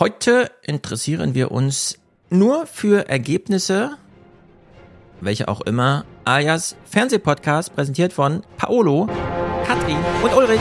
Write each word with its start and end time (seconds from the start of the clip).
Heute 0.00 0.50
interessieren 0.62 1.34
wir 1.34 1.50
uns 1.50 1.98
nur 2.30 2.64
für 2.64 3.10
Ergebnisse, 3.10 3.98
welche 5.20 5.46
auch 5.46 5.60
immer, 5.60 6.06
alias 6.24 6.74
Fernsehpodcast, 6.86 7.74
präsentiert 7.74 8.14
von 8.14 8.42
Paolo, 8.56 9.10
Katrin 9.66 9.98
und 10.22 10.34
Ulrich. 10.34 10.60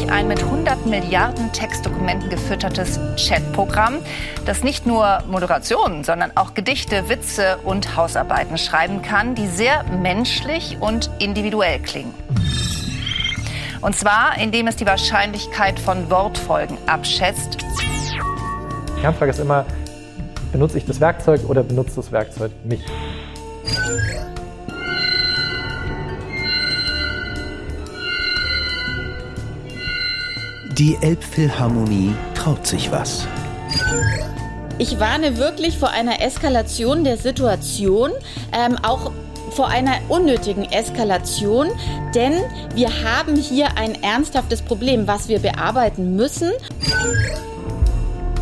Sich 0.00 0.10
ein 0.10 0.28
mit 0.28 0.42
100 0.42 0.86
Milliarden 0.86 1.52
Textdokumenten 1.52 2.30
gefüttertes 2.30 2.98
Chatprogramm, 3.16 3.98
das 4.46 4.62
nicht 4.62 4.86
nur 4.86 5.22
Moderationen, 5.28 6.04
sondern 6.04 6.32
auch 6.36 6.54
Gedichte, 6.54 7.08
Witze 7.08 7.58
und 7.64 7.96
Hausarbeiten 7.96 8.56
schreiben 8.56 9.02
kann, 9.02 9.34
die 9.34 9.46
sehr 9.46 9.84
menschlich 9.84 10.78
und 10.80 11.10
individuell 11.18 11.80
klingen. 11.80 12.14
Und 13.80 13.96
zwar, 13.96 14.38
indem 14.38 14.68
es 14.68 14.76
die 14.76 14.86
Wahrscheinlichkeit 14.86 15.78
von 15.78 16.10
Wortfolgen 16.10 16.78
abschätzt. 16.86 17.58
Die 18.96 19.00
Kernfrage 19.00 19.30
ist 19.30 19.40
immer, 19.40 19.66
benutze 20.52 20.78
ich 20.78 20.86
das 20.86 21.00
Werkzeug 21.00 21.42
oder 21.48 21.62
benutzt 21.62 21.96
das 21.98 22.12
Werkzeug 22.12 22.52
mich? 22.64 22.82
Die 30.80 30.96
Elbphilharmonie 31.02 32.14
traut 32.34 32.66
sich 32.66 32.90
was. 32.90 33.28
Ich 34.78 34.98
warne 34.98 35.36
wirklich 35.36 35.76
vor 35.76 35.90
einer 35.90 36.22
Eskalation 36.22 37.04
der 37.04 37.18
Situation, 37.18 38.12
ähm, 38.52 38.78
auch 38.82 39.12
vor 39.50 39.68
einer 39.68 39.96
unnötigen 40.08 40.64
Eskalation, 40.64 41.68
denn 42.14 42.32
wir 42.74 42.88
haben 43.04 43.36
hier 43.36 43.76
ein 43.76 44.02
ernsthaftes 44.02 44.62
Problem, 44.62 45.06
was 45.06 45.28
wir 45.28 45.40
bearbeiten 45.40 46.16
müssen. 46.16 46.50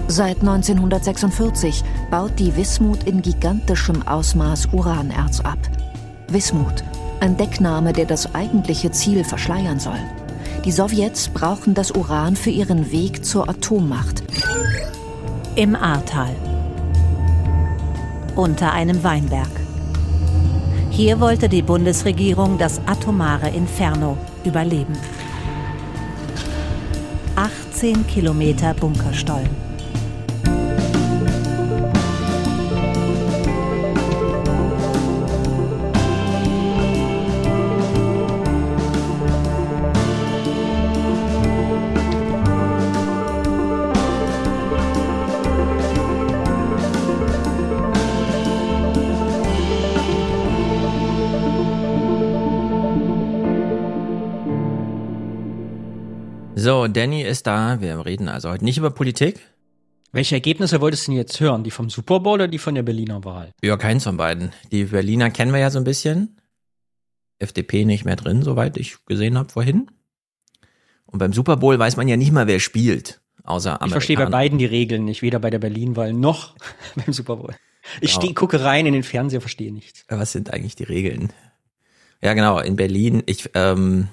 Seit 0.06 0.38
1946 0.38 1.82
baut 2.08 2.38
die 2.38 2.54
Wismut 2.54 3.02
in 3.02 3.20
gigantischem 3.20 4.06
Ausmaß 4.06 4.68
Uranerz 4.70 5.40
ab. 5.40 5.58
Wismut, 6.28 6.84
ein 7.18 7.36
Deckname, 7.36 7.92
der 7.92 8.06
das 8.06 8.32
eigentliche 8.32 8.92
Ziel 8.92 9.24
verschleiern 9.24 9.80
soll. 9.80 9.98
Die 10.68 10.72
Sowjets 10.72 11.30
brauchen 11.30 11.72
das 11.72 11.92
Uran 11.92 12.36
für 12.36 12.50
ihren 12.50 12.92
Weg 12.92 13.24
zur 13.24 13.48
Atommacht. 13.48 14.22
Im 15.54 15.74
Ahrtal. 15.74 16.36
Unter 18.36 18.72
einem 18.72 19.02
Weinberg. 19.02 19.48
Hier 20.90 21.20
wollte 21.20 21.48
die 21.48 21.62
Bundesregierung 21.62 22.58
das 22.58 22.82
atomare 22.84 23.48
Inferno 23.48 24.18
überleben. 24.44 24.92
18 27.34 28.06
Kilometer 28.06 28.74
Bunkerstollen. 28.74 29.67
Danny 56.92 57.22
ist 57.22 57.46
da. 57.46 57.80
Wir 57.80 58.04
reden 58.04 58.28
also 58.28 58.50
heute 58.50 58.64
nicht 58.64 58.78
über 58.78 58.90
Politik. 58.90 59.40
Welche 60.12 60.36
Ergebnisse 60.36 60.80
wolltest 60.80 61.06
du 61.06 61.12
denn 61.12 61.18
jetzt 61.18 61.38
hören? 61.40 61.64
Die 61.64 61.70
vom 61.70 61.90
Super 61.90 62.20
Bowl 62.20 62.34
oder 62.34 62.48
die 62.48 62.58
von 62.58 62.74
der 62.74 62.82
Berliner 62.82 63.24
Wahl? 63.24 63.52
Ja, 63.62 63.76
keins 63.76 64.04
von 64.04 64.16
beiden. 64.16 64.52
Die 64.72 64.84
Berliner 64.84 65.30
kennen 65.30 65.52
wir 65.52 65.60
ja 65.60 65.70
so 65.70 65.78
ein 65.78 65.84
bisschen. 65.84 66.36
FDP 67.38 67.84
nicht 67.84 68.04
mehr 68.04 68.16
drin, 68.16 68.42
soweit 68.42 68.76
ich 68.78 68.96
gesehen 69.06 69.36
habe 69.38 69.50
vorhin. 69.50 69.90
Und 71.06 71.18
beim 71.18 71.32
Super 71.32 71.56
Bowl 71.56 71.78
weiß 71.78 71.96
man 71.96 72.08
ja 72.08 72.16
nicht 72.16 72.32
mal, 72.32 72.46
wer 72.46 72.58
spielt. 72.60 73.20
Außer 73.44 73.78
Ich 73.84 73.90
verstehe 73.92 74.16
bei 74.16 74.22
Amerikaner. 74.24 74.42
beiden 74.44 74.58
die 74.58 74.66
Regeln 74.66 75.04
nicht, 75.04 75.22
weder 75.22 75.38
bei 75.38 75.50
der 75.50 75.58
Berlin-Wahl 75.58 76.12
noch 76.12 76.54
beim 76.96 77.12
Super 77.12 77.36
Bowl. 77.36 77.54
Ich 78.00 78.10
Genau. 78.12 78.22
steh, 78.22 78.34
gucke 78.34 78.62
rein 78.62 78.86
in 78.86 78.92
den 78.92 79.02
Fernseher, 79.02 79.40
verstehe 79.40 79.72
nichts. 79.72 80.04
Was 80.08 80.32
sind 80.32 80.52
eigentlich 80.52 80.74
die 80.76 80.84
Regeln? 80.84 81.32
Ja, 82.20 82.34
genau, 82.34 82.58
in 82.58 82.76
Berlin. 82.76 83.22
Ich, 83.26 83.48
ähm, 83.54 84.08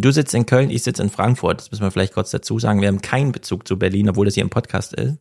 du 0.00 0.10
sitzt 0.10 0.34
in 0.34 0.46
Köln, 0.46 0.70
ich 0.70 0.82
sitze 0.82 1.02
in 1.02 1.10
Frankfurt. 1.10 1.60
Das 1.60 1.70
müssen 1.70 1.82
wir 1.82 1.90
vielleicht 1.90 2.14
kurz 2.14 2.30
dazu 2.30 2.58
sagen. 2.58 2.80
Wir 2.80 2.88
haben 2.88 3.02
keinen 3.02 3.32
Bezug 3.32 3.66
zu 3.66 3.78
Berlin, 3.78 4.08
obwohl 4.08 4.26
das 4.26 4.34
hier 4.34 4.42
im 4.42 4.50
Podcast 4.50 4.94
ist. 4.94 5.18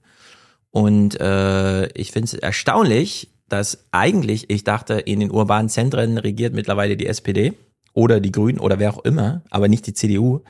Und 0.72 1.20
äh, 1.20 1.88
ich 1.94 2.12
finde 2.12 2.26
es 2.26 2.34
erstaunlich, 2.34 3.30
dass 3.50 3.86
eigentlich, 3.92 4.50
ich 4.50 4.64
dachte, 4.64 4.96
in 4.96 5.20
den 5.20 5.32
urbanen 5.32 5.70
Zentren 5.70 6.18
regiert 6.18 6.54
mittlerweile 6.54 6.98
die 6.98 7.08
SPD 7.08 7.54
oder 7.94 8.20
die 8.20 8.32
Grünen 8.32 8.60
oder 8.60 8.80
wer 8.80 8.94
auch 8.94 9.04
immer, 9.06 9.42
aber 9.50 9.68
nicht 9.68 9.88
die 9.88 9.94
CDU. 9.94 10.42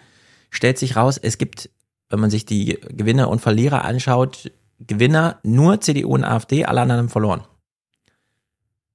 Stellt 0.49 0.77
sich 0.77 0.95
raus, 0.95 1.17
es 1.17 1.37
gibt, 1.37 1.69
wenn 2.09 2.19
man 2.19 2.29
sich 2.29 2.45
die 2.45 2.79
Gewinner 2.89 3.29
und 3.29 3.39
Verlierer 3.39 3.85
anschaut, 3.85 4.51
Gewinner 4.79 5.39
nur 5.43 5.81
CDU 5.81 6.13
und 6.13 6.23
AfD, 6.23 6.65
alle 6.65 6.81
anderen 6.81 7.01
haben 7.01 7.09
verloren. 7.09 7.43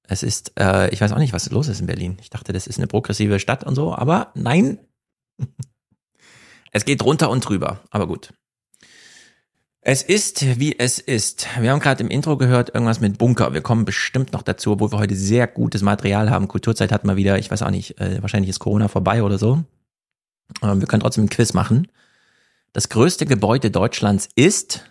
Es 0.04 0.22
ist, 0.22 0.53
äh, 0.59 0.91
ich 0.91 1.00
weiß 1.00 1.12
auch 1.12 1.19
nicht, 1.19 1.32
was 1.32 1.50
los 1.50 1.69
ist 1.69 1.81
in 1.81 1.87
Berlin. 1.87 2.19
Ich 2.20 2.31
dachte, 2.31 2.53
das 2.53 2.66
ist 2.66 2.78
eine 2.78 2.87
progressive 2.87 3.38
Stadt 3.38 3.64
und 3.64 3.75
so, 3.75 3.94
aber 3.94 4.32
nein. 4.34 4.78
Es 6.75 6.87
geht 6.87 7.03
runter 7.05 7.29
und 7.29 7.47
drüber, 7.47 7.81
aber 7.91 8.07
gut. 8.07 8.33
Es 9.83 10.03
ist, 10.03 10.59
wie 10.59 10.79
es 10.79 10.99
ist. 10.99 11.47
Wir 11.61 11.71
haben 11.71 11.81
gerade 11.81 12.03
im 12.03 12.09
Intro 12.09 12.39
gehört, 12.39 12.71
irgendwas 12.73 13.01
mit 13.01 13.19
Bunker. 13.19 13.53
Wir 13.53 13.61
kommen 13.61 13.85
bestimmt 13.85 14.33
noch 14.33 14.41
dazu, 14.41 14.73
obwohl 14.73 14.91
wir 14.91 14.99
heute 14.99 15.15
sehr 15.15 15.47
gutes 15.47 15.83
Material 15.83 16.31
haben. 16.31 16.49
Kulturzeit 16.49 16.91
hat 16.91 17.05
mal 17.05 17.17
wieder, 17.17 17.39
ich 17.39 17.51
weiß 17.51 17.61
auch 17.63 17.71
nicht, 17.71 18.01
äh, 18.01 18.23
wahrscheinlich 18.23 18.49
ist 18.49 18.61
Corona 18.61 18.89
vorbei 18.89 19.23
oder 19.23 19.37
so. 19.39 19.65
Ähm, 20.63 20.81
wir 20.81 20.87
können 20.87 21.01
trotzdem 21.01 21.25
ein 21.25 21.29
Quiz 21.31 21.53
machen. 21.53 21.89
Das 22.73 22.89
größte 22.89 23.27
Gebäude 23.27 23.71
Deutschlands 23.71 24.29
ist, 24.35 24.89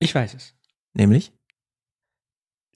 Ich 0.00 0.14
weiß 0.14 0.34
es. 0.34 0.54
nämlich, 0.94 1.32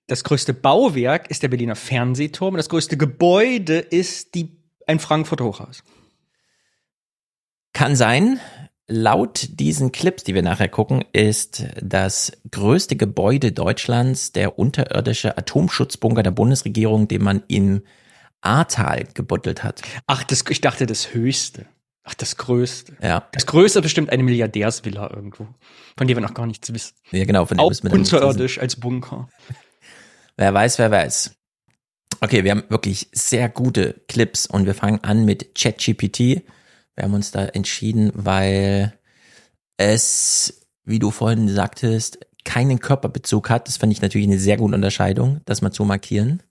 Das 0.07 0.23
größte 0.23 0.55
Bauwerk 0.55 1.29
ist 1.31 1.43
der 1.43 1.49
Berliner 1.49 1.75
Fernsehturm. 1.75 2.55
und 2.55 2.59
Das 2.59 2.69
größte 2.69 2.97
Gebäude 2.97 3.79
ist 3.79 4.35
die, 4.37 4.56
ein 4.87 4.99
Frankfurter 4.99 5.45
Hochhaus. 5.45 5.83
Kann 7.73 7.97
sein. 7.97 8.41
Laut 8.89 9.49
diesen 9.59 9.91
Clips, 9.91 10.23
die 10.23 10.35
wir 10.35 10.43
nachher 10.43 10.69
gucken, 10.69 11.05
ist 11.13 11.65
das 11.83 12.33
größte 12.53 12.95
Gebäude 12.95 13.51
Deutschlands 13.51 14.31
der 14.31 14.61
unterirdische 14.61 15.37
Atomschutzbunker 15.37 16.23
der 16.23 16.31
Bundesregierung, 16.31 17.09
den 17.09 17.25
man 17.25 17.43
im 17.49 17.83
Ahrtal 18.43 19.09
gebuddelt 19.13 19.65
hat. 19.65 19.83
Ach, 20.07 20.23
das, 20.23 20.45
ich 20.49 20.61
dachte 20.61 20.87
das 20.87 21.13
höchste. 21.15 21.67
Ach, 22.05 22.15
das 22.15 22.37
größte. 22.37 22.97
Ja, 23.03 23.29
Das 23.33 23.47
größte 23.47 23.83
bestimmt 23.83 24.11
eine 24.11 24.23
Milliardärsvilla 24.23 25.11
irgendwo, 25.13 25.49
von 25.97 26.07
der 26.07 26.17
wir 26.17 26.21
noch 26.23 26.35
gar 26.35 26.47
nichts 26.47 26.73
wissen. 26.73 26.95
ja 27.11 27.25
genau. 27.25 27.45
Von 27.45 27.57
dem 27.57 27.65
Auch 27.65 27.73
wir 27.73 27.93
unterirdisch 27.93 28.61
als 28.61 28.77
Bunker. 28.77 29.29
Wer 30.37 30.55
weiß, 30.55 30.79
wer 30.79 30.93
weiß. 30.93 31.36
Okay, 32.21 32.45
wir 32.45 32.51
haben 32.51 32.65
wirklich 32.69 33.09
sehr 33.13 33.49
gute 33.49 34.01
Clips 34.09 34.47
und 34.47 34.67
wir 34.67 34.75
fangen 34.75 35.05
an 35.05 35.25
mit 35.25 35.55
ChatGPT. 35.55 36.19
Wir 36.95 37.05
haben 37.05 37.15
uns 37.15 37.31
da 37.31 37.45
entschieden, 37.45 38.11
weil 38.15 38.99
es, 39.77 40.67
wie 40.85 40.99
du 40.99 41.11
vorhin 41.11 41.49
sagtest, 41.49 42.19
keinen 42.45 42.81
Körperbezug 42.81 43.51
hat. 43.51 43.69
Das 43.69 43.77
fand 43.77 43.93
ich 43.93 44.01
natürlich 44.01 44.27
eine 44.27 44.39
sehr 44.39 44.57
gute 44.57 44.75
Unterscheidung, 44.75 45.41
das 45.45 45.61
mal 45.61 45.73
zu 45.73 45.85
markieren. 45.85 46.43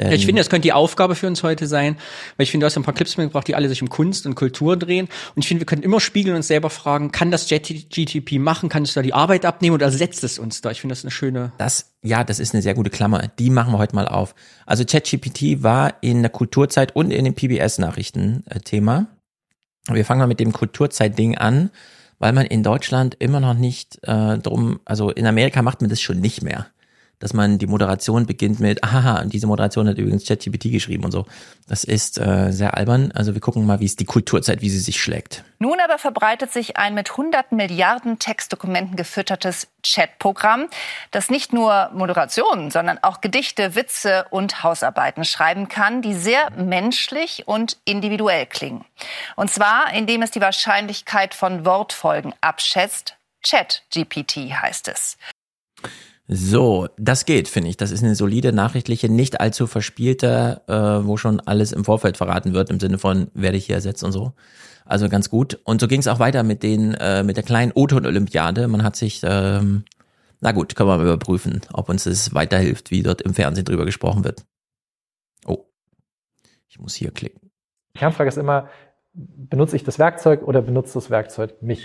Denn, 0.00 0.12
Ich 0.12 0.24
finde, 0.24 0.40
das 0.40 0.48
könnte 0.48 0.62
die 0.62 0.72
Aufgabe 0.72 1.14
für 1.14 1.26
uns 1.26 1.42
heute 1.42 1.66
sein, 1.66 1.96
weil 2.36 2.44
ich 2.44 2.50
finde, 2.50 2.64
du 2.64 2.66
hast 2.66 2.76
ein 2.76 2.82
paar 2.82 2.94
Clips 2.94 3.16
mitgebracht, 3.16 3.46
die 3.46 3.54
alle 3.54 3.68
sich 3.68 3.82
um 3.82 3.90
Kunst 3.90 4.26
und 4.26 4.34
Kultur 4.34 4.76
drehen. 4.76 5.08
Und 5.34 5.42
ich 5.42 5.48
finde, 5.48 5.60
wir 5.60 5.66
können 5.66 5.82
immer 5.82 6.00
spiegeln 6.00 6.32
und 6.34 6.38
uns 6.38 6.48
selber 6.48 6.70
fragen, 6.70 7.12
kann 7.12 7.30
das 7.30 7.46
GTP 7.48 8.38
machen? 8.38 8.68
Kann 8.68 8.84
es 8.84 8.94
da 8.94 9.02
die 9.02 9.12
Arbeit 9.12 9.44
abnehmen 9.44 9.74
oder 9.74 9.86
ersetzt 9.86 10.24
es 10.24 10.38
uns 10.38 10.62
da? 10.62 10.70
Ich 10.70 10.80
finde 10.80 10.94
das 10.94 11.04
eine 11.04 11.10
schöne. 11.10 11.52
Das, 11.58 11.92
ja, 12.02 12.24
das 12.24 12.40
ist 12.40 12.54
eine 12.54 12.62
sehr 12.62 12.74
gute 12.74 12.90
Klammer. 12.90 13.28
Die 13.38 13.50
machen 13.50 13.72
wir 13.72 13.78
heute 13.78 13.94
mal 13.94 14.08
auf. 14.08 14.34
Also 14.66 14.84
ChatGPT 14.84 15.62
war 15.62 15.94
in 16.00 16.22
der 16.22 16.30
Kulturzeit 16.30 16.96
und 16.96 17.10
in 17.10 17.24
den 17.24 17.34
PBS-Nachrichten 17.34 18.44
äh, 18.48 18.60
Thema. 18.60 19.08
Wir 19.88 20.04
fangen 20.04 20.20
mal 20.20 20.26
mit 20.26 20.40
dem 20.40 20.52
Kulturzeit-Ding 20.52 21.36
an, 21.38 21.70
weil 22.18 22.32
man 22.32 22.46
in 22.46 22.62
Deutschland 22.62 23.16
immer 23.18 23.40
noch 23.40 23.54
nicht 23.54 23.98
äh, 24.02 24.38
drum, 24.38 24.80
also 24.84 25.10
in 25.10 25.26
Amerika 25.26 25.62
macht 25.62 25.80
man 25.80 25.90
das 25.90 26.00
schon 26.00 26.20
nicht 26.20 26.42
mehr. 26.42 26.66
Dass 27.20 27.34
man 27.34 27.58
die 27.58 27.66
Moderation 27.66 28.26
beginnt 28.26 28.58
mit, 28.58 28.82
aha, 28.84 29.24
diese 29.24 29.46
Moderation 29.46 29.86
hat 29.86 29.98
übrigens 29.98 30.26
ChatGPT 30.26 30.72
geschrieben 30.72 31.04
und 31.04 31.12
so. 31.12 31.26
Das 31.68 31.84
ist 31.84 32.18
äh, 32.18 32.50
sehr 32.50 32.76
albern. 32.76 33.12
Also 33.14 33.34
wir 33.34 33.40
gucken 33.40 33.64
mal, 33.64 33.78
wie 33.78 33.84
es 33.84 33.94
die 33.94 34.04
Kulturzeit, 34.04 34.60
wie 34.60 34.70
sie 34.70 34.80
sich 34.80 35.00
schlägt. 35.00 35.44
Nun 35.60 35.78
aber 35.84 35.98
verbreitet 35.98 36.52
sich 36.52 36.78
ein 36.78 36.94
mit 36.94 37.16
hunderten 37.16 37.56
Milliarden 37.56 38.18
Textdokumenten 38.18 38.96
gefüttertes 38.96 39.68
Chatprogramm, 39.84 40.66
das 41.10 41.30
nicht 41.30 41.52
nur 41.52 41.90
Moderationen, 41.94 42.70
sondern 42.70 42.98
auch 43.02 43.20
Gedichte, 43.20 43.74
Witze 43.74 44.26
und 44.30 44.62
Hausarbeiten 44.62 45.24
schreiben 45.24 45.68
kann, 45.68 46.02
die 46.02 46.14
sehr 46.14 46.50
menschlich 46.52 47.46
und 47.46 47.76
individuell 47.84 48.46
klingen. 48.46 48.84
Und 49.36 49.50
zwar, 49.50 49.92
indem 49.92 50.22
es 50.22 50.30
die 50.30 50.40
Wahrscheinlichkeit 50.40 51.34
von 51.34 51.64
Wortfolgen 51.64 52.34
abschätzt. 52.40 53.16
ChatGPT 53.42 54.52
heißt 54.52 54.88
es. 54.88 55.16
So, 56.32 56.86
das 56.96 57.24
geht, 57.24 57.48
finde 57.48 57.70
ich. 57.70 57.76
Das 57.76 57.90
ist 57.90 58.04
eine 58.04 58.14
solide, 58.14 58.52
nachrichtliche, 58.52 59.08
nicht 59.08 59.40
allzu 59.40 59.66
verspielte, 59.66 60.62
äh, 60.68 61.04
wo 61.04 61.16
schon 61.16 61.40
alles 61.40 61.72
im 61.72 61.84
Vorfeld 61.84 62.16
verraten 62.16 62.54
wird, 62.54 62.70
im 62.70 62.78
Sinne 62.78 62.98
von, 62.98 63.32
werde 63.34 63.56
ich 63.56 63.66
hier 63.66 63.74
ersetzt 63.74 64.04
und 64.04 64.12
so. 64.12 64.32
Also 64.84 65.08
ganz 65.08 65.28
gut. 65.28 65.58
Und 65.64 65.80
so 65.80 65.88
ging 65.88 65.98
es 65.98 66.06
auch 66.06 66.20
weiter 66.20 66.44
mit 66.44 66.62
den, 66.62 66.94
äh, 66.94 67.24
mit 67.24 67.36
der 67.36 67.42
kleinen 67.42 67.72
O-Ton-Olympiade. 67.74 68.68
Man 68.68 68.84
hat 68.84 68.94
sich, 68.94 69.22
ähm, 69.24 69.84
na 70.40 70.52
gut, 70.52 70.76
können 70.76 70.88
wir 70.88 70.98
mal 70.98 71.04
überprüfen, 71.04 71.62
ob 71.72 71.88
uns 71.88 72.04
das 72.04 72.32
weiterhilft, 72.32 72.92
wie 72.92 73.02
dort 73.02 73.22
im 73.22 73.34
Fernsehen 73.34 73.64
drüber 73.64 73.84
gesprochen 73.84 74.22
wird. 74.22 74.44
Oh, 75.46 75.64
ich 76.68 76.78
muss 76.78 76.94
hier 76.94 77.10
klicken. 77.10 77.50
Die 77.96 77.98
Kernfrage 77.98 78.28
ist 78.28 78.38
immer, 78.38 78.68
benutze 79.12 79.74
ich 79.74 79.82
das 79.82 79.98
Werkzeug 79.98 80.44
oder 80.44 80.62
benutzt 80.62 80.94
das 80.94 81.10
Werkzeug 81.10 81.60
mich? 81.60 81.84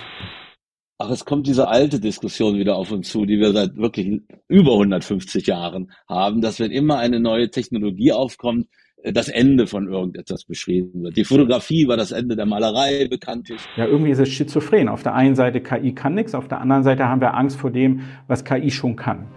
Ach, 0.98 1.10
es 1.10 1.26
kommt 1.26 1.46
diese 1.46 1.68
alte 1.68 2.00
Diskussion 2.00 2.58
wieder 2.58 2.78
auf 2.78 2.92
uns 2.92 3.10
zu, 3.10 3.26
die 3.26 3.38
wir 3.38 3.52
seit 3.52 3.76
wirklich 3.76 4.22
über 4.48 4.74
150 4.74 5.46
Jahren 5.46 5.92
haben, 6.08 6.40
dass 6.40 6.62
wenn 6.62 6.72
immer 6.72 7.00
eine 7.00 7.20
neue 7.20 7.50
Technologie 7.50 8.14
aufkommt, 8.14 8.68
äh, 9.04 9.12
das 9.12 9.28
Ende 9.28 9.68
von 9.68 9.90
irgendetwas 9.90 10.46
beschrieben 10.46 11.04
wird. 11.04 11.18
Die 11.18 11.26
Fotografie 11.26 11.90
war 11.90 11.98
das 11.98 12.12
Ende 12.12 12.38
der 12.38 12.46
Malerei 12.46 13.10
bekanntlich. 13.10 13.60
Ja, 13.76 13.86
irgendwie 13.86 14.12
ist 14.12 14.20
es 14.20 14.30
schizophren. 14.30 14.88
Auf 14.88 15.04
der 15.04 15.14
einen 15.16 15.36
Seite 15.36 15.60
KI 15.60 15.94
kann 15.94 16.16
nichts, 16.16 16.34
auf 16.34 16.48
der 16.48 16.62
anderen 16.62 16.84
Seite 16.84 17.10
haben 17.10 17.20
wir 17.20 17.34
Angst 17.34 17.58
vor 17.58 17.72
dem, 17.72 18.02
was 18.28 18.46
KI 18.46 18.72
schon 18.72 18.96
kann. 18.96 19.28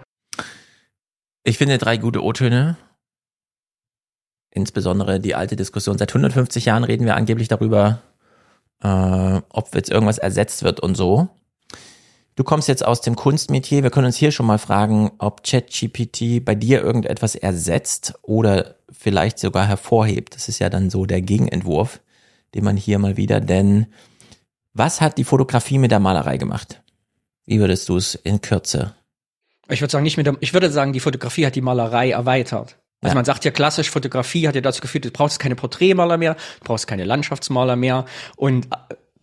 Ich 1.43 1.57
finde 1.57 1.77
drei 1.77 1.97
gute 1.97 2.23
O-Töne. 2.23 2.77
Insbesondere 4.51 5.19
die 5.19 5.35
alte 5.35 5.57
Diskussion. 5.57 5.97
Seit 5.97 6.09
150 6.09 6.65
Jahren 6.65 6.85
reden 6.85 7.05
wir 7.05 7.15
angeblich 7.17 7.49
darüber, 7.49 8.01
äh, 8.81 9.41
ob 9.49 9.75
jetzt 9.75 9.91
irgendwas 9.91 10.19
ersetzt 10.19 10.63
wird 10.63 10.79
und 10.79 10.95
so. 10.95 11.29
Du 12.39 12.45
kommst 12.45 12.69
jetzt 12.69 12.85
aus 12.85 13.01
dem 13.01 13.17
Kunstmetier. 13.17 13.83
Wir 13.83 13.89
können 13.89 14.05
uns 14.05 14.15
hier 14.15 14.31
schon 14.31 14.45
mal 14.45 14.59
fragen, 14.59 15.11
ob 15.17 15.43
ChatGPT 15.43 16.45
bei 16.45 16.55
dir 16.55 16.81
irgendetwas 16.81 17.35
ersetzt 17.35 18.13
oder 18.21 18.75
vielleicht 18.89 19.39
sogar 19.39 19.67
hervorhebt. 19.67 20.35
Das 20.35 20.47
ist 20.47 20.59
ja 20.59 20.69
dann 20.69 20.89
so 20.89 21.05
der 21.05 21.21
Gegenentwurf, 21.21 21.99
den 22.55 22.63
man 22.63 22.77
hier 22.77 22.97
mal 22.97 23.17
wieder, 23.17 23.41
denn 23.41 23.87
was 24.71 25.01
hat 25.01 25.17
die 25.17 25.25
Fotografie 25.25 25.79
mit 25.79 25.91
der 25.91 25.99
Malerei 25.99 26.37
gemacht? 26.37 26.81
Wie 27.45 27.59
würdest 27.59 27.89
du 27.89 27.97
es 27.97 28.15
in 28.15 28.39
Kürze? 28.39 28.95
Ich 29.67 29.81
würde 29.81 29.91
sagen, 29.91 30.05
nicht 30.05 30.15
mit 30.15 30.25
der, 30.25 30.37
ich 30.39 30.53
würde 30.53 30.71
sagen, 30.71 30.93
die 30.93 31.01
Fotografie 31.01 31.45
hat 31.45 31.55
die 31.55 31.61
Malerei 31.61 32.11
erweitert. 32.11 32.77
Also 33.01 33.11
ja. 33.11 33.15
man 33.15 33.25
sagt 33.25 33.43
ja 33.43 33.51
klassisch, 33.51 33.89
Fotografie 33.89 34.47
hat 34.47 34.55
ja 34.55 34.61
dazu 34.61 34.79
geführt, 34.79 35.03
du 35.03 35.11
brauchst 35.11 35.39
keine 35.39 35.55
Porträtmaler 35.55 36.15
mehr, 36.15 36.35
du 36.35 36.63
brauchst 36.63 36.87
keine 36.87 37.03
Landschaftsmaler 37.03 37.75
mehr 37.75 38.05
und 38.37 38.69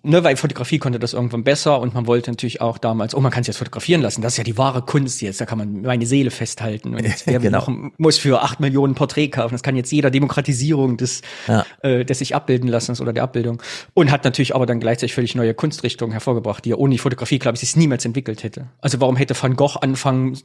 ne, 0.07 0.25
weil 0.25 0.37
Fotografie 0.37 0.79
konnte 0.79 0.99
das 0.99 1.13
irgendwann 1.13 1.45
besser 1.45 1.81
und 1.81 1.95
man 1.95 2.07
wollte 2.07 2.31
natürlich 2.31 2.61
auch 2.61 2.79
damals, 2.79 3.15
oh, 3.15 3.21
man 3.21 3.33
kann 3.33 3.43
es 3.43 3.49
jetzt 3.49 3.59
fotografieren 3.59 4.01
lassen, 4.01 4.23
das 4.23 4.35
ist 4.35 4.39
ja 4.39 4.45
die 4.45 4.57
wahre 4.57 4.83
Kunst 4.83 5.21
jetzt, 5.21 5.41
da 5.41 5.47
kann 5.47 5.59
man 5.59 5.83
meine 5.83 6.07
Seele 6.07 6.31
festhalten 6.31 6.95
und 6.95 7.05
jetzt, 7.05 7.27
wer 7.27 7.39
genau. 7.39 7.67
muss 7.99 8.19
für 8.19 8.43
acht 8.43 8.61
Millionen 8.61 8.95
Porträt 8.95 9.29
kaufen, 9.29 9.53
das 9.55 9.63
kann 9.63 9.77
jetzt 9.77 9.91
jeder 9.93 10.11
Demokratisierung 10.11 10.97
des, 10.97 11.23
ja. 11.49 11.65
äh, 11.83 12.05
des 12.05 12.19
sich 12.21 12.35
abbilden 12.35 12.69
lassen 12.69 12.97
oder 13.01 13.13
der 13.13 13.25
Abbildung 13.25 13.63
und 13.95 14.11
hat 14.11 14.25
natürlich 14.25 14.55
aber 14.55 14.67
dann 14.67 14.81
gleichzeitig 14.81 15.15
völlig 15.15 15.35
neue 15.35 15.55
Kunstrichtungen 15.55 16.13
hervorgebracht, 16.13 16.65
die 16.65 16.71
er 16.71 16.79
ohne 16.79 16.93
die 16.93 16.99
Fotografie, 16.99 17.39
glaube 17.39 17.57
ich, 17.57 17.61
sich 17.61 17.77
niemals 17.77 18.05
entwickelt 18.05 18.43
hätte. 18.43 18.69
Also 18.81 19.01
warum 19.01 19.17
hätte 19.17 19.35
Van 19.41 19.57
Gogh 19.57 19.77
anfangen 19.81 20.39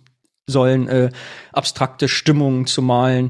sollen, 0.47 0.87
äh, 0.87 1.11
abstrakte 1.53 2.07
Stimmungen 2.07 2.65
zu 2.65 2.81
malen, 2.81 3.29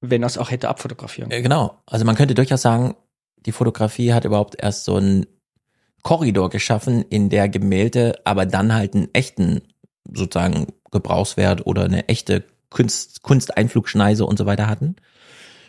wenn 0.00 0.22
er 0.22 0.26
es 0.26 0.36
auch 0.36 0.50
hätte 0.50 0.68
abfotografieren 0.68 1.30
können? 1.30 1.42
Genau, 1.42 1.78
also 1.86 2.04
man 2.04 2.16
könnte 2.16 2.34
durchaus 2.34 2.62
sagen, 2.62 2.96
die 3.46 3.52
Fotografie 3.52 4.12
hat 4.12 4.24
überhaupt 4.24 4.56
erst 4.58 4.84
so 4.84 4.96
ein 4.96 5.26
Korridor 6.02 6.50
geschaffen, 6.50 7.04
in 7.08 7.28
der 7.28 7.48
Gemälde 7.48 8.14
aber 8.24 8.46
dann 8.46 8.74
halt 8.74 8.94
einen 8.94 9.08
echten 9.12 9.62
sozusagen 10.12 10.66
Gebrauchswert 10.90 11.66
oder 11.66 11.84
eine 11.84 12.08
echte 12.08 12.44
Kunst, 12.68 13.22
Kunsteinflugschneise 13.22 14.24
und 14.24 14.38
so 14.38 14.46
weiter 14.46 14.66
hatten. 14.66 14.96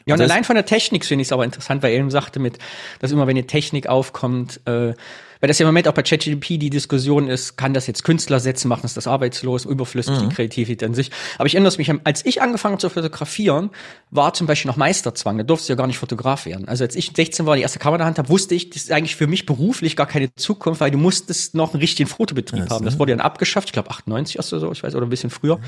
Ja, 0.05 0.15
und, 0.15 0.21
und 0.21 0.29
allein 0.29 0.43
von 0.43 0.55
der 0.55 0.65
Technik 0.65 1.05
finde 1.05 1.21
ich 1.21 1.27
es 1.27 1.31
aber 1.31 1.45
interessant, 1.45 1.83
weil 1.83 1.91
er 1.93 1.99
eben 1.99 2.09
sagte 2.09 2.39
mit, 2.39 2.57
dass 2.99 3.11
immer 3.11 3.27
wenn 3.27 3.37
eine 3.37 3.47
Technik 3.47 3.87
aufkommt, 3.87 4.61
äh, 4.65 4.93
weil 5.41 5.47
das 5.47 5.59
ja 5.59 5.63
im 5.63 5.67
Moment 5.67 5.87
auch 5.87 5.93
bei 5.93 6.03
ChatGPT 6.03 6.61
die 6.61 6.69
Diskussion 6.69 7.27
ist, 7.27 7.57
kann 7.57 7.73
das 7.73 7.87
jetzt 7.87 8.03
Künstler 8.03 8.39
setzen, 8.39 8.67
machen 8.67 8.85
es 8.85 8.93
das 8.93 9.07
arbeitslos, 9.07 9.65
überflüssig, 9.65 10.15
mhm. 10.15 10.29
die 10.29 10.35
Kreativität 10.35 10.83
an 10.83 10.93
sich. 10.93 11.11
Aber 11.37 11.47
ich 11.47 11.55
erinnere 11.55 11.75
mich, 11.77 11.91
als 12.03 12.25
ich 12.25 12.41
angefangen 12.41 12.79
zu 12.79 12.89
fotografieren, 12.89 13.71
war 14.11 14.33
zum 14.33 14.45
Beispiel 14.45 14.69
noch 14.69 14.77
Meisterzwang, 14.77 15.37
da 15.37 15.43
durfte 15.43 15.69
ja 15.69 15.75
gar 15.75 15.87
nicht 15.87 15.97
Fotograf 15.97 16.45
werden. 16.45 16.67
Also 16.67 16.83
als 16.83 16.95
ich 16.95 17.11
16 17.15 17.45
war, 17.45 17.55
die 17.55 17.63
erste 17.63 17.79
Kamera 17.79 17.95
in 17.95 17.99
der 17.99 18.07
Hand 18.07 18.19
habe, 18.19 18.29
wusste 18.29 18.53
ich, 18.53 18.69
das 18.69 18.83
ist 18.83 18.91
eigentlich 18.91 19.15
für 19.15 19.27
mich 19.27 19.45
beruflich 19.45 19.95
gar 19.95 20.07
keine 20.07 20.33
Zukunft, 20.35 20.79
weil 20.79 20.91
du 20.91 20.97
musstest 20.97 21.55
noch 21.55 21.73
einen 21.73 21.81
richtigen 21.81 22.07
Fotobetrieb 22.07 22.63
das 22.63 22.69
haben. 22.69 22.85
Das 22.85 22.99
wurde 22.99 23.13
dann 23.13 23.21
abgeschafft, 23.21 23.69
ich 23.69 23.73
glaube 23.73 23.89
98 23.89 24.37
oder 24.37 24.59
so, 24.59 24.71
ich 24.71 24.83
weiß, 24.83 24.93
oder 24.93 25.07
ein 25.07 25.09
bisschen 25.09 25.31
früher. 25.31 25.59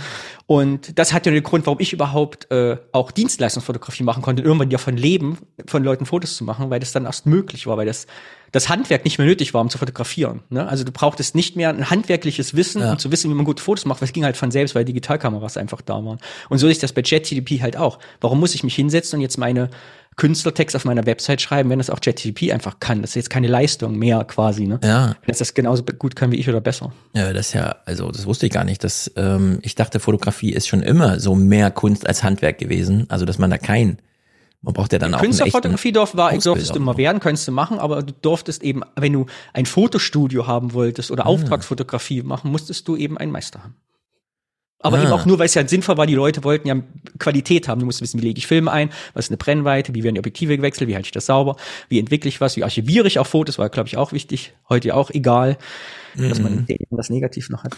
Und 0.45 0.99
das 0.99 1.13
hat 1.13 1.25
ja 1.25 1.31
den 1.31 1.43
Grund, 1.43 1.65
warum 1.65 1.79
ich 1.79 1.93
überhaupt 1.93 2.51
äh, 2.51 2.77
auch 2.91 3.11
Dienstleistungsfotografie 3.11 4.03
machen 4.03 4.21
konnte, 4.21 4.43
irgendwann 4.43 4.69
davon 4.69 4.97
leben, 4.97 5.39
von 5.65 5.83
Leuten 5.83 6.05
Fotos 6.05 6.35
zu 6.35 6.43
machen, 6.43 6.69
weil 6.69 6.79
das 6.79 6.91
dann 6.91 7.05
erst 7.05 7.25
möglich 7.25 7.65
war, 7.65 7.77
weil 7.77 7.87
das 7.87 8.05
das 8.53 8.69
Handwerk 8.69 9.03
nicht 9.03 9.17
mehr 9.17 9.27
nötig 9.27 9.53
war, 9.53 9.61
um 9.61 9.69
zu 9.69 9.79
fotografieren. 9.79 10.41
Ne? 10.49 10.65
Also 10.65 10.83
du 10.83 10.91
brauchtest 10.91 11.33
nicht 11.33 11.55
mehr 11.55 11.69
ein 11.69 11.89
handwerkliches 11.89 12.55
Wissen, 12.55 12.81
ja. 12.81 12.91
um 12.91 12.99
zu 12.99 13.11
wissen, 13.11 13.29
wie 13.29 13.33
man 13.33 13.45
gute 13.45 13.61
Fotos 13.61 13.85
macht, 13.85 13.99
weil 13.99 14.07
es 14.07 14.13
ging 14.13 14.23
halt 14.23 14.37
von 14.37 14.51
selbst, 14.51 14.75
weil 14.75 14.85
Digitalkameras 14.85 15.57
einfach 15.57 15.81
da 15.81 15.95
waren. 16.05 16.19
Und 16.49 16.59
so 16.59 16.67
ist 16.67 16.83
das 16.83 16.93
bei 16.93 17.01
JetGDP 17.01 17.61
halt 17.61 17.75
auch. 17.75 17.97
Warum 18.21 18.39
muss 18.39 18.53
ich 18.53 18.63
mich 18.63 18.75
hinsetzen 18.75 19.17
und 19.17 19.21
jetzt 19.21 19.37
meine 19.37 19.71
Künstlertext 20.17 20.75
auf 20.75 20.85
meiner 20.85 21.07
Website 21.07 21.41
schreiben, 21.41 21.71
wenn 21.71 21.79
das 21.79 21.89
auch 21.89 21.97
JetGDP 22.01 22.53
einfach 22.53 22.79
kann? 22.79 23.01
Das 23.01 23.11
ist 23.11 23.15
jetzt 23.15 23.29
keine 23.31 23.47
Leistung 23.47 23.97
mehr 23.97 24.23
quasi. 24.23 24.67
Ne? 24.67 24.79
Ja. 24.83 25.15
Wenn 25.25 25.35
das 25.35 25.53
genauso 25.55 25.83
gut 25.83 26.15
kann 26.15 26.31
wie 26.31 26.35
ich 26.35 26.47
oder 26.47 26.61
besser. 26.61 26.93
Ja, 27.15 27.33
das 27.33 27.47
ist 27.47 27.53
ja, 27.53 27.77
also 27.85 28.11
das 28.11 28.27
wusste 28.27 28.45
ich 28.45 28.51
gar 28.51 28.65
nicht. 28.65 28.83
Dass, 28.83 29.11
ähm, 29.15 29.57
ich 29.63 29.73
dachte, 29.73 29.99
Fotografie 29.99 30.53
ist 30.53 30.67
schon 30.67 30.83
immer 30.83 31.19
so 31.19 31.33
mehr 31.33 31.71
Kunst 31.71 32.05
als 32.05 32.21
Handwerk 32.21 32.59
gewesen. 32.59 33.07
Also 33.09 33.25
dass 33.25 33.39
man 33.39 33.49
da 33.49 33.57
kein 33.57 33.97
man 34.63 34.73
braucht 34.73 34.93
ja 34.93 34.99
dann 34.99 35.13
auch 35.13 35.21
Künstlerfotografie 35.21 35.91
darf, 35.91 36.15
war, 36.15 36.31
durftest 36.31 36.73
du 36.73 36.79
immer 36.79 36.97
werden, 36.97 37.19
könntest 37.19 37.47
du 37.47 37.51
machen, 37.51 37.79
aber 37.79 38.01
du 38.01 38.13
durftest 38.13 38.63
eben, 38.63 38.81
wenn 38.95 39.11
du 39.11 39.25
ein 39.51 39.65
Fotostudio 39.65 40.47
haben 40.47 40.73
wolltest 40.73 41.11
oder 41.11 41.25
ah. 41.25 41.29
Auftragsfotografie 41.29 42.23
machen, 42.23 42.49
musstest 42.49 42.87
du 42.87 42.95
eben 42.95 43.17
einen 43.17 43.31
Meister 43.31 43.61
haben. 43.61 43.75
Aber 44.79 44.97
ah. 44.97 45.03
eben 45.03 45.11
auch 45.11 45.25
nur, 45.25 45.37
weil 45.37 45.47
es 45.47 45.53
ja 45.53 45.67
sinnvoll 45.67 45.97
war, 45.97 46.07
die 46.07 46.15
Leute 46.15 46.45
wollten 46.45 46.69
ja 46.69 46.75
Qualität 47.19 47.67
haben. 47.67 47.79
Du 47.79 47.85
musst 47.85 48.01
wissen, 48.01 48.21
wie 48.21 48.25
lege 48.25 48.37
ich 48.37 48.47
Filme 48.47 48.71
ein, 48.71 48.89
was 49.13 49.25
ist 49.25 49.31
eine 49.31 49.37
Brennweite, 49.37 49.93
wie 49.95 50.03
werden 50.03 50.15
die 50.15 50.19
Objektive 50.19 50.55
gewechselt, 50.55 50.89
wie 50.89 50.95
halte 50.95 51.07
ich 51.07 51.11
das 51.11 51.25
sauber, 51.25 51.57
wie 51.89 51.99
entwickle 51.99 52.29
ich 52.29 52.39
was, 52.39 52.55
wie 52.55 52.63
archiviere 52.63 53.07
ich 53.07 53.19
auch 53.19 53.27
Fotos, 53.27 53.57
war, 53.57 53.67
glaube 53.69 53.87
ich, 53.87 53.97
auch 53.97 54.13
wichtig. 54.13 54.53
Heute 54.69 54.95
auch 54.95 55.09
egal, 55.09 55.57
mhm. 56.15 56.29
dass 56.29 56.39
man 56.39 56.67
das 56.89 57.09
negativ 57.09 57.49
noch 57.49 57.65
hat. 57.65 57.75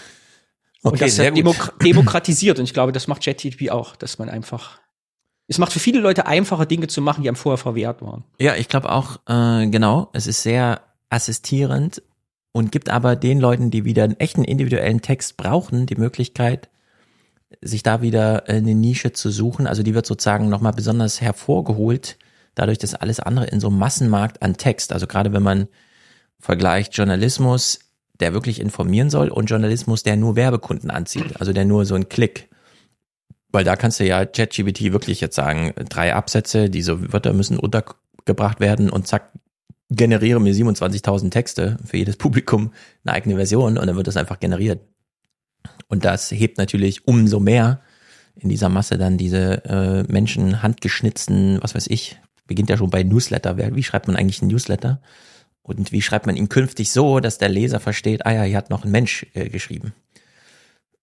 Okay, 0.84 0.92
und 0.92 1.02
das 1.02 1.16
sehr 1.16 1.32
gut. 1.32 1.58
demokratisiert. 1.84 2.60
Und 2.60 2.66
ich 2.66 2.74
glaube, 2.74 2.92
das 2.92 3.08
macht 3.08 3.26
JetGPT 3.26 3.72
auch, 3.72 3.96
dass 3.96 4.20
man 4.20 4.30
einfach 4.30 4.80
es 5.48 5.58
macht 5.58 5.74
für 5.74 5.80
viele 5.80 6.00
Leute 6.00 6.26
einfacher, 6.26 6.66
Dinge 6.66 6.88
zu 6.88 7.02
machen, 7.02 7.22
die 7.22 7.30
einem 7.30 7.36
vorher 7.36 7.58
verwehrt 7.58 8.02
waren. 8.02 8.24
Ja, 8.40 8.56
ich 8.56 8.68
glaube 8.68 8.92
auch, 8.92 9.18
äh, 9.28 9.68
genau, 9.68 10.10
es 10.14 10.28
ist 10.28 10.44
sehr 10.44 10.82
assistierend 11.10 12.02
und 12.52 12.72
gibt 12.72 12.90
aber 12.90 13.16
den 13.16 13.40
Leuten, 13.40 13.70
die 13.70 13.86
wieder 13.86 14.04
einen 14.04 14.20
echten 14.20 14.44
individuellen 14.44 15.02
Text 15.02 15.38
brauchen, 15.38 15.86
die 15.86 15.96
Möglichkeit, 15.96 16.70
sich 17.62 17.84
da 17.84 18.02
wieder 18.02 18.48
eine 18.48 18.74
Nische 18.74 19.14
zu 19.14 19.30
suchen. 19.30 19.68
Also 19.68 19.84
die 19.84 19.94
wird 19.94 20.06
sozusagen 20.06 20.50
nochmal 20.50 20.74
besonders 20.74 21.22
hervorgeholt, 21.22 22.18
dadurch, 22.56 22.80
dass 22.80 22.96
alles 22.96 23.20
andere 23.20 23.46
in 23.48 23.60
so 23.60 23.68
einem 23.68 23.78
Massenmarkt 23.78 24.42
an 24.42 24.58
Text, 24.58 24.94
also 24.94 25.06
gerade 25.06 25.32
wenn 25.32 25.44
man 25.44 25.68
vergleicht 26.40 26.98
Journalismus, 26.98 27.80
der 28.20 28.34
wirklich 28.34 28.60
informieren 28.60 29.10
soll 29.10 29.30
und 29.30 29.50
Journalismus, 29.50 30.04
der 30.04 30.16
nur 30.16 30.36
Werbekunden 30.36 30.90
anzieht, 30.90 31.40
also 31.40 31.54
der 31.54 31.66
nur 31.66 31.86
so 31.86 31.96
einen 31.96 32.10
Klick 32.10 32.50
weil 33.56 33.64
da 33.64 33.76
kannst 33.76 34.00
du 34.00 34.06
ja 34.06 34.26
ChatGPT 34.26 34.92
wirklich 34.92 35.22
jetzt 35.22 35.36
sagen, 35.36 35.74
drei 35.90 36.14
Absätze, 36.14 36.70
diese 36.70 37.14
Wörter 37.14 37.34
müssen 37.34 37.58
untergebracht 37.58 38.60
werden 38.60 38.90
und 38.90 39.08
zack, 39.08 39.32
generiere 39.90 40.42
mir 40.42 40.54
27.000 40.54 41.32
Texte 41.32 41.78
für 41.86 41.98
jedes 41.98 42.18
Publikum 42.18 42.74
eine 43.04 43.14
eigene 43.14 43.36
Version 43.36 43.78
und 43.78 43.88
dann 43.88 43.96
wird 43.96 44.08
das 44.08 44.18
einfach 44.18 44.40
generiert. 44.40 44.82
Und 45.88 46.06
das 46.06 46.32
hebt 46.32 46.58
natürlich 46.58 47.08
umso 47.08 47.40
mehr 47.40 47.82
in 48.36 48.50
dieser 48.50 48.70
Masse 48.70 48.98
dann 48.98 49.18
diese 49.18 49.64
äh, 49.66 50.04
Menschen 50.12 50.62
handgeschnitzten, 50.62 51.60
was 51.62 51.76
weiß 51.76 51.88
ich, 51.88 52.20
beginnt 52.48 52.70
ja 52.70 52.78
schon 52.78 52.90
bei 52.90 53.04
Newsletter. 53.04 53.58
Wie 53.76 53.84
schreibt 53.84 54.08
man 54.08 54.18
eigentlich 54.18 54.42
einen 54.42 54.52
Newsletter? 54.52 55.02
Und 55.62 55.92
wie 55.92 56.02
schreibt 56.02 56.26
man 56.26 56.36
ihn 56.36 56.50
künftig 56.50 56.92
so, 56.92 57.20
dass 57.20 57.38
der 57.38 57.50
Leser 57.50 57.80
versteht, 57.80 58.26
ah 58.26 58.34
ja, 58.34 58.44
hier 58.44 58.58
hat 58.58 58.70
noch 58.70 58.84
ein 58.84 58.92
Mensch 58.92 59.26
äh, 59.34 59.50
geschrieben. 59.50 59.94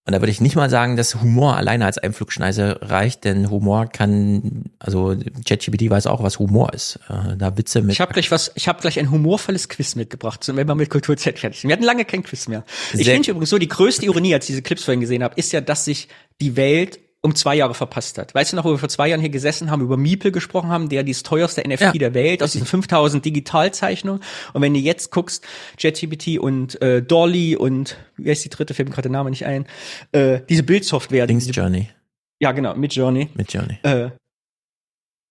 Und 0.05 0.13
da 0.13 0.21
würde 0.21 0.33
ich 0.33 0.41
nicht 0.41 0.57
mal 0.57 0.69
sagen, 0.69 0.97
dass 0.97 1.15
Humor 1.15 1.57
alleine 1.57 1.87
als 1.87 1.97
Einflugschneise 1.97 2.79
reicht, 2.83 3.23
denn 3.23 3.51
Humor 3.51 3.87
kann, 3.87 4.65
also 4.81 5.17
ChatGPT 5.47 5.91
weiß 5.91 6.09
auch, 6.09 6.25
was 6.25 6.41
Humor 6.41 6.75
ist. 6.75 6.99
Äh, 7.09 7.37
da 7.37 7.57
Witze 7.57 7.83
mit. 7.83 7.93
Ich 7.93 8.01
habe 8.01 8.13
gleich 8.13 8.33
was, 8.33 8.51
ich 8.57 8.67
habe 8.67 8.81
gleich 8.81 8.99
ein 8.99 9.13
humorvolles 9.13 9.69
Quiz 9.69 9.95
mitgebracht, 9.95 10.45
wenn 10.53 10.67
wir 10.67 10.75
mit 10.75 10.91
Kultur 10.91 11.17
Z 11.17 11.39
fertig 11.39 11.61
sind. 11.61 11.69
Wir 11.69 11.77
hatten 11.77 11.85
lange 11.85 12.05
kein 12.05 12.25
Quiz 12.25 12.49
mehr. 12.49 12.65
Ich 12.95 13.09
finde 13.09 13.31
übrigens 13.31 13.51
so, 13.51 13.59
die 13.59 13.69
größte 13.69 14.05
Ironie, 14.05 14.35
als 14.35 14.47
ich 14.47 14.49
diese 14.49 14.63
Clips 14.63 14.83
vorhin 14.83 15.01
gesehen 15.01 15.23
habe, 15.23 15.37
ist 15.37 15.53
ja, 15.53 15.61
dass 15.61 15.85
sich 15.85 16.09
die 16.41 16.57
Welt 16.57 16.99
um 17.23 17.37
zwei 17.37 17.55
Jahre 17.55 17.75
verpasst 17.75 18.19
hat. 18.19 18.35
Weißt 18.35 18.53
du 18.53 18.57
noch, 18.57 18.65
wo 18.65 18.71
wir 18.71 18.79
vor 18.79 18.89
zwei 18.89 19.09
Jahren 19.09 19.21
hier 19.21 19.31
gesessen 19.31 19.71
haben, 19.71 19.81
über 19.81 19.97
Miepel 19.97 20.33
gesprochen 20.33 20.71
haben, 20.71 20.89
der 20.89 21.05
dieses 21.05 21.23
teuerste 21.23 21.63
NFT 21.67 21.81
ja. 21.81 21.93
der 21.93 22.15
Welt 22.15 22.43
aus 22.43 22.53
diesen 22.53 22.67
5000 22.67 23.25
Digitalzeichnungen. 23.25 24.21
Und 24.53 24.63
wenn 24.63 24.75
du 24.75 24.81
jetzt 24.81 25.13
guckst, 25.13 25.45
JetGPT 25.79 26.39
und 26.39 26.83
äh, 26.83 27.01
Dolly 27.01 27.57
und 27.57 27.97
wie 28.17 28.31
heißt 28.31 28.45
die 28.45 28.51
dritte, 28.51 28.75
fällt 28.75 28.89
mir 28.89 28.95
gerade 28.95 29.09
der 29.09 29.13
Name 29.13 29.31
nicht 29.31 29.47
ein, 29.47 29.67
äh, 30.11 30.41
diese 30.49 30.65
Bildsoftware. 30.65 31.29
Dings 31.29 31.49
Journey. 31.55 31.89
Ja, 32.41 32.51
genau, 32.51 32.75
mit 32.75 32.93
Journey. 32.95 33.29
Mit 33.35 33.53
Journey. 33.53 33.79
Äh, 33.85 34.11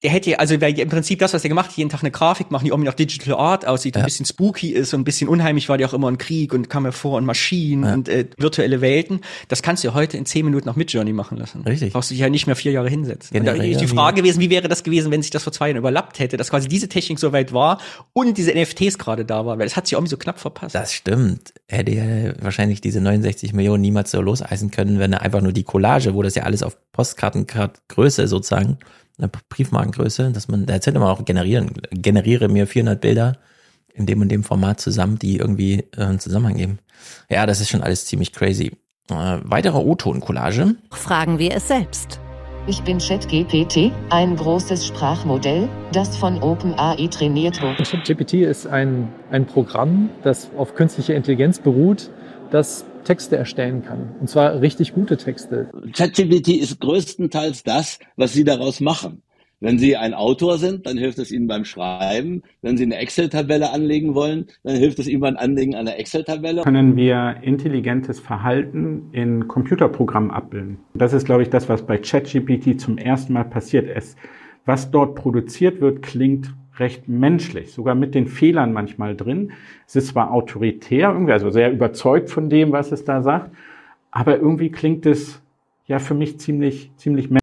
der 0.03 0.09
hätte, 0.09 0.39
also 0.39 0.59
weil 0.61 0.77
im 0.79 0.89
Prinzip 0.89 1.19
das, 1.19 1.33
was 1.33 1.43
er 1.43 1.49
gemacht 1.49 1.69
hat, 1.69 1.77
jeden 1.77 1.89
Tag 1.91 2.01
eine 2.01 2.09
Grafik 2.09 2.49
machen, 2.49 2.65
die 2.65 2.71
irgendwie 2.71 2.87
nach 2.87 2.95
Digital 2.95 3.35
Art 3.35 3.67
aussieht, 3.67 3.95
ja. 3.95 4.01
ein 4.01 4.05
bisschen 4.05 4.25
spooky 4.25 4.69
ist 4.69 4.93
und 4.95 5.01
ein 5.01 5.03
bisschen 5.03 5.29
unheimlich 5.29 5.69
war 5.69 5.77
die 5.77 5.85
auch 5.85 5.93
immer 5.93 6.09
ein 6.09 6.17
Krieg 6.17 6.53
und 6.53 6.71
kam 6.71 6.85
hervor 6.85 7.17
und 7.17 7.25
Maschinen 7.25 7.83
ja. 7.83 7.93
und 7.93 8.09
äh, 8.09 8.25
virtuelle 8.37 8.81
Welten. 8.81 9.21
Das 9.47 9.61
kannst 9.61 9.83
du 9.83 9.89
ja 9.89 9.93
heute 9.93 10.17
in 10.17 10.25
zehn 10.25 10.43
Minuten 10.43 10.67
auch 10.69 10.75
mit 10.75 10.91
Journey 10.91 11.13
machen 11.13 11.37
lassen. 11.37 11.61
Richtig. 11.61 11.93
Brauchst 11.93 12.09
du 12.09 12.15
dich 12.15 12.21
ja 12.21 12.29
nicht 12.29 12.47
mehr 12.47 12.55
vier 12.55 12.71
Jahre 12.71 12.89
hinsetzen. 12.89 13.31
Genau, 13.31 13.55
da 13.55 13.63
ist 13.63 13.79
die 13.79 13.87
Frage 13.87 14.21
gewesen, 14.21 14.39
wie 14.39 14.49
wäre 14.49 14.67
das 14.67 14.83
gewesen, 14.83 15.11
wenn 15.11 15.21
sich 15.21 15.29
das 15.29 15.43
vor 15.43 15.53
zwei 15.53 15.67
Jahren 15.67 15.77
überlappt 15.77 16.17
hätte, 16.17 16.35
dass 16.35 16.49
quasi 16.49 16.67
diese 16.67 16.89
Technik 16.89 17.19
so 17.19 17.31
weit 17.31 17.53
war 17.53 17.79
und 18.13 18.39
diese 18.39 18.51
NFTs 18.53 18.97
gerade 18.97 19.23
da 19.23 19.45
waren, 19.45 19.59
weil 19.59 19.67
es 19.67 19.75
hat 19.75 19.85
sich 19.85 19.93
irgendwie 19.93 20.09
so 20.09 20.17
knapp 20.17 20.39
verpasst. 20.39 20.73
Das 20.73 20.93
stimmt. 20.93 21.53
Er 21.67 21.79
hätte 21.79 21.91
ja 21.91 22.33
wahrscheinlich 22.41 22.81
diese 22.81 23.01
69 23.01 23.53
Millionen 23.53 23.81
niemals 23.81 24.09
so 24.09 24.19
loseisen 24.19 24.71
können, 24.71 24.97
wenn 24.97 25.13
er 25.13 25.21
einfach 25.21 25.41
nur 25.41 25.53
die 25.53 25.63
Collage, 25.63 26.15
wo 26.15 26.23
das 26.23 26.33
ja 26.33 26.43
alles 26.43 26.63
auf 26.63 26.75
Postkartengröße 26.91 28.27
sozusagen 28.27 28.79
eine 29.21 29.31
Briefmarkengröße, 29.49 30.31
dass 30.31 30.47
man, 30.47 30.65
da 30.65 30.73
hätte 30.73 30.91
man 30.93 31.09
auch 31.09 31.23
generieren, 31.25 31.73
generiere 31.91 32.47
mir 32.47 32.67
400 32.67 32.99
Bilder 32.99 33.37
in 33.93 34.05
dem 34.05 34.21
und 34.21 34.29
dem 34.29 34.43
Format 34.43 34.79
zusammen, 34.79 35.19
die 35.19 35.37
irgendwie 35.37 35.85
äh, 35.95 36.03
einen 36.03 36.19
Zusammenhang 36.19 36.57
geben. 36.57 36.79
Ja, 37.29 37.45
das 37.45 37.61
ist 37.61 37.69
schon 37.69 37.81
alles 37.81 38.05
ziemlich 38.05 38.33
crazy. 38.33 38.77
Äh, 39.09 39.39
weitere 39.43 39.77
O-Ton-Collage. 39.77 40.75
Fragen 40.91 41.39
wir 41.39 41.55
es 41.55 41.67
selbst. 41.67 42.19
Ich 42.67 42.81
bin 42.83 42.99
ChatGPT, 42.99 43.91
ein 44.11 44.35
großes 44.35 44.85
Sprachmodell, 44.85 45.67
das 45.91 46.15
von 46.15 46.41
OpenAI 46.43 47.07
trainiert 47.07 47.59
wurde. 47.61 47.83
ChatGPT 47.83 48.33
ist 48.35 48.67
ein, 48.67 49.11
ein 49.31 49.47
Programm, 49.47 50.11
das 50.21 50.51
auf 50.55 50.75
künstlicher 50.75 51.15
Intelligenz 51.15 51.57
beruht, 51.57 52.11
das 52.51 52.85
Texte 53.03 53.37
erstellen 53.37 53.83
kann. 53.83 54.15
Und 54.19 54.29
zwar 54.29 54.61
richtig 54.61 54.93
gute 54.93 55.17
Texte. 55.17 55.69
ChatGPT 55.93 56.49
ist 56.49 56.79
größtenteils 56.79 57.63
das, 57.63 57.99
was 58.15 58.33
Sie 58.33 58.43
daraus 58.43 58.79
machen. 58.79 59.21
Wenn 59.63 59.77
Sie 59.77 59.95
ein 59.95 60.15
Autor 60.15 60.57
sind, 60.57 60.87
dann 60.87 60.97
hilft 60.97 61.19
es 61.19 61.31
Ihnen 61.31 61.45
beim 61.45 61.65
Schreiben. 61.65 62.41
Wenn 62.63 62.77
Sie 62.77 62.83
eine 62.83 62.97
Excel-Tabelle 62.97 63.71
anlegen 63.71 64.15
wollen, 64.15 64.47
dann 64.63 64.75
hilft 64.75 64.97
es 64.97 65.07
Ihnen 65.07 65.21
beim 65.21 65.37
Anlegen 65.37 65.75
einer 65.75 65.99
Excel-Tabelle. 65.99 66.63
Können 66.63 66.95
wir 66.95 67.35
intelligentes 67.43 68.19
Verhalten 68.19 69.09
in 69.11 69.47
Computerprogrammen 69.47 70.31
abbilden? 70.31 70.79
Das 70.95 71.13
ist, 71.13 71.25
glaube 71.25 71.43
ich, 71.43 71.51
das, 71.51 71.69
was 71.69 71.85
bei 71.85 71.99
ChatGPT 71.99 72.81
zum 72.81 72.97
ersten 72.97 73.33
Mal 73.33 73.43
passiert 73.43 73.87
ist. 73.87 74.17
Was 74.65 74.89
dort 74.89 75.13
produziert 75.13 75.79
wird, 75.79 76.01
klingt 76.01 76.55
recht 76.77 77.07
menschlich, 77.07 77.73
sogar 77.73 77.95
mit 77.95 78.15
den 78.15 78.27
Fehlern 78.27 78.73
manchmal 78.73 79.15
drin. 79.15 79.51
Es 79.87 79.95
ist 79.95 80.07
zwar 80.07 80.31
autoritär, 80.31 81.09
irgendwie, 81.09 81.33
also 81.33 81.49
sehr 81.49 81.71
überzeugt 81.71 82.29
von 82.29 82.49
dem, 82.49 82.71
was 82.71 82.91
es 82.91 83.03
da 83.03 83.21
sagt, 83.21 83.51
aber 84.11 84.37
irgendwie 84.37 84.71
klingt 84.71 85.05
es 85.05 85.41
ja 85.85 85.99
für 85.99 86.13
mich 86.13 86.39
ziemlich, 86.39 86.91
ziemlich 86.97 87.29
menschlich. 87.29 87.41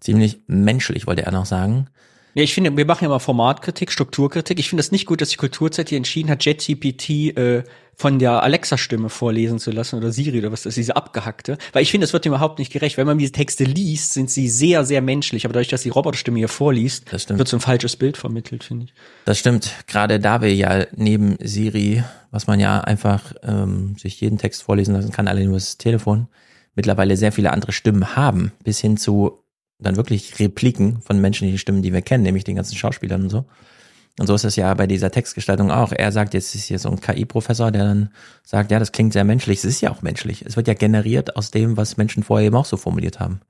Ziemlich 0.00 0.42
menschlich, 0.46 1.06
wollte 1.06 1.22
er 1.22 1.32
noch 1.32 1.46
sagen. 1.46 1.86
Ja, 2.34 2.42
ich 2.42 2.52
finde, 2.52 2.76
wir 2.76 2.84
machen 2.84 3.04
ja 3.04 3.08
mal 3.08 3.20
Formatkritik, 3.20 3.92
Strukturkritik. 3.92 4.58
Ich 4.58 4.68
finde 4.68 4.80
es 4.80 4.90
nicht 4.90 5.06
gut, 5.06 5.20
dass 5.20 5.28
die 5.28 5.36
Kulturzeit 5.36 5.88
hier 5.88 5.98
entschieden 5.98 6.30
hat, 6.30 6.44
JetGPT 6.44 7.36
äh, 7.36 7.62
von 7.96 8.18
der 8.18 8.42
Alexa-Stimme 8.42 9.08
vorlesen 9.08 9.60
zu 9.60 9.70
lassen 9.70 9.96
oder 9.96 10.10
Siri 10.10 10.40
oder 10.40 10.50
was 10.50 10.62
das 10.62 10.72
ist, 10.72 10.78
diese 10.78 10.96
abgehackte. 10.96 11.58
Weil 11.72 11.84
ich 11.84 11.92
finde, 11.92 12.04
das 12.04 12.12
wird 12.12 12.24
dem 12.24 12.32
überhaupt 12.32 12.58
nicht 12.58 12.72
gerecht. 12.72 12.96
Wenn 12.96 13.06
man 13.06 13.18
diese 13.18 13.30
Texte 13.30 13.62
liest, 13.62 14.14
sind 14.14 14.30
sie 14.30 14.48
sehr, 14.48 14.84
sehr 14.84 15.00
menschlich. 15.00 15.44
Aber 15.44 15.52
dadurch, 15.52 15.68
dass 15.68 15.82
die 15.82 15.90
Roboterstimme 15.90 16.38
hier 16.38 16.48
vorliest, 16.48 17.10
wird 17.12 17.48
so 17.48 17.56
ein 17.56 17.60
falsches 17.60 17.94
Bild 17.94 18.16
vermittelt, 18.16 18.64
finde 18.64 18.86
ich. 18.86 18.94
Das 19.26 19.38
stimmt. 19.38 19.72
Gerade 19.86 20.18
da 20.18 20.42
wir 20.42 20.52
ja 20.52 20.86
neben 20.96 21.36
Siri, 21.40 22.02
was 22.32 22.48
man 22.48 22.58
ja 22.58 22.80
einfach 22.80 23.32
ähm, 23.44 23.96
sich 23.96 24.20
jeden 24.20 24.38
Text 24.38 24.64
vorlesen 24.64 24.94
lassen 24.94 25.12
kann, 25.12 25.28
allein 25.28 25.46
über 25.46 25.54
das 25.54 25.78
Telefon, 25.78 26.26
mittlerweile 26.74 27.16
sehr 27.16 27.30
viele 27.30 27.52
andere 27.52 27.70
Stimmen 27.70 28.16
haben, 28.16 28.50
bis 28.64 28.80
hin 28.80 28.96
zu 28.96 29.43
dann 29.78 29.96
wirklich 29.96 30.38
Repliken 30.38 31.00
von 31.02 31.20
menschlichen 31.20 31.58
Stimmen, 31.58 31.82
die 31.82 31.92
wir 31.92 32.02
kennen, 32.02 32.22
nämlich 32.22 32.44
den 32.44 32.56
ganzen 32.56 32.76
Schauspielern 32.76 33.24
und 33.24 33.30
so. 33.30 33.44
Und 34.18 34.28
so 34.28 34.34
ist 34.34 34.44
es 34.44 34.54
ja 34.54 34.72
bei 34.74 34.86
dieser 34.86 35.10
Textgestaltung 35.10 35.72
auch. 35.72 35.90
Er 35.90 36.12
sagt, 36.12 36.34
jetzt 36.34 36.54
ist 36.54 36.64
hier 36.64 36.78
so 36.78 36.88
ein 36.88 37.00
KI-Professor, 37.00 37.72
der 37.72 37.84
dann 37.84 38.10
sagt, 38.44 38.70
ja, 38.70 38.78
das 38.78 38.92
klingt 38.92 39.12
sehr 39.12 39.24
menschlich. 39.24 39.58
Es 39.58 39.64
ist 39.64 39.80
ja 39.80 39.90
auch 39.90 40.02
menschlich. 40.02 40.42
Es 40.46 40.56
wird 40.56 40.68
ja 40.68 40.74
generiert 40.74 41.36
aus 41.36 41.50
dem, 41.50 41.76
was 41.76 41.96
Menschen 41.96 42.22
vorher 42.22 42.46
eben 42.46 42.56
auch 42.56 42.64
so 42.64 42.76
formuliert 42.76 43.18
haben. 43.18 43.40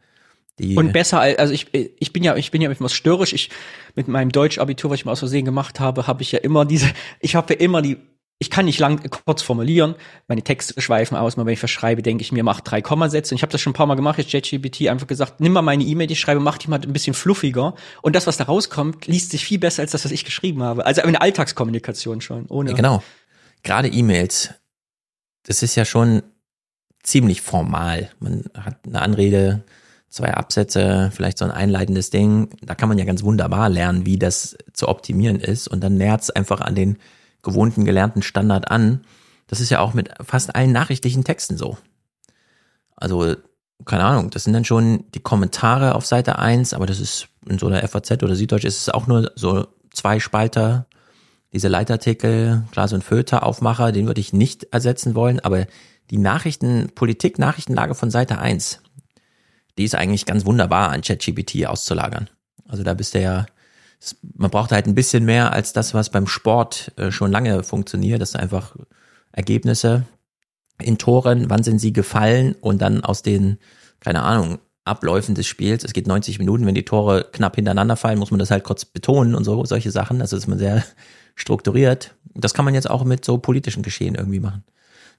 Die 0.59 0.77
und 0.77 0.93
besser 0.93 1.21
als, 1.21 1.39
also 1.39 1.53
ich, 1.53 1.75
ich 1.75 2.13
bin 2.13 2.23
ja, 2.23 2.37
ich 2.37 2.51
bin 2.51 2.63
ja 2.63 2.71
etwas 2.71 2.95
störrisch. 2.95 3.35
Ich, 3.35 3.51
mit 3.95 4.09
meinem 4.09 4.31
Deutsch-Abitur, 4.31 4.91
was 4.91 5.01
ich 5.01 5.05
mal 5.05 5.13
aus 5.13 5.19
Versehen 5.19 5.45
gemacht 5.45 5.81
habe, 5.81 6.07
habe 6.07 6.23
ich 6.23 6.33
ja 6.33 6.39
immer 6.39 6.65
diese, 6.65 6.87
ich 7.21 7.35
habe 7.35 7.55
ja 7.55 7.61
immer 7.61 7.83
die 7.83 7.99
ich 8.45 8.51
kann 8.51 8.67
nicht 8.67 8.79
lang 8.79 9.09
kurz 9.09 9.41
formulieren, 9.41 9.95
meine 10.29 10.43
Texte 10.43 10.79
schweifen 10.81 11.17
aus, 11.17 11.37
mal 11.37 11.47
wenn 11.47 11.55
ich 11.55 11.59
verschreibe, 11.59 12.03
denke 12.03 12.21
ich 12.21 12.31
mir, 12.31 12.45
mach 12.45 12.61
drei 12.61 12.83
Kommasätze. 12.83 13.35
Und 13.35 13.37
ich 13.37 13.43
habe 13.43 13.53
das 13.53 13.63
schon 13.63 13.71
ein 13.71 13.75
paar 13.75 13.87
Mal 13.87 13.95
gemacht, 13.95 14.19
jetzt 14.19 14.33
JetGPT 14.33 14.89
einfach 14.89 15.07
gesagt, 15.07 15.41
nimm 15.41 15.53
mal 15.53 15.63
meine 15.63 15.83
E-Mail, 15.83 16.07
die 16.07 16.13
ich 16.13 16.21
schreibe, 16.21 16.41
mach 16.41 16.59
die 16.59 16.69
mal 16.69 16.79
ein 16.81 16.93
bisschen 16.93 17.15
fluffiger. 17.15 17.75
Und 18.03 18.15
das, 18.15 18.27
was 18.27 18.37
da 18.37 18.45
rauskommt, 18.45 19.07
liest 19.07 19.31
sich 19.31 19.45
viel 19.45 19.59
besser 19.59 19.81
als 19.81 19.93
das, 19.93 20.05
was 20.05 20.13
ich 20.13 20.27
geschrieben 20.27 20.63
habe. 20.63 20.85
Also 20.85 21.01
eine 21.01 21.23
Alltagskommunikation 21.23 22.21
schon, 22.21 22.47
ohne. 22.49 22.71
Ja, 22.71 22.77
genau. 22.77 23.03
Gerade 23.63 23.89
E-Mails, 23.89 24.51
das 25.45 25.63
ist 25.63 25.75
ja 25.75 25.87
schon 25.87 26.23
ziemlich 27.03 27.41
formal. 27.41 28.11
Man 28.21 28.45
hat 28.59 28.77
eine 28.87 29.01
Anrede, 29.01 29.65
zwei 30.11 30.35
Absätze, 30.35 31.11
vielleicht 31.15 31.39
so 31.39 31.47
ein 31.47 31.51
einleitendes 31.51 32.11
Ding. 32.11 32.51
Da 32.63 32.75
kann 32.75 32.89
man 32.89 32.99
ja 32.99 33.05
ganz 33.05 33.23
wunderbar 33.23 33.69
lernen, 33.71 34.05
wie 34.05 34.19
das 34.19 34.57
zu 34.75 34.89
optimieren 34.89 35.41
ist. 35.41 35.67
Und 35.67 35.83
dann 35.83 35.97
nähert 35.97 36.23
es 36.23 36.31
einfach 36.31 36.61
an 36.61 36.75
den 36.75 36.99
gewohnten, 37.45 37.85
gelernten 37.85 38.23
Standard 38.23 38.71
an. 38.71 39.03
Das 39.47 39.61
ist 39.61 39.71
ja 39.71 39.81
auch 39.81 39.95
mit 39.95 40.11
fast 40.23 40.55
allen 40.55 40.73
nachrichtlichen 40.73 41.25
Texten 41.25 41.57
so. 41.57 41.79
Also, 42.97 43.37
keine 43.85 44.05
Ahnung, 44.05 44.31
das 44.31 44.45
sind 44.45 44.53
dann 44.53 44.65
schon 44.65 45.05
die 45.15 45.21
Kommentare 45.21 45.95
auf 45.95 46.07
Seite 46.07 46.39
1, 46.39 46.75
aber 46.75 46.87
das 46.87 47.01
ist 47.01 47.29
in 47.47 47.59
so 47.59 47.67
einer 47.67 47.87
FAZ 47.87 48.23
oder 48.23 48.35
Süddeutsch 48.37 48.65
ist 48.65 48.81
es 48.81 48.89
auch 48.89 49.07
nur 49.07 49.33
so 49.35 49.67
zwei 49.93 50.21
Spalter, 50.21 50.87
diese 51.53 51.69
Leitartikel, 51.69 52.65
Glas- 52.73 52.93
und 52.93 53.05
Filter-Aufmacher, 53.05 53.93
den 53.93 54.07
würde 54.07 54.21
ich 54.21 54.33
nicht 54.33 54.65
ersetzen 54.73 55.15
wollen, 55.15 55.41
aber 55.41 55.67
die 56.11 56.19
Nachrichten, 56.19 56.91
Politik, 56.95 57.39
Nachrichtenlage 57.39 57.95
von 57.95 58.11
Seite 58.11 58.39
1, 58.39 58.81
die 59.79 59.85
ist 59.85 59.95
eigentlich 59.95 60.27
ganz 60.27 60.45
wunderbar 60.45 60.91
an 60.91 61.03
ChatGPT 61.03 61.67
auszulagern. 61.67 62.29
Also 62.69 62.83
da 62.83 62.95
bist 62.95 63.15
du 63.15 63.21
ja 63.21 63.47
man 64.37 64.51
braucht 64.51 64.73
halt 64.73 64.87
ein 64.87 64.95
bisschen 64.95 65.25
mehr 65.25 65.53
als 65.53 65.73
das, 65.73 65.95
was 65.95 66.11
beim 66.11 66.27
Sport 66.27 66.93
äh, 66.97 67.11
schon 67.11 67.31
lange 67.31 67.63
funktioniert. 67.63 68.21
Das 68.21 68.33
sind 68.33 68.41
einfach 68.41 68.77
Ergebnisse 69.33 70.05
in 70.81 70.99
Toren, 70.99 71.51
wann 71.51 71.63
sind 71.63 71.79
sie 71.79 71.93
gefallen 71.93 72.55
und 72.61 72.83
dann 72.83 73.05
aus 73.05 73.23
den, 73.23 73.59
keine 74.01 74.23
Ahnung, 74.23 74.59
Abläufen 74.85 75.35
des 75.35 75.47
Spiels. 75.47 75.85
Es 75.85 75.93
geht 75.93 76.07
90 76.07 76.39
Minuten, 76.39 76.67
wenn 76.67 76.75
die 76.75 76.85
Tore 76.85 77.27
knapp 77.33 77.57
hintereinander 77.57 77.97
fallen, 77.97 78.19
muss 78.19 78.31
man 78.31 78.39
das 78.39 78.51
halt 78.51 78.65
kurz 78.65 78.85
betonen 78.85 79.35
und 79.35 79.45
so, 79.45 79.65
solche 79.65 79.91
Sachen. 79.91 80.21
Also 80.21 80.37
ist 80.37 80.47
man 80.47 80.59
sehr 80.59 80.85
strukturiert. 81.35 82.15
Das 82.35 82.55
kann 82.55 82.65
man 82.65 82.75
jetzt 82.75 82.91
auch 82.91 83.05
mit 83.05 83.25
so 83.25 83.39
politischen 83.39 83.83
Geschehen 83.83 84.15
irgendwie 84.15 84.41
machen. 84.41 84.65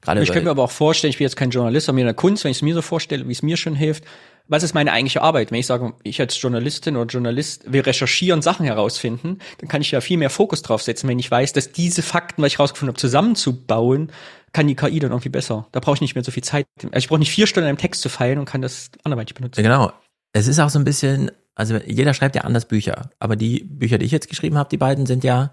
Gerade 0.02 0.22
ich 0.22 0.30
könnte 0.30 0.46
mir 0.46 0.52
aber 0.52 0.64
auch 0.64 0.72
vorstellen, 0.72 1.10
ich 1.10 1.18
bin 1.18 1.26
jetzt 1.26 1.36
kein 1.36 1.50
Journalist, 1.50 1.90
aber 1.90 1.96
mir 1.96 2.02
in 2.02 2.08
der 2.08 2.14
Kunst, 2.14 2.44
wenn 2.44 2.52
ich 2.52 2.58
es 2.58 2.62
mir 2.62 2.76
so 2.76 2.82
vorstelle, 2.82 3.28
wie 3.28 3.32
es 3.32 3.42
mir 3.42 3.58
schon 3.58 3.74
hilft, 3.76 4.04
was 4.48 4.64
ist 4.64 4.74
meine 4.74 4.92
eigentliche 4.92 5.22
Arbeit? 5.22 5.52
Wenn 5.52 5.60
ich 5.60 5.66
sage, 5.66 5.94
ich 6.04 6.20
als 6.20 6.40
Journalistin 6.40 6.96
oder 6.96 7.08
Journalist 7.08 7.72
will 7.72 7.82
recherchieren, 7.82 8.42
Sachen 8.42 8.66
herausfinden, 8.66 9.40
dann 9.60 9.68
kann 9.68 9.82
ich 9.82 9.92
ja 9.92 10.02
viel 10.02 10.18
mehr 10.18 10.30
Fokus 10.30 10.62
drauf 10.62 10.82
setzen, 10.82 11.08
wenn 11.08 11.20
ich 11.20 11.30
weiß, 11.32 11.54
dass 11.54 11.72
diese 11.72 12.02
Fakten, 12.02 12.42
was 12.42 12.54
ich 12.54 12.60
rausgefunden 12.60 12.94
habe, 12.94 13.00
zusammenzubauen, 13.00 14.12
kann 14.54 14.68
die 14.68 14.76
KI 14.76 15.00
dann 15.00 15.12
irgendwie 15.12 15.30
besser. 15.30 15.68
Da 15.72 15.80
brauche 15.80 15.96
ich 15.96 16.02
nicht 16.02 16.16
mehr 16.16 16.24
so 16.24 16.32
viel 16.32 16.44
Zeit. 16.44 16.66
Also 16.84 16.98
ich 16.98 17.08
brauche 17.08 17.20
nicht 17.20 17.32
vier 17.32 17.48
Stunden 17.48 17.66
an 17.66 17.70
einem 17.70 17.78
Text 17.78 18.02
zu 18.02 18.10
feilen 18.10 18.40
und 18.40 18.46
kann 18.46 18.62
das 18.62 18.90
anderweitig 19.04 19.36
benutzen. 19.36 19.64
Genau. 19.64 19.92
Es 20.32 20.48
ist 20.48 20.60
auch 20.60 20.70
so 20.70 20.80
ein 20.80 20.86
bisschen, 20.86 21.32
also 21.56 21.78
jeder 21.78 22.14
schreibt 22.14 22.36
ja 22.36 22.44
anders 22.44 22.68
Bücher, 22.68 23.10
aber 23.20 23.36
die 23.36 23.64
Bücher, 23.64 23.98
die 23.98 24.06
ich 24.06 24.12
jetzt 24.12 24.30
geschrieben 24.30 24.58
habe, 24.58 24.70
die 24.70 24.78
beiden 24.78 25.06
sind 25.06 25.24
ja 25.24 25.52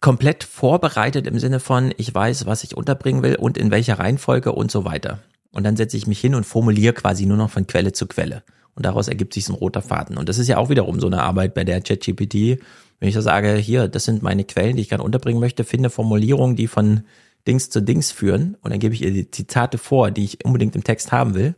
komplett 0.00 0.44
vorbereitet 0.44 1.26
im 1.26 1.38
Sinne 1.38 1.60
von, 1.60 1.92
ich 1.96 2.14
weiß, 2.14 2.46
was 2.46 2.62
ich 2.64 2.76
unterbringen 2.76 3.22
will 3.22 3.36
und 3.36 3.56
in 3.56 3.70
welcher 3.70 3.98
Reihenfolge 3.98 4.52
und 4.52 4.70
so 4.70 4.84
weiter. 4.84 5.20
Und 5.54 5.64
dann 5.64 5.76
setze 5.76 5.96
ich 5.96 6.06
mich 6.06 6.20
hin 6.20 6.34
und 6.34 6.44
formuliere 6.44 6.92
quasi 6.92 7.26
nur 7.26 7.36
noch 7.36 7.50
von 7.50 7.66
Quelle 7.66 7.92
zu 7.92 8.06
Quelle. 8.06 8.42
Und 8.74 8.84
daraus 8.84 9.06
ergibt 9.06 9.34
sich 9.34 9.44
so 9.44 9.52
ein 9.52 9.58
roter 9.58 9.82
Faden. 9.82 10.16
Und 10.16 10.28
das 10.28 10.38
ist 10.38 10.48
ja 10.48 10.58
auch 10.58 10.68
wiederum 10.68 10.98
so 10.98 11.06
eine 11.06 11.22
Arbeit 11.22 11.54
bei 11.54 11.62
der 11.62 11.80
ChatGPT. 11.80 12.60
Wenn 12.98 13.08
ich 13.08 13.14
da 13.14 13.22
sage, 13.22 13.54
hier, 13.54 13.86
das 13.86 14.04
sind 14.04 14.22
meine 14.22 14.44
Quellen, 14.44 14.76
die 14.76 14.82
ich 14.82 14.88
gerne 14.88 15.04
unterbringen 15.04 15.40
möchte, 15.40 15.62
finde 15.62 15.90
Formulierungen, 15.90 16.56
die 16.56 16.66
von 16.66 17.02
Dings 17.46 17.70
zu 17.70 17.80
Dings 17.80 18.10
führen 18.10 18.56
und 18.62 18.70
dann 18.70 18.80
gebe 18.80 18.94
ich 18.94 19.02
ihr 19.02 19.12
die 19.12 19.30
Zitate 19.30 19.78
vor, 19.78 20.10
die 20.10 20.24
ich 20.24 20.44
unbedingt 20.44 20.74
im 20.76 20.82
Text 20.82 21.12
haben 21.12 21.34
will. 21.34 21.54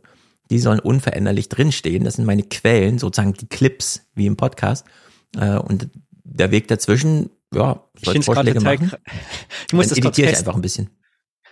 Die 0.49 0.59
sollen 0.59 0.79
unveränderlich 0.79 1.49
drinstehen. 1.49 2.03
Das 2.03 2.15
sind 2.15 2.25
meine 2.25 2.43
Quellen, 2.43 2.99
sozusagen 2.99 3.33
die 3.33 3.47
Clips, 3.47 4.05
wie 4.13 4.27
im 4.27 4.37
Podcast. 4.37 4.85
Äh, 5.37 5.57
und 5.57 5.89
der 6.23 6.51
Weg 6.51 6.67
dazwischen, 6.67 7.29
ja, 7.53 7.83
ich 7.99 8.05
soll 8.05 8.21
Vorschläge 8.21 8.61
machen. 8.61 8.91
Ich 9.67 9.73
muss 9.73 9.87
dann 9.87 9.97
das 9.97 10.05
editiere 10.05 10.31
ich 10.31 10.37
einfach 10.37 10.55
ein 10.55 10.61
bisschen. 10.61 10.89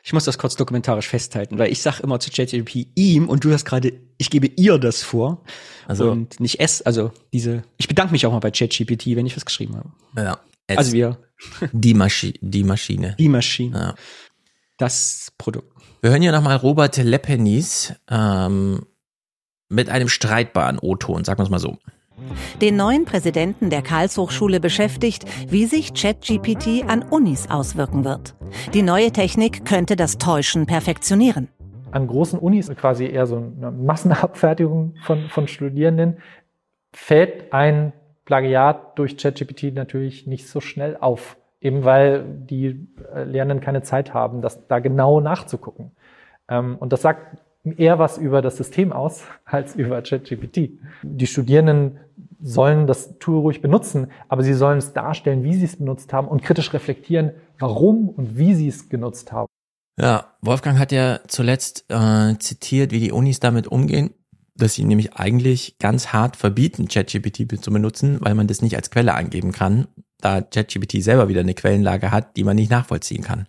Ich 0.06 0.14
muss 0.14 0.24
das 0.24 0.38
kurz 0.38 0.56
dokumentarisch 0.56 1.08
festhalten, 1.08 1.58
weil 1.58 1.72
ich 1.72 1.82
sag 1.82 2.00
immer 2.00 2.20
zu 2.20 2.30
ChatGPT 2.30 2.90
ihm 2.94 3.28
und 3.28 3.44
du 3.44 3.52
hast 3.52 3.66
gerade, 3.66 3.92
ich 4.20 4.30
gebe 4.30 4.46
ihr 4.56 4.78
das 4.78 5.02
vor 5.02 5.42
also, 5.88 6.12
und 6.12 6.40
nicht 6.40 6.60
es, 6.60 6.84
also 6.84 7.12
diese, 7.34 7.64
ich 7.78 7.88
bedanke 7.88 8.12
mich 8.12 8.24
auch 8.28 8.32
mal 8.32 8.38
bei 8.38 8.52
ChatGPT, 8.52 9.16
wenn 9.16 9.26
ich 9.26 9.36
was 9.36 9.46
geschrieben 9.46 9.76
habe. 9.76 9.90
Ja. 10.16 10.40
Also 10.68 10.92
wir. 10.94 11.18
Die, 11.72 11.96
Maschi 11.96 12.38
die 12.40 12.64
Maschine. 12.64 13.16
Die 13.18 13.28
Maschine. 13.28 13.78
Ja. 13.78 13.96
Das 14.78 15.32
Produkt. 15.40 15.74
Wir 16.02 16.12
hören 16.12 16.22
hier 16.22 16.32
nochmal 16.32 16.58
Robert 16.58 16.98
Lepenis 16.98 17.96
ähm, 18.08 18.86
mit 19.70 19.90
einem 19.90 20.08
streitbaren 20.08 20.78
O-Ton, 20.78 21.26
sagen 21.26 21.40
wir 21.40 21.46
es 21.46 21.50
mal 21.50 21.58
so. 21.58 21.80
Den 22.62 22.78
neuen 22.78 23.06
Präsidenten 23.06 23.70
der 23.70 23.82
Karlshochschule 23.82 24.60
beschäftigt, 24.60 25.26
wie 25.52 25.66
sich 25.66 25.94
ChatGPT 25.94 26.88
an 26.88 27.04
Unis 27.04 27.50
auswirken 27.50 28.06
wird. 28.06 28.36
Die 28.74 28.82
neue 28.82 29.12
Technik 29.12 29.66
könnte 29.66 29.96
das 29.96 30.18
Täuschen 30.18 30.66
perfektionieren. 30.66 31.50
An 31.92 32.08
großen 32.08 32.40
Unis, 32.40 32.70
quasi 32.76 33.06
eher 33.06 33.26
so 33.26 33.38
eine 33.38 33.72
Massenabfertigung 33.72 34.96
von, 35.04 35.30
von 35.30 35.48
Studierenden, 35.48 36.18
fällt 36.94 37.54
ein 37.54 37.94
Plagiat 38.26 38.98
durch 38.98 39.18
ChatGPT 39.18 39.74
natürlich 39.74 40.28
nicht 40.28 40.48
so 40.48 40.60
schnell 40.60 40.98
auf. 41.00 41.38
Eben 41.62 41.84
weil 41.84 42.24
die 42.26 42.88
äh, 43.14 43.24
Lernenden 43.24 43.64
keine 43.64 43.82
Zeit 43.82 44.14
haben, 44.14 44.42
das 44.42 44.68
da 44.68 44.80
genau 44.80 45.20
nachzugucken. 45.20 45.92
Ähm, 46.50 46.78
und 46.78 46.92
das 46.92 47.02
sagt 47.02 47.38
eher 47.78 47.98
was 47.98 48.18
über 48.18 48.42
das 48.42 48.58
System 48.58 48.92
aus 48.92 49.26
als 49.46 49.76
über 49.76 50.02
ChatGPT. 50.02 50.80
Die 51.04 51.28
Studierenden 51.28 52.00
sollen 52.42 52.88
das 52.88 53.18
Tool 53.20 53.40
ruhig 53.40 53.62
benutzen, 53.62 54.12
aber 54.28 54.44
sie 54.44 54.54
sollen 54.54 54.78
es 54.78 54.94
darstellen, 54.94 55.44
wie 55.44 55.56
sie 55.56 55.66
es 55.66 55.78
benutzt 55.78 56.14
haben 56.14 56.28
und 56.28 56.44
kritisch 56.44 56.74
reflektieren, 56.74 57.32
warum 57.60 58.10
und 58.10 58.38
wie 58.38 58.54
sie 58.56 58.68
es 58.68 58.90
genutzt 58.90 59.32
haben. 59.32 59.48
Ja, 60.00 60.36
Wolfgang 60.42 60.78
hat 60.78 60.92
ja 60.92 61.22
zuletzt 61.28 61.86
äh, 61.90 62.38
zitiert, 62.38 62.92
wie 62.92 63.00
die 63.00 63.12
Unis 63.12 63.40
damit 63.40 63.68
umgehen, 63.68 64.14
dass 64.56 64.74
sie 64.74 64.84
nämlich 64.84 65.14
eigentlich 65.14 65.78
ganz 65.80 66.08
hart 66.08 66.36
verbieten, 66.36 66.88
ChatGPT 66.88 67.62
zu 67.62 67.72
benutzen, 67.72 68.18
weil 68.22 68.36
man 68.36 68.48
das 68.48 68.62
nicht 68.62 68.76
als 68.76 68.92
Quelle 68.92 69.14
angeben 69.14 69.52
kann, 69.52 69.88
da 70.20 70.42
ChatGPT 70.42 71.02
selber 71.02 71.28
wieder 71.28 71.42
eine 71.42 71.54
Quellenlage 71.54 72.12
hat, 72.12 72.36
die 72.38 72.44
man 72.44 72.56
nicht 72.56 72.72
nachvollziehen 72.72 73.24
kann. 73.24 73.48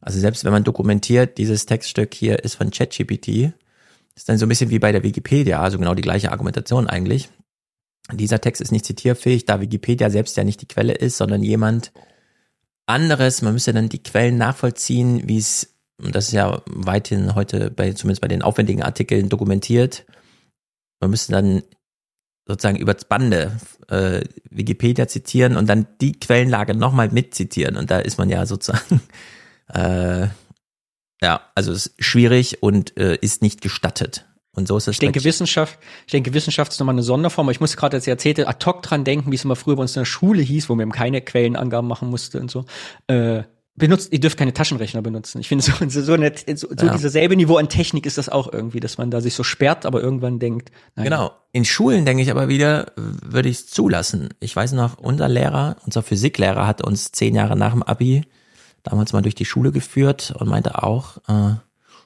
Also 0.00 0.20
selbst 0.20 0.44
wenn 0.44 0.52
man 0.52 0.64
dokumentiert, 0.64 1.38
dieses 1.38 1.66
Textstück 1.66 2.14
hier 2.14 2.44
ist 2.44 2.54
von 2.54 2.70
ChatGPT, 2.70 3.52
ist 4.14 4.28
dann 4.28 4.38
so 4.38 4.46
ein 4.46 4.48
bisschen 4.48 4.70
wie 4.70 4.78
bei 4.78 4.92
der 4.92 5.02
Wikipedia, 5.02 5.60
also 5.60 5.78
genau 5.78 5.94
die 5.94 6.02
gleiche 6.02 6.32
Argumentation 6.32 6.88
eigentlich. 6.88 7.30
Dieser 8.12 8.40
Text 8.40 8.62
ist 8.62 8.72
nicht 8.72 8.86
zitierfähig, 8.86 9.44
da 9.44 9.60
Wikipedia 9.60 10.10
selbst 10.10 10.36
ja 10.36 10.44
nicht 10.44 10.62
die 10.62 10.68
Quelle 10.68 10.94
ist, 10.94 11.18
sondern 11.18 11.42
jemand 11.42 11.92
anderes. 12.86 13.42
Man 13.42 13.52
müsste 13.52 13.72
dann 13.72 13.88
die 13.88 14.02
Quellen 14.02 14.38
nachvollziehen, 14.38 15.28
wie 15.28 15.38
es, 15.38 15.74
und 16.02 16.14
das 16.14 16.28
ist 16.28 16.32
ja 16.32 16.62
weithin 16.66 17.34
heute 17.34 17.70
bei, 17.70 17.92
zumindest 17.92 18.22
bei 18.22 18.28
den 18.28 18.42
aufwendigen 18.42 18.82
Artikeln 18.82 19.28
dokumentiert. 19.28 20.06
Man 21.00 21.10
müsste 21.10 21.32
dann 21.32 21.62
sozusagen 22.46 22.78
übers 22.78 23.04
Bande 23.04 23.58
äh, 23.88 24.22
Wikipedia 24.48 25.06
zitieren 25.06 25.56
und 25.56 25.68
dann 25.68 25.86
die 26.00 26.12
Quellenlage 26.12 26.74
nochmal 26.74 27.10
mitzitieren. 27.10 27.76
Und 27.76 27.90
da 27.90 27.98
ist 27.98 28.16
man 28.16 28.30
ja 28.30 28.46
sozusagen 28.46 29.02
äh, 29.68 30.28
ja, 31.20 31.40
also 31.54 31.72
ist 31.72 31.92
schwierig 31.98 32.62
und 32.62 32.96
äh, 32.96 33.16
ist 33.16 33.42
nicht 33.42 33.60
gestattet. 33.60 34.27
Und 34.58 34.66
so 34.66 34.76
ist 34.76 34.88
es. 34.88 34.96
Ich 34.96 34.98
denke, 34.98 35.22
Wissenschaft, 35.24 35.78
ich 36.06 36.10
denke, 36.10 36.34
Wissenschaft 36.34 36.72
ist 36.72 36.80
nochmal 36.80 36.96
eine 36.96 37.04
Sonderform. 37.04 37.46
Aber 37.46 37.52
ich 37.52 37.60
muss 37.60 37.76
gerade, 37.76 37.96
als 37.96 38.06
ich 38.06 38.10
erzählte, 38.10 38.48
ad 38.48 38.66
hoc 38.66 38.82
dran 38.82 39.04
denken, 39.04 39.30
wie 39.30 39.36
es 39.36 39.44
immer 39.44 39.56
früher 39.56 39.76
bei 39.76 39.82
uns 39.82 39.94
in 39.96 40.00
der 40.00 40.04
Schule 40.04 40.42
hieß, 40.42 40.68
wo 40.68 40.74
man 40.74 40.82
eben 40.82 40.92
keine 40.92 41.20
Quellenangaben 41.20 41.88
machen 41.88 42.10
musste 42.10 42.40
und 42.40 42.50
so. 42.50 42.64
Äh, 43.06 43.44
benutzt, 43.76 44.12
ihr 44.12 44.18
dürft 44.18 44.36
keine 44.36 44.52
Taschenrechner 44.52 45.00
benutzen. 45.00 45.40
Ich 45.40 45.46
finde 45.46 45.62
so, 45.64 45.72
so, 45.88 46.02
so, 46.02 46.12
eine, 46.12 46.32
so, 46.54 46.68
so 46.76 46.86
ja. 46.86 46.92
dieses 46.92 47.12
selbe 47.12 47.36
Niveau 47.36 47.56
an 47.56 47.68
Technik 47.68 48.04
ist 48.04 48.18
das 48.18 48.28
auch 48.28 48.52
irgendwie, 48.52 48.80
dass 48.80 48.98
man 48.98 49.12
da 49.12 49.20
sich 49.20 49.34
so 49.34 49.44
sperrt, 49.44 49.86
aber 49.86 50.02
irgendwann 50.02 50.40
denkt. 50.40 50.72
Nein. 50.96 51.04
Genau. 51.04 51.30
In 51.52 51.64
Schulen 51.64 52.04
denke 52.04 52.22
ich 52.22 52.30
aber 52.32 52.48
wieder, 52.48 52.92
würde 52.96 53.48
ich 53.48 53.58
es 53.58 53.66
zulassen. 53.68 54.30
Ich 54.40 54.54
weiß 54.54 54.72
noch, 54.72 54.98
unser 54.98 55.28
Lehrer, 55.28 55.76
unser 55.86 56.02
Physiklehrer 56.02 56.66
hat 56.66 56.82
uns 56.82 57.12
zehn 57.12 57.36
Jahre 57.36 57.56
nach 57.56 57.72
dem 57.72 57.84
Abi 57.84 58.22
damals 58.82 59.12
mal 59.12 59.22
durch 59.22 59.36
die 59.36 59.44
Schule 59.44 59.70
geführt 59.70 60.34
und 60.36 60.48
meinte 60.48 60.82
auch, 60.82 61.18
äh, 61.28 61.54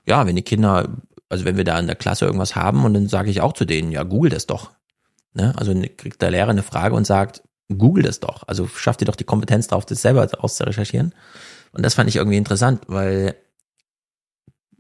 ja, 0.07 0.27
wenn 0.27 0.37
die 0.37 0.43
Kinder, 0.43 0.89
also 1.33 1.45
wenn 1.45 1.57
wir 1.57 1.65
da 1.65 1.79
in 1.79 1.87
der 1.87 1.97
Klasse 1.97 2.27
irgendwas 2.27 2.55
haben 2.55 2.85
und 2.85 2.95
dann 2.95 3.09
sage 3.09 3.31
ich 3.31 3.41
auch 3.41 3.55
zu 3.55 3.65
denen, 3.65 3.91
ja, 3.91 4.03
google 4.03 4.31
das 4.31 4.47
doch. 4.47 4.71
Ne? 5.35 5.55
Also 5.57 5.75
kriegt 5.97 6.21
der 6.21 6.31
Lehrer 6.31 6.51
eine 6.51 6.63
Frage 6.63 6.95
und 6.95 7.07
sagt, 7.07 7.43
google 7.69 8.05
das 8.05 8.21
doch. 8.21 8.47
Also 8.47 8.67
schafft 8.67 9.01
ihr 9.01 9.07
doch 9.07 9.17
die 9.17 9.25
Kompetenz 9.25 9.67
drauf, 9.67 9.87
das 9.87 10.03
selber 10.03 10.29
auszurecherchieren. 10.39 11.15
Und 11.73 11.85
das 11.85 11.95
fand 11.95 12.09
ich 12.11 12.17
irgendwie 12.17 12.37
interessant, 12.37 12.83
weil 12.87 13.35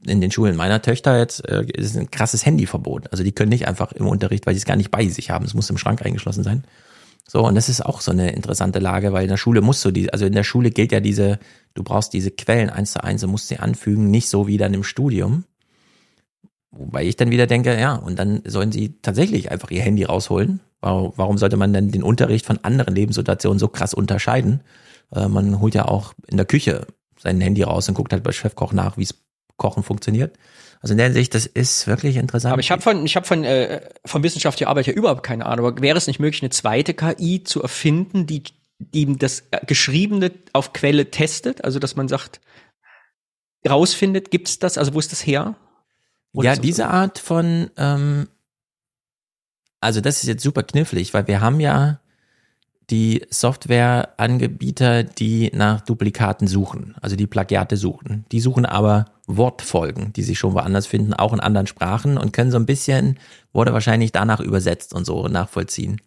in 0.04 0.20
den 0.20 0.30
Schulen 0.30 0.56
meiner 0.56 0.82
Töchter 0.82 1.18
jetzt 1.18 1.48
äh, 1.48 1.64
ist 1.64 1.96
ein 1.96 2.10
krasses 2.10 2.44
Handyverbot. 2.44 3.10
Also 3.12 3.24
die 3.24 3.32
können 3.32 3.50
nicht 3.50 3.66
einfach 3.66 3.92
im 3.92 4.06
Unterricht, 4.06 4.46
weil 4.46 4.54
sie 4.54 4.58
es 4.58 4.66
gar 4.66 4.76
nicht 4.76 4.90
bei 4.90 5.08
sich 5.08 5.30
haben. 5.30 5.44
Es 5.44 5.54
muss 5.54 5.70
im 5.70 5.78
Schrank 5.78 6.04
eingeschlossen 6.04 6.44
sein. 6.44 6.64
So, 7.26 7.46
und 7.46 7.54
das 7.54 7.68
ist 7.68 7.80
auch 7.80 8.00
so 8.00 8.10
eine 8.10 8.32
interessante 8.32 8.78
Lage, 8.78 9.12
weil 9.12 9.22
in 9.22 9.30
der 9.30 9.36
Schule 9.36 9.62
musst 9.62 9.84
du 9.84 9.90
die, 9.90 10.12
also 10.12 10.26
in 10.26 10.32
der 10.32 10.44
Schule 10.44 10.70
gilt 10.70 10.92
ja 10.92 11.00
diese, 11.00 11.38
du 11.72 11.82
brauchst 11.82 12.12
diese 12.12 12.30
Quellen 12.30 12.68
eins 12.68 12.92
zu 12.92 13.02
eins 13.02 13.22
und 13.24 13.30
musst 13.30 13.48
sie 13.48 13.58
anfügen, 13.58 14.10
nicht 14.10 14.28
so 14.28 14.46
wie 14.46 14.58
dann 14.58 14.74
im 14.74 14.82
Studium. 14.82 15.44
Wobei 16.72 17.04
ich 17.04 17.16
dann 17.16 17.30
wieder 17.30 17.46
denke, 17.46 17.78
ja, 17.78 17.94
und 17.94 18.18
dann 18.18 18.42
sollen 18.46 18.72
sie 18.72 18.98
tatsächlich 19.02 19.50
einfach 19.50 19.70
ihr 19.70 19.82
Handy 19.82 20.04
rausholen. 20.04 20.61
Warum 20.80 21.38
sollte 21.38 21.56
man 21.56 21.72
denn 21.72 21.92
den 21.92 22.02
Unterricht 22.02 22.46
von 22.46 22.58
anderen 22.64 22.94
Lebenssituationen 22.94 23.58
so 23.58 23.68
krass 23.68 23.94
unterscheiden? 23.94 24.62
Äh, 25.14 25.28
man 25.28 25.61
holt 25.61 25.74
ja 25.74 25.87
auch 25.87 26.14
in 26.26 26.38
der 26.38 26.46
Küche 26.46 26.87
sein 27.20 27.40
Handy 27.40 27.62
raus 27.62 27.88
und 27.88 27.94
guckt 27.94 28.12
halt 28.12 28.24
bei 28.24 28.32
Chefkoch 28.32 28.72
nach, 28.72 28.96
wie 28.96 29.02
es 29.02 29.14
Kochen 29.58 29.82
funktioniert. 29.82 30.37
Also 30.80 30.94
in 30.94 30.98
der 30.98 31.06
Hinsicht, 31.06 31.35
das 31.35 31.46
ist 31.46 31.87
wirklich 31.87 32.16
interessant. 32.16 32.52
Aber 32.52 32.61
ich 32.61 32.72
habe 32.72 32.82
von, 32.82 33.04
ich 33.06 33.14
habe 33.14 33.26
von, 33.26 33.44
äh, 33.44 33.82
von 34.04 34.22
wissenschaftlicher 34.24 34.68
Arbeit 34.68 34.87
ja 34.87 34.92
überhaupt 34.94 35.22
keine 35.22 35.46
Ahnung. 35.46 35.66
Aber 35.66 35.82
wäre 35.82 35.96
es 35.96 36.08
nicht 36.08 36.18
möglich, 36.18 36.42
eine 36.42 36.50
zweite 36.50 36.94
KI 36.94 37.44
zu 37.44 37.62
erfinden, 37.62 38.26
die, 38.26 38.42
die 38.78 39.16
das 39.16 39.44
Geschriebene 39.66 40.32
auf 40.52 40.72
Quelle 40.72 41.11
testet? 41.11 41.62
Also 41.64 41.78
dass 41.78 41.94
man 41.94 42.08
sagt, 42.08 42.40
rausfindet, 43.68 44.32
gibt's 44.32 44.58
das? 44.58 44.78
Also 44.78 44.94
wo 44.94 44.98
ist 44.98 45.12
das 45.12 45.24
her? 45.24 45.54
Oder 46.33 46.51
ja, 46.51 46.57
so 46.57 46.62
diese 46.62 46.88
Art 46.88 47.18
von, 47.18 47.71
ähm, 47.77 48.29
also 49.81 50.01
das 50.01 50.23
ist 50.23 50.29
jetzt 50.29 50.42
super 50.42 50.62
knifflig, 50.62 51.12
weil 51.14 51.27
wir 51.27 51.40
haben 51.40 51.61
ja 51.61 52.01
die 52.90 53.25
Softwareanbieter, 53.31 55.03
die 55.05 55.51
nach 55.55 55.81
Duplikaten 55.81 56.47
suchen, 56.47 56.95
also 57.01 57.16
die 57.16 57.27
Plagiate 57.27 57.77
suchen. 57.77 58.25
Die 58.33 58.40
suchen 58.40 58.66
aber 58.66 59.07
Wortfolgen, 59.27 60.12
die 60.12 60.23
sich 60.23 60.38
schon 60.38 60.55
woanders 60.55 60.87
finden, 60.87 61.14
auch 61.14 61.33
in 61.33 61.40
anderen 61.40 61.66
Sprachen 61.66 62.18
und 62.18 62.33
können 62.33 62.51
so 62.51 62.59
ein 62.59 62.66
bisschen, 62.66 63.18
wurde 63.53 63.73
wahrscheinlich 63.73 64.12
danach 64.12 64.40
übersetzt 64.40 64.95
und 64.95 65.05
so 65.05 65.29
nachvollziehen. 65.29 66.01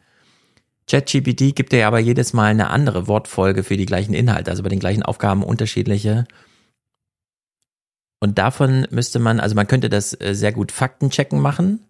ChatGPT 0.88 1.56
gibt 1.56 1.72
dir 1.72 1.88
aber 1.88 2.00
jedes 2.00 2.34
Mal 2.34 2.52
eine 2.52 2.70
andere 2.70 3.08
Wortfolge 3.08 3.64
für 3.64 3.78
die 3.78 3.88
gleichen 3.88 4.14
Inhalte, 4.14 4.52
also 4.52 4.62
bei 4.62 4.70
den 4.70 4.80
gleichen 4.80 5.02
Aufgaben 5.02 5.44
unterschiedliche. 5.44 6.26
Und 8.26 8.40
davon 8.40 8.88
müsste 8.90 9.20
man, 9.20 9.40
also 9.40 9.54
man 9.54 9.68
könnte 9.68 9.88
das 9.88 10.20
äh, 10.20 10.34
sehr 10.34 10.52
gut 10.52 10.72
Faktenchecken 10.72 11.40
machen, 11.40 11.86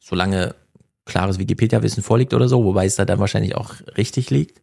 solange 0.00 0.56
klares 1.04 1.38
Wikipedia-Wissen 1.38 2.02
vorliegt 2.02 2.34
oder 2.34 2.48
so, 2.48 2.64
wobei 2.64 2.86
es 2.86 2.96
da 2.96 3.04
dann 3.04 3.20
wahrscheinlich 3.20 3.54
auch 3.54 3.76
richtig 3.96 4.30
liegt. 4.30 4.60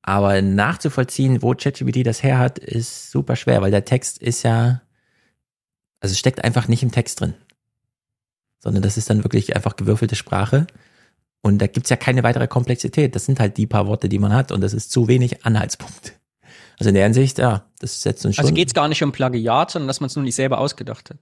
Aber 0.00 0.40
nachzuvollziehen, 0.40 1.42
wo 1.42 1.52
ChatGPT 1.52 2.06
das 2.06 2.22
her 2.22 2.38
hat, 2.38 2.58
ist 2.58 3.10
super 3.10 3.36
schwer, 3.36 3.60
weil 3.60 3.70
der 3.70 3.84
Text 3.84 4.22
ist 4.22 4.42
ja, 4.42 4.80
also 6.00 6.14
es 6.14 6.18
steckt 6.18 6.42
einfach 6.42 6.66
nicht 6.66 6.82
im 6.82 6.92
Text 6.92 7.20
drin. 7.20 7.34
Sondern 8.58 8.82
das 8.82 8.96
ist 8.96 9.10
dann 9.10 9.24
wirklich 9.24 9.54
einfach 9.54 9.76
gewürfelte 9.76 10.16
Sprache. 10.16 10.66
Und 11.42 11.58
da 11.58 11.66
gibt's 11.66 11.90
ja 11.90 11.96
keine 11.96 12.22
weitere 12.22 12.48
Komplexität. 12.48 13.14
Das 13.14 13.26
sind 13.26 13.38
halt 13.38 13.58
die 13.58 13.66
paar 13.66 13.86
Worte, 13.86 14.08
die 14.08 14.18
man 14.18 14.32
hat 14.32 14.50
und 14.50 14.62
das 14.62 14.72
ist 14.72 14.92
zu 14.92 15.08
wenig 15.08 15.44
Anhaltspunkt. 15.44 16.17
Also 16.78 16.88
in 16.90 16.94
der 16.94 17.04
Hinsicht, 17.04 17.38
ja, 17.38 17.64
das 17.80 18.02
setzt 18.02 18.24
uns 18.24 18.38
also 18.38 18.42
schon. 18.42 18.44
Also 18.44 18.54
geht's 18.54 18.74
gar 18.74 18.88
nicht 18.88 19.02
um 19.02 19.12
Plagiat, 19.12 19.70
sondern 19.70 19.88
dass 19.88 20.00
man 20.00 20.06
es 20.06 20.16
nur 20.16 20.24
nicht 20.24 20.36
selber 20.36 20.58
ausgedacht 20.58 21.10
hat. 21.10 21.18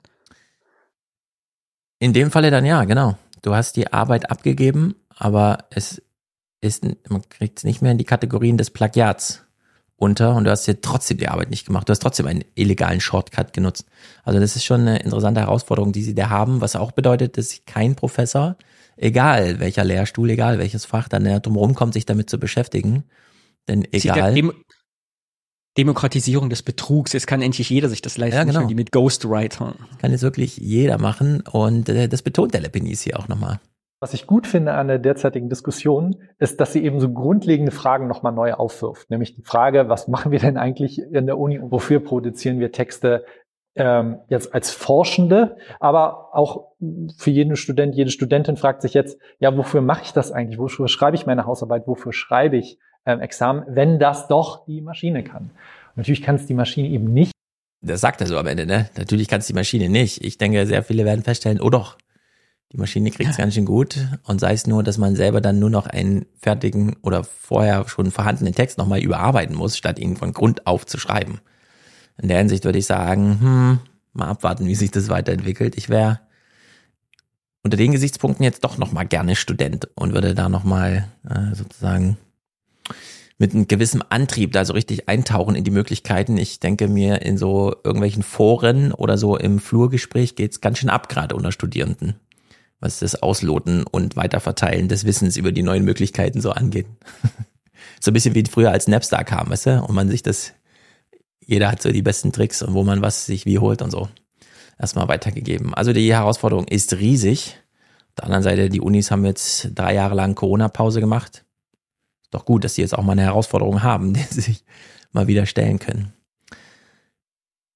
In 1.99 2.12
dem 2.12 2.31
Falle 2.31 2.51
dann 2.51 2.66
ja, 2.66 2.85
genau 2.85 3.16
du 3.47 3.55
hast 3.55 3.77
die 3.77 3.92
Arbeit 3.92 4.31
abgegeben, 4.31 4.97
aber 5.09 5.59
es 5.71 6.03
ist, 6.61 6.85
man 7.09 7.23
kriegt 7.29 7.59
es 7.59 7.64
nicht 7.64 7.81
mehr 7.81 7.92
in 7.92 7.99
die 7.99 8.05
Kategorien 8.05 8.59
des 8.59 8.71
Plagiats 8.71 9.45
unter 9.97 10.35
und 10.35 10.45
du 10.45 10.51
hast 10.51 10.66
dir 10.66 10.81
trotzdem 10.81 11.19
die 11.19 11.29
Arbeit 11.29 11.49
nicht 11.51 11.66
gemacht. 11.66 11.88
Du 11.88 11.92
hast 11.92 12.01
trotzdem 12.01 12.27
einen 12.27 12.45
illegalen 12.55 13.01
Shortcut 13.01 13.53
genutzt. 13.53 13.87
Also 14.25 14.40
das 14.40 14.57
ist 14.57 14.64
schon 14.64 14.83
eine 14.83 14.99
interessante 14.99 15.40
Herausforderung, 15.40 15.92
die 15.92 16.03
sie 16.03 16.14
da 16.14 16.29
haben, 16.29 16.61
was 16.61 16.77
auch 16.77 16.92
bedeutet, 16.92 17.38
dass 17.38 17.64
kein 17.66 17.95
Professor, 17.95 18.57
egal 18.97 19.61
welcher 19.61 19.85
Lehrstuhl, 19.85 20.29
egal 20.29 20.59
welches 20.59 20.85
Fach, 20.85 21.09
dann 21.09 21.25
drum 21.40 21.75
kommt, 21.75 21.95
sich 21.95 22.05
damit 22.05 22.29
zu 22.29 22.38
beschäftigen. 22.38 23.05
Denn 23.69 23.87
egal. 23.92 24.35
Demokratisierung 25.77 26.49
des 26.51 26.62
Betrugs. 26.62 27.12
Jetzt 27.12 27.27
kann 27.27 27.43
endlich 27.43 27.71
jeder 27.71 27.89
sich 27.89 28.03
das 28.03 28.17
leisten, 28.19 28.39
Ja, 28.39 28.45
genau. 28.45 28.67
die 28.67 28.75
mit 28.75 28.93
Ghostwriter. 28.93 29.75
Kann 30.01 30.11
jetzt 30.11 30.23
wirklich 30.23 30.57
jeder 30.57 30.99
machen 30.99 31.43
und 31.51 31.89
äh, 31.89 32.09
das 32.09 32.23
betont 32.23 32.55
der 32.55 32.61
Lepenis 32.61 33.03
hier 33.03 33.19
auch 33.19 33.29
nochmal. 33.29 33.61
Was 33.99 34.12
ich 34.12 34.27
gut 34.27 34.47
finde 34.47 34.75
an 34.75 34.89
der 34.89 34.99
derzeitigen 34.99 35.49
Diskussion, 35.49 36.17
ist, 36.39 36.61
dass 36.61 36.73
sie 36.73 36.85
eben 36.85 37.01
so 37.01 37.11
grundlegende 37.11 37.73
Fragen 37.73 38.09
nochmal 38.09 38.33
neu 38.33 38.53
aufwirft. 38.53 39.11
Nämlich 39.11 39.35
die 39.35 39.43
Frage, 39.43 39.89
was 39.89 40.07
machen 40.07 40.33
wir 40.33 40.39
denn 40.39 40.59
eigentlich 40.59 40.99
in 40.99 41.27
der 41.27 41.39
Uni 41.39 41.59
und 41.59 41.71
wofür 41.71 42.01
produzieren 42.01 42.61
wir 42.61 42.73
Texte 42.73 43.25
ähm, 43.75 44.19
jetzt 44.29 44.55
als 44.55 44.71
Forschende, 44.71 45.57
aber 45.81 46.35
auch 46.35 46.73
für 47.17 47.31
jeden 47.31 47.57
Student, 47.57 47.95
jede 47.95 48.11
Studentin 48.11 48.57
fragt 48.57 48.83
sich 48.83 48.95
jetzt, 48.95 49.19
ja, 49.39 49.57
wofür 49.57 49.81
mache 49.81 50.03
ich 50.05 50.12
das 50.12 50.33
eigentlich? 50.33 50.59
Wofür 50.59 50.89
schreibe 50.89 51.17
ich 51.17 51.27
meine 51.27 51.47
Hausarbeit? 51.47 51.87
Wofür 51.87 52.12
schreibe 52.12 52.57
ich 52.57 52.79
ähm, 53.07 53.21
Examen, 53.21 53.64
wenn 53.69 53.99
das 53.99 54.29
doch 54.29 54.66
die 54.66 54.81
Maschine 54.81 55.25
kann? 55.25 55.45
Und 55.45 55.97
natürlich 55.99 56.23
kann 56.23 56.37
es 56.37 56.47
die 56.47 56.55
Maschine 56.55 56.88
eben 56.88 57.12
nicht. 57.12 57.33
Das 57.81 58.01
sagt 58.01 58.21
er 58.21 58.27
so 58.27 58.37
am 58.38 58.47
Ende, 58.47 58.66
ne? 58.66 58.90
Natürlich 58.97 59.29
kann 59.29 59.40
es 59.40 59.47
die 59.47 59.53
Maschine 59.53 59.88
nicht. 59.88 60.25
Ich 60.25 60.38
denke, 60.38 60.66
sehr 60.66 60.83
viele 60.83 61.05
werden 61.05 61.23
feststellen, 61.23 61.61
oh 61.61 61.71
doch, 61.71 61.97
die 62.73 62.79
Maschine 62.79 63.11
kriegt 63.11 63.31
es 63.31 63.37
ganz 63.38 63.55
schön 63.55 63.64
gut 63.64 63.97
und 64.25 64.40
sei 64.40 64.53
es 64.53 64.66
nur, 64.66 64.83
dass 64.83 64.99
man 64.99 65.14
selber 65.16 65.40
dann 65.40 65.59
nur 65.59 65.71
noch 65.71 65.87
einen 65.87 66.27
fertigen 66.38 66.97
oder 67.03 67.25
vorher 67.25 67.88
schon 67.88 68.11
vorhandenen 68.11 68.55
Text 68.55 68.79
nochmal 68.79 69.01
überarbeiten 69.01 69.55
muss, 69.55 69.77
statt 69.77 69.99
ihn 69.99 70.16
von 70.16 70.33
Grund 70.33 70.66
auf 70.66 70.87
zu 70.87 70.99
schreiben. 70.99 71.40
In 72.21 72.29
der 72.29 72.38
Hinsicht 72.38 72.64
würde 72.64 72.79
ich 72.79 72.87
sagen, 72.87 73.40
hm, 73.40 73.79
mal 74.12 74.29
abwarten, 74.29 74.66
wie 74.66 74.75
sich 74.75 74.90
das 74.90 75.09
weiterentwickelt. 75.09 75.77
Ich 75.77 75.88
wäre 75.88 76.21
unter 77.62 77.77
den 77.77 77.92
Gesichtspunkten 77.92 78.45
jetzt 78.45 78.64
doch 78.64 78.79
nochmal 78.79 79.07
gerne 79.07 79.37
Student 79.37 79.88
und 79.95 80.14
würde 80.14 80.35
da 80.35 80.49
nochmal 80.49 81.09
äh, 81.29 81.55
sozusagen 81.55 82.16
mit 83.38 83.53
einem 83.53 83.68
gewissen 83.68 84.03
Antrieb 84.11 84.53
da 84.53 84.64
so 84.64 84.72
richtig 84.72 85.09
eintauchen 85.09 85.55
in 85.55 85.64
die 85.64 85.70
Möglichkeiten. 85.70 86.38
Ich 86.38 86.61
denke 86.61 86.88
mir, 86.88 87.22
in 87.22 87.37
so 87.37 87.75
irgendwelchen 87.85 88.22
Foren 88.22 88.92
oder 88.92 89.18
so 89.18 89.37
im 89.37 89.59
Flurgespräch 89.59 90.37
geht's 90.37 90.61
ganz 90.61 90.79
schön 90.79 90.88
ab, 90.88 91.09
gerade 91.09 91.37
unter 91.37 91.53
Studierenden, 91.53 92.14
was 92.81 93.01
das 93.01 93.22
Ausloten 93.22 93.85
und 93.85 94.16
Weiterverteilen 94.16 94.88
des 94.88 95.05
Wissens 95.05 95.37
über 95.37 95.53
die 95.53 95.62
neuen 95.62 95.85
Möglichkeiten 95.85 96.40
so 96.40 96.51
angeht. 96.51 96.87
so 98.01 98.11
ein 98.11 98.14
bisschen 98.14 98.35
wie 98.35 98.44
früher 98.51 98.70
als 98.70 98.88
Napstar 98.88 99.25
kam, 99.25 99.51
weißt 99.51 99.66
du, 99.66 99.83
und 99.85 99.94
man 99.94 100.09
sich 100.09 100.22
das, 100.22 100.53
jeder 101.44 101.70
hat 101.70 101.83
so 101.83 101.92
die 101.92 102.03
besten 102.03 102.33
Tricks 102.33 102.62
und 102.62 102.72
wo 102.72 102.85
man 102.85 103.03
was 103.03 103.27
sich 103.27 103.44
wie 103.44 103.59
holt 103.59 103.83
und 103.83 103.90
so. 103.90 104.09
Erstmal 104.79 105.09
weitergegeben. 105.09 105.75
Also 105.75 105.92
die 105.92 106.12
Herausforderung 106.12 106.68
ist 106.68 106.94
riesig. 106.99 107.57
Auf 108.11 108.14
der 108.16 108.25
anderen 108.25 108.42
Seite, 108.42 108.68
die 108.68 108.81
Unis 108.81 109.11
haben 109.11 109.25
jetzt 109.25 109.70
drei 109.75 109.94
Jahre 109.94 110.14
lang 110.14 110.35
Corona-Pause 110.35 111.01
gemacht 111.01 111.45
doch 112.31 112.45
gut, 112.45 112.65
dass 112.65 112.75
sie 112.75 112.83
jetzt 112.83 112.97
auch 112.97 113.03
mal 113.03 113.12
eine 113.12 113.23
Herausforderung 113.23 113.83
haben, 113.83 114.15
die 114.15 114.21
sie 114.21 114.41
sich 114.41 114.65
mal 115.12 115.27
wieder 115.27 115.47
stellen 115.47 115.79
können. 115.79 116.12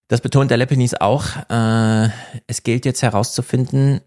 Das 0.09 0.21
betont 0.21 0.51
der 0.51 0.59
Lepenis 0.59 0.95
auch. 0.95 1.25
Äh, 1.49 2.09
es 2.49 2.65
gilt 2.65 2.85
jetzt 2.85 3.03
herauszufinden, 3.03 4.01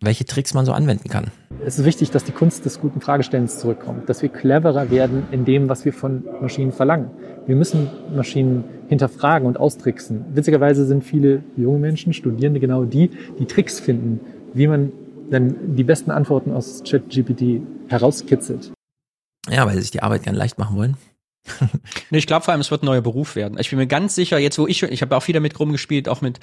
welche 0.00 0.24
Tricks 0.24 0.54
man 0.54 0.64
so 0.64 0.72
anwenden 0.72 1.08
kann. 1.08 1.32
Es 1.64 1.78
ist 1.78 1.84
wichtig, 1.84 2.10
dass 2.10 2.24
die 2.24 2.32
Kunst 2.32 2.64
des 2.64 2.80
guten 2.80 3.00
Fragestellens 3.00 3.58
zurückkommt, 3.58 4.08
dass 4.08 4.22
wir 4.22 4.28
cleverer 4.28 4.90
werden 4.90 5.24
in 5.30 5.44
dem, 5.44 5.68
was 5.68 5.84
wir 5.84 5.92
von 5.92 6.24
Maschinen 6.40 6.72
verlangen. 6.72 7.10
Wir 7.46 7.56
müssen 7.56 7.88
Maschinen 8.14 8.64
hinterfragen 8.88 9.46
und 9.46 9.58
austricksen. 9.58 10.24
Witzigerweise 10.34 10.86
sind 10.86 11.04
viele 11.04 11.42
junge 11.56 11.78
Menschen, 11.78 12.12
Studierende 12.12 12.60
genau 12.60 12.84
die, 12.84 13.10
die 13.38 13.46
Tricks 13.46 13.80
finden, 13.80 14.20
wie 14.52 14.66
man 14.66 14.92
dann 15.30 15.76
die 15.76 15.84
besten 15.84 16.10
Antworten 16.10 16.52
aus 16.52 16.82
ChatGPT 16.84 17.62
herauskitzelt. 17.88 18.72
Ja, 19.50 19.66
weil 19.66 19.74
sie 19.74 19.82
sich 19.82 19.90
die 19.90 20.02
Arbeit 20.02 20.22
gern 20.22 20.34
leicht 20.34 20.58
machen 20.58 20.76
wollen. 20.76 20.96
Nee, 22.10 22.18
ich 22.18 22.26
glaube 22.26 22.44
vor 22.44 22.52
allem, 22.52 22.60
es 22.62 22.70
wird 22.70 22.82
ein 22.82 22.86
neuer 22.86 23.02
Beruf 23.02 23.36
werden. 23.36 23.58
Ich 23.58 23.68
bin 23.70 23.78
mir 23.78 23.86
ganz 23.86 24.14
sicher, 24.14 24.38
jetzt 24.38 24.58
wo 24.58 24.66
ich, 24.66 24.82
ich 24.82 25.02
habe 25.02 25.14
auch 25.16 25.22
viel 25.22 25.34
damit 25.34 25.58
rumgespielt, 25.60 26.08
auch 26.08 26.20
mit, 26.22 26.40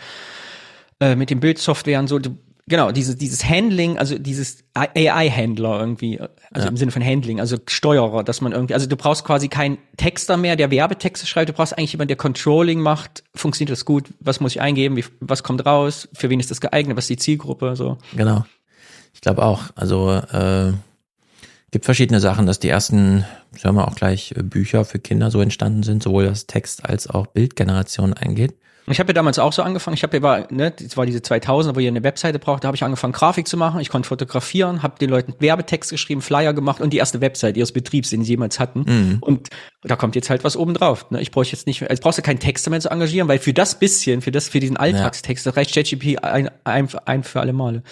äh, 0.99 1.15
mit 1.15 1.29
den 1.31 1.39
Bildsoftware 1.39 1.99
und 1.99 2.07
so. 2.07 2.19
Du, 2.19 2.37
genau, 2.67 2.91
diese, 2.91 3.15
dieses 3.15 3.43
Handling, 3.47 3.97
also 3.97 4.19
dieses 4.19 4.63
AI-Händler 4.75 5.79
irgendwie, 5.79 6.19
also 6.19 6.65
Ja. 6.65 6.67
im 6.67 6.77
Sinne 6.77 6.91
von 6.91 7.03
Handling, 7.03 7.39
also 7.39 7.57
Steuerer, 7.67 8.23
dass 8.23 8.41
man 8.41 8.51
irgendwie, 8.51 8.73
also 8.75 8.85
du 8.87 8.95
brauchst 8.95 9.23
quasi 9.25 9.47
keinen 9.47 9.77
Texter 9.97 10.37
mehr, 10.37 10.55
der 10.55 10.69
Werbetexte 10.69 11.25
schreibt, 11.25 11.49
du 11.49 11.53
brauchst 11.53 11.75
eigentlich 11.77 11.93
jemanden, 11.93 12.09
der 12.09 12.17
Controlling 12.17 12.79
macht. 12.79 13.23
Funktioniert 13.33 13.71
das 13.71 13.85
gut? 13.85 14.09
Was 14.19 14.39
muss 14.39 14.51
ich 14.51 14.61
eingeben? 14.61 14.95
Wie, 14.97 15.05
was 15.19 15.41
kommt 15.43 15.65
raus? 15.65 16.09
Für 16.13 16.29
wen 16.29 16.39
ist 16.39 16.51
das 16.51 16.61
geeignet? 16.61 16.95
Was 16.97 17.05
ist 17.05 17.09
die 17.09 17.17
Zielgruppe? 17.17 17.75
So. 17.75 17.97
Genau. 18.15 18.45
Ich 19.13 19.21
glaube 19.21 19.43
auch. 19.43 19.63
Also 19.75 20.11
äh, 20.31 20.73
gibt 21.71 21.85
verschiedene 21.85 22.19
Sachen, 22.19 22.45
dass 22.45 22.59
die 22.59 22.69
ersten, 22.69 23.25
sagen 23.57 23.77
wir 23.77 23.87
auch 23.87 23.95
gleich, 23.95 24.33
äh, 24.37 24.43
Bücher 24.43 24.85
für 24.85 24.99
Kinder 24.99 25.31
so 25.31 25.41
entstanden 25.41 25.83
sind, 25.83 26.03
sowohl 26.03 26.29
was 26.29 26.45
Text 26.45 26.85
als 26.85 27.07
auch 27.07 27.27
Bildgeneration 27.27 28.13
angeht. 28.13 28.55
Ich 28.87 28.99
habe 28.99 29.09
ja 29.09 29.13
damals 29.13 29.37
auch 29.37 29.53
so 29.53 29.61
angefangen. 29.61 29.95
Ich 29.95 30.03
habe 30.03 30.17
ja, 30.17 30.23
war, 30.23 30.51
ne, 30.51 30.71
das 30.71 30.97
war 30.97 31.05
diese 31.05 31.21
2000, 31.21 31.75
wo 31.75 31.79
ihr 31.79 31.87
eine 31.87 32.03
Webseite 32.03 32.39
braucht. 32.39 32.63
Da 32.63 32.67
habe 32.67 32.75
ich 32.75 32.83
angefangen, 32.83 33.13
Grafik 33.13 33.47
zu 33.47 33.55
machen. 33.55 33.79
Ich 33.79 33.89
konnte 33.89 34.07
fotografieren, 34.07 34.81
habe 34.81 34.97
den 34.99 35.09
Leuten 35.09 35.35
Werbetext 35.39 35.91
geschrieben, 35.91 36.21
Flyer 36.21 36.53
gemacht 36.53 36.81
und 36.81 36.91
die 36.91 36.97
erste 36.97 37.21
Website 37.21 37.57
ihres 37.57 37.71
Betriebs, 37.71 38.09
den 38.09 38.23
sie 38.23 38.31
jemals 38.31 38.59
hatten. 38.59 38.85
Mhm. 38.87 39.17
Und 39.21 39.49
da 39.83 39.95
kommt 39.95 40.15
jetzt 40.15 40.29
halt 40.29 40.43
was 40.43 40.57
oben 40.57 40.73
drauf. 40.73 41.09
Ne? 41.11 41.21
Ich 41.21 41.31
brauche 41.31 41.45
jetzt 41.45 41.67
nicht, 41.67 41.87
also 41.87 42.01
brauchst 42.01 42.17
du 42.17 42.23
keinen 42.23 42.39
Texter 42.39 42.71
mehr 42.71 42.79
zu 42.79 42.89
engagieren, 42.89 43.27
weil 43.27 43.39
für 43.39 43.53
das 43.53 43.77
bisschen, 43.77 44.21
für 44.21 44.31
das, 44.31 44.49
für 44.49 44.59
diesen 44.59 44.77
Alltagstext, 44.77 45.45
das 45.45 45.55
reicht 45.55 45.73
ChatGPT 45.73 46.23
ein, 46.23 46.49
ein, 46.63 46.87
ein 47.05 47.23
für 47.23 47.39
alle 47.39 47.53
Male. 47.53 47.83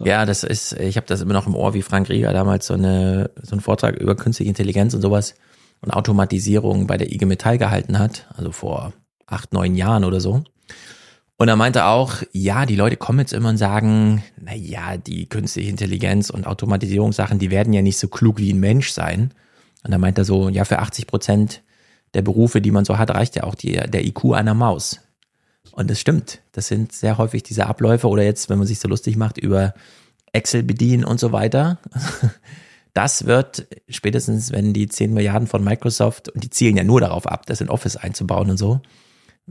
Ja, 0.00 0.26
das 0.26 0.42
ist, 0.42 0.72
ich 0.72 0.96
habe 0.96 1.06
das 1.06 1.20
immer 1.20 1.34
noch 1.34 1.46
im 1.46 1.54
Ohr, 1.54 1.74
wie 1.74 1.82
Frank 1.82 2.08
Rieger 2.08 2.32
damals 2.32 2.66
so, 2.66 2.74
eine, 2.74 3.30
so 3.40 3.52
einen 3.52 3.60
Vortrag 3.60 3.96
über 3.96 4.16
künstliche 4.16 4.48
Intelligenz 4.48 4.94
und 4.94 5.02
sowas 5.02 5.34
und 5.80 5.92
Automatisierung 5.92 6.86
bei 6.86 6.96
der 6.96 7.12
IG 7.12 7.26
Metall 7.26 7.58
gehalten 7.58 7.98
hat, 7.98 8.26
also 8.36 8.52
vor 8.52 8.92
acht, 9.26 9.52
neun 9.52 9.74
Jahren 9.74 10.04
oder 10.04 10.20
so. 10.20 10.44
Und 11.36 11.48
er 11.48 11.56
meinte 11.56 11.86
auch, 11.86 12.22
ja, 12.32 12.66
die 12.66 12.76
Leute 12.76 12.96
kommen 12.96 13.18
jetzt 13.18 13.32
immer 13.32 13.48
und 13.48 13.56
sagen, 13.56 14.22
na 14.40 14.54
ja, 14.54 14.96
die 14.96 15.28
künstliche 15.28 15.70
Intelligenz 15.70 16.30
und 16.30 16.46
Automatisierungssachen, 16.46 17.38
die 17.38 17.50
werden 17.50 17.72
ja 17.72 17.82
nicht 17.82 17.98
so 17.98 18.08
klug 18.08 18.38
wie 18.38 18.52
ein 18.52 18.60
Mensch 18.60 18.90
sein. 18.92 19.34
Und 19.82 19.92
er 19.92 19.98
meinte 19.98 20.24
so, 20.24 20.48
ja, 20.48 20.64
für 20.64 20.78
80 20.78 21.08
Prozent 21.08 21.62
der 22.14 22.22
Berufe, 22.22 22.60
die 22.60 22.70
man 22.70 22.84
so 22.84 22.98
hat, 22.98 23.10
reicht 23.10 23.34
ja 23.34 23.44
auch 23.44 23.54
die, 23.54 23.72
der 23.72 24.04
IQ 24.04 24.34
einer 24.34 24.54
Maus. 24.54 25.00
Und 25.72 25.90
das 25.90 25.98
stimmt. 25.98 26.40
Das 26.52 26.68
sind 26.68 26.92
sehr 26.92 27.18
häufig 27.18 27.42
diese 27.42 27.66
Abläufe 27.66 28.08
oder 28.08 28.22
jetzt, 28.22 28.48
wenn 28.48 28.58
man 28.58 28.66
sich 28.66 28.78
so 28.78 28.88
lustig 28.88 29.16
macht 29.16 29.38
über 29.38 29.74
Excel 30.32 30.62
bedienen 30.62 31.04
und 31.04 31.18
so 31.18 31.32
weiter. 31.32 31.78
Das 32.94 33.24
wird 33.24 33.66
spätestens, 33.88 34.52
wenn 34.52 34.74
die 34.74 34.86
10 34.86 35.14
Milliarden 35.14 35.48
von 35.48 35.64
Microsoft, 35.64 36.28
und 36.28 36.44
die 36.44 36.50
zielen 36.50 36.76
ja 36.76 36.84
nur 36.84 37.00
darauf 37.00 37.26
ab, 37.26 37.46
das 37.46 37.62
in 37.62 37.70
Office 37.70 37.96
einzubauen 37.96 38.50
und 38.50 38.58
so, 38.58 38.82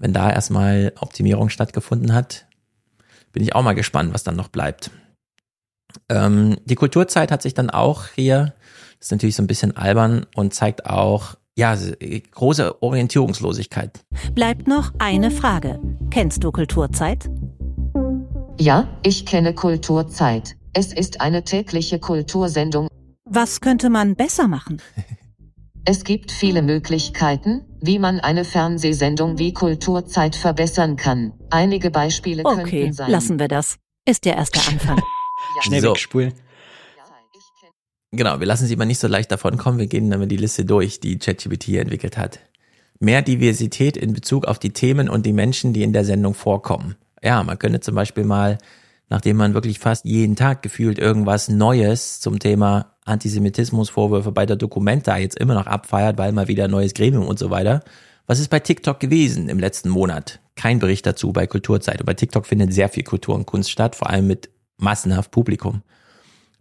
wenn 0.02 0.14
da 0.14 0.32
erstmal 0.32 0.94
Optimierung 1.00 1.50
stattgefunden 1.50 2.14
hat, 2.14 2.48
bin 3.32 3.44
ich 3.44 3.56
auch 3.56 3.62
mal 3.62 3.74
gespannt, 3.74 4.14
was 4.14 4.24
dann 4.24 4.36
noch 4.36 4.48
bleibt. 4.48 4.90
Ähm, 6.10 6.58
die 6.66 6.76
Kulturzeit 6.76 7.32
hat 7.32 7.42
sich 7.44 7.54
dann 7.54 7.70
auch 7.70 8.08
hier, 8.16 8.54
das 8.98 9.08
ist 9.08 9.12
natürlich 9.12 9.36
so 9.36 9.44
ein 9.44 9.48
bisschen 9.48 9.78
albern 9.78 10.26
und 10.36 10.54
zeigt 10.54 10.88
auch, 10.88 11.36
ja, 11.56 11.78
große 12.32 12.82
Orientierungslosigkeit. 12.82 14.00
Bleibt 14.34 14.68
noch 14.68 14.94
eine 14.98 15.30
Frage. 15.30 15.80
Kennst 16.10 16.44
du 16.44 16.52
Kulturzeit? 16.52 17.30
Ja, 18.58 18.88
ich 19.04 19.26
kenne 19.26 19.54
Kulturzeit. 19.54 20.56
Es 20.74 20.94
ist 20.94 21.22
eine 21.22 21.44
tägliche 21.44 22.00
Kultursendung. 22.00 22.88
Was 23.26 23.62
könnte 23.62 23.90
man 23.90 24.16
besser 24.16 24.48
machen? 24.48 24.82
Es 25.86 26.04
gibt 26.04 26.32
viele 26.32 26.62
Möglichkeiten, 26.62 27.66
wie 27.82 27.98
man 27.98 28.20
eine 28.20 28.46
Fernsehsendung 28.46 29.40
wie 29.40 29.54
Kulturzeit 29.54 30.36
verbessern 30.36 30.96
kann. 30.96 31.34
Einige 31.50 31.90
Beispiele 31.90 32.44
Okay, 32.46 32.64
könnten 32.82 32.94
sein. 32.94 33.12
lassen 33.12 33.40
wir 33.40 33.48
das. 33.48 33.78
Ist 34.08 34.26
der 34.26 34.36
erste 34.36 34.60
Anfang. 34.68 35.02
Schnell 35.62 35.82
So. 35.82 35.90
wegspulen. 35.92 36.34
Genau, 38.12 38.40
wir 38.40 38.46
lassen 38.46 38.68
sie 38.68 38.76
mal 38.76 38.86
nicht 38.86 39.00
so 39.00 39.08
leicht 39.08 39.32
davonkommen. 39.32 39.80
Wir 39.80 39.88
gehen 39.88 40.10
dann 40.10 40.20
mal 40.20 40.28
die 40.28 40.38
Liste 40.38 40.66
durch, 40.66 41.00
die 41.00 41.18
ChatGPT 41.18 41.64
hier 41.64 41.82
entwickelt 41.82 42.18
hat. 42.18 42.40
Mehr 43.00 43.22
Diversität 43.22 43.96
in 43.98 44.14
Bezug 44.14 44.46
auf 44.46 44.60
die 44.60 44.72
Themen 44.74 45.10
und 45.10 45.26
die 45.26 45.34
Menschen, 45.34 45.74
die 45.74 45.82
in 45.82 45.94
der 45.94 46.04
Sendung 46.06 46.34
vorkommen. 46.34 46.96
Ja, 47.24 47.42
man 47.44 47.58
könnte 47.58 47.80
zum 47.80 47.96
Beispiel 47.96 48.26
mal, 48.26 48.58
nachdem 49.12 49.36
man 49.36 49.54
wirklich 49.54 49.78
fast 49.78 50.06
jeden 50.06 50.38
Tag 50.38 50.64
gefühlt 50.64 50.98
irgendwas 50.98 51.50
Neues 51.50 52.22
zum 52.22 52.40
Thema 52.40 52.96
Antisemitismusvorwürfe 53.04 54.32
bei 54.32 54.46
der 54.46 54.56
Documenta 54.56 55.18
jetzt 55.18 55.38
immer 55.38 55.54
noch 55.54 55.68
abfeiert, 55.68 56.18
weil 56.18 56.32
mal 56.32 56.48
wieder 56.48 56.64
ein 56.64 56.72
neues 56.72 56.94
Gremium 56.94 57.28
und 57.28 57.38
so 57.38 57.50
weiter. 57.50 57.82
Was 58.26 58.40
ist 58.40 58.48
bei 58.48 58.62
TikTok 58.62 59.02
gewesen 59.02 59.50
im 59.50 59.60
letzten 59.60 59.90
Monat? 59.90 60.40
Kein 60.56 60.80
Bericht 60.80 61.06
dazu 61.06 61.34
bei 61.34 61.46
Kulturzeit. 61.46 62.00
Und 62.00 62.06
bei 62.06 62.14
TikTok 62.14 62.46
findet 62.46 62.74
sehr 62.74 62.88
viel 62.88 63.04
Kultur 63.04 63.36
und 63.36 63.46
Kunst 63.46 63.70
statt, 63.70 63.98
vor 63.98 64.10
allem 64.10 64.28
mit 64.28 64.50
massenhaft 64.78 65.32
Publikum. 65.32 65.82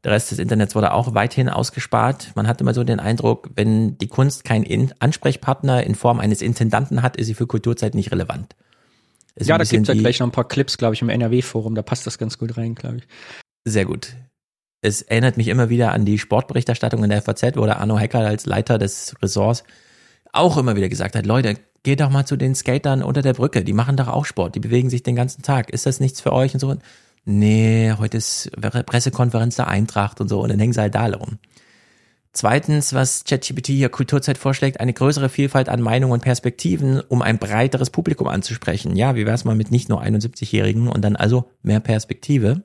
Der 0.02 0.10
Rest 0.10 0.32
des 0.32 0.40
Internets 0.40 0.74
wurde 0.74 0.92
auch 0.92 1.14
weithin 1.14 1.48
ausgespart. 1.48 2.32
Man 2.34 2.48
hatte 2.48 2.64
immer 2.64 2.74
so 2.74 2.82
den 2.82 2.98
Eindruck, 2.98 3.50
wenn 3.54 3.96
die 3.98 4.08
Kunst 4.08 4.42
keinen 4.42 4.64
In 4.64 4.92
Ansprechpartner 4.98 5.84
in 5.84 5.94
Form 5.94 6.18
eines 6.18 6.42
Intendanten 6.42 7.02
hat, 7.02 7.16
ist 7.16 7.28
sie 7.28 7.34
für 7.34 7.46
Kulturzeit 7.46 7.94
nicht 7.94 8.10
relevant. 8.10 8.56
Ist 9.40 9.48
Ja, 9.48 9.56
da 9.56 9.62
bisschen 9.62 9.82
gibt's 9.82 9.88
ja 9.88 9.94
gleich 9.94 10.20
noch 10.20 10.26
ein 10.26 10.32
paar 10.32 10.46
Clips, 10.46 10.78
glaube 10.78 10.94
ich, 10.94 11.02
im 11.02 11.08
NRW-Forum. 11.08 11.74
Da 11.74 11.82
passt 11.82 12.06
das 12.06 12.18
ganz 12.18 12.38
gut 12.38 12.56
rein, 12.56 12.74
glaube 12.74 12.98
ich. 12.98 13.04
Sehr 13.64 13.84
gut. 13.84 14.14
Es 14.82 15.02
erinnert 15.02 15.36
mich 15.36 15.48
immer 15.48 15.68
wieder 15.68 15.92
an 15.92 16.04
die 16.04 16.18
Sportberichterstattung 16.18 17.02
in 17.04 17.10
der 17.10 17.22
FAZ, 17.22 17.56
wo 17.56 17.66
der 17.66 17.80
Arno 17.80 17.98
Hecker 17.98 18.20
als 18.20 18.46
Leiter 18.46 18.78
des 18.78 19.14
Ressorts 19.22 19.64
auch 20.32 20.56
immer 20.56 20.76
wieder 20.76 20.88
gesagt 20.88 21.16
hat, 21.16 21.26
Leute, 21.26 21.56
geh 21.82 21.96
doch 21.96 22.10
mal 22.10 22.24
zu 22.24 22.36
den 22.36 22.54
Skatern 22.54 23.02
unter 23.02 23.22
der 23.22 23.34
Brücke, 23.34 23.64
die 23.64 23.72
machen 23.72 23.96
doch 23.96 24.08
auch 24.08 24.24
Sport, 24.24 24.54
die 24.54 24.60
bewegen 24.60 24.90
sich 24.90 25.02
den 25.02 25.16
ganzen 25.16 25.42
Tag. 25.42 25.70
Ist 25.70 25.86
das 25.86 26.00
nichts 26.00 26.20
für 26.20 26.32
euch 26.32 26.54
und 26.54 26.60
so? 26.60 26.76
Nee, 27.24 27.92
heute 27.98 28.16
ist 28.16 28.50
Pressekonferenz 28.86 29.56
der 29.56 29.68
Eintracht 29.68 30.20
und 30.20 30.28
so 30.28 30.40
und 30.40 30.50
dann 30.50 30.58
hängen 30.58 30.72
sie 30.72 30.80
halt 30.80 30.94
da 30.94 31.06
rum. 31.06 31.38
Zweitens, 32.32 32.94
was 32.94 33.24
ChatGPT 33.24 33.68
hier 33.68 33.88
Kulturzeit 33.88 34.38
vorschlägt, 34.38 34.78
eine 34.78 34.92
größere 34.92 35.28
Vielfalt 35.28 35.68
an 35.68 35.80
Meinungen 35.80 36.12
und 36.12 36.22
Perspektiven, 36.22 37.00
um 37.00 37.22
ein 37.22 37.38
breiteres 37.38 37.90
Publikum 37.90 38.28
anzusprechen. 38.28 38.94
Ja, 38.94 39.16
wie 39.16 39.26
wär's 39.26 39.44
mal 39.44 39.56
mit 39.56 39.72
nicht 39.72 39.88
nur 39.88 40.00
71-Jährigen 40.00 40.88
und 40.88 41.02
dann 41.02 41.16
also 41.16 41.50
mehr 41.62 41.80
Perspektive. 41.80 42.62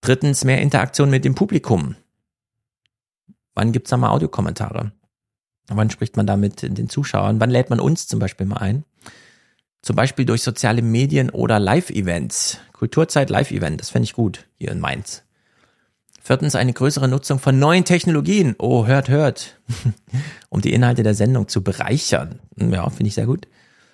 Drittens, 0.00 0.44
mehr 0.44 0.60
Interaktion 0.60 1.08
mit 1.08 1.24
dem 1.24 1.36
Publikum. 1.36 1.94
Wann 3.54 3.70
gibt's 3.70 3.90
da 3.90 3.96
mal 3.96 4.10
Audiokommentare? 4.10 4.92
Wann 5.68 5.90
spricht 5.90 6.16
man 6.16 6.26
da 6.26 6.36
mit 6.36 6.62
den 6.62 6.88
Zuschauern? 6.88 7.40
Wann 7.40 7.50
lädt 7.50 7.70
man 7.70 7.80
uns 7.80 8.08
zum 8.08 8.18
Beispiel 8.18 8.46
mal 8.46 8.56
ein? 8.56 8.84
Zum 9.82 9.94
Beispiel 9.96 10.24
durch 10.24 10.42
soziale 10.42 10.82
Medien 10.82 11.30
oder 11.30 11.60
Live-Events. 11.60 12.58
Kulturzeit 12.72 13.30
Live-Event, 13.30 13.80
das 13.80 13.90
fände 13.90 14.04
ich 14.04 14.14
gut 14.14 14.46
hier 14.56 14.72
in 14.72 14.80
Mainz. 14.80 15.22
Viertens 16.26 16.54
eine 16.54 16.72
größere 16.72 17.06
Nutzung 17.06 17.38
von 17.38 17.58
neuen 17.58 17.84
Technologien. 17.84 18.54
Oh, 18.58 18.86
hört, 18.86 19.10
hört. 19.10 19.60
um 20.48 20.62
die 20.62 20.72
Inhalte 20.72 21.02
der 21.02 21.12
Sendung 21.12 21.48
zu 21.48 21.62
bereichern. 21.62 22.40
Ja, 22.56 22.88
finde 22.88 23.08
ich 23.08 23.14
sehr 23.14 23.26
gut. 23.26 23.46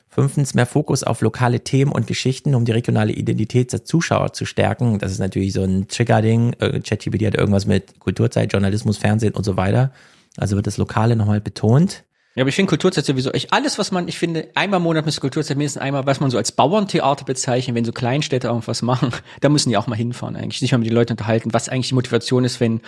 Fünftens 0.08 0.54
mehr 0.54 0.66
Fokus 0.66 1.02
auf 1.02 1.22
lokale 1.22 1.64
Themen 1.64 1.90
und 1.90 2.06
Geschichten, 2.06 2.54
um 2.54 2.64
die 2.64 2.70
regionale 2.70 3.12
Identität 3.12 3.72
der 3.72 3.84
Zuschauer 3.84 4.32
zu 4.32 4.44
stärken. 4.44 5.00
Das 5.00 5.10
ist 5.10 5.18
natürlich 5.18 5.52
so 5.52 5.64
ein 5.64 5.88
Trigger-Ding. 5.88 6.52
Äh, 6.60 6.78
ChatGPT 6.78 7.26
hat 7.26 7.34
irgendwas 7.34 7.66
mit 7.66 7.98
Kulturzeit, 7.98 8.52
Journalismus, 8.52 8.96
Fernsehen 8.96 9.34
und 9.34 9.42
so 9.42 9.56
weiter. 9.56 9.90
Also 10.36 10.54
wird 10.54 10.68
das 10.68 10.76
Lokale 10.76 11.16
nochmal 11.16 11.40
betont. 11.40 12.04
Ja, 12.36 12.42
aber 12.42 12.48
ich 12.48 12.54
finde 12.54 12.68
Kulturzeit 12.68 13.04
sowieso 13.04 13.32
echt 13.32 13.52
alles, 13.52 13.76
was 13.78 13.90
man, 13.90 14.06
ich 14.06 14.16
finde, 14.16 14.50
einmal 14.54 14.78
im 14.78 14.84
Monat 14.84 15.04
müsste 15.04 15.20
Kulturzeit 15.20 15.56
mindestens 15.56 15.82
einmal, 15.82 16.06
was 16.06 16.20
man 16.20 16.30
so 16.30 16.38
als 16.38 16.52
Bauerntheater 16.52 17.24
bezeichnet, 17.24 17.74
wenn 17.74 17.84
so 17.84 17.90
Kleinstädte 17.90 18.46
irgendwas 18.46 18.82
machen, 18.82 19.10
da 19.40 19.48
müssen 19.48 19.70
die 19.70 19.76
auch 19.76 19.88
mal 19.88 19.96
hinfahren 19.96 20.36
eigentlich, 20.36 20.60
sich 20.60 20.70
mal 20.70 20.78
mit 20.78 20.86
den 20.86 20.94
Leuten 20.94 21.14
unterhalten, 21.14 21.52
was 21.52 21.68
eigentlich 21.68 21.88
die 21.88 21.94
Motivation 21.94 22.44
ist, 22.44 22.60
wenn 22.60 22.82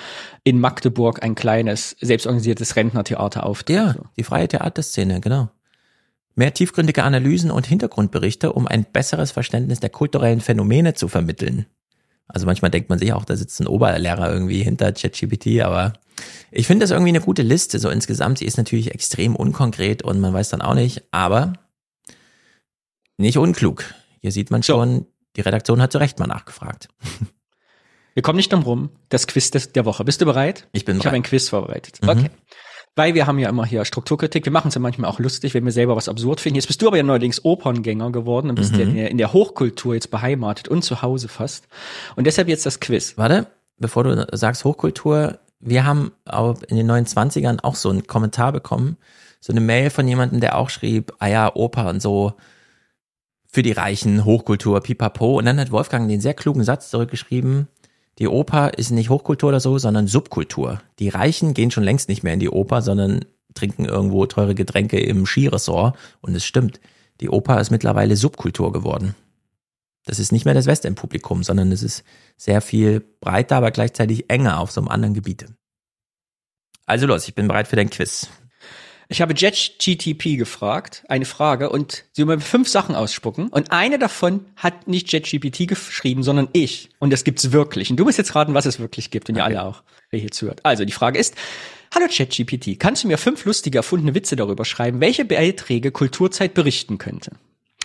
in 0.44 0.60
Magdeburg 0.60 1.24
ein 1.24 1.34
kleines, 1.34 1.96
selbstorganisiertes 2.00 2.76
Rentnertheater 2.76 3.44
auftritt. 3.44 3.76
Ja, 3.76 3.96
die 4.16 4.22
freie 4.22 4.46
Theaterszene, 4.46 5.20
genau. 5.20 5.48
Mehr 6.36 6.54
tiefgründige 6.54 7.02
Analysen 7.02 7.50
und 7.50 7.66
Hintergrundberichte, 7.66 8.52
um 8.52 8.68
ein 8.68 8.84
besseres 8.84 9.32
Verständnis 9.32 9.80
der 9.80 9.90
kulturellen 9.90 10.40
Phänomene 10.40 10.94
zu 10.94 11.08
vermitteln. 11.08 11.66
Also 12.28 12.46
manchmal 12.46 12.70
denkt 12.70 12.88
man 12.88 12.98
sich 12.98 13.12
auch, 13.12 13.24
da 13.24 13.36
sitzt 13.36 13.60
ein 13.60 13.66
Oberlehrer 13.66 14.32
irgendwie 14.32 14.62
hinter 14.62 14.92
ChatGPT, 14.92 15.60
aber 15.62 15.94
ich 16.50 16.66
finde 16.66 16.84
das 16.84 16.90
irgendwie 16.90 17.10
eine 17.10 17.20
gute 17.20 17.42
Liste. 17.42 17.78
So 17.78 17.88
insgesamt, 17.88 18.38
sie 18.38 18.44
ist 18.44 18.58
natürlich 18.58 18.92
extrem 18.92 19.34
unkonkret 19.36 20.02
und 20.02 20.20
man 20.20 20.32
weiß 20.34 20.50
dann 20.50 20.62
auch 20.62 20.74
nicht, 20.74 21.02
aber 21.10 21.54
nicht 23.16 23.38
unklug. 23.38 23.84
Hier 24.20 24.32
sieht 24.32 24.50
man 24.50 24.62
schon, 24.62 25.06
die 25.36 25.40
Redaktion 25.40 25.80
hat 25.80 25.92
zu 25.92 25.98
Recht 25.98 26.18
mal 26.18 26.26
nachgefragt. 26.26 26.88
Wir 28.14 28.22
kommen 28.22 28.36
nicht 28.36 28.52
drum 28.52 28.62
rum. 28.62 28.90
Das 29.08 29.26
Quiz 29.26 29.50
des, 29.50 29.72
der 29.72 29.86
Woche. 29.86 30.04
Bist 30.04 30.20
du 30.20 30.26
bereit? 30.26 30.68
Ich 30.72 30.84
bin 30.84 30.96
bereit. 30.96 31.02
Ich 31.02 31.06
habe 31.06 31.16
ein 31.16 31.22
Quiz 31.22 31.48
vorbereitet. 31.48 32.00
Mhm. 32.02 32.08
Okay. 32.08 32.30
Weil 32.94 33.14
wir 33.14 33.26
haben 33.26 33.38
ja 33.38 33.48
immer 33.48 33.64
hier 33.64 33.86
Strukturkritik. 33.86 34.44
Wir 34.44 34.52
machen 34.52 34.68
es 34.68 34.74
ja 34.74 34.80
manchmal 34.80 35.10
auch 35.10 35.18
lustig, 35.18 35.54
wenn 35.54 35.64
wir 35.64 35.72
selber 35.72 35.96
was 35.96 36.10
absurd 36.10 36.40
finden. 36.40 36.56
Jetzt 36.56 36.66
bist 36.66 36.82
du 36.82 36.88
aber 36.88 36.98
ja 36.98 37.02
neuerdings 37.02 37.42
Operngänger 37.42 38.12
geworden 38.12 38.50
und 38.50 38.56
bist 38.56 38.72
mhm. 38.74 38.78
ja 38.78 38.84
in 38.84 38.94
der, 38.94 39.10
in 39.10 39.18
der 39.18 39.32
Hochkultur 39.32 39.94
jetzt 39.94 40.10
beheimatet 40.10 40.68
und 40.68 40.82
zu 40.82 41.00
Hause 41.00 41.28
fast. 41.28 41.68
Und 42.16 42.26
deshalb 42.26 42.48
jetzt 42.48 42.66
das 42.66 42.80
Quiz. 42.80 43.16
Warte, 43.16 43.46
bevor 43.78 44.04
du 44.04 44.26
sagst 44.32 44.66
Hochkultur, 44.66 45.38
wir 45.62 45.84
haben 45.84 46.12
in 46.68 46.76
den 46.76 46.90
29ern 46.90 47.60
auch 47.62 47.76
so 47.76 47.88
einen 47.88 48.06
Kommentar 48.06 48.52
bekommen, 48.52 48.96
so 49.40 49.52
eine 49.52 49.60
Mail 49.60 49.90
von 49.90 50.06
jemandem, 50.06 50.40
der 50.40 50.58
auch 50.58 50.70
schrieb, 50.70 51.12
ah 51.18 51.28
ja, 51.28 51.54
Oper 51.54 51.88
und 51.88 52.02
so 52.02 52.34
für 53.46 53.62
die 53.62 53.72
Reichen, 53.72 54.24
Hochkultur, 54.24 54.80
pipapo. 54.80 55.38
Und 55.38 55.44
dann 55.46 55.60
hat 55.60 55.70
Wolfgang 55.70 56.08
den 56.08 56.20
sehr 56.20 56.34
klugen 56.34 56.64
Satz 56.64 56.90
zurückgeschrieben, 56.90 57.68
die 58.18 58.28
Oper 58.28 58.74
ist 58.76 58.90
nicht 58.90 59.08
Hochkultur 59.08 59.48
oder 59.48 59.60
so, 59.60 59.78
sondern 59.78 60.06
Subkultur. 60.06 60.82
Die 60.98 61.08
Reichen 61.08 61.54
gehen 61.54 61.70
schon 61.70 61.84
längst 61.84 62.08
nicht 62.08 62.22
mehr 62.22 62.34
in 62.34 62.40
die 62.40 62.50
Oper, 62.50 62.82
sondern 62.82 63.24
trinken 63.54 63.84
irgendwo 63.84 64.26
teure 64.26 64.54
Getränke 64.54 65.00
im 65.00 65.24
Skiresort. 65.26 65.96
Und 66.20 66.34
es 66.34 66.44
stimmt, 66.44 66.80
die 67.20 67.30
Oper 67.30 67.60
ist 67.60 67.70
mittlerweile 67.70 68.16
Subkultur 68.16 68.72
geworden. 68.72 69.14
Das 70.04 70.18
ist 70.18 70.32
nicht 70.32 70.44
mehr 70.44 70.54
das 70.54 70.66
Westend-Publikum, 70.66 71.42
sondern 71.42 71.70
es 71.70 71.82
ist 71.82 72.04
sehr 72.36 72.60
viel 72.60 73.00
breiter, 73.20 73.56
aber 73.56 73.70
gleichzeitig 73.70 74.28
enger 74.28 74.58
auf 74.58 74.72
so 74.72 74.80
einem 74.80 74.88
anderen 74.88 75.14
Gebiet. 75.14 75.46
Also 76.86 77.06
los, 77.06 77.28
ich 77.28 77.34
bin 77.34 77.48
bereit 77.48 77.68
für 77.68 77.76
dein 77.76 77.90
Quiz. 77.90 78.28
Ich 79.08 79.20
habe 79.20 79.34
JetGTP 79.34 80.38
gefragt, 80.38 81.04
eine 81.08 81.26
Frage, 81.26 81.68
und 81.68 82.04
sie 82.12 82.26
wollen 82.26 82.40
fünf 82.40 82.68
Sachen 82.68 82.94
ausspucken. 82.94 83.48
Und 83.48 83.70
eine 83.70 83.98
davon 83.98 84.46
hat 84.56 84.88
nicht 84.88 85.12
JetGPT 85.12 85.68
geschrieben, 85.68 86.22
sondern 86.22 86.48
ich. 86.52 86.88
Und 86.98 87.12
das 87.12 87.22
gibt's 87.22 87.52
wirklich. 87.52 87.90
Und 87.90 87.98
du 87.98 88.04
musst 88.04 88.18
jetzt 88.18 88.34
raten, 88.34 88.54
was 88.54 88.66
es 88.66 88.80
wirklich 88.80 89.10
gibt. 89.10 89.28
Und 89.28 89.36
okay. 89.36 89.42
ihr 89.42 89.44
alle 89.44 89.64
auch, 89.64 89.82
wer 90.10 90.18
hier 90.18 90.30
zuhört. 90.30 90.64
Also, 90.64 90.84
die 90.84 90.92
Frage 90.92 91.18
ist, 91.18 91.34
Hallo 91.94 92.06
ChatGPT, 92.08 92.80
kannst 92.80 93.04
du 93.04 93.08
mir 93.08 93.18
fünf 93.18 93.44
lustige 93.44 93.76
erfundene 93.76 94.14
Witze 94.14 94.34
darüber 94.34 94.64
schreiben, 94.64 95.00
welche 95.00 95.26
Beiträge 95.26 95.90
Kulturzeit 95.92 96.54
berichten 96.54 96.96
könnte? 96.96 97.32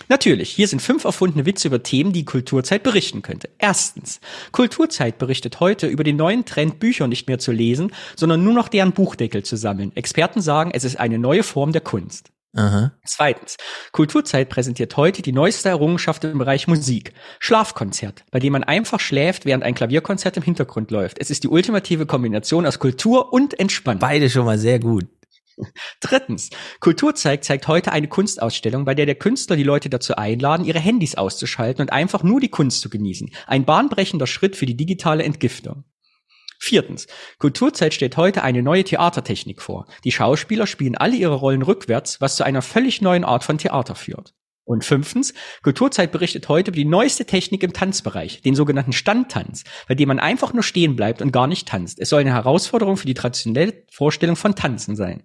Natürlich, 0.08 0.50
hier 0.50 0.68
sind 0.68 0.80
fünf 0.80 1.04
erfundene 1.04 1.44
Witze 1.44 1.68
über 1.68 1.82
Themen, 1.82 2.12
die 2.12 2.24
Kulturzeit 2.24 2.82
berichten 2.82 3.22
könnte. 3.22 3.50
Erstens, 3.58 4.20
Kulturzeit 4.52 5.18
berichtet 5.18 5.60
heute 5.60 5.86
über 5.86 6.02
den 6.02 6.16
neuen 6.16 6.46
Trend, 6.46 6.80
Bücher 6.80 7.06
nicht 7.08 7.28
mehr 7.28 7.38
zu 7.38 7.52
lesen, 7.52 7.92
sondern 8.16 8.42
nur 8.42 8.54
noch 8.54 8.68
deren 8.68 8.92
Buchdeckel 8.92 9.42
zu 9.42 9.56
sammeln. 9.56 9.94
Experten 9.94 10.40
sagen, 10.40 10.70
es 10.72 10.84
ist 10.84 10.98
eine 10.98 11.18
neue 11.18 11.42
Form 11.42 11.72
der 11.72 11.82
Kunst. 11.82 12.30
Aha. 12.56 12.92
Zweitens, 13.04 13.56
Kulturzeit 13.92 14.48
präsentiert 14.48 14.96
heute 14.96 15.20
die 15.20 15.32
neueste 15.32 15.68
Errungenschaft 15.68 16.24
im 16.24 16.38
Bereich 16.38 16.66
Musik. 16.66 17.12
Schlafkonzert, 17.38 18.24
bei 18.30 18.38
dem 18.38 18.54
man 18.54 18.64
einfach 18.64 19.00
schläft, 19.00 19.44
während 19.44 19.62
ein 19.62 19.74
Klavierkonzert 19.74 20.38
im 20.38 20.42
Hintergrund 20.42 20.90
läuft. 20.90 21.20
Es 21.20 21.30
ist 21.30 21.44
die 21.44 21.48
ultimative 21.48 22.06
Kombination 22.06 22.64
aus 22.64 22.78
Kultur 22.78 23.32
und 23.34 23.60
Entspannung. 23.60 24.00
Beide 24.00 24.30
schon 24.30 24.46
mal 24.46 24.58
sehr 24.58 24.80
gut. 24.80 25.06
Drittens, 26.00 26.50
Kulturzeig 26.80 27.44
zeigt 27.44 27.68
heute 27.68 27.92
eine 27.92 28.08
Kunstausstellung, 28.08 28.84
bei 28.84 28.94
der 28.94 29.06
der 29.06 29.14
Künstler 29.14 29.56
die 29.56 29.62
Leute 29.62 29.90
dazu 29.90 30.16
einladen, 30.16 30.64
ihre 30.64 30.78
Handys 30.78 31.14
auszuschalten 31.14 31.82
und 31.82 31.92
einfach 31.92 32.22
nur 32.22 32.40
die 32.40 32.48
Kunst 32.48 32.80
zu 32.80 32.90
genießen. 32.90 33.30
Ein 33.46 33.64
bahnbrechender 33.64 34.26
Schritt 34.26 34.56
für 34.56 34.66
die 34.66 34.76
digitale 34.76 35.24
Entgiftung. 35.24 35.84
Viertens. 36.60 37.06
Kulturzeit 37.38 37.94
stellt 37.94 38.16
heute 38.16 38.42
eine 38.42 38.62
neue 38.62 38.82
Theatertechnik 38.82 39.62
vor. 39.62 39.86
Die 40.04 40.10
Schauspieler 40.10 40.66
spielen 40.66 40.96
alle 40.96 41.14
ihre 41.14 41.34
Rollen 41.34 41.62
rückwärts, 41.62 42.20
was 42.20 42.36
zu 42.36 42.44
einer 42.44 42.62
völlig 42.62 43.00
neuen 43.00 43.24
Art 43.24 43.44
von 43.44 43.58
Theater 43.58 43.94
führt. 43.94 44.34
Und 44.64 44.84
fünftens, 44.84 45.32
Kulturzeit 45.62 46.12
berichtet 46.12 46.50
heute 46.50 46.70
über 46.72 46.76
die 46.76 46.84
neueste 46.84 47.24
Technik 47.24 47.62
im 47.62 47.72
Tanzbereich, 47.72 48.42
den 48.42 48.54
sogenannten 48.54 48.92
Standtanz, 48.92 49.64
bei 49.86 49.94
dem 49.94 50.08
man 50.08 50.18
einfach 50.18 50.52
nur 50.52 50.62
stehen 50.62 50.94
bleibt 50.94 51.22
und 51.22 51.32
gar 51.32 51.46
nicht 51.46 51.66
tanzt. 51.68 51.98
Es 51.98 52.10
soll 52.10 52.20
eine 52.20 52.34
Herausforderung 52.34 52.98
für 52.98 53.06
die 53.06 53.14
traditionelle 53.14 53.84
Vorstellung 53.90 54.36
von 54.36 54.54
Tanzen 54.54 54.94
sein. 54.94 55.22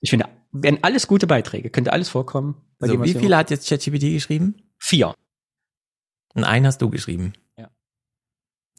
Ich 0.00 0.10
finde, 0.10 0.26
werden 0.52 0.78
alles 0.82 1.06
gute 1.06 1.26
Beiträge, 1.26 1.70
könnte 1.70 1.92
alles 1.92 2.08
vorkommen. 2.08 2.62
So, 2.78 3.02
wie 3.02 3.14
viele 3.14 3.36
hat 3.36 3.50
jetzt 3.50 3.68
ChatGPT 3.68 4.12
geschrieben? 4.12 4.54
Vier. 4.78 5.14
Und 6.34 6.44
einen 6.44 6.66
hast 6.66 6.80
du 6.80 6.90
geschrieben. 6.90 7.32
Ja. 7.56 7.70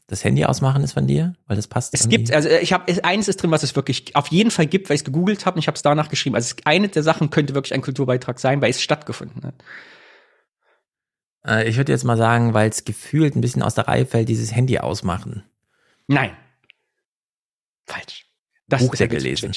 Das 0.06 0.24
Handy 0.24 0.44
ausmachen 0.44 0.82
ist 0.82 0.92
von 0.92 1.06
dir, 1.06 1.34
weil 1.46 1.56
das 1.56 1.68
passt. 1.68 1.92
Es 1.94 2.08
gibt, 2.08 2.32
also 2.32 2.48
ich 2.48 2.72
habe 2.72 3.04
eines 3.04 3.28
ist 3.28 3.42
drin, 3.42 3.50
was 3.50 3.62
es 3.62 3.76
wirklich 3.76 4.16
auf 4.16 4.28
jeden 4.28 4.50
Fall 4.50 4.66
gibt, 4.66 4.88
weil 4.88 4.94
ich 4.94 5.02
es 5.02 5.04
gegoogelt 5.04 5.44
habe 5.46 5.56
und 5.56 5.60
ich 5.60 5.66
habe 5.66 5.76
es 5.76 5.82
danach 5.82 6.08
geschrieben. 6.08 6.34
Also 6.36 6.56
eine 6.64 6.88
der 6.88 7.02
Sachen 7.02 7.30
könnte 7.30 7.54
wirklich 7.54 7.74
ein 7.74 7.82
Kulturbeitrag 7.82 8.40
sein, 8.40 8.62
weil 8.62 8.70
es 8.70 8.82
stattgefunden 8.82 9.42
hat. 9.44 9.54
Äh, 11.46 11.68
ich 11.68 11.76
würde 11.76 11.92
jetzt 11.92 12.04
mal 12.04 12.16
sagen, 12.16 12.54
weil 12.54 12.70
es 12.70 12.84
gefühlt 12.84 13.36
ein 13.36 13.40
bisschen 13.40 13.62
aus 13.62 13.74
der 13.74 13.88
Reihe 13.88 14.06
fällt, 14.06 14.28
dieses 14.28 14.54
Handy 14.54 14.78
ausmachen. 14.78 15.44
Nein. 16.06 16.36
Falsch. 17.86 18.29
Das 18.70 18.86
Buchdeckel 18.86 19.20
lesen. 19.20 19.52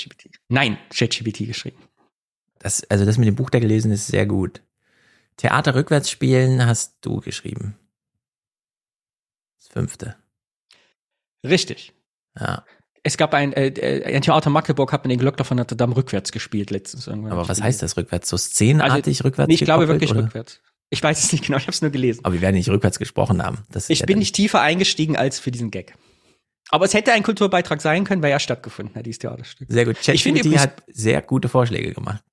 Nein, 0.49 0.77
ChatGPT 0.89 1.47
geschrieben. 1.47 1.77
Das, 2.59 2.83
also 2.89 3.05
das 3.05 3.17
mit 3.17 3.27
dem 3.27 3.35
Buchdeckel 3.35 3.67
lesen 3.67 3.91
ist 3.91 4.07
sehr 4.07 4.25
gut. 4.25 4.61
Theater 5.37 5.75
rückwärts 5.75 6.09
spielen 6.09 6.65
hast 6.65 6.97
du 7.01 7.19
geschrieben. 7.19 7.77
Das 9.59 9.67
fünfte. 9.69 10.15
Richtig. 11.43 11.93
Ja. 12.39 12.65
Es 13.03 13.17
gab 13.17 13.33
ein, 13.33 13.51
äh, 13.53 13.67
äh 13.67 14.15
ein 14.15 14.21
Theater 14.21 14.49
Magdeburg 14.49 14.93
hat 14.93 15.03
man 15.03 15.09
den 15.09 15.19
Glöckner 15.19 15.43
von 15.43 15.57
Notre 15.57 15.75
Dame 15.75 15.95
rückwärts 15.95 16.31
gespielt 16.31 16.71
letztens. 16.71 17.07
Irgendwann 17.07 17.33
Aber 17.33 17.47
was 17.47 17.61
heißt 17.61 17.81
das 17.81 17.97
rückwärts? 17.97 18.29
So 18.29 18.37
szenenartig 18.37 19.17
also, 19.17 19.23
rückwärts? 19.25 19.47
Nee, 19.49 19.55
ich 19.55 19.65
glaube 19.65 19.87
wirklich 19.87 20.11
oder? 20.11 20.23
rückwärts. 20.23 20.61
Ich 20.89 21.03
weiß 21.03 21.23
es 21.23 21.31
nicht 21.31 21.45
genau, 21.45 21.57
ich 21.57 21.63
habe 21.63 21.71
es 21.71 21.81
nur 21.81 21.91
gelesen. 21.91 22.23
Aber 22.23 22.33
wir 22.33 22.41
werden 22.41 22.55
nicht 22.55 22.69
rückwärts 22.69 22.99
gesprochen 22.99 23.43
haben. 23.43 23.65
ich 23.87 23.99
ja 23.99 24.05
bin 24.05 24.19
nicht 24.19 24.35
tiefer 24.35 24.61
eingestiegen 24.61 25.17
als 25.17 25.39
für 25.39 25.51
diesen 25.51 25.71
Gag. 25.71 25.95
Aber 26.69 26.85
es 26.85 26.93
hätte 26.93 27.11
ein 27.11 27.23
Kulturbeitrag 27.23 27.81
sein 27.81 28.03
können, 28.03 28.23
weil 28.23 28.31
er 28.31 28.39
stattgefunden 28.39 28.95
hat, 28.95 29.05
dieses 29.05 29.19
Theaterstück. 29.19 29.67
Sehr 29.69 29.85
gut. 29.85 29.97
ChatGPT 30.01 30.57
hat 30.57 30.83
sehr 30.87 31.21
gute 31.21 31.49
Vorschläge 31.49 31.93
gemacht. 31.93 32.23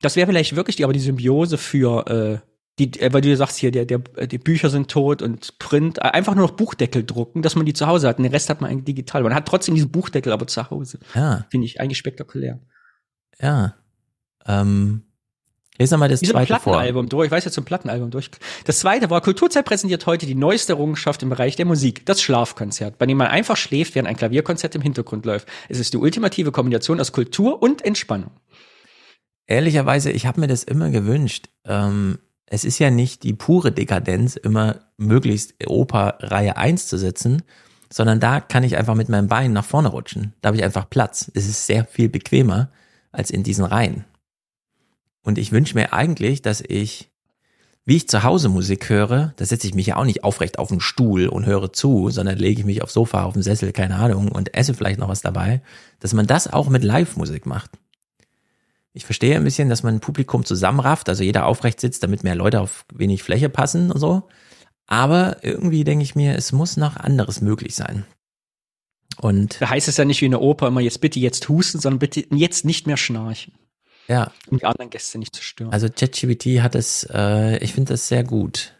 Das 0.00 0.16
wäre 0.16 0.26
vielleicht 0.26 0.56
wirklich 0.56 0.76
die, 0.76 0.84
aber 0.84 0.92
die 0.92 1.00
Symbiose 1.00 1.58
für 1.58 2.42
äh, 2.42 2.48
die, 2.78 3.00
äh, 3.00 3.12
weil 3.12 3.20
du 3.20 3.36
sagst 3.36 3.58
hier, 3.58 3.70
der, 3.70 3.84
der, 3.84 3.98
die 3.98 4.38
Bücher 4.38 4.68
sind 4.68 4.90
tot 4.90 5.22
und 5.22 5.58
Print, 5.58 5.98
äh, 5.98 6.02
einfach 6.02 6.34
nur 6.34 6.46
noch 6.46 6.56
Buchdeckel 6.56 7.04
drucken, 7.04 7.42
dass 7.42 7.54
man 7.54 7.66
die 7.66 7.72
zu 7.72 7.86
Hause 7.86 8.08
hat. 8.08 8.18
Und 8.18 8.24
den 8.24 8.32
Rest 8.32 8.50
hat 8.50 8.60
man 8.60 8.70
eigentlich 8.70 8.84
digital. 8.84 9.22
Man 9.22 9.34
hat 9.34 9.46
trotzdem 9.46 9.74
diesen 9.74 9.90
Buchdeckel 9.90 10.32
aber 10.32 10.46
zu 10.46 10.70
Hause. 10.70 10.98
Ja. 11.14 11.46
Finde 11.50 11.66
ich 11.66 11.80
eigentlich 11.80 11.98
spektakulär. 11.98 12.60
Ja. 13.40 13.74
Ähm, 14.46 15.04
Lesen 15.78 15.94
wir 15.94 15.98
mal 15.98 16.08
das 16.08 16.22
Wie 16.22 16.26
so 16.26 16.34
ein 16.34 16.46
zweite 16.46 16.60
vor. 16.60 16.74
Plattenalbum 16.74 17.08
durch. 17.08 17.26
Ich 17.26 17.32
weiß 17.32 17.44
jetzt 17.44 17.54
zum 17.54 17.64
Plattenalbum 17.64 18.10
durch. 18.10 18.30
Das 18.64 18.78
zweite 18.78 19.10
war, 19.10 19.20
Kulturzeit 19.20 19.64
präsentiert 19.64 20.06
heute 20.06 20.24
die 20.24 20.36
neueste 20.36 20.74
Errungenschaft 20.74 21.22
im 21.24 21.30
Bereich 21.30 21.56
der 21.56 21.66
Musik. 21.66 22.06
Das 22.06 22.22
Schlafkonzert, 22.22 22.96
bei 22.98 23.06
dem 23.06 23.18
man 23.18 23.26
einfach 23.26 23.56
schläft, 23.56 23.96
während 23.96 24.08
ein 24.08 24.16
Klavierkonzert 24.16 24.76
im 24.76 24.82
Hintergrund 24.82 25.26
läuft. 25.26 25.48
Es 25.68 25.80
ist 25.80 25.92
die 25.92 25.98
ultimative 25.98 26.52
Kombination 26.52 27.00
aus 27.00 27.10
Kultur 27.10 27.60
und 27.60 27.84
Entspannung. 27.84 28.30
Ehrlicherweise, 29.46 30.12
ich 30.12 30.26
habe 30.26 30.40
mir 30.40 30.46
das 30.46 30.62
immer 30.62 30.90
gewünscht. 30.90 31.48
Ähm, 31.64 32.18
es 32.46 32.64
ist 32.64 32.78
ja 32.78 32.90
nicht 32.90 33.24
die 33.24 33.32
pure 33.32 33.72
Dekadenz, 33.72 34.36
immer 34.36 34.76
möglichst 34.96 35.54
Oper 35.66 36.18
Reihe 36.20 36.56
1 36.56 36.86
zu 36.86 36.98
sitzen, 36.98 37.42
sondern 37.92 38.20
da 38.20 38.40
kann 38.40 38.62
ich 38.62 38.76
einfach 38.76 38.94
mit 38.94 39.08
meinem 39.08 39.26
Bein 39.26 39.52
nach 39.52 39.64
vorne 39.64 39.88
rutschen. 39.88 40.34
Da 40.40 40.48
habe 40.48 40.56
ich 40.56 40.64
einfach 40.64 40.88
Platz. 40.88 41.32
Es 41.34 41.48
ist 41.48 41.66
sehr 41.66 41.84
viel 41.84 42.08
bequemer 42.08 42.70
als 43.10 43.30
in 43.30 43.42
diesen 43.42 43.64
Reihen. 43.64 44.04
Und 45.24 45.38
ich 45.38 45.50
wünsche 45.50 45.74
mir 45.74 45.92
eigentlich, 45.92 46.42
dass 46.42 46.60
ich, 46.60 47.10
wie 47.84 47.96
ich 47.96 48.08
zu 48.08 48.22
Hause 48.22 48.48
Musik 48.48 48.88
höre, 48.88 49.32
da 49.36 49.44
setze 49.44 49.66
ich 49.66 49.74
mich 49.74 49.86
ja 49.86 49.96
auch 49.96 50.04
nicht 50.04 50.22
aufrecht 50.22 50.58
auf 50.58 50.68
den 50.68 50.80
Stuhl 50.80 51.26
und 51.26 51.46
höre 51.46 51.72
zu, 51.72 52.10
sondern 52.10 52.38
lege 52.38 52.60
ich 52.60 52.66
mich 52.66 52.82
aufs 52.82 52.94
Sofa, 52.94 53.24
auf 53.24 53.32
den 53.32 53.42
Sessel, 53.42 53.72
keine 53.72 53.96
Ahnung, 53.96 54.30
und 54.30 54.54
esse 54.54 54.74
vielleicht 54.74 55.00
noch 55.00 55.08
was 55.08 55.22
dabei, 55.22 55.62
dass 55.98 56.12
man 56.12 56.26
das 56.26 56.46
auch 56.46 56.68
mit 56.68 56.84
Live-Musik 56.84 57.46
macht. 57.46 57.70
Ich 58.92 59.06
verstehe 59.06 59.34
ein 59.34 59.44
bisschen, 59.44 59.68
dass 59.68 59.82
man 59.82 59.94
ein 59.94 60.00
Publikum 60.00 60.44
zusammenrafft, 60.44 61.08
also 61.08 61.24
jeder 61.24 61.46
aufrecht 61.46 61.80
sitzt, 61.80 62.04
damit 62.04 62.22
mehr 62.22 62.36
Leute 62.36 62.60
auf 62.60 62.84
wenig 62.94 63.24
Fläche 63.24 63.48
passen 63.48 63.90
und 63.90 63.98
so. 63.98 64.28
Aber 64.86 65.42
irgendwie 65.42 65.82
denke 65.82 66.04
ich 66.04 66.14
mir, 66.14 66.36
es 66.36 66.52
muss 66.52 66.76
noch 66.76 66.96
anderes 66.96 67.40
möglich 67.40 67.74
sein. 67.74 68.04
Und 69.20 69.60
Da 69.60 69.70
heißt 69.70 69.88
es 69.88 69.96
ja 69.96 70.04
nicht 70.04 70.20
wie 70.20 70.26
in 70.26 70.32
der 70.32 70.42
Oper 70.42 70.68
immer 70.68 70.80
jetzt 70.80 71.00
bitte 71.00 71.18
jetzt 71.18 71.48
husten, 71.48 71.80
sondern 71.80 71.98
bitte 71.98 72.24
jetzt 72.30 72.64
nicht 72.64 72.86
mehr 72.86 72.96
schnarchen, 72.96 73.54
ja, 74.08 74.30
um 74.48 74.58
die 74.58 74.64
anderen 74.64 74.90
Gäste 74.90 75.18
nicht 75.18 75.34
zu 75.34 75.42
stören. 75.42 75.72
also 75.72 75.88
ChatGPT 75.88 76.60
hat 76.62 76.74
es, 76.74 77.08
äh, 77.12 77.58
ich 77.58 77.72
finde 77.72 77.92
das 77.94 78.08
sehr 78.08 78.24
gut. 78.24 78.74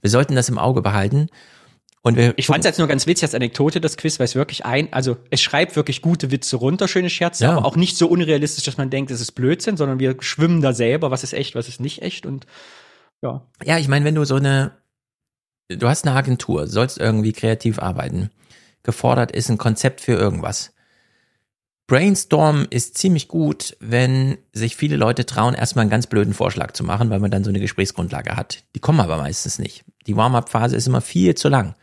Wir 0.00 0.10
sollten 0.10 0.34
das 0.34 0.48
im 0.48 0.58
Auge 0.58 0.82
behalten. 0.82 1.28
Und 2.02 2.16
wir 2.16 2.32
Ich 2.38 2.46
fand 2.46 2.60
es 2.60 2.64
jetzt 2.66 2.78
nur 2.78 2.88
ganz 2.88 3.06
witzig 3.06 3.24
als 3.24 3.34
Anekdote, 3.34 3.78
das 3.80 3.98
Quiz, 3.98 4.18
weil 4.18 4.24
es 4.24 4.34
wirklich 4.34 4.64
ein, 4.64 4.90
also 4.92 5.18
es 5.28 5.42
schreibt 5.42 5.76
wirklich 5.76 6.00
gute 6.00 6.30
Witze 6.30 6.56
runter, 6.56 6.88
schöne 6.88 7.10
Scherze, 7.10 7.44
Ja. 7.44 7.56
aber 7.58 7.66
auch 7.66 7.76
nicht 7.76 7.98
so 7.98 8.06
unrealistisch, 8.08 8.64
dass 8.64 8.78
man 8.78 8.88
denkt, 8.88 9.10
es 9.10 9.20
ist 9.20 9.32
Blödsinn, 9.32 9.76
sondern 9.76 9.98
wir 10.00 10.16
schwimmen 10.20 10.62
da 10.62 10.72
selber, 10.72 11.10
was 11.10 11.24
ist 11.24 11.34
echt, 11.34 11.54
was 11.54 11.68
ist 11.68 11.78
nicht 11.80 12.00
echt 12.00 12.24
und 12.24 12.46
ja. 13.22 13.46
Ja, 13.62 13.76
ich 13.76 13.86
meine, 13.88 14.06
wenn 14.06 14.14
du 14.14 14.24
so 14.24 14.36
eine, 14.36 14.72
du 15.68 15.88
hast 15.88 16.06
eine 16.06 16.16
Agentur, 16.16 16.66
sollst 16.68 16.96
irgendwie 16.96 17.32
kreativ 17.34 17.78
arbeiten, 17.78 18.30
gefordert 18.82 19.30
ist 19.32 19.50
ein 19.50 19.58
Konzept 19.58 20.00
für 20.00 20.12
irgendwas. 20.12 20.72
Brainstorm 21.90 22.68
ist 22.70 22.96
ziemlich 22.98 23.26
gut, 23.26 23.76
wenn 23.80 24.38
sich 24.52 24.76
viele 24.76 24.94
Leute 24.94 25.26
trauen, 25.26 25.54
erstmal 25.54 25.82
einen 25.82 25.90
ganz 25.90 26.06
blöden 26.06 26.34
Vorschlag 26.34 26.70
zu 26.70 26.84
machen, 26.84 27.10
weil 27.10 27.18
man 27.18 27.32
dann 27.32 27.42
so 27.42 27.50
eine 27.50 27.58
Gesprächsgrundlage 27.58 28.36
hat. 28.36 28.62
Die 28.76 28.78
kommen 28.78 29.00
aber 29.00 29.16
meistens 29.16 29.58
nicht. 29.58 29.84
Die 30.06 30.16
Warm-up-Phase 30.16 30.76
ist 30.76 30.86
immer 30.86 31.00
viel 31.00 31.34
zu 31.34 31.48
lang. 31.48 31.74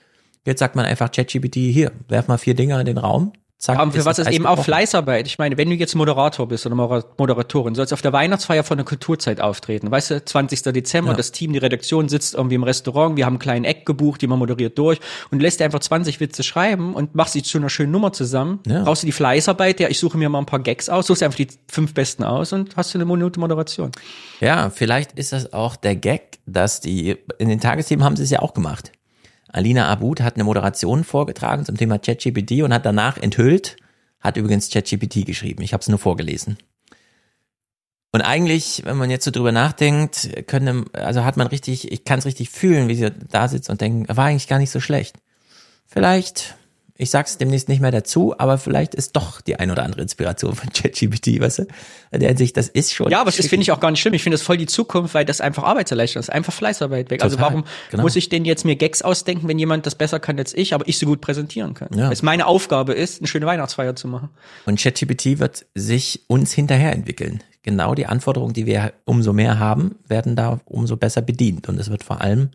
Jetzt 0.46 0.60
sagt 0.60 0.78
man 0.78 0.86
einfach 0.86 1.12
ChatGPT, 1.12 1.56
hier, 1.56 1.92
werf 2.08 2.30
mal 2.30 2.38
vier 2.38 2.54
Dinger 2.54 2.80
in 2.80 2.86
den 2.86 2.98
Raum. 2.98 3.34
Zack, 3.60 3.82
und 3.82 3.92
für 3.94 4.06
was 4.06 4.20
ist 4.20 4.30
eben 4.30 4.46
auch. 4.46 4.64
Fleißarbeit. 4.64 5.26
Ich 5.26 5.40
meine, 5.40 5.58
wenn 5.58 5.68
du 5.68 5.76
jetzt 5.76 5.96
Moderator 5.96 6.48
bist 6.48 6.68
oder 6.68 6.76
Moderatorin, 6.76 7.74
sollst 7.74 7.92
auf 7.92 8.04
der 8.04 8.14
Weihnachtsfeier 8.14 8.64
von 8.64 8.78
der 8.78 8.86
Kulturzeit 8.86 9.42
auftreten. 9.42 9.90
Weißt 9.90 10.12
du, 10.12 10.24
20. 10.24 10.62
Dezember, 10.74 11.12
Ja. 11.12 11.18
das 11.18 11.32
Team, 11.32 11.54
die 11.54 11.58
Redaktion 11.60 12.08
sitzt 12.08 12.36
irgendwie 12.36 12.54
im 12.54 12.62
Restaurant, 12.64 13.18
wir 13.18 13.26
haben 13.26 13.34
einen 13.34 13.40
kleinen 13.40 13.66
Eck 13.66 13.88
gebucht, 13.88 14.22
die 14.22 14.28
man 14.28 14.38
moderiert 14.38 14.78
durch 14.78 15.00
und 15.32 15.42
lässt 15.42 15.60
dir 15.60 15.66
einfach 15.66 15.80
20 15.80 16.20
Witze 16.20 16.44
schreiben 16.44 16.94
und 16.94 17.16
machst 17.16 17.34
sie 17.34 17.42
zu 17.42 17.58
einer 17.58 17.70
schönen 17.70 17.92
Nummer 17.92 18.14
zusammen. 18.14 18.60
Ja. 18.68 18.84
Brauchst 18.84 19.02
du 19.02 19.08
die 19.08 19.12
Fleißarbeit, 19.12 19.80
ja, 19.80 19.88
ich 19.90 19.98
suche 19.98 20.20
mir 20.20 20.30
mal 20.30 20.38
ein 20.40 20.46
paar 20.46 20.60
Gags 20.60 20.88
aus, 20.88 21.08
suchst 21.08 21.24
einfach 21.24 21.38
die 21.38 21.48
fünf 21.68 21.96
besten 21.96 22.24
aus 22.24 22.54
und 22.54 22.76
hast 22.78 22.94
du 22.94 23.00
eine 23.00 23.06
Minute 23.06 23.40
Moderation. 23.40 23.92
Ja, 24.40 24.70
vielleicht 24.70 25.14
ist 25.18 25.34
das 25.34 25.52
auch 25.54 25.76
der 25.76 25.96
Gag, 25.96 26.38
dass 26.46 26.80
die, 26.80 27.18
in 27.40 27.50
den 27.50 27.60
Tagesthemen 27.60 28.06
haben 28.06 28.16
sie 28.18 28.24
es 28.24 28.30
ja 28.30 28.40
auch 28.40 28.54
gemacht. 28.54 28.92
Alina 29.50 29.88
Abud 29.88 30.22
hat 30.22 30.36
eine 30.36 30.44
Moderation 30.44 31.04
vorgetragen 31.04 31.66
zum 31.66 31.78
Thema 31.78 32.00
ChatGPT 32.00 32.64
und 32.64 32.74
hat 32.74 32.86
danach 32.86 33.18
enthüllt, 33.18 33.78
hat 34.20 34.38
übrigens 34.38 34.70
ChatGPT 34.70 35.26
geschrieben. 35.26 35.62
Ich 35.62 35.74
habe 35.74 35.82
es 35.82 35.90
nur 35.90 36.00
vorgelesen. 36.00 36.58
Und 38.12 38.22
eigentlich, 38.22 38.84
wenn 38.86 38.98
man 38.98 39.10
jetzt 39.10 39.26
so 39.26 39.32
drüber 39.32 39.52
nachdenkt, 39.52 40.48
können, 40.48 40.86
also 40.94 41.24
hat 41.24 41.38
man 41.38 41.48
richtig, 41.48 41.92
ich 41.92 42.04
kann 42.04 42.20
es 42.20 42.26
richtig 42.26 42.50
fühlen, 42.50 42.88
wie 42.88 42.96
sie 42.96 43.12
da 43.12 43.48
sitzt 43.48 43.70
und 43.70 43.82
denkt, 43.82 44.16
war 44.16 44.26
eigentlich 44.26 44.48
gar 44.48 44.60
nicht 44.60 44.72
so 44.72 44.80
schlecht. 44.80 45.18
Vielleicht, 45.86 46.56
ich 46.98 47.12
sag's 47.12 47.38
demnächst 47.38 47.70
nicht 47.70 47.80
mehr 47.80 47.92
dazu, 47.92 48.34
aber 48.38 48.58
vielleicht 48.58 48.96
ist 48.96 49.16
doch 49.16 49.40
die 49.42 49.58
ein 49.58 49.70
oder 49.70 49.84
andere 49.84 50.02
Inspiration 50.02 50.56
von 50.56 50.70
ChatGPT, 50.74 51.40
weißt 51.40 51.60
du? 51.60 51.68
Der 52.12 52.30
Hinsicht, 52.30 52.58
das 52.58 52.68
ist 52.70 52.94
schon. 52.94 53.12
Ja, 53.12 53.22
aber 53.22 53.32
das 53.32 53.46
finde 53.48 53.62
ich 53.62 53.72
auch 53.72 53.80
gar 53.80 53.92
nicht 53.92 54.02
schlimm. 54.02 54.14
Ich 54.14 54.24
finde 54.24 54.36
das 54.36 54.42
voll 54.42 54.58
die 54.58 54.66
Zukunft, 54.66 55.14
weil 55.14 55.26
das 55.26 55.40
einfach 55.40 55.64
Arbeitserleichterung 55.64 56.22
ist, 56.22 56.30
einfach 56.30 56.54
Fleißarbeit 56.54 57.12
weg. 57.12 57.24
Also 57.24 57.36
Total, 57.36 57.52
warum 57.52 57.66
genau. 57.92 58.04
muss 58.04 58.16
ich 58.16 58.30
denn 58.30 58.46
jetzt 58.46 58.66
mir 58.66 58.76
Gags 58.76 59.02
ausdenken, 59.02 59.48
wenn 59.48 59.60
jemand 59.60 59.86
das 59.86 59.96
besser 59.96 60.20
kann 60.20 60.40
als 60.40 60.54
ich, 60.56 60.74
aber 60.74 60.88
ich 60.88 60.98
so 60.98 61.06
gut 61.06 61.22
präsentieren 61.22 61.74
kann? 61.74 61.90
Ja. 61.96 62.06
Weil 62.06 62.14
Es 62.14 62.24
meine 62.24 62.48
Aufgabe 62.48 62.94
ist, 62.94 63.20
eine 63.20 63.28
schöne 63.28 63.46
Weihnachtsfeier 63.46 63.96
zu 63.96 64.08
machen. 64.08 64.30
Und 64.66 64.80
ChatGPT 64.80 65.40
wird 65.40 65.66
sich 65.76 66.22
uns 66.28 66.52
hinterher 66.54 66.94
entwickeln. 66.94 67.44
Genau 67.62 67.94
die 67.96 68.06
Anforderungen, 68.06 68.54
die 68.54 68.66
wir 68.66 68.94
umso 69.06 69.34
mehr 69.34 69.60
haben, 69.60 69.96
werden 70.08 70.36
da 70.36 70.62
umso 70.66 70.96
besser 70.96 71.22
bedient. 71.22 71.68
Und 71.68 71.80
es 71.80 71.92
wird 71.92 72.04
vor 72.04 72.22
allem 72.22 72.50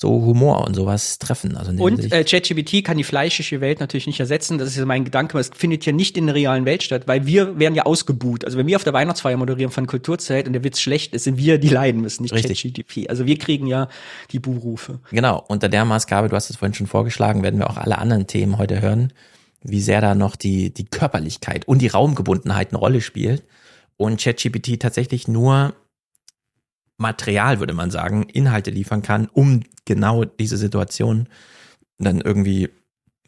so 0.00 0.08
Humor 0.08 0.66
und 0.66 0.74
sowas 0.74 1.18
treffen. 1.18 1.58
Also 1.58 1.72
Und 1.72 2.10
äh, 2.10 2.24
ChatGPT 2.24 2.82
kann 2.82 2.96
die 2.96 3.04
fleischliche 3.04 3.60
Welt 3.60 3.80
natürlich 3.80 4.06
nicht 4.06 4.18
ersetzen. 4.18 4.56
Das 4.56 4.68
ist 4.68 4.78
ja 4.78 4.86
mein 4.86 5.04
Gedanke. 5.04 5.32
aber 5.34 5.40
Es 5.40 5.50
findet 5.54 5.84
ja 5.84 5.92
nicht 5.92 6.16
in 6.16 6.24
der 6.24 6.34
realen 6.34 6.64
Welt 6.64 6.82
statt, 6.82 7.02
weil 7.04 7.26
wir 7.26 7.58
werden 7.58 7.74
ja 7.74 7.84
ausgebuht. 7.84 8.46
Also 8.46 8.56
wenn 8.56 8.66
wir 8.66 8.76
auf 8.76 8.84
der 8.84 8.94
Weihnachtsfeier 8.94 9.36
moderieren 9.36 9.70
von 9.70 9.86
Kulturzeit 9.86 10.46
und 10.46 10.54
der 10.54 10.64
Witz 10.64 10.80
schlecht 10.80 11.12
ist, 11.12 11.24
sind 11.24 11.36
wir, 11.36 11.58
die 11.58 11.68
leiden 11.68 12.00
müssen, 12.00 12.22
nicht. 12.22 12.34
ChatGPT. 12.34 13.10
Also 13.10 13.26
wir 13.26 13.38
kriegen 13.38 13.66
ja 13.66 13.88
die 14.30 14.38
Buhrufe. 14.38 15.00
Genau, 15.10 15.44
unter 15.48 15.68
der 15.68 15.84
Maßgabe, 15.84 16.30
du 16.30 16.36
hast 16.36 16.48
es 16.48 16.56
vorhin 16.56 16.72
schon 16.72 16.86
vorgeschlagen, 16.86 17.42
werden 17.42 17.60
wir 17.60 17.68
auch 17.68 17.76
alle 17.76 17.98
anderen 17.98 18.26
Themen 18.26 18.56
heute 18.56 18.80
hören, 18.80 19.12
wie 19.62 19.82
sehr 19.82 20.00
da 20.00 20.14
noch 20.14 20.34
die, 20.34 20.72
die 20.72 20.86
Körperlichkeit 20.86 21.68
und 21.68 21.82
die 21.82 21.88
Raumgebundenheit 21.88 22.70
eine 22.70 22.78
Rolle 22.78 23.02
spielt. 23.02 23.44
Und 23.98 24.18
ChatGPT 24.18 24.80
tatsächlich 24.80 25.28
nur 25.28 25.74
Material, 26.96 27.60
würde 27.60 27.74
man 27.74 27.90
sagen, 27.90 28.24
Inhalte 28.24 28.70
liefern 28.70 29.02
kann, 29.02 29.28
um 29.32 29.60
genau 29.84 30.24
diese 30.24 30.56
Situation 30.56 31.28
dann 31.98 32.20
irgendwie 32.20 32.70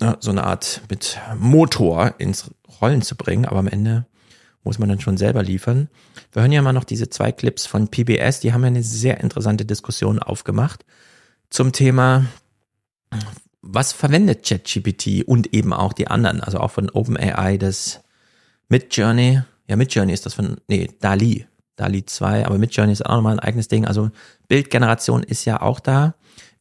ja, 0.01 0.17
so 0.21 0.31
eine 0.31 0.45
Art 0.45 0.83
mit 0.89 1.19
Motor 1.39 2.15
ins 2.19 2.51
Rollen 2.81 3.03
zu 3.03 3.17
bringen. 3.17 3.45
Aber 3.45 3.59
am 3.59 3.69
Ende 3.69 4.07
muss 4.65 4.79
man 4.79 4.89
dann 4.89 5.01
schon 5.01 5.17
selber 5.17 5.43
liefern. 5.43 5.89
Wir 6.33 6.43
hören 6.43 6.53
ja 6.53 6.63
mal 6.63 6.73
noch 6.73 6.85
diese 6.85 7.11
zwei 7.11 7.33
Clips 7.33 7.67
von 7.67 7.89
PBS, 7.89 8.41
die 8.41 8.53
haben 8.53 8.63
ja 8.63 8.69
eine 8.69 8.83
sehr 8.83 9.21
interessante 9.21 9.65
Diskussion 9.65 10.19
aufgemacht 10.19 10.85
zum 11.51 11.73
Thema, 11.73 12.25
was 13.61 13.93
verwendet 13.93 14.45
ChatGPT 14.45 15.25
und 15.27 15.53
eben 15.53 15.73
auch 15.73 15.93
die 15.93 16.09
anderen, 16.09 16.41
also 16.41 16.59
auch 16.59 16.71
von 16.71 16.91
OpenAI, 16.91 17.59
das 17.59 18.03
Midjourney, 18.69 19.43
ja 19.69 19.77
Midjourney 19.77 20.13
ist 20.13 20.27
das 20.27 20.35
von, 20.35 20.57
nee, 20.69 20.89
DALI, 21.01 21.47
DALI 21.77 22.07
2, 22.07 22.47
aber 22.47 22.59
Midjourney 22.59 22.93
ist 22.93 23.05
auch 23.05 23.17
nochmal 23.17 23.35
ein 23.35 23.41
eigenes 23.41 23.69
Ding, 23.69 23.85
also 23.85 24.11
Bildgeneration 24.49 25.23
ist 25.23 25.45
ja 25.45 25.61
auch 25.61 25.79
da. 25.79 26.15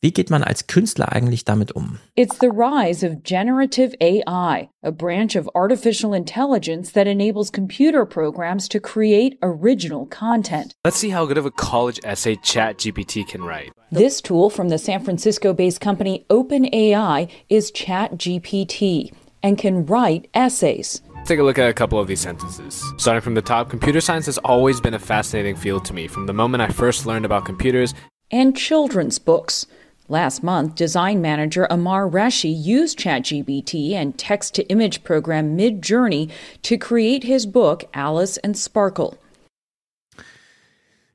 Wie 0.03 0.11
geht 0.11 0.31
man 0.31 0.43
als 0.43 0.65
Künstler 0.65 1.11
eigentlich 1.11 1.45
damit 1.45 1.75
um? 1.75 1.99
It's 2.15 2.39
the 2.39 2.49
rise 2.49 3.05
of 3.05 3.21
generative 3.23 3.93
AI, 4.01 4.67
a 4.81 4.91
branch 4.91 5.35
of 5.35 5.47
artificial 5.53 6.15
intelligence 6.15 6.93
that 6.93 7.05
enables 7.05 7.51
computer 7.51 8.03
programs 8.03 8.67
to 8.69 8.79
create 8.79 9.37
original 9.43 10.07
content. 10.07 10.73
Let's 10.83 10.97
see 10.97 11.11
how 11.11 11.27
good 11.27 11.37
of 11.37 11.45
a 11.45 11.51
college 11.51 11.99
essay 12.03 12.35
ChatGPT 12.35 13.27
can 13.27 13.43
write. 13.43 13.73
This 13.91 14.21
tool 14.21 14.49
from 14.49 14.69
the 14.69 14.79
San 14.79 15.03
Francisco 15.03 15.53
based 15.53 15.81
company 15.81 16.25
OpenAI 16.31 17.29
is 17.49 17.71
ChatGPT 17.71 19.13
and 19.43 19.55
can 19.55 19.85
write 19.85 20.27
essays. 20.33 21.03
Let's 21.13 21.27
take 21.27 21.39
a 21.39 21.43
look 21.43 21.59
at 21.59 21.69
a 21.69 21.73
couple 21.73 21.99
of 21.99 22.07
these 22.07 22.21
sentences. 22.21 22.83
Starting 22.97 23.21
from 23.21 23.35
the 23.35 23.43
top, 23.43 23.69
computer 23.69 24.01
science 24.01 24.25
has 24.25 24.39
always 24.39 24.81
been 24.81 24.95
a 24.95 24.99
fascinating 24.99 25.55
field 25.55 25.85
to 25.85 25.93
me 25.93 26.07
from 26.07 26.25
the 26.25 26.33
moment 26.33 26.63
I 26.63 26.69
first 26.69 27.05
learned 27.05 27.25
about 27.25 27.45
computers. 27.45 27.93
and 28.31 28.55
children's 28.55 29.19
books. 29.19 29.67
Last 30.07 30.43
month, 30.43 30.75
design 30.75 31.21
manager 31.21 31.67
Amar 31.69 32.09
Reshi 32.09 32.51
used 32.51 32.99
ChatGPT 32.99 33.93
and 33.93 34.17
text 34.17 34.55
to 34.55 34.63
image 34.67 35.03
program 35.03 35.55
Midjourney 35.55 36.29
to 36.63 36.77
create 36.77 37.23
his 37.23 37.45
book 37.45 37.85
Alice 37.93 38.37
and 38.37 38.57
Sparkle. 38.57 39.17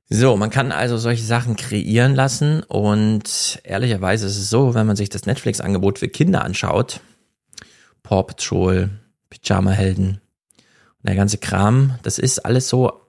So, 0.08 0.36
man 0.36 0.50
kann 0.50 0.70
also 0.70 0.98
solche 0.98 1.24
Sachen 1.24 1.56
kreieren 1.56 2.14
lassen 2.14 2.62
und 2.62 3.60
ehrlicherweise 3.64 4.26
ist 4.26 4.38
es 4.38 4.48
so, 4.48 4.74
wenn 4.74 4.86
man 4.86 4.94
sich 4.94 5.08
das 5.08 5.26
Netflix-Angebot 5.26 5.98
für 5.98 6.08
Kinder 6.08 6.44
anschaut, 6.44 7.00
Paw 8.04 8.22
Patrol, 8.22 8.90
Pyjama-Helden 9.30 10.20
und 10.98 11.08
der 11.08 11.16
ganze 11.16 11.38
Kram, 11.38 11.98
das 12.04 12.20
ist 12.20 12.46
alles 12.46 12.68
so 12.68 13.00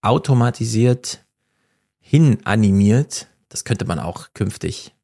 automatisiert 0.00 1.20
hinanimiert. 2.00 3.28
Das 3.50 3.64
könnte 3.64 3.84
man 3.84 3.98
auch 3.98 4.30
künftig 4.32 4.94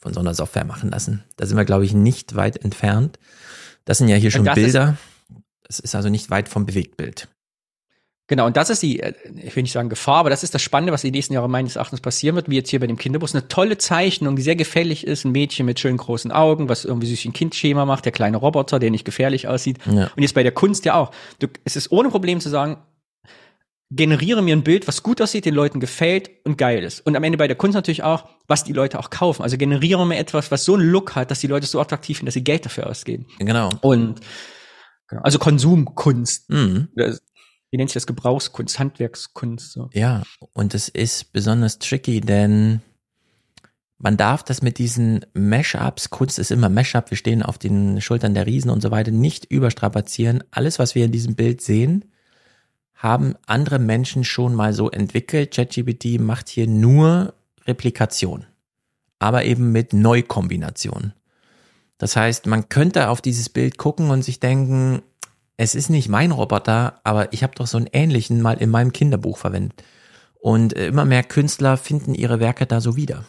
von 0.00 0.14
so 0.14 0.20
einer 0.20 0.34
Software 0.34 0.64
machen 0.64 0.90
lassen. 0.90 1.24
Da 1.36 1.46
sind 1.46 1.56
wir, 1.56 1.64
glaube 1.64 1.84
ich, 1.84 1.92
nicht 1.92 2.34
weit 2.36 2.56
entfernt. 2.64 3.18
Das 3.84 3.98
sind 3.98 4.08
ja 4.08 4.16
hier 4.16 4.30
schon 4.30 4.44
das 4.44 4.56
ist- 4.56 4.64
Bilder. 4.64 4.96
Das 5.66 5.78
ist 5.78 5.94
also 5.94 6.08
nicht 6.08 6.30
weit 6.30 6.48
vom 6.48 6.66
Bewegtbild. 6.66 7.28
Genau, 8.26 8.46
und 8.46 8.56
das 8.56 8.70
ist 8.70 8.80
die, 8.82 9.00
äh, 9.00 9.12
ich 9.42 9.56
will 9.56 9.64
nicht 9.64 9.72
sagen 9.72 9.88
Gefahr, 9.88 10.18
aber 10.18 10.30
das 10.30 10.44
ist 10.44 10.54
das 10.54 10.62
Spannende, 10.62 10.92
was 10.92 11.02
die 11.02 11.10
nächsten 11.10 11.34
Jahre 11.34 11.48
meines 11.48 11.74
Erachtens 11.74 12.00
passieren 12.00 12.36
wird, 12.36 12.48
wie 12.48 12.54
jetzt 12.54 12.70
hier 12.70 12.78
bei 12.78 12.86
dem 12.86 12.96
Kinderbus. 12.96 13.34
Eine 13.34 13.48
tolle 13.48 13.76
Zeichnung, 13.76 14.36
die 14.36 14.42
sehr 14.42 14.54
gefällig 14.54 15.04
ist, 15.04 15.24
ein 15.24 15.32
Mädchen 15.32 15.66
mit 15.66 15.80
schönen 15.80 15.96
großen 15.96 16.30
Augen, 16.30 16.68
was 16.68 16.84
irgendwie 16.84 17.08
sich 17.08 17.24
ein 17.24 17.32
Kindschema 17.32 17.86
macht, 17.86 18.04
der 18.04 18.12
kleine 18.12 18.36
Roboter, 18.36 18.78
der 18.78 18.92
nicht 18.92 19.04
gefährlich 19.04 19.48
aussieht. 19.48 19.78
Ja. 19.86 20.10
Und 20.14 20.22
jetzt 20.22 20.34
bei 20.34 20.44
der 20.44 20.52
Kunst 20.52 20.84
ja 20.84 20.94
auch. 20.94 21.10
Du, 21.40 21.48
es 21.64 21.74
ist 21.74 21.90
ohne 21.90 22.08
Problem 22.10 22.38
zu 22.40 22.48
sagen, 22.50 22.76
generiere 23.90 24.42
mir 24.42 24.54
ein 24.54 24.62
Bild, 24.62 24.86
was 24.86 25.02
gut 25.02 25.20
aussieht, 25.20 25.44
den 25.44 25.54
Leuten 25.54 25.80
gefällt 25.80 26.30
und 26.44 26.56
geil 26.58 26.84
ist. 26.84 27.00
Und 27.00 27.16
am 27.16 27.24
Ende 27.24 27.38
bei 27.38 27.48
der 27.48 27.56
Kunst 27.56 27.74
natürlich 27.74 28.02
auch, 28.02 28.28
was 28.46 28.64
die 28.64 28.72
Leute 28.72 28.98
auch 28.98 29.10
kaufen. 29.10 29.42
Also 29.42 29.56
generiere 29.56 30.06
mir 30.06 30.18
etwas, 30.18 30.50
was 30.50 30.64
so 30.64 30.74
einen 30.74 30.88
Look 30.90 31.16
hat, 31.16 31.30
dass 31.30 31.40
die 31.40 31.48
Leute 31.48 31.64
es 31.64 31.72
so 31.72 31.80
attraktiv 31.80 32.18
finden, 32.18 32.26
dass 32.26 32.34
sie 32.34 32.44
Geld 32.44 32.64
dafür 32.64 32.86
ausgeben. 32.86 33.26
Genau. 33.38 33.70
Und 33.80 34.20
genau, 35.08 35.22
also 35.22 35.38
Konsumkunst. 35.38 36.50
Mhm 36.50 36.88
wie 37.70 37.76
nennt 37.76 37.90
sich 37.90 37.94
das, 37.94 38.06
Gebrauchskunst, 38.06 38.78
Handwerkskunst. 38.78 39.72
So. 39.72 39.90
Ja, 39.92 40.22
und 40.52 40.74
es 40.74 40.88
ist 40.88 41.32
besonders 41.32 41.78
tricky, 41.78 42.20
denn 42.20 42.80
man 43.98 44.16
darf 44.16 44.42
das 44.42 44.62
mit 44.62 44.78
diesen 44.78 45.24
Mashups, 45.34 46.10
Kunst 46.10 46.38
ist 46.38 46.50
immer 46.50 46.68
Mashup, 46.68 47.10
wir 47.10 47.16
stehen 47.16 47.42
auf 47.42 47.58
den 47.58 48.00
Schultern 48.00 48.34
der 48.34 48.46
Riesen 48.46 48.70
und 48.70 48.80
so 48.80 48.90
weiter, 48.90 49.10
nicht 49.10 49.44
überstrapazieren. 49.44 50.42
Alles, 50.50 50.78
was 50.78 50.94
wir 50.94 51.04
in 51.04 51.12
diesem 51.12 51.36
Bild 51.36 51.60
sehen, 51.60 52.06
haben 53.00 53.34
andere 53.46 53.78
Menschen 53.78 54.24
schon 54.24 54.54
mal 54.54 54.74
so 54.74 54.90
entwickelt. 54.90 55.54
ChatGPT 55.54 56.20
macht 56.20 56.50
hier 56.50 56.66
nur 56.66 57.32
Replikation, 57.66 58.44
aber 59.18 59.44
eben 59.44 59.72
mit 59.72 59.94
Neukombination. 59.94 61.14
Das 61.96 62.14
heißt, 62.16 62.46
man 62.46 62.68
könnte 62.68 63.08
auf 63.08 63.22
dieses 63.22 63.48
Bild 63.48 63.78
gucken 63.78 64.10
und 64.10 64.22
sich 64.22 64.38
denken, 64.38 65.02
es 65.56 65.74
ist 65.74 65.88
nicht 65.88 66.08
mein 66.08 66.30
Roboter, 66.30 67.00
aber 67.02 67.32
ich 67.32 67.42
habe 67.42 67.54
doch 67.54 67.66
so 67.66 67.78
einen 67.78 67.88
ähnlichen 67.92 68.42
mal 68.42 68.58
in 68.58 68.70
meinem 68.70 68.92
Kinderbuch 68.92 69.38
verwendet. 69.38 69.82
Und 70.38 70.76
äh, 70.76 70.88
immer 70.88 71.04
mehr 71.04 71.22
Künstler 71.22 71.76
finden 71.76 72.14
ihre 72.14 72.38
Werke 72.38 72.66
da 72.66 72.80
so 72.80 72.96
wieder. 72.96 73.24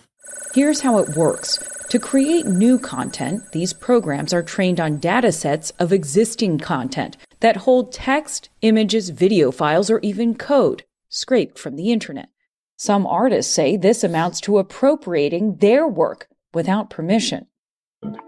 Here's 0.54 0.84
how 0.84 1.02
it 1.02 1.16
works. 1.16 1.60
To 1.90 2.00
create 2.00 2.46
new 2.46 2.78
content, 2.78 3.42
these 3.52 3.76
programs 3.76 4.34
are 4.34 4.44
trained 4.44 4.80
on 4.80 5.00
datasets 5.00 5.74
of 5.80 5.92
existing 5.92 6.58
content 6.58 7.18
that 7.42 7.58
hold 7.58 7.92
text, 7.92 8.50
images, 8.62 9.10
video 9.10 9.52
files, 9.52 9.90
or 9.90 10.00
even 10.00 10.36
code 10.36 10.86
scraped 11.10 11.60
from 11.60 11.76
the 11.76 11.92
internet. 11.92 12.30
Some 12.78 13.06
artists 13.06 13.54
say 13.54 13.78
this 13.78 14.04
amounts 14.04 14.40
to 14.42 14.58
appropriating 14.58 15.58
their 15.58 15.88
work 15.88 16.28
without 16.54 16.90
permission. 16.90 17.48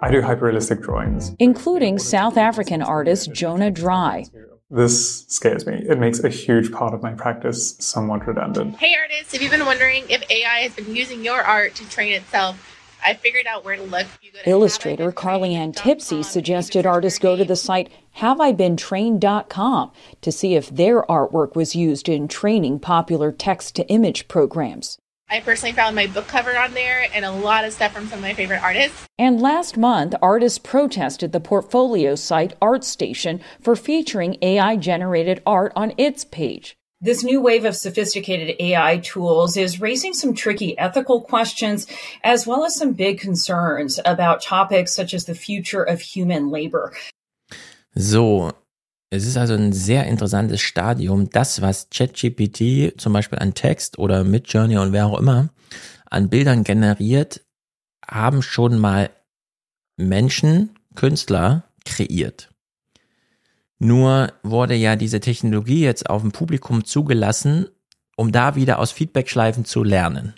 I 0.01 0.11
do 0.11 0.22
hyperrealistic 0.22 0.84
drawings. 0.84 1.36
Including 1.39 1.97
South 1.97 2.38
African 2.38 2.82
artist 2.82 3.32
Jonah 3.34 3.72
Dry. 3.72 4.26
This 4.70 5.26
scares 5.28 5.66
me. 5.66 5.84
It 5.88 5.99
makes 5.99 6.24
a 6.24 6.30
huge 6.30 6.72
part 6.72 6.93
of 6.93 7.01
my 7.01 7.14
practice 7.14 7.76
somewhat 7.80 8.28
redundant. 8.28 8.76
Hey 8.78 8.95
artists, 8.95 9.34
if 9.34 9.41
you've 9.41 9.51
been 9.51 9.66
wondering 9.66 10.03
if 10.09 10.24
AI 10.30 10.59
has 10.59 10.76
been 10.76 10.95
using 10.95 11.24
your 11.24 11.41
art 11.41 11.76
to 11.76 11.89
train 11.89 12.14
itself, 12.14 12.57
I 13.06 13.14
figured 13.14 13.47
out 13.47 13.66
where 13.66 13.76
to 13.76 13.84
look. 13.84 14.08
Illustrator 14.45 15.12
Carly 15.12 15.56
Ann 15.56 15.72
Tipsy 15.72 16.24
suggested 16.24 16.86
artists 16.86 17.20
go 17.20 17.36
to 17.36 17.45
the 17.45 17.56
site 17.56 17.91
haveibeentrained.com 18.18 19.91
to 20.22 20.32
see 20.32 20.56
if 20.56 20.70
their 20.70 21.04
artwork 21.04 21.56
was 21.56 21.76
used 21.76 22.08
in 22.08 22.28
training 22.28 22.80
popular 22.80 23.32
text 23.32 23.76
to 23.76 23.88
image 23.88 24.28
programs. 24.28 24.97
I 25.30 25.39
personally 25.39 25.74
found 25.74 25.95
my 25.95 26.08
book 26.08 26.28
cover 26.28 26.58
on 26.58 26.74
there 26.74 27.08
and 27.14 27.26
a 27.26 27.32
lot 27.32 27.66
of 27.66 27.74
stuff 27.74 27.93
from 27.93 28.08
some 28.08 28.20
of 28.20 28.24
my 28.24 28.34
favorite 28.34 28.62
artists. 28.62 29.08
And 29.18 29.41
last 29.41 29.78
month, 29.78 30.14
artists 30.22 30.60
protested 30.60 31.32
the 31.32 31.39
portfolio 31.39 32.16
site 32.16 32.60
ArtStation 32.60 33.41
for 33.60 33.76
featuring 33.76 34.38
AI 34.41 34.76
generated 34.76 35.41
art 35.45 35.74
on 35.76 35.93
its 35.97 36.24
page. 36.24 36.78
This 37.04 37.22
new 37.22 37.41
wave 37.41 37.66
of 37.66 37.76
sophisticated 37.76 38.56
AI 38.62 38.99
tools 38.99 39.58
is 39.58 39.82
raising 39.82 40.14
some 40.14 40.34
tricky 40.34 40.78
ethical 40.78 41.20
questions 41.20 41.86
as 42.24 42.47
well 42.47 42.64
as 42.64 42.78
some 42.78 42.93
big 42.93 43.20
concerns 43.20 43.99
about 44.06 44.41
topics 44.41 44.93
such 44.93 45.14
as 45.14 45.26
the 45.26 45.36
future 45.36 45.84
of 45.84 45.99
human 45.99 46.49
labor. 46.49 46.93
So, 47.93 48.54
Es 49.10 49.28
ist 49.28 49.38
also 49.38 49.54
ein 49.54 49.74
sehr 49.74 50.08
interessantes 50.08 50.62
Stadium. 50.62 51.30
Das, 51.30 51.62
was 51.62 51.89
ChatGPT 51.91 52.93
zum 52.97 53.12
Beispiel 53.12 53.38
an 53.38 53.54
Text 53.54 53.99
oder 53.99 54.24
Midjourney 54.24 54.78
und 54.78 54.93
wer 54.93 55.06
auch 55.06 55.20
immer 55.20 55.49
an 56.10 56.30
Bildern 56.30 56.64
generiert, 56.64 57.41
haben 58.08 58.41
schon 58.41 58.80
mal 58.80 59.10
Menschen, 59.97 60.80
Künstler 60.95 61.66
kreiert. 61.86 62.53
Nur 63.84 64.32
wurde 64.44 64.76
ja 64.76 64.96
diese 64.96 65.20
Technologie 65.20 65.82
jetzt 65.82 66.10
auf 66.10 66.22
dem 66.22 66.32
Publikum 66.32 66.86
zugelassen, 66.86 67.68
um 68.16 68.32
da 68.32 68.56
wieder 68.56 68.80
aus 68.80 68.94
Feedbackschleifen 68.94 69.66
zu 69.66 69.84
lernen. 69.84 70.36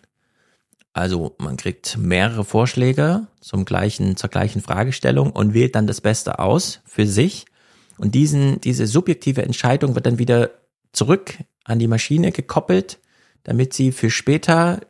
Also 0.94 1.36
man 1.38 1.56
kriegt 1.56 1.96
mehrere 1.98 2.44
Vorschläge 2.44 3.28
zum 3.42 3.66
gleichen, 3.66 4.18
zur 4.18 4.30
gleichen 4.32 4.62
Fragestellung 4.62 5.32
und 5.32 5.54
wählt 5.54 5.76
dann 5.76 5.86
das 5.86 6.02
Beste 6.02 6.40
aus 6.40 6.82
für 6.86 7.06
sich 7.06 7.46
und 7.98 8.16
diesen, 8.16 8.62
diese 8.62 8.88
subjektive 8.88 9.44
Entscheidung 9.44 9.94
wird 9.94 10.08
dann 10.08 10.18
wieder 10.18 10.50
zurück 10.92 11.38
an 11.66 11.78
die 11.78 11.88
Maschine 11.88 12.32
gekoppelt, 12.32 13.00
damit 13.44 13.74
sie 13.74 13.92
für 13.92 14.10
später 14.10 14.82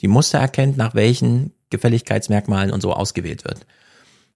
die 0.00 0.08
Muster 0.08 0.38
erkennt, 0.38 0.76
nach 0.76 0.94
welchen 0.94 1.54
Gefälligkeitsmerkmalen 1.70 2.72
und 2.72 2.82
so 2.82 2.92
ausgewählt 2.92 3.44
wird. 3.44 3.66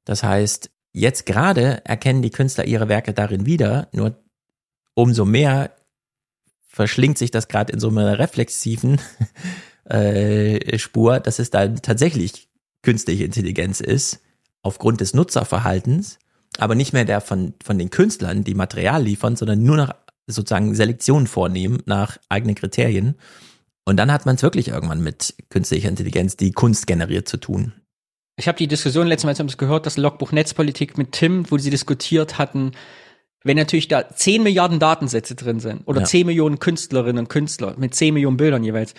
Das 0.07 0.23
heißt, 0.23 0.71
jetzt 0.93 1.27
gerade 1.27 1.85
erkennen 1.85 2.23
die 2.23 2.31
Künstler 2.31 2.65
ihre 2.65 2.89
Werke 2.89 3.13
darin 3.13 3.47
wieder, 3.47 3.89
nur 3.93 4.23
umso 4.95 5.25
mehr 5.25 5.75
verschlingt 6.67 7.19
sich 7.19 7.31
das 7.31 7.49
gerade 7.49 7.73
in 7.73 7.81
so 7.81 7.89
einer 7.89 8.19
reflexiven 8.19 9.01
äh, 9.85 10.79
Spur, 10.79 11.21
dass 11.21 11.39
es 11.39 11.51
dann 11.51 11.77
tatsächlich 11.77 12.49
künstliche 12.83 13.25
Intelligenz 13.25 13.81
ist, 13.81 14.21
aufgrund 14.63 15.01
des 15.01 15.15
Nutzerverhaltens 15.15 16.19
aber 16.59 16.75
nicht 16.75 16.93
mehr 16.93 17.05
der 17.05 17.21
von, 17.21 17.55
von 17.63 17.79
den 17.79 17.91
Künstlern, 17.91 18.45
die 18.45 18.55
Material 18.55 19.03
liefern, 19.03 19.37
sondern 19.37 19.63
nur 19.63 19.77
noch 19.77 19.95
sozusagen 20.27 20.75
Selektion 20.75 21.27
vornehmen 21.27 21.83
nach 21.87 22.19
eigenen 22.29 22.55
Kriterien. 22.55 23.17
Und 23.85 23.97
dann 23.97 24.13
hat 24.13 24.27
man 24.27 24.37
es 24.37 24.43
wirklich 24.43 24.69
irgendwann 24.69 25.03
mit 25.03 25.35
künstlicher 25.49 25.89
Intelligenz, 25.89 26.37
die 26.37 26.53
Kunst 26.53 26.87
generiert, 26.87 27.29
zu 27.29 27.39
tun. 27.39 27.73
Ich 28.41 28.49
habe 28.49 28.57
die 28.57 28.67
Diskussion 28.67 29.07
letztes 29.07 29.27
Mal 29.27 29.39
haben 29.39 29.55
gehört, 29.59 29.85
das 29.85 29.99
Logbuch 29.99 30.33
Netzpolitik 30.33 30.97
mit 30.97 31.13
Tim, 31.13 31.51
wo 31.51 31.59
sie 31.59 31.69
diskutiert 31.69 32.39
hatten, 32.39 32.73
wenn 33.45 33.59
natürlich 33.59 33.87
da 33.87 34.09
10 34.09 34.43
Milliarden 34.43 34.79
Datensätze 34.79 35.35
drin 35.35 35.61
sind 35.61 35.83
oder 35.87 36.01
ja. 36.01 36.07
10 36.07 36.27
Millionen 36.27 36.59
Künstlerinnen 36.59 37.19
und 37.19 37.29
Künstler 37.29 37.75
mit 37.77 37.95
10 37.95 38.15
Millionen 38.15 38.39
Bildern 38.39 38.65
jeweils, 38.65 38.95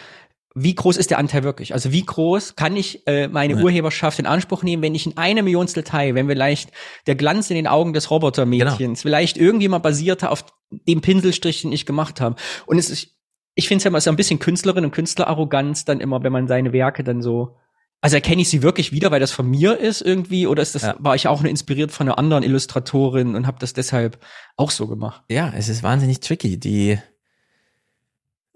wie 0.54 0.76
groß 0.76 0.98
ist 0.98 1.10
der 1.10 1.18
Anteil 1.18 1.44
wirklich? 1.44 1.74
Also 1.74 1.92
wie 1.92 2.06
groß 2.06 2.56
kann 2.56 2.76
ich 2.76 3.08
äh, 3.08 3.30
meine 3.30 3.56
ja. 3.56 3.64
Urheberschaft 3.64 4.20
in 4.20 4.28
Anspruch 4.28 4.62
nehmen, 4.62 4.84
wenn 4.84 4.94
ich 4.94 5.08
in 5.08 5.18
eine 5.18 5.42
Millionstel 5.42 5.84
Teil, 5.84 6.14
wenn 6.14 6.28
vielleicht 6.28 6.70
der 7.08 7.16
Glanz 7.16 7.50
in 7.50 7.56
den 7.56 7.68
Augen 7.68 7.94
des 7.94 8.12
Robotermädchens, 8.12 8.78
genau. 8.78 8.96
vielleicht 8.96 9.38
irgendjemand 9.38 9.82
basierte 9.82 10.30
auf 10.30 10.46
dem 10.70 11.02
Pinselstrich, 11.02 11.64
den 11.64 11.72
ich 11.72 11.88
gemacht 11.88 12.22
habe. 12.22 12.36
Und 12.68 12.78
es 12.78 12.92
ist, 12.92 13.16
ich 13.56 13.68
finde 13.68 13.78
es 13.78 13.84
ja 13.86 13.90
immer 13.90 14.02
so 14.02 14.12
ein 14.12 14.18
bisschen 14.18 14.38
Künstlerin 14.38 14.86
und 14.86 14.92
Künstlerarroganz 14.92 15.84
dann 15.86 16.00
immer, 16.00 16.22
wenn 16.22 16.32
man 16.32 16.48
seine 16.48 16.74
Werke 16.74 17.04
dann 17.04 17.24
so 17.24 17.56
also 18.02 18.16
erkenne 18.16 18.42
ich 18.42 18.50
sie 18.50 18.64
wirklich 18.64 18.92
wieder, 18.92 19.12
weil 19.12 19.20
das 19.20 19.32
von 19.32 19.48
mir 19.48 19.80
ist 19.80 20.02
irgendwie, 20.02 20.48
oder 20.48 20.64
ist 20.64 20.74
das, 20.74 20.82
ja. 20.82 20.96
war 20.98 21.16
ich 21.16 21.28
auch 21.28 21.42
nur 21.42 21.52
inspiriert 21.52 21.92
von 21.92 22.08
einer 22.08 22.18
anderen 22.18 22.44
Illustratorin 22.44 23.36
und 23.36 23.46
habe 23.46 23.58
das 23.60 23.74
deshalb 23.74 24.18
auch 24.58 24.72
so 24.72 24.88
gemacht? 24.88 25.22
Ja, 25.30 25.54
es 25.56 25.70
ist 25.70 25.84
wahnsinnig 25.84 26.20
tricky. 26.20 26.60
Die 26.60 26.98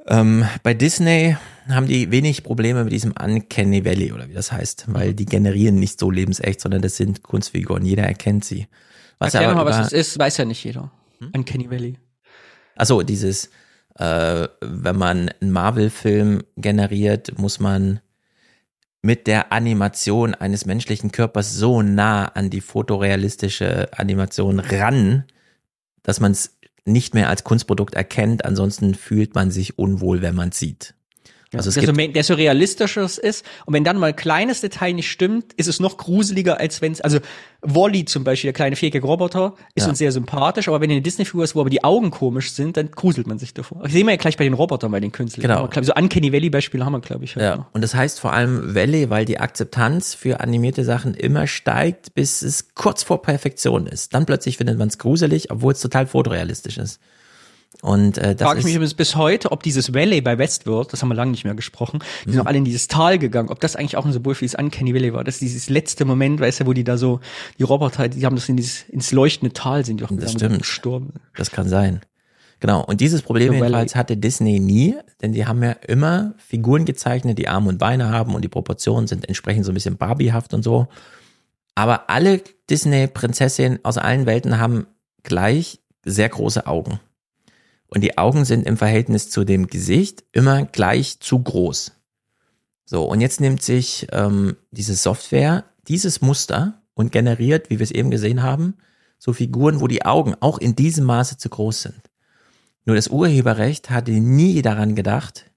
ähm, 0.07 0.45
bei 0.63 0.73
Disney 0.73 1.37
haben 1.69 1.85
die 1.85 2.09
wenig 2.09 2.43
Probleme 2.43 2.83
mit 2.83 2.93
diesem 2.93 3.11
Uncanny 3.11 3.85
Valley 3.85 4.13
oder 4.13 4.27
wie 4.27 4.33
das 4.33 4.51
heißt, 4.51 4.85
weil 4.87 5.13
die 5.13 5.25
generieren 5.25 5.75
nicht 5.75 5.99
so 5.99 6.09
lebensecht, 6.09 6.59
sondern 6.59 6.81
das 6.81 6.97
sind 6.97 7.21
Kunstfiguren. 7.21 7.85
Jeder 7.85 8.03
erkennt 8.03 8.45
sie. 8.45 8.67
Was 9.19 9.35
Erklär 9.35 9.51
aber 9.51 9.63
mal, 9.63 9.69
was 9.69 9.77
das 9.77 9.93
ist, 9.93 10.17
weiß 10.17 10.37
ja 10.37 10.45
nicht 10.45 10.63
jeder. 10.63 10.91
Hm? 11.19 11.31
Uncanny 11.35 11.69
Valley. 11.69 11.97
Also 12.75 13.03
dieses, 13.03 13.51
äh, 13.97 14.47
wenn 14.61 14.97
man 14.97 15.29
einen 15.39 15.51
Marvel-Film 15.51 16.43
generiert, 16.57 17.37
muss 17.37 17.59
man 17.59 18.01
mit 19.05 19.27
der 19.27 19.51
Animation 19.51 20.33
eines 20.33 20.65
menschlichen 20.65 21.11
Körpers 21.11 21.53
so 21.53 21.83
nah 21.83 22.25
an 22.25 22.49
die 22.49 22.59
fotorealistische 22.59 23.87
Animation 23.95 24.59
ran, 24.59 25.25
dass 26.01 26.19
man 26.19 26.31
es 26.31 26.57
nicht 26.85 27.13
mehr 27.13 27.29
als 27.29 27.43
Kunstprodukt 27.43 27.93
erkennt. 27.93 28.45
Ansonsten 28.45 28.95
fühlt 28.95 29.35
man 29.35 29.51
sich 29.51 29.77
unwohl, 29.77 30.23
wenn 30.23 30.33
man 30.33 30.49
es 30.49 30.57
Also 31.57 31.69
es 31.69 31.75
desto, 31.75 31.93
gibt, 31.93 32.15
desto 32.15 32.33
realistischer 32.33 33.01
es 33.01 33.17
ist. 33.17 33.45
Und 33.65 33.73
wenn 33.73 33.83
dann 33.83 33.97
mal 33.97 34.07
ein 34.07 34.15
kleines 34.15 34.61
Detail 34.61 34.93
nicht 34.93 35.09
stimmt, 35.09 35.53
ist 35.53 35.67
es 35.67 35.79
noch 35.79 35.97
gruseliger, 35.97 36.59
als 36.59 36.81
wenn 36.81 36.91
es, 36.91 37.01
also 37.01 37.19
Wally 37.61 38.05
zum 38.05 38.23
Beispiel, 38.23 38.49
der 38.49 38.53
kleine 38.53 38.75
viereckige 38.75 39.05
Roboter, 39.05 39.55
ist 39.73 39.83
ja. 39.83 39.89
uns 39.89 39.97
sehr 39.97 40.11
sympathisch, 40.11 40.67
aber 40.67 40.81
wenn 40.81 40.91
eine 40.91 41.01
Disney-Figur 41.01 41.43
ist, 41.43 41.55
wo 41.55 41.61
aber 41.61 41.69
die 41.69 41.83
Augen 41.83 42.11
komisch 42.11 42.51
sind, 42.51 42.77
dann 42.77 42.91
gruselt 42.91 43.27
man 43.27 43.39
sich 43.39 43.53
davor. 43.53 43.81
Das 43.83 43.91
sehen 43.91 44.05
wir 44.05 44.13
ja 44.13 44.17
gleich 44.17 44.37
bei 44.37 44.43
den 44.43 44.53
Robotern, 44.53 44.91
bei 44.91 44.99
den 44.99 45.11
Künstlern. 45.11 45.41
Genau. 45.41 45.63
Aber, 45.63 45.83
so 45.83 45.93
Uncanny 45.93 46.31
Valley-Beispiele 46.31 46.85
haben 46.85 46.93
wir, 46.93 47.01
glaube 47.01 47.25
ich. 47.25 47.35
Halt 47.35 47.43
ja, 47.43 47.55
noch. 47.57 47.65
und 47.73 47.81
das 47.81 47.95
heißt 47.95 48.19
vor 48.19 48.33
allem 48.33 48.75
Valley, 48.75 49.09
weil 49.09 49.25
die 49.25 49.39
Akzeptanz 49.39 50.13
für 50.13 50.39
animierte 50.39 50.83
Sachen 50.83 51.13
immer 51.13 51.47
steigt, 51.47 52.13
bis 52.13 52.41
es 52.41 52.75
kurz 52.75 53.03
vor 53.03 53.21
Perfektion 53.21 53.87
ist. 53.87 54.13
Dann 54.13 54.25
plötzlich 54.25 54.57
findet 54.57 54.77
man 54.77 54.87
es 54.87 54.97
gruselig, 54.97 55.51
obwohl 55.51 55.73
es 55.73 55.81
total 55.81 56.07
fotorealistisch 56.07 56.77
ist. 56.77 56.99
Und 57.81 58.17
äh, 58.17 58.35
das 58.35 58.47
Frage 58.47 58.59
ich 58.59 58.65
mich 58.65 58.73
übrigens 58.75 58.93
bis 58.95 59.15
heute, 59.15 59.51
ob 59.51 59.61
dieses 59.61 59.93
Valley 59.93 60.21
bei 60.21 60.37
Westworld, 60.37 60.91
das 60.91 61.01
haben 61.01 61.09
wir 61.09 61.15
lange 61.15 61.31
nicht 61.31 61.43
mehr 61.43 61.53
gesprochen, 61.53 61.99
die 61.99 62.29
sind 62.29 62.33
Mhm. 62.33 62.37
noch 62.39 62.45
alle 62.47 62.57
in 62.57 62.65
dieses 62.65 62.87
Tal 62.87 63.19
gegangen, 63.19 63.49
ob 63.49 63.59
das 63.59 63.75
eigentlich 63.75 63.97
auch 63.97 64.05
ein 64.05 64.13
Symbol 64.13 64.33
für 64.33 64.43
dieses 64.45 64.57
Uncanny 64.57 64.93
Valley 64.95 65.13
war. 65.13 65.23
Das 65.23 65.35
ist 65.35 65.41
dieses 65.41 65.69
letzte 65.69 66.05
Moment, 66.05 66.39
weißt 66.39 66.61
du, 66.61 66.65
wo 66.65 66.73
die 66.73 66.83
da 66.83 66.97
so, 66.97 67.19
die 67.59 67.63
Roboter, 67.63 68.07
die 68.09 68.25
haben 68.25 68.35
das 68.35 68.49
in 68.49 68.57
dieses, 68.57 68.83
ins 68.89 69.11
leuchtende 69.11 69.53
Tal 69.53 69.85
sind, 69.85 69.99
die 69.99 70.05
auch 70.05 70.09
Das 70.13 70.33
da 70.33 70.39
stimmt. 70.39 70.59
gestorben. 70.59 71.13
Das 71.35 71.51
kann 71.51 71.67
sein. 71.69 72.01
Genau. 72.61 72.83
Und 72.83 73.01
dieses 73.01 73.21
Problem 73.21 73.49
Valley. 73.49 73.59
jedenfalls 73.63 73.95
hatte 73.95 74.15
Disney 74.17 74.59
nie, 74.59 74.95
denn 75.21 75.33
die 75.33 75.45
haben 75.45 75.61
ja 75.61 75.71
immer 75.87 76.33
Figuren 76.37 76.85
gezeichnet, 76.85 77.37
die 77.37 77.49
Arme 77.49 77.67
und 77.69 77.77
Beine 77.77 78.09
haben 78.09 78.33
und 78.33 78.41
die 78.41 78.47
Proportionen 78.47 79.05
sind 79.07 79.27
entsprechend 79.27 79.65
so 79.65 79.71
ein 79.71 79.75
bisschen 79.75 79.97
Barbiehaft 79.97 80.53
und 80.53 80.63
so. 80.63 80.87
Aber 81.75 82.09
alle 82.09 82.41
Disney-Prinzessinnen 82.69 83.79
aus 83.83 83.97
allen 83.97 84.25
Welten 84.25 84.59
haben 84.59 84.87
gleich 85.23 85.79
sehr 86.05 86.29
große 86.29 86.65
Augen. 86.65 86.99
Und 87.95 88.01
die 88.01 88.17
Augen 88.17 88.43
sind 88.43 88.67
im 88.67 88.75
Verhältnis 88.75 89.29
zu 89.29 89.45
dem 89.45 89.67
Gesicht 89.67 90.25
immer 90.33 90.65
gleich 90.65 91.21
zu 91.21 91.41
groß. 91.41 91.93
So, 92.83 93.05
und 93.05 93.21
jetzt 93.21 93.39
nimmt 93.39 93.63
sich 93.63 94.07
ähm, 94.11 94.57
diese 94.71 94.95
Software 94.95 95.63
dieses 95.87 96.19
Muster 96.19 96.83
und 96.93 97.13
generiert, 97.13 97.69
wie 97.69 97.79
wir 97.79 97.85
es 97.85 97.91
eben 97.91 98.11
gesehen 98.11 98.43
haben, 98.43 98.75
so 99.17 99.31
Figuren, 99.31 99.79
wo 99.79 99.87
die 99.87 100.03
Augen 100.03 100.35
auch 100.41 100.57
in 100.57 100.75
diesem 100.75 101.05
Maße 101.05 101.37
zu 101.37 101.47
groß 101.47 101.83
sind. 101.83 102.01
Nur 102.83 102.97
das 102.97 103.07
Urheberrecht 103.07 103.89
hatte 103.89 104.11
nie 104.11 104.61
daran 104.61 104.95
gedacht, 104.95 105.49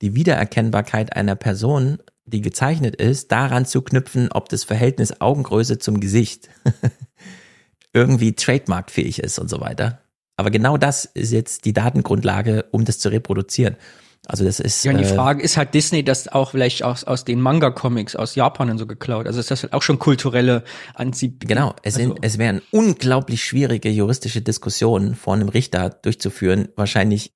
die 0.00 0.14
Wiedererkennbarkeit 0.14 1.16
einer 1.16 1.34
Person, 1.34 1.98
die 2.24 2.40
gezeichnet 2.40 2.94
ist, 2.94 3.32
daran 3.32 3.66
zu 3.66 3.82
knüpfen, 3.82 4.30
ob 4.30 4.48
das 4.48 4.62
Verhältnis 4.62 5.20
Augengröße 5.20 5.80
zum 5.80 5.98
Gesicht 5.98 6.50
irgendwie 7.92 8.34
trademarkfähig 8.34 9.18
ist 9.18 9.40
und 9.40 9.50
so 9.50 9.60
weiter. 9.60 10.00
Aber 10.40 10.50
genau 10.50 10.78
das 10.78 11.04
ist 11.04 11.32
jetzt 11.32 11.66
die 11.66 11.74
Datengrundlage, 11.74 12.64
um 12.70 12.86
das 12.86 12.98
zu 12.98 13.10
reproduzieren. 13.10 13.76
Also 14.26 14.44
das 14.44 14.58
ist 14.58 14.84
Ja, 14.84 14.92
und 14.92 14.98
die 14.98 15.04
äh, 15.04 15.14
Frage 15.14 15.42
ist 15.42 15.56
halt 15.56 15.74
Disney 15.74 16.02
das 16.02 16.28
auch 16.28 16.52
vielleicht 16.52 16.82
aus, 16.82 17.04
aus 17.04 17.24
den 17.24 17.40
Manga-Comics 17.40 18.16
aus 18.16 18.34
Japan 18.36 18.70
und 18.70 18.78
so 18.78 18.86
geklaut. 18.86 19.26
Also 19.26 19.38
ist 19.38 19.50
das 19.50 19.62
halt 19.62 19.74
auch 19.74 19.82
schon 19.82 19.98
kulturelle 19.98 20.64
Anzieh. 20.94 21.36
Genau, 21.40 21.74
es, 21.82 21.94
sind, 21.94 22.18
es 22.22 22.38
wären 22.38 22.62
unglaublich 22.70 23.44
schwierige 23.44 23.90
juristische 23.90 24.40
Diskussionen 24.40 25.14
vor 25.14 25.34
einem 25.34 25.50
Richter 25.50 25.90
durchzuführen, 25.90 26.68
wahrscheinlich 26.74 27.32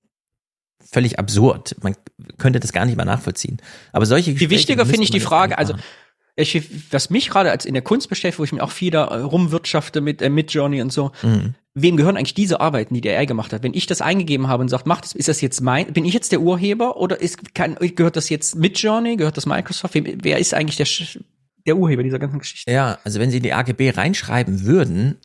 völlig 0.82 1.18
absurd. 1.18 1.76
Man 1.82 1.94
könnte 2.38 2.60
das 2.60 2.72
gar 2.72 2.86
nicht 2.86 2.96
mal 2.96 3.04
nachvollziehen. 3.04 3.58
Aber 3.92 4.06
solche 4.06 4.34
Viel 4.34 4.48
wichtiger 4.48 4.86
finde 4.86 5.02
ich 5.02 5.10
die 5.10 5.20
Frage, 5.20 5.58
also 5.58 5.74
ich, 6.36 6.92
was 6.92 7.10
mich 7.10 7.28
gerade 7.28 7.50
als 7.50 7.64
in 7.64 7.74
der 7.74 7.82
Kunst 7.82 8.08
beschäftigt, 8.08 8.38
wo 8.38 8.44
ich 8.44 8.52
mir 8.52 8.62
auch 8.62 8.70
viel 8.70 8.90
da 8.90 9.04
rumwirtschafte 9.04 10.00
mit 10.00 10.22
äh, 10.22 10.30
mit 10.30 10.52
Journey 10.52 10.82
und 10.82 10.92
so. 10.92 11.12
Mhm. 11.22 11.54
Wem 11.76 11.96
gehören 11.96 12.16
eigentlich 12.16 12.34
diese 12.34 12.60
Arbeiten, 12.60 12.94
die 12.94 13.00
der 13.00 13.18
AI 13.18 13.26
gemacht 13.26 13.52
hat? 13.52 13.64
Wenn 13.64 13.74
ich 13.74 13.86
das 13.86 14.00
eingegeben 14.00 14.46
habe 14.46 14.62
und 14.62 14.68
sagt, 14.68 14.86
macht 14.86 15.04
das, 15.04 15.12
ist 15.12 15.28
das 15.28 15.40
jetzt 15.40 15.60
mein, 15.60 15.92
bin 15.92 16.04
ich 16.04 16.14
jetzt 16.14 16.30
der 16.30 16.40
Urheber 16.40 16.98
oder 16.98 17.20
ist, 17.20 17.54
kann, 17.54 17.76
gehört 17.80 18.14
das 18.14 18.28
jetzt 18.28 18.54
mit 18.54 18.78
Journey, 18.78 19.16
gehört 19.16 19.36
das 19.36 19.44
Microsoft? 19.44 19.94
Wem, 19.94 20.18
wer 20.22 20.38
ist 20.38 20.54
eigentlich 20.54 20.76
der, 20.76 20.86
der 21.66 21.76
Urheber 21.76 22.04
dieser 22.04 22.20
ganzen 22.20 22.38
Geschichte? 22.38 22.70
Ja, 22.70 22.98
also 23.02 23.18
wenn 23.18 23.30
Sie 23.30 23.38
in 23.38 23.42
die 23.42 23.52
AGB 23.52 23.90
reinschreiben 23.90 24.64
würden, 24.64 25.16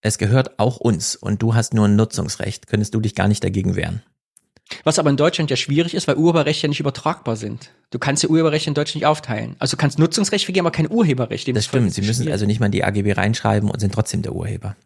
es 0.00 0.18
gehört 0.18 0.60
auch 0.60 0.76
uns 0.76 1.16
und 1.16 1.42
du 1.42 1.56
hast 1.56 1.74
nur 1.74 1.88
ein 1.88 1.96
Nutzungsrecht, 1.96 2.68
könntest 2.68 2.94
du 2.94 3.00
dich 3.00 3.16
gar 3.16 3.26
nicht 3.26 3.42
dagegen 3.42 3.74
wehren. 3.74 4.02
Was 4.84 4.98
aber 5.00 5.10
in 5.10 5.16
Deutschland 5.16 5.50
ja 5.50 5.56
schwierig 5.56 5.94
ist, 5.94 6.06
weil 6.06 6.16
Urheberrechte 6.16 6.66
ja 6.66 6.68
nicht 6.68 6.80
übertragbar 6.80 7.36
sind. 7.36 7.70
Du 7.90 7.98
kannst 7.98 8.22
ja 8.22 8.28
Urheberrechte 8.28 8.70
in 8.70 8.74
Deutschland 8.74 8.96
nicht 8.96 9.06
aufteilen. 9.06 9.56
Also 9.58 9.76
du 9.76 9.80
kannst 9.80 9.98
Nutzungsrecht 9.98 10.44
vergeben, 10.44 10.66
aber 10.66 10.76
kein 10.76 10.90
Urheberrecht. 10.90 11.48
Das 11.56 11.64
stimmt, 11.64 11.92
Sie 11.92 12.02
müssen 12.02 12.30
also 12.30 12.46
nicht 12.46 12.60
mal 12.60 12.66
in 12.66 12.72
die 12.72 12.84
AGB 12.84 13.12
reinschreiben 13.12 13.70
und 13.70 13.80
sind 13.80 13.94
trotzdem 13.94 14.22
der 14.22 14.34
Urheber. 14.34 14.76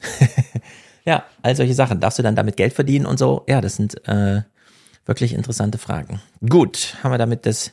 ja, 1.04 1.24
all 1.42 1.56
solche 1.56 1.74
Sachen. 1.74 2.00
Darfst 2.00 2.18
du 2.18 2.22
dann 2.22 2.36
damit 2.36 2.56
Geld 2.56 2.72
verdienen 2.72 3.06
und 3.06 3.18
so? 3.18 3.44
Ja, 3.48 3.60
das 3.60 3.76
sind 3.76 4.06
äh, 4.08 4.42
wirklich 5.06 5.32
interessante 5.32 5.78
Fragen. 5.78 6.20
Gut, 6.46 6.96
haben 7.02 7.12
wir 7.12 7.18
damit 7.18 7.46
das 7.46 7.72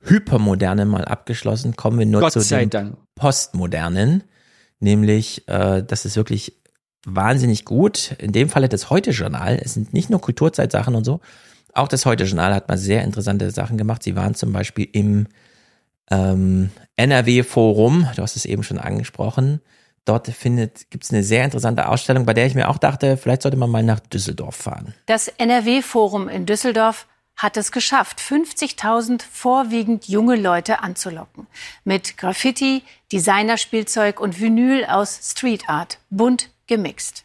Hypermoderne 0.00 0.84
mal 0.84 1.04
abgeschlossen. 1.04 1.76
Kommen 1.76 1.98
wir 1.98 2.06
nur 2.06 2.20
Gott 2.20 2.32
zu 2.32 2.40
dem 2.40 2.70
Dank. 2.70 2.96
Postmodernen. 3.14 4.24
Nämlich, 4.80 5.46
äh, 5.48 5.82
das 5.82 6.04
ist 6.04 6.16
wirklich 6.16 6.60
wahnsinnig 7.06 7.64
gut. 7.64 8.16
In 8.18 8.32
dem 8.32 8.48
Falle 8.48 8.68
das 8.68 8.90
Heute-Journal. 8.90 9.60
Es 9.62 9.74
sind 9.74 9.92
nicht 9.92 10.10
nur 10.10 10.20
Kulturzeitsachen 10.20 10.94
und 10.94 11.04
so. 11.04 11.20
Auch 11.72 11.88
das 11.88 12.04
Heute-Journal 12.04 12.54
hat 12.54 12.68
mal 12.68 12.78
sehr 12.78 13.02
interessante 13.04 13.50
Sachen 13.50 13.78
gemacht. 13.78 14.02
Sie 14.02 14.16
waren 14.16 14.34
zum 14.34 14.52
Beispiel 14.52 14.88
im 14.92 15.28
ähm, 16.10 16.70
NRW-Forum. 16.96 18.08
Du 18.16 18.22
hast 18.22 18.36
es 18.36 18.44
eben 18.44 18.62
schon 18.62 18.78
angesprochen. 18.78 19.60
Dort 20.04 20.26
findet, 20.28 20.90
gibt 20.90 21.04
es 21.04 21.12
eine 21.12 21.22
sehr 21.22 21.44
interessante 21.44 21.88
Ausstellung, 21.88 22.26
bei 22.26 22.34
der 22.34 22.46
ich 22.46 22.54
mir 22.54 22.68
auch 22.68 22.78
dachte, 22.78 23.16
vielleicht 23.16 23.42
sollte 23.42 23.56
man 23.56 23.70
mal 23.70 23.84
nach 23.84 24.00
Düsseldorf 24.00 24.56
fahren. 24.56 24.94
Das 25.06 25.28
NRW-Forum 25.28 26.28
in 26.28 26.44
Düsseldorf 26.44 27.06
hat 27.36 27.56
es 27.56 27.72
geschafft, 27.72 28.20
50.000 28.20 29.22
vorwiegend 29.30 30.08
junge 30.08 30.36
Leute 30.36 30.80
anzulocken. 30.80 31.46
Mit 31.84 32.18
Graffiti, 32.18 32.82
Designerspielzeug 33.12 34.20
und 34.20 34.40
Vinyl 34.40 34.84
aus 34.84 35.20
Street 35.22 35.68
Art. 35.68 35.98
Bunt 36.10 36.50
gemixt. 36.66 37.24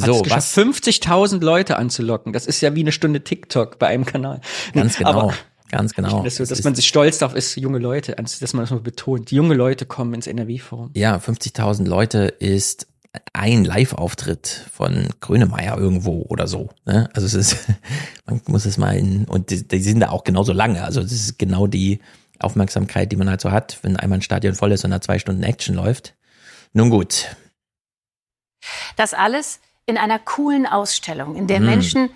Hat 0.00 0.08
es 0.08 0.22
geschafft, 0.22 0.56
50.000 0.56 1.42
Leute 1.42 1.76
anzulocken. 1.76 2.32
Das 2.32 2.46
ist 2.46 2.60
ja 2.60 2.74
wie 2.74 2.80
eine 2.80 2.92
Stunde 2.92 3.24
TikTok 3.24 3.78
bei 3.78 3.88
einem 3.88 4.04
Kanal. 4.04 4.40
Ganz 4.72 4.96
genau. 4.96 5.10
Aber 5.10 5.34
ganz 5.70 5.94
genau. 5.94 6.24
Es 6.24 6.36
dass 6.36 6.50
ist- 6.50 6.64
man 6.64 6.74
sich 6.74 6.86
stolz 6.88 7.18
darauf 7.18 7.34
ist, 7.36 7.56
junge 7.56 7.78
Leute, 7.78 8.12
dass 8.16 8.52
man 8.54 8.62
das 8.62 8.70
mal 8.70 8.80
betont. 8.80 9.30
Junge 9.32 9.54
Leute 9.54 9.86
kommen 9.86 10.14
ins 10.14 10.26
NRW-Forum. 10.26 10.90
Ja, 10.94 11.18
50.000 11.18 11.86
Leute 11.86 12.24
ist 12.38 12.86
ein 13.32 13.64
Live-Auftritt 13.64 14.66
von 14.72 15.08
Grönemeyer 15.20 15.76
irgendwo 15.78 16.22
oder 16.28 16.46
so. 16.46 16.68
Ne? 16.84 17.08
Also 17.14 17.26
es 17.26 17.34
ist, 17.34 17.56
man 18.26 18.40
muss 18.46 18.64
es 18.66 18.76
mal 18.76 18.96
in, 18.96 19.24
und 19.24 19.50
die, 19.50 19.66
die 19.66 19.80
sind 19.80 20.00
da 20.00 20.10
auch 20.10 20.24
genauso 20.24 20.52
lange. 20.52 20.84
Also 20.84 21.02
das 21.02 21.12
ist 21.12 21.38
genau 21.38 21.66
die 21.66 22.00
Aufmerksamkeit, 22.38 23.10
die 23.10 23.16
man 23.16 23.28
halt 23.28 23.40
so 23.40 23.50
hat, 23.50 23.78
wenn 23.82 23.96
einmal 23.96 24.18
ein 24.18 24.22
Stadion 24.22 24.54
voll 24.54 24.72
ist 24.72 24.84
und 24.84 24.90
da 24.92 25.00
zwei 25.00 25.18
Stunden 25.18 25.42
Action 25.42 25.74
läuft. 25.74 26.14
Nun 26.72 26.90
gut. 26.90 27.34
Das 28.96 29.14
alles 29.14 29.60
in 29.86 29.96
einer 29.96 30.18
coolen 30.18 30.66
Ausstellung, 30.66 31.34
in 31.34 31.46
der 31.46 31.60
Mm. 31.60 31.64
Menschen, 31.66 32.10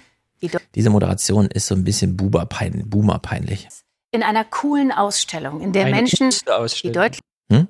Diese 0.74 0.90
Moderation 0.90 1.46
ist 1.46 1.66
so 1.66 1.74
ein 1.74 1.84
bisschen 1.84 2.16
Boomer-peinlich. 2.16 2.84
Boomer-peinlich. 2.88 3.68
in 4.10 4.22
einer 4.22 4.44
coolen 4.44 4.92
Ausstellung, 4.92 5.60
in 5.60 5.72
der 5.72 5.86
Eine 5.86 5.96
Menschen, 5.96 6.30
die 6.30 6.36
Urste-Ausstellung. 6.36 6.94
deutlich 6.94 7.20
Hm? 7.50 7.68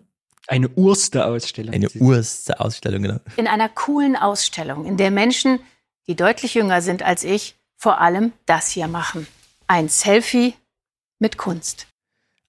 Eine 0.49 0.69
Urste-Ausstellung. 0.69 1.75
Eine 1.75 1.89
urste 1.91 2.61
Ausstellung, 2.61 3.03
genau. 3.03 3.19
in 3.37 3.47
einer 3.47 3.69
coolen 3.69 4.17
Ausstellung, 4.17 4.87
in 4.87 4.97
der 4.97 5.11
Menschen, 5.11 5.61
die 6.07 6.17
deutlich 6.17 6.55
jünger 6.55 6.83
sind 6.83 7.03
als 7.03 7.25
ich, 7.25 7.57
vor 7.77 8.01
allem 8.01 8.33
das 8.47 8.69
hier 8.69 8.89
machen. 8.89 9.27
Ein 9.67 9.89
Selfie 9.89 10.55
mit 11.19 11.39
Kunst. 11.39 11.87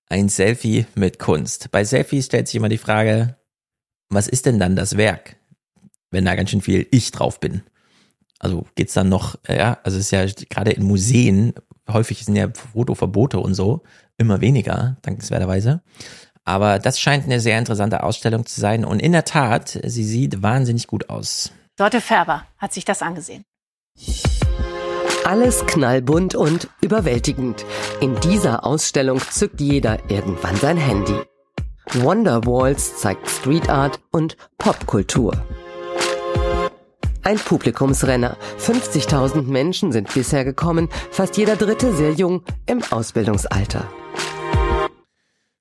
Ein 0.10 0.30
Selfie 0.30 0.86
mit 0.96 1.20
Kunst. 1.20 1.72
Bei 1.72 1.84
Selfies 1.84 2.26
stellt 2.26 2.48
sich 2.48 2.56
immer 2.56 2.70
die 2.70 2.78
Frage, 2.78 3.38
was 4.10 4.28
ist 4.28 4.46
denn 4.46 4.60
dann 4.60 4.76
das 4.76 4.98
Werk, 4.98 5.38
wenn 6.12 6.26
da 6.26 6.36
ganz 6.36 6.50
schön 6.50 6.62
viel 6.62 6.88
ich 6.92 7.12
drauf 7.12 7.40
bin? 7.40 7.64
Also 8.44 8.66
geht's 8.76 8.94
dann 8.94 9.08
noch, 9.08 9.36
ja, 9.48 9.78
also 9.84 9.98
es 9.98 10.06
ist 10.06 10.12
ja 10.12 10.26
gerade 10.50 10.72
in 10.72 10.84
Museen, 10.84 11.54
häufig 11.89 12.26
sind 12.26 12.36
ja 12.36 12.50
Fotoverbote 12.74 13.39
und 13.39 13.54
so, 13.54 13.84
immer 14.18 14.41
weniger, 14.41 14.98
dankenswerterweise. 15.02 15.82
Aber 16.44 16.78
das 16.78 17.00
scheint 17.00 17.24
eine 17.24 17.39
sehr 17.39 17.58
interessante 17.58 18.04
Ausstellung 18.04 18.46
zu 18.46 18.60
sein 18.60 18.84
und 18.84 19.02
in 19.02 19.14
der 19.14 19.24
Tat, 19.24 19.80
sie 19.86 20.04
sieht 20.04 20.44
wahnsinnig 20.44 20.88
gut 20.88 21.10
aus. 21.10 21.54
Dorte 21.78 22.02
Färber 22.02 22.44
hat 22.58 22.74
sich 22.74 22.84
das 22.84 23.02
angesehen. 23.02 23.46
Alles 25.24 25.66
knallbunt 25.66 26.36
und 26.36 26.68
überwältigend. 26.82 27.66
In 28.02 28.20
dieser 28.20 28.66
Ausstellung 28.66 29.22
zückt 29.22 29.62
jeder 29.62 29.98
irgendwann 30.10 30.58
sein 30.58 30.76
Handy. 30.76 31.16
Wonderwalls 31.94 32.98
zeigt 32.98 33.30
Street 33.30 33.70
Art 33.70 34.02
und 34.12 34.36
Popkultur. 34.58 35.32
Ein 37.24 37.38
Publikumsrenner. 37.38 38.38
50.000 38.60 39.44
Menschen 39.44 39.94
sind 39.94 40.14
bisher 40.14 40.44
gekommen, 40.44 40.90
fast 41.10 41.38
jeder 41.38 41.56
dritte 41.56 41.96
sehr 41.96 42.12
jung 42.12 42.44
im 42.66 42.84
Ausbildungsalter. 42.92 43.88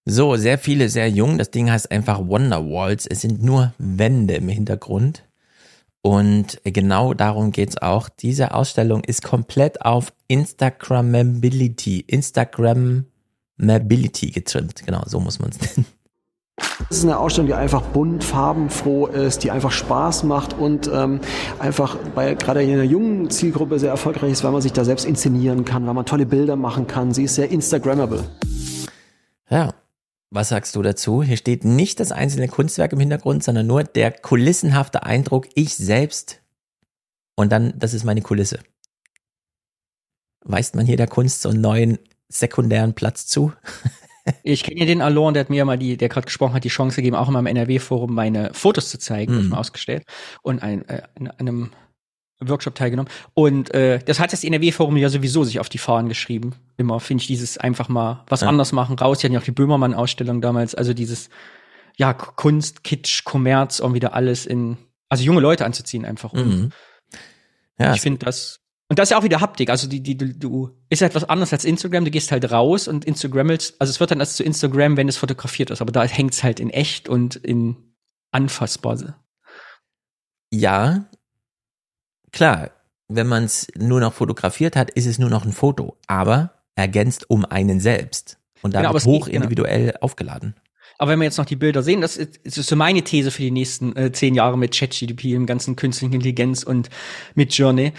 So, 0.04 0.34
sehr 0.34 0.58
viele, 0.58 0.88
sehr 0.88 1.08
jung. 1.08 1.38
Das 1.38 1.52
Ding 1.52 1.70
heißt 1.70 1.92
einfach 1.92 2.18
Wonderwalls. 2.18 3.06
Es 3.06 3.20
sind 3.20 3.44
nur 3.44 3.72
Wände 3.78 4.34
im 4.34 4.48
Hintergrund. 4.48 5.22
Und 6.02 6.60
genau 6.64 7.14
darum 7.14 7.52
geht's 7.52 7.80
auch. 7.80 8.08
Diese 8.08 8.54
Ausstellung 8.54 9.04
ist 9.04 9.22
komplett 9.22 9.82
auf 9.82 10.12
Instagrammability, 10.26 12.00
Instagrammability 12.00 14.32
getrimmt. 14.32 14.84
Genau, 14.84 15.04
so 15.06 15.20
muss 15.20 15.38
man 15.38 15.50
es 15.50 15.60
nennen. 15.76 15.86
Es 16.90 16.98
ist 16.98 17.04
eine 17.04 17.18
Ausstellung, 17.18 17.46
die 17.46 17.54
einfach 17.54 17.82
bunt, 17.82 18.22
farbenfroh 18.22 19.06
ist, 19.06 19.44
die 19.44 19.50
einfach 19.50 19.70
Spaß 19.70 20.24
macht 20.24 20.52
und 20.54 20.90
ähm, 20.92 21.20
einfach 21.58 21.96
bei 22.14 22.34
gerade 22.34 22.62
in 22.62 22.72
einer 22.72 22.82
jungen 22.82 23.30
Zielgruppe 23.30 23.78
sehr 23.78 23.90
erfolgreich 23.90 24.32
ist, 24.32 24.44
weil 24.44 24.52
man 24.52 24.62
sich 24.62 24.72
da 24.72 24.84
selbst 24.84 25.04
inszenieren 25.04 25.64
kann, 25.64 25.86
weil 25.86 25.94
man 25.94 26.06
tolle 26.06 26.26
Bilder 26.26 26.56
machen 26.56 26.86
kann. 26.86 27.14
Sie 27.14 27.24
ist 27.24 27.34
sehr 27.34 27.50
Instagrammable. 27.50 28.24
Ja. 29.48 29.74
Was 30.34 30.48
sagst 30.48 30.74
du 30.76 30.82
dazu? 30.82 31.22
Hier 31.22 31.36
steht 31.36 31.62
nicht 31.62 32.00
das 32.00 32.10
einzelne 32.10 32.48
Kunstwerk 32.48 32.94
im 32.94 33.00
Hintergrund, 33.00 33.44
sondern 33.44 33.66
nur 33.66 33.84
der 33.84 34.10
kulissenhafte 34.10 35.02
Eindruck, 35.02 35.46
ich 35.54 35.74
selbst 35.76 36.40
und 37.34 37.52
dann, 37.52 37.74
das 37.78 37.92
ist 37.92 38.04
meine 38.04 38.22
Kulisse. 38.22 38.60
Weist 40.44 40.74
man 40.74 40.86
hier 40.86 40.96
der 40.96 41.06
Kunst 41.06 41.42
so 41.42 41.50
einen 41.50 41.60
neuen 41.60 41.98
sekundären 42.28 42.94
Platz 42.94 43.26
zu? 43.26 43.52
Ich 44.44 44.62
kenne 44.62 44.80
ja 44.80 44.86
den 44.86 45.02
Alon, 45.02 45.34
der 45.34 45.40
hat 45.42 45.50
mir 45.50 45.64
mal 45.64 45.76
die, 45.78 45.96
der 45.96 46.08
gerade 46.08 46.26
gesprochen 46.26 46.54
hat, 46.54 46.62
die 46.64 46.68
Chance 46.68 46.96
gegeben, 46.96 47.16
auch 47.16 47.28
immer 47.28 47.40
im 47.40 47.46
NRW-Forum 47.46 48.14
meine 48.14 48.50
Fotos 48.54 48.88
zu 48.88 48.98
zeigen, 48.98 49.34
Mhm. 49.34 49.48
mm. 49.48 49.54
ausgestellt 49.54 50.04
und 50.42 50.62
ein, 50.62 50.88
äh, 50.88 51.02
an 51.18 51.32
einem 51.38 51.70
Workshop 52.44 52.74
teilgenommen. 52.74 53.10
Und 53.34 53.72
äh, 53.74 53.98
das 54.04 54.20
hat 54.20 54.32
das 54.32 54.44
NRW-Forum 54.44 54.96
ja 54.96 55.08
sowieso 55.08 55.44
sich 55.44 55.58
auf 55.60 55.68
die 55.68 55.78
Fahnen 55.78 56.08
geschrieben. 56.08 56.54
Immer 56.76 57.00
finde 57.00 57.22
ich 57.22 57.26
dieses 57.28 57.58
einfach 57.58 57.88
mal 57.88 58.24
was 58.28 58.40
Ja. 58.42 58.48
anders 58.48 58.72
machen 58.72 58.98
raus. 58.98 59.18
Die 59.18 59.26
hatten 59.26 59.34
ja 59.34 59.40
auch 59.40 59.44
die 59.44 59.50
Böhmermann-Ausstellung 59.52 60.40
damals, 60.40 60.74
also 60.74 60.92
dieses 60.94 61.28
ja 61.96 62.12
Kunst, 62.14 62.84
Kitsch, 62.84 63.24
Kommerz 63.24 63.80
und 63.80 63.94
wieder 63.94 64.14
alles 64.14 64.46
in 64.46 64.76
also 65.08 65.24
junge 65.24 65.40
Leute 65.40 65.64
anzuziehen 65.64 66.04
einfach. 66.04 66.32
Mhm. 66.32 66.70
Ja, 67.78 67.94
ich 67.94 68.00
finde 68.00 68.24
das 68.24 68.60
und 68.92 68.98
das 68.98 69.06
ist 69.06 69.12
ja 69.12 69.18
auch 69.18 69.22
wieder 69.22 69.40
Haptik. 69.40 69.70
Also 69.70 69.88
die, 69.88 70.02
die, 70.02 70.18
du, 70.18 70.34
du 70.34 70.70
ist 70.90 71.00
halt 71.00 71.14
was 71.14 71.24
anderes 71.24 71.50
als 71.50 71.64
Instagram. 71.64 72.04
Du 72.04 72.10
gehst 72.10 72.30
halt 72.30 72.52
raus 72.52 72.88
und 72.88 73.06
Instagrammelst. 73.06 73.76
Also 73.80 73.90
es 73.90 74.00
wird 74.00 74.10
dann 74.10 74.20
erst 74.20 74.36
zu 74.36 74.44
Instagram, 74.44 74.98
wenn 74.98 75.08
es 75.08 75.16
fotografiert 75.16 75.70
ist. 75.70 75.80
Aber 75.80 75.92
da 75.92 76.04
hängt's 76.04 76.44
halt 76.44 76.60
in 76.60 76.68
echt 76.68 77.08
und 77.08 77.36
in 77.36 77.94
anfassbar. 78.32 79.18
Ja, 80.50 81.06
klar, 82.32 82.70
wenn 83.08 83.26
man 83.28 83.44
es 83.44 83.66
nur 83.78 83.98
noch 84.00 84.12
fotografiert 84.12 84.76
hat, 84.76 84.90
ist 84.90 85.06
es 85.06 85.18
nur 85.18 85.30
noch 85.30 85.46
ein 85.46 85.52
Foto, 85.52 85.96
aber 86.06 86.52
ergänzt 86.74 87.30
um 87.30 87.46
einen 87.46 87.80
selbst 87.80 88.36
und 88.60 88.72
Genau, 88.72 88.82
damit 88.82 88.88
aber 88.90 88.98
es 88.98 89.04
geht- 89.04 89.12
hoch 89.12 89.26
individuell 89.26 89.94
aufgeladen. 90.02 90.54
Aber 90.98 91.12
wenn 91.12 91.20
wir 91.20 91.24
jetzt 91.24 91.38
noch 91.38 91.46
die 91.46 91.56
Bilder 91.56 91.82
sehen, 91.82 92.02
das 92.02 92.18
ist, 92.18 92.40
das 92.44 92.58
ist 92.58 92.68
so 92.68 92.76
meine 92.76 93.02
These 93.02 93.30
für 93.30 93.40
die 93.40 93.50
nächsten 93.50 93.96
äh, 93.96 94.12
zehn 94.12 94.34
Jahre 94.34 94.58
mit 94.58 94.76
ChatGDP, 94.76 95.32
im 95.34 95.46
ganzen 95.46 95.76
künstlichen 95.76 96.12
Intelligenz 96.12 96.62
und 96.62 96.90
mit 97.34 97.54
Journey. 97.54 97.92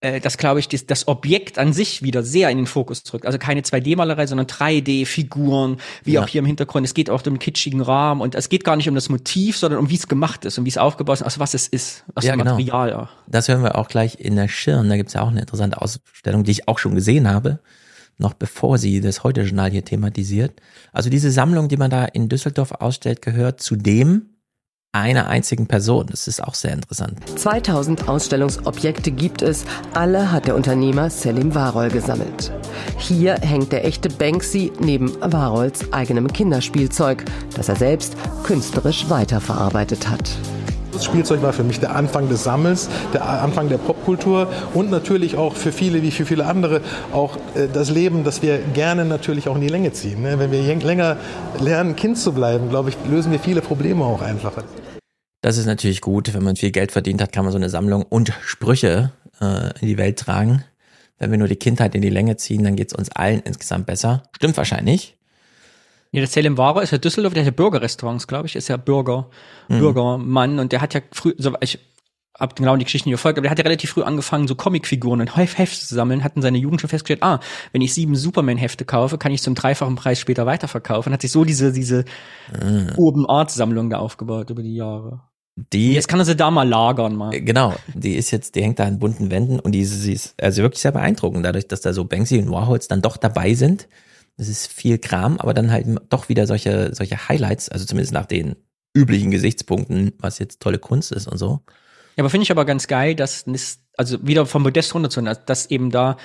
Äh, 0.00 0.20
das 0.20 0.38
glaube 0.38 0.60
ich, 0.60 0.68
das, 0.68 0.86
das 0.86 1.08
Objekt 1.08 1.58
an 1.58 1.72
sich 1.72 2.02
wieder 2.02 2.22
sehr 2.22 2.50
in 2.50 2.56
den 2.58 2.66
Fokus 2.66 3.02
drückt. 3.02 3.26
Also 3.26 3.38
keine 3.38 3.60
2D-Malerei, 3.60 4.26
sondern 4.26 4.46
3D-Figuren, 4.46 5.76
wie 6.04 6.12
Ja. 6.12 6.22
auch 6.22 6.28
hier 6.28 6.38
im 6.40 6.46
Hintergrund. 6.46 6.86
Es 6.86 6.94
geht 6.94 7.10
auch 7.10 7.18
um 7.26 7.34
den 7.34 7.38
kitschigen 7.38 7.80
Rahmen 7.80 8.20
und 8.20 8.34
es 8.34 8.48
geht 8.48 8.64
gar 8.64 8.76
nicht 8.76 8.88
um 8.88 8.94
das 8.94 9.08
Motiv, 9.08 9.56
sondern 9.56 9.78
um 9.80 9.90
wie 9.90 9.96
es 9.96 10.08
gemacht 10.08 10.44
ist 10.44 10.58
und 10.58 10.64
wie 10.64 10.70
es 10.70 10.78
aufgebaut 10.78 11.16
ist, 11.16 11.22
also 11.22 11.40
was 11.40 11.54
es 11.54 11.68
ist, 11.68 12.04
was 12.14 12.24
Ja, 12.24 12.34
genau. 12.36 12.52
Material 12.52 12.94
auch. 12.94 13.08
Das 13.26 13.48
hören 13.48 13.62
wir 13.62 13.76
auch 13.76 13.88
gleich 13.88 14.18
in 14.18 14.36
der 14.36 14.48
Schirn. 14.48 14.88
Da 14.88 14.96
gibt's 14.96 15.12
ja 15.12 15.22
auch 15.22 15.28
eine 15.28 15.40
interessante 15.40 15.80
Ausstellung, 15.80 16.44
die 16.44 16.50
ich 16.52 16.68
auch 16.68 16.78
schon 16.78 16.94
gesehen 16.94 17.28
habe, 17.28 17.60
noch 18.18 18.34
bevor 18.34 18.78
sie 18.78 19.00
das 19.00 19.22
Heute-Journal 19.24 19.70
hier 19.70 19.84
thematisiert. 19.84 20.60
Also 20.92 21.10
diese 21.10 21.30
Sammlung, 21.30 21.68
die 21.68 21.76
man 21.76 21.90
da 21.90 22.04
in 22.04 22.28
Düsseldorf 22.28 22.72
ausstellt, 22.72 23.22
gehört 23.22 23.60
zu 23.60 23.76
dem 23.76 24.26
einer 24.92 25.28
einzigen 25.28 25.66
Person. 25.66 26.06
Das 26.10 26.26
ist 26.26 26.42
auch 26.42 26.54
sehr 26.54 26.72
interessant. 26.72 27.18
2000 27.38 28.08
Ausstellungsobjekte 28.08 29.12
gibt 29.12 29.42
es. 29.42 29.64
Alle 29.94 30.32
hat 30.32 30.46
der 30.46 30.56
Unternehmer 30.56 31.10
Selim 31.10 31.54
Warol 31.54 31.90
gesammelt. 31.90 32.52
Hier 32.98 33.34
hängt 33.34 33.72
der 33.72 33.84
echte 33.84 34.08
Banksy 34.08 34.72
neben 34.80 35.14
Warols 35.20 35.92
eigenem 35.92 36.28
Kinderspielzeug, 36.32 37.24
das 37.54 37.68
er 37.68 37.76
selbst 37.76 38.16
künstlerisch 38.42 39.08
weiterverarbeitet 39.08 40.08
hat. 40.08 40.30
Das 40.92 41.04
Spielzeug 41.04 41.42
war 41.42 41.52
für 41.52 41.62
mich 41.62 41.78
der 41.78 41.94
Anfang 41.94 42.28
des 42.28 42.44
Sammels, 42.44 42.88
der 43.12 43.28
Anfang 43.28 43.68
der 43.68 43.78
Popkultur 43.78 44.48
und 44.74 44.90
natürlich 44.90 45.36
auch 45.36 45.54
für 45.54 45.72
viele, 45.72 46.02
wie 46.02 46.10
für 46.10 46.26
viele 46.26 46.46
andere, 46.46 46.80
auch 47.12 47.36
äh, 47.54 47.68
das 47.72 47.90
Leben, 47.90 48.24
das 48.24 48.42
wir 48.42 48.58
gerne 48.58 49.04
natürlich 49.04 49.48
auch 49.48 49.54
in 49.54 49.62
die 49.62 49.68
Länge 49.68 49.92
ziehen. 49.92 50.22
ne? 50.22 50.38
Wenn 50.38 50.50
wir 50.50 50.60
länger 50.76 51.16
lernen, 51.60 51.96
Kind 51.96 52.18
zu 52.18 52.32
bleiben, 52.32 52.68
glaube 52.68 52.90
ich, 52.90 52.96
lösen 53.08 53.32
wir 53.32 53.38
viele 53.38 53.60
Probleme 53.60 54.04
auch 54.04 54.22
einfacher. 54.22 54.64
Das 55.42 55.56
ist 55.56 55.66
natürlich 55.66 56.00
gut. 56.00 56.34
Wenn 56.34 56.42
man 56.42 56.56
viel 56.56 56.70
Geld 56.70 56.92
verdient 56.92 57.22
hat, 57.22 57.32
kann 57.32 57.44
man 57.44 57.52
so 57.52 57.58
eine 57.58 57.70
Sammlung 57.70 58.02
und 58.02 58.32
Sprüche 58.44 59.12
äh, 59.40 59.70
in 59.80 59.88
die 59.88 59.96
Welt 59.98 60.18
tragen. 60.18 60.64
Wenn 61.18 61.30
wir 61.30 61.38
nur 61.38 61.48
die 61.48 61.56
Kindheit 61.56 61.94
in 61.94 62.02
die 62.02 62.10
Länge 62.10 62.36
ziehen, 62.36 62.64
dann 62.64 62.76
geht's 62.76 62.94
uns 62.94 63.10
allen 63.10 63.40
insgesamt 63.40 63.86
besser. 63.86 64.24
Stimmt 64.34 64.56
wahrscheinlich. 64.56 65.16
Ja, 66.12 66.20
der 66.20 66.26
Selim 66.28 66.58
Wara 66.58 66.80
ist 66.82 66.90
ja 66.90 66.98
Düsseldorf, 66.98 67.34
der 67.34 67.42
hat 67.44 67.46
ja 67.46 67.52
Bürgerrestaurants, 67.56 68.26
glaube 68.26 68.46
ich, 68.46 68.56
ist 68.56 68.68
ja 68.68 68.76
Bürger, 68.76 69.28
Mhm. 69.68 69.78
Bürgermann 69.78 70.58
und 70.58 70.72
der 70.72 70.80
hat 70.80 70.94
ja 70.94 71.00
früh, 71.12 71.34
so, 71.38 71.52
ich 71.60 71.78
hab 72.38 72.56
genau 72.56 72.74
die 72.76 72.84
Geschichten 72.84 73.08
nicht 73.10 73.18
verfolgt, 73.18 73.38
aber 73.38 73.42
der 73.44 73.50
hat 73.50 73.58
ja 73.58 73.64
relativ 73.64 73.90
früh 73.90 74.02
angefangen, 74.02 74.48
so 74.48 74.54
Comicfiguren 74.54 75.20
und 75.20 75.36
Hef- 75.36 75.56
Hefte 75.58 75.86
zu 75.86 75.94
sammeln, 75.94 76.24
hat 76.24 76.34
in 76.36 76.42
seiner 76.42 76.56
Jugend 76.58 76.80
schon 76.80 76.88
festgestellt, 76.90 77.22
ah, 77.22 77.38
wenn 77.72 77.82
ich 77.82 77.94
sieben 77.94 78.16
Superman-Hefte 78.16 78.84
kaufe, 78.84 79.18
kann 79.18 79.30
ich 79.32 79.42
zum 79.42 79.54
dreifachen 79.54 79.94
Preis 79.94 80.18
später 80.18 80.46
weiterverkaufen 80.46 81.10
und 81.10 81.14
hat 81.14 81.20
sich 81.22 81.30
so 81.32 81.44
diese, 81.44 81.72
diese 81.72 82.04
Mhm. 82.60 82.92
Urban 82.96 83.26
Art-Sammlung 83.26 83.90
da 83.90 83.98
aufgebaut 83.98 84.50
über 84.50 84.62
die 84.62 84.74
Jahre. 84.74 85.20
Die, 85.72 85.92
Jetzt 85.92 86.08
kann 86.08 86.18
er 86.18 86.24
sie 86.24 86.36
da 86.36 86.50
mal 86.50 86.66
lagern, 86.66 87.14
mal. 87.14 87.30
Genau, 87.30 87.74
die 87.94 88.14
ist 88.16 88.30
jetzt, 88.30 88.54
die 88.54 88.62
hängt 88.62 88.78
da 88.78 88.84
an 88.84 88.98
bunten 88.98 89.30
Wänden 89.30 89.60
und 89.60 89.72
die, 89.72 89.84
sie 89.84 90.14
ist 90.14 90.34
also 90.42 90.62
wirklich 90.62 90.80
sehr 90.80 90.92
beeindruckend, 90.92 91.44
dadurch, 91.44 91.68
dass 91.68 91.82
da 91.82 91.92
so 91.92 92.04
Banksy 92.04 92.38
und 92.38 92.50
Warhols 92.50 92.88
dann 92.88 93.02
doch 93.02 93.16
dabei 93.18 93.54
sind. 93.54 93.86
Das 94.40 94.48
ist 94.48 94.68
viel 94.72 94.96
Kram, 94.96 95.36
aber 95.38 95.52
dann 95.52 95.70
halt 95.70 95.86
doch 96.08 96.30
wieder 96.30 96.46
solche, 96.46 96.94
solche 96.94 97.28
Highlights, 97.28 97.68
also 97.68 97.84
zumindest 97.84 98.14
nach 98.14 98.24
den 98.24 98.56
üblichen 98.94 99.30
Gesichtspunkten, 99.30 100.12
was 100.18 100.38
jetzt 100.38 100.60
tolle 100.60 100.78
Kunst 100.78 101.12
ist 101.12 101.28
und 101.28 101.36
so. 101.36 101.60
Ja, 102.16 102.22
aber 102.22 102.30
finde 102.30 102.44
ich 102.44 102.50
aber 102.50 102.64
ganz 102.64 102.86
geil, 102.86 103.14
dass, 103.14 103.44
also 103.98 104.26
wieder 104.26 104.46
vom 104.46 104.62
Modest 104.62 104.94
runterzuholen, 104.94 105.26
dass- 105.26 105.44
dass 105.44 105.66
eben 105.70 105.90
da 105.90 106.16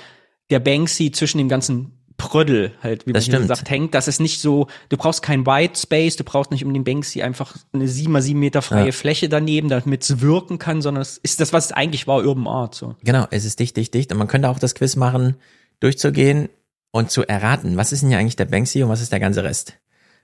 der 0.50 0.60
Banksy 0.60 1.10
zwischen 1.10 1.36
dem 1.36 1.50
ganzen 1.50 1.92
Prödel 2.16 2.72
halt, 2.82 3.06
wie 3.06 3.12
Das 3.12 3.28
man 3.28 3.40
hier 3.40 3.46
sagt, 3.48 3.68
hängt, 3.68 3.92
dass 3.92 4.08
es 4.08 4.18
nicht 4.18 4.40
so, 4.40 4.68
du 4.88 4.96
brauchst 4.96 5.20
kein 5.20 5.44
White 5.44 5.78
Space, 5.78 6.16
du 6.16 6.24
brauchst 6.24 6.50
nicht 6.50 6.64
um 6.64 6.72
den 6.72 6.84
Banksy 6.84 7.20
einfach 7.20 7.54
eine 7.74 7.86
sieben 7.86 8.12
mal 8.12 8.22
sieben 8.22 8.40
Meter 8.40 8.62
freie 8.62 8.86
Ja. 8.86 8.92
Fläche 8.92 9.28
daneben, 9.28 9.68
damit 9.68 10.02
es 10.04 10.22
wirken 10.22 10.58
kann, 10.58 10.80
sondern 10.80 11.02
es 11.02 11.18
ist 11.18 11.40
das, 11.40 11.52
was 11.52 11.66
es 11.66 11.72
eigentlich 11.72 12.06
war, 12.06 12.24
Urban 12.24 12.46
Art, 12.46 12.74
so. 12.74 12.94
Genau, 13.04 13.26
es 13.30 13.44
ist 13.44 13.60
dicht, 13.60 13.76
dicht, 13.76 13.92
dicht. 13.92 14.10
Und 14.10 14.16
man 14.18 14.28
könnte 14.28 14.48
auch 14.48 14.58
das 14.58 14.74
Quiz 14.74 14.96
machen, 14.96 15.36
durchzugehen 15.80 16.48
und 16.90 17.10
zu 17.10 17.26
erraten, 17.26 17.76
was 17.76 17.92
ist 17.92 18.02
denn 18.02 18.10
ja 18.10 18.18
eigentlich 18.18 18.36
der 18.36 18.46
Banksy 18.46 18.82
und 18.82 18.88
was 18.88 19.00
ist 19.00 19.12
der 19.12 19.20
ganze 19.20 19.44
Rest? 19.44 19.74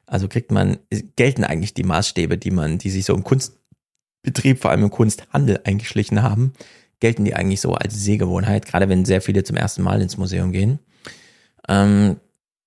Also 0.06 0.28
kriegt 0.28 0.50
man, 0.50 0.78
gelten 1.16 1.44
eigentlich 1.44 1.74
die 1.74 1.84
Maßstäbe, 1.84 2.38
die 2.38 2.50
man, 2.50 2.78
die 2.78 2.90
sich 2.90 3.04
so 3.04 3.14
im 3.14 3.24
Kunstbetrieb, 3.24 4.60
vor 4.60 4.70
allem 4.70 4.84
im 4.84 4.90
Kunsthandel 4.90 5.60
eingeschlichen 5.64 6.22
haben, 6.22 6.52
gelten 7.00 7.24
die 7.24 7.34
eigentlich 7.34 7.60
so 7.60 7.74
als 7.74 7.94
Sehgewohnheit, 7.94 8.66
gerade 8.66 8.88
wenn 8.88 9.04
sehr 9.04 9.20
viele 9.20 9.44
zum 9.44 9.56
ersten 9.56 9.82
Mal 9.82 10.00
ins 10.00 10.16
Museum 10.16 10.52
gehen. 10.52 10.78
Ähm, 11.68 12.16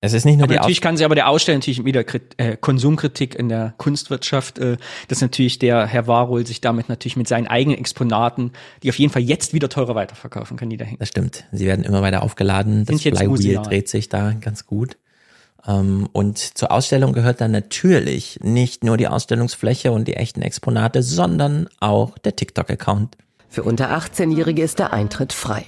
es 0.02 0.14
ist 0.14 0.26
nicht 0.26 0.38
nur 0.38 0.44
Aber 0.44 0.54
die 0.54 0.60
natürlich 0.60 0.82
kann 0.82 0.98
sie 0.98 1.06
aber 1.06 1.16
der 1.16 1.30
Aussteller 1.30 1.58
natürlich 1.58 1.84
wieder 1.84 2.04
Krit 2.04 2.36
äh, 2.38 2.58
Konsumkritik 2.58 3.34
in 3.36 3.50
der 3.50 3.74
Kunstwirtschaft, 3.78 4.60
äh, 4.60 4.78
dass 5.08 5.22
natürlich 5.22 5.58
der 5.58 5.88
Herr 5.88 6.08
Warhol 6.08 6.46
sich 6.46 6.62
damit 6.62 6.90
natürlich 6.90 7.16
mit 7.16 7.28
seinen 7.28 7.48
eigenen 7.48 7.80
Exponaten, 7.80 8.52
die 8.84 8.90
auf 8.90 9.00
jeden 9.00 9.12
Fall 9.12 9.24
jetzt 9.24 9.54
wieder 9.54 9.70
teurer 9.70 9.96
weiterverkaufen 9.96 10.58
kann, 10.58 10.70
die 10.70 10.78
da 10.78 10.86
hängen. 10.86 11.00
Das 11.00 11.10
stimmt. 11.10 11.46
Sie 11.52 11.66
werden 11.66 11.84
immer 11.84 12.02
weiter 12.02 12.24
aufgeladen. 12.24 12.86
Das 12.86 13.02
Flywheel 13.02 13.62
dreht 13.64 13.90
sich 13.90 14.10
da 14.10 14.34
ganz 14.34 14.66
gut. 14.66 14.98
Ähm, 15.68 16.08
Und 16.12 16.38
zur 16.38 16.72
Ausstellung 16.72 17.14
gehört 17.14 17.42
dann 17.42 17.52
natürlich 17.52 18.40
nicht 18.44 18.84
nur 18.84 18.98
die 18.98 19.08
Ausstellungsfläche 19.08 19.92
und 19.92 20.08
die 20.08 20.16
echten 20.16 20.42
Exponate, 20.42 21.02
sondern 21.02 21.68
auch 21.80 22.18
der 22.20 22.36
TikTok-Account. 22.36 23.18
Für 23.50 23.64
unter 23.64 23.98
18-Jährige 23.98 24.62
ist 24.62 24.80
der 24.80 24.94
Eintritt 24.94 25.34
frei. 25.34 25.66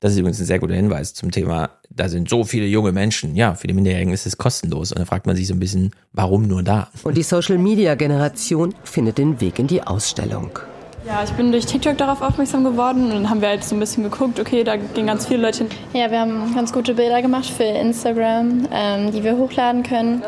Das 0.00 0.12
ist 0.12 0.18
übrigens 0.18 0.40
ein 0.40 0.46
sehr 0.46 0.58
guter 0.58 0.74
Hinweis 0.74 1.14
zum 1.14 1.30
Thema, 1.30 1.70
da 1.90 2.08
sind 2.08 2.28
so 2.28 2.44
viele 2.44 2.66
junge 2.66 2.92
Menschen. 2.92 3.34
Ja, 3.36 3.54
für 3.54 3.66
die 3.66 3.74
Minderjährigen 3.74 4.12
ist 4.12 4.26
es 4.26 4.36
kostenlos. 4.36 4.92
Und 4.92 4.98
da 4.98 5.04
fragt 5.04 5.26
man 5.26 5.36
sich 5.36 5.46
so 5.46 5.54
ein 5.54 5.60
bisschen, 5.60 5.92
warum 6.12 6.46
nur 6.46 6.62
da? 6.62 6.88
Und 7.02 7.16
die 7.16 7.22
Social-Media-Generation 7.22 8.74
findet 8.84 9.18
den 9.18 9.40
Weg 9.40 9.58
in 9.58 9.66
die 9.66 9.82
Ausstellung. 9.82 10.58
Ja, 11.06 11.22
ich 11.22 11.30
bin 11.32 11.52
durch 11.52 11.66
TikTok 11.66 11.96
darauf 11.96 12.20
aufmerksam 12.20 12.64
geworden 12.64 13.04
und 13.04 13.10
dann 13.10 13.30
haben 13.30 13.40
wir 13.40 13.48
halt 13.48 13.62
so 13.62 13.76
ein 13.76 13.80
bisschen 13.80 14.02
geguckt, 14.02 14.40
okay, 14.40 14.64
da 14.64 14.74
gehen 14.74 15.06
ganz 15.06 15.26
viele 15.26 15.40
Leute 15.40 15.58
hin. 15.58 15.68
Ja, 15.92 16.10
wir 16.10 16.18
haben 16.18 16.52
ganz 16.56 16.72
gute 16.72 16.94
Bilder 16.94 17.22
gemacht 17.22 17.46
für 17.46 17.62
Instagram, 17.62 18.66
ähm, 18.72 19.12
die 19.12 19.22
wir 19.22 19.36
hochladen 19.36 19.84
können. 19.84 20.22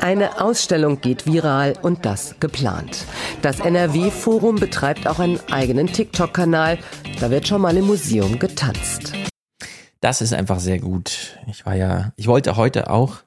Eine 0.00 0.40
Ausstellung 0.40 1.00
geht 1.00 1.26
viral 1.26 1.74
und 1.82 2.04
das 2.04 2.36
geplant. 2.40 3.04
Das 3.42 3.60
NRW-Forum 3.60 4.56
betreibt 4.56 5.06
auch 5.06 5.18
einen 5.18 5.40
eigenen 5.50 5.86
TikTok-Kanal. 5.86 6.78
Da 7.20 7.30
wird 7.30 7.48
schon 7.48 7.60
mal 7.60 7.76
im 7.76 7.86
Museum 7.86 8.38
getanzt. 8.38 9.12
Das 10.00 10.20
ist 10.20 10.32
einfach 10.32 10.60
sehr 10.60 10.78
gut. 10.78 11.38
Ich 11.46 11.64
war 11.64 11.74
ja, 11.74 12.12
ich 12.16 12.26
wollte 12.26 12.56
heute 12.56 12.90
auch 12.90 13.18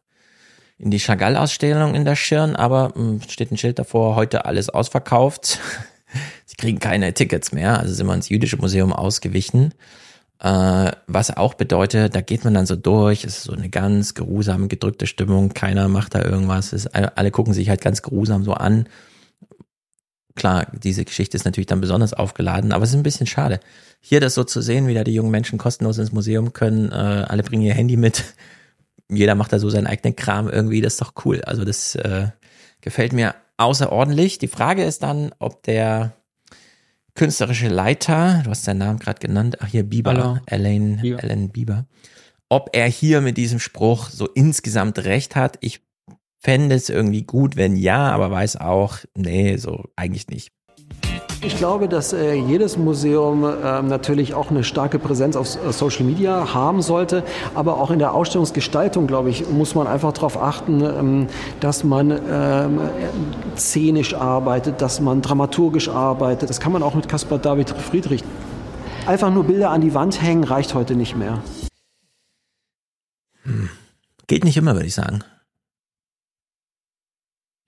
in 0.77 0.91
die 0.91 0.99
Chagall-Ausstellung 0.99 1.95
in 1.95 2.05
der 2.05 2.15
Schirn, 2.15 2.55
aber 2.55 2.93
mh, 2.95 3.21
steht 3.27 3.51
ein 3.51 3.57
Schild 3.57 3.79
davor, 3.79 4.15
heute 4.15 4.45
alles 4.45 4.69
ausverkauft. 4.69 5.59
Sie 6.45 6.55
kriegen 6.55 6.79
keine 6.79 7.13
Tickets 7.13 7.51
mehr, 7.51 7.79
also 7.79 7.93
sind 7.93 8.07
wir 8.07 8.13
ins 8.13 8.29
jüdische 8.29 8.57
Museum 8.57 8.93
ausgewichen. 8.93 9.73
Äh, 10.39 10.91
was 11.07 11.35
auch 11.35 11.55
bedeutet, 11.55 12.15
da 12.15 12.21
geht 12.21 12.43
man 12.43 12.53
dann 12.53 12.67
so 12.67 12.75
durch, 12.75 13.23
es 13.23 13.37
ist 13.37 13.43
so 13.45 13.53
eine 13.53 13.69
ganz 13.69 14.13
geruhsame, 14.13 14.67
gedrückte 14.67 15.07
Stimmung, 15.07 15.49
keiner 15.49 15.87
macht 15.87 16.13
da 16.13 16.23
irgendwas, 16.23 16.73
ist, 16.73 16.87
alle, 16.87 17.17
alle 17.17 17.31
gucken 17.31 17.53
sich 17.53 17.69
halt 17.69 17.81
ganz 17.81 18.03
geruhsam 18.03 18.43
so 18.43 18.53
an. 18.53 18.87
Klar, 20.35 20.67
diese 20.73 21.05
Geschichte 21.05 21.35
ist 21.35 21.45
natürlich 21.45 21.65
dann 21.65 21.81
besonders 21.81 22.13
aufgeladen, 22.13 22.71
aber 22.71 22.83
es 22.83 22.91
ist 22.91 22.95
ein 22.95 23.03
bisschen 23.03 23.25
schade. 23.25 23.59
Hier 23.99 24.19
das 24.19 24.35
so 24.35 24.43
zu 24.43 24.61
sehen, 24.61 24.85
wie 24.87 24.93
da 24.93 25.03
die 25.03 25.13
jungen 25.13 25.31
Menschen 25.31 25.57
kostenlos 25.57 25.97
ins 25.97 26.11
Museum 26.11 26.53
können, 26.53 26.91
äh, 26.91 26.95
alle 26.95 27.41
bringen 27.41 27.63
ihr 27.63 27.73
Handy 27.73 27.97
mit, 27.97 28.23
jeder 29.09 29.33
macht 29.33 29.53
da 29.53 29.57
so 29.57 29.69
seinen 29.71 29.87
eigenen 29.87 30.15
Kram 30.15 30.47
irgendwie, 30.47 30.81
das 30.81 30.93
ist 30.93 31.01
doch 31.01 31.13
cool. 31.25 31.41
Also 31.41 31.65
das 31.65 31.95
äh, 31.95 32.27
gefällt 32.81 33.11
mir 33.13 33.33
außerordentlich. 33.57 34.37
Die 34.37 34.47
Frage 34.47 34.83
ist 34.83 35.01
dann, 35.01 35.31
ob 35.39 35.63
der 35.63 36.13
künstlerische 37.17 37.67
Leiter, 37.67 38.41
du 38.43 38.51
hast 38.51 38.63
seinen 38.63 38.77
Namen 38.77 38.99
gerade 38.99 39.19
genannt, 39.19 39.57
ach 39.59 39.67
hier 39.67 39.83
Bieber, 39.83 40.11
Hallo. 40.11 40.37
Elaine, 40.45 40.97
Bieber. 41.01 41.23
Ellen 41.23 41.49
Bieber. 41.49 41.85
Ob 42.47 42.69
er 42.73 42.85
hier 42.85 43.19
mit 43.21 43.37
diesem 43.37 43.59
Spruch 43.59 44.09
so 44.09 44.27
insgesamt 44.27 44.99
recht 44.99 45.35
hat, 45.35 45.57
ich 45.61 45.81
fände 46.39 46.75
es 46.75 46.89
irgendwie 46.89 47.23
gut, 47.23 47.57
wenn 47.57 47.75
ja, 47.75 48.11
aber 48.11 48.31
weiß 48.31 48.57
auch, 48.57 48.99
nee, 49.15 49.57
so 49.57 49.85
eigentlich 49.95 50.27
nicht. 50.27 50.53
Ich 51.41 51.55
glaube, 51.55 51.87
dass 51.87 52.13
äh, 52.13 52.33
jedes 52.33 52.77
Museum 52.77 53.45
ähm, 53.45 53.87
natürlich 53.87 54.33
auch 54.33 54.49
eine 54.49 54.63
starke 54.63 54.97
Präsenz 54.97 55.35
auf 55.35 55.55
äh, 55.63 55.71
Social 55.71 56.03
Media 56.03 56.53
haben 56.53 56.81
sollte, 56.81 57.23
aber 57.53 57.79
auch 57.79 57.91
in 57.91 57.99
der 57.99 58.13
Ausstellungsgestaltung, 58.13 59.05
glaube 59.05 59.29
ich, 59.29 59.47
muss 59.47 59.75
man 59.75 59.85
einfach 59.85 60.13
darauf 60.13 60.41
achten, 60.41 60.81
ähm, 60.81 61.27
dass 61.59 61.83
man 61.83 62.11
ähm, 62.11 62.79
szenisch 63.55 64.15
arbeitet, 64.15 64.81
dass 64.81 64.99
man 64.99 65.21
dramaturgisch 65.21 65.89
arbeitet. 65.89 66.49
Das 66.49 66.59
kann 66.59 66.71
man 66.71 66.81
auch 66.81 66.95
mit 66.95 67.07
Caspar 67.07 67.37
David 67.37 67.69
Friedrich. 67.69 68.23
Einfach 69.05 69.31
nur 69.31 69.43
Bilder 69.43 69.69
an 69.69 69.81
die 69.81 69.93
Wand 69.93 70.21
hängen 70.21 70.43
reicht 70.43 70.73
heute 70.73 70.95
nicht 70.95 71.15
mehr. 71.15 71.39
Geht 74.25 74.43
nicht 74.43 74.57
immer, 74.57 74.73
würde 74.73 74.87
ich 74.87 74.95
sagen. 74.95 75.23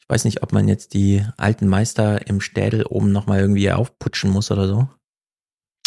Ich 0.09 0.13
weiß 0.15 0.25
nicht, 0.25 0.41
ob 0.41 0.53
man 0.53 0.67
jetzt 0.67 0.95
die 0.95 1.23
alten 1.37 1.67
Meister 1.67 2.25
im 2.25 2.41
Städel 2.41 2.83
oben 2.83 3.11
nochmal 3.11 3.41
irgendwie 3.41 3.71
aufputschen 3.71 4.31
muss 4.31 4.49
oder 4.49 4.67
so. 4.67 4.87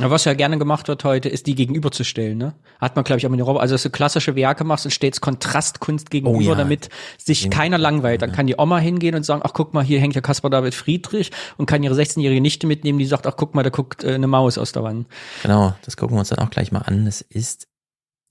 Was 0.01 0.27
ja 0.27 0.35
gerne 0.35 0.59
gemacht 0.59 0.87
wird 0.87 1.03
heute, 1.03 1.29
ist 1.29 1.49
die 1.49 1.57
gegenüberzustellen. 1.57 2.39
Ne? 2.39 2.55
Hat 2.81 2.95
man, 2.95 3.05
glaube 3.05 3.19
ich, 3.19 3.27
auch 3.27 3.31
mit 3.31 3.41
den 3.41 3.45
Roboter. 3.45 3.63
Also, 3.63 3.75
dass 3.75 3.83
du 3.83 3.91
klassische 3.91 4.37
Werke 4.37 4.63
machst 4.63 4.85
und 4.85 4.93
stellst 4.93 5.21
Kontrastkunst 5.23 6.09
gegenüber, 6.11 6.39
Oh 6.39 6.41
ja. 6.41 6.55
damit 6.55 6.89
sich 7.19 7.51
keiner 7.51 7.79
langweilt. 7.79 8.23
Dann 8.23 8.31
kann 8.31 8.47
die 8.47 8.55
Oma 8.57 8.79
hingehen 8.79 9.17
und 9.17 9.25
sagen, 9.25 9.43
ach 9.45 9.55
guck 9.55 9.75
mal, 9.75 9.83
hier 9.83 9.99
hängt 9.99 10.15
ja 10.15 10.21
Caspar 10.21 10.53
David 10.53 10.75
Friedrich 10.77 11.33
und 11.57 11.67
kann 11.67 11.83
ihre 11.83 11.95
16-jährige 11.97 12.41
Nichte 12.41 12.69
mitnehmen, 12.69 13.01
die 13.01 13.07
sagt, 13.07 13.27
ach 13.27 13.35
guck 13.37 13.57
mal, 13.57 13.65
da 13.65 13.71
guckt 13.71 14.05
äh, 14.05 14.15
eine 14.15 14.29
Maus 14.29 14.57
aus 14.57 14.71
der 14.71 14.85
Wand. 14.85 15.09
Genau, 15.43 15.75
das 15.85 15.97
gucken 15.97 16.15
wir 16.17 16.21
uns 16.21 16.29
dann 16.29 16.39
auch 16.39 16.51
gleich 16.51 16.71
mal 16.71 16.83
an. 16.83 17.07
Das 17.07 17.23
ist, 17.23 17.67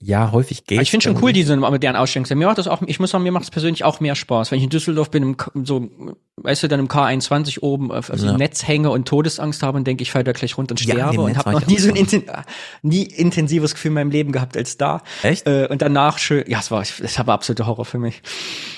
ja, 0.03 0.31
häufig 0.31 0.65
geht 0.65 0.77
Aber 0.77 0.83
ich 0.83 0.91
finde 0.91 1.03
schon 1.03 1.21
cool, 1.23 1.31
diese 1.31 1.55
modernen 1.55 1.95
Ausstellungen. 1.95 2.37
Mir 2.39 2.47
macht 2.47 2.57
das 2.57 2.67
auch, 2.67 2.81
ich 2.85 2.99
muss 2.99 3.11
sagen, 3.11 3.23
mir 3.23 3.31
macht 3.31 3.43
es 3.43 3.51
persönlich 3.51 3.83
auch 3.83 3.99
mehr 3.99 4.15
Spaß. 4.15 4.51
Wenn 4.51 4.57
ich 4.57 4.63
in 4.63 4.69
Düsseldorf 4.69 5.11
bin, 5.11 5.23
im, 5.23 5.37
so, 5.65 5.89
weißt 6.37 6.63
du, 6.63 6.67
dann 6.67 6.79
im 6.79 6.87
K21 6.87 7.59
oben 7.61 7.91
auf, 7.91 8.09
auf 8.09 8.19
Ja. 8.19 8.31
dem 8.31 8.37
Netz 8.37 8.67
hänge 8.67 8.89
und 8.89 9.07
Todesangst 9.07 9.61
habe 9.63 9.77
und 9.77 9.85
denke, 9.85 10.01
ich 10.01 10.11
falle 10.11 10.23
da 10.23 10.31
gleich 10.31 10.57
runter 10.57 10.73
und 10.73 10.83
Ja, 10.85 10.95
sterbe 10.95 11.11
dem 11.17 11.21
und 11.23 11.37
habe 11.37 11.51
noch 11.51 11.67
nie 11.67 11.77
so 11.77 11.89
ein 11.89 11.95
inten 11.95 12.23
nie 12.81 13.03
intensives 13.03 13.73
Gefühl 13.75 13.89
in 13.89 13.93
meinem 13.95 14.11
Leben 14.11 14.31
gehabt 14.31 14.57
als 14.57 14.77
da. 14.77 15.01
Echt? 15.23 15.45
Äh, 15.47 15.67
und 15.69 15.81
danach 15.81 16.17
schön, 16.17 16.43
ja, 16.47 16.59
es 16.59 16.71
war, 16.71 16.81
es 16.81 17.17
war 17.19 17.29
absoluter 17.29 17.67
Horror 17.67 17.85
für 17.85 17.99
mich. 17.99 18.21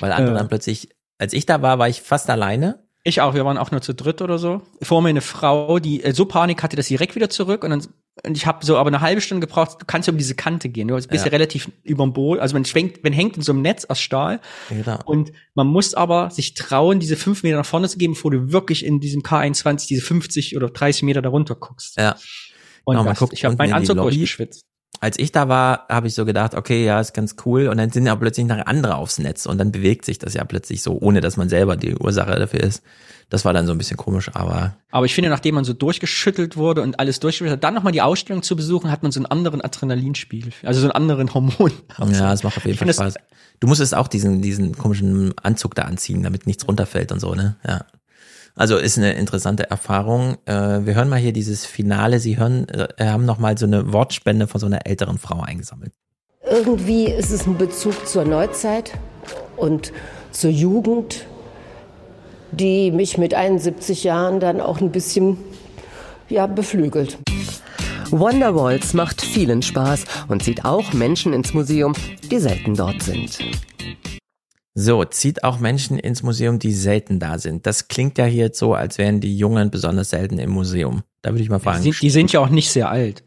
Weil 0.02 0.12
andere 0.12 0.36
Äh. 0.36 0.40
dann 0.40 0.48
plötzlich, 0.50 0.90
als 1.18 1.34
ich 1.34 1.46
da 1.46 1.62
war, 1.62 1.80
war 1.80 1.88
ich 1.88 2.02
fast 2.02 2.30
alleine. 2.30 2.84
Ich 3.06 3.20
auch, 3.22 3.34
wir 3.34 3.44
waren 3.46 3.58
auch 3.58 3.72
nur 3.72 3.82
zu 3.82 3.94
dritt 3.94 4.22
oder 4.22 4.38
so. 4.38 4.62
Vor 4.82 5.02
mir 5.02 5.10
eine 5.10 5.20
Frau, 5.22 5.80
die 5.80 6.04
äh, 6.04 6.14
so 6.14 6.26
Panik 6.26 6.64
hatte, 6.64 6.76
dass 6.78 6.88
sie 6.88 6.94
direkt 6.96 7.16
wieder 7.16 7.30
zurück 7.30 7.64
und 7.64 7.70
dann 7.72 7.86
und 8.26 8.38
ich 8.38 8.46
habe 8.46 8.64
so 8.66 8.78
aber 8.78 8.90
eine 8.90 9.02
halbe 9.02 9.22
Stunde 9.22 9.46
gebraucht, 9.48 9.82
du 9.82 9.86
kannst 9.86 10.08
ja 10.08 10.12
um 10.12 10.18
diese 10.20 10.36
Kante 10.36 10.70
gehen. 10.70 10.88
Du 10.88 10.94
bist 10.96 11.10
ja, 11.12 11.18
Ja. 11.18 11.24
relativ 11.26 11.72
überm 11.84 12.14
Boot, 12.14 12.40
also 12.40 12.54
man 12.54 12.64
schwenkt, 12.64 13.04
man 13.04 13.12
hängt 13.12 13.38
in 13.38 13.42
so 13.42 13.52
einem 13.52 13.62
Netz 13.64 13.86
aus 13.86 14.00
Stahl 14.00 14.40
Genau. 14.70 15.00
und 15.06 15.32
man 15.56 15.66
muss 15.68 15.94
aber 15.96 16.30
sich 16.30 16.54
trauen, 16.54 17.00
diese 17.00 17.16
fünf 17.16 17.42
Meter 17.44 17.58
nach 17.58 17.66
vorne 17.66 17.90
zu 17.90 17.98
gehen, 17.98 18.12
bevor 18.12 18.30
du 18.32 18.52
wirklich 18.52 18.86
in 18.86 19.00
diesem 19.00 19.24
K21 19.24 19.88
diese 19.88 20.02
50 20.02 20.56
oder 20.56 20.70
30 20.70 21.04
Meter 21.04 21.22
darunter 21.22 21.56
guckst. 21.56 21.98
Ja. 21.98 22.16
Und 22.86 22.98
Genau, 22.98 23.10
das, 23.10 23.32
ich 23.32 23.46
habe 23.46 23.56
meinen 23.56 23.74
Anzug 23.74 23.98
durchgeschwitzt. 23.98 24.66
Als 25.04 25.20
ich 25.20 25.34
da 25.34 25.50
war, 25.50 25.86
habe 25.90 26.08
ich 26.08 26.14
so 26.16 26.24
gedacht, 26.24 26.56
okay, 26.56 26.86
ja, 26.86 26.98
ist 27.02 27.14
ganz 27.14 27.36
cool. 27.46 27.68
Und 27.68 27.78
dann 27.78 27.90
sind 27.92 28.06
ja 28.06 28.16
plötzlich 28.16 28.46
noch 28.46 28.66
andere 28.66 28.96
aufs 28.96 29.20
Netz 29.20 29.46
und 29.46 29.58
dann 29.58 29.74
bewegt 29.74 30.06
sich 30.06 30.18
das 30.18 30.34
ja 30.34 30.46
plötzlich 30.46 30.82
so, 30.82 30.98
ohne 30.98 31.20
dass 31.20 31.36
man 31.36 31.50
selber 31.50 31.76
die 31.76 31.94
Ursache 31.98 32.34
dafür 32.40 32.62
ist. 32.62 32.82
Das 33.30 33.44
war 33.44 33.52
dann 33.52 33.66
so 33.66 33.74
ein 33.74 33.78
bisschen 33.78 33.98
komisch, 33.98 34.32
aber 34.34 34.78
Aber 34.92 35.06
ich 35.06 35.14
finde, 35.14 35.30
nachdem 35.30 35.56
man 35.56 35.66
so 35.66 35.74
durchgeschüttelt 35.74 36.56
wurde 36.56 36.82
und 36.84 37.00
alles 37.00 37.20
durchgeschüttelt 37.20 37.58
hat, 37.58 37.64
dann 37.66 37.74
nochmal 37.74 37.92
die 37.92 38.02
Ausstellung 38.02 38.44
zu 38.44 38.56
besuchen, 38.56 38.92
hat 38.92 39.04
man 39.04 39.12
so 39.12 39.20
einen 39.20 39.26
anderen 39.26 39.60
Adrenalinspiegel, 39.62 40.54
also 40.64 40.80
so 40.80 40.86
einen 40.86 40.92
anderen 40.94 41.34
Hormon. 41.34 41.74
ja, 42.12 42.32
es 42.32 42.44
macht 42.44 42.56
auf 42.56 42.66
jeden 42.66 42.78
Fall 42.78 42.88
das- 42.88 42.96
Spaß. 42.96 43.16
Du 43.60 43.68
musstest 43.68 43.96
auch 43.96 44.08
diesen, 44.08 44.42
diesen 44.42 44.78
komischen 44.78 45.34
Anzug 45.42 45.76
da 45.76 45.84
anziehen, 45.84 46.24
damit 46.24 46.48
nichts 46.48 46.66
runterfällt 46.68 47.12
und 47.12 47.20
so, 47.20 47.34
ne? 47.34 47.58
Ja. 47.68 47.86
Also 48.56 48.78
ist 48.78 48.98
eine 48.98 49.14
interessante 49.14 49.70
Erfahrung. 49.70 50.38
Äh, 50.46 50.86
wir 50.86 50.96
hören 50.96 51.10
mal 51.10 51.20
hier 51.20 51.34
dieses 51.34 51.66
Finale. 51.66 52.20
Sie 52.20 52.38
hören, 52.38 52.68
äh, 52.70 53.06
haben 53.06 53.26
noch 53.26 53.40
mal 53.40 53.58
so 53.58 53.66
eine 53.66 53.92
Wortspende 53.92 54.48
von 54.48 54.60
so 54.60 54.68
einer 54.68 54.86
älteren 54.86 55.18
Frau 55.18 55.42
eingesammelt. 55.42 55.94
Irgendwie 56.50 57.06
ist 57.06 57.32
es 57.32 57.48
ein 57.48 57.58
Bezug 57.58 58.08
zur 58.08 58.26
Neuzeit 58.26 58.94
und 59.58 59.92
zur 60.32 60.52
Jugend, 60.52 61.26
die 62.52 62.92
mich 62.92 63.18
mit 63.18 63.34
71 63.34 64.04
Jahren 64.04 64.40
dann 64.40 64.62
auch 64.62 64.82
ein 64.82 64.92
bisschen 64.92 65.38
ja, 66.30 66.46
beflügelt. 66.46 67.18
Wonderwalls 68.12 68.94
macht 68.94 69.22
vielen 69.22 69.64
Spaß 69.64 70.04
und 70.28 70.44
zieht 70.44 70.66
auch 70.66 70.94
Menschen 70.94 71.34
ins 71.34 71.54
Museum, 71.54 71.94
die 72.30 72.38
selten 72.38 72.76
dort 72.76 73.02
sind. 73.02 73.40
So, 74.76 75.04
zieht 75.06 75.44
auch 75.44 75.60
Menschen 75.60 76.00
ins 76.00 76.24
Museum, 76.24 76.58
die 76.58 76.74
selten 76.74 77.20
da 77.20 77.38
sind. 77.38 77.68
Das 77.68 77.88
klingt 77.88 78.18
ja 78.18 78.26
hier 78.26 78.46
jetzt 78.46 78.58
so, 78.58 78.74
als 78.74 78.98
wären 78.98 79.20
die 79.20 79.38
Jungen 79.38 79.70
besonders 79.70 80.10
selten 80.10 80.40
im 80.40 80.50
Museum. 80.50 81.04
Da 81.22 81.32
würde 81.32 81.44
ich 81.44 81.50
mal 81.50 81.60
Die 81.60 81.64
fragen, 81.64 81.84
sind, 81.84 82.02
die 82.02 82.10
sind 82.10 82.32
ja 82.32 82.40
auch 82.40 82.50
nicht 82.50 82.72
sehr 82.72 82.90
alt. 82.90 83.24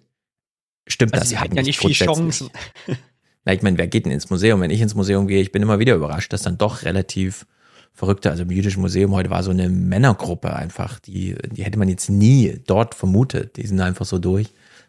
stimmt 0.89 1.15
Also 1.15 1.23
das 1.23 1.29
sie 1.31 1.39
hatten 1.39 1.55
ja 1.55 1.63
nicht 1.63 1.79
viel? 1.79 1.93
Chancen. 1.93 2.51
Na, 3.45 3.53
ich 3.53 3.63
meine, 3.63 3.79
wer 3.79 3.87
geht 3.87 4.07
denn 4.07 4.13
ins 4.13 4.29
Museum? 4.29 4.61
Wenn 4.61 4.73
ich 4.73 4.81
ins 4.81 4.97
Museum 4.97 5.29
gehe, 5.29 5.41
ich 5.41 5.53
bin 5.53 5.63
immer 5.63 5.79
wieder 5.79 5.95
überrascht, 5.95 6.33
dass 6.33 6.43
dann 6.43 6.59
doch 6.59 6.83
relativ 6.83 7.47
verrückte, 7.93 8.31
also 8.31 8.43
im 8.43 8.51
jüdischen 8.51 8.83
Museum 8.83 9.13
heute 9.15 9.31
war 9.31 9.45
so 9.45 9.53
eine 9.53 9.69
Männergruppe 9.69 10.55
einfach, 10.55 10.99
die, 10.99 11.37
die 11.53 11.63
hätte 11.63 11.79
man 11.79 11.89
jetzt 11.89 12.11
nie 12.11 12.61
dort 12.67 12.97
vermutet. 12.97 13.57
Die 13.57 13.67
sind 13.67 13.81
einfach 13.81 14.05
so 14.05 14.19
durch. 14.19 14.49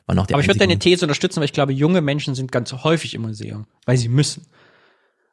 Die 0.10 0.14
Aber 0.34 0.40
ich 0.40 0.48
würde 0.48 0.60
deine 0.60 0.80
These 0.80 1.04
unterstützen, 1.04 1.42
weil 1.42 1.46
ich 1.46 1.54
glaube, 1.54 1.74
junge 1.74 2.02
Menschen 2.02 2.34
sind 2.34 2.52
ganz 2.52 2.72
häufig 2.72 3.14
im 3.14 3.24
Museum, 3.24 3.66
weil 3.86 3.98
sie 3.98 4.08
müssen. 4.08 4.46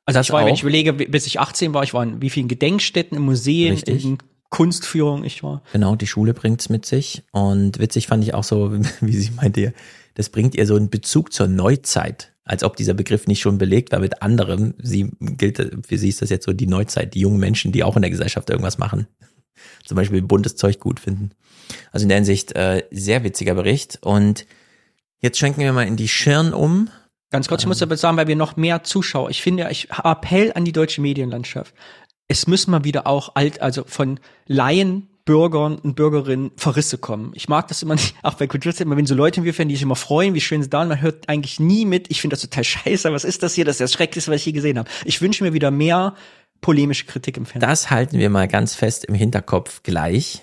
Also 0.06 0.20
ich 0.20 0.30
war, 0.30 0.44
wenn 0.44 0.52
auch. 0.52 0.56
ich 0.56 0.62
überlege, 0.62 0.92
bis 0.92 1.26
ich 1.26 1.40
18 1.40 1.72
war, 1.72 1.82
ich 1.82 1.94
war 1.94 2.02
in 2.02 2.20
wie 2.20 2.30
vielen 2.30 2.48
Gedenkstätten, 2.48 3.16
in 3.16 3.24
Museen, 3.24 3.72
Richtig. 3.72 4.04
in 4.04 4.18
Kunstführungen 4.50 5.24
ich 5.24 5.42
war. 5.42 5.62
Genau, 5.72 5.96
die 5.96 6.06
Schule 6.06 6.34
bringt's 6.34 6.68
mit 6.68 6.86
sich. 6.86 7.22
Und 7.32 7.78
witzig 7.78 8.06
fand 8.06 8.22
ich 8.22 8.34
auch 8.34 8.44
so, 8.44 8.72
wie 9.00 9.16
sie 9.16 9.30
meinte, 9.32 9.72
das 10.14 10.28
bringt 10.28 10.54
ihr 10.54 10.66
so 10.66 10.76
einen 10.76 10.90
Bezug 10.90 11.32
zur 11.32 11.48
Neuzeit. 11.48 12.32
Als 12.44 12.62
ob 12.62 12.76
dieser 12.76 12.92
Begriff 12.92 13.26
nicht 13.26 13.40
schon 13.40 13.56
belegt 13.56 13.92
war 13.92 14.00
mit 14.00 14.20
anderem. 14.20 14.74
Sie 14.78 15.10
gilt, 15.18 15.56
für 15.86 15.96
sie 15.96 16.10
ist 16.10 16.20
das 16.20 16.28
jetzt 16.28 16.44
so 16.44 16.52
die 16.52 16.66
Neuzeit, 16.66 17.14
die 17.14 17.20
jungen 17.20 17.40
Menschen, 17.40 17.72
die 17.72 17.82
auch 17.82 17.96
in 17.96 18.02
der 18.02 18.10
Gesellschaft 18.10 18.50
irgendwas 18.50 18.76
machen. 18.76 19.06
Zum 19.84 19.96
Beispiel 19.96 20.20
buntes 20.20 20.54
Zeug 20.54 20.78
gut 20.78 21.00
finden. 21.00 21.30
Also 21.90 22.04
in 22.04 22.10
der 22.10 22.18
Hinsicht 22.18 22.54
äh, 22.54 22.84
sehr 22.90 23.24
witziger 23.24 23.54
Bericht. 23.54 23.98
Und 24.02 24.46
jetzt 25.20 25.38
schwenken 25.38 25.62
wir 25.62 25.72
mal 25.72 25.86
in 25.86 25.96
die 25.96 26.08
Schirn 26.08 26.52
um. 26.52 26.90
Ganz 27.30 27.48
kurz, 27.48 27.62
ich 27.62 27.66
muss 27.66 27.82
aber 27.82 27.96
sagen, 27.96 28.16
weil 28.16 28.28
wir 28.28 28.36
noch 28.36 28.56
mehr 28.56 28.84
Zuschauer, 28.84 29.30
ich 29.30 29.42
finde, 29.42 29.68
ich 29.70 29.88
Appell 29.90 30.52
an 30.54 30.64
die 30.64 30.72
deutsche 30.72 31.00
Medienlandschaft. 31.00 31.74
Es 32.28 32.46
müssen 32.46 32.70
mal 32.70 32.84
wieder 32.84 33.06
auch 33.06 33.34
alt, 33.34 33.60
also 33.60 33.84
von 33.86 34.20
Laien, 34.46 35.08
Bürgern 35.24 35.76
und 35.78 35.94
Bürgerinnen 35.94 36.52
Verrisse 36.56 36.98
kommen. 36.98 37.32
Ich 37.34 37.48
mag 37.48 37.68
das 37.68 37.82
immer 37.82 37.94
nicht, 37.94 38.14
auch 38.22 38.34
bei 38.34 38.46
Kulturzeit, 38.46 38.82
immer 38.82 38.96
wenn 38.96 39.06
so 39.06 39.14
Leute 39.14 39.42
wie 39.42 39.56
wir 39.56 39.64
die 39.64 39.74
sich 39.74 39.82
immer 39.82 39.96
freuen, 39.96 40.34
wie 40.34 40.40
schön 40.40 40.62
sie 40.62 40.68
da 40.68 40.80
sind, 40.80 40.88
man 40.88 41.00
hört 41.00 41.28
eigentlich 41.28 41.58
nie 41.58 41.86
mit. 41.86 42.10
Ich 42.10 42.20
finde 42.20 42.34
das 42.34 42.42
total 42.42 42.64
scheiße. 42.64 43.10
Was 43.12 43.24
ist 43.24 43.42
das 43.42 43.54
hier? 43.54 43.64
Das 43.64 43.76
ist 43.76 43.80
das 43.80 43.92
Schrecklichste, 43.92 44.30
was 44.30 44.40
ich 44.40 44.46
je 44.46 44.52
gesehen 44.52 44.78
habe. 44.78 44.88
Ich 45.04 45.22
wünsche 45.22 45.42
mir 45.42 45.54
wieder 45.54 45.70
mehr 45.70 46.14
polemische 46.60 47.06
Kritik 47.06 47.36
im 47.36 47.46
Fernsehen. 47.46 47.68
Das 47.68 47.90
halten 47.90 48.18
wir 48.18 48.30
mal 48.30 48.48
ganz 48.48 48.74
fest 48.74 49.04
im 49.04 49.14
Hinterkopf 49.14 49.82
gleich. 49.82 50.42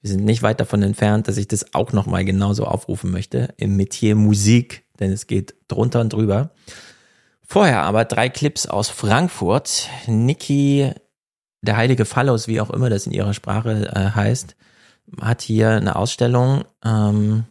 Wir 0.00 0.10
sind 0.10 0.24
nicht 0.24 0.42
weit 0.42 0.60
davon 0.60 0.82
entfernt, 0.82 1.28
dass 1.28 1.36
ich 1.36 1.48
das 1.48 1.74
auch 1.74 1.92
noch 1.92 2.06
mal 2.06 2.24
genauso 2.24 2.64
aufrufen 2.64 3.10
möchte 3.10 3.54
im 3.56 3.76
Metier 3.76 4.14
Musik, 4.14 4.84
denn 5.00 5.12
es 5.12 5.26
geht 5.26 5.54
drunter 5.68 6.00
und 6.00 6.12
drüber. 6.12 6.50
Vorher 7.46 7.82
aber 7.82 8.04
drei 8.04 8.28
Clips 8.28 8.66
aus 8.66 8.88
Frankfurt. 8.88 9.88
Niki, 10.06 10.90
der 11.62 11.76
heilige 11.76 12.04
Phallus, 12.04 12.48
wie 12.48 12.60
auch 12.60 12.70
immer 12.70 12.90
das 12.90 13.06
in 13.06 13.12
ihrer 13.12 13.34
Sprache 13.34 13.90
äh, 13.94 14.10
heißt, 14.14 14.56
hat 15.20 15.42
hier 15.42 15.70
eine 15.70 15.96
Ausstellung, 15.96 16.64
ähm, 16.84 17.44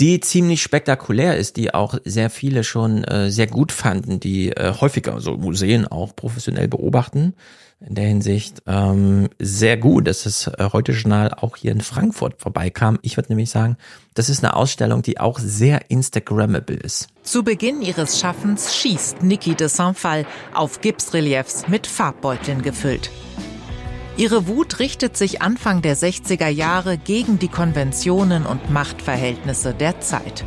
die 0.00 0.20
ziemlich 0.20 0.62
spektakulär 0.62 1.36
ist, 1.36 1.56
die 1.56 1.74
auch 1.74 1.98
sehr 2.04 2.30
viele 2.30 2.64
schon 2.64 3.04
äh, 3.04 3.30
sehr 3.30 3.46
gut 3.46 3.72
fanden, 3.72 4.20
die 4.20 4.50
äh, 4.50 4.74
häufiger 4.80 5.20
so 5.20 5.36
Museen 5.36 5.86
auch 5.86 6.16
professionell 6.16 6.68
beobachten. 6.68 7.34
In 7.86 7.96
der 7.96 8.06
Hinsicht 8.06 8.62
ähm, 8.66 9.28
sehr 9.40 9.76
gut, 9.76 10.06
dass 10.06 10.22
das 10.22 10.46
äh, 10.46 10.70
heute 10.72 10.92
Journal 10.92 11.34
auch 11.34 11.56
hier 11.56 11.72
in 11.72 11.80
Frankfurt 11.80 12.34
vorbeikam. 12.38 12.98
Ich 13.02 13.16
würde 13.16 13.30
nämlich 13.30 13.50
sagen, 13.50 13.76
das 14.14 14.28
ist 14.28 14.44
eine 14.44 14.54
Ausstellung, 14.54 15.02
die 15.02 15.18
auch 15.18 15.38
sehr 15.40 15.90
Instagrammable 15.90 16.76
ist. 16.76 17.08
Zu 17.24 17.42
Beginn 17.42 17.82
ihres 17.82 18.20
Schaffens 18.20 18.76
schießt 18.76 19.22
Niki 19.22 19.54
de 19.54 19.66
Saint-Phal 19.66 20.26
auf 20.54 20.80
Gipsreliefs 20.80 21.66
mit 21.66 21.86
Farbbeuteln 21.86 22.62
gefüllt. 22.62 23.10
Ihre 24.16 24.46
Wut 24.46 24.78
richtet 24.78 25.16
sich 25.16 25.42
Anfang 25.42 25.82
der 25.82 25.96
60er 25.96 26.48
Jahre 26.48 26.98
gegen 26.98 27.38
die 27.38 27.48
Konventionen 27.48 28.46
und 28.46 28.70
Machtverhältnisse 28.70 29.74
der 29.74 30.00
Zeit. 30.00 30.44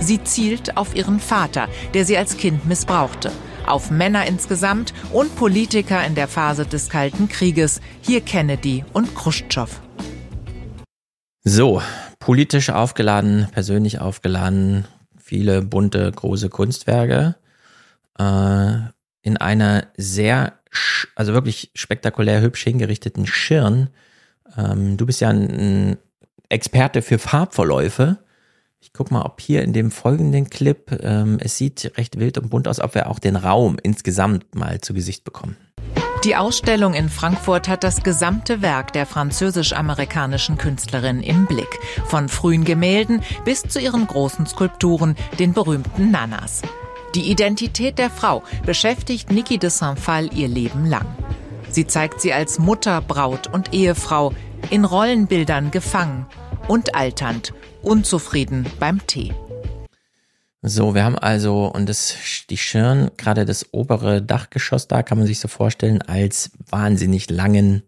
Sie 0.00 0.22
zielt 0.24 0.76
auf 0.76 0.94
ihren 0.94 1.20
Vater, 1.20 1.68
der 1.94 2.04
sie 2.04 2.16
als 2.16 2.36
Kind 2.36 2.66
missbrauchte, 2.66 3.30
auf 3.70 3.90
Männer 3.90 4.26
insgesamt 4.26 4.92
und 5.12 5.34
Politiker 5.36 6.04
in 6.04 6.14
der 6.14 6.28
Phase 6.28 6.66
des 6.66 6.88
Kalten 6.88 7.28
Krieges, 7.28 7.80
hier 8.00 8.20
Kennedy 8.20 8.84
und 8.92 9.14
Khrushchev. 9.14 9.80
So, 11.42 11.82
politisch 12.18 12.70
aufgeladen, 12.70 13.48
persönlich 13.52 13.98
aufgeladen, 13.98 14.86
viele 15.16 15.62
bunte, 15.62 16.10
große 16.10 16.48
Kunstwerke 16.50 17.36
äh, 18.18 18.76
in 19.22 19.36
einer 19.36 19.86
sehr, 19.96 20.54
also 21.14 21.32
wirklich 21.32 21.70
spektakulär 21.74 22.40
hübsch 22.42 22.64
hingerichteten 22.64 23.26
Schirn. 23.26 23.90
Ähm, 24.56 24.96
du 24.96 25.06
bist 25.06 25.20
ja 25.20 25.30
ein, 25.30 25.50
ein 25.50 25.98
Experte 26.48 27.02
für 27.02 27.18
Farbverläufe. 27.18 28.18
Ich 28.82 28.94
guck 28.94 29.10
mal, 29.10 29.22
ob 29.22 29.42
hier 29.42 29.62
in 29.62 29.74
dem 29.74 29.90
folgenden 29.90 30.48
Clip, 30.48 30.90
ähm, 31.02 31.38
es 31.38 31.58
sieht 31.58 31.92
recht 31.98 32.18
wild 32.18 32.38
und 32.38 32.48
bunt 32.48 32.66
aus, 32.66 32.80
ob 32.80 32.94
wir 32.94 33.10
auch 33.10 33.18
den 33.18 33.36
Raum 33.36 33.76
insgesamt 33.82 34.54
mal 34.54 34.80
zu 34.80 34.94
Gesicht 34.94 35.22
bekommen. 35.22 35.56
Die 36.24 36.34
Ausstellung 36.34 36.94
in 36.94 37.10
Frankfurt 37.10 37.68
hat 37.68 37.84
das 37.84 38.02
gesamte 38.02 38.62
Werk 38.62 38.94
der 38.94 39.04
französisch-amerikanischen 39.04 40.56
Künstlerin 40.56 41.22
im 41.22 41.44
Blick. 41.46 41.78
Von 42.06 42.30
frühen 42.30 42.64
Gemälden 42.64 43.22
bis 43.44 43.62
zu 43.62 43.80
ihren 43.80 44.06
großen 44.06 44.46
Skulpturen, 44.46 45.14
den 45.38 45.52
berühmten 45.52 46.10
Nanas. 46.10 46.62
Die 47.14 47.30
Identität 47.30 47.98
der 47.98 48.08
Frau 48.10 48.42
beschäftigt 48.64 49.30
Niki 49.30 49.58
de 49.58 49.68
Saint-Phal 49.68 50.32
ihr 50.34 50.48
Leben 50.48 50.86
lang. 50.86 51.06
Sie 51.70 51.86
zeigt 51.86 52.22
sie 52.22 52.32
als 52.32 52.58
Mutter, 52.58 53.02
Braut 53.02 53.46
und 53.52 53.74
Ehefrau, 53.74 54.32
in 54.70 54.84
Rollenbildern 54.86 55.70
gefangen 55.70 56.26
und 56.68 56.94
alternd, 56.94 57.52
unzufrieden 57.82 58.66
beim 58.78 59.06
Tee. 59.06 59.34
So, 60.62 60.94
wir 60.94 61.04
haben 61.04 61.18
also, 61.18 61.66
und 61.66 61.88
das, 61.88 62.14
die 62.50 62.58
Schirn, 62.58 63.10
gerade 63.16 63.46
das 63.46 63.72
obere 63.72 64.20
Dachgeschoss 64.20 64.88
da, 64.88 65.02
kann 65.02 65.18
man 65.18 65.26
sich 65.26 65.40
so 65.40 65.48
vorstellen, 65.48 66.02
als 66.02 66.50
wahnsinnig 66.68 67.30
langen, 67.30 67.82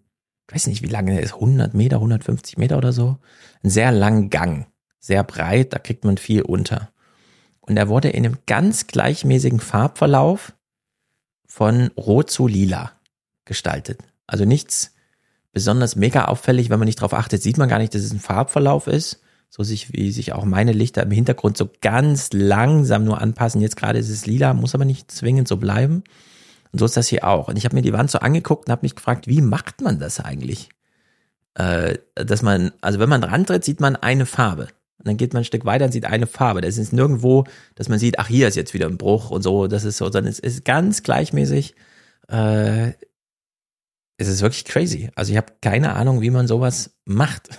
ich 0.48 0.54
weiß 0.54 0.66
nicht, 0.68 0.82
wie 0.82 0.88
lange 0.88 1.12
der 1.12 1.22
ist, 1.22 1.34
100 1.34 1.74
Meter, 1.74 1.96
150 1.96 2.56
Meter 2.56 2.78
oder 2.78 2.92
so. 2.92 3.18
Einen 3.62 3.70
sehr 3.70 3.92
langen 3.92 4.30
Gang, 4.30 4.66
sehr 5.00 5.22
breit, 5.22 5.74
da 5.74 5.78
kriegt 5.78 6.04
man 6.04 6.16
viel 6.16 6.42
unter. 6.42 6.90
Und 7.60 7.76
er 7.76 7.88
wurde 7.88 8.08
in 8.08 8.24
einem 8.24 8.38
ganz 8.46 8.86
gleichmäßigen 8.86 9.60
Farbverlauf 9.60 10.54
von 11.46 11.90
rot 11.98 12.30
zu 12.30 12.46
lila 12.46 12.92
gestaltet. 13.44 14.00
Also 14.26 14.46
nichts 14.46 14.94
besonders 15.52 15.94
mega 15.94 16.24
auffällig, 16.24 16.70
wenn 16.70 16.78
man 16.78 16.86
nicht 16.86 17.00
drauf 17.00 17.12
achtet, 17.12 17.42
sieht 17.42 17.58
man 17.58 17.68
gar 17.68 17.78
nicht, 17.78 17.94
dass 17.94 18.02
es 18.02 18.12
ein 18.12 18.20
Farbverlauf 18.20 18.86
ist 18.86 19.21
so 19.54 19.62
sich, 19.62 19.92
wie 19.92 20.10
sich 20.12 20.32
auch 20.32 20.46
meine 20.46 20.72
Lichter 20.72 21.02
im 21.02 21.10
Hintergrund 21.10 21.58
so 21.58 21.68
ganz 21.82 22.30
langsam 22.32 23.04
nur 23.04 23.20
anpassen. 23.20 23.60
Jetzt 23.60 23.76
gerade 23.76 23.98
ist 23.98 24.08
es 24.08 24.24
lila, 24.24 24.54
muss 24.54 24.74
aber 24.74 24.86
nicht 24.86 25.10
zwingend 25.10 25.46
so 25.46 25.58
bleiben. 25.58 26.04
Und 26.72 26.78
so 26.78 26.86
ist 26.86 26.96
das 26.96 27.08
hier 27.08 27.28
auch. 27.28 27.48
Und 27.48 27.58
ich 27.58 27.66
habe 27.66 27.74
mir 27.74 27.82
die 27.82 27.92
Wand 27.92 28.10
so 28.10 28.20
angeguckt 28.20 28.66
und 28.66 28.72
habe 28.72 28.80
mich 28.80 28.96
gefragt, 28.96 29.26
wie 29.26 29.42
macht 29.42 29.82
man 29.82 29.98
das 29.98 30.20
eigentlich? 30.20 30.70
Äh, 31.52 31.98
dass 32.14 32.40
man, 32.40 32.72
also 32.80 32.98
wenn 32.98 33.10
man 33.10 33.20
dran 33.20 33.44
tritt, 33.44 33.62
sieht 33.62 33.78
man 33.78 33.94
eine 33.94 34.24
Farbe. 34.24 34.68
Und 34.96 35.06
dann 35.06 35.18
geht 35.18 35.34
man 35.34 35.42
ein 35.42 35.44
Stück 35.44 35.66
weiter 35.66 35.84
und 35.84 35.92
sieht 35.92 36.06
eine 36.06 36.26
Farbe. 36.26 36.62
Das 36.62 36.78
ist 36.78 36.94
nirgendwo, 36.94 37.44
dass 37.74 37.90
man 37.90 37.98
sieht, 37.98 38.18
ach, 38.18 38.28
hier 38.28 38.48
ist 38.48 38.56
jetzt 38.56 38.72
wieder 38.72 38.86
ein 38.86 38.96
Bruch 38.96 39.30
und 39.30 39.42
so. 39.42 39.66
Das 39.66 39.84
ist 39.84 39.98
so, 39.98 40.06
sondern 40.06 40.28
es 40.28 40.38
ist 40.38 40.64
ganz 40.64 41.02
gleichmäßig. 41.02 41.74
Äh, 42.28 42.92
es 44.16 44.28
ist 44.28 44.40
wirklich 44.40 44.64
crazy. 44.64 45.10
Also 45.14 45.30
ich 45.30 45.36
habe 45.36 45.52
keine 45.60 45.94
Ahnung, 45.94 46.22
wie 46.22 46.30
man 46.30 46.48
sowas 46.48 46.94
macht. 47.04 47.50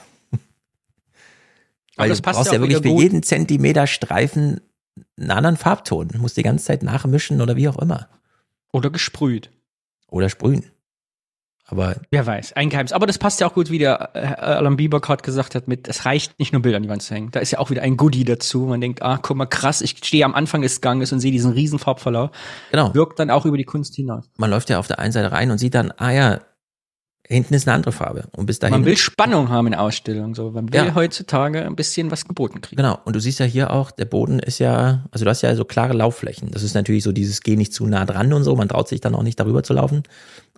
Weil 1.95 2.09
du 2.09 2.21
brauchst 2.21 2.51
ja, 2.51 2.59
wirklich 2.59 2.81
für 2.81 3.01
jeden 3.01 3.23
Zentimeter 3.23 3.87
Streifen 3.87 4.61
einen 5.19 5.31
anderen 5.31 5.57
Farbton. 5.57 6.07
Du 6.09 6.19
musst 6.19 6.37
die 6.37 6.43
ganze 6.43 6.65
Zeit 6.65 6.83
nachmischen 6.83 7.41
oder 7.41 7.55
wie 7.55 7.67
auch 7.67 7.77
immer. 7.77 8.09
Oder 8.71 8.89
gesprüht. 8.89 9.51
Oder 10.07 10.29
sprühen. 10.29 10.65
Aber 11.65 11.95
wer 12.11 12.25
weiß, 12.25 12.53
ein 12.53 12.69
Geheimnis. 12.69 12.91
Aber 12.91 13.07
das 13.07 13.17
passt 13.17 13.39
ja 13.39 13.47
auch 13.47 13.53
gut, 13.53 13.71
wie 13.71 13.77
der 13.77 14.09
äh, 14.13 14.19
Alan 14.19 14.75
Bieber 14.75 14.99
gerade 14.99 15.23
gesagt 15.23 15.55
hat, 15.55 15.67
mit, 15.67 15.87
es 15.87 16.05
reicht 16.05 16.37
nicht 16.37 16.51
nur 16.51 16.61
Bilder 16.61 16.77
an 16.77 16.83
die 16.83 16.89
Wand 16.89 17.01
zu 17.01 17.15
hängen. 17.15 17.31
Da 17.31 17.39
ist 17.39 17.51
ja 17.51 17.59
auch 17.59 17.69
wieder 17.69 17.81
ein 17.83 17.95
Goodie 17.95 18.25
dazu. 18.25 18.61
Man 18.61 18.81
denkt, 18.81 19.01
ah, 19.01 19.17
guck 19.21 19.37
mal, 19.37 19.45
krass, 19.45 19.81
ich 19.81 19.97
stehe 20.03 20.25
am 20.25 20.35
Anfang 20.35 20.61
des 20.61 20.81
Ganges 20.81 21.13
und 21.13 21.19
sehe 21.19 21.31
diesen 21.31 21.53
riesen 21.53 21.79
Farbverlauf. 21.79 22.31
Genau. 22.71 22.93
Wirkt 22.93 23.17
dann 23.17 23.29
auch 23.29 23.45
über 23.45 23.57
die 23.57 23.63
Kunst 23.63 23.95
hinaus. 23.95 24.29
Man 24.37 24.49
läuft 24.49 24.69
ja 24.69 24.77
auf 24.77 24.87
der 24.87 24.99
einen 24.99 25.13
Seite 25.13 25.31
rein 25.31 25.51
und 25.51 25.57
sieht 25.57 25.73
dann, 25.73 25.91
ah 25.91 26.11
ja, 26.11 26.41
Hinten 27.27 27.53
ist 27.53 27.67
eine 27.67 27.75
andere 27.75 27.93
Farbe. 27.93 28.25
Und 28.35 28.47
bis 28.47 28.59
dahin. 28.59 28.73
Man 28.73 28.85
will 28.85 28.97
Spannung 28.97 29.49
haben 29.49 29.67
in 29.67 29.75
Ausstellungen, 29.75 30.33
so. 30.33 30.51
Man 30.51 30.71
will 30.73 30.85
ja. 30.87 30.93
heutzutage 30.95 31.65
ein 31.65 31.75
bisschen 31.75 32.11
was 32.11 32.27
geboten 32.27 32.59
kriegen. 32.59 32.75
Genau. 32.75 32.99
Und 33.05 33.15
du 33.15 33.19
siehst 33.21 33.39
ja 33.39 33.45
hier 33.45 33.71
auch, 33.71 33.91
der 33.91 34.05
Boden 34.05 34.39
ist 34.39 34.59
ja, 34.59 35.05
also 35.11 35.23
du 35.23 35.29
hast 35.29 35.41
ja 35.41 35.55
so 35.55 35.63
klare 35.63 35.93
Laufflächen. 35.93 36.51
Das 36.51 36.63
ist 36.63 36.73
natürlich 36.73 37.03
so 37.03 37.13
dieses 37.13 37.41
Geh 37.41 37.55
nicht 37.55 37.73
zu 37.73 37.87
nah 37.87 38.05
dran 38.05 38.33
und 38.33 38.43
so. 38.43 38.55
Man 38.55 38.67
traut 38.67 38.89
sich 38.89 38.99
dann 38.99 39.15
auch 39.15 39.23
nicht 39.23 39.39
darüber 39.39 39.63
zu 39.63 39.73
laufen. 39.73 40.03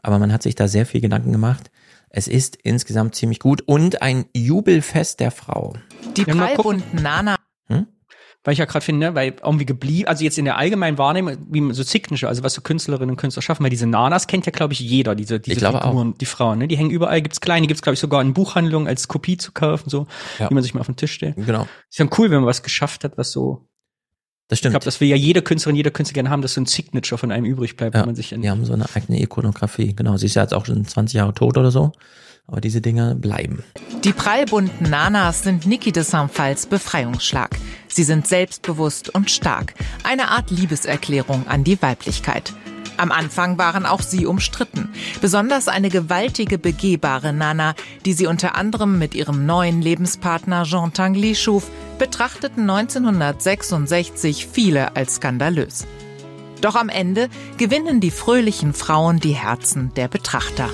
Aber 0.02 0.18
man 0.18 0.34
hat 0.34 0.42
sich 0.42 0.56
da 0.56 0.68
sehr 0.68 0.88
viel 0.88 1.02
Gedanken 1.02 1.32
gemacht. 1.32 1.70
Es 2.10 2.28
ist 2.28 2.58
insgesamt 2.64 3.14
ziemlich 3.14 3.40
gut 3.40 3.62
und 3.66 4.02
ein 4.02 4.26
Jubelfest 4.34 5.20
der 5.20 5.32
Frau. 5.32 5.74
Die 6.16 6.24
prallbunten 6.24 7.04
Nana. 7.04 7.36
Weil 8.46 8.54
ich 8.54 8.60
ja 8.60 8.66
gerade 8.66 8.86
finde, 8.86 9.16
weil 9.16 9.34
irgendwie 9.44 9.66
geblieben, 9.66 10.08
also 10.08 10.24
jetzt 10.24 10.38
in 10.38 10.46
der 10.46 10.58
allgemeinen 10.58 11.00
Wahrnehmung, 11.00 11.36
wie 11.50 11.74
so 11.74 11.82
Signature, 11.82 12.30
also 12.30 12.44
was 12.44 12.54
so 12.54 12.62
Künstlerinnen 12.62 13.10
und 13.10 13.18
Künstler 13.18 13.42
schaffen, 13.42 13.64
weil 13.64 13.72
diese 13.72 13.88
Nanas 13.88 14.28
kennt 14.28 14.46
ja, 14.46 14.52
glaube 14.52 14.74
ich, 14.74 14.80
jeder, 14.80 15.16
diese, 15.16 15.40
diese 15.40 15.60
Figuren, 15.60 16.14
auch. 16.14 16.18
die 16.18 16.26
Frauen, 16.26 16.60
ne? 16.60 16.68
Die 16.68 16.78
hängen 16.78 16.92
überall, 16.92 17.24
gibt's 17.24 17.42
kleine, 17.42 17.66
gibt's, 17.66 17.82
glaube 17.82 17.96
ich, 17.96 18.00
sogar 18.00 18.22
in 18.22 18.36
Buchhandlungen 18.36 18.88
als 18.88 19.08
Kopie 19.08 19.38
zu 19.38 19.52
kaufen, 19.52 19.90
so, 19.90 20.06
ja. 20.38 20.48
wie 20.48 20.54
man 20.54 20.62
sich 20.62 20.76
mal 20.76 20.82
auf 20.82 20.86
den 20.86 20.96
Tisch 20.96 21.14
stellt. 21.14 21.36
Genau. 21.38 21.68
Ist 21.90 21.98
ja 21.98 22.06
cool, 22.20 22.30
wenn 22.30 22.38
man 22.38 22.46
was 22.46 22.62
geschafft 22.62 23.04
hat, 23.04 23.18
was 23.18 23.32
so. 23.32 23.68
Das 24.48 24.60
stimmt. 24.60 24.74
Ich 24.74 24.74
glaube, 24.74 24.86
dass 24.86 25.02
wir 25.02 25.08
ja 25.08 25.16
jede 25.16 25.42
Künstlerin, 25.42 25.76
jeder 25.76 25.90
Künstler 25.90 26.14
gerne 26.14 26.30
haben, 26.30 26.44
dass 26.44 26.54
so 26.54 26.62
ein 26.62 26.68
Signature 26.68 27.18
von 27.18 27.32
einem 27.32 27.48
übrig 27.48 27.76
bleibt, 27.76 27.96
ja, 27.96 28.02
wenn 28.02 28.10
man 28.10 28.16
sich 28.16 28.30
Die 28.30 28.50
haben 28.50 28.64
so 28.64 28.74
eine 28.74 28.86
eigene 28.94 29.20
Ikonografie, 29.20 29.96
genau. 29.96 30.18
Sie 30.18 30.28
ist 30.28 30.36
ja 30.36 30.44
jetzt 30.44 30.54
auch 30.54 30.68
schon 30.68 30.86
20 30.86 31.16
Jahre 31.16 31.34
tot 31.34 31.58
oder 31.58 31.72
so. 31.72 31.94
Aber 32.48 32.62
diese 32.62 32.82
Dinge 32.82 33.16
bleiben. 33.16 33.64
Die 34.04 34.14
prallbunten 34.14 34.90
Nanas 34.90 35.44
sind 35.44 35.66
Niki 35.66 35.92
de 35.92 36.04
Saint-Phals 36.04 36.68
Befreiungsschlag. 36.68 37.58
Sie 37.88 38.04
sind 38.04 38.28
selbstbewusst 38.28 39.10
und 39.10 39.32
stark. 39.32 39.74
Eine 40.04 40.30
Art 40.30 40.52
Liebeserklärung 40.52 41.48
an 41.48 41.64
die 41.64 41.82
Weiblichkeit. 41.82 42.54
Am 42.98 43.12
Anfang 43.12 43.58
waren 43.58 43.86
auch 43.86 44.02
sie 44.02 44.26
umstritten. 44.26 44.90
Besonders 45.22 45.68
eine 45.68 45.90
gewaltige, 45.90 46.58
begehbare 46.58 47.34
Nana, 47.34 47.76
die 48.06 48.14
sie 48.14 48.28
unter 48.28 48.56
anderem 48.56 49.00
mit 49.00 49.16
ihrem 49.16 49.46
neuen 49.46 49.82
Lebenspartner 49.82 50.64
Jean 50.64 50.94
Tanguy 50.94 51.36
schuf, 51.36 51.70
betrachteten 52.00 52.70
1966 52.70 54.48
viele 54.48 54.96
als 54.96 55.16
skandalös. 55.16 55.86
Doch 56.62 56.76
am 56.76 56.90
Ende 56.90 57.30
gewinnen 57.58 58.00
die 58.00 58.12
fröhlichen 58.12 58.74
Frauen 58.74 59.20
die 59.20 59.36
Herzen 59.36 59.94
der 59.96 60.08
Betrachter. 60.08 60.70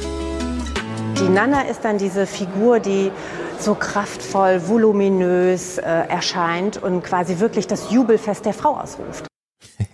Die 1.19 1.29
Nana 1.29 1.61
ist 1.63 1.81
dann 1.83 1.97
diese 1.97 2.25
Figur, 2.25 2.79
die 2.79 3.11
so 3.59 3.75
kraftvoll, 3.75 4.67
voluminös 4.67 5.77
äh, 5.77 5.81
erscheint 5.83 6.81
und 6.81 7.03
quasi 7.03 7.39
wirklich 7.39 7.67
das 7.67 7.91
Jubelfest 7.91 8.45
der 8.45 8.53
Frau 8.53 8.77
ausruft. 8.77 9.27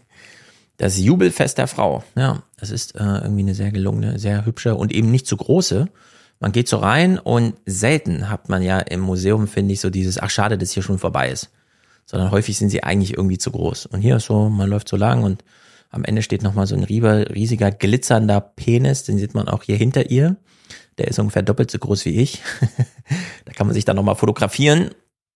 Das 0.80 1.00
Jubelfest 1.00 1.58
der 1.58 1.66
Frau, 1.66 2.04
ja, 2.16 2.44
das 2.60 2.70
ist 2.70 2.94
äh, 2.94 3.00
irgendwie 3.00 3.42
eine 3.42 3.56
sehr 3.56 3.72
gelungene, 3.72 4.20
sehr 4.20 4.46
hübsche 4.46 4.76
und 4.76 4.92
eben 4.94 5.10
nicht 5.10 5.26
zu 5.26 5.36
große. 5.36 5.88
Man 6.40 6.52
geht 6.52 6.68
so 6.68 6.78
rein 6.78 7.18
und 7.18 7.56
selten 7.66 8.30
hat 8.30 8.48
man 8.48 8.62
ja 8.62 8.78
im 8.78 9.00
Museum, 9.00 9.48
finde 9.48 9.74
ich, 9.74 9.82
so 9.82 9.90
dieses, 9.90 10.20
ach 10.20 10.30
schade, 10.30 10.56
dass 10.56 10.72
hier 10.72 10.84
schon 10.84 11.00
vorbei 11.00 11.32
ist. 11.32 11.50
Sondern 12.06 12.30
häufig 12.30 12.60
sind 12.60 12.70
sie 12.70 12.84
eigentlich 12.84 13.18
irgendwie 13.18 13.40
zu 13.40 13.50
groß. 13.50 13.88
Und 13.88 14.02
hier 14.02 14.18
ist 14.18 14.26
so, 14.26 14.50
man 14.50 14.70
läuft 14.70 14.88
so 14.88 14.98
lang 14.98 15.24
und 15.24 15.44
am 15.90 16.04
Ende 16.04 16.22
steht 16.22 16.44
nochmal 16.44 16.68
so 16.68 16.76
ein 16.76 16.84
riesiger, 16.84 17.72
glitzernder 17.72 18.40
Penis, 18.40 19.04
den 19.04 19.18
sieht 19.18 19.34
man 19.34 19.48
auch 19.48 19.64
hier 19.64 19.78
hinter 19.78 20.12
ihr. 20.12 20.36
Der 20.98 21.08
ist 21.08 21.20
ungefähr 21.20 21.44
doppelt 21.44 21.70
so 21.70 21.78
groß 21.78 22.06
wie 22.06 22.22
ich. 22.22 22.42
da 23.46 23.54
kann 23.54 23.68
man 23.68 23.74
sich 23.74 23.86
dann 23.86 23.96
nochmal 23.96 24.16
fotografieren 24.16 24.92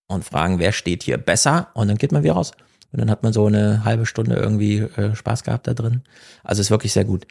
und 0.08 0.26
fragen, 0.26 0.60
wer 0.60 0.72
steht 0.72 1.04
hier 1.04 1.18
besser? 1.18 1.70
Und 1.74 1.88
dann 1.88 1.98
geht 1.98 2.12
man 2.12 2.24
wieder 2.24 2.34
raus. 2.34 2.52
Und 2.92 3.00
dann 3.00 3.10
hat 3.10 3.24
man 3.24 3.32
so 3.32 3.46
eine 3.46 3.86
halbe 3.86 4.06
Stunde 4.06 4.36
irgendwie 4.36 4.80
äh, 4.80 5.16
Spaß 5.16 5.44
gehabt 5.44 5.68
da 5.68 5.74
drin. 5.74 6.04
Also 6.44 6.62
ist 6.62 6.72
wirklich 6.72 6.94
sehr 6.94 7.06
gut. 7.06 7.26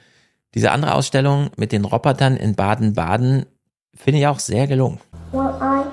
Diese 0.54 0.72
andere 0.72 0.94
Ausstellung 0.94 1.50
mit 1.56 1.72
den 1.72 1.84
Robotern 1.84 2.36
in 2.36 2.54
Baden-Baden 2.54 3.46
finde 3.94 4.20
ich 4.20 4.26
auch 4.26 4.38
sehr 4.38 4.66
gelungen. 4.66 4.98
Well, 5.32 5.54
I, 5.60 5.84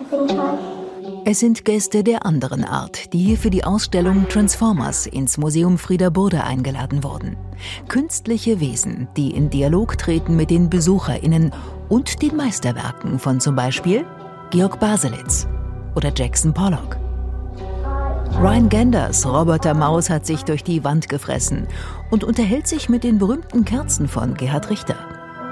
I 0.00 0.71
es 1.24 1.40
sind 1.40 1.64
Gäste 1.64 2.02
der 2.02 2.26
anderen 2.26 2.64
Art, 2.64 3.12
die 3.12 3.18
hier 3.18 3.36
für 3.36 3.50
die 3.50 3.64
Ausstellung 3.64 4.28
Transformers 4.28 5.06
ins 5.06 5.38
Museum 5.38 5.78
Frieder 5.78 6.10
Burde 6.10 6.42
eingeladen 6.44 7.04
wurden. 7.04 7.36
Künstliche 7.88 8.60
Wesen, 8.60 9.08
die 9.16 9.30
in 9.30 9.50
Dialog 9.50 9.96
treten 9.98 10.36
mit 10.36 10.50
den 10.50 10.68
BesucherInnen 10.68 11.52
und 11.88 12.22
den 12.22 12.36
Meisterwerken 12.36 13.18
von 13.18 13.40
zum 13.40 13.54
Beispiel 13.54 14.04
Georg 14.50 14.80
Baselitz 14.80 15.46
oder 15.94 16.12
Jackson 16.14 16.52
Pollock. 16.52 16.96
Ryan 18.40 18.68
Genders 18.68 19.26
Roboter 19.26 19.74
Maus 19.74 20.10
hat 20.10 20.26
sich 20.26 20.42
durch 20.42 20.64
die 20.64 20.82
Wand 20.82 21.08
gefressen 21.08 21.68
und 22.10 22.24
unterhält 22.24 22.66
sich 22.66 22.88
mit 22.88 23.04
den 23.04 23.18
berühmten 23.18 23.64
Kerzen 23.64 24.08
von 24.08 24.34
Gerhard 24.34 24.70
Richter. 24.70 24.96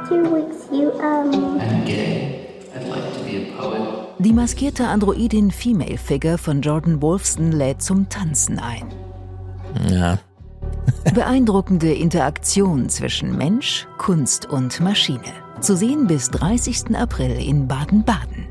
Two 0.08 0.16
weeks, 0.16 0.66
you, 0.72 0.88
um... 0.90 1.60
I'm 1.60 1.84
gay. 1.84 2.48
I'd 2.74 2.88
like 2.88 3.14
to 3.14 3.24
be 3.24 3.36
a 3.36 3.60
poet. 3.60 3.99
Die 4.20 4.34
maskierte 4.34 4.86
Androidin 4.86 5.50
Female 5.50 5.96
Figure 5.96 6.36
von 6.36 6.60
Jordan 6.60 7.00
Wolfson 7.00 7.52
lädt 7.52 7.80
zum 7.82 8.08
Tanzen 8.10 8.58
ein. 8.58 8.84
Ja. 9.90 10.18
Beeindruckende 11.14 11.92
Interaktion 11.92 12.90
zwischen 12.90 13.36
Mensch, 13.36 13.86
Kunst 13.96 14.44
und 14.44 14.78
Maschine. 14.80 15.32
Zu 15.60 15.74
sehen 15.74 16.06
bis 16.06 16.30
30. 16.30 16.94
April 16.94 17.30
in 17.30 17.66
Baden-Baden. 17.66 18.46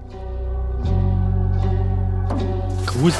gruselig. 2.99 3.15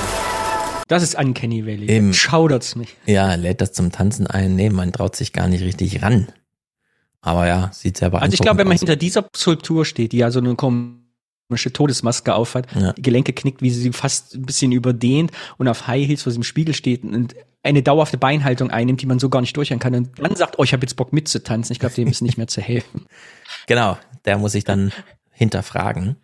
Das 0.88 1.04
ist 1.04 1.16
Uncanny 1.16 1.66
Valley. 1.66 1.88
Eben. 1.88 2.14
Schaudert's 2.14 2.76
mich. 2.76 2.96
Ja, 3.06 3.36
lädt 3.36 3.62
das 3.62 3.74
zum 3.74 3.92
Tanzen 3.92 4.26
ein. 4.26 4.56
Nee, 4.56 4.72
man 4.72 4.92
traut 4.92 5.16
sich 5.16 5.34
gar 5.34 5.48
nicht 5.48 5.64
richtig 5.64 6.02
ran. 6.02 6.28
Aber 7.22 7.46
ja, 7.48 7.70
sieht 7.74 7.98
sehr 7.98 8.10
beeindruckend 8.10 8.24
Also 8.24 8.34
ich 8.34 8.40
glaube, 8.42 8.58
wenn 8.58 8.68
man 8.68 8.76
aus. 8.76 8.80
hinter 8.80 8.96
dieser 8.96 9.28
Skulptur 9.36 9.86
steht, 9.86 10.14
die 10.14 10.18
ja 10.18 10.32
so 10.32 10.40
eine 10.40 10.56
komische 11.50 11.74
Todesmaske 11.74 12.34
aufhat, 12.36 12.68
Ja. 12.76 12.94
die 12.94 13.02
Gelenke 13.02 13.34
knickt, 13.34 13.62
wie 13.64 13.72
sie 13.72 13.82
sie 13.82 13.92
fast 13.92 14.36
ein 14.36 14.44
bisschen 14.44 14.72
überdehnt 14.72 15.32
und 15.58 15.68
auf 15.68 15.88
High 15.88 16.08
Heels 16.08 16.22
vor 16.24 16.30
diesem 16.30 16.44
Spiegel 16.44 16.76
steht 16.76 17.04
und 17.04 17.34
eine 17.64 17.82
dauerhafte 17.82 18.18
Beinhaltung 18.18 18.70
einnimmt, 18.70 19.02
die 19.02 19.08
man 19.08 19.18
so 19.20 19.30
gar 19.30 19.42
nicht 19.42 19.58
durchhören 19.58 19.80
kann 19.80 19.96
und 19.96 20.20
dann 20.20 20.36
sagt, 20.36 20.60
oh, 20.60 20.64
ich 20.64 20.74
habe 20.74 20.84
jetzt 20.84 20.96
Bock 20.96 21.12
mitzutanzen. 21.12 21.74
Ich 21.74 21.80
glaube, 21.80 21.96
dem 21.96 22.08
ist 22.08 22.22
nicht 22.22 22.38
mehr 22.38 22.48
zu 22.48 22.62
helfen. 22.62 23.06
Genau, 23.68 23.98
der 24.26 24.38
muss 24.40 24.56
ich 24.56 24.64
dann 24.64 24.92
hinterfragen. 25.32 26.16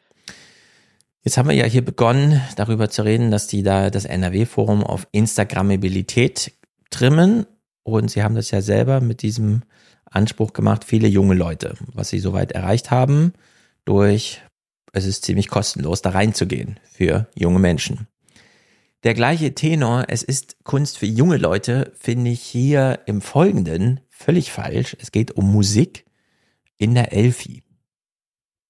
Jetzt 1.24 1.38
haben 1.38 1.48
wir 1.50 1.56
ja 1.56 1.66
hier 1.66 1.84
begonnen, 1.84 2.42
darüber 2.56 2.90
zu 2.90 3.04
reden, 3.04 3.30
dass 3.30 3.46
die 3.48 3.62
da 3.62 3.90
das 3.92 4.06
NRW-Forum 4.06 4.84
auf 4.84 5.08
Instagrammabilität 5.12 6.54
trimmen. 6.90 7.46
Und 7.84 8.10
sie 8.10 8.24
haben 8.24 8.34
das 8.36 8.50
ja 8.52 8.62
selber 8.62 9.00
mit 9.02 9.22
diesem 9.22 9.62
Anspruch 10.10 10.54
gemacht, 10.54 10.84
viele 10.86 11.08
junge 11.08 11.36
Leute, 11.36 11.76
was 11.94 12.10
sie 12.10 12.20
soweit 12.20 12.52
erreicht 12.52 12.90
haben, 12.90 13.34
durch, 13.86 14.42
es 14.96 15.06
ist 15.06 15.26
ziemlich 15.26 15.50
kostenlos, 15.50 16.02
da 16.02 16.12
reinzugehen 16.12 16.80
für 16.84 17.28
junge 17.36 17.60
Menschen. 17.60 18.08
Der 19.04 19.14
gleiche 19.14 19.54
Tenor, 19.54 20.06
es 20.08 20.24
ist 20.24 20.64
Kunst 20.64 20.98
für 20.98 21.06
junge 21.06 21.38
Leute, 21.38 21.92
finde 22.00 22.32
ich 22.32 22.42
hier 22.42 23.00
im 23.06 23.22
Folgenden 23.22 24.00
völlig 24.10 24.52
falsch. 24.52 24.96
Es 25.00 25.12
geht 25.12 25.32
um 25.32 25.52
Musik 25.52 26.06
in 26.78 26.96
der 26.96 27.14
Elfi. 27.14 27.62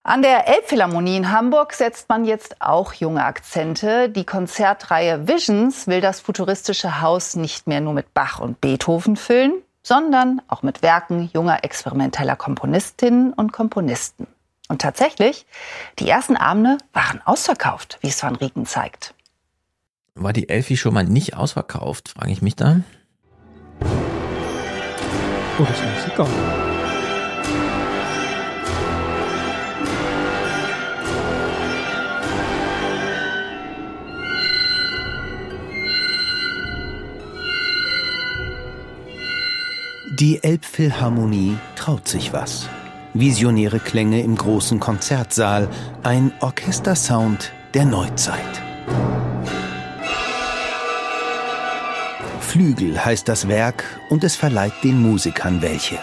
An 0.04 0.22
der 0.22 0.48
Elbphilharmonie 0.48 1.18
in 1.18 1.32
Hamburg 1.32 1.74
setzt 1.74 2.10
man 2.10 2.26
jetzt 2.26 2.62
auch 2.62 2.94
junge 2.94 3.24
Akzente. 3.24 4.10
Die 4.10 4.26
Konzertreihe 4.26 5.28
Visions 5.28 5.88
will 5.88 6.02
das 6.02 6.20
futuristische 6.20 7.02
Haus 7.02 7.36
nicht 7.36 7.68
mehr 7.68 7.82
nur 7.82 7.94
mit 7.94 8.14
Bach 8.14 8.40
und 8.40 8.62
Beethoven 8.62 9.16
füllen, 9.16 9.62
sondern 9.84 10.42
auch 10.48 10.64
mit 10.64 10.82
Werken 10.82 11.30
junger 11.34 11.64
experimenteller 11.64 12.36
Komponistinnen 12.36 13.32
und 13.34 13.52
Komponisten. 13.52 14.28
Und 14.68 14.82
tatsächlich, 14.82 15.46
die 16.00 16.10
ersten 16.10 16.36
Abende 16.36 16.78
waren 16.92 17.22
ausverkauft, 17.24 18.00
wie 18.02 18.08
es 18.08 18.22
Van 18.24 18.36
Rieken 18.36 18.66
zeigt. 18.66 19.14
War 20.16 20.34
die 20.34 20.50
Elfi 20.50 20.76
schon 20.78 20.94
mal 20.94 21.04
nicht 21.04 21.36
ausverkauft, 21.36 22.10
frage 22.10 22.32
ich 22.32 22.42
mich 22.42 22.56
da. 22.56 22.82
Oh, 25.60 25.64
das 25.64 25.70
ist 25.70 25.86
Musiker. 25.86 26.28
Die 40.18 40.42
Elbphilharmonie 40.42 41.58
traut 41.76 42.08
sich 42.08 42.32
was. 42.32 42.70
Visionäre 43.18 43.80
Klänge 43.80 44.22
im 44.22 44.36
großen 44.36 44.82
Konzertsaal, 44.82 45.70
ein 46.04 46.34
Orchestersound 46.42 47.54
der 47.74 47.86
Neuzeit. 47.86 48.62
Flügel 52.42 53.04
heißt 53.06 53.30
das 53.30 53.48
Werk 53.48 53.86
und 54.10 54.26
es 54.26 54.36
verleiht 54.36 54.74
den 54.84 55.02
Musikern 55.02 55.62
welche. 55.62 55.98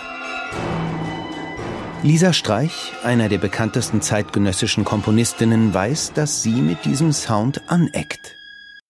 Lisa 2.02 2.32
Streich, 2.32 2.94
einer 3.04 3.28
der 3.28 3.38
bekanntesten 3.38 4.00
zeitgenössischen 4.00 4.86
Komponistinnen, 4.86 5.74
weiß, 5.74 6.14
dass 6.14 6.42
sie 6.42 6.62
mit 6.62 6.86
diesem 6.86 7.12
Sound 7.12 7.60
aneckt. 7.68 8.34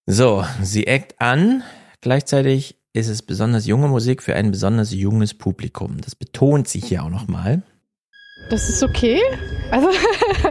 So, 0.06 0.44
sie 0.62 0.86
eckt 0.86 1.20
an. 1.20 1.64
Gleichzeitig 2.00 2.76
ist 2.92 3.08
es 3.08 3.20
besonders 3.22 3.66
junge 3.66 3.88
Musik 3.88 4.22
für 4.22 4.36
ein 4.36 4.52
besonders 4.52 4.92
junges 4.92 5.34
Publikum. 5.34 6.00
Das 6.00 6.14
betont 6.14 6.68
sie 6.68 6.80
hier 6.80 7.02
auch 7.02 7.10
nochmal. 7.10 7.64
Das 8.52 8.68
ist 8.68 8.82
okay. 8.82 9.18
Also 9.70 9.88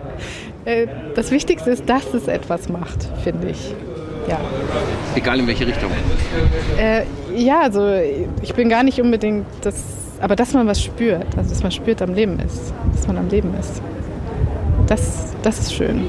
äh, 0.66 0.88
das 1.14 1.30
Wichtigste 1.30 1.70
ist, 1.70 1.88
dass 1.88 2.16
es 2.16 2.28
etwas 2.28 2.68
macht, 2.68 3.08
finde 3.24 3.50
ich. 3.50 3.76
Ja. 4.28 4.40
Egal 5.14 5.40
in 5.40 5.46
welche 5.46 5.68
Richtung. 5.68 5.92
Äh, 6.80 7.04
ja, 7.36 7.62
also 7.62 7.94
ich 8.42 8.56
bin 8.56 8.70
gar 8.70 8.82
nicht 8.82 9.00
unbedingt 9.00 9.46
das, 9.62 9.84
aber 10.20 10.36
dass 10.36 10.54
man 10.54 10.66
was 10.66 10.82
spürt, 10.82 11.38
also 11.38 11.52
dass 11.52 11.62
man 11.62 11.72
spürt 11.72 12.02
am 12.02 12.16
Leben 12.16 12.40
ist, 12.40 12.74
dass 12.96 13.06
man 13.06 13.20
am 13.20 13.30
Leben 13.30 13.54
ist. 13.60 13.84
Das, 14.88 15.36
das 15.44 15.60
ist 15.60 15.76
schön. 15.76 16.08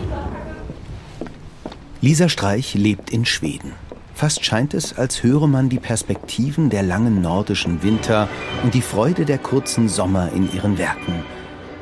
Lisa 2.01 2.31
Streich 2.31 2.73
lebt 2.73 3.11
in 3.11 3.27
Schweden. 3.27 3.73
Fast 4.15 4.47
scheint 4.47 4.73
es, 4.73 4.97
als 4.97 5.23
höre 5.23 5.47
man 5.47 5.69
die 5.69 5.79
Perspektiven 5.79 6.71
der 6.71 6.85
langen 6.85 7.21
nordischen 7.21 7.83
Winter 7.83 8.31
und 8.63 8.73
die 8.73 8.81
Freude 8.81 9.27
der 9.27 9.37
kurzen 9.37 9.91
Sommer 9.91 10.31
in 10.35 10.51
ihren 10.55 10.79
Werken. 10.79 11.23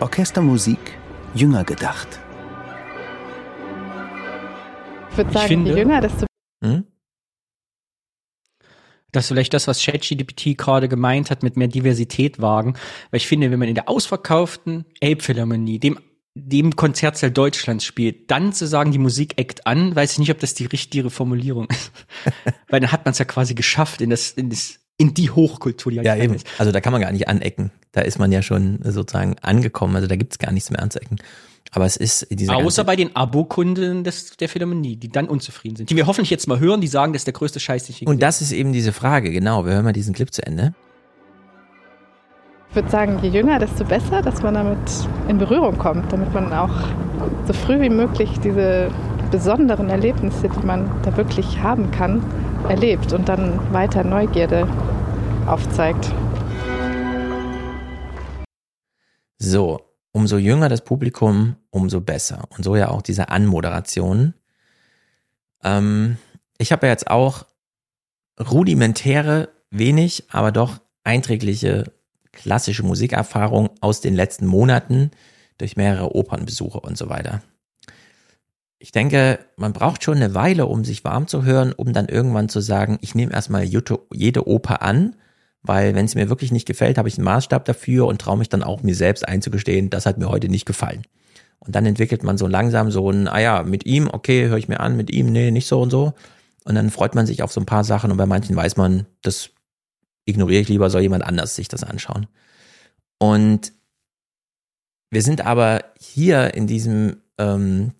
Orchestermusik 0.00 0.78
jünger 1.34 1.64
gedacht. 1.64 2.08
Ich 5.10 5.16
würde 5.16 5.30
Ich 5.30 5.34
sagen, 5.36 5.48
finde- 5.48 5.70
je 5.72 5.78
jünger, 5.78 6.00
desto 6.00 6.26
Hm? 6.64 6.84
Das 9.12 9.24
ist 9.24 9.28
vielleicht 9.28 9.52
das, 9.54 9.66
was 9.66 9.82
ChatGPT 9.84 10.56
gerade 10.56 10.88
gemeint 10.88 11.30
hat, 11.30 11.42
mit 11.42 11.56
mehr 11.56 11.66
Diversität 11.68 12.40
wagen. 12.40 12.74
Weil 13.10 13.18
ich 13.18 13.26
finde, 13.26 13.50
wenn 13.50 13.58
man 13.58 13.68
in 13.68 13.74
der 13.74 13.88
ausverkauften 13.88 14.84
Elbphilharmonie, 15.00 15.80
dem, 15.80 15.98
dem 16.34 16.76
Konzertsaal 16.76 17.32
Deutschlands 17.32 17.84
spielt, 17.84 18.30
dann 18.30 18.52
zu 18.52 18.66
sagen, 18.68 18.92
die 18.92 18.98
Musik 18.98 19.36
eckt 19.36 19.66
an, 19.66 19.96
weiß 19.96 20.12
ich 20.12 20.18
nicht, 20.20 20.30
ob 20.30 20.38
das 20.38 20.54
die 20.54 20.66
richtige 20.66 21.10
Formulierung 21.10 21.66
ist. 21.70 21.90
Weil 22.68 22.80
dann 22.80 22.92
hat 22.92 23.04
man 23.04 23.12
es 23.12 23.18
ja 23.18 23.24
quasi 23.24 23.54
geschafft 23.54 24.00
in 24.00 24.10
das, 24.10 24.30
in 24.30 24.48
das, 24.48 24.78
in 25.00 25.14
die 25.14 25.30
Hochkultur, 25.30 25.92
die 25.92 25.98
Ja, 25.98 26.14
eben. 26.14 26.34
ist. 26.34 26.46
Also 26.58 26.72
da 26.72 26.80
kann 26.82 26.92
man 26.92 27.00
gar 27.00 27.10
nicht 27.10 27.26
anecken. 27.26 27.70
Da 27.92 28.02
ist 28.02 28.18
man 28.18 28.30
ja 28.30 28.42
schon 28.42 28.80
sozusagen 28.84 29.34
angekommen. 29.40 29.96
Also 29.96 30.06
da 30.06 30.16
gibt's 30.16 30.38
gar 30.38 30.52
nichts 30.52 30.68
mehr 30.70 30.82
anzuecken. 30.82 31.16
Aber 31.72 31.86
es 31.86 31.96
ist 31.96 32.26
dieser 32.30 32.56
Außer 32.56 32.84
bei 32.84 32.96
den 32.96 33.16
Abokunden 33.16 34.04
des, 34.04 34.36
der 34.36 34.50
Philharmonie, 34.50 34.96
die 34.96 35.08
dann 35.08 35.26
unzufrieden 35.26 35.76
sind. 35.76 35.88
Die 35.88 35.96
wir 35.96 36.06
hoffentlich 36.06 36.28
jetzt 36.28 36.48
mal 36.48 36.60
hören, 36.60 36.82
die 36.82 36.86
sagen, 36.86 37.14
das 37.14 37.20
ist 37.20 37.26
der 37.28 37.32
größte 37.32 37.60
Scheiß, 37.60 37.86
den 37.86 37.92
ich 37.94 38.00
je 38.00 38.06
Und 38.08 38.20
das 38.20 38.42
ist 38.42 38.52
eben 38.52 38.74
diese 38.74 38.92
Frage, 38.92 39.30
genau. 39.30 39.64
Wir 39.64 39.72
hören 39.72 39.84
mal 39.84 39.94
diesen 39.94 40.12
Clip 40.12 40.30
zu 40.30 40.44
Ende. 40.44 40.74
Ich 42.68 42.76
würde 42.76 42.90
sagen, 42.90 43.18
je 43.22 43.30
jünger, 43.30 43.58
desto 43.58 43.84
besser, 43.84 44.20
dass 44.20 44.42
man 44.42 44.52
damit 44.52 44.78
in 45.28 45.38
Berührung 45.38 45.78
kommt, 45.78 46.12
damit 46.12 46.34
man 46.34 46.52
auch 46.52 46.70
so 47.46 47.54
früh 47.54 47.80
wie 47.80 47.88
möglich 47.88 48.28
diese 48.44 48.90
besonderen 49.30 49.88
Erlebnisse, 49.88 50.50
die 50.50 50.66
man 50.66 50.90
da 51.04 51.16
wirklich 51.16 51.58
haben 51.62 51.90
kann, 51.90 52.22
erlebt 52.68 53.12
und 53.12 53.28
dann 53.28 53.72
weiter 53.72 54.04
Neugierde 54.04 54.68
aufzeigt. 55.46 56.12
So, 59.38 59.80
umso 60.12 60.36
jünger 60.36 60.68
das 60.68 60.82
Publikum, 60.82 61.56
umso 61.70 62.00
besser. 62.00 62.44
Und 62.56 62.64
so 62.64 62.76
ja 62.76 62.88
auch 62.88 63.02
diese 63.02 63.28
Anmoderation. 63.30 64.34
Ähm, 65.62 66.18
ich 66.58 66.72
habe 66.72 66.86
ja 66.86 66.92
jetzt 66.92 67.10
auch 67.10 67.46
rudimentäre, 68.38 69.48
wenig, 69.70 70.24
aber 70.30 70.52
doch 70.52 70.80
einträgliche 71.04 71.92
klassische 72.32 72.82
Musikerfahrung 72.82 73.70
aus 73.80 74.00
den 74.00 74.14
letzten 74.14 74.46
Monaten 74.46 75.10
durch 75.58 75.76
mehrere 75.76 76.14
Opernbesuche 76.14 76.80
und 76.80 76.96
so 76.96 77.08
weiter. 77.08 77.42
Ich 78.82 78.92
denke, 78.92 79.38
man 79.56 79.74
braucht 79.74 80.02
schon 80.02 80.16
eine 80.16 80.34
Weile, 80.34 80.64
um 80.64 80.86
sich 80.86 81.04
warm 81.04 81.28
zu 81.28 81.44
hören, 81.44 81.74
um 81.74 81.92
dann 81.92 82.08
irgendwann 82.08 82.48
zu 82.48 82.60
sagen, 82.60 82.98
ich 83.02 83.14
nehme 83.14 83.32
erstmal 83.32 83.62
jede 83.62 84.48
Oper 84.48 84.80
an, 84.80 85.16
weil 85.62 85.94
wenn 85.94 86.06
es 86.06 86.14
mir 86.14 86.30
wirklich 86.30 86.50
nicht 86.50 86.66
gefällt, 86.66 86.96
habe 86.96 87.06
ich 87.06 87.18
einen 87.18 87.26
Maßstab 87.26 87.66
dafür 87.66 88.06
und 88.06 88.22
traue 88.22 88.38
mich 88.38 88.48
dann 88.48 88.62
auch 88.62 88.82
mir 88.82 88.94
selbst 88.94 89.28
einzugestehen, 89.28 89.90
das 89.90 90.06
hat 90.06 90.16
mir 90.16 90.30
heute 90.30 90.48
nicht 90.48 90.64
gefallen. 90.64 91.02
Und 91.58 91.74
dann 91.74 91.84
entwickelt 91.84 92.24
man 92.24 92.38
so 92.38 92.46
langsam 92.46 92.90
so 92.90 93.10
ein, 93.10 93.28
ah 93.28 93.38
ja, 93.38 93.62
mit 93.62 93.84
ihm, 93.84 94.08
okay, 94.10 94.48
höre 94.48 94.56
ich 94.56 94.68
mir 94.68 94.80
an, 94.80 94.96
mit 94.96 95.10
ihm, 95.10 95.30
nee, 95.30 95.50
nicht 95.50 95.66
so 95.66 95.82
und 95.82 95.90
so. 95.90 96.14
Und 96.64 96.74
dann 96.74 96.88
freut 96.88 97.14
man 97.14 97.26
sich 97.26 97.42
auf 97.42 97.52
so 97.52 97.60
ein 97.60 97.66
paar 97.66 97.84
Sachen 97.84 98.10
und 98.10 98.16
bei 98.16 98.24
manchen 98.24 98.56
weiß 98.56 98.78
man, 98.78 99.04
das 99.20 99.50
ignoriere 100.24 100.62
ich 100.62 100.68
lieber, 100.68 100.88
soll 100.88 101.02
jemand 101.02 101.24
anders 101.24 101.54
sich 101.54 101.68
das 101.68 101.84
anschauen. 101.84 102.28
Und 103.18 103.74
wir 105.10 105.22
sind 105.22 105.44
aber 105.44 105.84
hier 105.98 106.54
in 106.54 106.66
diesem, 106.66 107.18
ähm, 107.36 107.92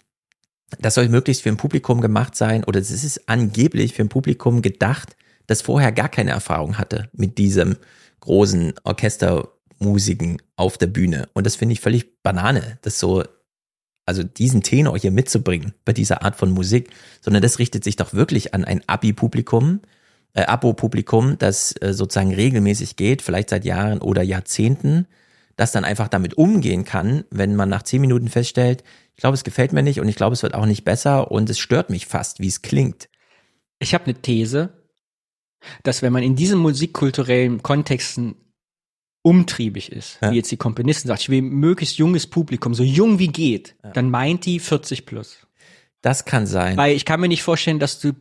das 0.79 0.95
soll 0.95 1.09
möglichst 1.09 1.43
für 1.43 1.49
ein 1.49 1.57
Publikum 1.57 2.01
gemacht 2.01 2.37
sein 2.37 2.65
oder 2.65 2.81
es 2.81 2.91
ist 2.91 3.29
angeblich 3.29 3.95
für 3.95 4.03
ein 4.03 4.09
Publikum 4.09 4.63
gedacht, 4.63 5.17
das 5.47 5.63
vorher 5.63 5.93
gar 5.93 6.09
keine 6.09 6.31
Erfahrung 6.31 6.79
hatte 6.79 7.09
mit 7.13 7.39
diesem 7.39 7.77
großen 8.21 8.75
Orchestermusiken 8.85 10.41
auf 10.57 10.79
der 10.79 10.87
Bühne. 10.87 11.29
Und 11.33 11.45
das 11.45 11.57
finde 11.57 11.73
ich 11.73 11.81
völlig 11.81 12.23
Banane, 12.23 12.79
das 12.83 12.99
so, 12.99 13.25
also 14.07 14.23
diesen 14.23 14.63
Tenor 14.63 14.99
hier 14.99 15.11
mitzubringen 15.11 15.75
bei 15.85 15.93
dieser 15.93 16.23
Art 16.23 16.37
von 16.37 16.51
Musik, 16.51 16.91
sondern 17.21 17.43
das 17.43 17.59
richtet 17.59 17.83
sich 17.83 17.97
doch 17.97 18.15
wirklich 18.15 18.55
an 18.55 18.65
ein 18.65 18.83
Abi-Publikum, 18.87 19.81
äh, 20.35 20.43
Abo-Publikum, 20.43 21.39
das 21.39 21.75
äh, 21.81 21.93
sozusagen 21.93 22.35
regelmäßig 22.35 22.97
geht, 22.97 23.23
vielleicht 23.23 23.51
seit 23.51 23.65
Jahren 23.65 24.01
oder 24.01 24.23
Jahrzehnten, 24.23 25.07
das 25.57 25.73
dann 25.73 25.85
einfach 25.85 26.09
damit 26.09 26.35
umgehen 26.35 26.85
kann, 26.85 27.25
wenn 27.31 27.57
man 27.57 27.69
nach 27.69 27.83
zehn 27.83 28.01
Minuten 28.01 28.29
feststellt, 28.29 28.85
ich 29.21 29.23
glaube, 29.23 29.35
es 29.35 29.45
gefällt 29.45 29.75
mir 29.75 29.83
nicht 29.83 30.01
und 30.01 30.09
ich 30.09 30.17
glaube, 30.17 30.33
es 30.33 30.43
wird 30.43 30.55
auch 30.55 30.65
nicht 30.65 30.83
besser 30.83 31.31
und 31.31 31.51
es 31.51 31.59
stört 31.59 31.91
mich 31.91 32.07
fast, 32.07 32.41
wie 32.41 32.47
es 32.47 32.63
klingt. 32.63 33.11
Ich 33.79 33.93
habe 33.93 34.05
eine 34.05 34.15
These, 34.15 34.71
dass 35.83 36.01
wenn 36.01 36.11
man 36.11 36.23
in 36.23 36.37
diesen 36.37 36.59
musikkulturellen 36.59 37.63
Kontexten 37.63 38.35
umtriebig 39.21 39.93
ist, 39.93 40.17
ja. 40.23 40.33
wie 40.33 40.37
jetzt 40.37 40.51
die 40.51 40.57
Komponisten 40.57 41.09
sagt, 41.09 41.21
ich 41.21 41.29
will 41.29 41.43
möglichst 41.43 41.99
junges 41.99 42.27
Publikum, 42.29 42.73
so 42.73 42.83
jung 42.83 43.19
wie 43.19 43.29
geht, 43.29 43.77
ja. 43.85 43.91
dann 43.91 44.09
meint 44.09 44.47
die 44.47 44.59
40 44.59 45.05
plus. 45.05 45.47
Das 46.01 46.25
kann 46.25 46.47
sein. 46.47 46.79
Weil 46.79 46.97
ich 46.97 47.05
kann 47.05 47.21
mir 47.21 47.29
nicht 47.29 47.43
vorstellen, 47.43 47.79
dass 47.79 48.01
du 48.01 48.15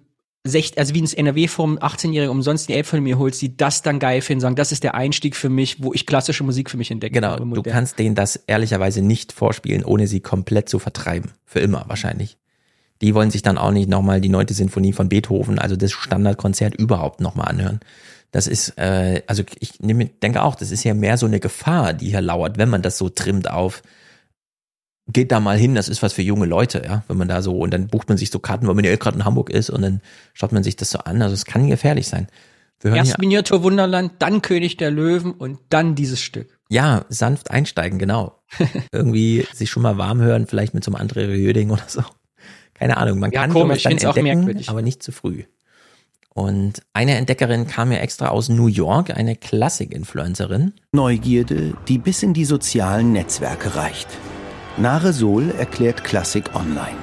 also 0.78 0.94
wie 0.94 1.00
ins 1.00 1.14
NRW-Forum 1.14 1.80
18-Jährige 1.80 2.32
umsonst 2.32 2.70
die 2.70 2.74
App 2.74 2.86
von 2.86 3.02
mir 3.02 3.18
holst, 3.18 3.42
die 3.42 3.56
das 3.56 3.82
dann 3.82 4.00
geil 4.00 4.22
finden, 4.22 4.42
sagen, 4.42 4.56
das 4.56 4.72
ist 4.72 4.84
der 4.84 4.96
Einstieg 4.96 5.36
für 5.36 5.50
mich, 5.50 5.84
wo 5.84 5.94
ich 5.94 6.06
klassische 6.06 6.44
Musik 6.44 6.70
für 6.70 6.78
mich 6.78 6.92
entdecke. 6.92 7.14
Genau, 7.14 7.38
du 7.38 7.64
kannst 7.64 8.00
denen 8.00 8.16
das 8.16 8.36
ehrlicherweise 8.36 9.02
nicht 9.02 9.32
vorspielen, 9.32 9.84
ohne 9.84 10.08
sie 10.08 10.20
komplett 10.20 10.70
zu 10.70 10.80
vertreiben. 10.80 11.32
Für 11.46 11.60
immer 11.60 11.86
wahrscheinlich. 11.88 12.38
Die 13.02 13.16
wollen 13.16 13.32
sich 13.32 13.42
dann 13.42 13.58
auch 13.58 13.72
nicht 13.72 13.90
nochmal 13.90 14.20
die 14.20 14.30
neunte 14.30 14.54
Sinfonie 14.54 14.94
von 14.94 15.10
Beethoven, 15.10 15.58
also 15.58 15.76
das 15.76 15.92
Standardkonzert 15.92 16.76
überhaupt 16.76 17.22
nochmal 17.22 17.48
anhören. 17.48 17.80
Das 18.32 18.46
ist, 18.46 18.78
äh, 18.78 19.24
also 19.26 19.44
ich 19.60 19.80
nehme, 19.80 20.06
denke 20.06 20.44
auch, 20.44 20.56
das 20.56 20.72
ist 20.72 20.84
ja 20.84 20.94
mehr 20.94 21.18
so 21.18 21.26
eine 21.26 21.40
Gefahr, 21.40 21.94
die 21.94 22.10
hier 22.10 22.22
lauert, 22.22 22.58
wenn 22.58 22.70
man 22.70 22.82
das 22.82 22.98
so 22.98 23.10
trimmt 23.10 23.50
auf, 23.50 23.82
geht 25.12 25.32
da 25.32 25.40
mal 25.40 25.58
hin, 25.58 25.76
das 25.76 25.90
ist 25.90 26.02
was 26.02 26.14
für 26.14 26.22
junge 26.22 26.46
Leute, 26.46 26.84
ja, 26.86 27.04
wenn 27.08 27.18
man 27.18 27.28
da 27.28 27.42
so, 27.42 27.58
und 27.58 27.74
dann 27.74 27.88
bucht 27.88 28.10
man 28.10 28.18
sich 28.18 28.30
so 28.30 28.40
Karten, 28.40 28.68
weil 28.68 28.76
man 28.76 28.84
ja 28.84 28.96
gerade 28.96 29.18
in 29.18 29.26
Hamburg 29.26 29.50
ist 29.50 29.70
und 29.70 29.82
dann 29.82 30.02
schaut 30.34 30.52
man 30.52 30.64
sich 30.64 30.76
das 30.76 30.92
so 30.92 31.00
an, 31.00 31.22
also 31.22 31.34
es 31.34 31.46
kann 31.46 31.68
gefährlich 31.68 32.08
sein. 32.08 32.28
Wir 32.82 32.92
hören 32.92 33.00
Erst 33.00 33.20
Miniatur 33.20 33.64
Wunderland, 33.64 34.14
dann 34.20 34.42
König 34.42 34.78
der 34.78 34.92
Löwen 34.92 35.34
und 35.34 35.60
dann 35.70 35.96
dieses 35.96 36.22
Stück. 36.22 36.58
Ja, 36.70 37.06
sanft 37.10 37.52
einsteigen, 37.52 38.00
genau. 38.00 38.40
Irgendwie 38.92 39.46
sich 39.54 39.70
schon 39.70 39.84
mal 39.84 39.98
warm 39.98 40.22
hören, 40.22 40.48
vielleicht 40.48 40.74
mit 40.74 40.84
so 40.84 40.94
einem 40.94 41.08
André 41.08 41.28
Rieu-Ding 41.28 41.72
oder 41.72 41.84
so. 41.88 42.04
Keine 42.74 42.96
Ahnung, 42.98 43.20
man 43.20 43.32
ja, 43.32 43.42
kann 43.42 43.52
komisch, 43.52 43.84
dann 43.84 43.98
entdecken, 43.98 44.64
aber 44.68 44.82
nicht 44.82 45.04
zu 45.04 45.12
früh. 45.12 45.44
Und 46.30 46.84
eine 46.94 47.16
Entdeckerin 47.16 47.68
kam 47.68 47.92
ja 47.92 47.98
extra 47.98 48.30
aus 48.30 48.48
New 48.48 48.68
York, 48.68 49.10
eine 49.10 49.36
Klassik-Influencerin. 49.36 50.74
Neugierde, 50.94 51.74
die 51.90 51.98
bis 51.98 52.24
in 52.24 52.34
die 52.34 52.46
sozialen 52.46 53.12
Netzwerke 53.12 53.76
reicht. 53.76 54.08
Nare 54.80 55.12
Sol 55.12 55.52
erklärt 55.58 56.06
Klassik 56.06 56.56
online. 56.56 56.96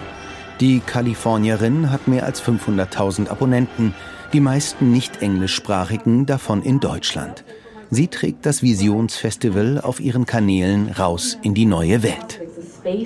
Die 0.60 0.80
Kalifornierin 0.80 1.90
hat 1.90 2.08
mehr 2.08 2.24
als 2.24 2.42
500.000 2.42 3.28
Abonnenten, 3.28 3.94
die 4.32 4.40
meisten 4.40 4.92
nicht 4.92 5.20
englischsprachigen 5.20 6.24
davon 6.24 6.62
in 6.62 6.80
Deutschland. 6.80 7.44
Sie 7.90 8.08
trägt 8.08 8.46
das 8.46 8.62
Visionsfestival 8.62 9.82
auf 9.82 10.00
ihren 10.00 10.24
Kanälen 10.24 10.88
raus 10.88 11.36
in 11.42 11.52
die 11.52 11.66
neue 11.66 12.02
Welt. 12.02 12.40
Uh, 12.82 13.04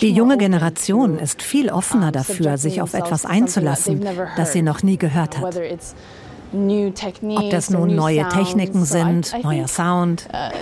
die 0.00 0.12
junge 0.12 0.36
Generation 0.36 1.18
ist 1.18 1.42
viel 1.42 1.70
offener 1.70 2.10
dafür, 2.10 2.58
sich 2.58 2.82
auf 2.82 2.94
etwas 2.94 3.24
einzulassen, 3.24 4.04
das 4.36 4.52
sie 4.52 4.62
noch 4.62 4.82
nie 4.82 4.96
gehört 4.96 5.38
hat. 5.38 5.54
Ob 6.52 7.50
das 7.50 7.70
nun 7.70 7.94
neue 7.94 8.26
Techniken 8.28 8.84
sind, 8.84 9.34
neuer 9.42 9.68
Sound. 9.68 10.28
Uh, 10.32 10.56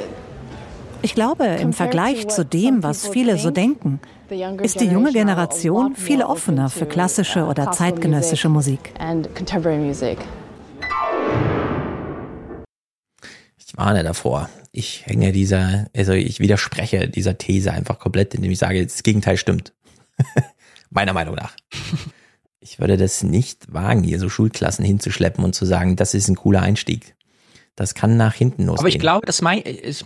ich 1.03 1.14
glaube, 1.14 1.45
im 1.47 1.72
Vergleich 1.72 2.26
zu 2.28 2.45
dem, 2.45 2.82
was 2.82 3.07
viele 3.07 3.39
so 3.39 3.51
denken, 3.51 4.01
ist 4.62 4.80
die 4.80 4.87
junge 4.87 5.12
Generation 5.12 5.95
viel 5.95 6.22
offener 6.22 6.68
für 6.68 6.87
klassische 6.87 7.45
uh, 7.45 7.51
oder 7.51 7.70
zeitgenössische 7.70 8.49
Musik. 8.49 8.93
Ich 13.59 13.76
warne 13.76 14.03
davor. 14.03 14.49
Ich 14.72 15.07
hänge 15.07 15.32
dieser, 15.32 15.87
also 15.97 16.12
ich 16.12 16.41
widerspreche 16.41 17.09
dieser 17.09 17.39
These 17.39 17.72
einfach 17.72 17.99
komplett, 17.99 18.34
indem 18.34 18.51
ich 18.51 18.59
sage, 18.59 18.82
das 18.84 19.03
Gegenteil 19.03 19.37
stimmt. 19.37 19.72
Meiner 20.91 21.12
Meinung 21.12 21.34
nach. 21.34 21.55
Ich 22.69 22.81
würde 22.81 22.97
das 22.97 23.23
nicht 23.23 23.73
wagen, 23.73 24.03
hier 24.03 24.19
so 24.19 24.29
Schulklassen 24.29 24.85
hinzuschleppen 24.85 25.45
und 25.45 25.55
zu 25.55 25.64
sagen, 25.64 25.95
das 25.95 26.14
ist 26.14 26.27
ein 26.29 26.35
cooler 26.35 26.62
Einstieg. 26.62 27.14
Das 27.77 27.95
kann 27.95 28.17
nach 28.17 28.35
hinten 28.35 28.64
losgehen. 28.64 28.81
Aber 28.81 28.89
ich 28.89 28.99
glaube, 28.99 29.25
das 29.25 29.41
mein, 29.41 29.62
ich, 29.64 30.05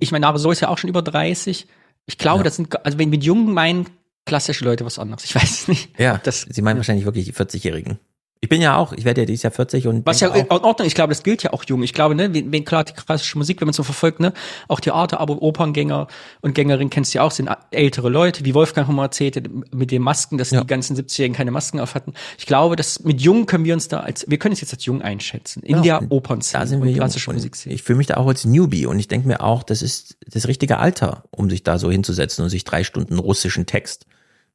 ich 0.00 0.10
meine, 0.10 0.26
aber 0.26 0.38
so 0.38 0.50
ist 0.50 0.60
ja 0.60 0.68
auch 0.68 0.78
schon 0.78 0.90
über 0.90 1.02
30. 1.02 1.68
Ich 2.06 2.18
glaube, 2.18 2.38
ja. 2.38 2.44
das 2.44 2.56
sind, 2.56 2.84
also 2.84 2.98
wenn 2.98 3.10
mit 3.10 3.22
Jungen 3.22 3.54
meinen 3.54 3.86
klassische 4.24 4.64
Leute 4.64 4.84
was 4.84 4.98
anderes. 4.98 5.24
Ich 5.24 5.34
weiß 5.34 5.50
es 5.50 5.68
nicht. 5.68 5.98
Ja, 5.98 6.18
das, 6.18 6.46
sie 6.48 6.62
meinen 6.62 6.78
wahrscheinlich 6.78 7.04
wirklich 7.04 7.30
40-Jährigen. 7.30 7.98
Ich 8.44 8.48
bin 8.48 8.60
ja 8.60 8.76
auch, 8.76 8.92
ich 8.92 9.04
werde 9.04 9.20
ja 9.20 9.24
dieses 9.24 9.44
Jahr 9.44 9.52
40 9.52 9.86
und. 9.86 10.04
Was 10.04 10.18
ja 10.18 10.34
in 10.34 10.50
Ordnung, 10.50 10.84
ich 10.84 10.96
glaube, 10.96 11.12
das 11.12 11.22
gilt 11.22 11.44
ja 11.44 11.52
auch 11.52 11.62
jung. 11.62 11.84
Ich 11.84 11.94
glaube, 11.94 12.16
ne, 12.16 12.34
wenn, 12.34 12.64
klar 12.64 12.82
die 12.82 12.92
klassische 12.92 13.38
Musik, 13.38 13.60
wenn 13.60 13.66
man 13.66 13.72
so 13.72 13.84
verfolgt, 13.84 14.18
ne, 14.18 14.32
auch 14.66 14.80
Theater, 14.80 15.20
aber 15.20 15.40
Operngänger 15.40 16.08
und 16.40 16.52
Gängerinnen 16.52 16.90
kennst 16.90 17.14
du 17.14 17.18
ja 17.18 17.22
auch, 17.22 17.30
sind 17.30 17.48
ältere 17.70 18.08
Leute, 18.08 18.44
wie 18.44 18.52
Wolfgang 18.52 18.88
mal 18.88 19.04
erzählte, 19.04 19.44
mit 19.70 19.92
den 19.92 20.02
Masken, 20.02 20.38
dass 20.38 20.50
ja. 20.50 20.60
die 20.60 20.66
ganzen 20.66 20.96
70-Jährigen 20.96 21.36
keine 21.36 21.52
Masken 21.52 21.78
auf 21.78 21.94
hatten. 21.94 22.14
Ich 22.36 22.46
glaube, 22.46 22.74
dass 22.74 23.04
mit 23.04 23.20
jung 23.20 23.46
können 23.46 23.64
wir 23.64 23.74
uns 23.74 23.86
da 23.86 24.00
als, 24.00 24.28
wir 24.28 24.38
können 24.40 24.54
es 24.54 24.60
jetzt 24.60 24.74
als 24.74 24.84
jung 24.86 25.02
einschätzen. 25.02 25.62
In 25.62 25.84
ja, 25.84 26.00
der 26.00 26.10
Opernszene 26.10 26.64
da 26.64 26.66
sind 26.66 26.82
wir 26.82 26.92
klassische 26.94 27.26
jung. 27.26 27.36
Musik. 27.36 27.54
Ich 27.66 27.84
fühle 27.84 27.98
mich 27.98 28.08
da 28.08 28.16
auch 28.16 28.26
als 28.26 28.44
Newbie 28.44 28.86
und 28.86 28.98
ich 28.98 29.06
denke 29.06 29.28
mir 29.28 29.42
auch, 29.42 29.62
das 29.62 29.82
ist 29.82 30.16
das 30.26 30.48
richtige 30.48 30.78
Alter, 30.78 31.22
um 31.30 31.48
sich 31.48 31.62
da 31.62 31.78
so 31.78 31.92
hinzusetzen 31.92 32.42
und 32.42 32.50
sich 32.50 32.64
drei 32.64 32.82
Stunden 32.82 33.20
russischen 33.20 33.66
Text 33.66 34.06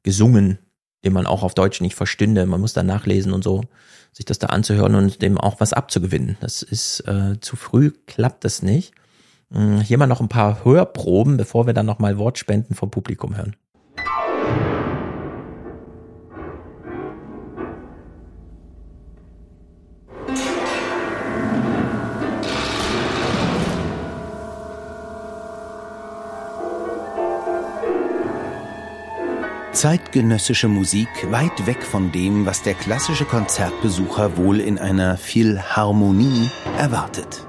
gesungen, 0.03 0.59
den 1.07 1.13
man 1.13 1.25
auch 1.25 1.41
auf 1.41 1.53
Deutsch 1.53 1.79
nicht 1.79 1.95
verstünde. 1.95 2.45
Man 2.45 2.59
muss 2.59 2.73
da 2.73 2.83
nachlesen 2.83 3.31
und 3.31 3.41
so 3.41 3.61
sich 4.11 4.25
das 4.25 4.39
da 4.39 4.47
anzuhören 4.47 4.95
und 4.95 5.21
dem 5.21 5.37
auch 5.37 5.61
was 5.61 5.71
abzugewinnen. 5.71 6.37
Das 6.41 6.63
ist 6.63 6.99
äh, 7.07 7.39
zu 7.39 7.55
früh, 7.55 7.91
klappt 8.07 8.43
das 8.43 8.61
nicht. 8.61 8.93
Hm, 9.51 9.79
hier 9.79 9.97
mal 9.97 10.07
noch 10.07 10.19
ein 10.19 10.27
paar 10.27 10.65
Hörproben, 10.65 11.37
bevor 11.37 11.65
wir 11.65 11.73
dann 11.73 11.85
nochmal 11.85 12.17
Wortspenden 12.17 12.75
vom 12.75 12.91
Publikum 12.91 13.37
hören. 13.37 13.55
Zeitgenössische 29.77 30.67
Musik 30.67 31.07
weit 31.29 31.67
weg 31.67 31.83
von 31.83 32.11
dem, 32.11 32.47
was 32.47 32.63
der 32.63 32.73
klassische 32.73 33.25
Konzertbesucher 33.25 34.35
wohl 34.35 34.59
in 34.59 34.79
einer 34.79 35.17
Philharmonie 35.17 36.49
erwartet. 36.79 37.46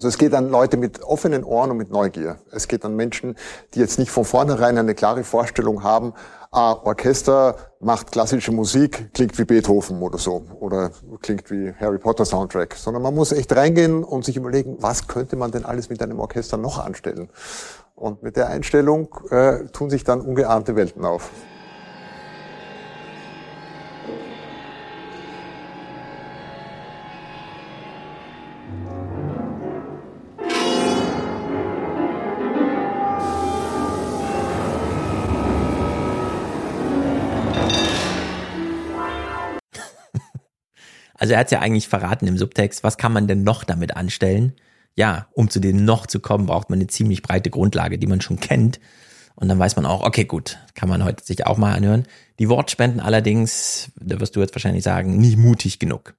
Also 0.00 0.08
es 0.08 0.16
geht 0.16 0.32
an 0.32 0.48
Leute 0.48 0.78
mit 0.78 1.02
offenen 1.02 1.44
Ohren 1.44 1.72
und 1.72 1.76
mit 1.76 1.90
Neugier. 1.90 2.38
Es 2.52 2.68
geht 2.68 2.86
an 2.86 2.96
Menschen, 2.96 3.36
die 3.74 3.80
jetzt 3.80 3.98
nicht 3.98 4.10
von 4.10 4.24
vornherein 4.24 4.78
eine 4.78 4.94
klare 4.94 5.24
Vorstellung 5.24 5.82
haben, 5.82 6.14
ah, 6.50 6.72
Orchester 6.72 7.56
macht 7.80 8.10
klassische 8.10 8.50
Musik, 8.50 9.12
klingt 9.12 9.38
wie 9.38 9.44
Beethoven 9.44 10.00
oder 10.00 10.16
so 10.16 10.46
oder 10.58 10.90
klingt 11.20 11.50
wie 11.50 11.74
Harry 11.78 11.98
Potter 11.98 12.24
Soundtrack, 12.24 12.76
sondern 12.76 13.02
man 13.02 13.14
muss 13.14 13.32
echt 13.32 13.54
reingehen 13.54 14.02
und 14.02 14.24
sich 14.24 14.38
überlegen, 14.38 14.78
was 14.80 15.06
könnte 15.06 15.36
man 15.36 15.50
denn 15.50 15.66
alles 15.66 15.90
mit 15.90 16.02
einem 16.02 16.18
Orchester 16.18 16.56
noch 16.56 16.78
anstellen. 16.78 17.28
Und 17.94 18.22
mit 18.22 18.36
der 18.36 18.48
Einstellung 18.48 19.14
äh, 19.28 19.66
tun 19.66 19.90
sich 19.90 20.02
dann 20.02 20.22
ungeahnte 20.22 20.76
Welten 20.76 21.04
auf. 21.04 21.30
Also 41.20 41.34
er 41.34 41.40
hat 41.40 41.50
ja 41.50 41.60
eigentlich 41.60 41.86
verraten 41.86 42.26
im 42.26 42.38
Subtext, 42.38 42.82
was 42.82 42.96
kann 42.96 43.12
man 43.12 43.28
denn 43.28 43.44
noch 43.44 43.62
damit 43.62 43.94
anstellen? 43.94 44.54
Ja, 44.96 45.26
um 45.32 45.50
zu 45.50 45.60
dem 45.60 45.84
noch 45.84 46.06
zu 46.06 46.18
kommen, 46.18 46.46
braucht 46.46 46.70
man 46.70 46.78
eine 46.78 46.86
ziemlich 46.86 47.20
breite 47.20 47.50
Grundlage, 47.50 47.98
die 47.98 48.06
man 48.06 48.22
schon 48.22 48.40
kennt. 48.40 48.80
Und 49.34 49.48
dann 49.48 49.58
weiß 49.58 49.76
man 49.76 49.84
auch, 49.84 50.02
okay, 50.02 50.24
gut, 50.24 50.56
kann 50.74 50.88
man 50.88 51.04
heute 51.04 51.22
sich 51.22 51.46
auch 51.46 51.58
mal 51.58 51.74
anhören. 51.74 52.04
Die 52.38 52.48
Wortspenden 52.48 53.00
allerdings, 53.00 53.92
da 53.96 54.18
wirst 54.18 54.34
du 54.34 54.40
jetzt 54.40 54.54
wahrscheinlich 54.54 54.82
sagen, 54.82 55.18
nicht 55.18 55.36
mutig 55.36 55.78
genug. 55.78 56.14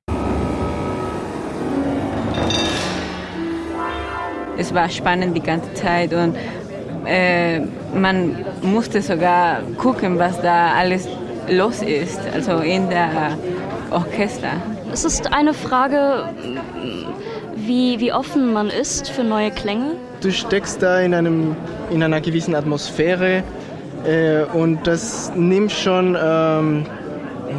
Es 4.55 4.71
war 4.71 4.87
spannend 4.87 5.35
die 5.35 5.41
ganze 5.41 5.73
Zeit 5.73 6.13
und 6.13 6.35
äh, 7.07 7.61
man 7.95 8.45
musste 8.61 9.01
sogar 9.01 9.63
gucken, 9.79 10.19
was 10.19 10.39
da 10.43 10.75
alles 10.75 11.07
los 11.49 11.81
ist, 11.81 12.19
also 12.35 12.59
in 12.59 12.87
der 12.91 13.35
Orchester. 13.89 14.61
Es 14.93 15.05
ist 15.05 15.31
eine 15.31 15.53
Frage, 15.53 16.29
wie, 17.55 17.99
wie 17.99 18.11
offen 18.11 18.51
man 18.51 18.69
ist 18.69 19.09
für 19.09 19.23
neue 19.23 19.49
Klänge. 19.49 19.95
Du 20.21 20.31
steckst 20.31 20.81
da 20.81 20.99
in, 20.99 21.13
einem, 21.13 21.55
in 21.89 22.03
einer 22.03 22.19
gewissen 22.19 22.55
Atmosphäre 22.55 23.43
äh, 24.05 24.43
und 24.53 24.85
das 24.85 25.31
nimmt 25.33 25.71
schon 25.71 26.17
ähm, 26.21 26.85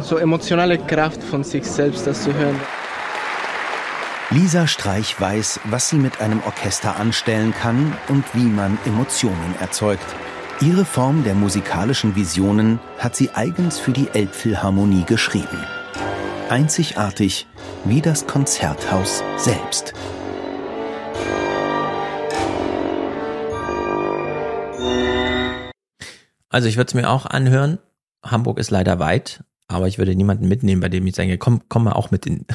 so 0.01 0.17
emotionale 0.17 0.77
Kraft 0.77 1.23
von 1.23 1.43
sich 1.43 1.65
selbst, 1.65 2.05
das 2.05 2.23
zu 2.23 2.33
hören. 2.35 2.59
Lisa 4.29 4.67
Streich 4.67 5.19
weiß, 5.19 5.59
was 5.65 5.89
sie 5.89 5.97
mit 5.97 6.21
einem 6.21 6.41
Orchester 6.45 6.97
anstellen 6.97 7.53
kann 7.59 7.97
und 8.09 8.23
wie 8.33 8.45
man 8.45 8.77
Emotionen 8.85 9.55
erzeugt. 9.59 10.05
Ihre 10.61 10.85
Form 10.85 11.23
der 11.23 11.33
musikalischen 11.33 12.15
Visionen 12.15 12.79
hat 12.99 13.15
sie 13.15 13.31
eigens 13.33 13.79
für 13.79 13.91
die 13.91 14.07
Elbphilharmonie 14.13 15.03
geschrieben. 15.05 15.57
Einzigartig 16.53 17.47
wie 17.83 17.99
das 17.99 18.27
Konzerthaus 18.27 19.23
selbst. 19.37 19.95
Also 26.49 26.67
ich 26.67 26.77
würde 26.77 26.89
es 26.89 26.93
mir 26.93 27.09
auch 27.09 27.25
anhören. 27.25 27.79
Hamburg 28.23 28.59
ist 28.59 28.69
leider 28.69 28.99
weit, 28.99 29.43
aber 29.67 29.87
ich 29.87 29.97
würde 29.97 30.13
niemanden 30.13 30.47
mitnehmen, 30.47 30.79
bei 30.79 30.89
dem 30.89 31.07
ich 31.07 31.15
sage, 31.15 31.39
komm, 31.39 31.63
komm 31.69 31.85
mal 31.85 31.93
auch 31.93 32.11
mit 32.11 32.27
in. 32.27 32.45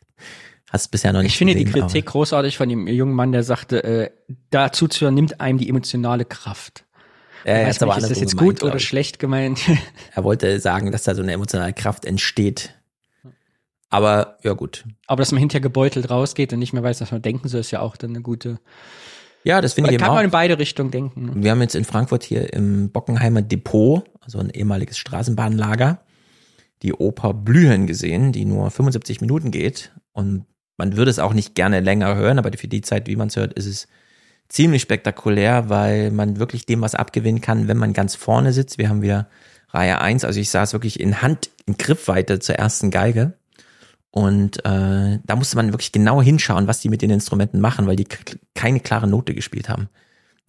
Hast 0.70 0.90
bisher 0.90 1.14
noch 1.14 1.22
nicht 1.22 1.32
Ich 1.32 1.38
finde 1.38 1.54
gesehen, 1.54 1.72
die 1.72 1.80
Kritik 1.80 2.04
großartig 2.04 2.58
von 2.58 2.68
dem 2.68 2.88
jungen 2.88 3.14
Mann, 3.14 3.32
der 3.32 3.42
sagte, 3.42 3.82
äh, 3.82 4.10
dazu 4.50 4.86
zu 4.86 5.06
hören, 5.06 5.14
nimmt 5.14 5.40
einem 5.40 5.56
die 5.56 5.70
emotionale 5.70 6.26
Kraft. 6.26 6.84
Er 7.44 7.66
weiß 7.66 7.80
aber 7.80 7.94
nicht, 7.94 8.02
ist 8.02 8.10
das 8.10 8.20
jetzt 8.20 8.36
gemeint, 8.36 8.60
gut 8.60 8.68
oder 8.68 8.78
schlecht 8.78 9.18
gemeint? 9.18 9.60
Er 10.14 10.24
wollte 10.24 10.60
sagen, 10.60 10.92
dass 10.92 11.04
da 11.04 11.14
so 11.14 11.22
eine 11.22 11.32
emotionale 11.32 11.72
Kraft 11.72 12.04
entsteht. 12.04 12.74
Aber 13.90 14.38
ja 14.42 14.52
gut. 14.52 14.84
Aber 15.06 15.20
dass 15.20 15.32
man 15.32 15.40
hinterher 15.40 15.60
gebeutelt 15.60 16.10
rausgeht 16.10 16.52
und 16.52 16.60
nicht 16.60 16.72
mehr 16.72 16.82
weiß, 16.82 17.00
was 17.00 17.10
man 17.10 17.22
denken 17.22 17.48
soll, 17.48 17.60
ist 17.60 17.72
ja 17.72 17.80
auch 17.80 17.96
dann 17.96 18.10
eine 18.10 18.22
gute. 18.22 18.60
Ja, 19.42 19.60
das 19.60 19.72
finde 19.74 19.90
ich 19.90 19.92
Man 19.92 20.00
eben 20.00 20.04
kann 20.04 20.14
man 20.14 20.24
in 20.24 20.30
beide 20.30 20.58
Richtungen 20.58 20.90
denken. 20.90 21.26
ne? 21.26 21.32
Wir 21.34 21.50
haben 21.50 21.60
jetzt 21.60 21.74
in 21.74 21.84
Frankfurt 21.84 22.22
hier 22.22 22.52
im 22.52 22.90
Bockenheimer 22.90 23.42
Depot, 23.42 24.04
also 24.20 24.38
ein 24.38 24.50
ehemaliges 24.50 24.96
Straßenbahnlager, 24.98 26.00
die 26.82 26.94
Oper 26.94 27.34
Blühen 27.34 27.86
gesehen, 27.86 28.32
die 28.32 28.44
nur 28.44 28.70
75 28.70 29.20
Minuten 29.20 29.50
geht. 29.50 29.92
Und 30.12 30.44
man 30.76 30.96
würde 30.96 31.10
es 31.10 31.18
auch 31.18 31.34
nicht 31.34 31.54
gerne 31.54 31.80
länger 31.80 32.14
hören, 32.14 32.38
aber 32.38 32.50
für 32.56 32.68
die 32.68 32.82
Zeit, 32.82 33.08
wie 33.08 33.16
man 33.16 33.28
es 33.28 33.36
hört, 33.36 33.54
ist 33.54 33.66
es 33.66 33.88
ziemlich 34.48 34.82
spektakulär, 34.82 35.68
weil 35.68 36.10
man 36.10 36.38
wirklich 36.38 36.66
dem 36.66 36.80
was 36.80 36.94
abgewinnen 36.94 37.40
kann, 37.40 37.66
wenn 37.66 37.76
man 37.76 37.92
ganz 37.92 38.14
vorne 38.14 38.52
sitzt. 38.52 38.78
Wir 38.78 38.88
haben 38.88 39.02
wieder 39.02 39.28
Reihe 39.70 40.00
1, 40.00 40.24
also 40.24 40.38
ich 40.38 40.50
saß 40.50 40.72
wirklich 40.72 41.00
in 41.00 41.22
Hand, 41.22 41.50
in 41.66 41.76
Griffweite 41.76 42.40
zur 42.40 42.56
ersten 42.56 42.90
Geige. 42.90 43.34
Und 44.10 44.64
äh, 44.64 45.18
da 45.24 45.36
musste 45.36 45.56
man 45.56 45.72
wirklich 45.72 45.92
genau 45.92 46.20
hinschauen, 46.20 46.66
was 46.66 46.80
die 46.80 46.88
mit 46.88 47.02
den 47.02 47.10
Instrumenten 47.10 47.60
machen, 47.60 47.86
weil 47.86 47.96
die 47.96 48.08
keine 48.54 48.80
klare 48.80 49.06
Note 49.06 49.34
gespielt 49.34 49.68
haben. 49.68 49.88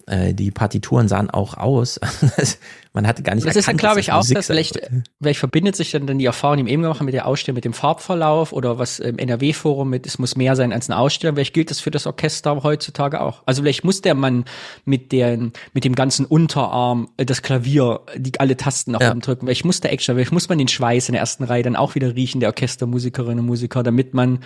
Äh, 0.06 0.34
die 0.34 0.50
Partituren 0.50 1.08
sahen 1.08 1.30
auch 1.30 1.56
aus. 1.56 2.00
man 2.92 3.06
hatte 3.06 3.22
gar 3.22 3.34
nicht 3.34 3.46
Das 3.46 3.56
ist 3.56 3.68
dann, 3.68 3.76
erkannt, 3.76 3.80
glaube 3.80 4.00
ich, 4.00 4.06
das 4.06 4.14
auch, 4.14 4.18
Musik 4.18 4.36
dass 4.36 4.46
sein 4.48 4.56
vielleicht, 4.56 4.80
vielleicht 5.20 5.38
verbindet 5.38 5.76
sich 5.76 5.90
dann, 5.92 6.06
dann 6.06 6.18
die 6.18 6.24
Erfahrung, 6.24 6.58
die 6.58 6.66
wir 6.66 6.72
eben 6.72 6.82
gemacht 6.82 6.98
haben 6.98 7.06
mit 7.06 7.14
der 7.14 7.26
Ausstellung, 7.26 7.54
mit 7.56 7.64
dem 7.64 7.72
Farbverlauf 7.72 8.52
oder 8.52 8.78
was 8.78 8.98
im 8.98 9.18
NRW-Forum 9.18 9.88
mit, 9.88 10.06
es 10.06 10.18
muss 10.18 10.36
mehr 10.36 10.56
sein 10.56 10.72
als 10.72 10.90
eine 10.90 10.98
Ausstellung. 10.98 11.36
Vielleicht 11.36 11.54
gilt 11.54 11.70
das 11.70 11.80
für 11.80 11.90
das 11.90 12.06
Orchester 12.06 12.62
heutzutage 12.62 13.20
auch. 13.20 13.42
Also 13.46 13.62
vielleicht 13.62 13.84
muss 13.84 14.02
der 14.02 14.14
Mann 14.14 14.44
mit 14.84 15.12
den, 15.12 15.52
mit 15.72 15.84
dem 15.84 15.94
ganzen 15.94 16.26
Unterarm 16.26 17.08
äh, 17.16 17.24
das 17.24 17.42
Klavier, 17.42 18.00
die 18.16 18.38
alle 18.40 18.56
Tasten 18.56 18.92
nach 18.92 19.00
Ja. 19.00 19.12
oben 19.12 19.20
drücken. 19.20 19.46
Vielleicht 19.46 19.64
muss 19.64 19.80
der 19.80 19.92
extra, 19.92 20.14
vielleicht 20.14 20.32
muss 20.32 20.48
man 20.48 20.58
den 20.58 20.68
Schweiß 20.68 21.08
in 21.08 21.12
der 21.12 21.20
ersten 21.20 21.44
Reihe 21.44 21.62
dann 21.62 21.76
auch 21.76 21.94
wieder 21.94 22.14
riechen, 22.16 22.40
der 22.40 22.48
Orchestermusikerinnen 22.50 23.38
und 23.40 23.46
Musiker, 23.46 23.82
damit 23.82 24.14
man 24.14 24.40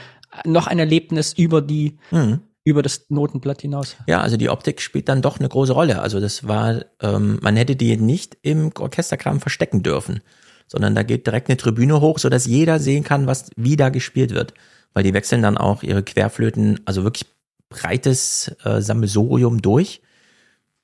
noch 0.44 0.66
ein 0.66 0.78
Erlebnis 0.78 1.32
über 1.32 1.62
die, 1.62 1.96
Mhm. 2.10 2.40
Über 2.66 2.82
das 2.82 3.06
Notenblatt 3.10 3.62
hinaus. 3.62 3.96
Ja, 4.08 4.20
also 4.20 4.36
die 4.36 4.50
Optik 4.50 4.80
spielt 4.80 5.08
dann 5.08 5.22
doch 5.22 5.38
eine 5.38 5.48
große 5.48 5.72
Rolle. 5.72 6.00
Also 6.02 6.18
das 6.18 6.48
war, 6.48 6.84
ähm, 7.00 7.38
man 7.40 7.54
hätte 7.54 7.76
die 7.76 7.96
nicht 7.96 8.36
im 8.42 8.72
Orchesterkram 8.76 9.40
verstecken 9.40 9.84
dürfen, 9.84 10.20
sondern 10.66 10.96
da 10.96 11.04
geht 11.04 11.28
direkt 11.28 11.48
eine 11.48 11.56
Tribüne 11.56 12.00
hoch, 12.00 12.18
so 12.18 12.28
dass 12.28 12.44
jeder 12.44 12.80
sehen 12.80 13.04
kann, 13.04 13.28
was 13.28 13.50
wie 13.54 13.76
da 13.76 13.90
gespielt 13.90 14.34
wird, 14.34 14.52
weil 14.94 15.04
die 15.04 15.14
wechseln 15.14 15.42
dann 15.42 15.56
auch 15.56 15.84
ihre 15.84 16.02
Querflöten, 16.02 16.80
also 16.86 17.04
wirklich 17.04 17.26
breites 17.68 18.52
äh, 18.64 18.82
Sammelsurium 18.82 19.62
durch. 19.62 20.02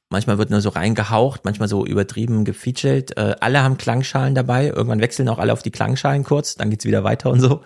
Manchmal 0.08 0.38
wird 0.38 0.50
nur 0.50 0.60
so 0.60 0.68
reingehaucht, 0.68 1.44
manchmal 1.44 1.66
so 1.66 1.84
übertrieben 1.84 2.44
gefeatured. 2.44 3.16
Äh, 3.16 3.34
alle 3.40 3.64
haben 3.64 3.76
Klangschalen 3.76 4.36
dabei. 4.36 4.68
Irgendwann 4.68 5.00
wechseln 5.00 5.28
auch 5.28 5.38
alle 5.38 5.52
auf 5.52 5.64
die 5.64 5.72
Klangschalen 5.72 6.22
kurz, 6.22 6.54
dann 6.54 6.70
geht's 6.70 6.84
wieder 6.84 7.02
weiter 7.02 7.28
und 7.30 7.40
so. 7.40 7.62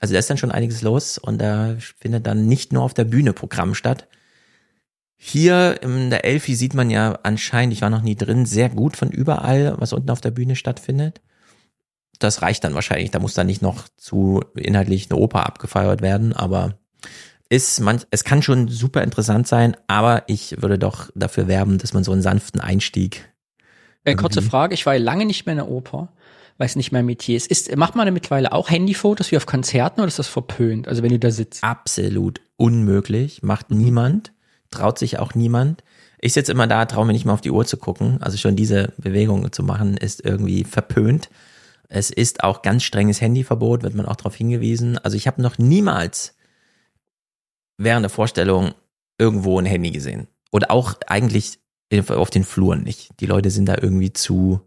Also 0.00 0.14
da 0.14 0.18
ist 0.18 0.30
dann 0.30 0.38
schon 0.38 0.50
einiges 0.50 0.82
los 0.82 1.18
und 1.18 1.38
da 1.38 1.76
findet 1.98 2.26
dann 2.26 2.46
nicht 2.46 2.72
nur 2.72 2.82
auf 2.82 2.94
der 2.94 3.04
Bühne 3.04 3.32
Programm 3.32 3.74
statt. 3.74 4.08
Hier 5.16 5.82
in 5.82 6.08
der 6.08 6.24
Elfi 6.24 6.54
sieht 6.54 6.72
man 6.72 6.88
ja 6.88 7.18
anscheinend, 7.22 7.74
ich 7.74 7.82
war 7.82 7.90
noch 7.90 8.00
nie 8.00 8.16
drin, 8.16 8.46
sehr 8.46 8.70
gut 8.70 8.96
von 8.96 9.10
überall, 9.10 9.74
was 9.78 9.92
unten 9.92 10.10
auf 10.10 10.22
der 10.22 10.30
Bühne 10.30 10.56
stattfindet. 10.56 11.20
Das 12.18 12.40
reicht 12.40 12.64
dann 12.64 12.74
wahrscheinlich. 12.74 13.10
Da 13.10 13.18
muss 13.18 13.34
dann 13.34 13.46
nicht 13.46 13.60
noch 13.60 13.88
zu 13.96 14.42
inhaltlich 14.54 15.10
eine 15.10 15.20
Oper 15.20 15.44
abgefeiert 15.46 16.00
werden, 16.00 16.32
aber 16.32 16.78
ist 17.50 17.80
man, 17.80 18.00
es 18.10 18.24
kann 18.24 18.42
schon 18.42 18.68
super 18.68 19.02
interessant 19.02 19.46
sein, 19.46 19.76
aber 19.88 20.24
ich 20.28 20.62
würde 20.62 20.78
doch 20.78 21.10
dafür 21.14 21.48
werben, 21.48 21.76
dass 21.76 21.92
man 21.92 22.04
so 22.04 22.12
einen 22.12 22.22
sanften 22.22 22.60
Einstieg. 22.60 23.28
Äh, 24.04 24.14
kurze 24.14 24.40
Frage, 24.40 24.72
ich 24.72 24.86
war 24.86 24.94
ja 24.94 25.00
lange 25.00 25.26
nicht 25.26 25.44
mehr 25.44 25.52
in 25.52 25.58
der 25.58 25.68
Oper, 25.68 26.12
weil 26.60 26.66
es 26.66 26.76
nicht 26.76 26.92
mein 26.92 27.06
Metier 27.06 27.38
ist. 27.38 27.46
ist. 27.46 27.74
Macht 27.74 27.96
man 27.96 28.12
mittlerweile 28.12 28.52
auch 28.52 28.68
Handyfotos 28.68 29.32
wie 29.32 29.38
auf 29.38 29.46
Konzerten 29.46 30.00
oder 30.00 30.08
ist 30.08 30.18
das 30.18 30.28
verpönt? 30.28 30.88
Also 30.88 31.02
wenn 31.02 31.08
du 31.08 31.18
da 31.18 31.30
sitzt? 31.30 31.64
Absolut 31.64 32.42
unmöglich, 32.58 33.42
macht 33.42 33.70
niemand, 33.70 34.34
traut 34.70 34.98
sich 34.98 35.18
auch 35.18 35.34
niemand. 35.34 35.82
Ich 36.18 36.34
sitze 36.34 36.52
immer 36.52 36.66
da, 36.66 36.84
traue 36.84 37.06
mir 37.06 37.14
nicht 37.14 37.24
mal 37.24 37.32
auf 37.32 37.40
die 37.40 37.50
Uhr 37.50 37.64
zu 37.64 37.78
gucken. 37.78 38.20
Also 38.20 38.36
schon 38.36 38.56
diese 38.56 38.92
Bewegung 38.98 39.50
zu 39.52 39.62
machen, 39.62 39.96
ist 39.96 40.22
irgendwie 40.22 40.64
verpönt. 40.64 41.30
Es 41.88 42.10
ist 42.10 42.44
auch 42.44 42.60
ganz 42.60 42.82
strenges 42.82 43.22
Handyverbot, 43.22 43.82
wird 43.82 43.94
man 43.94 44.04
auch 44.04 44.16
darauf 44.16 44.36
hingewiesen. 44.36 44.98
Also 44.98 45.16
ich 45.16 45.26
habe 45.26 45.40
noch 45.40 45.56
niemals 45.56 46.36
während 47.78 48.04
der 48.04 48.10
Vorstellung 48.10 48.74
irgendwo 49.16 49.58
ein 49.58 49.64
Handy 49.64 49.92
gesehen. 49.92 50.28
Oder 50.52 50.70
auch 50.70 50.92
eigentlich 51.06 51.58
auf 52.08 52.28
den 52.28 52.44
Fluren 52.44 52.82
nicht. 52.82 53.18
Die 53.20 53.26
Leute 53.26 53.50
sind 53.50 53.64
da 53.64 53.76
irgendwie 53.80 54.12
zu, 54.12 54.60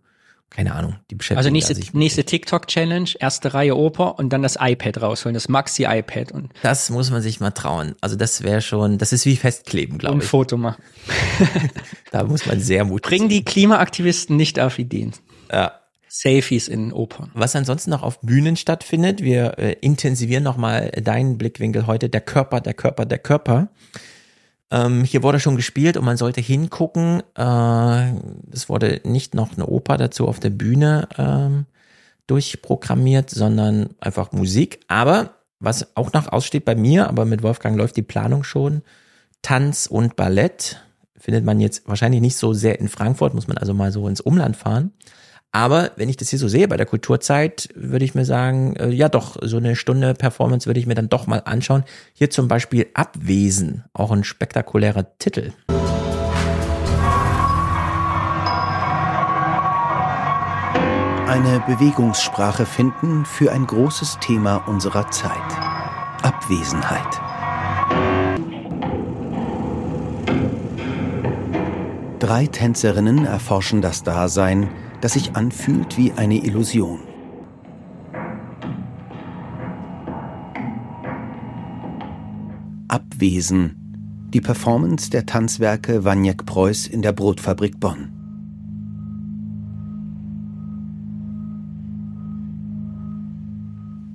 keine 0.55 0.75
Ahnung, 0.75 0.95
die 1.09 1.15
beschäftigen 1.15 1.37
Also 1.37 1.49
nächste, 1.49 1.97
nächste 1.97 2.23
TikTok-Challenge, 2.23 3.09
erste 3.19 3.53
Reihe 3.53 3.75
Oper 3.75 4.19
und 4.19 4.29
dann 4.29 4.43
das 4.43 4.57
iPad 4.59 5.01
rausholen, 5.01 5.33
das 5.33 5.49
Maxi-iPad 5.49 6.31
und, 6.31 6.51
Das 6.61 6.89
muss 6.91 7.09
man 7.09 7.21
sich 7.21 7.39
mal 7.39 7.51
trauen. 7.51 7.95
Also 8.01 8.15
das 8.15 8.43
wäre 8.43 8.61
schon, 8.61 8.99
das 8.99 9.13
ist 9.13 9.25
wie 9.25 9.35
Festkleben, 9.35 9.97
glaube 9.97 10.17
ein 10.17 10.21
ich. 10.21 10.27
Foto 10.27 10.57
machen. 10.57 10.81
Da 12.11 12.23
muss 12.25 12.45
man 12.45 12.59
sehr 12.59 12.85
mutig 12.85 13.09
Bringen 13.09 13.29
die 13.29 13.43
Klimaaktivisten 13.43 14.37
nicht 14.37 14.59
auf 14.59 14.77
Ideen. 14.77 15.13
Ja. 15.51 15.79
Selfies 16.07 16.67
in 16.67 16.93
Opern. 16.93 17.31
Was 17.33 17.55
ansonsten 17.55 17.89
noch 17.89 18.03
auf 18.03 18.21
Bühnen 18.21 18.55
stattfindet, 18.55 19.23
wir 19.23 19.57
äh, 19.57 19.73
intensivieren 19.81 20.43
nochmal 20.43 20.91
deinen 20.91 21.39
Blickwinkel 21.39 21.87
heute, 21.87 22.07
der 22.07 22.21
Körper, 22.21 22.61
der 22.61 22.75
Körper, 22.75 23.05
der 23.05 23.17
Körper. 23.17 23.69
Ähm, 24.73 25.03
hier 25.03 25.21
wurde 25.21 25.39
schon 25.39 25.55
gespielt 25.55 25.97
und 25.97 26.03
man 26.03 26.17
sollte 26.17 26.41
hingucken. 26.41 27.21
Äh, 27.37 28.13
es 28.51 28.69
wurde 28.69 29.01
nicht 29.03 29.35
noch 29.35 29.53
eine 29.53 29.67
Oper 29.67 29.97
dazu 29.97 30.27
auf 30.27 30.39
der 30.39 30.49
Bühne 30.49 31.07
ähm, 31.19 31.67
durchprogrammiert, 32.25 33.29
sondern 33.29 33.91
einfach 33.99 34.31
Musik. 34.31 34.79
Aber 34.87 35.35
was 35.59 35.95
auch 35.95 36.11
noch 36.13 36.31
aussteht 36.31 36.65
bei 36.65 36.73
mir, 36.73 37.07
aber 37.07 37.25
mit 37.25 37.43
Wolfgang 37.43 37.77
läuft 37.77 37.97
die 37.97 38.01
Planung 38.01 38.43
schon, 38.43 38.81
Tanz 39.43 39.85
und 39.85 40.15
Ballett 40.15 40.81
findet 41.19 41.45
man 41.45 41.59
jetzt 41.59 41.87
wahrscheinlich 41.87 42.21
nicht 42.21 42.35
so 42.35 42.53
sehr 42.53 42.79
in 42.79 42.89
Frankfurt, 42.89 43.35
muss 43.35 43.47
man 43.47 43.57
also 43.57 43.75
mal 43.75 43.91
so 43.91 44.07
ins 44.07 44.21
Umland 44.21 44.57
fahren. 44.57 44.91
Aber 45.55 45.91
wenn 45.97 46.09
ich 46.09 46.17
das 46.17 46.29
hier 46.29 46.39
so 46.39 46.47
sehe 46.47 46.67
bei 46.67 46.77
der 46.77 46.87
Kulturzeit, 46.87 47.69
würde 47.75 48.03
ich 48.03 48.15
mir 48.15 48.25
sagen, 48.25 48.75
äh, 48.75 48.89
ja 48.89 49.07
doch, 49.07 49.37
so 49.39 49.57
eine 49.57 49.75
Stunde 49.75 50.15
Performance 50.15 50.65
würde 50.65 50.79
ich 50.79 50.87
mir 50.87 50.95
dann 50.95 51.09
doch 51.09 51.27
mal 51.27 51.43
anschauen. 51.45 51.83
Hier 52.13 52.31
zum 52.31 52.47
Beispiel 52.47 52.87
Abwesen, 52.95 53.83
auch 53.93 54.11
ein 54.11 54.23
spektakulärer 54.23 55.15
Titel. 55.19 55.53
Eine 61.27 61.63
Bewegungssprache 61.67 62.65
finden 62.65 63.23
für 63.23 63.51
ein 63.51 63.67
großes 63.67 64.17
Thema 64.21 64.55
unserer 64.67 65.11
Zeit. 65.11 65.31
Abwesenheit. 66.23 67.21
Drei 72.17 72.47
Tänzerinnen 72.47 73.25
erforschen 73.25 73.81
das 73.81 74.01
Dasein, 74.01 74.69
das 75.03 75.11
sich 75.11 75.35
anfühlt 75.35 75.97
wie 75.97 76.13
eine 76.13 76.45
Illusion. 76.45 77.01
Abwesen. 82.87 84.29
Die 84.33 84.39
Performance 84.39 85.09
der 85.09 85.25
Tanzwerke 85.25 86.05
Waniek 86.05 86.45
Preuß 86.45 86.87
in 86.87 87.01
der 87.01 87.11
Brotfabrik 87.11 87.81
Bonn. 87.81 88.13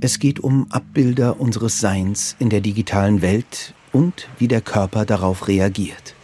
Es 0.00 0.18
geht 0.18 0.40
um 0.40 0.70
Abbilder 0.70 1.38
unseres 1.38 1.80
Seins 1.80 2.34
in 2.38 2.48
der 2.48 2.62
digitalen 2.62 3.20
Welt 3.20 3.74
und 3.92 4.26
wie 4.38 4.48
der 4.48 4.62
Körper 4.62 5.04
darauf 5.04 5.48
reagiert. 5.48 6.14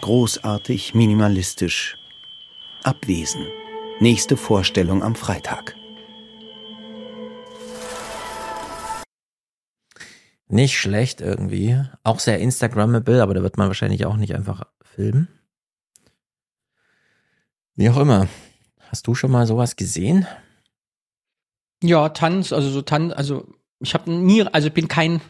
Großartig, 0.00 0.94
minimalistisch. 0.94 1.98
Abwesen. 2.82 3.46
Nächste 4.00 4.38
Vorstellung 4.38 5.02
am 5.02 5.14
Freitag. 5.14 5.76
Nicht 10.48 10.78
schlecht 10.78 11.20
irgendwie. 11.20 11.80
Auch 12.02 12.18
sehr 12.18 12.38
Instagrammable, 12.38 13.22
aber 13.22 13.34
da 13.34 13.42
wird 13.42 13.58
man 13.58 13.68
wahrscheinlich 13.68 14.06
auch 14.06 14.16
nicht 14.16 14.34
einfach 14.34 14.64
filmen. 14.82 15.28
Wie 17.74 17.90
auch 17.90 17.98
immer. 17.98 18.26
Hast 18.88 19.06
du 19.06 19.14
schon 19.14 19.30
mal 19.30 19.46
sowas 19.46 19.76
gesehen? 19.76 20.26
Ja, 21.82 22.08
Tanz, 22.08 22.52
also 22.52 22.70
so 22.70 22.82
Tanz, 22.82 23.12
also 23.12 23.46
ich 23.80 23.94
habe 23.94 24.10
nie, 24.10 24.42
also 24.42 24.68
ich 24.68 24.74
bin 24.74 24.88
kein 24.88 25.20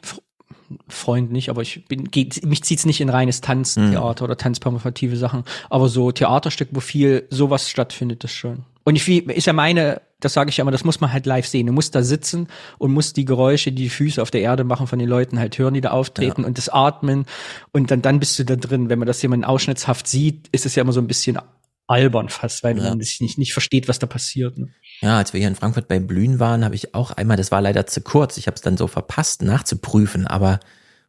Freund 0.89 1.33
nicht, 1.33 1.51
aber 1.51 1.63
ich 1.63 1.87
bin, 1.87 2.11
geht, 2.11 2.45
mich 2.45 2.63
zieht's 2.63 2.87
nicht 2.87 3.01
in 3.01 3.09
reines 3.09 3.41
Tanztheater 3.41 4.23
mhm. 4.23 4.25
oder 4.25 4.37
tanzperformative 4.37 5.17
Sachen, 5.17 5.45
aber 5.69 5.89
so 5.89 6.13
Theaterstück, 6.13 6.69
wo 6.73 6.81
viel 6.81 7.27
sowas 7.31 7.69
stattfindet, 7.69 8.25
das 8.25 8.33
schon. 8.33 8.65
Und 8.85 8.97
ich, 8.97 9.09
ist 9.09 9.47
ja 9.47 9.53
meine, 9.53 10.01
das 10.21 10.33
sage 10.33 10.51
ich 10.51 10.57
ja 10.57 10.63
immer, 10.63 10.71
das 10.71 10.85
muss 10.85 11.01
man 11.01 11.13
halt 11.13 11.27
live 11.27 11.47
sehen. 11.47 11.67
Du 11.67 11.73
musst 11.73 11.95
da 11.95 12.03
sitzen 12.03 12.49
und 12.79 12.93
musst 12.93 13.17
die 13.17 13.25
Geräusche, 13.25 13.73
die 13.73 13.85
die 13.85 13.89
Füße 13.89 14.21
auf 14.21 14.31
der 14.31 14.41
Erde 14.41 14.65
machen 14.65 14.87
von 14.87 14.99
den 14.99 15.09
Leuten 15.09 15.39
halt 15.39 15.59
hören, 15.59 15.75
die 15.75 15.81
da 15.81 15.91
auftreten 15.91 16.43
ja. 16.43 16.47
und 16.47 16.59
das 16.59 16.69
Atmen 16.69 17.27
und 17.73 17.91
dann, 17.91 18.03
dann 18.03 18.21
bist 18.21 18.39
du 18.39 18.45
da 18.45 18.57
drin. 18.57 18.89
Wenn 18.89 18.99
man 18.99 19.07
das 19.07 19.23
jemand 19.23 19.45
ausschnittshaft 19.45 20.07
sieht, 20.07 20.49
ist 20.53 20.67
es 20.67 20.75
ja 20.75 20.83
immer 20.83 20.93
so 20.93 21.01
ein 21.01 21.07
bisschen 21.07 21.39
albern 21.87 22.29
fast, 22.29 22.63
weil 22.63 22.79
ja. 22.79 22.85
man 22.85 23.01
sich 23.01 23.21
nicht, 23.21 23.37
nicht 23.37 23.53
versteht, 23.53 23.89
was 23.89 23.99
da 23.99 24.07
passiert. 24.07 24.57
Ne? 24.59 24.69
Ja, 25.01 25.17
als 25.17 25.33
wir 25.33 25.41
hier 25.41 25.49
in 25.49 25.55
Frankfurt 25.55 25.89
bei 25.89 25.99
Blühen 25.99 26.41
waren, 26.41 26.65
habe 26.65 26.75
ich 26.75 26.95
auch 26.95 27.11
einmal, 27.13 27.37
das 27.37 27.51
war 27.51 27.61
leider 27.61 27.87
zu 27.87 28.03
kurz, 28.03 28.37
ich 28.37 28.47
habe 28.47 28.55
es 28.55 28.61
dann 28.61 28.77
so 28.77 28.87
verpasst 28.87 29.43
nachzuprüfen, 29.43 30.27
aber 30.27 30.61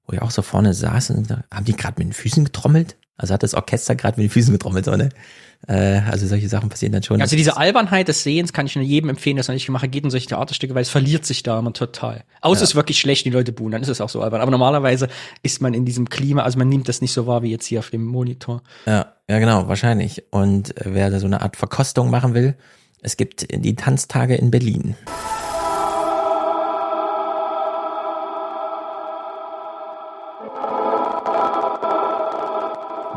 wo 0.05 0.13
ich 0.13 0.22
auch 0.22 0.31
so 0.31 0.41
vorne 0.41 0.73
saß 0.73 1.11
und 1.11 1.30
haben 1.30 1.65
die 1.65 1.76
gerade 1.76 1.95
mit 1.97 2.07
den 2.07 2.13
Füßen 2.13 2.45
getrommelt? 2.45 2.95
Also 3.18 3.34
hat 3.34 3.43
das 3.43 3.53
Orchester 3.53 3.95
gerade 3.95 4.19
mit 4.19 4.30
den 4.30 4.34
Füßen 4.34 4.51
getrommelt, 4.51 4.85
so, 4.85 4.95
ne? 4.95 5.09
Äh, 5.68 6.01
also 6.09 6.26
solche 6.26 6.49
Sachen 6.49 6.69
passieren 6.69 6.91
dann 6.91 7.03
schon. 7.03 7.22
Also 7.22 7.35
diese 7.35 7.57
Albernheit 7.57 8.07
des 8.07 8.23
Sehens 8.23 8.51
kann 8.51 8.65
ich 8.65 8.76
nur 8.76 8.84
jedem 8.84 9.11
empfehlen, 9.11 9.38
dass 9.38 9.47
er 9.47 9.53
nicht 9.53 9.68
gemacht 9.68 9.91
geht 9.91 10.03
in 10.03 10.09
solche 10.09 10.27
Theaterstücke, 10.27 10.73
weil 10.73 10.81
es 10.81 10.89
verliert 10.89 11.23
sich 11.23 11.43
da 11.43 11.59
immer 11.59 11.72
total. 11.72 12.23
Außer 12.41 12.61
ja. 12.61 12.63
es 12.63 12.69
ist 12.72 12.76
wirklich 12.76 12.99
schlecht, 12.99 13.26
die 13.26 13.30
Leute 13.30 13.51
buhen, 13.51 13.72
dann 13.72 13.84
ist 13.84 13.89
es 13.89 14.01
auch 14.01 14.09
so 14.09 14.22
albern. 14.22 14.41
Aber 14.41 14.49
normalerweise 14.49 15.07
ist 15.43 15.61
man 15.61 15.76
in 15.76 15.85
diesem 15.85 16.09
Klima, 16.09 16.41
also 16.41 16.57
man 16.57 16.68
nimmt 16.68 16.89
das 16.89 17.01
nicht 17.01 17.13
so 17.13 17.27
wahr 17.27 17.43
wie 17.43 17.51
jetzt 17.51 17.68
hier 17.68 17.77
auf 17.80 17.91
dem 17.91 18.05
Monitor. 18.05 18.63
Ja, 18.88 19.13
ja 19.30 19.38
genau, 19.38 19.68
wahrscheinlich. 19.68 20.23
Und 20.31 20.73
wer 20.84 21.11
da 21.11 21.19
so 21.19 21.27
eine 21.27 21.41
Art 21.41 21.57
Verkostung 21.57 22.09
machen 22.09 22.34
will, 22.34 22.55
es 23.02 23.18
gibt 23.18 23.48
die 23.52 23.76
Tanztage 23.76 24.36
in 24.36 24.52
Berlin. 24.52 24.95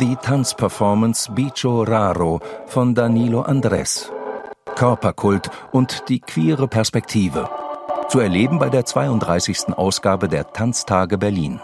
Die 0.01 0.17
Tanzperformance 0.17 1.31
Bicho 1.33 1.83
Raro 1.83 2.41
von 2.67 2.95
Danilo 2.95 3.43
Andres. 3.43 4.11
Körperkult 4.75 5.51
und 5.71 6.09
die 6.09 6.21
queere 6.21 6.67
Perspektive. 6.67 7.49
Zu 8.09 8.21
erleben 8.21 8.59
bei 8.59 8.71
der 8.71 8.85
32. 8.85 9.75
Ausgabe 9.77 10.29
der 10.29 10.53
Tanztage 10.53 11.19
Berlin. 11.19 11.61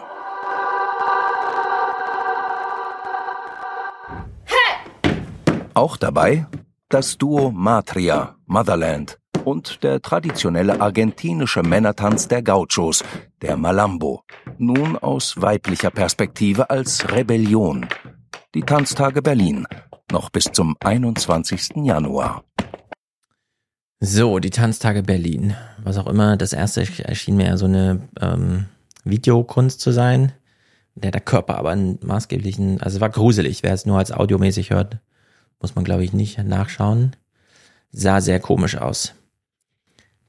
Auch 5.73 5.97
dabei 5.97 6.45
das 6.91 7.17
Duo 7.17 7.51
Matria, 7.51 8.35
Motherland 8.47 9.17
und 9.45 9.81
der 9.81 10.01
traditionelle 10.01 10.81
argentinische 10.81 11.63
Männertanz 11.63 12.27
der 12.27 12.43
Gauchos, 12.43 13.01
der 13.41 13.55
Malambo, 13.55 14.23
nun 14.57 14.97
aus 14.97 15.41
weiblicher 15.41 15.89
Perspektive 15.89 16.69
als 16.69 17.09
Rebellion. 17.09 17.87
Die 18.53 18.63
Tanztage 18.63 19.21
Berlin, 19.21 19.65
noch 20.11 20.29
bis 20.29 20.45
zum 20.51 20.75
21. 20.81 21.77
Januar. 21.77 22.43
So, 24.01 24.39
die 24.39 24.49
Tanztage 24.49 25.01
Berlin. 25.01 25.55
Was 25.81 25.97
auch 25.97 26.07
immer, 26.07 26.35
das 26.35 26.51
erste 26.51 26.85
erschien 27.03 27.37
mir 27.37 27.45
ja 27.45 27.57
so 27.57 27.67
eine 27.67 28.09
ähm, 28.19 28.65
Videokunst 29.05 29.79
zu 29.79 29.91
sein, 29.91 30.33
der 30.95 31.11
der 31.11 31.21
Körper 31.21 31.57
aber 31.57 31.69
einen 31.69 31.99
maßgeblichen, 32.03 32.81
also 32.81 32.97
es 32.97 33.01
war 33.01 33.09
gruselig, 33.09 33.63
wer 33.63 33.73
es 33.73 33.85
nur 33.85 33.97
als 33.97 34.11
audiomäßig 34.11 34.71
hört, 34.71 34.99
muss 35.61 35.75
man, 35.75 35.83
glaube 35.83 36.03
ich, 36.03 36.13
nicht 36.13 36.37
nachschauen. 36.43 37.15
Sah 37.91 38.21
sehr 38.21 38.39
komisch 38.39 38.77
aus. 38.77 39.13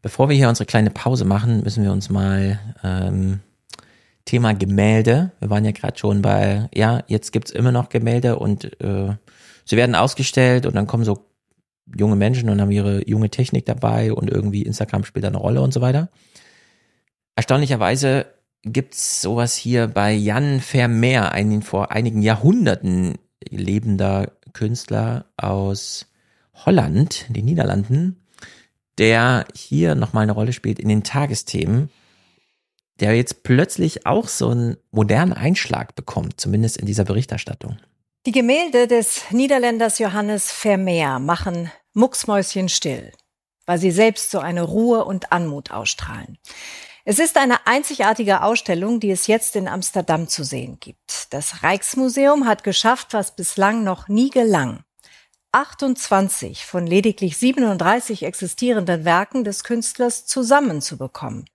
Bevor 0.03 0.29
wir 0.29 0.37
hier 0.37 0.49
unsere 0.49 0.67
kleine 0.67 0.91
Pause 0.91 1.25
machen, 1.25 1.63
müssen 1.63 1.85
wir 1.85 1.93
uns 1.93 2.11
mal 2.11 2.59
ähm, 2.83 3.41
Thema 4.25 4.53
Gemälde. 4.53 5.31
Wir 5.41 5.51
waren 5.51 5.65
ja 5.65 5.71
gerade 5.71 5.99
schon 5.99 6.23
bei, 6.23 6.69
ja, 6.75 7.03
jetzt 7.07 7.33
gibt's 7.33 7.53
immer 7.53 7.73
noch 7.73 7.89
Gemälde 7.89 8.39
und 8.39 8.65
äh, 8.83 9.15
sie 9.65 9.77
werden 9.77 9.95
ausgestellt 9.95 10.67
und 10.67 10.75
dann 10.75 10.87
kommen 10.87 11.05
so 11.05 11.27
junge 11.97 12.17
Menschen 12.17 12.49
und 12.49 12.61
haben 12.61 12.71
ihre 12.71 13.09
junge 13.09 13.31
Technik 13.31 13.67
dabei 13.67 14.13
und 14.13 14.31
irgendwie 14.31 14.63
Instagram 14.63 15.05
spielt 15.05 15.25
da 15.25 15.29
eine 15.29 15.39
Rolle 15.39 15.61
und 15.61 15.73
so 15.73 15.81
weiter. 15.81 16.09
Erstaunlicherweise 17.37 18.27
gibt's 18.63 19.21
sowas 19.21 19.57
hier 19.57 19.89
bei 19.89 20.13
Jan 20.13 20.61
Vermeer, 20.61 21.33
einen 21.33 21.63
vor 21.63 21.91
einigen 21.91 22.23
Jahrhunderten 22.23 23.19
lebender 23.49 24.33
Künstler 24.53 25.27
aus 25.37 26.07
Holland, 26.55 27.27
den 27.29 27.45
Niederlanden, 27.45 28.21
der 28.99 29.47
hier 29.55 29.95
nochmal 29.95 30.25
eine 30.25 30.33
Rolle 30.33 30.53
spielt 30.53 30.79
in 30.79 30.89
den 30.89 31.03
Tagesthemen, 31.03 31.91
der 33.01 33.17
jetzt 33.17 33.43
plötzlich 33.43 34.07
auch 34.07 34.29
so 34.29 34.51
einen 34.51 34.77
modernen 34.91 35.33
Einschlag 35.33 35.95
bekommt, 35.95 36.41
zumindest 36.41 36.77
in 36.77 36.87
dieser 36.87 37.05
Berichterstattung. 37.05 37.79
Die 38.27 38.33
Gemälde 38.33 38.87
des 38.87 39.31
Niederländers 39.31 39.99
Johannes 39.99 40.53
Vermeer 40.53 41.19
machen 41.19 41.73
Mucksmäuschen 41.95 42.69
still, 42.69 43.11
weil 43.67 43.79
sie 43.79 43.91
selbst 43.91 44.31
so 44.31 44.39
eine 44.39 44.63
Ruhe 44.63 45.05
und 45.05 45.33
Anmut 45.33 45.73
ausstrahlen. 45.73 46.39
Es 47.05 47.19
ist 47.19 47.37
eine 47.37 47.67
einzigartige 47.67 48.45
Ausstellung, 48.45 49.01
die 49.01 49.11
es 49.11 49.27
jetzt 49.27 49.57
in 49.57 49.67
Amsterdam 49.67 50.29
zu 50.29 50.45
sehen 50.45 50.79
gibt. 50.79 51.33
Das 51.33 51.65
Rijksmuseum 51.65 52.47
hat 52.47 52.63
geschafft, 52.63 53.09
was 53.11 53.35
bislang 53.35 53.83
noch 53.83 54.07
nie 54.07 54.31
gelang. 54.31 54.85
28 55.51 56.65
von 56.65 56.87
lediglich 56.87 57.37
37 57.37 58.23
existierenden 58.23 59.05
Werken 59.05 59.43
des 59.43 59.65
Künstlers 59.65 60.27
zusammenzubekommen. 60.27 61.47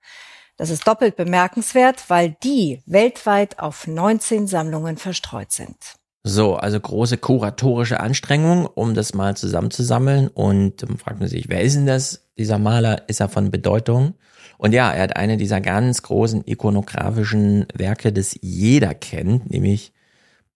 Das 0.58 0.68
ist 0.68 0.86
doppelt 0.86 1.16
bemerkenswert, 1.16 2.04
weil 2.08 2.36
die 2.42 2.82
weltweit 2.84 3.58
auf 3.58 3.86
19 3.86 4.48
Sammlungen 4.48 4.98
verstreut 4.98 5.50
sind. 5.50 5.76
So, 6.24 6.56
also 6.56 6.78
große 6.78 7.16
kuratorische 7.16 8.00
Anstrengung, 8.00 8.66
um 8.66 8.94
das 8.94 9.14
mal 9.14 9.34
zusammenzusammeln. 9.34 10.28
Und 10.28 10.82
dann 10.82 10.98
fragt 10.98 11.20
man 11.20 11.28
sich, 11.28 11.48
wer 11.48 11.62
ist 11.62 11.74
denn 11.74 11.86
das? 11.86 12.28
Dieser 12.36 12.58
Maler 12.58 13.08
ist 13.08 13.20
er 13.20 13.30
von 13.30 13.50
Bedeutung. 13.50 14.14
Und 14.58 14.72
ja, 14.72 14.92
er 14.92 15.04
hat 15.04 15.16
eine 15.16 15.36
dieser 15.36 15.60
ganz 15.60 16.02
großen 16.02 16.42
ikonografischen 16.44 17.66
Werke, 17.74 18.12
das 18.12 18.36
jeder 18.42 18.92
kennt, 18.92 19.50
nämlich 19.50 19.92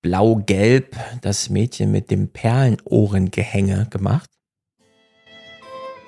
Blau-Gelb, 0.03 0.97
das 1.21 1.49
Mädchen 1.49 1.93
mit 1.93 2.11
dem 2.11 2.29
Perlenohrengehänge 2.29 3.87
gemacht. 3.89 4.29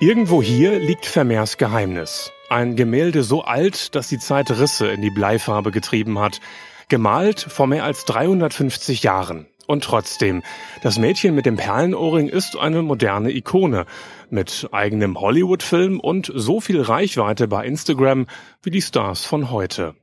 Irgendwo 0.01 0.43
hier 0.43 0.81
liegt 0.81 1.07
Vermeers 1.07 1.57
Geheimnis. 1.57 2.33
Ein 2.51 2.75
Gemälde 2.75 3.23
so 3.23 3.45
alt, 3.45 3.95
dass 3.95 4.09
die 4.09 4.19
Zeit 4.19 4.51
Risse 4.51 4.89
in 4.89 5.01
die 5.01 5.11
Bleifarbe 5.11 5.71
getrieben 5.71 6.19
hat. 6.19 6.41
Gemalt 6.89 7.41
vor 7.41 7.69
mehr 7.69 7.85
als 7.85 8.05
350 8.05 9.05
Jahren. 9.05 9.47
Und 9.66 9.85
trotzdem, 9.85 10.43
das 10.82 10.99
Mädchen 10.99 11.35
mit 11.35 11.47
dem 11.47 11.57
Perlenohrring 11.57 12.28
ist 12.28 12.57
eine 12.57 12.82
moderne 12.82 13.32
Ikone 13.32 13.86
mit 14.31 14.69
eigenem 14.73 15.19
Hollywood-Film 15.19 16.01
und 16.01 16.31
so 16.35 16.61
viel 16.61 16.81
Reichweite 16.81 17.49
bei 17.49 17.65
Instagram 17.65 18.27
wie 18.62 18.70
die 18.70 18.82
Stars 18.82 19.24
von 19.24 19.51
heute. 19.51 19.95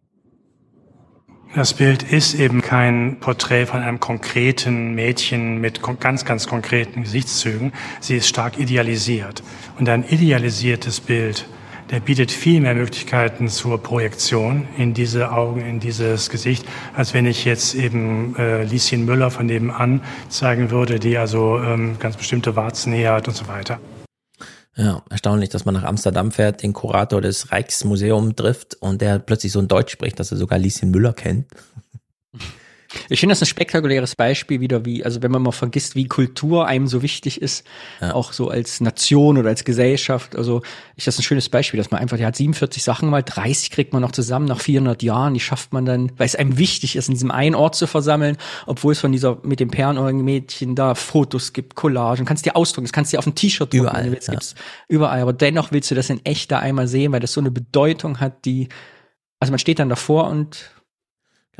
Das 1.53 1.73
Bild 1.73 2.01
ist 2.03 2.33
eben 2.33 2.61
kein 2.61 3.19
Porträt 3.19 3.65
von 3.65 3.81
einem 3.81 3.99
konkreten 3.99 4.95
Mädchen 4.95 5.59
mit 5.59 5.81
ganz, 5.99 6.23
ganz 6.23 6.47
konkreten 6.47 7.03
Gesichtszügen. 7.03 7.73
Sie 7.99 8.15
ist 8.15 8.29
stark 8.29 8.57
idealisiert. 8.57 9.43
Und 9.77 9.89
ein 9.89 10.05
idealisiertes 10.07 11.01
Bild 11.01 11.45
der 11.91 11.99
bietet 11.99 12.31
viel 12.31 12.61
mehr 12.61 12.73
Möglichkeiten 12.73 13.49
zur 13.49 13.77
Projektion 13.83 14.67
in 14.77 14.93
diese 14.93 15.31
Augen, 15.31 15.61
in 15.61 15.79
dieses 15.79 16.29
Gesicht, 16.29 16.65
als 16.95 17.13
wenn 17.13 17.25
ich 17.25 17.43
jetzt 17.43 17.75
eben 17.75 18.35
äh, 18.37 18.63
Lieschen 18.63 19.05
Müller 19.05 19.29
von 19.29 19.45
nebenan 19.45 20.01
zeigen 20.29 20.71
würde, 20.71 20.99
die 20.99 21.17
also 21.17 21.59
ähm, 21.59 21.97
ganz 21.99 22.15
bestimmte 22.15 22.55
Warzen 22.55 22.93
her 22.93 23.13
hat 23.13 23.27
und 23.27 23.35
so 23.35 23.47
weiter. 23.47 23.79
Ja, 24.77 25.03
erstaunlich, 25.09 25.49
dass 25.49 25.65
man 25.65 25.73
nach 25.73 25.83
Amsterdam 25.83 26.31
fährt, 26.31 26.63
den 26.63 26.71
Kurator 26.71 27.19
des 27.19 27.51
Rijksmuseums 27.51 28.35
trifft 28.35 28.75
und 28.75 29.01
der 29.01 29.19
plötzlich 29.19 29.51
so 29.51 29.59
ein 29.59 29.67
Deutsch 29.67 29.91
spricht, 29.91 30.17
dass 30.17 30.31
er 30.31 30.37
sogar 30.37 30.57
Lieschen 30.57 30.91
Müller 30.91 31.11
kennt. 31.11 31.47
Ich 33.09 33.19
finde 33.19 33.33
das 33.33 33.41
ein 33.41 33.45
spektakuläres 33.45 34.15
Beispiel 34.15 34.59
wieder, 34.59 34.85
wie, 34.85 35.03
also 35.03 35.21
wenn 35.21 35.31
man 35.31 35.41
mal 35.41 35.51
vergisst, 35.51 35.95
wie 35.95 36.07
Kultur 36.07 36.67
einem 36.67 36.87
so 36.87 37.01
wichtig 37.01 37.41
ist, 37.41 37.65
ja. 38.01 38.13
auch 38.13 38.33
so 38.33 38.49
als 38.49 38.81
Nation 38.81 39.37
oder 39.37 39.49
als 39.49 39.63
Gesellschaft. 39.63 40.35
Also 40.35 40.61
ist 40.95 41.07
das 41.07 41.17
ein 41.17 41.23
schönes 41.23 41.49
Beispiel, 41.49 41.77
dass 41.77 41.91
man 41.91 42.01
einfach, 42.01 42.17
der 42.17 42.27
hat 42.27 42.35
47 42.35 42.83
Sachen 42.83 43.09
mal, 43.09 43.23
30 43.23 43.71
kriegt 43.71 43.93
man 43.93 44.01
noch 44.01 44.11
zusammen 44.11 44.45
nach 44.45 44.59
400 44.59 45.03
Jahren, 45.03 45.33
die 45.33 45.39
schafft 45.39 45.73
man 45.73 45.85
dann, 45.85 46.11
weil 46.17 46.25
es 46.25 46.35
einem 46.35 46.57
wichtig 46.57 46.95
ist, 46.95 47.07
in 47.07 47.13
diesem 47.13 47.31
einen 47.31 47.55
Ort 47.55 47.75
zu 47.75 47.87
versammeln, 47.87 48.37
obwohl 48.65 48.91
es 48.91 48.99
von 48.99 49.11
dieser, 49.11 49.37
mit 49.43 49.59
dem 49.59 49.71
Perlenohrigen 49.71 50.23
Mädchen 50.23 50.75
da 50.75 50.95
Fotos 50.95 51.53
gibt, 51.53 51.75
Collagen, 51.75 52.25
kannst 52.25 52.45
dir 52.45 52.55
ausdrucken, 52.55 52.85
das 52.85 52.93
kannst 52.93 53.11
du 53.11 53.15
dir 53.15 53.19
auf 53.19 53.27
ein 53.27 53.35
T-Shirt 53.35 53.73
drucken, 53.73 53.85
überall, 53.85 54.11
willst, 54.11 54.27
ja. 54.27 54.33
gibt's 54.33 54.55
überall, 54.87 55.21
aber 55.21 55.33
dennoch 55.33 55.71
willst 55.71 55.89
du 55.91 55.95
das 55.95 56.09
in 56.09 56.25
echt 56.25 56.51
da 56.51 56.59
einmal 56.59 56.87
sehen, 56.87 57.11
weil 57.11 57.19
das 57.19 57.33
so 57.33 57.39
eine 57.39 57.51
Bedeutung 57.51 58.19
hat, 58.19 58.45
die 58.45 58.67
Also 59.39 59.51
man 59.51 59.59
steht 59.59 59.79
dann 59.79 59.89
davor 59.89 60.27
und 60.27 60.71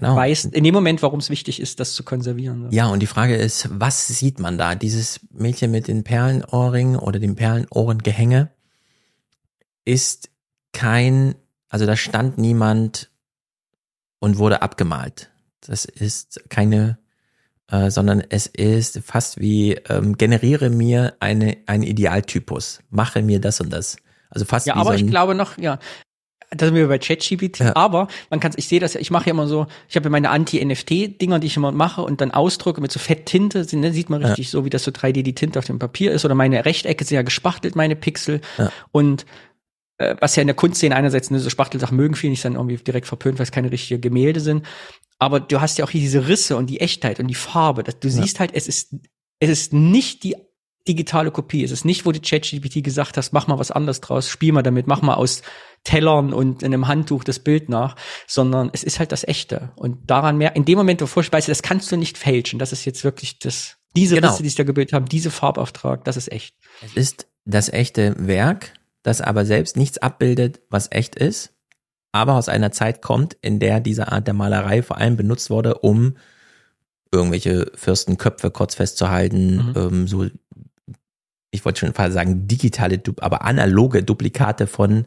genau. 0.02 0.16
weiß 0.16 0.46
in 0.46 0.64
dem 0.64 0.74
Moment, 0.74 1.02
warum 1.02 1.20
es 1.20 1.30
wichtig 1.30 1.60
ist, 1.60 1.80
das 1.80 1.94
zu 1.94 2.04
konservieren. 2.04 2.68
Ja, 2.72 2.88
und 2.88 3.00
die 3.00 3.08
Frage 3.08 3.36
ist, 3.36 3.70
was 3.72 4.08
sieht 4.08 4.40
man 4.40 4.58
da? 4.58 4.76
Dieses 4.76 5.20
Mädchen 5.32 5.72
mit 5.72 5.88
den 5.88 6.04
Perlenohrringen 6.04 6.96
oder 6.98 7.20
dem 7.20 7.36
Perlenohrengehänge 7.36 8.50
ist 9.86 10.30
kein, 10.74 11.36
also 11.70 11.86
da 11.86 11.96
stand 11.96 12.38
niemand 12.38 13.10
und 14.20 14.38
wurde 14.38 14.62
abgemalt. 14.62 15.30
Das 15.62 15.86
ist 15.86 16.44
keine, 16.50 16.98
äh, 17.68 17.90
sondern 17.90 18.24
es 18.30 18.48
ist 18.48 19.00
fast 19.04 19.40
wie 19.40 19.74
ähm, 19.90 20.18
generiere 20.18 20.70
mir 20.70 21.16
eine 21.20 21.58
einen 21.66 21.84
Idealtypus, 21.84 22.80
mache 22.90 23.22
mir 23.22 23.40
das 23.40 23.62
und 23.62 23.72
das. 23.72 23.98
Also 24.30 24.46
fast 24.46 24.66
ja, 24.66 24.76
wie 24.76 24.80
aber 24.80 24.92
so 24.92 24.98
ein, 24.98 25.06
ich 25.06 25.12
glaube 25.12 25.36
noch, 25.36 25.58
ja, 25.58 25.80
da 26.56 26.66
sind 26.66 26.76
wir 26.76 26.88
bei 26.88 27.00
ChatGPT, 27.00 27.60
ja. 27.60 27.76
aber 27.76 28.08
man 28.30 28.40
kann 28.42 28.52
ich 28.58 28.68
sehe 28.68 28.80
das 28.80 28.94
ja, 28.94 29.00
ich 29.00 29.10
mache 29.10 29.28
ja 29.28 29.32
immer 29.32 29.48
so, 29.48 29.68
ich 29.88 29.96
habe 29.96 30.06
ja 30.06 30.10
meine 30.10 30.30
Anti-NFT-Dinger, 30.30 31.40
die 31.40 31.48
ich 31.48 31.56
immer 31.56 31.72
mache 31.72 32.02
und 32.02 32.20
dann 32.20 32.32
ausdrucke 32.32 32.82
mit 32.82 32.92
so 32.92 33.00
Fetttinte, 33.00 33.66
ne, 33.78 33.94
sieht 33.94 34.10
man 34.10 34.24
richtig 34.24 34.48
ja. 34.48 34.52
so, 34.52 34.66
wie 34.66 34.70
das 34.70 34.84
so 34.84 34.92
3D 34.92 35.24
die 35.24 35.34
Tinte 35.34 35.60
auf 35.60 35.66
dem 35.66 35.80
Papier 35.80 36.12
ist 36.12 36.26
oder 36.26 36.36
meine 36.36 36.66
Rechtecke 36.66 37.06
sind 37.06 37.16
ja 37.16 37.22
gespachtelt, 37.22 37.76
meine 37.76 37.96
Pixel 37.96 38.42
ja. 38.58 38.70
und 38.92 39.26
äh, 39.98 40.16
was 40.20 40.36
ja 40.36 40.42
in 40.42 40.48
der 40.48 40.56
Kunstszene 40.56 40.94
einerseits 40.94 41.32
ne, 41.32 41.40
so 41.40 41.50
Spachtelsachen 41.50 41.96
mögen 41.96 42.16
viele 42.16 42.32
nicht 42.32 42.44
dann 42.44 42.56
irgendwie 42.56 42.78
direkt 42.78 43.08
verpönt, 43.08 43.40
weil 43.40 43.46
es 43.46 43.52
keine 43.52 43.72
richtigen 43.72 44.02
Gemälde 44.02 44.42
sind, 44.42 44.66
aber 45.20 45.40
du 45.40 45.62
hast 45.62 45.78
ja 45.78 45.86
auch 45.86 45.90
hier 45.90 46.02
diese 46.02 46.28
Risse 46.28 46.58
und 46.58 46.70
die 46.70 46.82
Echtheit 46.82 47.22
und 47.22 47.28
die 47.28 47.36
Farbe, 47.36 47.84
du 47.84 48.10
siehst 48.10 48.42
halt, 48.42 48.52
es 48.54 48.68
ist 48.68 48.94
es 49.40 49.50
ist 49.50 49.74
nicht 49.74 50.24
die 50.24 50.36
digitale 50.88 51.32
Kopie. 51.32 51.64
Es 51.64 51.72
ist 51.72 51.86
nicht, 51.86 52.06
wo 52.06 52.12
die 52.12 52.22
ChatGPT 52.22 52.84
gesagt 52.84 53.18
hast, 53.18 53.34
mach 53.34 53.48
mal 53.48 53.60
was 53.60 53.72
anderes 53.72 54.02
draus, 54.02 54.30
spiel 54.30 54.52
mal 54.52 54.64
damit, 54.64 54.88
mach 54.88 55.02
mal 55.02 55.16
aus 55.16 55.42
Tellern 55.84 56.34
und 56.34 56.64
in 56.64 56.74
einem 56.74 56.88
Handtuch 56.88 57.24
das 57.24 57.40
Bild 57.40 57.70
nach, 57.70 57.96
sondern 58.28 58.70
es 58.74 58.84
ist 58.84 59.00
halt 59.00 59.12
das 59.12 59.28
Echte. 59.28 59.72
Und 59.76 60.10
daran 60.10 60.38
mehr, 60.38 60.56
in 60.56 60.66
dem 60.66 60.78
Moment, 60.78 61.02
wo 61.02 61.06
weißt 61.06 61.48
das 61.48 61.62
kannst 61.62 61.92
du 61.92 61.98
nicht 61.98 62.18
fälschen. 62.18 62.60
Das 62.60 62.72
ist 62.72 62.86
jetzt 62.86 63.04
wirklich 63.04 63.40
das, 63.40 63.78
diese 63.96 64.16
genau. 64.16 64.30
Risse, 64.30 64.44
die 64.44 64.50
es 64.50 64.56
da 64.56 64.64
gebildet 64.64 64.94
haben, 64.94 65.06
diese 65.06 65.32
Farbauftrag, 65.32 66.04
das 66.04 66.18
ist 66.18 66.32
echt. 66.32 66.56
Es 66.82 66.94
ist 66.94 67.28
das 67.46 67.70
echte 67.70 68.16
Werk, 68.18 68.74
das 69.04 69.22
aber 69.22 69.46
selbst 69.46 69.78
nichts 69.78 69.98
abbildet, 69.98 70.62
was 70.70 70.88
echt 70.92 71.16
ist, 71.16 71.54
aber 72.12 72.36
aus 72.36 72.50
einer 72.50 72.72
Zeit 72.72 73.02
kommt, 73.02 73.38
in 73.42 73.60
der 73.60 73.80
diese 73.80 74.12
Art 74.12 74.28
der 74.28 74.34
Malerei 74.34 74.84
vor 74.84 74.98
allem 74.98 75.18
benutzt 75.18 75.50
wurde, 75.50 75.76
um 75.76 76.18
irgendwelche 77.12 77.72
Fürstenköpfe 77.76 78.52
kurz 78.52 78.76
festzuhalten, 78.76 79.56
mhm. 79.56 79.74
ähm, 79.76 80.08
so 80.08 80.28
ich 81.52 81.64
wollte 81.66 81.82
schon 81.82 81.94
fast 81.94 82.14
sagen 82.14 82.48
digitale, 82.48 83.02
aber 83.20 83.44
analoge 83.44 84.04
Duplikate 84.04 84.68
von 84.68 85.06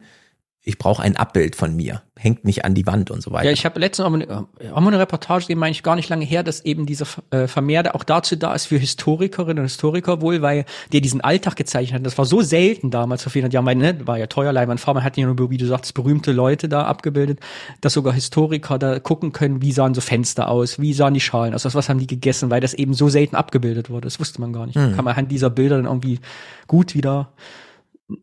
ich 0.67 0.79
brauche 0.79 1.03
ein 1.03 1.15
Abbild 1.15 1.55
von 1.55 1.75
mir, 1.75 2.01
hängt 2.17 2.43
mich 2.43 2.65
an 2.65 2.73
die 2.73 2.87
Wand 2.87 3.11
und 3.11 3.21
so 3.21 3.31
weiter. 3.31 3.45
Ja, 3.45 3.51
ich 3.51 3.65
habe 3.65 3.79
letztens 3.79 4.07
auch 4.07 4.13
eine, 4.13 4.47
auch 4.73 4.87
eine 4.87 4.97
Reportage 4.97 5.41
gesehen, 5.41 5.59
meine 5.59 5.71
ich 5.71 5.83
gar 5.83 5.95
nicht 5.95 6.09
lange 6.09 6.25
her, 6.25 6.41
dass 6.41 6.65
eben 6.65 6.87
dieser 6.87 7.05
äh, 7.29 7.45
Vermehrte 7.45 7.93
auch 7.93 8.03
dazu 8.03 8.35
da 8.35 8.55
ist 8.55 8.65
für 8.65 8.77
Historikerinnen 8.77 9.59
und 9.59 9.65
Historiker 9.65 10.21
wohl, 10.21 10.41
weil 10.41 10.65
der 10.91 11.01
diesen 11.01 11.21
Alltag 11.21 11.55
gezeichnet 11.55 11.99
hat. 11.99 12.05
Das 12.07 12.17
war 12.17 12.25
so 12.25 12.41
selten 12.41 12.89
damals 12.89 13.21
vor 13.21 13.31
vielen 13.31 13.51
Jahren, 13.51 13.67
weil, 13.67 13.75
ne, 13.75 14.07
war 14.07 14.17
ja 14.17 14.25
teuer, 14.25 14.51
Leimann 14.51 14.79
Farmer 14.79 15.03
hat 15.03 15.17
ja 15.17 15.27
nur, 15.27 15.51
wie 15.51 15.57
du 15.57 15.67
sagst, 15.67 15.93
berühmte 15.93 16.31
Leute 16.31 16.67
da 16.67 16.85
abgebildet, 16.85 17.39
dass 17.81 17.93
sogar 17.93 18.13
Historiker 18.15 18.79
da 18.79 18.99
gucken 18.99 19.33
können, 19.33 19.61
wie 19.61 19.71
sahen 19.71 19.93
so 19.93 20.01
Fenster 20.01 20.49
aus, 20.49 20.79
wie 20.79 20.93
sahen 20.93 21.13
die 21.13 21.21
Schalen 21.21 21.53
aus, 21.53 21.63
was 21.75 21.89
haben 21.89 21.99
die 21.99 22.07
gegessen, 22.07 22.49
weil 22.49 22.59
das 22.59 22.73
eben 22.73 22.95
so 22.95 23.07
selten 23.07 23.35
abgebildet 23.35 23.91
wurde. 23.91 24.05
Das 24.05 24.19
wusste 24.19 24.41
man 24.41 24.51
gar 24.51 24.65
nicht. 24.65 24.77
Mhm. 24.77 24.95
Kann 24.95 25.05
man 25.05 25.11
anhand 25.11 25.31
dieser 25.31 25.51
Bilder 25.51 25.75
dann 25.75 25.85
irgendwie 25.85 26.19
gut 26.65 26.95
wieder 26.95 27.29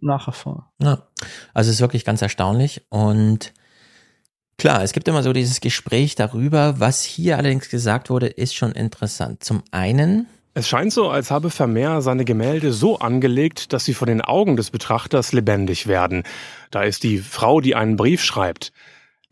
nachher 0.00 0.32
Ja, 0.80 1.08
also 1.54 1.68
es 1.68 1.76
ist 1.76 1.80
wirklich 1.80 2.04
ganz 2.04 2.22
erstaunlich 2.22 2.82
und 2.88 3.52
klar, 4.58 4.82
es 4.82 4.92
gibt 4.92 5.08
immer 5.08 5.22
so 5.22 5.32
dieses 5.32 5.60
Gespräch 5.60 6.14
darüber, 6.14 6.80
was 6.80 7.02
hier 7.02 7.38
allerdings 7.38 7.68
gesagt 7.68 8.10
wurde, 8.10 8.26
ist 8.26 8.54
schon 8.54 8.72
interessant. 8.72 9.42
Zum 9.42 9.62
einen 9.70 10.26
es 10.54 10.68
scheint 10.68 10.92
so, 10.92 11.08
als 11.08 11.30
habe 11.30 11.48
Vermeer 11.48 12.02
seine 12.02 12.26
Gemälde 12.26 12.74
so 12.74 12.98
angelegt, 12.98 13.72
dass 13.72 13.86
sie 13.86 13.94
vor 13.94 14.06
den 14.06 14.20
Augen 14.20 14.56
des 14.56 14.70
Betrachters 14.70 15.32
lebendig 15.32 15.86
werden. 15.86 16.24
Da 16.70 16.82
ist 16.82 17.04
die 17.04 17.18
Frau, 17.20 17.62
die 17.62 17.74
einen 17.74 17.96
Brief 17.96 18.22
schreibt, 18.22 18.74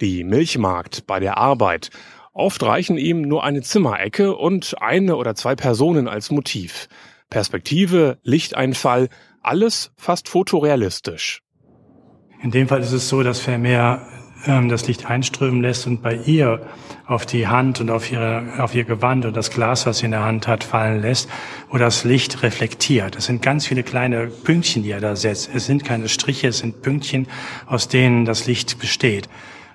die 0.00 0.24
Milchmarkt 0.24 1.06
bei 1.06 1.20
der 1.20 1.36
Arbeit. 1.36 1.90
Oft 2.32 2.62
reichen 2.62 2.96
ihm 2.96 3.20
nur 3.20 3.44
eine 3.44 3.60
Zimmerecke 3.60 4.34
und 4.34 4.80
eine 4.80 5.16
oder 5.16 5.34
zwei 5.34 5.54
Personen 5.56 6.08
als 6.08 6.30
Motiv. 6.30 6.88
Perspektive, 7.28 8.18
Lichteinfall, 8.22 9.10
alles 9.42 9.92
fast 9.96 10.28
fotorealistisch. 10.28 11.42
In 12.42 12.50
dem 12.50 12.68
Fall 12.68 12.80
ist 12.80 12.92
es 12.92 13.08
so, 13.08 13.22
dass 13.22 13.40
Vermeer 13.40 14.06
ähm, 14.46 14.68
das 14.68 14.86
Licht 14.86 15.06
einströmen 15.06 15.60
lässt 15.60 15.86
und 15.86 16.02
bei 16.02 16.14
ihr 16.14 16.66
auf 17.06 17.26
die 17.26 17.48
Hand 17.48 17.80
und 17.80 17.90
auf, 17.90 18.10
ihre, 18.10 18.62
auf 18.62 18.74
ihr 18.74 18.84
Gewand 18.84 19.24
und 19.26 19.36
das 19.36 19.50
Glas, 19.50 19.84
was 19.84 19.98
sie 19.98 20.06
in 20.06 20.12
der 20.12 20.24
Hand 20.24 20.46
hat, 20.46 20.64
fallen 20.64 21.02
lässt, 21.02 21.28
wo 21.70 21.76
das 21.76 22.04
Licht 22.04 22.42
reflektiert. 22.42 23.16
Es 23.16 23.26
sind 23.26 23.42
ganz 23.42 23.66
viele 23.66 23.82
kleine 23.82 24.28
Pünktchen, 24.28 24.82
die 24.82 24.90
er 24.90 25.00
da 25.00 25.16
setzt. 25.16 25.50
Es 25.52 25.66
sind 25.66 25.84
keine 25.84 26.08
Striche, 26.08 26.48
es 26.48 26.58
sind 26.58 26.82
Pünktchen, 26.82 27.26
aus 27.66 27.88
denen 27.88 28.24
das 28.24 28.46
Licht 28.46 28.78
besteht 28.78 29.28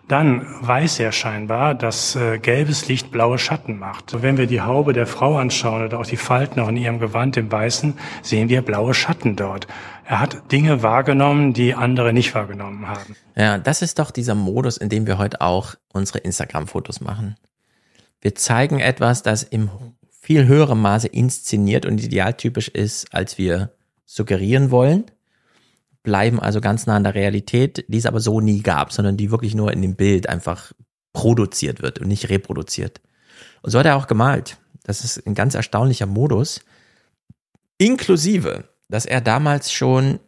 dann 0.07 0.45
weiß 0.61 0.99
er 0.99 1.11
scheinbar, 1.11 1.73
dass 1.73 2.15
äh, 2.15 2.37
gelbes 2.37 2.87
Licht 2.87 3.11
blaue 3.11 3.39
Schatten 3.39 3.79
macht. 3.79 4.13
Und 4.13 4.21
wenn 4.21 4.37
wir 4.37 4.45
die 4.45 4.61
Haube 4.61 4.93
der 4.93 5.07
Frau 5.07 5.37
anschauen 5.37 5.83
oder 5.83 5.99
auch 5.99 6.05
die 6.05 6.17
Falten 6.17 6.59
auch 6.59 6.69
in 6.69 6.77
ihrem 6.77 6.99
Gewand 6.99 7.37
im 7.37 7.51
Weißen, 7.51 7.97
sehen 8.21 8.49
wir 8.49 8.61
blaue 8.61 8.93
Schatten 8.93 9.35
dort. 9.35 9.67
Er 10.05 10.19
hat 10.19 10.51
Dinge 10.51 10.83
wahrgenommen, 10.83 11.53
die 11.53 11.73
andere 11.73 12.13
nicht 12.13 12.35
wahrgenommen 12.35 12.87
haben. 12.87 13.15
Ja, 13.35 13.57
das 13.57 13.81
ist 13.81 13.97
doch 13.97 14.11
dieser 14.11 14.35
Modus, 14.35 14.77
in 14.77 14.89
dem 14.89 15.07
wir 15.07 15.17
heute 15.17 15.41
auch 15.41 15.75
unsere 15.91 16.19
Instagram-Fotos 16.19 17.01
machen. 17.01 17.35
Wir 18.21 18.35
zeigen 18.35 18.79
etwas, 18.79 19.23
das 19.23 19.41
im 19.41 19.69
viel 20.21 20.45
höherem 20.45 20.81
Maße 20.81 21.07
inszeniert 21.07 21.85
und 21.85 22.03
idealtypisch 22.03 22.67
ist, 22.67 23.13
als 23.13 23.37
wir 23.37 23.71
suggerieren 24.05 24.69
wollen 24.69 25.05
bleiben 26.05 26.39
also 26.39 26.61
ganz 26.61 26.85
nah 26.85 26.95
an 26.95 27.03
der 27.03 27.15
Realität, 27.15 27.85
die 27.89 27.97
es 27.97 28.05
aber 28.05 28.21
so 28.21 28.39
nie 28.39 28.61
gab, 28.61 28.93
sondern 28.93 29.17
die 29.17 29.31
wirklich 29.31 29.55
nur 29.55 29.73
in 29.73 29.81
dem 29.81 29.95
Bild 29.95 30.29
einfach 30.29 30.71
produziert 31.11 31.81
wird 31.81 31.99
und 31.99 32.07
nicht 32.07 32.29
reproduziert. 32.29 33.01
Und 33.61 33.71
so 33.71 33.79
hat 33.79 33.85
er 33.85 33.97
auch 33.97 34.07
gemalt. 34.07 34.57
Das 34.83 35.03
ist 35.03 35.25
ein 35.25 35.35
ganz 35.35 35.55
erstaunlicher 35.55 36.05
Modus. 36.05 36.61
Inklusive, 37.77 38.69
dass 38.87 39.05
er 39.05 39.19
damals 39.19 39.71
schon 39.71 40.19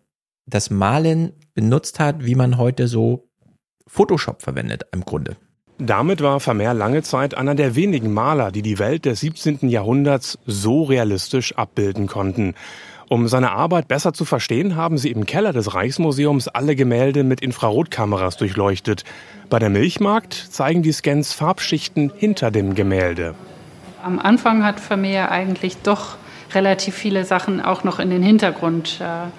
das 0.45 0.69
Malen 0.69 1.33
benutzt 1.53 1.99
hat, 1.99 2.25
wie 2.25 2.35
man 2.35 2.57
heute 2.57 2.87
so 2.87 3.29
Photoshop 3.85 4.41
verwendet 4.41 4.85
im 4.91 5.05
Grunde. 5.05 5.37
Damit 5.79 6.21
war 6.21 6.39
Vermeer 6.39 6.73
lange 6.73 7.03
Zeit 7.03 7.35
einer 7.35 7.53
der 7.53 7.75
wenigen 7.75 8.11
Maler, 8.11 8.51
die 8.51 8.63
die 8.63 8.79
Welt 8.79 9.05
des 9.05 9.19
17. 9.19 9.69
Jahrhunderts 9.69 10.39
so 10.45 10.83
realistisch 10.83 11.55
abbilden 11.55 12.07
konnten. 12.07 12.55
Um 13.09 13.29
seine 13.29 13.51
Arbeit 13.51 13.87
besser 13.87 14.11
zu 14.11 14.25
verstehen, 14.25 14.75
haben 14.75 14.97
sie 14.97 15.11
im 15.11 15.25
Keller 15.25 15.53
des 15.53 15.73
Reichsmuseums 15.73 16.49
alle 16.49 16.75
Gemälde 16.75 17.23
mit 17.23 17.39
Infrarotkameras 17.39 18.35
durchleuchtet. 18.35 19.05
Bei 19.49 19.59
der 19.59 19.69
Milchmarkt 19.69 20.33
zeigen 20.33 20.83
die 20.83 20.91
Scans 20.91 21.31
Farbschichten 21.31 22.11
hinter 22.17 22.51
dem 22.51 22.75
Gemälde. 22.75 23.33
Am 24.03 24.19
Anfang 24.19 24.65
hat 24.65 24.81
Vermeer 24.81 25.31
eigentlich 25.31 25.77
doch 25.77 26.17
relativ 26.53 26.95
viele 26.95 27.23
Sachen 27.23 27.61
auch 27.61 27.85
noch 27.85 27.99
in 27.99 28.09
den 28.09 28.23
Hintergrund 28.23 28.99
äh, 28.99 29.29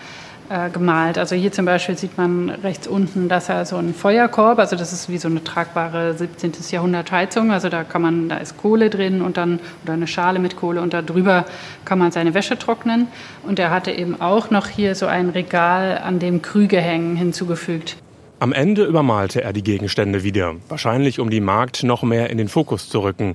äh, 0.49 0.71
gemalt. 0.71 1.19
Also 1.19 1.35
hier 1.35 1.53
zum 1.53 1.65
Beispiel 1.65 1.97
sieht 1.99 2.17
man 2.17 2.51
rechts 2.51 2.87
unten, 2.87 3.29
dass 3.29 3.49
er 3.49 3.67
so 3.67 3.77
ein 3.77 3.95
Feuerkorb, 3.95 4.59
also 4.59 4.77
das 4.77 4.93
ist 4.93 5.09
wie 5.09 5.19
so 5.19 5.29
eine 5.29 5.45
tragbare 5.45 6.15
17. 6.15 6.53
Jahrhundert 6.71 7.13
Heizung. 7.13 7.53
Also 7.53 7.69
da 7.69 7.85
kann 7.85 8.03
man, 8.03 8.29
da 8.29 8.39
ist 8.39 8.57
Kohle 8.57 8.91
drin 8.91 9.23
und 9.23 9.37
dann 9.37 9.61
oder 9.85 9.93
eine 9.93 10.07
Schale 10.07 10.39
mit 10.39 10.57
Kohle 10.57 10.81
und 10.81 10.95
da 10.95 11.03
drüber 11.03 11.45
kann 11.85 11.99
man 11.99 12.13
seine 12.13 12.35
Wäsche 12.35 12.59
trocknen. 12.59 13.09
Und 13.47 13.59
er 13.59 13.71
hatte 13.71 13.91
eben 13.91 14.21
auch 14.21 14.51
noch 14.51 14.69
hier 14.69 14.95
so 14.95 15.07
ein 15.07 15.31
Regal, 15.31 15.99
an 15.99 16.19
dem 16.19 16.43
Krüge 16.43 16.81
hängen, 16.81 17.17
hinzugefügt. 17.17 17.97
Am 18.41 18.53
Ende 18.53 18.85
übermalte 18.85 19.43
er 19.43 19.53
die 19.53 19.65
Gegenstände 19.65 20.23
wieder, 20.23 20.55
wahrscheinlich 20.69 21.19
um 21.19 21.29
die 21.29 21.41
Markt 21.41 21.83
noch 21.83 22.03
mehr 22.03 22.31
in 22.31 22.39
den 22.39 22.49
Fokus 22.49 22.89
zu 22.89 23.01
rücken. 23.01 23.35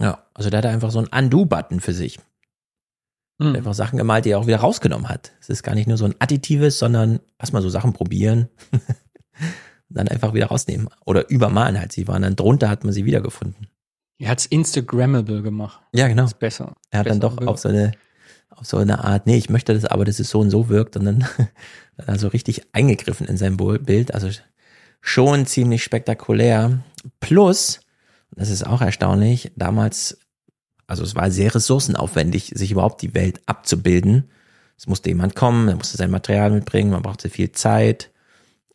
Ja, 0.00 0.18
also 0.34 0.50
da 0.50 0.58
hat 0.58 0.64
er 0.64 0.72
einfach 0.72 0.90
so 0.90 0.98
einen 0.98 1.08
Undo-Button 1.08 1.80
für 1.80 1.92
sich. 1.92 2.18
Mhm. 3.38 3.56
Einfach 3.56 3.74
Sachen 3.74 3.98
gemalt, 3.98 4.24
die 4.24 4.30
er 4.30 4.38
auch 4.38 4.46
wieder 4.46 4.58
rausgenommen 4.58 5.08
hat. 5.08 5.32
Es 5.40 5.48
ist 5.48 5.62
gar 5.62 5.74
nicht 5.74 5.86
nur 5.86 5.98
so 5.98 6.04
ein 6.04 6.14
additives, 6.18 6.78
sondern 6.78 7.20
erstmal 7.38 7.62
so 7.62 7.68
Sachen 7.68 7.92
probieren. 7.92 8.48
dann 9.88 10.08
einfach 10.08 10.34
wieder 10.34 10.46
rausnehmen. 10.46 10.88
Oder 11.04 11.28
übermalen 11.30 11.78
halt. 11.78 11.92
Sie 11.92 12.08
waren 12.08 12.22
dann 12.22 12.36
drunter, 12.36 12.68
hat 12.68 12.84
man 12.84 12.92
sie 12.92 13.04
wiedergefunden. 13.04 13.68
Er 14.18 14.30
hat 14.30 14.40
es 14.40 14.46
Instagrammable 14.46 15.42
gemacht. 15.42 15.80
Ja, 15.92 16.08
genau. 16.08 16.24
Ist 16.24 16.38
besser. 16.38 16.74
Er 16.90 17.00
hat 17.00 17.04
besser 17.04 17.20
dann 17.20 17.36
doch 17.36 17.46
auf 17.46 17.58
so 17.58 17.68
eine, 17.68 17.92
auf 18.50 18.66
so 18.66 18.78
eine 18.78 19.04
Art, 19.04 19.26
nee, 19.26 19.36
ich 19.36 19.50
möchte 19.50 19.74
das 19.74 19.84
aber, 19.84 20.04
dass 20.04 20.18
es 20.18 20.30
so 20.30 20.40
und 20.40 20.50
so 20.50 20.68
wirkt 20.68 20.96
und 20.96 21.04
dann 21.04 21.28
also 22.06 22.28
richtig 22.28 22.62
eingegriffen 22.74 23.26
in 23.26 23.36
sein 23.36 23.56
Bild. 23.56 24.14
Also 24.14 24.28
schon 25.00 25.46
ziemlich 25.46 25.84
spektakulär. 25.84 26.80
Plus, 27.20 27.80
das 28.30 28.50
ist 28.50 28.66
auch 28.66 28.80
erstaunlich, 28.80 29.52
damals 29.56 30.18
also 30.86 31.02
es 31.02 31.14
war 31.14 31.30
sehr 31.30 31.54
ressourcenaufwendig, 31.54 32.52
sich 32.54 32.72
überhaupt 32.72 33.02
die 33.02 33.14
Welt 33.14 33.40
abzubilden. 33.46 34.30
Es 34.76 34.86
musste 34.86 35.08
jemand 35.08 35.34
kommen, 35.34 35.68
er 35.68 35.76
musste 35.76 35.96
sein 35.96 36.10
Material 36.10 36.50
mitbringen, 36.50 36.90
man 36.90 37.02
brauchte 37.02 37.30
viel 37.30 37.52
Zeit. 37.52 38.10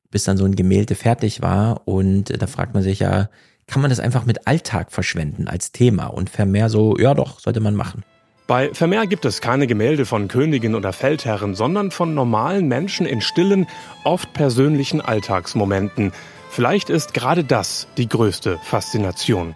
bis 0.09 0.25
dann 0.25 0.37
so 0.37 0.43
ein 0.45 0.55
Gemälde 0.55 0.95
fertig 0.95 1.41
war. 1.41 1.87
Und 1.87 2.41
da 2.41 2.45
fragt 2.47 2.73
man 2.73 2.83
sich 2.83 2.99
ja, 2.99 3.29
kann 3.67 3.81
man 3.81 3.89
das 3.89 4.01
einfach 4.01 4.25
mit 4.25 4.45
Alltag 4.45 4.91
verschwenden 4.91 5.47
als 5.47 5.71
Thema? 5.71 6.07
Und 6.07 6.29
Vermeer 6.29 6.69
so, 6.69 6.97
ja 6.97 7.13
doch, 7.13 7.39
sollte 7.39 7.61
man 7.61 7.75
machen. 7.75 8.03
Bei 8.45 8.73
Vermeer 8.73 9.07
gibt 9.07 9.23
es 9.23 9.39
keine 9.39 9.65
Gemälde 9.65 10.05
von 10.05 10.27
Königen 10.27 10.75
oder 10.75 10.91
Feldherren, 10.91 11.55
sondern 11.55 11.89
von 11.89 12.13
normalen 12.13 12.67
Menschen 12.67 13.05
in 13.05 13.21
stillen, 13.21 13.67
oft 14.03 14.33
persönlichen 14.33 14.99
Alltagsmomenten. 14.99 16.11
Vielleicht 16.49 16.89
ist 16.89 17.13
gerade 17.13 17.45
das 17.45 17.87
die 17.95 18.09
größte 18.09 18.59
Faszination. 18.61 19.55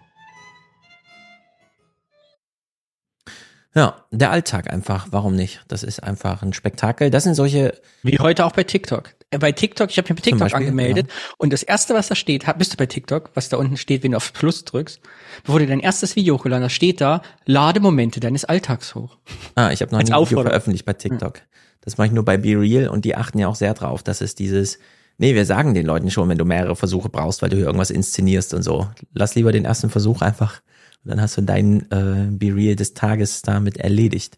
Ja, 3.75 4.05
der 4.11 4.31
Alltag 4.31 4.71
einfach, 4.71 5.07
warum 5.11 5.35
nicht? 5.35 5.61
Das 5.67 5.83
ist 5.83 6.01
einfach 6.01 6.41
ein 6.41 6.53
Spektakel. 6.53 7.09
Das 7.09 7.23
sind 7.23 7.35
solche. 7.35 7.73
Wie 8.03 8.17
heute 8.19 8.45
auch 8.45 8.53
bei 8.53 8.63
TikTok. 8.63 9.09
Äh, 9.31 9.37
bei 9.37 9.51
TikTok, 9.51 9.89
ich 9.89 9.97
habe 9.97 10.13
mich 10.13 10.21
bei 10.21 10.23
TikTok 10.23 10.39
Beispiel, 10.39 10.67
angemeldet 10.67 11.07
ja. 11.07 11.13
und 11.37 11.51
das 11.51 11.61
erste, 11.61 11.93
was 11.93 12.07
da 12.07 12.15
steht, 12.15 12.45
bist 12.57 12.73
du 12.73 12.77
bei 12.77 12.85
TikTok, 12.85 13.31
was 13.33 13.49
da 13.49 13.57
unten 13.57 13.75
steht, 13.75 14.03
wenn 14.03 14.11
du 14.11 14.17
auf 14.17 14.31
Plus 14.31 14.63
drückst, 14.63 15.01
bevor 15.43 15.59
du 15.59 15.67
dein 15.67 15.81
erstes 15.81 16.15
Video 16.15 16.35
hochgeladen 16.35 16.63
hast, 16.63 16.73
steht 16.73 17.01
da, 17.01 17.21
lade 17.45 17.81
Momente 17.81 18.19
deines 18.19 18.45
Alltags 18.45 18.95
hoch. 18.95 19.17
Ah, 19.55 19.71
ich 19.71 19.81
habe 19.81 19.91
noch 19.91 19.99
Als 19.99 20.11
ein 20.11 20.25
Video 20.25 20.41
veröffentlicht 20.41 20.85
bei 20.85 20.93
TikTok. 20.93 21.41
Das 21.81 21.97
mache 21.97 22.07
ich 22.07 22.13
nur 22.13 22.23
bei 22.23 22.37
Be 22.37 22.59
Real 22.59 22.87
und 22.87 23.03
die 23.03 23.15
achten 23.15 23.39
ja 23.39 23.47
auch 23.47 23.55
sehr 23.55 23.73
drauf, 23.73 24.03
dass 24.03 24.21
es 24.21 24.35
dieses, 24.35 24.79
nee, 25.17 25.35
wir 25.35 25.45
sagen 25.45 25.73
den 25.73 25.85
Leuten 25.85 26.09
schon, 26.11 26.29
wenn 26.29 26.37
du 26.37 26.45
mehrere 26.45 26.75
Versuche 26.75 27.09
brauchst, 27.09 27.41
weil 27.41 27.49
du 27.49 27.57
hier 27.57 27.65
irgendwas 27.65 27.91
inszenierst 27.91 28.53
und 28.53 28.63
so. 28.63 28.87
Lass 29.13 29.35
lieber 29.35 29.51
den 29.51 29.65
ersten 29.65 29.89
Versuch 29.89 30.21
einfach 30.21 30.61
dann 31.05 31.21
hast 31.21 31.37
du 31.37 31.41
dein 31.41 31.89
äh, 31.91 32.27
Be 32.29 32.55
Real 32.55 32.75
des 32.75 32.93
Tages 32.93 33.41
damit 33.41 33.77
erledigt. 33.77 34.37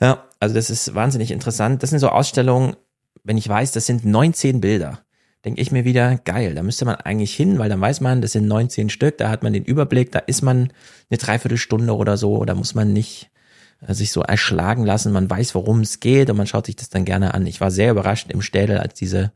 Ja, 0.00 0.24
also 0.40 0.54
das 0.54 0.70
ist 0.70 0.94
wahnsinnig 0.94 1.30
interessant. 1.30 1.82
Das 1.82 1.90
sind 1.90 1.98
so 1.98 2.08
Ausstellungen, 2.08 2.76
wenn 3.24 3.36
ich 3.36 3.48
weiß, 3.48 3.72
das 3.72 3.86
sind 3.86 4.04
19 4.04 4.60
Bilder, 4.60 5.00
denke 5.44 5.60
ich 5.60 5.72
mir 5.72 5.84
wieder, 5.84 6.16
geil, 6.18 6.54
da 6.54 6.62
müsste 6.62 6.84
man 6.84 6.96
eigentlich 6.96 7.34
hin, 7.34 7.58
weil 7.58 7.68
dann 7.68 7.80
weiß 7.80 8.00
man, 8.00 8.20
das 8.20 8.32
sind 8.32 8.46
19 8.46 8.90
Stück, 8.90 9.18
da 9.18 9.30
hat 9.30 9.42
man 9.42 9.52
den 9.52 9.64
Überblick, 9.64 10.12
da 10.12 10.18
ist 10.20 10.42
man 10.42 10.72
eine 11.10 11.18
Dreiviertelstunde 11.18 11.94
oder 11.94 12.16
so, 12.16 12.44
da 12.44 12.54
muss 12.54 12.74
man 12.74 12.92
nicht 12.92 13.30
äh, 13.86 13.94
sich 13.94 14.12
so 14.12 14.22
erschlagen 14.22 14.84
lassen, 14.84 15.12
man 15.12 15.28
weiß, 15.28 15.54
worum 15.54 15.80
es 15.80 16.00
geht 16.00 16.30
und 16.30 16.36
man 16.36 16.46
schaut 16.46 16.66
sich 16.66 16.76
das 16.76 16.90
dann 16.90 17.04
gerne 17.04 17.34
an. 17.34 17.46
Ich 17.46 17.60
war 17.60 17.70
sehr 17.70 17.90
überrascht 17.90 18.30
im 18.30 18.42
Städel, 18.42 18.78
als 18.78 18.94
diese 18.94 19.32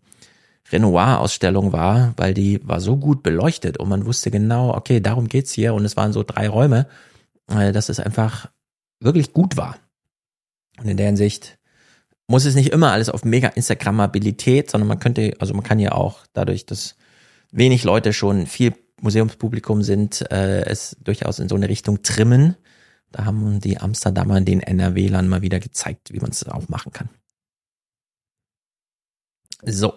Renoir-Ausstellung 0.71 1.73
war, 1.73 2.13
weil 2.17 2.35
die 2.35 2.61
war 2.67 2.81
so 2.81 2.97
gut 2.97 3.23
beleuchtet 3.23 3.79
und 3.79 3.89
man 3.89 4.07
wusste 4.07 4.31
genau, 4.31 4.75
okay, 4.75 5.01
darum 5.01 5.29
geht's 5.29 5.53
hier 5.53 5.75
und 5.75 5.85
es 5.85 5.97
waren 5.97 6.13
so 6.13 6.23
drei 6.23 6.49
Räume, 6.49 6.87
äh, 7.49 7.73
dass 7.73 7.89
es 7.89 8.01
einfach 8.01 8.51
wirklich 9.01 9.33
gut 9.33 9.57
war. 9.57 9.77
Und 10.79 10.89
in 10.89 10.97
der 10.97 11.07
Hinsicht 11.07 11.59
muss 12.27 12.45
es 12.45 12.55
nicht 12.55 12.73
immer 12.73 12.93
alles 12.93 13.09
auf 13.09 13.25
mega 13.25 13.49
Instagrammabilität, 13.49 14.71
sondern 14.71 14.89
man 14.89 14.99
könnte, 14.99 15.35
also 15.39 15.55
man 15.55 15.65
kann 15.65 15.79
ja 15.79 15.93
auch 15.93 16.27
dadurch, 16.35 16.67
dass 16.67 16.97
wenig 17.51 17.85
Leute 17.85 18.13
schon 18.13 18.47
viel 18.47 18.75
Museumspublikum 19.01 19.83
sind, 19.83 20.31
äh, 20.31 20.65
es 20.67 20.97
durchaus 21.03 21.39
in 21.39 21.49
so 21.49 21.55
eine 21.55 21.69
Richtung 21.69 22.03
trimmen. 22.03 22.57
Da 23.11 23.25
haben 23.25 23.61
die 23.61 23.79
Amsterdamer 23.79 24.41
den 24.43 24.61
NRW-Lern 24.61 25.29
mal 25.29 25.41
wieder 25.41 25.61
gezeigt, 25.61 26.13
wie 26.13 26.21
man 26.21 26.31
es 26.31 26.47
auch 26.47 26.69
machen 26.69 26.93
kann. 26.93 27.09
So, 29.65 29.95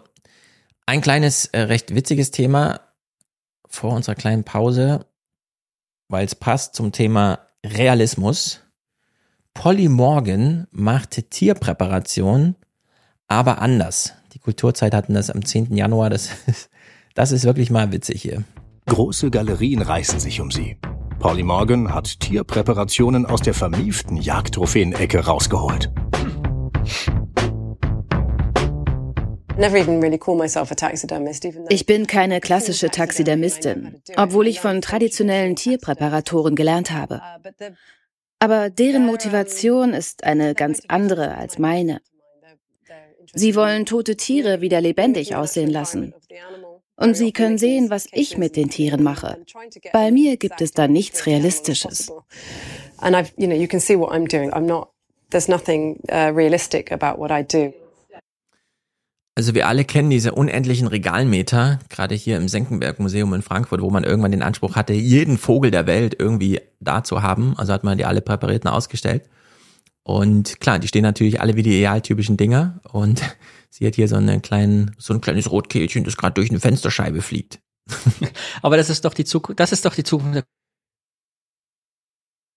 ein 0.85 1.01
kleines, 1.01 1.45
äh, 1.45 1.61
recht 1.61 1.93
witziges 1.95 2.31
Thema 2.31 2.81
vor 3.67 3.93
unserer 3.93 4.15
kleinen 4.15 4.43
Pause, 4.43 5.05
weil 6.09 6.25
es 6.25 6.35
passt 6.35 6.75
zum 6.75 6.91
Thema 6.91 7.39
Realismus. 7.65 8.61
Polly 9.53 9.89
Morgan 9.89 10.67
machte 10.71 11.23
Tierpräparation, 11.23 12.55
aber 13.27 13.61
anders. 13.61 14.13
Die 14.33 14.39
Kulturzeit 14.39 14.93
hatten 14.93 15.13
das 15.13 15.29
am 15.29 15.45
10. 15.45 15.75
Januar. 15.75 16.09
Das 16.09 16.29
ist, 16.47 16.69
das 17.13 17.31
ist 17.31 17.43
wirklich 17.45 17.69
mal 17.69 17.91
witzig 17.91 18.21
hier. 18.21 18.43
Große 18.87 19.29
Galerien 19.29 19.81
reißen 19.81 20.19
sich 20.19 20.41
um 20.41 20.51
sie. 20.51 20.77
Polly 21.19 21.43
Morgan 21.43 21.93
hat 21.93 22.19
Tierpräparationen 22.19 23.27
aus 23.27 23.41
der 23.41 23.53
vermieften 23.53 24.17
Jagdtrophäen-Ecke 24.17 25.19
rausgeholt. 25.19 25.91
Ich 31.69 31.85
bin 31.85 32.07
keine 32.07 32.39
klassische 32.39 32.89
Taxidermistin, 32.89 34.01
obwohl 34.15 34.47
ich 34.47 34.59
von 34.59 34.81
traditionellen 34.81 35.55
Tierpräparatoren 35.55 36.55
gelernt 36.55 36.91
habe. 36.91 37.21
Aber 38.39 38.69
deren 38.69 39.05
Motivation 39.05 39.93
ist 39.93 40.23
eine 40.23 40.55
ganz 40.55 40.81
andere 40.87 41.35
als 41.35 41.59
meine. 41.59 42.01
Sie 43.33 43.55
wollen 43.55 43.85
tote 43.85 44.17
Tiere 44.17 44.61
wieder 44.61 44.81
lebendig 44.81 45.35
aussehen 45.35 45.69
lassen. 45.69 46.13
Und 46.95 47.15
Sie 47.15 47.31
können 47.31 47.57
sehen, 47.57 47.89
was 47.89 48.07
ich 48.11 48.37
mit 48.37 48.55
den 48.55 48.69
Tieren 48.69 49.03
mache. 49.03 49.37
Bei 49.91 50.11
mir 50.11 50.37
gibt 50.37 50.61
es 50.61 50.71
da 50.71 50.87
nichts 50.87 51.25
Realistisches. 51.25 52.11
And 52.97 53.15
I've, 53.15 53.31
you 53.37 53.47
know, 53.47 53.55
you 53.55 53.67
can 53.67 53.79
see 53.79 53.97
what 53.97 54.11
I'm 54.11 54.27
doing. 54.27 54.51
I'm 54.53 54.65
not, 54.65 54.89
there's 55.31 55.47
nothing 55.47 55.99
uh, 56.11 56.31
realistic 56.33 56.91
about 56.91 57.19
what 57.19 57.31
I 57.31 57.43
do. 57.43 57.73
Also 59.35 59.55
wir 59.55 59.67
alle 59.67 59.85
kennen 59.85 60.09
diese 60.09 60.33
unendlichen 60.33 60.87
Regalmeter, 60.87 61.79
gerade 61.89 62.15
hier 62.15 62.35
im 62.35 62.49
Senckenberg 62.49 62.99
Museum 62.99 63.33
in 63.33 63.41
Frankfurt, 63.41 63.81
wo 63.81 63.89
man 63.89 64.03
irgendwann 64.03 64.31
den 64.31 64.41
Anspruch 64.41 64.75
hatte, 64.75 64.93
jeden 64.93 65.37
Vogel 65.37 65.71
der 65.71 65.87
Welt 65.87 66.15
irgendwie 66.19 66.59
da 66.81 67.03
zu 67.03 67.21
haben. 67.21 67.57
Also 67.57 67.71
hat 67.71 67.85
man 67.85 67.97
die 67.97 68.05
alle 68.05 68.21
präparierten 68.21 68.69
ausgestellt. 68.69 69.29
Und 70.03 70.59
klar, 70.59 70.79
die 70.79 70.87
stehen 70.87 71.03
natürlich 71.03 71.39
alle 71.39 71.55
wie 71.55 71.63
die 71.63 71.77
idealtypischen 71.77 72.35
Dinger. 72.35 72.81
Und 72.91 73.21
sie 73.69 73.87
hat 73.87 73.95
hier 73.95 74.09
so 74.09 74.17
einen 74.17 74.41
kleinen, 74.41 74.95
so 74.97 75.13
ein 75.13 75.21
kleines 75.21 75.49
Rotkehlchen, 75.49 76.03
das 76.03 76.17
gerade 76.17 76.33
durch 76.33 76.49
eine 76.49 76.59
Fensterscheibe 76.59 77.21
fliegt. 77.21 77.59
Aber 78.61 78.75
das 78.75 78.89
ist 78.89 79.05
doch 79.05 79.13
die 79.13 79.25
Zukunft, 79.25 79.59
das 79.59 79.71
ist 79.71 79.85
doch 79.85 79.95
die 79.95 80.03
Zukunft 80.03 80.35
der 80.35 80.43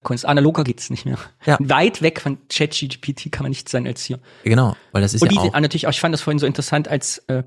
Kunst. 0.05 0.24
Analoger 0.24 0.62
geht's 0.62 0.90
nicht 0.90 1.05
mehr. 1.05 1.18
Ja. 1.44 1.59
Weit 1.60 2.01
weg 2.02 2.20
von 2.20 2.39
ChatGPT 2.48 3.32
kann 3.32 3.43
man 3.43 3.51
nicht 3.51 3.68
sein 3.68 3.86
als 3.86 4.05
hier. 4.05 4.20
Genau, 4.44 4.76
weil 4.93 5.02
das 5.02 5.14
ist 5.14 5.22
Und 5.22 5.32
ja 5.32 5.43
die, 5.43 5.48
auch. 5.48 5.60
natürlich 5.60 5.86
auch, 5.86 5.90
ich 5.90 6.01
fand 6.01 6.12
das 6.12 6.20
vorhin 6.20 6.39
so 6.39 6.47
interessant, 6.47 6.86
als 6.89 7.18
äh, 7.26 7.43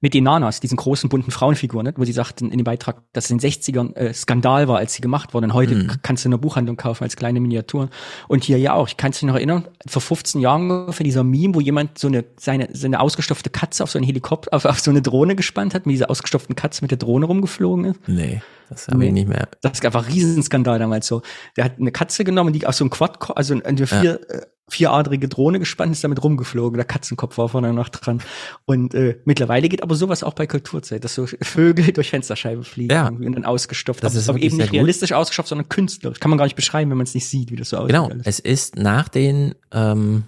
mit 0.00 0.14
den 0.14 0.24
Nanas, 0.24 0.60
diesen 0.60 0.76
großen 0.76 1.10
bunten 1.10 1.30
Frauenfiguren, 1.30 1.86
ne, 1.86 1.94
wo 1.96 2.04
sie 2.04 2.12
sagten 2.12 2.50
in 2.50 2.58
dem 2.58 2.64
Beitrag, 2.64 3.02
dass 3.12 3.26
es 3.26 3.30
in 3.30 3.38
den 3.38 3.50
60ern 3.50 3.94
äh, 3.96 4.14
Skandal 4.14 4.66
war, 4.66 4.78
als 4.78 4.94
sie 4.94 5.02
gemacht 5.02 5.34
wurden. 5.34 5.52
Heute 5.52 5.74
mhm. 5.74 5.92
kannst 6.02 6.24
du 6.24 6.28
in 6.28 6.30
der 6.30 6.38
Buchhandlung 6.38 6.76
kaufen 6.76 7.04
als 7.04 7.16
kleine 7.16 7.40
Miniaturen. 7.40 7.90
Und 8.26 8.44
hier 8.44 8.58
ja 8.58 8.72
auch. 8.72 8.88
Ich 8.88 8.96
kann 8.96 9.10
es 9.10 9.20
mich 9.20 9.28
noch 9.28 9.36
erinnern, 9.36 9.68
vor 9.86 10.00
15 10.00 10.40
Jahren 10.40 10.92
für 10.92 11.04
dieser 11.04 11.22
Meme, 11.22 11.54
wo 11.54 11.60
jemand 11.60 11.98
so 11.98 12.08
eine 12.08 12.24
seine 12.38 12.68
seine 12.72 13.00
ausgestopfte 13.00 13.50
Katze 13.50 13.82
auf 13.82 13.90
so 13.90 13.98
einen 13.98 14.06
Helikopter, 14.06 14.54
auf, 14.54 14.64
auf 14.64 14.80
so 14.80 14.90
eine 14.90 15.02
Drohne 15.02 15.36
gespannt 15.36 15.74
hat, 15.74 15.84
mit 15.84 15.94
dieser 15.94 16.10
ausgestopften 16.10 16.56
Katze 16.56 16.82
mit 16.82 16.90
der 16.90 16.98
Drohne 16.98 17.26
rumgeflogen 17.26 17.84
ist. 17.84 18.00
Nee. 18.06 18.40
Das 18.70 18.86
habe 18.86 19.04
ich 19.04 19.12
nicht 19.12 19.28
mehr. 19.28 19.48
Das 19.62 19.72
ist 19.72 19.84
einfach 19.84 20.06
ein 20.06 20.12
Riesenskandal 20.12 20.78
damals 20.78 21.06
so. 21.06 21.22
Der 21.56 21.64
hat 21.64 21.78
eine 21.78 21.90
Katze 21.90 22.22
genommen, 22.22 22.52
die 22.52 22.66
auf 22.66 22.74
so 22.74 22.84
ein 22.84 22.90
Quad, 22.90 23.36
also 23.36 23.60
eine 23.62 23.86
vier, 23.86 24.20
ja. 24.28 24.36
äh, 24.36 24.46
vieradrige 24.68 25.28
Drohne 25.28 25.58
gespannt, 25.58 25.90
ist 25.92 26.04
damit 26.04 26.22
rumgeflogen. 26.22 26.76
Der 26.76 26.84
Katzenkopf 26.84 27.36
war 27.36 27.48
vorne 27.48 27.72
noch 27.72 27.88
dran. 27.88 28.22
Und 28.64 28.94
äh, 28.94 29.18
mittlerweile 29.24 29.68
geht 29.68 29.82
aber 29.82 29.96
sowas 29.96 30.22
auch 30.22 30.34
bei 30.34 30.46
Kulturzeit, 30.46 31.02
dass 31.02 31.16
so 31.16 31.26
Vögel 31.26 31.92
durch 31.92 32.10
Fensterscheibe 32.10 32.62
fliegen 32.62 32.92
ja. 32.92 33.08
und 33.08 33.32
dann 33.32 33.44
ausgestopft. 33.44 34.04
Das 34.04 34.14
ist 34.14 34.28
aber 34.28 34.38
eben 34.38 34.56
nicht 34.56 34.72
realistisch 34.72 35.12
ausgestopft, 35.12 35.48
sondern 35.48 35.68
künstlerisch. 35.68 36.20
Kann 36.20 36.30
man 36.30 36.38
gar 36.38 36.44
nicht 36.44 36.56
beschreiben, 36.56 36.90
wenn 36.90 36.98
man 36.98 37.06
es 37.06 37.14
nicht 37.14 37.28
sieht, 37.28 37.50
wie 37.50 37.56
das 37.56 37.70
so 37.70 37.78
aussieht. 37.78 37.88
Genau. 37.88 38.10
Es 38.24 38.38
ist 38.38 38.76
nach 38.76 39.08
den 39.08 39.56
ähm, 39.72 40.24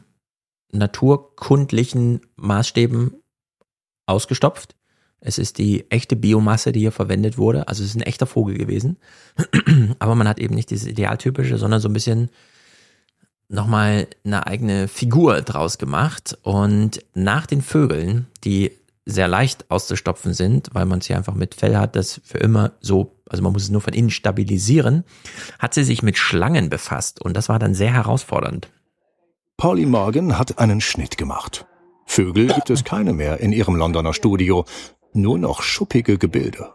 naturkundlichen 0.72 2.20
Maßstäben 2.34 3.22
ausgestopft. 4.06 4.74
Es 5.24 5.38
ist 5.38 5.58
die 5.58 5.88
echte 5.90 6.16
Biomasse, 6.16 6.72
die 6.72 6.80
hier 6.80 6.92
verwendet 6.92 7.38
wurde. 7.38 7.68
Also 7.68 7.84
es 7.84 7.90
ist 7.90 7.96
ein 7.96 8.02
echter 8.02 8.26
Vogel 8.26 8.58
gewesen. 8.58 8.96
Aber 10.00 10.16
man 10.16 10.26
hat 10.26 10.40
eben 10.40 10.54
nicht 10.54 10.70
dieses 10.70 10.88
idealtypische, 10.88 11.58
sondern 11.58 11.80
so 11.80 11.88
ein 11.88 11.92
bisschen 11.92 12.28
nochmal 13.48 14.08
eine 14.24 14.46
eigene 14.48 14.88
Figur 14.88 15.40
draus 15.42 15.78
gemacht. 15.78 16.36
Und 16.42 17.04
nach 17.14 17.46
den 17.46 17.62
Vögeln, 17.62 18.26
die 18.42 18.72
sehr 19.06 19.28
leicht 19.28 19.70
auszustopfen 19.70 20.34
sind, 20.34 20.70
weil 20.72 20.86
man 20.86 21.00
sie 21.00 21.14
einfach 21.14 21.34
mit 21.34 21.54
Fell 21.54 21.76
hat, 21.76 21.94
das 21.94 22.20
für 22.24 22.38
immer 22.38 22.72
so, 22.80 23.16
also 23.28 23.44
man 23.44 23.52
muss 23.52 23.62
es 23.62 23.70
nur 23.70 23.80
von 23.80 23.94
innen 23.94 24.10
stabilisieren, 24.10 25.04
hat 25.60 25.74
sie 25.74 25.84
sich 25.84 26.02
mit 26.02 26.18
Schlangen 26.18 26.68
befasst. 26.68 27.20
Und 27.20 27.36
das 27.36 27.48
war 27.48 27.60
dann 27.60 27.74
sehr 27.74 27.92
herausfordernd. 27.92 28.70
Polly 29.56 29.86
Morgan 29.86 30.36
hat 30.36 30.58
einen 30.58 30.80
Schnitt 30.80 31.16
gemacht. 31.16 31.64
Vögel 32.06 32.48
gibt 32.48 32.70
es 32.70 32.82
keine 32.82 33.12
mehr 33.12 33.38
in 33.38 33.52
ihrem 33.52 33.76
Londoner 33.76 34.12
Studio 34.12 34.64
nur 35.12 35.38
noch 35.38 35.62
schuppige 35.62 36.18
Gebilde. 36.18 36.72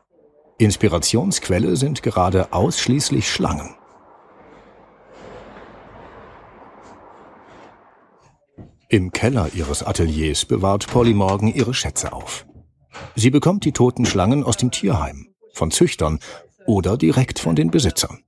Inspirationsquelle 0.58 1.76
sind 1.76 2.02
gerade 2.04 2.52
ausschließlich 2.54 3.30
Schlangen. 3.30 3.76
Im 8.90 9.12
Keller 9.12 9.50
ihres 9.54 9.84
Ateliers 9.84 10.46
bewahrt 10.46 10.88
Polly 10.88 11.14
Morgan 11.14 11.50
ihre 11.50 11.74
Schätze 11.74 12.14
auf. 12.14 12.46
Sie 13.16 13.30
bekommt 13.30 13.66
die 13.66 13.74
toten 13.74 14.06
Schlangen 14.06 14.44
aus 14.44 14.58
dem 14.58 14.72
Tierheim, 14.72 15.28
von 15.52 15.72
Züchtern 15.72 16.20
oder 16.66 16.98
direkt 16.98 17.40
von 17.40 17.56
den 17.56 17.70
Besitzern. 17.70 18.24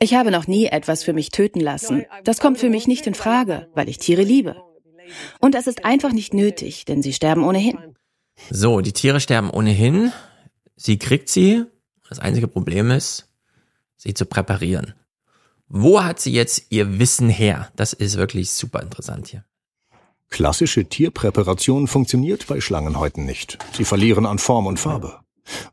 Ich 0.00 0.14
habe 0.14 0.30
noch 0.30 0.46
nie 0.46 0.66
etwas 0.66 1.02
für 1.02 1.12
mich 1.12 1.30
töten 1.30 1.60
lassen. 1.60 2.04
Das 2.24 2.40
kommt 2.40 2.58
für 2.58 2.68
mich 2.68 2.86
nicht 2.86 3.06
in 3.06 3.14
Frage, 3.14 3.68
weil 3.74 3.88
ich 3.88 3.98
Tiere 3.98 4.22
liebe. 4.22 4.56
Und 5.40 5.54
das 5.54 5.66
ist 5.66 5.84
einfach 5.84 6.12
nicht 6.12 6.34
nötig, 6.34 6.84
denn 6.84 7.02
sie 7.02 7.12
sterben 7.12 7.44
ohnehin. 7.44 7.78
So, 8.48 8.80
die 8.80 8.92
Tiere 8.92 9.20
sterben 9.20 9.50
ohnehin. 9.50 10.12
Sie 10.76 10.98
kriegt 10.98 11.28
sie. 11.28 11.64
Das 12.08 12.18
einzige 12.18 12.48
Problem 12.48 12.90
ist, 12.90 13.28
sie 13.96 14.14
zu 14.14 14.26
präparieren. 14.26 14.94
Wo 15.68 16.02
hat 16.02 16.18
sie 16.18 16.32
jetzt 16.32 16.64
ihr 16.70 16.98
Wissen 16.98 17.28
her? 17.28 17.70
Das 17.76 17.92
ist 17.92 18.16
wirklich 18.16 18.50
super 18.50 18.82
interessant 18.82 19.28
hier. 19.28 19.44
Klassische 20.28 20.84
Tierpräparation 20.84 21.86
funktioniert 21.86 22.46
bei 22.46 22.60
Schlangenhäuten 22.60 23.24
nicht. 23.24 23.58
Sie 23.72 23.84
verlieren 23.84 24.26
an 24.26 24.38
Form 24.38 24.66
und 24.66 24.78
Farbe. 24.78 25.20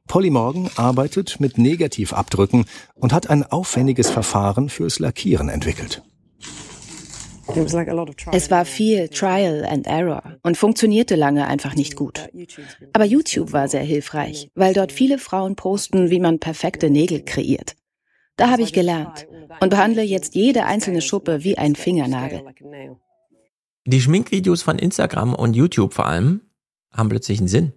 Polly 0.07 0.30
Morgan 0.30 0.69
arbeitet 0.76 1.39
mit 1.39 1.57
Negativabdrücken 1.57 2.65
und 2.95 3.14
hat 3.14 3.30
ein 3.30 3.44
aufwendiges 3.44 4.10
Verfahren 4.10 4.69
fürs 4.69 4.99
Lackieren 4.99 5.49
entwickelt. 5.49 6.03
Es 8.32 8.52
war 8.52 8.65
viel 8.65 9.10
Trial 9.10 9.65
and 9.65 9.88
Error 9.88 10.38
und 10.44 10.57
funktionierte 10.57 11.15
lange 11.15 11.48
einfach 11.48 11.76
nicht 11.76 11.95
gut. 11.95 12.30
Aber 12.94 13.06
YouTube 13.06 13.53
war 13.53 13.68
sehr 13.68 13.82
hilfreich, 13.82 14.49
weil 14.56 14.74
dort 14.74 14.91
viele 14.91 15.18
Frauen 15.18 15.56
posten, 15.56 16.10
wie 16.10 16.19
man 16.19 16.40
perfekte 16.40 16.90
Nägel 16.90 17.24
kreiert. 17.24 17.76
Da 18.36 18.49
habe 18.49 18.61
ich 18.61 18.74
gelernt 18.74 19.28
und 19.60 19.69
behandle 19.69 20.03
jetzt 20.03 20.36
jede 20.36 20.65
einzelne 20.65 21.02
Schuppe 21.02 21.44
wie 21.44 21.57
ein 21.57 21.76
Fingernagel. 21.76 22.44
Die 23.86 24.02
Schminkvideos 24.02 24.61
von 24.61 24.78
Instagram 24.78 25.34
und 25.34 25.56
YouTube 25.56 25.94
vor 25.94 26.06
allem 26.06 26.41
haben 26.91 27.10
plötzlich 27.10 27.40
einen 27.40 27.48
Sinn. 27.48 27.74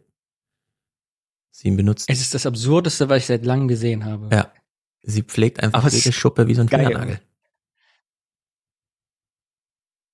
Sie 1.50 1.70
benutzt. 1.70 2.08
Es 2.08 2.20
ist 2.20 2.34
das 2.34 2.46
Absurdeste, 2.46 3.08
was 3.08 3.18
ich 3.18 3.26
seit 3.26 3.44
langem 3.44 3.68
gesehen 3.68 4.04
habe. 4.04 4.28
Ja. 4.34 4.52
Sie 5.02 5.22
pflegt 5.22 5.62
einfach 5.62 5.90
jede 5.90 6.12
Schuppe 6.12 6.46
wie 6.46 6.54
so 6.54 6.62
ein 6.62 6.66
geil. 6.66 6.86
Fingernagel. 6.86 7.20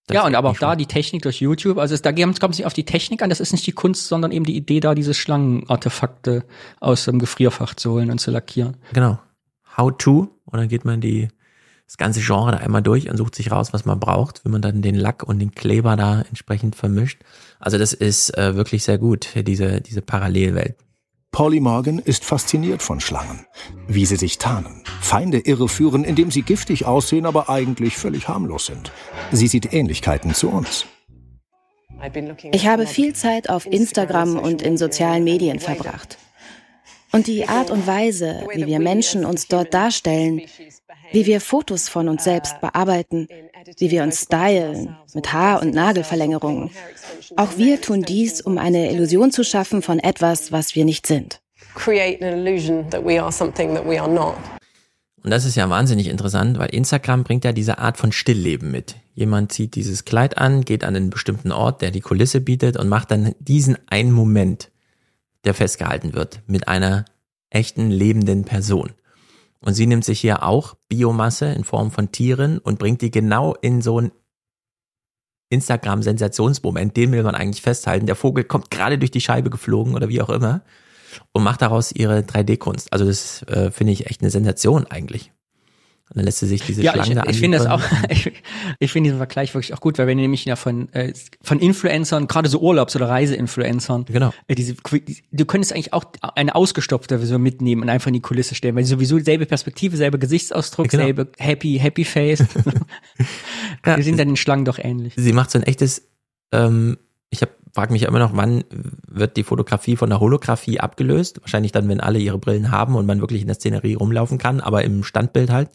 Das 0.07 0.15
ja, 0.15 0.25
und 0.25 0.37
aber 0.37 0.51
auch 0.51 0.59
da 0.59 0.77
die 0.77 0.87
Technik 0.87 1.23
durch 1.23 1.41
YouTube, 1.41 1.79
also 1.79 1.93
es, 1.93 2.01
da 2.01 2.13
kommt 2.13 2.41
es 2.41 2.59
nicht 2.59 2.67
auf 2.67 2.73
die 2.73 2.85
Technik 2.85 3.23
an, 3.23 3.29
das 3.29 3.41
ist 3.41 3.53
nicht 3.53 3.67
die 3.67 3.73
Kunst, 3.73 4.07
sondern 4.07 4.31
eben 4.31 4.45
die 4.45 4.57
Idee 4.57 4.79
da, 4.79 4.95
diese 4.95 5.15
Schlangenartefakte 5.15 6.45
aus 6.79 7.07
dem 7.07 7.19
Gefrierfach 7.19 7.75
zu 7.75 7.93
holen 7.93 8.13
und 8.13 8.21
zu 8.21 8.31
lackieren. 8.31 8.77
Genau. 8.93 9.19
How 9.77 9.93
to, 9.99 10.29
und 10.45 10.59
dann 10.61 10.69
geht 10.69 10.85
man 10.85 11.01
die, 11.01 11.29
das 11.87 11.97
ganze 11.97 12.21
Genre 12.21 12.53
da 12.53 12.59
einmal 12.59 12.83
durch 12.83 13.11
und 13.11 13.17
sucht 13.17 13.35
sich 13.35 13.51
raus, 13.51 13.73
was 13.73 13.85
man 13.85 13.99
braucht, 13.99 14.45
wenn 14.45 14.53
man 14.53 14.63
dann 14.63 14.81
den 14.81 14.95
Lack 14.95 15.25
und 15.25 15.41
den 15.41 15.57
Kleber 15.57 15.97
da 15.97 16.21
entsprechend 16.23 16.77
vermischt. 16.77 17.23
Also 17.59 17.77
das 17.77 17.93
ist 17.93 18.37
äh, 18.39 18.55
wirklich 18.55 18.85
sehr 18.85 18.99
gut, 18.99 19.29
diese, 19.35 19.81
diese 19.81 20.03
Parallelwelt. 20.03 20.77
Polly 21.33 21.61
Morgan 21.61 21.99
ist 21.99 22.25
fasziniert 22.25 22.83
von 22.83 23.01
Schlangen. 23.01 23.47
Wie 23.87 24.07
sie 24.07 24.17
sich 24.17 24.39
tarnen, 24.39 24.83
Feinde 25.01 25.39
irreführen, 25.39 26.05
indem 26.05 26.31
sie 26.31 26.43
giftig 26.43 26.87
aussehen, 26.87 27.27
aber 27.27 27.51
eigentlich 27.51 27.97
völlig 27.97 28.29
harmlos 28.29 28.67
sind. 28.67 28.91
Sie 29.33 29.47
sieht 29.47 29.73
Ähnlichkeiten 29.73 30.35
zu 30.35 30.49
uns. 30.49 30.87
Ich 32.53 32.67
habe 32.67 32.87
viel 32.87 33.15
Zeit 33.15 33.49
auf 33.49 33.67
Instagram 33.67 34.39
und 34.39 34.63
in 34.63 34.77
sozialen 34.77 35.25
Medien 35.25 35.61
verbracht. 35.61 36.19
Und 37.13 37.27
die 37.27 37.49
Art 37.49 37.71
und 37.71 37.87
Weise, 37.87 38.47
wie 38.53 38.67
wir 38.67 38.81
Menschen 38.81 39.25
uns 39.25 39.49
dort 39.49 39.73
darstellen, 39.73 40.43
wie 41.13 41.27
wir 41.27 41.41
Fotos 41.41 41.89
von 41.89 42.09
uns 42.09 42.25
selbst 42.25 42.61
bearbeiten, 42.61 43.29
wie 43.79 43.91
wir 43.91 44.03
uns 44.03 44.23
stylen 44.23 44.97
mit 45.15 45.33
Haar- 45.33 45.63
und 45.63 45.75
Nagelverlängerungen. 45.75 46.71
Auch 47.37 47.57
wir 47.57 47.81
tun 47.81 48.03
dies, 48.03 48.41
um 48.41 48.59
eine 48.59 48.91
Illusion 48.93 49.31
zu 49.31 49.45
schaffen 49.45 49.83
von 49.83 49.99
etwas, 49.99 50.53
was 50.53 50.75
wir 50.75 50.85
nicht 50.85 51.07
sind. 51.07 51.41
Und 55.23 55.31
das 55.31 55.45
ist 55.45 55.57
ja 55.57 55.69
wahnsinnig 55.69 56.07
interessant, 56.07 56.59
weil 56.59 56.69
Instagram 56.69 57.25
bringt 57.25 57.45
ja 57.45 57.53
diese 57.53 57.79
Art 57.79 57.97
von 57.97 58.13
Stillleben 58.13 58.71
mit. 58.71 58.95
Jemand 59.15 59.51
zieht 59.51 59.75
dieses 59.75 60.05
Kleid 60.05 60.39
an, 60.39 60.65
geht 60.65 60.85
an 60.85 60.95
einen 60.95 61.11
bestimmten 61.11 61.51
Ort, 61.51 61.83
der 61.83 61.91
die 61.91 62.01
Kulisse 62.01 62.41
bietet 62.41 62.77
und 62.77 62.89
macht 62.89 63.11
dann 63.11 63.35
diesen 63.41 63.77
einen 63.89 64.13
Moment, 64.13 64.71
der 65.45 65.55
festgehalten 65.55 66.15
wird, 66.15 66.43
mit 66.47 66.69
einer 66.69 67.07
echten 67.51 67.91
lebenden 67.91 68.45
Person. 68.45 68.93
Und 69.67 69.75
sie 69.75 69.89
nimmt 69.89 70.05
sich 70.05 70.21
hier 70.21 70.45
auch 70.45 70.77
Biomasse 70.89 71.47
in 71.47 71.65
Form 71.65 71.91
von 71.91 72.13
Tieren 72.13 72.59
und 72.59 72.79
bringt 72.79 73.03
die 73.03 73.11
genau 73.11 73.53
in 73.61 73.83
so 73.83 74.01
ein 74.01 74.13
Instagram-Sensationsmoment, 75.51 76.97
den 76.97 77.11
will 77.11 77.25
man 77.25 77.35
eigentlich 77.35 77.63
festhalten. 77.63 78.07
Der 78.07 78.15
Vogel 78.15 78.45
kommt 78.45 78.71
gerade 78.71 78.97
durch 78.97 79.11
die 79.11 79.21
Scheibe 79.21 79.51
geflogen 79.51 79.97
oder 79.97 80.09
wie 80.09 80.23
auch 80.23 80.31
immer 80.31 80.63
und 81.33 81.43
macht 81.43 81.63
daraus 81.63 81.91
ihre 81.91 82.21
3D-Kunst. 82.21 82.93
Also 82.93 83.07
das 83.07 83.43
äh, 83.49 83.73
finde 83.73 83.93
ich 83.93 84.07
echt 84.07 84.21
eine 84.21 84.31
Sensation 84.31 84.87
eigentlich. 84.87 85.33
Und 86.09 86.19
dann 86.19 86.25
lässt 86.25 86.39
sie 86.39 86.47
sich 86.47 86.63
diese 86.63 86.83
ja, 86.83 86.93
Schlange 86.93 87.23
ich, 87.25 87.31
ich 87.31 87.39
finde 87.41 87.59
das 87.59 87.67
auch, 87.67 87.83
ich, 88.09 88.33
ich 88.79 88.93
finde 88.93 89.09
diesen 89.09 89.19
Vergleich 89.19 89.53
wirklich 89.55 89.75
auch 89.75 89.81
gut, 89.81 89.99
weil 89.99 90.07
wir 90.07 90.15
nämlich 90.15 90.45
ja 90.45 90.55
von, 90.55 90.89
äh, 90.93 91.13
von 91.43 91.59
Influencern, 91.59 92.29
gerade 92.29 92.49
so 92.49 92.61
Urlaubs- 92.61 92.95
oder 92.95 93.09
Reiseinfluencern, 93.09 94.05
genau. 94.05 94.33
Äh, 94.47 94.55
diese, 94.55 94.77
du 95.33 95.45
könntest 95.47 95.73
eigentlich 95.73 95.93
auch 95.93 96.05
eine 96.21 96.55
ausgestopfte 96.55 97.19
Version 97.19 97.43
mitnehmen 97.43 97.83
und 97.83 97.89
einfach 97.89 98.07
in 98.07 98.15
die 98.15 98.21
Kulisse 98.21 98.55
stellen, 98.55 98.77
weil 98.77 98.85
sie 98.85 98.91
sowieso 98.91 99.19
selbe 99.19 99.47
Perspektive, 99.47 99.97
selber 99.97 100.19
Gesichtsausdruck, 100.19 100.89
genau. 100.89 101.05
selbe 101.05 101.29
happy, 101.39 101.79
happy 101.79 102.05
face. 102.05 102.39
ja, 103.85 103.97
wir 103.97 104.05
sind 104.05 104.21
dann 104.21 104.29
den 104.29 104.37
Schlangen 104.37 104.65
doch 104.65 104.79
ähnlich. 104.79 105.15
Sie 105.17 105.33
macht 105.33 105.51
so 105.51 105.59
ein 105.59 105.65
echtes, 105.65 106.07
ähm, 106.53 106.99
ich 107.31 107.43
habe 107.43 107.51
frage 107.75 107.93
mich 107.93 108.05
immer 108.05 108.21
noch, 108.21 108.35
wann 108.35 108.65
wird 109.07 109.37
die 109.37 109.43
Fotografie 109.43 109.97
von 109.97 110.09
der 110.09 110.21
Holographie 110.21 110.81
abgelöst? 110.81 111.43
Wahrscheinlich 111.43 111.73
dann, 111.73 111.89
wenn 111.91 112.01
alle 112.01 112.19
ihre 112.19 112.39
Brillen 112.39 112.71
haben 112.71 112.95
und 112.95 113.05
man 113.05 113.21
wirklich 113.21 113.43
in 113.43 113.49
der 113.49 113.57
Szenerie 113.57 113.95
rumlaufen 113.95 114.39
kann, 114.39 114.61
aber 114.61 114.83
im 114.83 115.05
Standbild 115.05 115.51
halt 115.51 115.69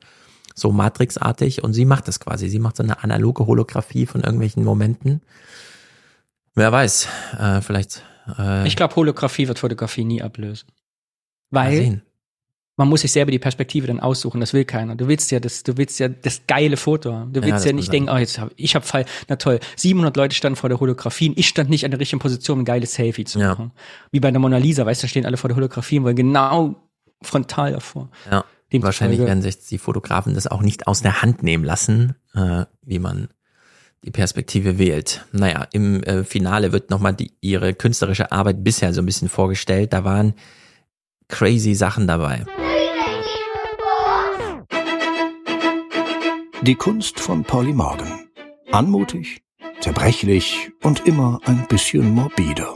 so 0.62 0.72
Matrixartig 0.72 1.64
und 1.64 1.74
sie 1.74 1.86
macht 1.86 2.08
das 2.08 2.20
quasi. 2.20 2.50
Sie 2.50 2.60
macht 2.60 2.78
so 2.78 2.84
eine 2.84 3.04
analoge 3.04 3.46
Holographie 3.46 4.06
von 4.06 4.22
irgendwelchen 4.22 4.64
Momenten. 4.64 5.22
Wer 6.56 6.72
weiß, 6.72 7.08
äh, 7.40 7.62
vielleicht. 7.62 8.04
Äh, 8.38 8.68
ich 8.68 8.76
glaube, 8.76 8.96
Holographie 8.96 9.48
wird 9.48 9.60
Fotografie 9.60 10.04
nie 10.04 10.22
ablösen. 10.22 10.70
Weil 11.50 12.02
man 12.78 12.88
muss 12.88 13.02
sich 13.02 13.12
selber 13.12 13.32
die 13.32 13.40
Perspektive 13.40 13.88
dann 13.88 14.00
aussuchen. 14.00 14.40
Das 14.40 14.54
will 14.54 14.66
keiner. 14.66 14.96
Du 14.96 15.08
willst 15.08 15.30
ja 15.32 15.40
das, 15.40 15.64
du 15.64 15.78
willst 15.78 16.00
ja 16.00 16.08
das 16.08 16.48
geile 16.48 16.78
Foto 16.78 17.14
haben. 17.14 17.34
Du 17.34 17.44
willst 17.44 17.66
ja, 17.66 17.72
ja 17.72 17.76
nicht 17.76 17.92
denken, 17.92 18.10
oh, 18.10 18.18
jetzt 18.18 18.40
hab, 18.40 18.52
ich 18.56 18.74
habe 18.76 18.86
Fall. 18.86 19.06
Na 19.28 19.36
toll, 19.36 19.60
700 19.76 20.16
Leute 20.18 20.36
standen 20.36 20.56
vor 20.56 20.70
der 20.70 20.80
Holographie 20.80 21.30
und 21.30 21.38
ich 21.38 21.48
stand 21.48 21.70
nicht 21.70 21.86
an 21.86 21.92
der 21.92 22.00
richtigen 22.00 22.20
Position, 22.20 22.56
um 22.56 22.62
ein 22.62 22.66
geiles 22.66 22.94
Selfie 22.94 23.26
zu 23.26 23.40
machen. 23.40 23.72
Ja. 23.76 23.82
Wie 24.12 24.20
bei 24.20 24.32
der 24.32 24.40
Mona 24.40 24.58
Lisa, 24.58 24.86
weißt 24.86 25.04
du, 25.04 25.06
da 25.06 25.10
stehen 25.10 25.26
alle 25.26 25.38
vor 25.38 25.50
der 25.50 25.58
Holographie 25.58 26.00
und 26.00 26.06
wollen 26.06 26.16
genau 26.16 26.76
frontal 27.22 27.74
davor. 27.74 28.10
Ja. 28.32 28.46
Wahrscheinlich 28.74 29.20
werden 29.20 29.42
sich 29.42 29.60
die 29.60 29.78
Fotografen 29.78 30.34
das 30.34 30.48
auch 30.48 30.62
nicht 30.62 30.88
aus 30.88 31.02
der 31.02 31.22
Hand 31.22 31.44
nehmen 31.44 31.64
lassen, 31.64 32.16
äh, 32.34 32.66
wie 32.84 33.00
man 33.00 33.30
die 34.04 34.12
Perspektive 34.12 34.78
wählt. 34.78 35.26
Naja, 35.32 35.68
im 35.74 36.02
äh, 36.04 36.24
Finale 36.24 36.72
wird 36.72 36.90
nochmal 36.90 37.14
die, 37.14 37.34
ihre 37.42 37.74
künstlerische 37.74 38.32
Arbeit 38.32 38.64
bisher 38.64 38.94
so 38.94 39.02
ein 39.02 39.06
bisschen 39.06 39.30
vorgestellt. 39.30 39.94
Da 39.94 40.04
waren 40.04 40.34
crazy 41.28 41.76
Sachen 41.76 42.08
dabei. 42.08 42.46
Die 46.64 46.76
Kunst 46.76 47.20
von 47.20 47.44
Polly 47.44 47.74
Morgan. 47.74 48.28
Anmutig, 48.72 49.42
zerbrechlich 49.82 50.72
und 50.84 51.08
immer 51.08 51.40
ein 51.46 51.66
bisschen 51.68 52.10
morbide. 52.14 52.68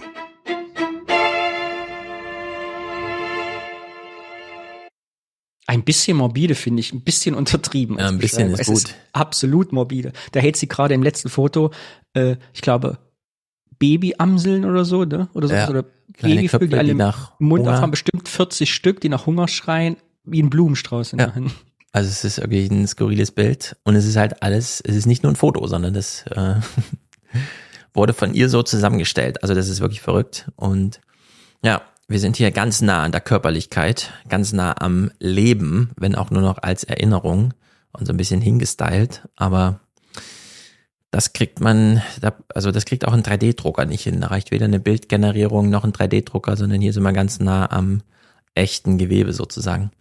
Ein 5.68 5.84
bisschen 5.84 6.18
morbide 6.18 6.56
finde 6.56 6.80
ich, 6.80 6.94
ein 6.94 7.02
bisschen 7.02 7.34
untertrieben. 7.36 7.98
Ja, 7.98 8.08
ein 8.08 8.20
bisschen 8.20 8.52
ist 8.52 8.62
es 8.62 8.68
gut. 8.68 8.78
Ist 8.78 8.96
absolut 9.14 9.74
morbide. 9.74 10.14
Da 10.32 10.40
hält 10.40 10.58
sie 10.58 10.68
gerade 10.68 10.94
im 10.94 11.02
letzten 11.02 11.30
Foto, 11.30 11.72
äh, 12.14 12.36
ich 12.54 12.62
glaube, 12.62 13.00
Babyamseln 13.80 14.66
oder 14.66 14.86
so, 14.86 15.04
ne? 15.06 15.28
Oder 15.34 15.48
so, 15.48 15.54
ja, 15.54 15.70
oder 15.70 15.84
Babyvögel, 16.22 16.70
die 16.70 16.76
alle 16.76 16.92
im 16.92 17.48
Mund 17.48 17.68
aufhaben, 17.68 17.92
bestimmt 17.92 18.30
40 18.30 18.74
Stück, 18.74 19.02
die 19.02 19.10
nach 19.10 19.26
Hunger 19.26 19.48
schreien, 19.48 19.98
wie 20.24 20.42
ein 20.42 20.50
Blumenstrauß 20.50 21.14
in 21.14 21.20
ja. 21.20 21.26
der 21.26 21.36
Hand. 21.36 21.52
Also 21.92 22.10
es 22.10 22.26
ist 22.26 22.42
wirklich 22.42 22.70
ein 22.70 22.88
skurriles 22.88 23.32
Bild 23.32 23.78
und 23.86 23.96
es 23.96 24.06
ist 24.06 24.18
halt 24.18 24.44
alles, 24.44 24.82
es 24.82 24.96
ist 24.96 25.06
nicht 25.06 25.24
nur 25.24 25.32
ein 25.32 25.38
Foto, 25.38 25.66
sondern 25.66 25.94
das 25.94 26.26
äh, 26.28 26.56
wurde 27.94 28.14
von 28.14 28.34
ihr 28.34 28.50
so 28.50 28.64
zusammengestellt. 28.64 29.42
Also 29.44 29.56
das 29.56 29.70
ist 29.70 29.80
wirklich 29.80 30.02
verrückt 30.02 30.52
und 30.58 31.00
ja, 31.64 31.82
wir 32.08 32.20
sind 32.20 32.38
hier 32.38 32.52
ganz 32.52 32.82
nah 32.82 33.04
an 33.04 33.12
der 33.12 33.22
Körperlichkeit, 33.22 34.14
ganz 34.30 34.54
nah 34.54 34.76
am 34.80 35.12
Leben, 35.20 35.92
wenn 35.98 36.16
auch 36.16 36.30
nur 36.30 36.42
noch 36.42 36.62
als 36.62 36.84
Erinnerung 36.84 37.54
und 37.94 38.06
so 38.06 38.14
ein 38.14 38.18
bisschen 38.18 38.42
hingestylt. 38.42 39.28
Aber 39.36 39.80
das 41.10 41.34
kriegt 41.34 41.62
man, 41.62 42.04
also 42.54 42.72
das 42.72 42.86
kriegt 42.86 43.08
auch 43.08 43.14
ein 43.14 43.24
3D-Drucker 43.24 43.86
nicht 43.86 44.04
hin. 44.04 44.22
Da 44.22 44.28
reicht 44.28 44.52
weder 44.52 44.66
eine 44.66 44.80
Bildgenerierung 44.80 45.70
noch 45.70 45.84
ein 45.84 45.94
3D-Drucker, 45.94 46.58
sondern 46.58 46.82
hier 46.82 46.94
sind 46.94 47.04
wir 47.04 47.14
ganz 47.14 47.40
nah 47.40 47.72
am 47.72 48.02
echten 48.54 48.98
Gewebe 48.98 49.34
sozusagen. 49.34 49.92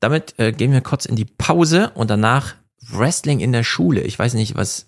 Damit 0.00 0.34
äh, 0.38 0.52
gehen 0.52 0.72
wir 0.72 0.80
kurz 0.80 1.06
in 1.06 1.16
die 1.16 1.24
Pause 1.24 1.92
und 1.94 2.10
danach 2.10 2.54
Wrestling 2.90 3.40
in 3.40 3.52
der 3.52 3.62
Schule. 3.62 4.00
Ich 4.02 4.18
weiß 4.18 4.34
nicht, 4.34 4.56
was 4.56 4.86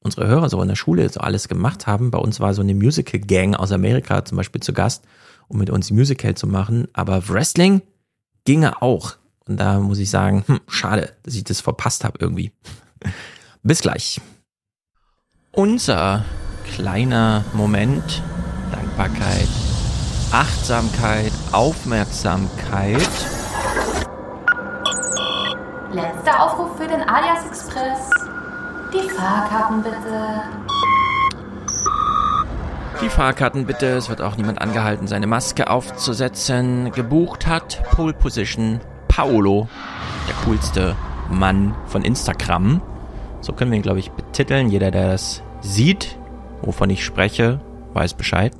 unsere 0.00 0.28
Hörer 0.28 0.48
so 0.48 0.62
in 0.62 0.68
der 0.68 0.76
Schule 0.76 1.08
so 1.08 1.20
alles 1.20 1.48
gemacht 1.48 1.86
haben. 1.86 2.12
Bei 2.12 2.18
uns 2.18 2.38
war 2.38 2.54
so 2.54 2.62
eine 2.62 2.74
Musical-Gang 2.74 3.54
aus 3.54 3.72
Amerika 3.72 4.24
zum 4.24 4.36
Beispiel 4.36 4.62
zu 4.62 4.72
Gast 4.72 5.04
um 5.48 5.58
mit 5.58 5.70
uns 5.70 5.90
Musical 5.90 6.34
zu 6.34 6.46
machen. 6.46 6.88
Aber 6.92 7.28
Wrestling 7.28 7.82
ginge 8.44 8.82
auch. 8.82 9.16
Und 9.46 9.58
da 9.58 9.80
muss 9.80 9.98
ich 9.98 10.10
sagen, 10.10 10.44
hm, 10.46 10.60
schade, 10.68 11.12
dass 11.22 11.34
ich 11.34 11.44
das 11.44 11.60
verpasst 11.60 12.04
habe 12.04 12.18
irgendwie. 12.20 12.52
Bis 13.62 13.80
gleich. 13.80 14.20
Unser 15.52 16.24
kleiner 16.74 17.44
Moment, 17.54 18.22
Dankbarkeit, 18.70 19.48
Achtsamkeit, 20.30 21.32
Aufmerksamkeit. 21.52 23.08
Letzter 25.92 26.42
Aufruf 26.42 26.76
für 26.76 26.86
den 26.86 27.00
Alias 27.02 27.46
Express. 27.46 28.10
Die 28.92 29.08
Fahrkarten 29.10 29.82
bitte. 29.82 30.42
Die 33.00 33.08
Fahrkarten 33.08 33.64
bitte. 33.64 33.86
Es 33.86 34.08
wird 34.08 34.20
auch 34.20 34.36
niemand 34.36 34.60
angehalten, 34.60 35.06
seine 35.06 35.28
Maske 35.28 35.70
aufzusetzen. 35.70 36.90
Gebucht 36.90 37.46
hat 37.46 37.80
Pole 37.92 38.12
Position 38.12 38.80
Paolo, 39.06 39.68
der 40.26 40.34
coolste 40.44 40.96
Mann 41.30 41.76
von 41.86 42.02
Instagram. 42.02 42.82
So 43.40 43.52
können 43.52 43.70
wir 43.70 43.76
ihn, 43.76 43.82
glaube 43.82 44.00
ich, 44.00 44.10
betiteln. 44.10 44.68
Jeder, 44.68 44.90
der 44.90 45.12
das 45.12 45.44
sieht, 45.60 46.18
wovon 46.62 46.90
ich 46.90 47.04
spreche, 47.04 47.60
weiß 47.92 48.14
Bescheid. 48.14 48.56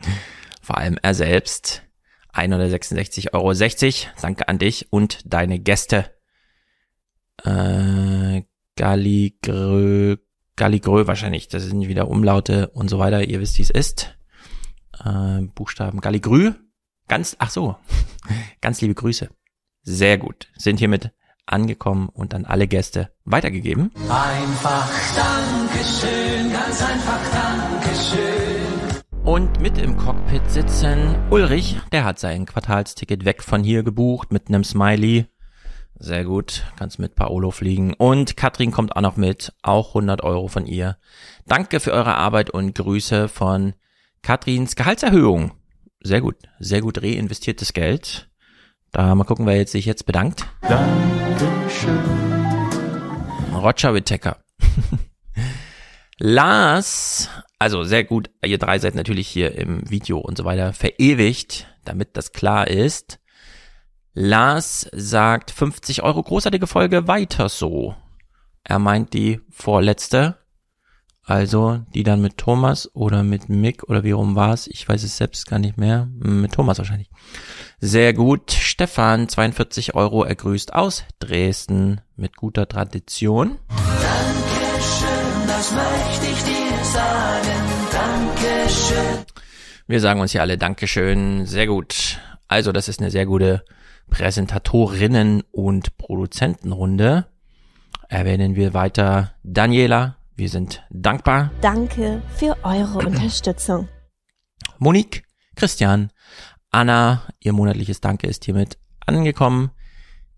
Vor 0.60 0.76
allem 0.76 0.98
er 1.00 1.14
selbst. 1.14 1.82
166,60 2.34 3.32
Euro. 3.32 3.52
Danke 4.20 4.48
an 4.48 4.58
dich 4.58 4.88
und 4.90 5.20
deine 5.24 5.58
Gäste. 5.58 6.10
Äh, 7.42 8.42
Galligrö, 8.76 10.16
Galligrö 10.62 11.08
wahrscheinlich. 11.08 11.48
Das 11.48 11.64
sind 11.64 11.88
wieder 11.88 12.06
Umlaute 12.06 12.68
und 12.68 12.88
so 12.88 13.00
weiter. 13.00 13.24
Ihr 13.24 13.40
wisst, 13.40 13.58
wie 13.58 13.62
es 13.62 13.70
ist. 13.70 14.16
Äh, 15.04 15.40
Buchstaben 15.56 16.00
Galligrü. 16.00 16.52
Ganz, 17.08 17.34
ach 17.40 17.50
so. 17.50 17.74
Ganz 18.60 18.80
liebe 18.80 18.94
Grüße. 18.94 19.28
Sehr 19.82 20.18
gut. 20.18 20.52
Sind 20.56 20.78
hiermit 20.78 21.10
angekommen 21.46 22.08
und 22.10 22.32
an 22.32 22.44
alle 22.44 22.68
Gäste 22.68 23.10
weitergegeben. 23.24 23.90
Einfach 24.08 24.88
Dankeschön, 25.16 26.52
ganz 26.52 26.80
einfach 26.80 27.20
Dankeschön. 27.32 29.02
Und 29.24 29.60
mit 29.60 29.78
im 29.78 29.96
Cockpit 29.96 30.48
sitzen 30.48 31.16
Ulrich, 31.30 31.80
der 31.90 32.04
hat 32.04 32.20
sein 32.20 32.46
Quartalsticket 32.46 33.24
weg 33.24 33.42
von 33.42 33.64
hier 33.64 33.82
gebucht 33.82 34.32
mit 34.32 34.46
einem 34.46 34.62
Smiley. 34.62 35.26
Sehr 36.04 36.24
gut, 36.24 36.64
kannst 36.76 36.98
mit 36.98 37.14
Paolo 37.14 37.52
fliegen. 37.52 37.94
Und 37.94 38.36
Katrin 38.36 38.72
kommt 38.72 38.96
auch 38.96 39.00
noch 39.00 39.16
mit, 39.16 39.52
auch 39.62 39.90
100 39.90 40.24
Euro 40.24 40.48
von 40.48 40.66
ihr. 40.66 40.96
Danke 41.46 41.78
für 41.78 41.92
eure 41.92 42.16
Arbeit 42.16 42.50
und 42.50 42.74
Grüße 42.74 43.28
von 43.28 43.74
Katrins 44.20 44.74
Gehaltserhöhung. 44.74 45.52
Sehr 46.00 46.20
gut, 46.20 46.34
sehr 46.58 46.80
gut 46.80 47.00
reinvestiertes 47.00 47.72
Geld. 47.72 48.28
Da 48.90 49.14
mal 49.14 49.22
gucken, 49.22 49.46
wer 49.46 49.56
jetzt 49.56 49.70
sich 49.70 49.86
jetzt 49.86 50.04
bedankt. 50.04 50.44
Dankeschön. 50.62 52.00
Roger 53.54 53.94
Whittaker. 53.94 54.38
Lars, 56.18 57.30
also 57.60 57.84
sehr 57.84 58.02
gut, 58.02 58.28
ihr 58.44 58.58
drei 58.58 58.80
seid 58.80 58.96
natürlich 58.96 59.28
hier 59.28 59.56
im 59.56 59.88
Video 59.88 60.18
und 60.18 60.36
so 60.36 60.44
weiter 60.44 60.72
verewigt, 60.72 61.68
damit 61.84 62.16
das 62.16 62.32
klar 62.32 62.66
ist. 62.66 63.20
Lars 64.14 64.86
sagt 64.92 65.50
50 65.50 66.02
Euro 66.02 66.22
großartige 66.22 66.66
Folge 66.66 67.08
weiter 67.08 67.48
so. 67.48 67.94
Er 68.62 68.78
meint 68.78 69.14
die 69.14 69.40
vorletzte. 69.50 70.36
Also 71.24 71.80
die 71.94 72.02
dann 72.02 72.20
mit 72.20 72.36
Thomas 72.36 72.90
oder 72.94 73.22
mit 73.22 73.48
Mick 73.48 73.84
oder 73.84 74.04
wie 74.04 74.10
rum 74.10 74.34
war 74.34 74.52
es? 74.52 74.66
Ich 74.66 74.86
weiß 74.86 75.02
es 75.04 75.16
selbst 75.16 75.48
gar 75.48 75.58
nicht 75.58 75.78
mehr. 75.78 76.08
Mit 76.18 76.52
Thomas 76.52 76.76
wahrscheinlich. 76.76 77.08
Sehr 77.80 78.12
gut. 78.12 78.50
Stefan, 78.50 79.30
42 79.30 79.94
Euro, 79.94 80.24
er 80.24 80.34
grüßt 80.34 80.74
aus 80.74 81.04
Dresden 81.18 82.02
mit 82.14 82.36
guter 82.36 82.68
Tradition. 82.68 83.60
Dankeschön, 83.68 85.46
das 85.46 85.72
möchte 85.72 86.26
ich 86.26 86.42
dir 86.42 86.84
sagen. 86.84 87.48
Dankeschön. 87.92 89.24
Wir 89.86 90.00
sagen 90.00 90.20
uns 90.20 90.32
hier 90.32 90.42
alle 90.42 90.58
Dankeschön. 90.58 91.46
Sehr 91.46 91.66
gut. 91.66 92.20
Also 92.48 92.72
das 92.72 92.88
ist 92.88 93.00
eine 93.00 93.10
sehr 93.10 93.24
gute 93.24 93.64
Präsentatorinnen- 94.12 95.42
und 95.52 95.96
Produzentenrunde. 95.96 97.26
Erwähnen 98.08 98.56
wir 98.56 98.74
weiter 98.74 99.32
Daniela, 99.42 100.18
wir 100.36 100.50
sind 100.50 100.82
dankbar. 100.90 101.50
Danke 101.62 102.22
für 102.36 102.56
eure 102.62 102.98
Unterstützung. 103.06 103.88
Monique, 104.78 105.24
Christian, 105.56 106.10
Anna, 106.70 107.22
ihr 107.40 107.54
monatliches 107.54 108.02
Danke 108.02 108.26
ist 108.26 108.44
hiermit 108.44 108.76
angekommen. 109.06 109.70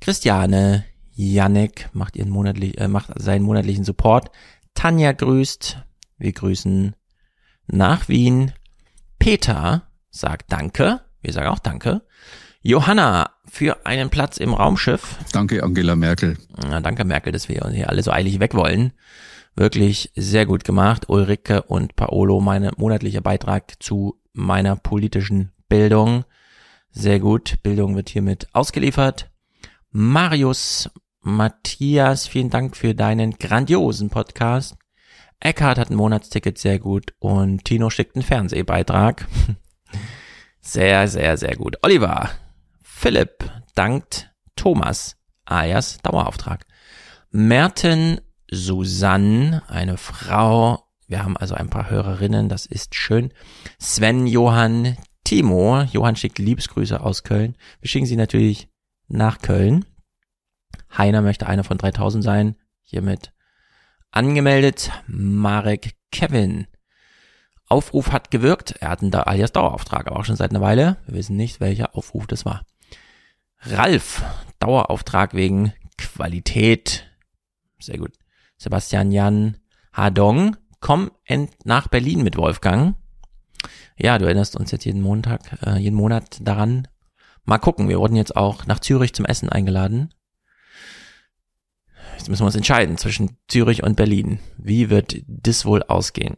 Christiane, 0.01 0.85
Yannick 1.13 1.91
macht 1.93 2.15
ihren 2.15 2.31
monatlich, 2.31 2.79
äh, 2.79 2.87
macht 2.87 3.11
seinen 3.21 3.43
monatlichen 3.43 3.85
Support. 3.85 4.31
Tanja 4.75 5.13
grüßt. 5.13 5.79
Wir 6.19 6.33
grüßen 6.33 6.95
nach 7.67 8.09
Wien. 8.09 8.53
Peter 9.19 9.83
sagt 10.11 10.53
Danke. 10.53 11.01
Wir 11.21 11.33
sagen 11.33 11.49
auch 11.49 11.59
Danke. 11.59 12.03
Johanna 12.63 13.34
für 13.51 13.87
einen 13.87 14.11
Platz 14.11 14.39
im 14.39 14.55
Raumschiff. 14.55 15.19
Danke, 15.33 15.63
Angela 15.63 15.97
Merkel. 15.97 16.37
Ja, 16.63 16.81
danke, 16.81 17.05
Merkel, 17.05 17.33
dass 17.33 17.49
wir 17.49 17.71
hier 17.73 17.89
alle 17.89 18.03
so 18.03 18.11
eilig 18.11 18.41
weg 18.41 18.55
wollen. 18.55 18.93
Wirklich 19.57 20.11
sehr 20.17 20.47
gut 20.47 20.65
gemacht. 20.65 21.09
Ulrike 21.09 21.63
und 21.63 21.95
Paolo, 21.97 22.41
mein 22.41 22.71
monatlicher 22.77 23.21
Beitrag 23.21 23.83
zu 23.83 24.21
meiner 24.33 24.77
politischen 24.77 25.53
Bildung. 25.69 26.25
Sehr 26.91 27.21
gut. 27.21 27.63
Bildung 27.63 27.97
wird 27.97 28.09
hiermit 28.09 28.49
ausgeliefert. 28.53 29.31
Marius, 29.91 30.91
Matthias, 31.21 32.27
vielen 32.27 32.51
Dank 32.51 32.77
für 32.77 32.95
deinen 32.95 33.39
grandiosen 33.39 34.11
Podcast. 34.11 34.77
Eckhard 35.41 35.79
hat 35.79 35.91
ein 35.91 35.97
Monatsticket, 35.97 36.59
sehr 36.59 36.79
gut. 36.79 37.15
Und 37.19 37.65
Tino 37.65 37.91
schickt 37.91 38.17
einen 38.17 38.25
Fernsehbeitrag. 38.25 39.27
Sehr, 40.67 41.09
sehr, 41.09 41.37
sehr 41.37 41.57
gut. 41.57 41.77
Oliver, 41.83 42.31
Philipp 43.05 43.53
dankt 43.75 44.33
Thomas, 44.57 45.19
alias 45.45 45.99
Dauerauftrag. 45.99 46.65
Merten 47.31 48.19
Susanne, 48.51 49.63
eine 49.69 49.99
Frau. 49.99 50.89
Wir 51.07 51.23
haben 51.23 51.37
also 51.37 51.55
ein 51.55 51.69
paar 51.69 51.91
Hörerinnen, 51.91 52.49
das 52.49 52.65
ist 52.65 52.95
schön. 52.95 53.31
Sven, 53.79 54.27
Johann, 54.27 54.97
Timo. 55.23 55.83
Johann 55.83 56.17
schickt 56.17 56.39
Liebesgrüße 56.39 56.99
aus 56.99 57.25
Köln. 57.25 57.59
Wir 57.83 57.91
schicken 57.91 58.07
sie 58.07 58.17
natürlich 58.17 58.71
nach 59.09 59.43
Köln. 59.43 59.85
Heiner 60.97 61.21
möchte 61.21 61.47
einer 61.47 61.63
von 61.63 61.77
3000 61.77 62.25
sein. 62.25 62.57
Hiermit 62.81 63.35
angemeldet. 64.13 64.93
Marek 65.07 65.95
Kevin. 66.11 66.69
Aufruf 67.69 68.13
hat 68.13 68.31
gewirkt. 68.31 68.77
Er 68.81 68.89
hat 68.89 69.03
einen 69.03 69.15
alias 69.15 69.53
Dauerauftrag, 69.53 70.07
aber 70.07 70.19
auch 70.19 70.25
schon 70.25 70.37
seit 70.37 70.53
einer 70.53 70.63
Weile. 70.63 70.97
Wir 71.05 71.17
wissen 71.17 71.37
nicht, 71.37 71.61
welcher 71.61 71.95
Aufruf 71.95 72.27
das 72.27 72.47
war. 72.47 72.65
Ralf, 73.67 74.23
Dauerauftrag 74.59 75.35
wegen 75.35 75.73
Qualität. 75.97 77.11
Sehr 77.79 77.99
gut. 77.99 78.13
Sebastian 78.59 79.11
Jan 79.11 79.57
Hadong, 79.93 80.57
komm 80.81 81.11
nach 81.65 81.89
Berlin 81.89 82.23
mit 82.23 82.37
Wolfgang. 82.37 82.97
Ja, 83.97 84.19
du 84.19 84.27
erinnerst 84.27 84.57
uns 84.57 84.71
jetzt 84.71 84.85
jeden 84.85 85.01
Montag, 85.01 85.41
äh, 85.65 85.79
jeden 85.79 85.97
Monat 85.97 86.39
daran. 86.41 86.89
Mal 87.45 87.59
gucken, 87.59 87.89
wir 87.89 87.99
wurden 87.99 88.17
jetzt 88.17 88.37
auch 88.37 88.67
nach 88.67 88.81
Zürich 88.81 89.15
zum 89.15 89.25
Essen 89.25 89.49
eingeladen. 89.49 90.13
Jetzt 92.19 92.29
müssen 92.29 92.43
wir 92.43 92.47
uns 92.47 92.57
entscheiden 92.57 92.99
zwischen 92.99 93.39
Zürich 93.49 93.83
und 93.83 93.97
Berlin. 93.97 94.41
Wie 94.59 94.91
wird 94.91 95.23
das 95.27 95.65
wohl 95.65 95.83
ausgehen? 95.83 96.37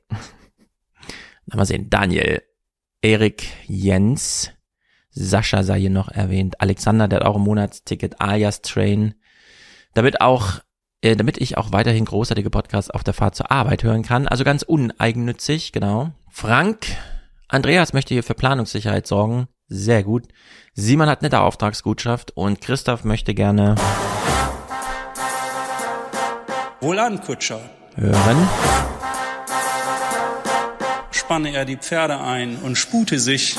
Mal 1.47 1.65
sehen. 1.65 1.91
Daniel, 1.91 2.43
Erik, 3.03 3.49
Jens, 3.67 4.53
Sascha 5.19 5.63
sei 5.63 5.81
hier 5.81 5.91
noch 5.91 6.09
erwähnt, 6.09 6.61
Alexander, 6.61 7.09
der 7.09 7.21
hat 7.21 7.27
auch 7.27 7.37
ein 7.37 7.43
Monatsticket, 7.43 8.21
alias 8.21 8.61
Train. 8.61 9.15
Damit 9.95 10.21
auch 10.21 10.61
äh, 11.01 11.17
damit 11.17 11.39
ich 11.39 11.57
auch 11.57 11.73
weiterhin 11.73 12.05
großartige 12.05 12.51
Podcasts 12.51 12.91
auf 12.91 13.03
der 13.03 13.15
Fahrt 13.15 13.35
zur 13.35 13.51
Arbeit 13.51 13.83
hören 13.83 14.03
kann. 14.03 14.29
Also 14.29 14.45
ganz 14.45 14.63
uneigennützig, 14.63 15.73
genau. 15.73 16.11
Frank, 16.31 16.87
Andreas 17.49 17.95
möchte 17.95 18.13
hier 18.13 18.23
für 18.23 18.35
Planungssicherheit 18.35 19.07
sorgen. 19.07 19.49
Sehr 19.69 20.03
gut. 20.03 20.25
Simon 20.75 21.09
hat 21.09 21.23
nette 21.23 21.41
Auftragsgutschaft 21.41 22.37
und 22.37 22.61
Christoph 22.61 23.05
möchte 23.05 23.35
gerne 23.35 23.75
Wohlan, 26.81 27.21
Kutscher. 27.23 27.61
Hören. 27.95 28.49
Spanne 31.11 31.55
er 31.55 31.65
die 31.65 31.79
Pferde 31.79 32.21
ein 32.21 32.59
und 32.59 32.77
spute 32.77 33.19
sich, 33.19 33.57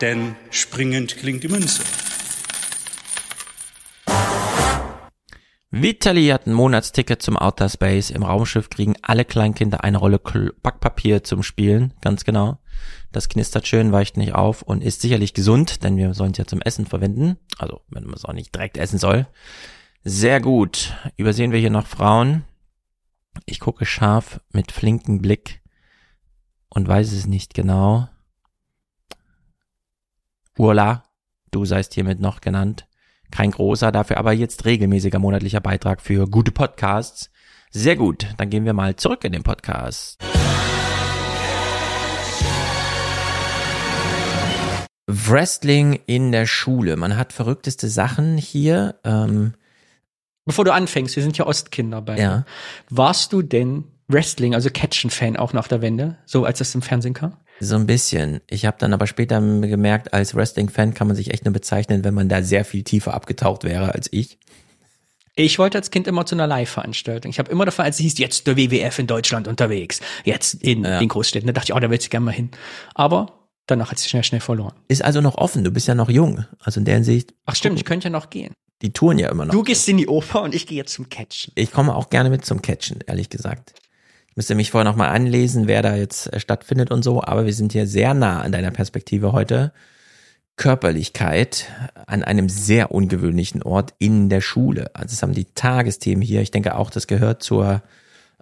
denn 0.00 0.36
springend 0.50 1.16
klingt 1.16 1.42
die 1.42 1.48
Münze. 1.48 1.82
Vitali 5.72 6.26
hat 6.28 6.46
ein 6.46 6.52
Monatsticket 6.52 7.22
zum 7.22 7.36
Outer 7.36 7.68
Space. 7.68 8.10
Im 8.10 8.24
Raumschiff 8.24 8.70
kriegen 8.70 8.96
alle 9.02 9.24
Kleinkinder 9.24 9.84
eine 9.84 9.98
Rolle 9.98 10.18
Backpapier 10.18 11.22
zum 11.22 11.44
Spielen. 11.44 11.94
Ganz 12.00 12.24
genau. 12.24 12.58
Das 13.12 13.28
knistert 13.28 13.68
schön, 13.68 13.92
weicht 13.92 14.16
nicht 14.16 14.34
auf 14.34 14.62
und 14.62 14.82
ist 14.82 15.00
sicherlich 15.00 15.32
gesund, 15.32 15.84
denn 15.84 15.96
wir 15.96 16.12
sollen 16.14 16.32
es 16.32 16.38
ja 16.38 16.46
zum 16.46 16.60
Essen 16.60 16.86
verwenden. 16.86 17.36
Also, 17.58 17.82
wenn 17.88 18.04
man 18.04 18.14
es 18.14 18.24
auch 18.24 18.32
nicht 18.32 18.52
direkt 18.54 18.78
essen 18.78 18.98
soll. 18.98 19.28
Sehr 20.02 20.40
gut. 20.40 20.92
Übersehen 21.16 21.52
wir 21.52 21.60
hier 21.60 21.70
noch 21.70 21.86
Frauen. 21.86 22.44
Ich 23.46 23.60
gucke 23.60 23.86
scharf 23.86 24.40
mit 24.52 24.72
flinken 24.72 25.22
Blick 25.22 25.62
und 26.68 26.88
weiß 26.88 27.12
es 27.12 27.26
nicht 27.26 27.54
genau. 27.54 28.08
Urla, 30.60 31.04
du 31.52 31.64
seist 31.64 31.94
hiermit 31.94 32.20
noch 32.20 32.42
genannt. 32.42 32.86
Kein 33.30 33.50
großer, 33.50 33.92
dafür 33.92 34.18
aber 34.18 34.32
jetzt 34.32 34.66
regelmäßiger 34.66 35.18
monatlicher 35.18 35.62
Beitrag 35.62 36.02
für 36.02 36.28
gute 36.28 36.52
Podcasts. 36.52 37.30
Sehr 37.70 37.96
gut, 37.96 38.26
dann 38.36 38.50
gehen 38.50 38.66
wir 38.66 38.74
mal 38.74 38.94
zurück 38.94 39.24
in 39.24 39.32
den 39.32 39.42
Podcast. 39.42 40.22
Wrestling 45.06 45.98
in 46.04 46.30
der 46.30 46.44
Schule. 46.44 46.96
Man 46.96 47.16
hat 47.16 47.32
verrückteste 47.32 47.88
Sachen 47.88 48.36
hier. 48.36 48.96
Ähm, 49.02 49.54
Bevor 50.44 50.66
du 50.66 50.74
anfängst, 50.74 51.16
wir 51.16 51.22
sind 51.22 51.38
ja 51.38 51.46
Ostkinder 51.46 52.02
bei. 52.02 52.18
Ja. 52.18 52.44
Warst 52.90 53.32
du 53.32 53.40
denn 53.40 53.84
Wrestling, 54.08 54.54
also 54.54 54.68
Catchen-Fan 54.68 55.38
auch 55.38 55.54
nach 55.54 55.68
der 55.68 55.80
Wende, 55.80 56.18
so 56.26 56.44
als 56.44 56.60
es 56.60 56.74
im 56.74 56.82
Fernsehen 56.82 57.14
kam? 57.14 57.38
So 57.60 57.76
ein 57.76 57.86
bisschen. 57.86 58.40
Ich 58.48 58.64
habe 58.64 58.78
dann 58.80 58.92
aber 58.94 59.06
später 59.06 59.40
gemerkt, 59.40 60.14
als 60.14 60.34
Wrestling-Fan 60.34 60.94
kann 60.94 61.06
man 61.06 61.16
sich 61.16 61.30
echt 61.32 61.44
nur 61.44 61.52
bezeichnen, 61.52 62.04
wenn 62.04 62.14
man 62.14 62.28
da 62.28 62.42
sehr 62.42 62.64
viel 62.64 62.82
tiefer 62.82 63.12
abgetaucht 63.14 63.64
wäre 63.64 63.94
als 63.94 64.08
ich. 64.12 64.38
Ich 65.36 65.58
wollte 65.58 65.78
als 65.78 65.90
Kind 65.90 66.06
immer 66.06 66.26
zu 66.26 66.34
einer 66.34 66.46
Live-Veranstaltung. 66.46 67.30
Ich 67.30 67.38
habe 67.38 67.50
immer 67.50 67.64
davon, 67.64 67.84
als 67.84 67.96
es 67.96 68.02
hieß, 68.02 68.18
jetzt 68.18 68.46
der 68.46 68.56
WWF 68.56 68.98
in 68.98 69.06
Deutschland 69.06 69.46
unterwegs, 69.46 70.00
jetzt 70.24 70.54
in 70.62 70.84
Ja. 70.84 70.98
den 70.98 71.08
Großstädten. 71.08 71.46
Da 71.46 71.52
dachte 71.52 71.70
ich, 71.72 71.74
oh, 71.76 71.80
da 71.80 71.88
willst 71.90 72.06
du 72.06 72.10
gerne 72.10 72.26
mal 72.26 72.32
hin. 72.32 72.50
Aber 72.94 73.32
danach 73.66 73.90
hat 73.90 73.98
sie 73.98 74.08
schnell, 74.08 74.24
schnell 74.24 74.40
verloren. 74.40 74.74
Ist 74.88 75.04
also 75.04 75.20
noch 75.20 75.36
offen, 75.36 75.62
du 75.62 75.70
bist 75.70 75.86
ja 75.86 75.94
noch 75.94 76.10
jung. 76.10 76.44
Also 76.58 76.80
in 76.80 76.84
der 76.84 76.94
Hinsicht, 76.96 77.32
Ach 77.46 77.54
stimmt, 77.54 77.78
ich 77.78 77.84
könnte 77.84 78.08
ja 78.08 78.10
noch 78.10 78.28
gehen. 78.30 78.52
die 78.82 78.92
touren 78.92 79.18
ja 79.18 79.28
immer 79.30 79.44
noch. 79.46 79.52
Du 79.52 79.62
gehst 79.62 79.88
in 79.88 79.98
die 79.98 80.08
Oper 80.08 80.42
und 80.42 80.54
ich 80.54 80.66
gehe 80.66 80.76
jetzt 80.78 80.92
zum 80.94 81.08
Catchen. 81.08 81.52
Ich 81.54 81.70
komme 81.70 81.94
auch 81.94 82.10
gerne 82.10 82.28
mit 82.30 82.44
zum 82.44 82.60
Catchen, 82.60 82.98
ehrlich 83.06 83.28
gesagt. 83.30 83.74
Müsste 84.40 84.54
mich 84.54 84.70
vorher 84.70 84.90
nochmal 84.90 85.10
anlesen, 85.10 85.68
wer 85.68 85.82
da 85.82 85.96
jetzt 85.96 86.32
äh, 86.32 86.40
stattfindet 86.40 86.90
und 86.90 87.02
so, 87.02 87.22
aber 87.22 87.44
wir 87.44 87.52
sind 87.52 87.72
hier 87.72 87.86
sehr 87.86 88.14
nah 88.14 88.40
an 88.40 88.52
deiner 88.52 88.70
Perspektive 88.70 89.32
heute. 89.32 89.70
Körperlichkeit 90.56 91.66
an 92.06 92.24
einem 92.24 92.48
sehr 92.48 92.90
ungewöhnlichen 92.90 93.62
Ort 93.62 93.92
in 93.98 94.30
der 94.30 94.40
Schule. 94.40 94.92
Also 94.94 95.12
es 95.12 95.22
haben 95.22 95.34
die 95.34 95.44
Tagesthemen 95.44 96.22
hier. 96.22 96.40
Ich 96.40 96.50
denke 96.50 96.76
auch, 96.76 96.88
das 96.88 97.06
gehört 97.06 97.42
zur 97.42 97.82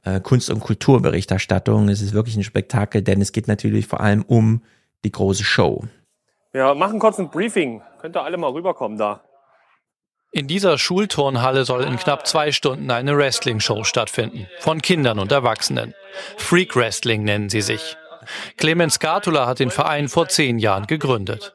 äh, 0.04 0.20
Kunst- 0.20 0.50
und 0.50 0.60
Kulturberichterstattung. 0.60 1.88
Es 1.88 2.00
ist 2.00 2.12
wirklich 2.12 2.36
ein 2.36 2.44
Spektakel, 2.44 3.02
denn 3.02 3.20
es 3.20 3.32
geht 3.32 3.48
natürlich 3.48 3.88
vor 3.88 3.98
allem 3.98 4.22
um 4.22 4.62
die 5.04 5.10
große 5.10 5.42
Show. 5.42 5.82
Wir 6.52 6.76
machen 6.76 7.00
kurz 7.00 7.18
ein 7.18 7.28
Briefing. 7.28 7.82
Könnt 8.00 8.16
ihr 8.16 8.22
alle 8.22 8.36
mal 8.36 8.52
rüberkommen 8.52 8.98
da. 8.98 9.24
In 10.30 10.46
dieser 10.46 10.76
Schulturnhalle 10.76 11.64
soll 11.64 11.84
in 11.84 11.96
knapp 11.96 12.26
zwei 12.26 12.52
Stunden 12.52 12.90
eine 12.90 13.16
Wrestling-Show 13.16 13.84
stattfinden. 13.84 14.46
Von 14.58 14.82
Kindern 14.82 15.18
und 15.18 15.32
Erwachsenen. 15.32 15.94
Freak 16.36 16.76
Wrestling 16.76 17.24
nennen 17.24 17.48
sie 17.48 17.62
sich. 17.62 17.96
Clemens 18.58 18.94
Scatula 18.94 19.46
hat 19.46 19.58
den 19.58 19.70
Verein 19.70 20.08
vor 20.08 20.28
zehn 20.28 20.58
Jahren 20.58 20.86
gegründet. 20.86 21.54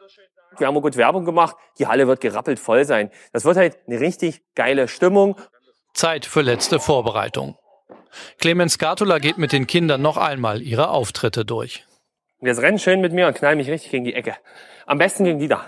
Wir 0.58 0.68
haben 0.68 0.82
gut 0.82 0.98
Werbung 0.98 1.24
gemacht. 1.24 1.56
Die 1.78 1.86
Halle 1.86 2.08
wird 2.08 2.22
gerappelt 2.22 2.60
voll 2.60 2.86
sein. 2.86 3.12
Das 3.32 3.46
wird 3.46 3.58
halt 3.58 3.78
eine 3.88 4.00
richtig 4.00 4.42
geile 4.56 4.88
Stimmung. 4.88 5.40
Zeit 5.94 6.26
für 6.26 6.42
letzte 6.42 6.80
Vorbereitung. 6.80 7.58
Clemens 8.40 8.74
Scatula 8.74 9.20
geht 9.20 9.38
mit 9.38 9.52
den 9.52 9.68
Kindern 9.68 10.02
noch 10.02 10.18
einmal 10.18 10.62
ihre 10.62 10.90
Auftritte 10.90 11.46
durch. 11.46 11.86
Jetzt 12.42 12.62
renn 12.62 12.80
schön 12.80 13.02
mit 13.02 13.14
mir 13.14 13.28
und 13.28 13.36
knall 13.36 13.56
mich 13.56 13.70
richtig 13.70 13.92
gegen 13.92 14.04
die 14.04 14.14
Ecke. 14.14 14.36
Am 14.86 14.98
besten 14.98 15.24
gegen 15.24 15.40
die 15.40 15.48
da. 15.48 15.68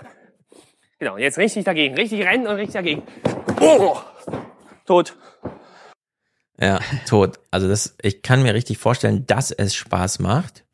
Genau, 0.98 1.18
jetzt 1.18 1.38
richtig 1.38 1.64
dagegen. 1.64 1.94
Richtig 1.94 2.24
rennen 2.26 2.46
und 2.46 2.54
richtig 2.56 2.74
dagegen. 2.74 3.02
Oh! 3.60 3.96
Tot. 4.86 5.16
Ja, 6.58 6.78
tot. 7.06 7.38
Also 7.50 7.68
das, 7.68 7.96
ich 8.00 8.22
kann 8.22 8.42
mir 8.42 8.54
richtig 8.54 8.78
vorstellen, 8.78 9.26
dass 9.26 9.50
es 9.50 9.74
Spaß 9.74 10.20
macht. 10.20 10.64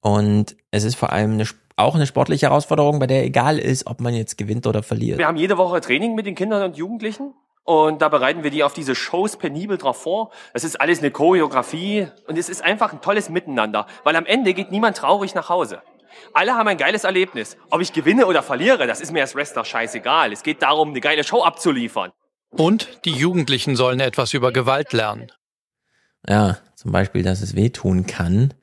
Und 0.00 0.56
es 0.70 0.84
ist 0.84 0.96
vor 0.96 1.12
allem 1.12 1.32
eine, 1.34 1.44
auch 1.76 1.94
eine 1.94 2.06
sportliche 2.06 2.46
Herausforderung, 2.46 2.98
bei 2.98 3.06
der 3.06 3.24
egal 3.24 3.58
ist, 3.58 3.86
ob 3.86 4.00
man 4.00 4.14
jetzt 4.14 4.38
gewinnt 4.38 4.66
oder 4.66 4.82
verliert. 4.82 5.18
Wir 5.18 5.26
haben 5.26 5.36
jede 5.36 5.58
Woche 5.58 5.80
Training 5.80 6.14
mit 6.14 6.26
den 6.26 6.34
Kindern 6.34 6.62
und 6.62 6.76
Jugendlichen. 6.76 7.34
Und 7.64 8.00
da 8.00 8.08
bereiten 8.08 8.42
wir 8.44 8.50
die 8.50 8.64
auf 8.64 8.72
diese 8.72 8.94
Shows 8.94 9.36
penibel 9.36 9.76
drauf 9.76 10.00
vor. 10.02 10.30
Das 10.54 10.64
ist 10.64 10.80
alles 10.80 11.00
eine 11.00 11.10
Choreografie 11.10 12.08
und 12.26 12.38
es 12.38 12.48
ist 12.48 12.64
einfach 12.64 12.94
ein 12.94 13.02
tolles 13.02 13.28
Miteinander, 13.28 13.86
weil 14.04 14.16
am 14.16 14.24
Ende 14.24 14.54
geht 14.54 14.70
niemand 14.70 14.96
traurig 14.96 15.34
nach 15.34 15.50
Hause. 15.50 15.82
Alle 16.34 16.54
haben 16.54 16.68
ein 16.68 16.76
geiles 16.76 17.04
Erlebnis. 17.04 17.56
Ob 17.70 17.80
ich 17.80 17.92
gewinne 17.92 18.26
oder 18.26 18.42
verliere, 18.42 18.86
das 18.86 19.00
ist 19.00 19.12
mir 19.12 19.22
als 19.22 19.34
Wrestler 19.34 19.64
scheißegal. 19.64 20.32
Es 20.32 20.42
geht 20.42 20.62
darum, 20.62 20.90
eine 20.90 21.00
geile 21.00 21.24
Show 21.24 21.42
abzuliefern. 21.42 22.12
Und 22.50 23.04
die 23.04 23.12
Jugendlichen 23.12 23.76
sollen 23.76 24.00
etwas 24.00 24.34
über 24.34 24.52
Gewalt 24.52 24.92
lernen. 24.92 25.30
Ja, 26.28 26.58
zum 26.74 26.92
Beispiel, 26.92 27.22
dass 27.22 27.42
es 27.42 27.54
wehtun 27.54 28.06
kann. 28.06 28.54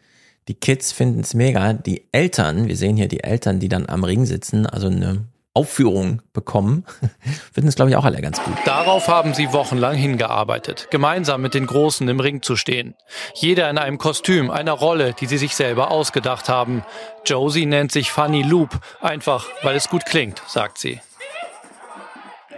Die 0.47 0.53
Kids 0.53 0.91
finden 0.91 1.21
es 1.21 1.33
mega. 1.33 1.73
Die 1.73 2.07
Eltern, 2.11 2.67
wir 2.67 2.75
sehen 2.75 2.97
hier 2.97 3.07
die 3.07 3.23
Eltern, 3.23 3.59
die 3.59 3.69
dann 3.69 3.89
am 3.89 4.03
Ring 4.03 4.25
sitzen, 4.25 4.65
also 4.65 4.87
eine 4.87 5.25
Aufführung 5.55 6.21
bekommen, 6.33 6.85
finden 7.53 7.69
es, 7.69 7.75
glaube 7.75 7.89
ich, 7.89 7.95
auch 7.95 8.03
alle 8.03 8.21
ganz 8.21 8.43
gut. 8.43 8.55
Darauf 8.65 9.07
haben 9.07 9.33
sie 9.33 9.53
wochenlang 9.53 9.95
hingearbeitet, 9.95 10.89
gemeinsam 10.91 11.41
mit 11.41 11.53
den 11.53 11.65
Großen 11.65 12.07
im 12.07 12.19
Ring 12.19 12.41
zu 12.41 12.57
stehen. 12.57 12.93
Jeder 13.33 13.69
in 13.69 13.77
einem 13.77 13.97
Kostüm, 13.97 14.51
einer 14.51 14.73
Rolle, 14.73 15.13
die 15.13 15.25
sie 15.25 15.37
sich 15.37 15.55
selber 15.55 15.91
ausgedacht 15.91 16.49
haben. 16.49 16.83
Josie 17.25 17.65
nennt 17.65 17.93
sich 17.93 18.11
Funny 18.11 18.43
Loop, 18.43 18.79
einfach 18.99 19.47
weil 19.63 19.77
es 19.77 19.89
gut 19.89 20.05
klingt, 20.05 20.43
sagt 20.45 20.77
sie. 20.77 20.99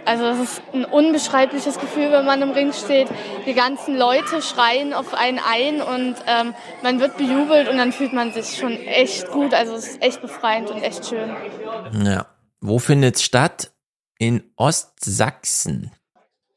Also 0.04 0.24
es 0.24 0.40
ist 0.40 0.62
ein 0.72 0.86
unbeschreibliches 0.86 1.78
Gefühl, 1.78 2.10
wenn 2.10 2.24
man 2.24 2.40
im 2.40 2.50
Ring 2.52 2.72
steht. 2.72 3.08
Die 3.46 3.52
ganzen 3.52 3.96
Leute 3.96 4.40
schreien 4.40 4.94
auf 4.94 5.12
einen 5.12 5.38
ein 5.38 5.82
und 5.82 6.16
ähm, 6.26 6.54
man 6.82 6.98
wird 6.98 7.18
bejubelt 7.18 7.68
und 7.68 7.76
dann 7.76 7.92
fühlt 7.92 8.14
man 8.14 8.32
sich 8.32 8.56
schon 8.56 8.72
echt 8.72 9.30
gut. 9.30 9.52
Also 9.52 9.74
es 9.74 9.86
ist 9.86 10.02
echt 10.02 10.22
befreiend 10.22 10.70
und 10.70 10.82
echt 10.82 11.06
schön. 11.06 11.36
Ja. 12.04 12.26
Wo 12.60 12.80
findet's 12.80 13.22
statt? 13.22 13.70
In 14.18 14.42
Ostsachsen. 14.56 15.92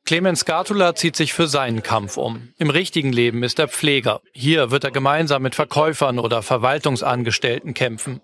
Clemens 0.04 0.40
Scatula 0.40 0.96
zieht 0.96 1.16
sich 1.16 1.32
für 1.32 1.48
seinen 1.48 1.84
Kampf 1.84 2.18
um. 2.18 2.54
Im 2.58 2.72
richtigen 2.72 3.14
Leben 3.14 3.44
ist 3.44 3.60
er 3.60 3.68
Pfleger. 3.68 4.22
Hier 4.34 4.72
wird 4.72 4.84
er 4.84 4.90
gemeinsam 4.90 5.44
mit 5.44 5.54
Verkäufern 5.54 6.18
oder 6.18 6.42
Verwaltungsangestellten 6.42 7.76
kämpfen. 7.76 8.20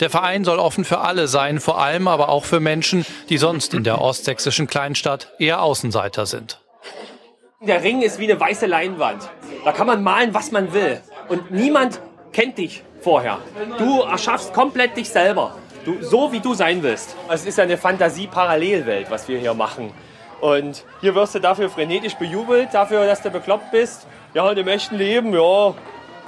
Der 0.00 0.10
Verein 0.10 0.44
soll 0.44 0.58
offen 0.58 0.84
für 0.84 0.98
alle 0.98 1.28
sein, 1.28 1.60
vor 1.60 1.80
allem 1.80 2.08
aber 2.08 2.30
auch 2.30 2.44
für 2.44 2.58
Menschen, 2.58 3.06
die 3.28 3.38
sonst 3.38 3.74
in 3.74 3.84
der 3.84 4.00
ostsächsischen 4.00 4.66
Kleinstadt 4.66 5.32
eher 5.38 5.62
Außenseiter 5.62 6.26
sind. 6.26 6.60
Der 7.62 7.84
Ring 7.84 8.02
ist 8.02 8.18
wie 8.18 8.30
eine 8.30 8.40
weiße 8.40 8.66
Leinwand. 8.66 9.30
Da 9.64 9.70
kann 9.70 9.86
man 9.86 10.02
malen, 10.02 10.34
was 10.34 10.50
man 10.50 10.72
will. 10.72 11.00
Und 11.28 11.52
niemand 11.52 12.00
kennt 12.32 12.58
dich 12.58 12.82
vorher. 13.00 13.38
Du 13.78 14.00
erschaffst 14.00 14.52
komplett 14.52 14.96
dich 14.96 15.08
selber. 15.08 15.56
Du, 15.90 16.04
so 16.04 16.30
wie 16.30 16.38
du 16.38 16.54
sein 16.54 16.84
willst. 16.84 17.16
Es 17.28 17.44
ist 17.44 17.58
ja 17.58 17.64
eine 17.64 17.76
Fantasie-Parallelwelt, 17.76 19.10
was 19.10 19.26
wir 19.26 19.38
hier 19.38 19.54
machen. 19.54 19.92
Und 20.40 20.84
hier 21.00 21.16
wirst 21.16 21.34
du 21.34 21.40
dafür 21.40 21.68
frenetisch 21.68 22.14
bejubelt, 22.14 22.68
dafür, 22.72 23.06
dass 23.06 23.22
du 23.22 23.30
bekloppt 23.30 23.72
bist. 23.72 24.06
Ja, 24.32 24.48
und 24.48 24.56
im 24.56 24.68
echten 24.68 24.96
Leben, 24.96 25.34
ja, 25.34 25.74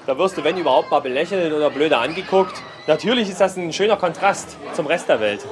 da 0.07 0.19
wirst 0.19 0.37
du, 0.37 0.43
wenn 0.43 0.59
überhaupt, 0.59 0.91
mal 0.91 1.01
belächelt 1.01 1.53
oder 1.53 1.71
blöder 1.71 2.01
angeguckt. 2.01 2.61
Natürlich 2.89 3.29
ist 3.31 3.41
das 3.41 3.57
ein 3.57 3.73
schöner 3.73 3.97
Kontrast 3.97 4.57
zum 4.73 4.87
Rest 4.87 5.09
der 5.09 5.21
Welt. 5.21 5.47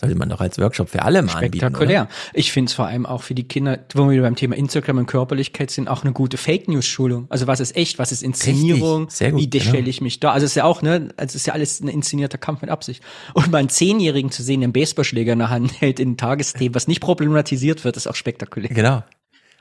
Sollte 0.00 0.14
man 0.14 0.28
doch 0.28 0.40
als 0.40 0.58
Workshop 0.58 0.90
für 0.90 1.02
alle 1.02 1.22
mal 1.22 1.32
anbieten. 1.32 1.56
Spektakulär. 1.56 2.06
Ich 2.32 2.52
finde 2.52 2.70
es 2.70 2.74
vor 2.74 2.86
allem 2.86 3.04
auch 3.04 3.22
für 3.22 3.34
die 3.34 3.48
Kinder, 3.48 3.80
wo 3.94 4.08
wir 4.08 4.22
beim 4.22 4.36
Thema 4.36 4.54
Instagram 4.54 4.98
und 4.98 5.06
Körperlichkeit 5.06 5.72
sind, 5.72 5.88
auch 5.88 6.04
eine 6.04 6.12
gute 6.12 6.36
Fake 6.36 6.68
News 6.68 6.86
Schulung. 6.86 7.26
Also 7.30 7.48
was 7.48 7.58
ist 7.58 7.74
echt, 7.74 7.98
was 7.98 8.12
ist 8.12 8.22
Inszenierung, 8.22 9.06
Richtig, 9.06 9.16
sehr 9.16 9.32
gut, 9.32 9.40
wie 9.40 9.50
genau. 9.50 9.64
stelle 9.64 9.90
ich 9.90 10.00
mich 10.00 10.20
da? 10.20 10.30
Also 10.30 10.44
es 10.44 10.52
ist 10.52 10.54
ja 10.54 10.64
auch, 10.64 10.82
ne, 10.82 11.08
also 11.16 11.30
es 11.30 11.34
ist 11.34 11.46
ja 11.48 11.52
alles 11.52 11.80
ein 11.80 11.88
inszenierter 11.88 12.38
Kampf 12.38 12.60
mit 12.60 12.70
Absicht. 12.70 13.02
Und 13.34 13.50
mal 13.50 13.58
einen 13.58 13.70
Zehnjährigen 13.70 14.30
zu 14.30 14.44
sehen, 14.44 14.60
der 14.60 14.66
einen 14.66 14.72
Baseballschläger 14.72 15.32
in 15.32 15.40
der 15.40 15.50
Hand 15.50 15.72
hält 15.80 15.98
in 15.98 16.16
Tagesthemen, 16.16 16.76
was 16.76 16.86
nicht 16.86 17.00
problematisiert 17.00 17.84
wird, 17.84 17.96
ist 17.96 18.06
auch 18.06 18.14
spektakulär. 18.14 18.70
Genau. 18.70 19.02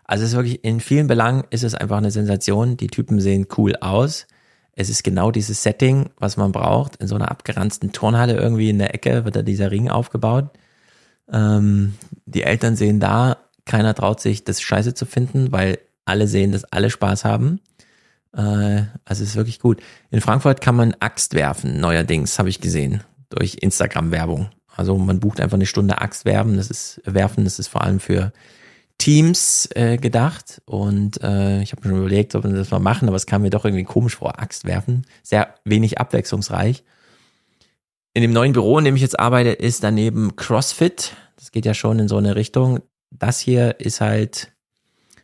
Also 0.03 0.23
es 0.23 0.29
ist 0.29 0.35
wirklich, 0.35 0.63
in 0.63 0.81
vielen 0.81 1.07
Belangen 1.07 1.45
ist 1.49 1.63
es 1.63 1.73
einfach 1.73 1.97
eine 1.97 2.11
Sensation. 2.11 2.77
Die 2.77 2.87
Typen 2.87 3.19
sehen 3.19 3.47
cool 3.57 3.75
aus. 3.81 4.27
Es 4.79 4.89
ist 4.89 5.03
genau 5.03 5.31
dieses 5.31 5.63
Setting, 5.63 6.11
was 6.19 6.37
man 6.37 6.51
braucht. 6.51 6.97
In 6.97 7.07
so 7.07 7.15
einer 7.15 7.31
abgeranzten 7.31 7.93
Turnhalle 7.93 8.37
irgendwie 8.37 8.69
in 8.69 8.77
der 8.77 8.93
Ecke 8.93 9.25
wird 9.25 9.35
da 9.35 9.41
dieser 9.41 9.71
Ring 9.71 9.89
aufgebaut. 9.89 10.51
Ähm, 11.33 11.95
die 12.27 12.43
Eltern 12.43 12.75
sehen 12.75 12.99
da, 12.99 13.37
keiner 13.65 13.95
traut 13.95 14.21
sich, 14.21 14.43
das 14.43 14.61
scheiße 14.61 14.93
zu 14.93 15.07
finden, 15.07 15.51
weil 15.51 15.79
alle 16.05 16.27
sehen, 16.27 16.51
dass 16.51 16.63
alle 16.63 16.91
Spaß 16.91 17.25
haben. 17.25 17.59
Äh, 18.33 18.83
also 19.03 19.23
es 19.23 19.29
ist 19.29 19.35
wirklich 19.35 19.59
gut. 19.59 19.81
In 20.11 20.21
Frankfurt 20.21 20.61
kann 20.61 20.75
man 20.75 20.95
Axt 20.99 21.33
werfen, 21.33 21.79
neuerdings, 21.79 22.37
habe 22.37 22.49
ich 22.49 22.61
gesehen, 22.61 23.03
durch 23.29 23.57
Instagram-Werbung. 23.59 24.49
Also 24.75 24.95
man 24.95 25.19
bucht 25.19 25.41
einfach 25.41 25.57
eine 25.57 25.65
Stunde 25.65 26.01
Axt 26.01 26.25
werfen, 26.25 26.55
das 26.55 26.69
ist 26.69 27.01
werfen, 27.03 27.45
das 27.45 27.57
ist 27.57 27.67
vor 27.67 27.81
allem 27.81 27.99
für 27.99 28.31
Teams 28.97 29.69
äh, 29.75 29.97
gedacht 29.97 30.61
und 30.65 31.21
äh, 31.21 31.61
ich 31.61 31.71
habe 31.71 31.83
mir 31.83 31.89
schon 31.89 31.99
überlegt, 31.99 32.35
ob 32.35 32.43
wir 32.43 32.51
das 32.51 32.71
mal 32.71 32.79
machen, 32.79 33.07
aber 33.07 33.17
es 33.17 33.25
kam 33.25 33.43
mir 33.43 33.49
doch 33.49 33.65
irgendwie 33.65 33.83
komisch 33.83 34.15
vor, 34.15 34.39
Axt 34.39 34.65
werfen. 34.65 35.05
Sehr 35.23 35.53
wenig 35.65 35.99
abwechslungsreich. 35.99 36.83
In 38.13 38.23
dem 38.23 38.33
neuen 38.33 38.53
Büro, 38.53 38.79
in 38.79 38.85
dem 38.85 38.95
ich 38.95 39.03
jetzt 39.03 39.19
arbeite, 39.19 39.49
ist 39.49 39.83
daneben 39.83 40.35
CrossFit. 40.35 41.15
Das 41.35 41.51
geht 41.51 41.65
ja 41.65 41.75
schon 41.75 41.99
in 41.99 42.07
so 42.07 42.17
eine 42.17 42.35
Richtung. 42.35 42.79
Das 43.11 43.39
hier 43.39 43.79
ist 43.79 44.01
halt, 44.01 44.51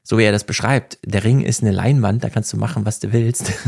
so 0.04 0.18
wie 0.20 0.24
er 0.24 0.32
das 0.32 0.44
beschreibt, 0.44 1.00
der 1.04 1.24
Ring 1.24 1.42
ist 1.42 1.64
eine 1.64 1.72
Leinwand, 1.72 2.24
da 2.24 2.30
kannst 2.30 2.54
du 2.54 2.58
machen, 2.58 2.86
was 2.86 3.00
du 3.00 3.12
willst. 3.12 3.52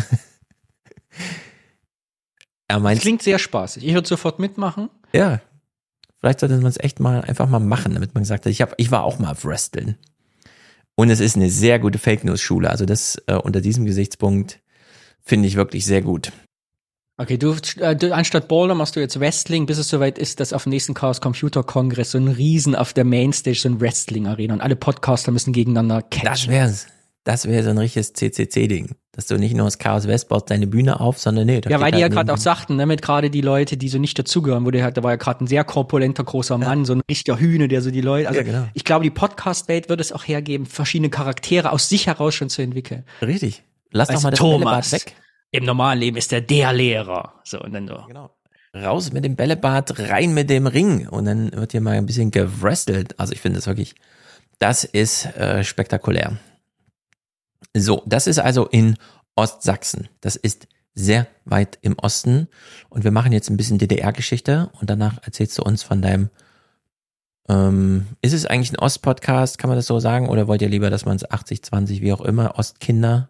Er 2.68 2.80
meint, 2.80 2.98
das 2.98 3.04
klingt 3.04 3.22
sehr 3.22 3.40
spaßig. 3.40 3.86
Ich 3.86 3.94
würde 3.94 4.08
sofort 4.08 4.40
mitmachen. 4.40 4.90
Ja. 5.14 5.40
Vielleicht 6.26 6.40
sollte 6.40 6.58
man 6.58 6.66
es 6.66 6.80
echt 6.80 7.00
mal 7.00 7.22
einfach 7.22 7.48
mal 7.48 7.60
machen, 7.60 7.94
damit 7.94 8.16
man 8.16 8.24
gesagt 8.24 8.48
hat, 8.48 8.52
ich, 8.52 8.64
hab, 8.64 8.74
ich 8.78 8.90
war 8.90 9.04
auch 9.04 9.20
mal 9.20 9.30
auf 9.30 9.46
Wrestling. 9.46 9.94
Und 10.96 11.12
es 11.12 11.20
ist 11.20 11.36
eine 11.36 11.52
sehr 11.52 11.78
gute 11.78 12.00
Fake 12.00 12.24
News 12.24 12.42
Schule. 12.42 12.68
Also 12.72 12.88
das 12.88 13.22
äh, 13.28 13.36
unter 13.36 13.62
diesem 13.62 13.86
Gesichtspunkt 13.86 14.60
finde 15.22 15.48
ich 15.48 15.56
wirklich 15.56 15.86
sehr 15.86 16.02
gut. 16.02 16.32
Okay, 17.18 17.38
du, 17.38 17.56
äh, 17.78 17.96
du 17.96 18.12
anstatt 18.12 18.48
Boulder 18.48 18.74
machst 18.74 18.96
du 18.96 19.02
jetzt 19.02 19.20
Wrestling, 19.20 19.68
bis 19.68 19.78
es 19.78 19.88
soweit 19.88 20.18
ist, 20.18 20.40
dass 20.40 20.52
auf 20.52 20.64
dem 20.64 20.72
nächsten 20.72 20.96
Chaos 20.96 21.22
Computer 21.22 21.62
Kongress 21.62 22.10
so 22.10 22.18
ein 22.18 22.28
Riesen 22.28 22.74
auf 22.74 22.94
der 22.94 23.06
Mainstage 23.06 23.60
so 23.60 23.70
ein 23.70 23.80
Wrestling 23.80 24.26
Arena 24.26 24.56
und 24.56 24.62
alle 24.62 24.76
Podcaster 24.76 25.32
müssen 25.32 25.54
gegeneinander 25.54 26.02
catchen. 26.02 26.26
Das 26.26 26.48
wär's. 26.48 26.88
Das 27.26 27.48
wäre 27.48 27.64
so 27.64 27.72
ein 27.72 27.78
richtiges 27.80 28.14
CCC-Ding. 28.14 28.96
Dass 29.12 29.26
du 29.26 29.38
nicht 29.38 29.56
nur 29.56 29.66
das 29.66 29.80
Chaos 29.80 30.08
West 30.08 30.30
baust 30.30 30.52
deine 30.52 30.68
Bühne 30.68 31.00
auf, 31.00 31.18
sondern 31.18 31.48
nee. 31.48 31.60
Ja, 31.68 31.80
weil 31.80 31.92
die 31.92 32.02
halt 32.02 32.02
ja 32.02 32.08
gerade 32.10 32.32
auch 32.32 32.38
sagten, 32.38 32.76
ne, 32.76 32.86
mit 32.86 33.02
gerade 33.02 33.32
die 33.32 33.42
Leute, 33.42 33.78
die 33.78 33.90
so 33.90 33.98
nicht 33.98 34.18
dazugehören, 34.20 34.64
wo 34.64 34.70
der 34.70 34.84
halt, 34.84 34.96
da 34.96 35.04
war 35.04 35.12
ja 35.12 35.16
gerade 35.16 35.44
ein 35.44 35.48
sehr 35.48 35.64
korpulenter 35.64 36.24
großer 36.24 36.58
Mann, 36.60 36.80
ja. 36.80 36.86
so 36.86 36.94
ein 36.94 37.02
richtiger 37.10 37.40
Hühne, 37.40 37.68
der 37.68 37.82
so 37.82 37.90
die 37.90 38.02
Leute, 38.02 38.28
also 38.28 38.42
ja, 38.42 38.46
genau. 38.46 38.68
ich 38.74 38.84
glaube, 38.84 39.04
die 39.04 39.10
Podcast-Welt 39.10 39.90
wird 39.90 40.02
es 40.02 40.12
auch 40.12 40.24
hergeben, 40.24 40.68
verschiedene 40.68 41.10
Charaktere 41.10 41.72
aus 41.72 41.90
sich 41.90 42.06
heraus 42.06 42.36
schon 42.36 42.50
zu 42.50 42.62
entwickeln. 42.62 43.06
Richtig. 43.24 43.64
Lass 43.90 44.10
doch 44.10 44.22
mal 44.22 44.30
das 44.30 44.40
Thomas, 44.40 44.92
Bällebad 44.92 44.92
weg. 44.92 45.16
Im 45.52 45.64
normalen 45.64 46.00
Leben 46.00 46.18
ist 46.18 46.32
er 46.32 46.42
der 46.42 46.74
Lehrer. 46.74 47.34
So, 47.44 47.60
und 47.60 47.74
dann 47.74 47.88
so. 47.88 48.04
Genau. 48.08 48.30
Raus 48.76 49.14
mit 49.14 49.24
dem 49.24 49.36
Bällebad, 49.36 49.98
rein 50.00 50.34
mit 50.34 50.50
dem 50.50 50.68
Ring. 50.68 51.08
Und 51.08 51.26
dann 51.26 51.52
wird 51.54 51.72
hier 51.72 51.82
mal 51.82 51.94
ein 51.94 52.06
bisschen 52.06 52.30
gewrestelt. 52.30 53.18
Also 53.20 53.34
ich 53.34 53.40
finde 53.40 53.58
das 53.58 53.68
wirklich, 53.68 53.96
das 54.60 54.84
ist 54.84 55.26
äh, 55.38 55.64
spektakulär. 55.64 56.38
So, 57.78 58.04
das 58.06 58.26
ist 58.28 58.40
also 58.40 58.68
in 58.68 58.96
Ostsachsen. 59.36 60.08
Das 60.22 60.38
ist 60.38 60.68
sehr 60.94 61.28
weit 61.44 61.78
im 61.82 62.00
Osten. 62.00 62.48
Und 62.90 63.04
wir 63.04 63.12
machen 63.12 63.34
jetzt 63.34 63.50
ein 63.50 63.58
bisschen 63.58 63.78
DDR-Geschichte 63.78 64.70
und 64.80 64.90
danach 64.90 65.18
erzählst 65.24 65.58
du 65.58 65.64
uns 65.64 65.84
von 65.84 66.02
deinem. 66.02 66.30
Ähm, 67.50 68.08
ist 68.22 68.34
es 68.34 68.46
eigentlich 68.46 68.72
ein 68.72 68.80
Ost-Podcast, 68.80 69.58
kann 69.58 69.68
man 69.70 69.78
das 69.78 69.88
so 69.88 70.00
sagen? 70.00 70.30
Oder 70.30 70.48
wollt 70.48 70.62
ihr 70.62 70.70
lieber, 70.70 70.90
dass 70.90 71.06
man 71.06 71.18
es 71.18 71.30
80, 71.30 71.64
20, 71.64 72.02
wie 72.02 72.14
auch 72.14 72.22
immer, 72.22 72.58
Ostkinder? 72.58 73.30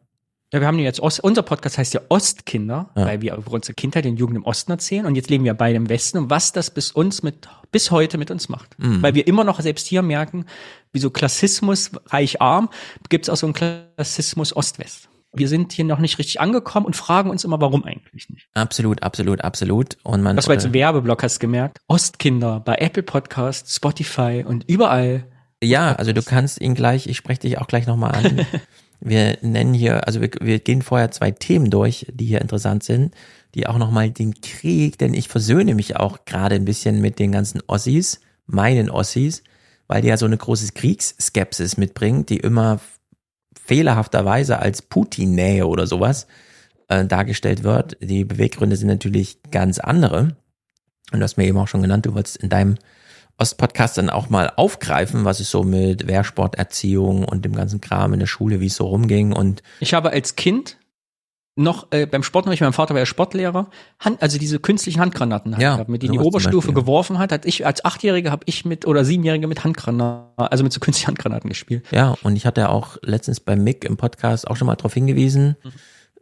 Ja, 0.53 0.61
wir 0.61 0.67
haben 0.67 0.79
jetzt 0.79 0.99
Ost, 0.99 1.21
unser 1.21 1.41
Podcast 1.41 1.79
heißt 1.79 1.95
ja 1.95 2.01
Ostkinder, 2.07 2.91
ja. 2.95 3.05
weil 3.07 3.21
wir 3.21 3.35
über 3.35 3.51
unsere 3.51 3.73
Kindheit 3.73 4.05
und 4.05 4.17
Jugend 4.17 4.37
im 4.37 4.45
Osten 4.45 4.71
erzählen 4.71 5.05
und 5.05 5.15
jetzt 5.15 5.29
leben 5.29 5.43
wir 5.43 5.55
beide 5.55 5.75
im 5.75 5.89
Westen 5.89 6.19
und 6.19 6.29
was 6.29 6.53
das 6.53 6.69
bis 6.69 6.91
uns 6.91 7.23
mit, 7.23 7.49
bis 7.75 7.91
heute 7.91 8.17
mit 8.17 8.31
uns 8.31 8.47
macht. 8.47 8.79
Mhm. 8.79 9.03
Weil 9.03 9.15
wir 9.15 9.27
immer 9.27 9.43
noch 9.43 9.59
selbst 9.59 9.85
hier 9.85 10.01
merken, 10.01 10.45
wie 10.93 10.99
so 10.99 11.09
Klassismus 11.09 11.91
reich-arm, 12.05 12.69
gibt 13.09 13.25
es 13.25 13.29
auch 13.29 13.35
so 13.35 13.47
einen 13.47 13.53
Klassismus 13.53 14.55
Ost-West. 14.55 15.09
Wir 15.33 15.49
sind 15.49 15.73
hier 15.73 15.83
noch 15.83 15.99
nicht 15.99 16.17
richtig 16.17 16.39
angekommen 16.39 16.85
und 16.85 16.95
fragen 16.95 17.29
uns 17.29 17.43
immer, 17.43 17.59
warum 17.59 17.83
eigentlich 17.83 18.29
nicht. 18.29 18.47
Absolut, 18.53 19.03
absolut, 19.03 19.41
absolut. 19.41 19.97
Und 20.03 20.21
man. 20.21 20.37
Das 20.37 20.47
war 20.47 20.55
jetzt 20.55 20.65
ein 20.65 20.73
Werbeblock, 20.73 21.21
hast 21.21 21.35
du 21.35 21.39
gemerkt. 21.41 21.79
Ostkinder 21.89 22.61
bei 22.61 22.75
Apple 22.75 23.03
Podcasts, 23.03 23.75
Spotify 23.75 24.45
und 24.47 24.63
überall. 24.69 25.25
Ja, 25.61 25.95
also 25.95 26.13
du 26.13 26.21
kannst 26.21 26.61
ihn 26.61 26.75
gleich, 26.75 27.07
ich 27.07 27.17
spreche 27.17 27.41
dich 27.41 27.57
auch 27.57 27.67
gleich 27.67 27.87
nochmal 27.87 28.15
an. 28.15 28.45
Wir 28.99 29.37
nennen 29.41 29.73
hier, 29.73 30.07
also 30.07 30.21
wir, 30.21 30.29
wir 30.41 30.59
gehen 30.59 30.81
vorher 30.81 31.11
zwei 31.11 31.31
Themen 31.31 31.69
durch, 31.69 32.07
die 32.11 32.25
hier 32.25 32.41
interessant 32.41 32.83
sind, 32.83 33.13
die 33.53 33.67
auch 33.67 33.77
nochmal 33.77 34.09
den 34.09 34.41
Krieg, 34.41 34.97
denn 34.97 35.13
ich 35.13 35.27
versöhne 35.27 35.75
mich 35.75 35.97
auch 35.97 36.25
gerade 36.25 36.55
ein 36.55 36.65
bisschen 36.65 37.01
mit 37.01 37.19
den 37.19 37.31
ganzen 37.31 37.61
Ossis, 37.67 38.19
meinen 38.45 38.89
Ossis, 38.89 39.43
weil 39.87 40.01
die 40.01 40.07
ja 40.07 40.17
so 40.17 40.25
eine 40.25 40.37
große 40.37 40.73
Kriegsskepsis 40.73 41.77
mitbringen, 41.77 42.25
die 42.25 42.37
immer 42.37 42.79
fehlerhafterweise 43.65 44.59
als 44.59 44.81
Putin-Nähe 44.81 45.67
oder 45.67 45.87
sowas 45.87 46.27
äh, 46.87 47.05
dargestellt 47.05 47.63
wird. 47.63 47.97
Die 48.01 48.25
Beweggründe 48.25 48.75
sind 48.75 48.87
natürlich 48.87 49.41
ganz 49.51 49.79
andere. 49.79 50.35
Und 51.11 51.19
du 51.19 51.23
hast 51.23 51.37
mir 51.37 51.45
eben 51.45 51.57
auch 51.57 51.67
schon 51.67 51.81
genannt, 51.81 52.05
du 52.05 52.13
wolltest 52.13 52.37
in 52.37 52.49
deinem 52.49 52.77
Ostpodcast 53.37 53.97
dann 53.97 54.09
auch 54.09 54.29
mal 54.29 54.51
aufgreifen, 54.55 55.25
was 55.25 55.39
es 55.39 55.51
so 55.51 55.63
mit 55.63 56.07
Wehrsporterziehung 56.07 57.25
und 57.25 57.43
dem 57.43 57.53
ganzen 57.53 57.81
Kram 57.81 58.13
in 58.13 58.19
der 58.19 58.27
Schule, 58.27 58.61
wie 58.61 58.67
es 58.67 58.75
so 58.75 58.87
rumging. 58.87 59.33
Und 59.33 59.61
ich 59.79 59.93
habe 59.93 60.11
als 60.11 60.35
Kind 60.35 60.77
noch 61.57 61.87
äh, 61.91 62.05
beim 62.05 62.23
Sportunterricht, 62.23 62.61
mein 62.61 62.73
Vater 62.73 62.93
war 62.93 62.99
ja 62.99 63.05
Sportlehrer, 63.05 63.69
Hand, 63.99 64.21
also 64.21 64.37
diese 64.37 64.59
künstlichen 64.59 64.99
Handgranaten, 64.99 65.53
halt 65.53 65.63
ja, 65.63 65.73
gehabt, 65.75 65.89
mit 65.89 66.03
denen 66.03 66.13
die 66.13 66.19
Oberstufe 66.19 66.73
geworfen 66.73 67.17
hat, 67.17 67.31
hat 67.31 67.45
ich 67.45 67.65
als 67.65 67.85
Achtjährige 67.85 68.29
habe 68.29 68.43
ich 68.45 68.65
mit 68.65 68.85
oder 68.85 69.05
Siebenjährige 69.05 69.47
mit 69.47 69.63
Handgranaten, 69.63 70.33
also 70.35 70.63
mit 70.63 70.73
so 70.73 70.81
künstlichen 70.81 71.07
Handgranaten 71.07 71.49
gespielt. 71.49 71.85
Ja, 71.91 72.15
und 72.23 72.35
ich 72.35 72.45
hatte 72.45 72.69
auch 72.69 72.97
letztens 73.01 73.39
beim 73.39 73.63
Mick 73.63 73.85
im 73.85 73.95
Podcast 73.95 74.49
auch 74.49 74.57
schon 74.57 74.67
mal 74.67 74.75
darauf 74.75 74.93
hingewiesen, 74.93 75.55
mhm 75.63 75.71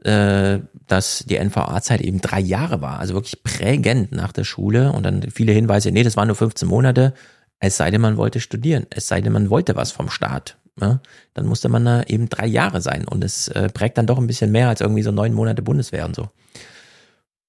äh, 0.06 0.60
dass 0.88 1.26
die 1.28 1.38
NVA-Zeit 1.38 2.02
eben 2.02 2.22
drei 2.22 2.40
Jahre 2.40 2.82
war, 2.82 3.00
also 3.00 3.14
wirklich 3.14 3.44
prägend 3.44 4.12
nach 4.12 4.32
der 4.32 4.44
Schule 4.44 4.92
und 4.92 5.04
dann 5.04 5.24
viele 5.32 5.54
Hinweise, 5.54 5.92
nee, 5.92 6.04
das 6.04 6.18
waren 6.18 6.28
nur 6.28 6.36
15 6.36 6.68
Monate, 6.68 7.14
es 7.60 7.78
sei 7.78 7.92
denn, 7.92 8.02
man 8.02 8.18
wollte 8.18 8.40
studieren, 8.40 8.86
es 8.90 9.08
sei 9.08 9.22
denn, 9.22 9.34
man 9.34 9.50
wollte 9.50 9.76
was 9.76 9.92
vom 9.92 10.10
Staat. 10.10 10.58
Ja? 10.80 11.00
Dann 11.34 11.46
musste 11.46 11.70
man 11.70 11.86
da 11.86 12.04
eben 12.04 12.30
drei 12.30 12.48
Jahre 12.48 12.82
sein 12.82 13.08
und 13.08 13.24
es 13.24 13.48
äh, 13.48 13.70
prägt 13.70 13.98
dann 13.98 14.08
doch 14.08 14.18
ein 14.18 14.28
bisschen 14.28 14.52
mehr 14.52 14.70
als 14.70 14.82
irgendwie 14.82 15.04
so 15.04 15.12
neun 15.12 15.34
Monate 15.34 15.62
Bundeswehr 15.62 16.06
und 16.06 16.16
so. 16.16 16.30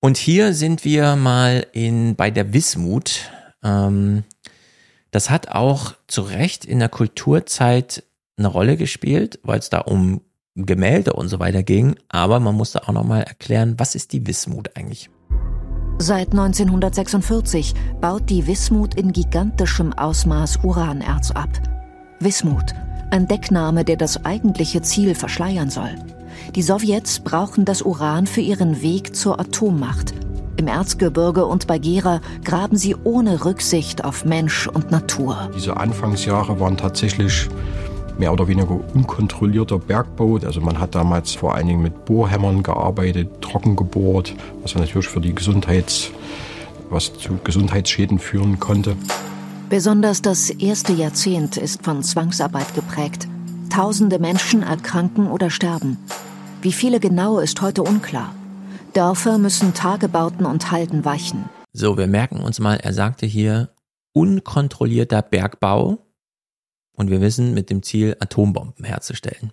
Und 0.01 0.17
hier 0.17 0.53
sind 0.53 0.85
wir 0.85 1.17
mal 1.17 1.67
in 1.73 2.15
bei 2.15 2.31
der 2.31 2.53
Wismut. 2.53 3.31
Ähm, 3.63 4.25
das 5.11 5.31
hat 5.31 5.49
auch 5.49 5.95
zu 6.07 6.23
Recht 6.23 6.65
in 6.65 6.79
der 6.79 6.91
Kulturzeit 6.91 8.05
eine 8.37 8.49
Rolle 8.49 8.77
gespielt, 8.77 9.39
weil 9.43 9.59
es 9.59 9.71
da 9.71 9.79
um 9.79 10.21
Gemälde 10.57 11.15
und 11.15 11.29
so 11.29 11.41
weiter 11.41 11.65
ging, 11.65 11.97
aber 12.09 12.39
man 12.39 12.55
musste 12.55 12.85
auch 12.85 12.93
nochmal 12.93 13.23
erklären, 13.23 13.75
was 13.79 13.95
ist 13.95 14.13
die 14.13 14.27
Wismut 14.27 14.77
eigentlich? 14.77 15.11
Seit 15.99 16.31
1946 16.31 17.75
baut 18.01 18.31
die 18.31 18.47
Wismut 18.47 18.95
in 18.95 19.13
gigantischem 19.13 19.93
Ausmaß 19.93 20.61
Uranerz 20.63 21.33
ab. 21.33 21.49
Wismut, 22.21 22.73
ein 23.11 23.27
Deckname, 23.27 23.85
der 23.85 23.97
das 23.97 24.25
eigentliche 24.25 24.83
Ziel 24.83 25.15
verschleiern 25.15 25.71
soll. 25.71 25.95
Die 26.55 26.63
Sowjets 26.63 27.21
brauchen 27.21 27.65
das 27.65 27.83
Uran 27.83 28.27
für 28.27 28.41
ihren 28.41 28.81
Weg 28.81 29.17
zur 29.17 29.41
Atommacht. 29.41 30.15
Im 30.57 30.69
Erzgebirge 30.69 31.47
und 31.47 31.67
bei 31.67 31.79
Gera 31.79 32.21
graben 32.45 32.77
sie 32.77 32.95
ohne 33.03 33.45
Rücksicht 33.45 34.05
auf 34.05 34.25
Mensch 34.25 34.69
und 34.69 34.93
Natur. 34.93 35.51
Diese 35.57 35.77
Anfangsjahre 35.77 36.61
waren 36.61 36.77
tatsächlich 36.77 37.49
mehr 38.19 38.32
oder 38.32 38.49
weniger 38.49 38.78
unkontrollierter 38.95 39.78
Bergbau. 39.78 40.39
Also 40.45 40.61
man 40.61 40.78
hat 40.78 40.95
damals 40.95 41.35
vor 41.35 41.55
allen 41.55 41.66
Dingen 41.66 41.82
mit 41.82 42.05
Bohrhämmern 42.05 42.62
gearbeitet, 42.62 43.41
trocken 43.41 43.77
gebohrt, 43.77 44.35
was 44.62 44.74
natürlich 44.74 45.09
für 45.09 45.20
die 45.20 45.35
Gesundheits, 45.35 46.11
was 46.91 47.12
zu 47.15 47.39
Gesundheitsschäden 47.43 48.19
führen 48.19 48.61
konnte. 48.61 48.97
Besonders 49.70 50.23
das 50.23 50.51
erste 50.51 50.93
Jahrzehnt 50.93 51.57
ist 51.57 51.82
von 51.82 52.03
Zwangsarbeit 52.03 52.74
geprägt. 52.74 53.27
Tausende 53.70 54.19
Menschen 54.19 54.62
erkranken 54.62 55.27
oder 55.27 55.51
sterben. 55.51 55.97
Wie 56.62 56.73
viele 56.73 57.01
genau 57.01 57.41
ist 57.41 57.61
heute 57.61 57.82
unklar. 57.82 58.35
Dörfer 58.93 59.39
müssen 59.39 59.74
Tagebauten 59.74 60.47
und 60.47 60.70
Halden 60.70 61.05
weichen. 61.05 61.45
So, 61.73 61.99
wir 61.99 62.07
merken 62.07 62.41
uns 62.41 62.61
mal, 62.61 62.77
er 62.77 62.93
sagte 62.93 63.27
hier 63.27 63.70
unkontrollierter 64.12 65.23
Bergbau 65.23 65.99
und 66.95 67.11
wir 67.11 67.21
wissen, 67.21 67.55
mit 67.55 67.71
dem 67.71 67.83
Ziel, 67.83 68.16
Atombomben 68.21 68.85
herzustellen. 68.85 69.53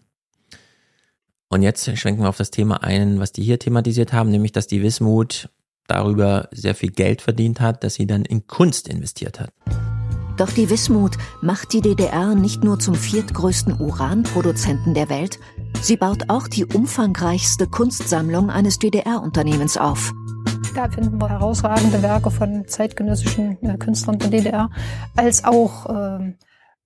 Und 1.49 1.63
jetzt 1.63 1.97
schwenken 1.97 2.22
wir 2.22 2.30
auf 2.30 2.38
das 2.38 2.51
Thema 2.51 2.81
ein, 2.84 3.19
was 3.19 3.34
die 3.34 3.43
hier 3.43 3.59
thematisiert 3.59 4.13
haben, 4.13 4.30
nämlich, 4.30 4.53
dass 4.53 4.68
die 4.68 4.81
Wismut 4.81 5.49
darüber 5.88 6.47
sehr 6.51 6.76
viel 6.76 6.91
Geld 6.91 7.22
verdient 7.22 7.59
hat, 7.59 7.84
dass 7.84 7.95
sie 7.95 8.07
dann 8.07 8.23
in 8.23 8.47
Kunst 8.47 8.88
investiert 8.88 9.39
hat. 9.39 9.51
Doch 10.38 10.49
die 10.49 10.69
Wismut 10.69 11.18
macht 11.41 11.73
die 11.73 11.81
DDR 11.81 12.35
nicht 12.35 12.63
nur 12.63 12.80
zum 12.80 12.95
viertgrößten 12.95 13.81
Uranproduzenten 13.81 14.93
der 14.93 15.09
Welt, 15.09 15.39
sie 15.81 15.97
baut 15.97 16.30
auch 16.30 16.47
die 16.47 16.65
umfangreichste 16.65 17.68
Kunstsammlung 17.68 18.49
eines 18.49 18.80
DDR-Unternehmens 18.80 19.77
auf. 19.77 20.13
Da 20.73 20.89
finden 20.89 21.19
wir 21.19 21.30
herausragende 21.30 22.01
Werke 22.01 22.31
von 22.31 22.65
zeitgenössischen 22.65 23.61
äh, 23.61 23.77
Künstlern 23.77 24.19
der 24.19 24.30
DDR, 24.30 24.69
als 25.18 25.43
auch 25.43 25.85
äh, 25.88 26.34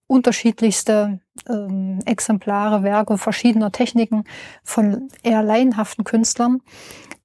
unterschiedlichste 0.08 1.20
ähm, 1.50 2.00
Exemplare, 2.06 2.84
Werke 2.84 3.18
verschiedener 3.18 3.72
Techniken 3.72 4.24
von 4.64 5.10
eher 5.24 5.44
laienhaften 5.44 6.04
Künstlern. 6.04 6.62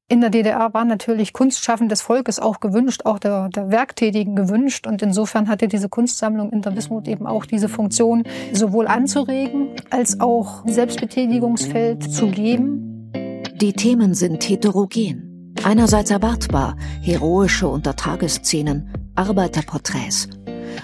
In 0.09 0.21
der 0.21 0.31
DDR 0.31 0.75
war 0.75 0.85
natürlich 0.85 1.33
Kunstschaffen 1.33 1.89
des 1.89 2.03
Volkes 2.03 2.41
auch 2.41 2.59
gewünscht, 2.59 3.03
auch 3.05 3.21
der, 3.21 3.49
der 3.49 3.71
Werktätigen 3.71 4.35
gewünscht. 4.35 4.89
Und 4.89 5.03
insofern 5.03 5.49
hatte 5.49 5.69
diese 5.69 5.89
Kunstsammlung 5.89 6.51
in 6.51 6.63
der 6.63 6.75
Wismut 6.75 7.07
eben 7.07 7.29
auch 7.29 7.47
diese 7.47 7.69
Funktion, 7.69 8.25
sowohl 8.53 8.89
anzuregen 8.89 9.69
als 9.91 10.19
auch 10.19 10.67
Selbstbetätigungsfeld 10.67 12.13
zu 12.13 12.27
geben. 12.27 13.13
Die 13.61 13.73
Themen 13.73 14.15
sind 14.15 14.43
heterogen. 14.49 15.55
Einerseits 15.63 16.11
erwartbar, 16.11 16.77
heroische 17.03 17.69
Untertagesszenen, 17.69 19.13
Arbeiterporträts 19.15 20.29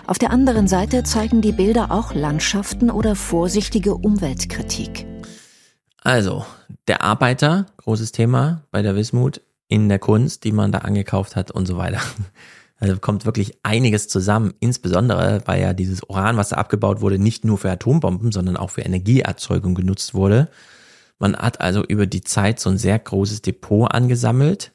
auf 0.07 0.19
der 0.19 0.31
anderen 0.31 0.69
Seite 0.69 1.03
zeigen 1.03 1.41
die 1.41 1.53
Bilder 1.53 1.91
auch 1.91 2.15
Landschaften 2.15 2.91
oder 2.91 3.17
vorsichtige 3.17 3.95
Umweltkritik. 3.95 5.07
Also, 6.03 6.47
der 6.87 7.03
Arbeiter, 7.03 7.67
großes 7.79 8.13
Thema 8.13 8.63
bei 8.71 8.83
der 8.83 8.95
Wismut, 8.95 9.41
in 9.69 9.89
der 9.89 9.99
Kunst, 9.99 10.45
die 10.45 10.53
man 10.53 10.71
da 10.71 10.79
angekauft 10.79 11.35
hat 11.37 11.51
und 11.51 11.67
so 11.67 11.77
weiter. 11.77 12.01
Also 12.79 12.99
kommt 12.99 13.25
wirklich 13.25 13.57
einiges 13.63 14.07
zusammen, 14.07 14.53
insbesondere 14.61 15.41
weil 15.47 15.63
ja 15.63 15.73
dieses 15.73 16.03
Uran, 16.03 16.37
was 16.37 16.51
da 16.51 16.57
abgebaut 16.57 17.01
wurde, 17.01 17.19
nicht 17.19 17.43
nur 17.43 17.57
für 17.57 17.71
Atombomben, 17.71 18.33
sondern 18.33 18.59
auch 18.59 18.69
für 18.69 18.83
Energieerzeugung 18.83 19.75
genutzt 19.75 20.13
wurde. 20.13 20.51
Man 21.19 21.35
hat 21.37 21.63
also 21.63 21.83
über 21.83 22.05
die 22.07 22.21
Zeit 22.21 22.61
so 22.61 22.69
ein 22.69 22.77
sehr 22.77 22.99
großes 22.99 23.41
Depot 23.41 23.91
angesammelt, 23.91 24.73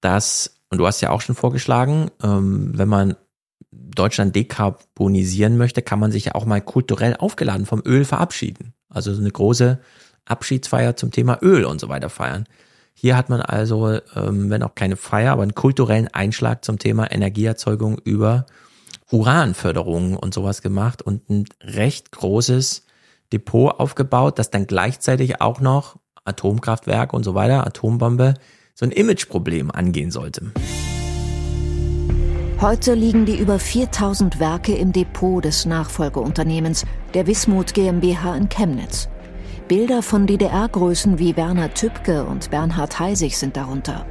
das, 0.00 0.56
und 0.68 0.78
du 0.78 0.86
hast 0.86 1.00
ja 1.00 1.10
auch 1.10 1.20
schon 1.20 1.36
vorgeschlagen, 1.36 2.10
ähm, 2.22 2.72
wenn 2.74 2.88
man 2.88 3.14
Deutschland 3.72 4.36
dekarbonisieren 4.36 5.56
möchte, 5.56 5.82
kann 5.82 5.98
man 5.98 6.12
sich 6.12 6.26
ja 6.26 6.34
auch 6.34 6.44
mal 6.44 6.60
kulturell 6.60 7.16
aufgeladen 7.16 7.66
vom 7.66 7.82
Öl 7.84 8.04
verabschieden. 8.04 8.74
Also 8.88 9.14
so 9.14 9.20
eine 9.20 9.30
große 9.30 9.80
Abschiedsfeier 10.26 10.96
zum 10.96 11.10
Thema 11.10 11.38
Öl 11.42 11.64
und 11.64 11.80
so 11.80 11.88
weiter 11.88 12.10
feiern. 12.10 12.44
Hier 12.94 13.16
hat 13.16 13.30
man 13.30 13.40
also, 13.40 13.98
ähm, 14.14 14.50
wenn 14.50 14.62
auch 14.62 14.74
keine 14.74 14.96
Feier, 14.96 15.32
aber 15.32 15.42
einen 15.42 15.54
kulturellen 15.54 16.08
Einschlag 16.08 16.64
zum 16.64 16.78
Thema 16.78 17.10
Energieerzeugung 17.10 17.98
über 17.98 18.46
Uranförderung 19.10 20.16
und 20.16 20.34
sowas 20.34 20.62
gemacht 20.62 21.02
und 21.02 21.28
ein 21.30 21.44
recht 21.62 22.12
großes 22.12 22.84
Depot 23.32 23.78
aufgebaut, 23.78 24.38
das 24.38 24.50
dann 24.50 24.66
gleichzeitig 24.66 25.40
auch 25.40 25.60
noch 25.60 25.96
Atomkraftwerk 26.24 27.12
und 27.12 27.24
so 27.24 27.34
weiter, 27.34 27.66
Atombombe, 27.66 28.34
so 28.74 28.84
ein 28.84 28.92
Imageproblem 28.92 29.70
angehen 29.70 30.10
sollte. 30.10 30.52
Heute 32.62 32.94
liegen 32.94 33.26
die 33.26 33.40
über 33.40 33.58
4000 33.58 34.38
Werke 34.38 34.72
im 34.76 34.92
Depot 34.92 35.44
des 35.44 35.66
Nachfolgeunternehmens, 35.66 36.84
der 37.12 37.26
Wismut 37.26 37.74
GmbH 37.74 38.36
in 38.36 38.48
Chemnitz. 38.48 39.08
Bilder 39.66 40.00
von 40.00 40.28
DDR-Größen 40.28 41.18
wie 41.18 41.36
Werner 41.36 41.74
Tübke 41.74 42.24
und 42.24 42.52
Bernhard 42.52 43.00
Heisig 43.00 43.36
sind 43.36 43.56
darunter. 43.56 44.06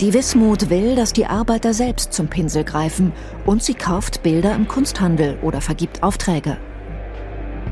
Die 0.00 0.12
Wismut 0.12 0.70
will, 0.70 0.96
dass 0.96 1.12
die 1.12 1.26
Arbeiter 1.26 1.72
selbst 1.72 2.12
zum 2.12 2.26
Pinsel 2.26 2.64
greifen 2.64 3.12
und 3.46 3.62
sie 3.62 3.74
kauft 3.74 4.24
Bilder 4.24 4.52
im 4.52 4.66
Kunsthandel 4.66 5.38
oder 5.42 5.60
vergibt 5.60 6.02
Aufträge. 6.02 6.56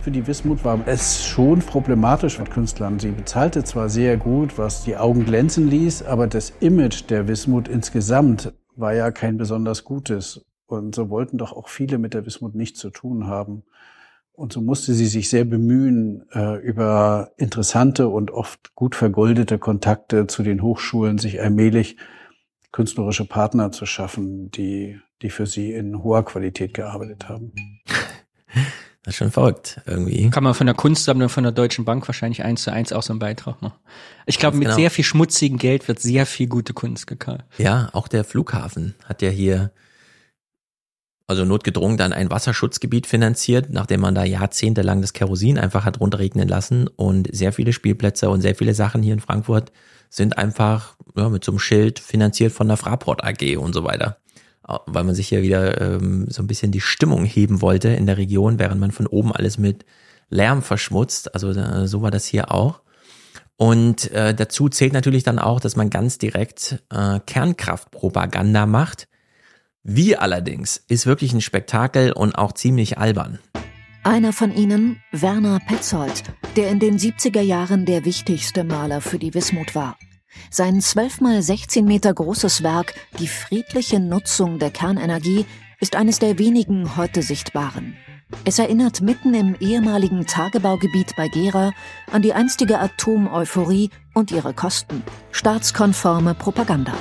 Für 0.03 0.13
die 0.13 0.25
Wismut 0.25 0.65
war 0.65 0.79
es 0.87 1.25
schon 1.25 1.59
problematisch 1.59 2.39
mit 2.39 2.53
Künstlern. 2.53 3.01
Sie 3.01 3.11
bezahlte 3.11 3.65
zwar 3.65 3.89
sehr 3.89 4.17
gut, 4.17 4.57
was 4.57 4.85
die 4.85 4.97
Augen 4.97 5.25
glänzen 5.25 5.69
ließ, 5.69 6.05
aber 6.05 6.29
das 6.29 6.53
Image 6.61 7.11
der 7.11 7.27
Wismut 7.27 7.67
insgesamt 7.67 8.53
war 8.77 8.95
ja 8.95 9.11
kein 9.11 9.37
besonders 9.37 9.85
gutes. 9.85 10.45
Und 10.67 10.95
so 10.95 11.11
wollten 11.11 11.39
doch 11.39 11.53
auch 11.53 11.69
viele 11.69 11.99
mit 11.99 12.15
der 12.15 12.25
Wismut 12.25 12.55
nichts 12.55 12.81
zu 12.81 12.91
tun 12.91 13.27
haben. 13.27 13.65
Und 14.33 14.53
so 14.53 14.63
musste 14.63 14.95
sie 14.95 15.07
sich 15.07 15.29
sehr 15.29 15.45
bemühen, 15.45 16.25
äh, 16.33 16.57
über 16.57 17.33
interessante 17.37 18.09
und 18.09 18.31
oft 18.31 18.75
gut 18.75 18.95
vergoldete 18.95 19.59
Kontakte 19.59 20.27
zu 20.27 20.43
den 20.43 20.63
Hochschulen 20.63 21.19
sich 21.19 21.41
allmählich 21.43 21.97
künstlerische 22.73 23.27
Partner 23.27 23.71
zu 23.71 23.85
schaffen, 23.85 24.51
die, 24.51 24.99
die 25.21 25.29
für 25.29 25.47
sie 25.47 25.73
in 25.75 26.03
hoher 26.03 26.25
Qualität 26.25 26.73
gearbeitet 26.73 27.29
haben. 27.29 27.53
Das 29.05 29.15
ist 29.15 29.19
schon 29.19 29.33
verrückt, 29.33 29.81
irgendwie. 29.85 30.31
Kann 30.31 30.45
man 30.45 30.55
von 30.55 30.67
der 30.67 30.77
Kunstsammlung 30.77 31.29
von 31.29 31.43
der 31.43 31.53
Deutschen 31.53 31.85
Bank 31.85 32.07
wahrscheinlich 32.07 32.45
eins 32.45 32.63
zu 32.63 32.73
eins 32.73 32.93
auch 32.93 33.03
so 33.03 33.13
einen 33.13 33.19
Beitrag 33.19 33.61
machen. 33.61 33.79
Ich 34.27 34.39
glaube, 34.39 34.57
mit 34.57 34.67
genau. 34.67 34.77
sehr 34.77 34.91
viel 34.93 35.05
schmutzigem 35.05 35.59
Geld 35.59 35.89
wird 35.89 35.99
sehr 35.99 36.25
viel 36.25 36.47
gute 36.47 36.73
Kunst 36.73 37.09
gekauft. 37.09 37.45
Ja, 37.59 37.89
auch 37.95 38.07
der 38.07 38.23
Flughafen 38.23 38.95
hat 39.05 39.21
ja 39.21 39.31
hier 39.31 39.73
also 41.27 41.45
notgedrungen 41.45 41.97
dann 41.97 42.13
ein 42.13 42.31
Wasserschutzgebiet 42.31 43.07
finanziert, 43.07 43.71
nachdem 43.71 44.01
man 44.01 44.15
da 44.15 44.23
jahrzehntelang 44.25 45.01
das 45.01 45.13
Kerosin 45.13 45.59
einfach 45.59 45.85
hat 45.85 45.99
runterregnen 45.99 46.47
lassen 46.47 46.89
und 46.89 47.29
sehr 47.35 47.53
viele 47.53 47.73
Spielplätze 47.73 48.29
und 48.29 48.41
sehr 48.41 48.55
viele 48.55 48.75
Sachen 48.75 49.03
hier 49.03 49.15
in 49.15 49.21
Frankfurt 49.21 49.73
sind 50.11 50.37
einfach 50.37 50.97
ja, 51.17 51.29
mit 51.31 51.43
so 51.43 51.53
einem 51.53 51.59
Schild 51.59 51.99
finanziert 51.99 52.53
von 52.53 52.69
der 52.69 52.77
Fraport 52.77 53.25
AG 53.25 53.57
und 53.57 53.73
so 53.73 53.83
weiter. 53.83 54.19
Weil 54.65 55.05
man 55.05 55.15
sich 55.15 55.29
hier 55.29 55.43
wieder 55.43 55.81
ähm, 55.81 56.27
so 56.29 56.43
ein 56.43 56.47
bisschen 56.47 56.73
die 56.73 56.81
Stimmung 56.81 57.25
heben 57.25 57.61
wollte 57.61 57.89
in 57.89 58.07
der 58.07 58.17
Region, 58.17 58.59
während 58.59 58.81
man 58.81 58.93
von 58.93 59.07
oben 59.07 59.33
alles 59.33 59.59
mit 59.59 59.85
Lärm 60.29 60.63
verschmutzt. 60.63 61.35
Also 61.35 61.51
äh, 61.51 61.87
so 61.89 62.03
war 62.03 62.11
das 62.11 62.27
hier 62.27 62.53
auch. 62.53 62.81
Und 63.57 64.11
äh, 64.13 64.35
dazu 64.35 64.69
zählt 64.69 64.93
natürlich 64.93 65.25
dann 65.25 65.39
auch, 65.39 65.61
dass 65.61 65.77
man 65.77 65.91
ganz 65.91 66.19
direkt 66.19 66.83
äh, 66.91 67.21
Kernkraftpropaganda 67.27 68.67
macht 68.67 69.09
wie 69.85 70.17
allerdings 70.17 70.77
ist 70.89 71.07
wirklich 71.07 71.33
ein 71.33 71.41
Spektakel 71.41 72.13
und 72.13 72.37
auch 72.37 72.53
ziemlich 72.53 72.99
albern. 72.99 73.41
Einer 74.05 74.33
von 74.33 74.55
ihnen, 74.55 75.01
Werner 75.11 75.59
Petzold, 75.67 76.23
der 76.57 76.71
in 76.71 76.79
den 76.79 76.99
70er 76.99 77.41
Jahren 77.41 77.85
der 77.85 78.05
wichtigste 78.05 78.63
Maler 78.63 79.01
für 79.01 79.19
die 79.19 79.35
Wismut 79.35 79.75
war. 79.75 79.97
Sein 80.51 80.81
12 80.81 81.21
mal 81.21 81.43
16 81.43 81.85
Meter 81.85 82.13
großes 82.13 82.63
Werk, 82.63 82.95
die 83.19 83.29
friedliche 83.29 84.01
Nutzung 84.01 84.59
der 84.59 84.71
Kernenergie, 84.71 85.47
ist 85.81 85.97
eines 85.97 86.19
der 86.19 86.39
wenigen 86.39 86.97
heute 86.97 87.23
sichtbaren. 87.23 87.97
Es 88.45 88.59
erinnert 88.59 89.01
mitten 89.01 89.35
im 89.35 89.57
ehemaligen 89.61 90.27
Tagebaugebiet 90.27 91.15
bei 91.17 91.29
Gera 91.29 91.73
an 92.11 92.23
die 92.23 92.33
einstige 92.33 92.79
Atomeuphorie 92.79 93.91
und 94.15 94.31
ihre 94.31 94.55
Kosten. 94.55 95.03
Staatskonforme 95.33 96.35
Propaganda. 96.35 96.95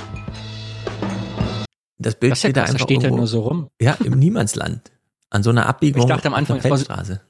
Das 1.98 2.16
Bild 2.16 2.32
das 2.32 2.40
steht 2.40 2.56
da 2.56 2.64
einfach 2.64 2.80
steht 2.80 3.02
irgendwo, 3.02 3.18
nur 3.18 3.26
so 3.26 3.40
rum. 3.40 3.68
Ja, 3.80 3.96
im 4.04 4.18
Niemandsland. 4.18 4.90
An 5.30 5.42
so 5.42 5.50
einer 5.50 5.66
Abbiegung 5.66 6.02
ich 6.02 6.08
dachte 6.08 6.28
am 6.28 6.34
Anfang, 6.34 6.56
auf 6.56 6.62
der 6.62 6.70
Feldstraße. 6.72 7.20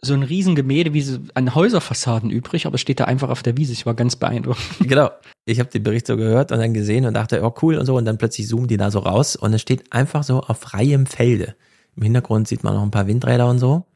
So 0.00 0.14
ein 0.14 0.22
Riesengemälde 0.22 0.94
wie 0.94 1.00
so 1.00 1.18
an 1.34 1.54
Häuserfassaden 1.54 2.30
übrig, 2.30 2.66
aber 2.66 2.76
es 2.76 2.80
steht 2.80 3.00
da 3.00 3.04
einfach 3.04 3.30
auf 3.30 3.42
der 3.42 3.56
Wiese. 3.56 3.72
Ich 3.72 3.84
war 3.84 3.94
ganz 3.94 4.16
beeindruckt. 4.16 4.60
Genau. 4.80 5.10
Ich 5.44 5.60
habe 5.60 5.70
den 5.70 5.82
Bericht 5.82 6.06
so 6.06 6.16
gehört 6.16 6.52
und 6.52 6.58
dann 6.58 6.74
gesehen 6.74 7.06
und 7.06 7.14
dachte, 7.14 7.42
oh 7.42 7.52
cool 7.62 7.76
und 7.76 7.86
so. 7.86 7.96
Und 7.96 8.04
dann 8.04 8.18
plötzlich 8.18 8.46
zoomen 8.46 8.68
die 8.68 8.76
da 8.76 8.90
so 8.90 9.00
raus 9.00 9.34
und 9.34 9.52
es 9.54 9.62
steht 9.62 9.92
einfach 9.92 10.22
so 10.22 10.40
auf 10.40 10.58
freiem 10.58 11.06
Felde. 11.06 11.56
Im 11.96 12.02
Hintergrund 12.02 12.46
sieht 12.46 12.62
man 12.62 12.74
noch 12.74 12.82
ein 12.82 12.92
paar 12.92 13.08
Windräder 13.08 13.48
und 13.48 13.58
so. 13.58 13.86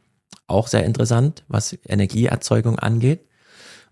Auch 0.49 0.67
sehr 0.67 0.85
interessant, 0.85 1.45
was 1.47 1.79
Energieerzeugung 1.87 2.79
angeht. 2.79 3.21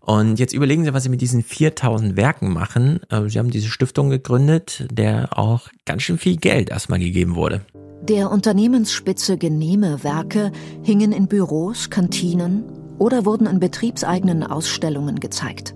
Und 0.00 0.38
jetzt 0.38 0.54
überlegen 0.54 0.84
Sie, 0.84 0.94
was 0.94 1.04
Sie 1.04 1.10
mit 1.10 1.20
diesen 1.20 1.42
4000 1.42 2.16
Werken 2.16 2.52
machen. 2.52 3.00
Äh, 3.10 3.28
Sie 3.28 3.38
haben 3.38 3.50
diese 3.50 3.68
Stiftung 3.68 4.10
gegründet, 4.10 4.86
der 4.90 5.38
auch 5.38 5.68
ganz 5.84 6.02
schön 6.02 6.18
viel 6.18 6.36
Geld 6.36 6.70
erstmal 6.70 6.98
gegeben 6.98 7.36
wurde. 7.36 7.60
Der 8.02 8.30
Unternehmensspitze 8.30 9.36
genehme 9.36 10.02
Werke 10.02 10.52
hingen 10.82 11.12
in 11.12 11.26
Büros, 11.28 11.90
Kantinen 11.90 12.64
oder 12.98 13.26
wurden 13.26 13.46
in 13.46 13.60
betriebseigenen 13.60 14.42
Ausstellungen 14.42 15.20
gezeigt. 15.20 15.74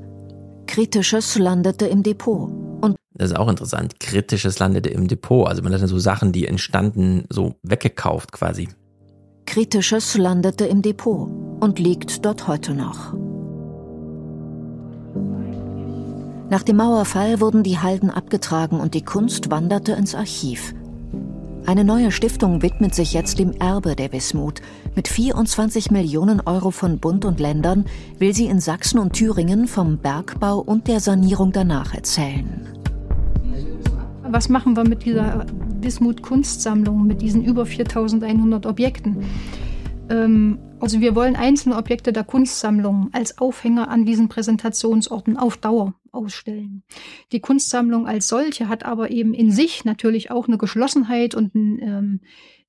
Kritisches 0.66 1.38
landete 1.38 1.86
im 1.86 2.02
Depot. 2.02 2.50
Und 2.80 2.96
das 3.12 3.30
ist 3.30 3.36
auch 3.36 3.48
interessant. 3.48 4.00
Kritisches 4.00 4.58
landete 4.58 4.88
im 4.88 5.06
Depot. 5.06 5.46
Also 5.46 5.62
man 5.62 5.72
hat 5.72 5.82
dann 5.82 5.88
so 5.88 5.98
Sachen, 5.98 6.32
die 6.32 6.46
entstanden, 6.46 7.24
so 7.28 7.54
weggekauft 7.62 8.32
quasi. 8.32 8.68
Kritisches 9.46 10.16
landete 10.16 10.64
im 10.64 10.80
Depot 10.80 11.28
und 11.60 11.78
liegt 11.78 12.24
dort 12.24 12.48
heute 12.48 12.74
noch. 12.74 13.14
Nach 16.50 16.62
dem 16.62 16.76
Mauerfall 16.76 17.40
wurden 17.40 17.62
die 17.62 17.78
Halden 17.78 18.10
abgetragen 18.10 18.80
und 18.80 18.94
die 18.94 19.04
Kunst 19.04 19.50
wanderte 19.50 19.92
ins 19.92 20.14
Archiv. 20.14 20.74
Eine 21.66 21.82
neue 21.82 22.12
Stiftung 22.12 22.60
widmet 22.60 22.94
sich 22.94 23.14
jetzt 23.14 23.38
dem 23.38 23.52
Erbe 23.52 23.96
der 23.96 24.12
Wismut. 24.12 24.60
Mit 24.94 25.08
24 25.08 25.90
Millionen 25.90 26.42
Euro 26.42 26.70
von 26.70 26.98
Bund 26.98 27.24
und 27.24 27.40
Ländern 27.40 27.86
will 28.18 28.34
sie 28.34 28.46
in 28.46 28.60
Sachsen 28.60 28.98
und 28.98 29.14
Thüringen 29.14 29.66
vom 29.66 29.96
Bergbau 29.96 30.58
und 30.58 30.88
der 30.88 31.00
Sanierung 31.00 31.52
danach 31.52 31.94
erzählen. 31.94 32.68
Was 34.28 34.50
machen 34.50 34.76
wir 34.76 34.86
mit 34.86 35.06
dieser 35.06 35.46
Wismut 35.80 36.20
Kunstsammlung, 36.20 37.06
mit 37.06 37.22
diesen 37.22 37.42
über 37.42 37.64
4100 37.64 38.66
Objekten? 38.66 39.24
Ähm, 40.10 40.58
also 40.84 41.00
wir 41.00 41.14
wollen 41.14 41.34
einzelne 41.34 41.76
Objekte 41.76 42.12
der 42.12 42.24
Kunstsammlung 42.24 43.08
als 43.12 43.38
Aufhänger 43.38 43.88
an 43.88 44.04
diesen 44.04 44.28
Präsentationsorten 44.28 45.38
auf 45.38 45.56
Dauer 45.56 45.94
ausstellen. 46.12 46.82
Die 47.32 47.40
Kunstsammlung 47.40 48.06
als 48.06 48.28
solche 48.28 48.68
hat 48.68 48.84
aber 48.84 49.10
eben 49.10 49.32
in 49.32 49.50
sich 49.50 49.86
natürlich 49.86 50.30
auch 50.30 50.46
eine 50.46 50.58
Geschlossenheit 50.58 51.34
und 51.34 51.54
ein, 51.54 51.78
ähm, 51.80 52.20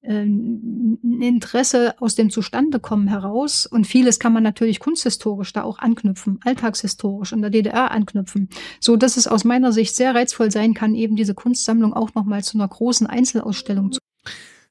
ähm, 0.02 0.98
ein 1.04 1.22
Interesse 1.24 1.96
aus 2.00 2.16
dem 2.16 2.30
Zustandekommen 2.30 3.10
heraus. 3.10 3.66
Und 3.66 3.86
vieles 3.86 4.18
kann 4.18 4.32
man 4.32 4.44
natürlich 4.44 4.80
kunsthistorisch 4.80 5.52
da 5.52 5.64
auch 5.64 5.80
anknüpfen, 5.80 6.40
alltagshistorisch 6.46 7.34
in 7.34 7.42
der 7.42 7.52
DDR 7.52 7.92
anknüpfen, 7.92 8.48
so 8.80 8.96
dass 8.96 9.18
es 9.18 9.28
aus 9.28 9.44
meiner 9.44 9.74
Sicht 9.74 9.94
sehr 9.94 10.16
reizvoll 10.16 10.52
sein 10.52 10.74
kann, 10.74 10.96
eben 10.96 11.18
diese 11.18 11.34
Kunstsammlung 11.34 11.94
auch 11.94 12.14
nochmal 12.16 12.46
zu 12.46 12.58
einer 12.58 12.70
großen 12.70 13.08
Einzelausstellung 13.08 13.92
zu 13.92 14.00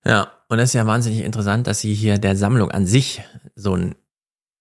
ja, 0.06 0.32
und 0.48 0.58
das 0.58 0.70
ist 0.70 0.74
ja 0.74 0.86
wahnsinnig 0.86 1.24
interessant, 1.24 1.66
dass 1.66 1.80
sie 1.80 1.94
hier 1.94 2.18
der 2.18 2.36
Sammlung 2.36 2.70
an 2.70 2.86
sich 2.86 3.22
so 3.54 3.72
einen 3.72 3.94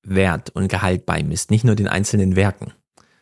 Wert 0.03 0.49
und 0.51 0.67
Gehalt 0.67 1.05
beimisst, 1.05 1.51
nicht 1.51 1.63
nur 1.65 1.75
den 1.75 1.87
einzelnen 1.87 2.35
Werken, 2.35 2.73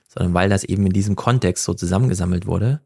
sondern 0.07 0.33
weil 0.33 0.49
das 0.49 0.63
eben 0.63 0.85
in 0.85 0.93
diesem 0.93 1.15
Kontext 1.15 1.63
so 1.63 1.73
zusammengesammelt 1.73 2.45
wurde. 2.45 2.81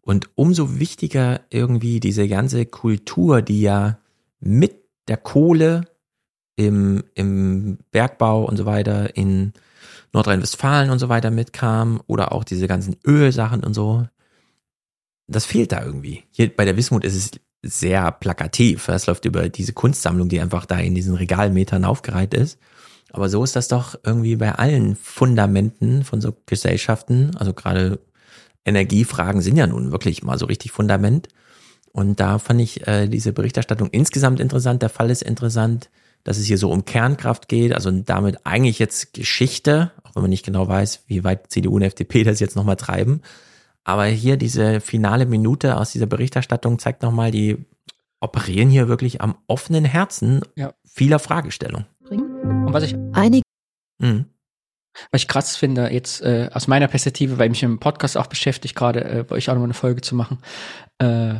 Und 0.00 0.30
umso 0.34 0.80
wichtiger 0.80 1.40
irgendwie 1.50 2.00
diese 2.00 2.26
ganze 2.28 2.66
Kultur, 2.66 3.40
die 3.40 3.62
ja 3.62 3.98
mit 4.40 4.74
der 5.08 5.16
Kohle 5.16 5.82
im, 6.56 7.04
im 7.14 7.78
Bergbau 7.92 8.44
und 8.44 8.56
so 8.56 8.66
weiter 8.66 9.16
in 9.16 9.52
Nordrhein-Westfalen 10.12 10.90
und 10.90 10.98
so 10.98 11.08
weiter 11.08 11.30
mitkam 11.30 12.02
oder 12.06 12.32
auch 12.32 12.44
diese 12.44 12.66
ganzen 12.66 12.96
Ölsachen 13.06 13.64
und 13.64 13.74
so. 13.74 14.06
Das 15.28 15.46
fehlt 15.46 15.72
da 15.72 15.84
irgendwie. 15.84 16.24
Hier 16.30 16.54
bei 16.54 16.64
der 16.64 16.76
Wismut 16.76 17.04
ist 17.04 17.14
es 17.14 17.30
sehr 17.62 18.10
plakativ. 18.10 18.88
Es 18.88 19.06
läuft 19.06 19.24
über 19.24 19.48
diese 19.48 19.72
Kunstsammlung, 19.72 20.28
die 20.28 20.40
einfach 20.40 20.66
da 20.66 20.78
in 20.78 20.94
diesen 20.94 21.14
Regalmetern 21.14 21.84
aufgereiht 21.84 22.34
ist. 22.34 22.58
Aber 23.12 23.28
so 23.28 23.44
ist 23.44 23.56
das 23.56 23.68
doch 23.68 23.94
irgendwie 24.04 24.36
bei 24.36 24.54
allen 24.54 24.96
Fundamenten 24.96 26.02
von 26.02 26.20
so 26.20 26.34
Gesellschaften. 26.46 27.36
Also 27.36 27.52
gerade 27.52 28.00
Energiefragen 28.64 29.42
sind 29.42 29.56
ja 29.56 29.66
nun 29.66 29.92
wirklich 29.92 30.22
mal 30.22 30.38
so 30.38 30.46
richtig 30.46 30.72
Fundament. 30.72 31.28
Und 31.92 32.20
da 32.20 32.38
fand 32.38 32.60
ich 32.60 32.86
äh, 32.86 33.06
diese 33.06 33.32
Berichterstattung 33.32 33.88
insgesamt 33.90 34.40
interessant. 34.40 34.82
Der 34.82 34.88
Fall 34.88 35.10
ist 35.10 35.22
interessant, 35.22 35.90
dass 36.24 36.38
es 36.38 36.46
hier 36.46 36.58
so 36.58 36.70
um 36.70 36.84
Kernkraft 36.84 37.48
geht, 37.48 37.74
also 37.74 37.90
damit 37.90 38.46
eigentlich 38.46 38.78
jetzt 38.78 39.12
Geschichte, 39.12 39.92
auch 40.04 40.14
wenn 40.14 40.22
man 40.22 40.30
nicht 40.30 40.44
genau 40.44 40.68
weiß, 40.68 41.02
wie 41.06 41.24
weit 41.24 41.50
CDU 41.50 41.76
und 41.76 41.82
FDP 41.82 42.24
das 42.24 42.40
jetzt 42.40 42.56
nochmal 42.56 42.76
treiben. 42.76 43.20
Aber 43.84 44.04
hier 44.06 44.36
diese 44.36 44.80
finale 44.80 45.26
Minute 45.26 45.76
aus 45.76 45.92
dieser 45.92 46.06
Berichterstattung 46.06 46.78
zeigt 46.78 47.02
nochmal, 47.02 47.30
die 47.30 47.66
operieren 48.20 48.70
hier 48.70 48.88
wirklich 48.88 49.20
am 49.20 49.36
offenen 49.48 49.84
Herzen 49.84 50.42
ja. 50.54 50.72
vieler 50.84 51.18
Fragestellungen. 51.18 51.86
Und 52.08 52.72
was 52.72 52.84
ich 52.84 52.94
einige 53.12 53.42
mhm. 53.98 54.26
Was 55.10 55.22
ich 55.22 55.28
krass 55.28 55.56
finde, 55.56 55.90
jetzt 55.90 56.20
äh, 56.20 56.50
aus 56.52 56.68
meiner 56.68 56.86
Perspektive, 56.86 57.38
weil 57.38 57.48
mich 57.48 57.62
im 57.62 57.80
Podcast 57.80 58.16
auch 58.18 58.26
beschäftigt, 58.26 58.74
gerade 58.74 59.04
äh, 59.04 59.24
bei 59.24 59.36
euch 59.36 59.48
auch 59.48 59.54
nochmal 59.54 59.68
eine 59.68 59.74
Folge 59.74 60.02
zu 60.02 60.14
machen, 60.14 60.38
äh, 60.98 61.36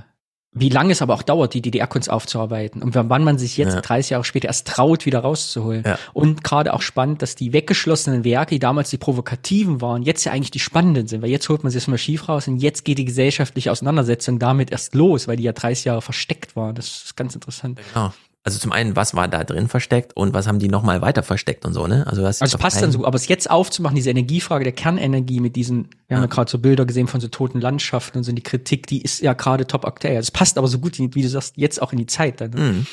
wie 0.54 0.68
lange 0.68 0.92
es 0.92 1.00
aber 1.00 1.14
auch 1.14 1.22
dauert, 1.22 1.54
die 1.54 1.62
DDR-Kunst 1.62 2.10
aufzuarbeiten 2.10 2.82
und 2.82 2.94
wann 2.94 3.24
man 3.24 3.38
sich 3.38 3.56
jetzt 3.56 3.74
ja. 3.74 3.80
30 3.80 4.10
Jahre 4.10 4.24
später 4.24 4.48
erst 4.48 4.66
traut, 4.68 5.06
wieder 5.06 5.20
rauszuholen. 5.20 5.82
Ja. 5.86 5.98
Und 6.12 6.44
gerade 6.44 6.74
auch 6.74 6.82
spannend, 6.82 7.22
dass 7.22 7.34
die 7.34 7.54
weggeschlossenen 7.54 8.22
Werke, 8.24 8.50
die 8.50 8.58
damals 8.58 8.90
die 8.90 8.98
provokativen 8.98 9.80
waren, 9.80 10.02
jetzt 10.02 10.24
ja 10.24 10.32
eigentlich 10.32 10.50
die 10.50 10.58
spannenden 10.58 11.06
sind, 11.06 11.22
weil 11.22 11.30
jetzt 11.30 11.48
holt 11.48 11.62
man 11.62 11.72
sich 11.72 11.82
das 11.82 11.88
Massiv 11.88 12.28
raus 12.28 12.48
und 12.48 12.58
jetzt 12.58 12.84
geht 12.84 12.98
die 12.98 13.06
gesellschaftliche 13.06 13.72
Auseinandersetzung 13.72 14.38
damit 14.38 14.70
erst 14.70 14.94
los, 14.94 15.26
weil 15.26 15.36
die 15.36 15.44
ja 15.44 15.52
30 15.52 15.86
Jahre 15.86 16.02
versteckt 16.02 16.54
waren. 16.54 16.74
Das 16.74 17.04
ist 17.04 17.16
ganz 17.16 17.34
interessant. 17.34 17.80
Genau. 17.94 18.12
Also 18.44 18.58
zum 18.58 18.72
einen, 18.72 18.96
was 18.96 19.14
war 19.14 19.28
da 19.28 19.44
drin 19.44 19.68
versteckt 19.68 20.16
und 20.16 20.34
was 20.34 20.48
haben 20.48 20.58
die 20.58 20.66
nochmal 20.66 21.00
weiter 21.00 21.22
versteckt 21.22 21.64
und 21.64 21.74
so, 21.74 21.86
ne? 21.86 22.04
Also 22.08 22.22
das 22.22 22.42
also 22.42 22.58
passt 22.58 22.82
dann 22.82 22.90
so, 22.90 23.06
aber 23.06 23.14
es 23.14 23.28
jetzt 23.28 23.48
aufzumachen, 23.48 23.94
diese 23.94 24.10
Energiefrage 24.10 24.64
der 24.64 24.72
Kernenergie 24.72 25.38
mit 25.38 25.54
diesen, 25.54 25.84
wir 25.84 25.90
ja. 26.08 26.16
haben 26.16 26.24
ja 26.24 26.26
gerade 26.26 26.50
so 26.50 26.58
Bilder 26.58 26.84
gesehen 26.84 27.06
von 27.06 27.20
so 27.20 27.28
toten 27.28 27.60
Landschaften 27.60 28.18
und 28.18 28.24
so, 28.24 28.32
die 28.32 28.42
Kritik, 28.42 28.88
die 28.88 29.00
ist 29.00 29.20
ja 29.20 29.34
gerade 29.34 29.68
top 29.68 29.84
aktuell. 29.84 30.16
Es 30.16 30.32
passt 30.32 30.58
aber 30.58 30.66
so 30.66 30.80
gut, 30.80 30.98
wie 30.98 31.22
du 31.22 31.28
sagst, 31.28 31.56
jetzt 31.56 31.80
auch 31.80 31.92
in 31.92 31.98
die 31.98 32.06
Zeit 32.06 32.40
dann. 32.40 32.50
Ne? 32.50 32.60
Mhm. 32.60 32.86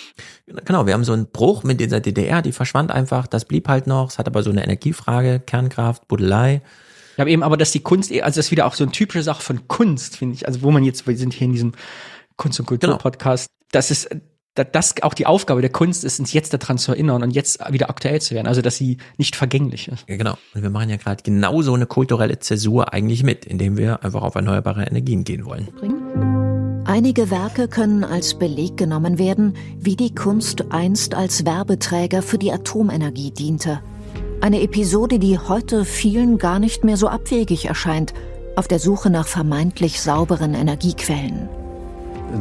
Genau, 0.66 0.86
wir 0.86 0.94
haben 0.94 1.04
so 1.04 1.14
einen 1.14 1.26
Bruch 1.26 1.64
mit 1.64 1.80
dieser 1.80 2.00
DDR, 2.00 2.44
die 2.44 2.52
verschwand 2.52 2.92
einfach, 2.92 3.26
das 3.26 3.46
blieb 3.46 3.68
halt 3.68 3.88
noch, 3.88 4.12
es 4.12 4.20
hat 4.20 4.28
aber 4.28 4.44
so 4.44 4.52
eine 4.52 4.64
Energiefrage, 4.64 5.40
Kernkraft, 5.40 6.08
Buddelei. 6.08 6.62
Ja, 7.18 7.26
eben, 7.26 7.42
aber 7.42 7.58
dass 7.58 7.72
die 7.72 7.80
Kunst, 7.80 8.12
also 8.12 8.22
das 8.24 8.38
ist 8.38 8.52
wieder 8.52 8.68
auch 8.68 8.76
so 8.76 8.84
eine 8.84 8.92
typische 8.92 9.24
Sache 9.24 9.42
von 9.42 9.68
Kunst, 9.68 10.16
finde 10.16 10.36
ich. 10.36 10.48
Also 10.48 10.62
wo 10.62 10.70
man 10.70 10.84
jetzt, 10.84 11.08
wir 11.08 11.18
sind 11.18 11.34
hier 11.34 11.46
in 11.46 11.54
diesem 11.54 11.72
Kunst- 12.38 12.60
und 12.60 12.68
Kultur-Podcast, 12.68 13.48
genau. 13.48 13.68
das 13.72 13.90
ist 13.90 14.10
das 14.64 14.96
auch 15.02 15.14
die 15.14 15.26
Aufgabe 15.26 15.62
der 15.62 15.70
Kunst 15.70 16.04
ist, 16.04 16.20
uns 16.20 16.34
jetzt 16.34 16.54
daran 16.54 16.78
zu 16.78 16.92
erinnern 16.92 17.24
und 17.24 17.32
jetzt 17.32 17.60
wieder 17.72 17.90
aktuell 17.90 18.22
zu 18.22 18.36
werden, 18.36 18.48
also 18.48 18.62
dass 18.62 18.78
sie 18.78 18.98
nicht 19.18 19.36
vergänglich 19.36 19.88
ist. 19.88 20.06
Ja, 20.08 20.18
genau. 20.18 20.38
Und 20.54 20.64
wir 20.64 20.70
machen 20.70 20.90
ja 20.90 20.98
gerade 20.98 21.24
genau 21.24 21.62
so 21.62 21.74
eine 21.74 21.86
kulturelle 21.86 22.40
Zäsur 22.40 22.94
eigentlich 22.94 23.24
mit, 23.24 23.46
indem 23.46 23.78
wir 23.78 24.04
einfach 24.04 24.22
auf 24.22 24.36
erneuerbare 24.36 24.84
Energien 24.84 25.24
gehen 25.24 25.46
wollen. 25.46 25.68
Einige 26.86 27.30
Werke 27.30 27.68
können 27.68 28.04
als 28.04 28.34
Beleg 28.34 28.78
genommen 28.78 29.20
werden, 29.20 29.56
wie 29.80 29.96
die 29.96 30.16
Kunst 30.16 30.72
einst 30.72 31.14
als 31.14 31.46
Werbeträger 31.46 32.22
für 32.22 32.40
die 32.40 32.52
Atomenergie 32.52 33.32
diente. 33.32 33.82
Eine 34.42 34.62
Episode, 34.62 35.20
die 35.20 35.38
heute 35.38 35.86
vielen 35.86 36.38
gar 36.38 36.60
nicht 36.60 36.84
mehr 36.84 36.98
so 36.98 37.08
abwegig 37.08 37.66
erscheint, 37.66 38.14
auf 38.56 38.68
der 38.68 38.80
Suche 38.80 39.10
nach 39.10 39.28
vermeintlich 39.28 40.02
sauberen 40.02 40.54
Energiequellen. 40.54 41.50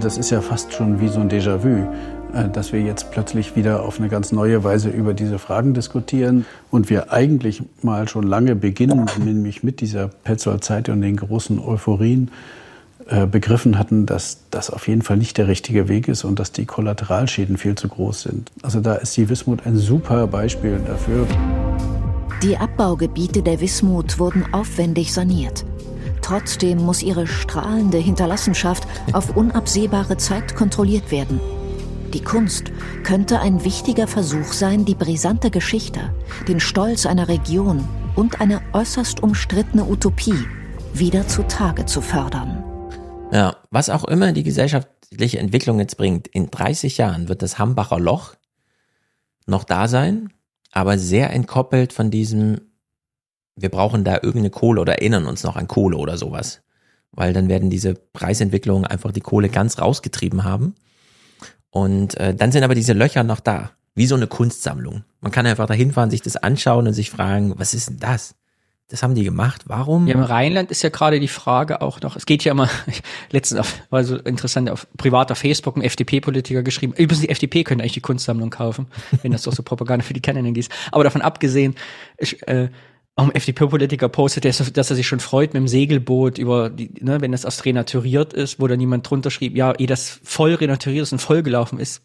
Das 0.00 0.18
ist 0.18 0.30
ja 0.30 0.40
fast 0.40 0.72
schon 0.72 1.00
wie 1.00 1.08
so 1.08 1.20
ein 1.20 1.30
Déjà-vu, 1.30 1.86
äh, 2.34 2.48
dass 2.52 2.72
wir 2.72 2.80
jetzt 2.80 3.10
plötzlich 3.10 3.56
wieder 3.56 3.82
auf 3.82 3.98
eine 3.98 4.08
ganz 4.08 4.32
neue 4.32 4.62
Weise 4.64 4.90
über 4.90 5.14
diese 5.14 5.38
Fragen 5.38 5.74
diskutieren 5.74 6.44
und 6.70 6.90
wir 6.90 7.12
eigentlich 7.12 7.62
mal 7.82 8.08
schon 8.08 8.24
lange 8.24 8.54
beginnen, 8.54 9.06
nämlich 9.24 9.62
mit 9.62 9.80
dieser 9.80 10.08
Petzold-Zeit 10.08 10.88
und 10.88 11.00
den 11.00 11.16
großen 11.16 11.58
Euphorien 11.58 12.30
äh, 13.08 13.26
begriffen 13.26 13.78
hatten, 13.78 14.04
dass 14.04 14.40
das 14.50 14.68
auf 14.70 14.86
jeden 14.86 15.00
Fall 15.00 15.16
nicht 15.16 15.38
der 15.38 15.48
richtige 15.48 15.88
Weg 15.88 16.08
ist 16.08 16.24
und 16.24 16.38
dass 16.38 16.52
die 16.52 16.66
Kollateralschäden 16.66 17.56
viel 17.56 17.74
zu 17.74 17.88
groß 17.88 18.22
sind. 18.22 18.52
Also 18.62 18.80
da 18.80 18.96
ist 18.96 19.16
die 19.16 19.28
Wismut 19.30 19.64
ein 19.64 19.76
super 19.78 20.26
Beispiel 20.26 20.78
dafür. 20.86 21.26
Die 22.42 22.56
Abbaugebiete 22.56 23.42
der 23.42 23.60
Wismut 23.60 24.18
wurden 24.18 24.44
aufwendig 24.52 25.12
saniert. 25.12 25.64
Trotzdem 26.28 26.84
muss 26.84 27.02
ihre 27.02 27.26
strahlende 27.26 27.96
Hinterlassenschaft 27.96 28.86
auf 29.14 29.34
unabsehbare 29.34 30.18
Zeit 30.18 30.54
kontrolliert 30.54 31.10
werden. 31.10 31.40
Die 32.12 32.22
Kunst 32.22 32.70
könnte 33.02 33.40
ein 33.40 33.64
wichtiger 33.64 34.06
Versuch 34.06 34.52
sein, 34.52 34.84
die 34.84 34.94
brisante 34.94 35.50
Geschichte, 35.50 36.12
den 36.46 36.60
Stolz 36.60 37.06
einer 37.06 37.28
Region 37.28 37.82
und 38.14 38.42
eine 38.42 38.60
äußerst 38.74 39.22
umstrittene 39.22 39.86
Utopie 39.86 40.44
wieder 40.92 41.26
zutage 41.26 41.86
zu 41.86 42.02
fördern. 42.02 42.62
Ja, 43.32 43.56
was 43.70 43.88
auch 43.88 44.04
immer 44.04 44.32
die 44.32 44.42
gesellschaftliche 44.42 45.38
Entwicklung 45.38 45.78
jetzt 45.78 45.96
bringt, 45.96 46.28
in 46.28 46.50
30 46.50 46.98
Jahren 46.98 47.30
wird 47.30 47.40
das 47.40 47.58
Hambacher 47.58 47.98
Loch 47.98 48.34
noch 49.46 49.64
da 49.64 49.88
sein, 49.88 50.28
aber 50.72 50.98
sehr 50.98 51.32
entkoppelt 51.32 51.94
von 51.94 52.10
diesem 52.10 52.67
wir 53.60 53.68
brauchen 53.68 54.04
da 54.04 54.14
irgendeine 54.14 54.50
Kohle 54.50 54.80
oder 54.80 54.94
erinnern 54.94 55.26
uns 55.26 55.42
noch 55.42 55.56
an 55.56 55.68
Kohle 55.68 55.96
oder 55.96 56.16
sowas. 56.16 56.62
Weil 57.12 57.32
dann 57.32 57.48
werden 57.48 57.70
diese 57.70 57.94
Preisentwicklungen 57.94 58.84
einfach 58.84 59.12
die 59.12 59.20
Kohle 59.20 59.48
ganz 59.48 59.78
rausgetrieben 59.78 60.44
haben. 60.44 60.74
Und 61.70 62.16
äh, 62.16 62.34
dann 62.34 62.52
sind 62.52 62.64
aber 62.64 62.74
diese 62.74 62.92
Löcher 62.92 63.24
noch 63.24 63.40
da, 63.40 63.70
wie 63.94 64.06
so 64.06 64.14
eine 64.14 64.26
Kunstsammlung. 64.26 65.04
Man 65.20 65.32
kann 65.32 65.46
einfach 65.46 65.66
da 65.66 65.74
hinfahren, 65.74 66.10
sich 66.10 66.22
das 66.22 66.36
anschauen 66.36 66.86
und 66.86 66.94
sich 66.94 67.10
fragen, 67.10 67.54
was 67.56 67.74
ist 67.74 67.88
denn 67.88 67.98
das? 67.98 68.34
Das 68.90 69.02
haben 69.02 69.14
die 69.14 69.24
gemacht. 69.24 69.64
Warum? 69.66 70.06
Ja, 70.06 70.14
im 70.14 70.22
Rheinland 70.22 70.70
ist 70.70 70.82
ja 70.82 70.88
gerade 70.88 71.20
die 71.20 71.28
Frage 71.28 71.82
auch 71.82 72.00
noch, 72.00 72.16
es 72.16 72.24
geht 72.24 72.42
ja 72.44 72.52
immer, 72.52 72.70
letztens 73.30 73.60
auf, 73.60 73.74
war 73.90 74.02
so 74.02 74.16
interessant, 74.16 74.70
auf 74.70 74.86
privater 74.96 75.34
Facebook 75.34 75.76
ein 75.76 75.82
FDP-Politiker 75.82 76.62
geschrieben, 76.62 76.94
übrigens 76.94 77.20
die 77.20 77.28
FDP 77.28 77.64
könnte 77.64 77.82
eigentlich 77.82 77.92
die 77.92 78.00
Kunstsammlung 78.00 78.48
kaufen, 78.48 78.86
wenn 79.22 79.32
das 79.32 79.42
doch 79.42 79.52
so 79.52 79.62
Propaganda 79.64 80.04
für 80.04 80.14
die 80.14 80.22
Kernenergie 80.22 80.60
ist. 80.60 80.72
Aber 80.90 81.04
davon 81.04 81.20
abgesehen, 81.20 81.74
ich, 82.16 82.46
äh, 82.48 82.70
auch 83.18 83.24
ein 83.24 83.34
FDP-Politiker 83.34 84.08
postet, 84.08 84.44
dass 84.44 84.90
er 84.90 84.96
sich 84.96 85.06
schon 85.06 85.18
freut 85.18 85.52
mit 85.52 85.60
dem 85.60 85.66
Segelboot 85.68 86.38
über, 86.38 86.70
die, 86.70 86.92
ne, 87.00 87.20
wenn 87.20 87.32
das 87.32 87.44
erst 87.44 87.64
renaturiert 87.64 88.32
ist, 88.32 88.60
wo 88.60 88.68
dann 88.68 88.78
jemand 88.78 89.10
drunter 89.10 89.32
schrieb, 89.32 89.56
ja, 89.56 89.72
ehe 89.72 89.88
das 89.88 90.20
voll 90.22 90.54
renaturiert 90.54 91.02
ist 91.02 91.12
und 91.12 91.18
vollgelaufen 91.18 91.80
ist, 91.80 92.02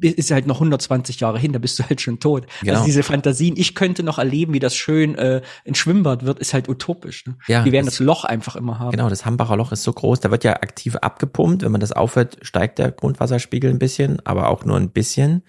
ist 0.00 0.30
halt 0.30 0.46
noch 0.46 0.56
120 0.56 1.20
Jahre 1.20 1.38
hin, 1.38 1.52
da 1.52 1.58
bist 1.58 1.78
du 1.78 1.82
halt 1.82 2.00
schon 2.00 2.18
tot. 2.18 2.44
Also 2.44 2.56
genau. 2.60 2.72
Also 2.74 2.86
diese 2.86 3.02
Fantasien, 3.02 3.56
ich 3.58 3.74
könnte 3.74 4.02
noch 4.02 4.16
erleben, 4.16 4.54
wie 4.54 4.58
das 4.58 4.74
schön 4.74 5.16
äh, 5.16 5.42
ein 5.66 5.74
Schwimmbad 5.74 6.24
wird, 6.24 6.38
ist 6.38 6.54
halt 6.54 6.68
utopisch. 6.68 7.26
Ne? 7.26 7.36
Ja, 7.46 7.62
Die 7.64 7.72
werden 7.72 7.84
das, 7.84 7.96
das, 7.96 8.06
Loch 8.06 8.24
einfach 8.24 8.56
immer 8.56 8.78
haben. 8.78 8.92
Genau, 8.92 9.10
das 9.10 9.26
Hambacher 9.26 9.56
Loch 9.56 9.72
ist 9.72 9.82
so 9.82 9.92
groß, 9.92 10.20
da 10.20 10.30
wird 10.30 10.44
ja 10.44 10.54
aktiv 10.54 10.96
abgepumpt. 10.96 11.62
Wenn 11.62 11.72
man 11.72 11.82
das 11.82 11.92
aufhört, 11.92 12.38
steigt 12.40 12.78
der 12.78 12.90
Grundwasserspiegel 12.90 13.70
ein 13.70 13.78
bisschen, 13.78 14.24
aber 14.24 14.48
auch 14.48 14.64
nur 14.64 14.78
ein 14.78 14.88
bisschen. 14.90 15.42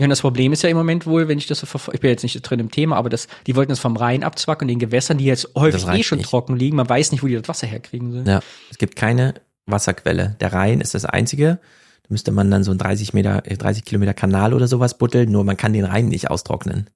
Ja, 0.00 0.06
und 0.06 0.10
das 0.10 0.22
Problem 0.22 0.54
ist 0.54 0.62
ja 0.62 0.70
im 0.70 0.78
Moment 0.78 1.04
wohl, 1.04 1.28
wenn 1.28 1.36
ich 1.36 1.46
das 1.46 1.58
so 1.58 1.66
verfolge, 1.66 1.96
ich 1.96 2.00
bin 2.00 2.08
jetzt 2.08 2.22
nicht 2.22 2.40
drin 2.40 2.58
im 2.58 2.70
Thema, 2.70 2.96
aber 2.96 3.10
das, 3.10 3.28
die 3.46 3.54
wollten 3.54 3.68
das 3.68 3.80
vom 3.80 3.98
Rhein 3.98 4.24
abzwacken 4.24 4.64
und 4.64 4.68
den 4.68 4.78
Gewässern, 4.78 5.18
die 5.18 5.26
jetzt 5.26 5.50
häufig 5.54 5.86
eh 5.86 6.02
schon 6.02 6.16
nicht. 6.16 6.30
trocken 6.30 6.56
liegen. 6.56 6.74
Man 6.74 6.88
weiß 6.88 7.12
nicht, 7.12 7.22
wo 7.22 7.26
die 7.26 7.34
das 7.34 7.46
Wasser 7.48 7.66
herkriegen 7.66 8.10
sollen. 8.10 8.26
Ja, 8.26 8.40
es 8.70 8.78
gibt 8.78 8.96
keine 8.96 9.34
Wasserquelle. 9.66 10.36
Der 10.40 10.54
Rhein 10.54 10.80
ist 10.80 10.94
das 10.94 11.04
einzige. 11.04 11.58
Da 12.04 12.06
müsste 12.08 12.32
man 12.32 12.50
dann 12.50 12.64
so 12.64 12.70
ein 12.70 12.78
30 12.78 13.12
Meter, 13.12 13.42
30 13.42 13.84
Kilometer 13.84 14.14
Kanal 14.14 14.54
oder 14.54 14.68
sowas 14.68 14.96
buddeln, 14.96 15.30
nur 15.30 15.44
man 15.44 15.58
kann 15.58 15.74
den 15.74 15.84
Rhein 15.84 16.08
nicht 16.08 16.30
austrocknen. 16.30 16.88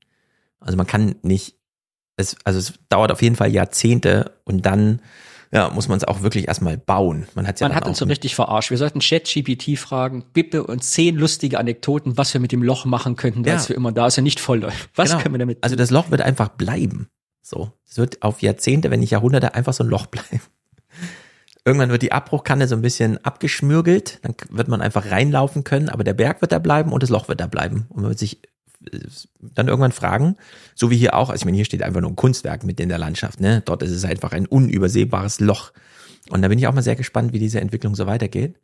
Also 0.59 0.79
man 0.79 0.87
kann 0.87 1.17
nicht, 1.21 1.57
es, 2.17 2.39
also 2.45 2.59
es 2.59 2.73
dauert 2.89 3.13
auf 3.13 3.21
jeden 3.21 3.37
Fall 3.37 3.53
Jahrzehnte 3.53 4.33
und 4.45 4.65
dann 4.65 5.03
ja, 5.55 5.71
muss 5.71 5.87
man 5.87 5.97
es 5.97 6.05
auch 6.05 6.23
wirklich 6.23 6.49
erstmal 6.49 6.77
bauen. 6.77 7.29
Man, 7.37 7.47
hat's 7.47 7.61
ja 7.61 7.69
man 7.69 7.77
hat 7.77 7.87
uns 7.87 7.99
so 7.99 8.07
richtig 8.07 8.35
verarscht. 8.35 8.71
Wir 8.71 8.77
sollten 8.77 8.99
ChatGPT 8.99 9.79
fragen, 9.79 10.25
bitte 10.33 10.65
uns 10.65 10.91
zehn 10.91 11.15
lustige 11.17 11.61
Anekdoten, 11.61 12.19
was 12.19 12.35
wir 12.35 12.41
mit 12.41 12.51
dem 12.51 12.61
Loch 12.61 12.87
machen 12.87 13.15
könnten, 13.15 13.45
ja. 13.45 13.59
für 13.59 13.73
immer 13.73 13.93
da 13.93 14.09
ist 14.09 14.19
und 14.19 14.25
nicht 14.25 14.41
voll 14.41 14.59
läuft. 14.59 14.91
Was 14.97 15.11
genau. 15.11 15.23
können 15.23 15.35
wir 15.37 15.39
damit 15.39 15.59
tun? 15.59 15.63
Also 15.63 15.77
das 15.77 15.91
Loch 15.91 16.11
wird 16.11 16.23
einfach 16.23 16.49
bleiben. 16.49 17.07
So. 17.41 17.71
Es 17.89 17.99
wird 17.99 18.23
auf 18.23 18.43
Jahrzehnte, 18.43 18.91
wenn 18.91 18.99
nicht 18.99 19.13
Jahrhunderte, 19.13 19.55
einfach 19.55 19.75
so 19.75 19.85
ein 19.85 19.91
Loch 19.91 20.07
bleiben. 20.07 20.41
Irgendwann 21.65 21.91
wird 21.91 22.03
die 22.03 22.13
Abbruchkanne 22.13 22.67
so 22.67 22.75
ein 22.75 22.83
bisschen 22.83 23.25
abgeschmürgelt, 23.25 24.19
dann 24.23 24.35
wird 24.51 24.67
man 24.67 24.83
einfach 24.83 25.11
reinlaufen 25.11 25.63
können, 25.63 25.89
aber 25.89 26.03
der 26.03 26.15
Berg 26.15 26.43
wird 26.43 26.51
da 26.51 26.59
bleiben 26.59 26.93
und 26.93 27.03
das 27.03 27.11
Loch 27.11 27.29
wird 27.29 27.41
da 27.41 27.47
bleiben. 27.47 27.87
Und 27.91 28.03
man 28.03 28.11
wird 28.11 28.19
sich 28.19 28.43
dann 29.41 29.69
irgendwann 29.69 29.93
fragen, 29.93 30.37
so 30.75 30.91
wie 30.91 30.97
hier 30.97 31.15
auch, 31.15 31.31
also 31.31 31.43
ich 31.43 31.45
meine, 31.45 31.57
hier 31.57 31.65
steht 31.65 31.83
einfach 31.83 32.01
nur 32.01 32.11
ein 32.11 32.17
Kunstwerk 32.17 32.65
mit 32.65 32.81
in 32.81 32.89
der 32.89 32.99
Landschaft, 32.99 33.41
ne? 33.41 33.63
Dort 33.65 33.83
ist 33.83 33.91
es 33.91 34.05
einfach 34.05 34.33
ein 34.33 34.47
unübersehbares 34.47 35.41
Loch. 35.41 35.73
Und 36.31 36.43
da 36.43 36.49
bin 36.49 36.59
ich 36.59 36.67
auch 36.67 36.75
mal 36.75 36.83
sehr 36.83 36.97
gespannt, 36.97 37.33
wie 37.33 37.39
diese 37.39 37.61
Entwicklung 37.61 37.95
so 37.95 38.07
weitergeht. 38.07 38.59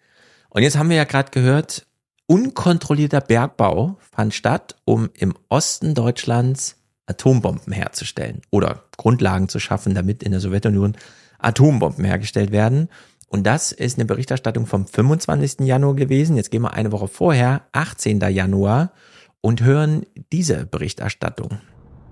Und 0.48 0.62
jetzt 0.62 0.78
haben 0.78 0.90
wir 0.90 0.96
ja 0.96 1.04
gerade 1.04 1.30
gehört, 1.30 1.86
unkontrollierter 2.26 3.20
Bergbau 3.20 3.98
fand 4.12 4.34
statt, 4.34 4.76
um 4.84 5.10
im 5.14 5.34
Osten 5.48 5.94
Deutschlands 5.94 6.76
Atombomben 7.06 7.72
herzustellen 7.72 8.42
oder 8.50 8.84
Grundlagen 8.96 9.48
zu 9.48 9.58
schaffen, 9.58 9.94
damit 9.94 10.22
in 10.22 10.30
der 10.30 10.40
Sowjetunion 10.40 10.96
Atombomben 11.38 12.04
hergestellt 12.04 12.52
werden. 12.52 12.88
Und 13.26 13.46
das 13.46 13.72
ist 13.72 13.98
eine 13.98 14.06
Berichterstattung 14.06 14.66
vom 14.66 14.86
25. 14.86 15.60
Januar 15.60 15.94
gewesen. 15.94 16.36
Jetzt 16.36 16.50
gehen 16.50 16.62
wir 16.62 16.72
eine 16.72 16.92
Woche 16.92 17.08
vorher, 17.08 17.62
18. 17.72 18.20
Januar, 18.20 18.92
und 19.40 19.62
hören 19.62 20.04
diese 20.32 20.66
Berichterstattung. 20.66 21.58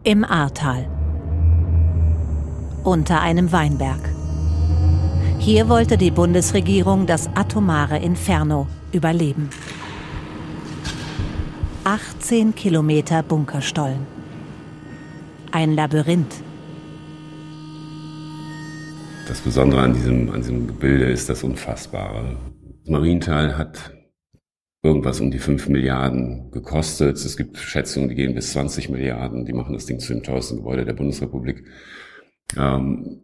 Im 0.05 0.25
Ahrtal. 0.25 0.89
Unter 2.85 3.21
einem 3.21 3.53
Weinberg. 3.53 4.01
Hier 5.39 5.69
wollte 5.69 5.97
die 5.97 6.11
Bundesregierung 6.11 7.07
das 7.07 7.29
atomare 7.35 7.99
Inferno 7.99 8.67
überleben. 8.93 9.51
18 11.85 12.55
Kilometer 12.55 13.23
Bunkerstollen. 13.23 14.07
Ein 15.53 15.75
Labyrinth. 15.75 16.43
Das 19.27 19.41
Besondere 19.41 19.83
an 19.83 19.95
diesem, 19.95 20.31
an 20.31 20.41
diesem 20.41 20.67
Gebilde 20.67 21.07
ist 21.07 21.29
das 21.29 21.43
Unfassbare. 21.45 22.37
Das 22.81 22.91
Mariental 22.91 23.57
hat 23.57 23.98
irgendwas 24.89 25.21
um 25.21 25.31
die 25.31 25.39
5 25.39 25.69
Milliarden 25.69 26.51
gekostet. 26.51 27.19
Es 27.19 27.37
gibt 27.37 27.59
Schätzungen, 27.59 28.09
die 28.09 28.15
gehen 28.15 28.35
bis 28.35 28.53
20 28.53 28.89
Milliarden. 28.89 29.45
Die 29.45 29.53
machen 29.53 29.75
das 29.75 29.85
Ding 29.85 30.01
zu 30.01 30.15
dem 30.15 30.23
teuersten 30.23 30.57
Gebäude 30.57 30.87
der 30.87 30.95
Bundesrepublik. 30.95 31.65
Ähm, 32.57 33.21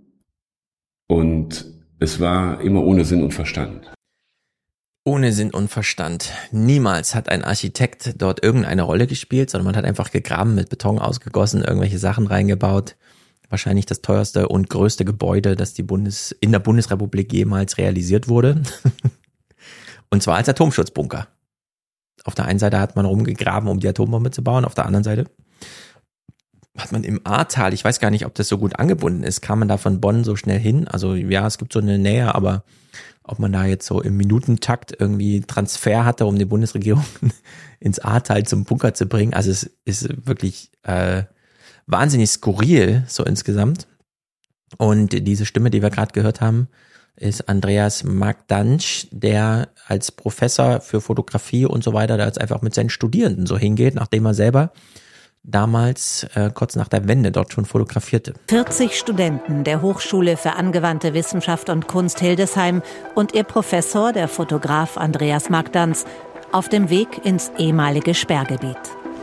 und 1.08 1.64
es 1.98 2.20
war 2.20 2.60
immer 2.60 2.82
ohne 2.84 3.04
Sinn 3.04 3.22
und 3.22 3.32
Verstand. 3.32 3.90
Ohne 5.06 5.32
Sinn 5.32 5.52
und 5.52 5.68
Verstand. 5.68 6.32
Niemals 6.52 7.14
hat 7.14 7.30
ein 7.30 7.44
Architekt 7.44 8.14
dort 8.18 8.42
irgendeine 8.42 8.82
Rolle 8.82 9.06
gespielt, 9.06 9.48
sondern 9.48 9.66
man 9.66 9.76
hat 9.76 9.84
einfach 9.84 10.10
gegraben, 10.10 10.54
mit 10.54 10.68
Beton 10.68 10.98
ausgegossen, 10.98 11.62
irgendwelche 11.62 11.98
Sachen 11.98 12.26
reingebaut. 12.26 12.96
Wahrscheinlich 13.48 13.86
das 13.86 14.02
teuerste 14.02 14.48
und 14.48 14.68
größte 14.68 15.04
Gebäude, 15.04 15.56
das 15.56 15.72
die 15.74 15.82
Bundes 15.82 16.32
in 16.40 16.52
der 16.52 16.58
Bundesrepublik 16.58 17.32
jemals 17.32 17.78
realisiert 17.78 18.28
wurde. 18.28 18.62
und 20.10 20.22
zwar 20.22 20.36
als 20.36 20.48
Atomschutzbunker. 20.48 21.28
Auf 22.22 22.34
der 22.34 22.46
einen 22.46 22.58
Seite 22.58 22.78
hat 22.78 22.96
man 22.96 23.04
rumgegraben, 23.04 23.68
um 23.68 23.80
die 23.80 23.88
Atombombe 23.88 24.30
zu 24.30 24.42
bauen, 24.42 24.64
auf 24.64 24.74
der 24.74 24.86
anderen 24.86 25.04
Seite 25.04 25.26
hat 26.76 26.90
man 26.90 27.04
im 27.04 27.20
Ahrtal, 27.24 27.72
ich 27.72 27.84
weiß 27.84 28.00
gar 28.00 28.10
nicht, 28.10 28.26
ob 28.26 28.34
das 28.34 28.48
so 28.48 28.58
gut 28.58 28.78
angebunden 28.78 29.22
ist, 29.22 29.40
kam 29.40 29.60
man 29.60 29.68
da 29.68 29.76
von 29.76 30.00
Bonn 30.00 30.24
so 30.24 30.34
schnell 30.34 30.58
hin? 30.58 30.88
Also 30.88 31.14
ja, 31.14 31.46
es 31.46 31.58
gibt 31.58 31.72
so 31.72 31.78
eine 31.78 31.98
Nähe, 31.98 32.34
aber 32.34 32.64
ob 33.22 33.38
man 33.38 33.52
da 33.52 33.64
jetzt 33.64 33.86
so 33.86 34.02
im 34.02 34.16
Minutentakt 34.16 34.94
irgendwie 34.98 35.40
Transfer 35.40 36.04
hatte, 36.04 36.26
um 36.26 36.36
die 36.36 36.44
Bundesregierung 36.44 37.04
ins 37.80 38.00
Ahrtal 38.00 38.44
zum 38.44 38.64
Bunker 38.64 38.92
zu 38.92 39.06
bringen. 39.06 39.34
Also 39.34 39.50
es 39.50 39.70
ist 39.84 40.26
wirklich 40.26 40.72
äh, 40.82 41.22
wahnsinnig 41.86 42.30
skurril 42.30 43.04
so 43.06 43.24
insgesamt. 43.24 43.86
Und 44.76 45.26
diese 45.26 45.46
Stimme, 45.46 45.70
die 45.70 45.80
wir 45.80 45.90
gerade 45.90 46.12
gehört 46.12 46.40
haben, 46.40 46.68
ist 47.16 47.48
Andreas 47.48 48.04
Magdansch, 48.04 49.06
der 49.10 49.68
als 49.86 50.10
Professor 50.12 50.80
für 50.80 51.00
Fotografie 51.00 51.66
und 51.66 51.84
so 51.84 51.92
weiter 51.92 52.16
da 52.16 52.26
jetzt 52.26 52.40
einfach 52.40 52.62
mit 52.62 52.74
seinen 52.74 52.90
Studierenden 52.90 53.46
so 53.46 53.56
hingeht, 53.56 53.94
nachdem 53.94 54.26
er 54.26 54.34
selber 54.34 54.72
damals 55.44 56.26
äh, 56.34 56.50
kurz 56.52 56.74
nach 56.74 56.88
der 56.88 57.06
Wende 57.06 57.30
dort 57.30 57.52
schon 57.52 57.66
fotografierte. 57.66 58.32
40 58.48 58.98
Studenten 58.98 59.62
der 59.62 59.82
Hochschule 59.82 60.36
für 60.36 60.54
angewandte 60.54 61.12
Wissenschaft 61.14 61.68
und 61.68 61.86
Kunst 61.86 62.18
Hildesheim 62.20 62.82
und 63.14 63.34
ihr 63.34 63.44
Professor, 63.44 64.12
der 64.12 64.26
Fotograf 64.26 64.96
Andreas 64.96 65.50
Magdans, 65.50 66.06
auf 66.50 66.68
dem 66.68 66.88
Weg 66.88 67.24
ins 67.24 67.52
ehemalige 67.58 68.14
Sperrgebiet. 68.14 68.78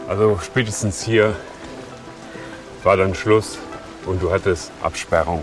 Also 0.07 0.39
spätestens 0.43 1.01
hier 1.01 1.35
war 2.83 2.97
dann 2.97 3.15
Schluss 3.15 3.57
und 4.05 4.21
du 4.21 4.31
hattest 4.31 4.71
Absperrung. 4.83 5.41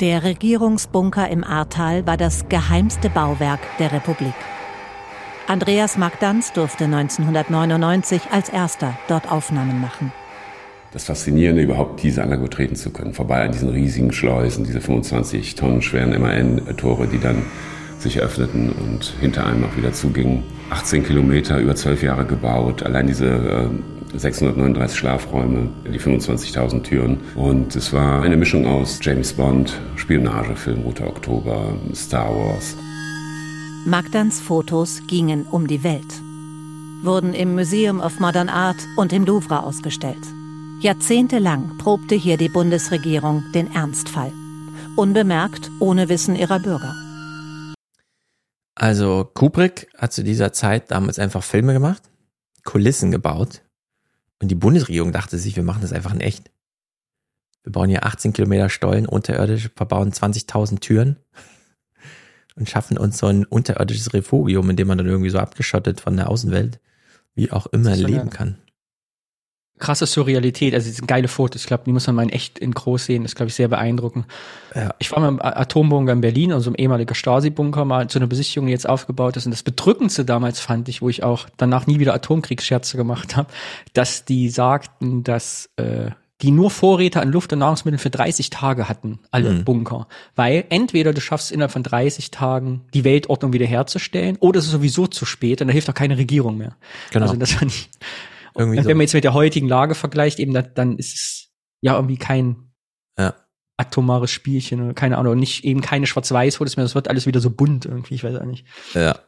Der 0.00 0.24
Regierungsbunker 0.24 1.28
im 1.28 1.44
Ahrtal 1.44 2.04
war 2.04 2.16
das 2.16 2.48
geheimste 2.48 3.08
Bauwerk 3.08 3.60
der 3.78 3.92
Republik. 3.92 4.34
Andreas 5.46 5.96
Magdans 5.96 6.52
durfte 6.52 6.86
1999 6.86 8.22
als 8.32 8.48
erster 8.48 8.98
dort 9.06 9.30
Aufnahmen 9.30 9.80
machen. 9.80 10.12
Das 10.92 11.04
Faszinierende, 11.04 11.62
überhaupt 11.62 12.02
diese 12.02 12.24
Anlage 12.24 12.42
betreten 12.42 12.74
zu 12.74 12.90
können, 12.90 13.14
vorbei 13.14 13.44
an 13.44 13.52
diesen 13.52 13.68
riesigen 13.68 14.10
Schleusen, 14.10 14.64
diese 14.64 14.80
25 14.80 15.54
Tonnen 15.54 15.80
schweren 15.80 16.20
MAN-Tore, 16.20 17.06
die 17.06 17.20
dann 17.20 17.44
sich 18.00 18.20
öffneten 18.20 18.70
und 18.70 19.14
hinter 19.20 19.46
einem 19.46 19.64
auch 19.64 19.76
wieder 19.76 19.92
zugingen. 19.92 20.42
18 20.70 21.04
Kilometer, 21.04 21.60
über 21.60 21.76
zwölf 21.76 22.02
Jahre 22.02 22.24
gebaut, 22.24 22.82
allein 22.82 23.06
diese 23.06 23.26
äh, 23.26 23.68
639 24.16 24.98
Schlafräume, 24.98 25.68
die 25.84 25.98
25.000 25.98 26.82
Türen. 26.82 27.18
Und 27.34 27.74
es 27.74 27.92
war 27.92 28.22
eine 28.22 28.36
Mischung 28.36 28.66
aus 28.66 28.98
James 29.02 29.32
Bond, 29.32 29.80
Spionagefilm, 29.96 30.82
Roter 30.82 31.08
Oktober, 31.08 31.74
Star 31.94 32.34
Wars. 32.34 32.76
Magdans 33.86 34.40
Fotos 34.40 35.02
gingen 35.06 35.46
um 35.46 35.66
die 35.66 35.84
Welt, 35.84 36.22
wurden 37.02 37.34
im 37.34 37.54
Museum 37.54 38.00
of 38.00 38.18
Modern 38.18 38.48
Art 38.48 38.78
und 38.96 39.12
im 39.12 39.24
Louvre 39.24 39.62
ausgestellt. 39.62 40.24
Jahrzehntelang 40.80 41.76
probte 41.78 42.14
hier 42.14 42.36
die 42.36 42.48
Bundesregierung 42.48 43.42
den 43.54 43.74
Ernstfall. 43.74 44.32
Unbemerkt, 44.96 45.70
ohne 45.80 46.08
Wissen 46.08 46.36
ihrer 46.36 46.60
Bürger. 46.60 46.94
Also 48.74 49.28
Kubrick 49.34 49.88
hat 49.98 50.12
zu 50.12 50.24
dieser 50.24 50.52
Zeit 50.52 50.90
damals 50.90 51.18
einfach 51.18 51.42
Filme 51.42 51.72
gemacht, 51.72 52.02
Kulissen 52.64 53.10
gebaut 53.10 53.63
und 54.44 54.48
die 54.48 54.56
Bundesregierung 54.56 55.10
dachte 55.10 55.38
sich, 55.38 55.56
wir 55.56 55.62
machen 55.62 55.80
das 55.80 55.94
einfach 55.94 56.12
in 56.12 56.20
echt. 56.20 56.50
Wir 57.62 57.72
bauen 57.72 57.88
hier 57.88 58.04
18 58.04 58.34
Kilometer 58.34 58.68
Stollen 58.68 59.06
unterirdisch, 59.06 59.70
verbauen 59.74 60.12
20.000 60.12 60.80
Türen 60.80 61.16
und 62.54 62.68
schaffen 62.68 62.98
uns 62.98 63.16
so 63.16 63.26
ein 63.26 63.46
unterirdisches 63.46 64.12
Refugium, 64.12 64.68
in 64.68 64.76
dem 64.76 64.86
man 64.86 64.98
dann 64.98 65.06
irgendwie 65.06 65.30
so 65.30 65.38
abgeschottet 65.38 66.02
von 66.02 66.18
der 66.18 66.28
Außenwelt, 66.28 66.78
wie 67.34 67.52
auch 67.52 67.66
immer, 67.68 67.96
leben 67.96 68.28
kann. 68.28 68.58
Krasse 69.78 70.06
Surrealität, 70.06 70.72
also 70.72 70.88
diese 70.88 71.02
geile 71.02 71.26
Fotos, 71.26 71.62
ich 71.62 71.66
glaube, 71.66 71.82
die 71.84 71.92
muss 71.92 72.06
man 72.06 72.16
mal 72.16 72.22
in 72.22 72.28
echt 72.28 72.58
in 72.60 72.72
groß 72.72 73.06
sehen, 73.06 73.22
das 73.24 73.32
ist, 73.32 73.36
glaube 73.36 73.48
ich, 73.48 73.54
sehr 73.54 73.68
beeindruckend. 73.68 74.26
Ja. 74.74 74.94
Ich 74.98 75.10
war 75.10 75.20
mal 75.20 75.28
im 75.28 75.42
Atombunker 75.42 76.12
in 76.12 76.20
Berlin, 76.20 76.52
also 76.52 76.70
im 76.70 76.76
ehemaligen 76.76 77.14
Stasi-Bunker, 77.14 77.84
mal 77.84 78.08
zu 78.08 78.18
einer 78.18 78.28
Besichtigung, 78.28 78.66
die 78.66 78.72
jetzt 78.72 78.88
aufgebaut 78.88 79.36
ist. 79.36 79.46
Und 79.46 79.52
das 79.52 79.64
Bedrückendste 79.64 80.24
damals 80.24 80.60
fand 80.60 80.88
ich, 80.88 81.02
wo 81.02 81.08
ich 81.08 81.24
auch 81.24 81.48
danach 81.56 81.86
nie 81.86 81.98
wieder 81.98 82.14
Atomkriegsscherze 82.14 82.96
gemacht 82.96 83.36
habe, 83.36 83.48
dass 83.94 84.24
die 84.24 84.48
sagten, 84.48 85.24
dass 85.24 85.70
äh, 85.76 86.10
die 86.42 86.50
nur 86.50 86.70
Vorräte 86.70 87.20
an 87.20 87.32
Luft- 87.32 87.52
und 87.52 87.60
Nahrungsmitteln 87.60 87.98
für 87.98 88.10
30 88.10 88.50
Tage 88.50 88.88
hatten, 88.88 89.18
alle 89.30 89.50
mhm. 89.50 89.64
Bunker. 89.64 90.08
Weil 90.34 90.64
entweder 90.68 91.12
du 91.12 91.20
schaffst 91.20 91.52
innerhalb 91.52 91.72
von 91.72 91.82
30 91.82 92.30
Tagen 92.30 92.82
die 92.92 93.04
Weltordnung 93.04 93.52
wiederherzustellen 93.52 94.36
oder 94.40 94.58
es 94.58 94.66
ist 94.66 94.72
sowieso 94.72 95.06
zu 95.06 95.24
spät 95.24 95.60
und 95.60 95.68
da 95.68 95.72
hilft 95.72 95.88
auch 95.88 95.94
keine 95.94 96.18
Regierung 96.18 96.58
mehr. 96.58 96.76
Genau. 97.12 97.26
Also 97.26 97.36
das 97.36 97.52
fand 97.52 97.70
ich, 97.70 97.88
irgendwie 98.56 98.78
wenn 98.78 98.84
so. 98.84 98.90
man 98.90 99.00
jetzt 99.00 99.14
mit 99.14 99.24
der 99.24 99.34
heutigen 99.34 99.68
Lage 99.68 99.94
vergleicht, 99.94 100.38
eben 100.38 100.54
dann, 100.54 100.70
dann 100.74 100.98
ist 100.98 101.14
es 101.14 101.48
ja 101.80 101.96
irgendwie 101.96 102.16
kein 102.16 102.72
ja. 103.18 103.34
atomares 103.76 104.30
Spielchen 104.30 104.82
oder 104.82 104.94
keine 104.94 105.18
Ahnung, 105.18 105.38
nicht 105.38 105.64
eben 105.64 105.80
keine 105.80 106.06
Schwarz-Weiß-Fotos 106.06 106.76
mehr, 106.76 106.84
das 106.84 106.94
wird 106.94 107.08
alles 107.08 107.26
wieder 107.26 107.40
so 107.40 107.50
bunt 107.50 107.84
irgendwie, 107.86 108.14
ich 108.14 108.24
weiß 108.24 108.36
auch 108.36 108.44
nicht. 108.44 108.66
Ja, 108.94 109.18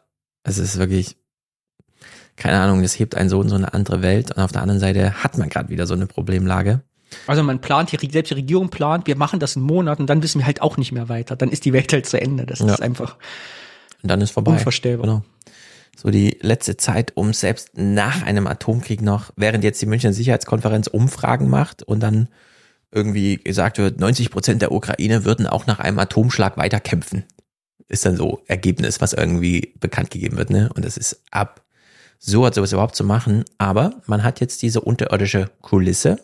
es 0.42 0.58
ist 0.58 0.78
wirklich, 0.78 1.16
keine 2.36 2.60
Ahnung, 2.60 2.82
das 2.82 2.98
hebt 2.98 3.14
einen 3.14 3.28
so 3.28 3.40
in 3.42 3.48
so 3.48 3.56
eine 3.56 3.74
andere 3.74 4.02
Welt 4.02 4.30
und 4.32 4.42
auf 4.42 4.52
der 4.52 4.62
anderen 4.62 4.80
Seite 4.80 5.22
hat 5.22 5.38
man 5.38 5.48
gerade 5.48 5.68
wieder 5.68 5.86
so 5.86 5.94
eine 5.94 6.06
Problemlage. 6.06 6.82
Also 7.26 7.42
man 7.42 7.60
plant, 7.60 7.92
die, 7.92 8.10
selbst 8.10 8.30
die 8.30 8.34
Regierung 8.34 8.68
plant, 8.68 9.06
wir 9.06 9.16
machen 9.16 9.40
das 9.40 9.56
in 9.56 9.62
Monaten 9.62 10.02
und 10.02 10.10
dann 10.10 10.22
wissen 10.22 10.40
wir 10.40 10.46
halt 10.46 10.60
auch 10.60 10.76
nicht 10.76 10.92
mehr 10.92 11.08
weiter. 11.08 11.36
Dann 11.36 11.50
ist 11.50 11.64
die 11.64 11.72
Welt 11.72 11.92
halt 11.92 12.06
zu 12.06 12.20
Ende. 12.20 12.46
Das 12.46 12.58
ja. 12.58 12.66
ist 12.66 12.82
einfach 12.82 13.16
und 14.02 14.10
dann 14.10 14.20
ist 14.20 14.30
vorbei. 14.30 14.52
unvorstellbar. 14.52 15.06
Genau. 15.06 15.22
So 15.96 16.10
die 16.10 16.36
letzte 16.42 16.76
Zeit, 16.76 17.12
um 17.16 17.32
selbst 17.32 17.70
nach 17.74 18.22
einem 18.22 18.46
Atomkrieg 18.46 19.00
noch, 19.00 19.32
während 19.36 19.64
jetzt 19.64 19.80
die 19.80 19.86
Münchner 19.86 20.12
Sicherheitskonferenz 20.12 20.88
Umfragen 20.88 21.48
macht 21.48 21.82
und 21.82 22.00
dann 22.00 22.28
irgendwie 22.92 23.38
gesagt 23.38 23.78
wird, 23.78 23.98
90 23.98 24.30
Prozent 24.30 24.62
der 24.62 24.72
Ukraine 24.72 25.24
würden 25.24 25.46
auch 25.46 25.66
nach 25.66 25.80
einem 25.80 25.98
Atomschlag 25.98 26.58
weiterkämpfen. 26.58 27.24
Ist 27.88 28.04
dann 28.04 28.16
so 28.16 28.42
Ergebnis, 28.46 29.00
was 29.00 29.14
irgendwie 29.14 29.72
bekannt 29.80 30.10
gegeben 30.10 30.36
wird, 30.36 30.50
ne? 30.50 30.70
Und 30.74 30.84
das 30.84 30.98
ist 30.98 31.22
absurd, 31.30 32.54
sowas 32.54 32.72
überhaupt 32.72 32.96
zu 32.96 33.04
machen. 33.04 33.44
Aber 33.56 34.02
man 34.06 34.22
hat 34.22 34.40
jetzt 34.40 34.60
diese 34.62 34.82
unterirdische 34.82 35.50
Kulisse, 35.62 36.18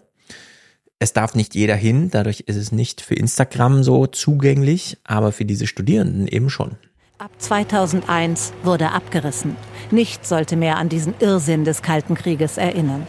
es 0.98 1.12
darf 1.12 1.34
nicht 1.34 1.56
jeder 1.56 1.74
hin, 1.74 2.10
dadurch 2.10 2.40
ist 2.46 2.56
es 2.56 2.70
nicht 2.70 3.00
für 3.00 3.14
Instagram 3.14 3.82
so 3.82 4.06
zugänglich, 4.06 4.98
aber 5.02 5.32
für 5.32 5.44
diese 5.44 5.66
Studierenden 5.66 6.28
eben 6.28 6.48
schon. 6.48 6.76
Ab 7.22 7.30
2001 7.38 8.52
wurde 8.64 8.90
abgerissen. 8.90 9.56
Nichts 9.92 10.28
sollte 10.28 10.56
mehr 10.56 10.76
an 10.76 10.88
diesen 10.88 11.14
Irrsinn 11.20 11.64
des 11.64 11.80
Kalten 11.80 12.16
Krieges 12.16 12.58
erinnern. 12.58 13.06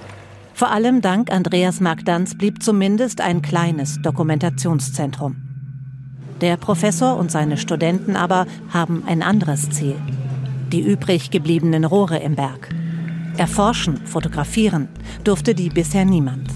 Vor 0.54 0.70
allem 0.70 1.02
dank 1.02 1.32
Andreas 1.32 1.80
Magdans 1.80 2.38
blieb 2.38 2.62
zumindest 2.62 3.22
ein 3.22 3.42
kleines 3.42 4.04
Dokumentationszentrum. 4.04 5.38
Der 6.42 6.58
Professor 6.58 7.18
und 7.18 7.32
seine 7.32 7.58
Studenten 7.58 8.16
aber 8.16 8.46
haben 8.72 9.02
ein 9.08 9.24
anderes 9.24 9.72
Ziel. 9.72 9.96
Die 10.72 10.82
übrig 10.82 11.32
gebliebenen 11.32 11.84
Rohre 11.84 12.20
im 12.20 12.36
Berg. 12.36 12.70
Erforschen, 13.38 14.06
fotografieren 14.06 14.90
durfte 15.24 15.56
die 15.56 15.70
bisher 15.70 16.06
niemand. 16.06 16.52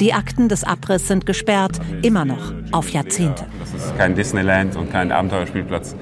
Die 0.00 0.14
Akten 0.14 0.48
des 0.48 0.64
Abriss 0.64 1.08
sind 1.08 1.26
gesperrt, 1.26 1.78
immer 2.00 2.24
noch, 2.24 2.54
auf 2.72 2.88
Jahrzehnte. 2.88 3.44
Das 3.60 3.74
ist 3.74 3.98
kein 3.98 4.14
Disneyland 4.14 4.76
und 4.76 4.90
kein 4.90 5.12
Abenteuerspielplatz. 5.12 5.94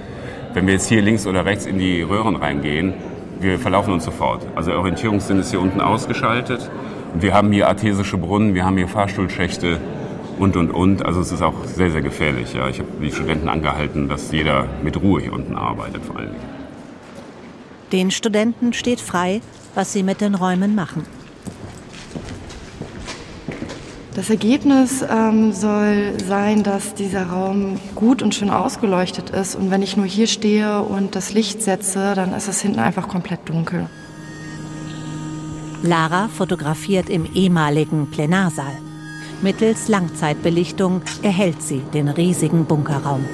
Wenn 0.52 0.66
wir 0.66 0.74
jetzt 0.74 0.88
hier 0.88 1.00
links 1.00 1.26
oder 1.26 1.44
rechts 1.44 1.66
in 1.66 1.78
die 1.78 2.02
Röhren 2.02 2.34
reingehen, 2.34 2.94
wir 3.40 3.58
verlaufen 3.58 3.92
uns 3.92 4.04
sofort. 4.04 4.44
Also 4.56 4.72
Orientierungssinn 4.72 5.38
ist 5.38 5.50
hier 5.50 5.60
unten 5.60 5.80
ausgeschaltet. 5.80 6.68
Wir 7.14 7.34
haben 7.34 7.52
hier 7.52 7.68
artesische 7.68 8.18
Brunnen, 8.18 8.54
wir 8.54 8.64
haben 8.64 8.76
hier 8.76 8.88
Fahrstuhlschächte 8.88 9.78
und, 10.38 10.56
und, 10.56 10.70
und. 10.70 11.06
Also 11.06 11.20
es 11.20 11.30
ist 11.30 11.40
auch 11.42 11.64
sehr, 11.64 11.90
sehr 11.90 12.02
gefährlich. 12.02 12.52
Ja. 12.54 12.68
Ich 12.68 12.80
habe 12.80 12.88
die 13.00 13.12
Studenten 13.12 13.48
angehalten, 13.48 14.08
dass 14.08 14.32
jeder 14.32 14.66
mit 14.82 15.00
Ruhe 15.00 15.20
hier 15.20 15.32
unten 15.32 15.54
arbeitet 15.54 16.04
vor 16.04 16.16
allen 16.16 16.32
Dingen. 16.32 16.60
Den 17.92 18.10
Studenten 18.10 18.72
steht 18.72 19.00
frei, 19.00 19.40
was 19.74 19.92
sie 19.92 20.02
mit 20.02 20.20
den 20.20 20.34
Räumen 20.34 20.74
machen. 20.74 21.04
Das 24.14 24.28
Ergebnis 24.28 25.04
ähm, 25.08 25.52
soll 25.52 26.14
sein, 26.26 26.64
dass 26.64 26.94
dieser 26.94 27.26
Raum 27.28 27.80
gut 27.94 28.22
und 28.22 28.34
schön 28.34 28.50
ausgeleuchtet 28.50 29.30
ist. 29.30 29.54
Und 29.54 29.70
wenn 29.70 29.82
ich 29.82 29.96
nur 29.96 30.04
hier 30.04 30.26
stehe 30.26 30.82
und 30.82 31.14
das 31.14 31.32
Licht 31.32 31.62
setze, 31.62 32.14
dann 32.14 32.34
ist 32.34 32.48
es 32.48 32.60
hinten 32.60 32.80
einfach 32.80 33.06
komplett 33.06 33.48
dunkel. 33.48 33.88
Lara 35.82 36.28
fotografiert 36.28 37.08
im 37.08 37.24
ehemaligen 37.34 38.10
Plenarsaal. 38.10 38.76
Mittels 39.42 39.88
Langzeitbelichtung 39.88 41.02
erhält 41.22 41.62
sie 41.62 41.80
den 41.94 42.08
riesigen 42.08 42.66
Bunkerraum. 42.66 43.24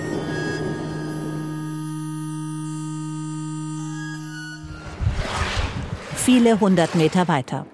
Viele 6.15 6.61
hundert 6.61 6.95
Meter 6.95 7.27
weiter. 7.29 7.67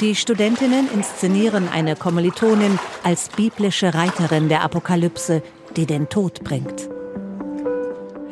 Die 0.00 0.14
Studentinnen 0.14 0.88
inszenieren 0.94 1.68
eine 1.68 1.96
Kommilitonin 1.96 2.78
als 3.02 3.30
biblische 3.30 3.94
Reiterin 3.94 4.48
der 4.48 4.62
Apokalypse, 4.62 5.42
die 5.76 5.86
den 5.86 6.08
Tod 6.08 6.44
bringt. 6.44 6.88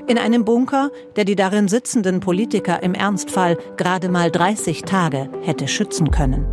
In 0.06 0.16
einem 0.16 0.44
Bunker, 0.44 0.92
der 1.16 1.24
die 1.24 1.34
darin 1.34 1.66
sitzenden 1.66 2.20
Politiker 2.20 2.84
im 2.84 2.94
Ernstfall 2.94 3.58
gerade 3.76 4.08
mal 4.08 4.30
30 4.30 4.82
Tage 4.82 5.28
hätte 5.42 5.66
schützen 5.66 6.12
können. 6.12 6.46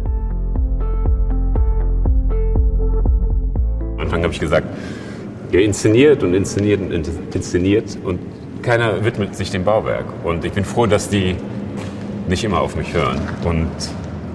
Am 3.94 4.00
Anfang 4.00 4.24
habe 4.24 4.34
ich 4.34 4.40
gesagt, 4.40 4.66
ihr 5.52 5.62
inszeniert 5.62 6.24
und 6.24 6.34
inszeniert 6.34 6.82
und 6.82 7.08
inszeniert 7.36 8.00
und 8.04 8.20
keiner 8.64 9.06
widmet 9.06 9.36
sich 9.36 9.52
dem 9.52 9.64
Bauwerk. 9.64 10.06
Und 10.24 10.44
ich 10.44 10.54
bin 10.54 10.66
froh, 10.66 10.88
dass 10.88 11.08
die 11.08 11.36
nicht 12.28 12.44
immer 12.44 12.62
auf 12.62 12.76
mich 12.76 12.96
hören 12.96 13.22
und 13.46 13.70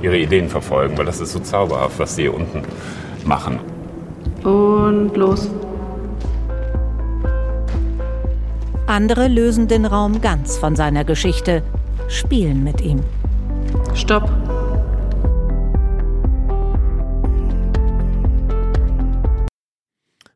ihre 0.02 0.18
Ideen 0.18 0.48
verfolgen, 0.48 0.96
weil 0.98 1.06
das 1.06 1.20
ist 1.20 1.32
so 1.32 1.40
zauberhaft, 1.40 1.98
was 1.98 2.16
die 2.16 2.22
hier 2.22 2.34
unten 2.34 2.62
machen. 3.24 3.60
Und 4.44 5.16
los. 5.16 5.50
Andere 8.86 9.28
lösen 9.28 9.68
den 9.68 9.84
Raum 9.84 10.20
ganz 10.20 10.56
von 10.56 10.74
seiner 10.74 11.04
Geschichte, 11.04 11.62
spielen 12.08 12.64
mit 12.64 12.80
ihm. 12.80 13.00
Stopp. 13.94 14.30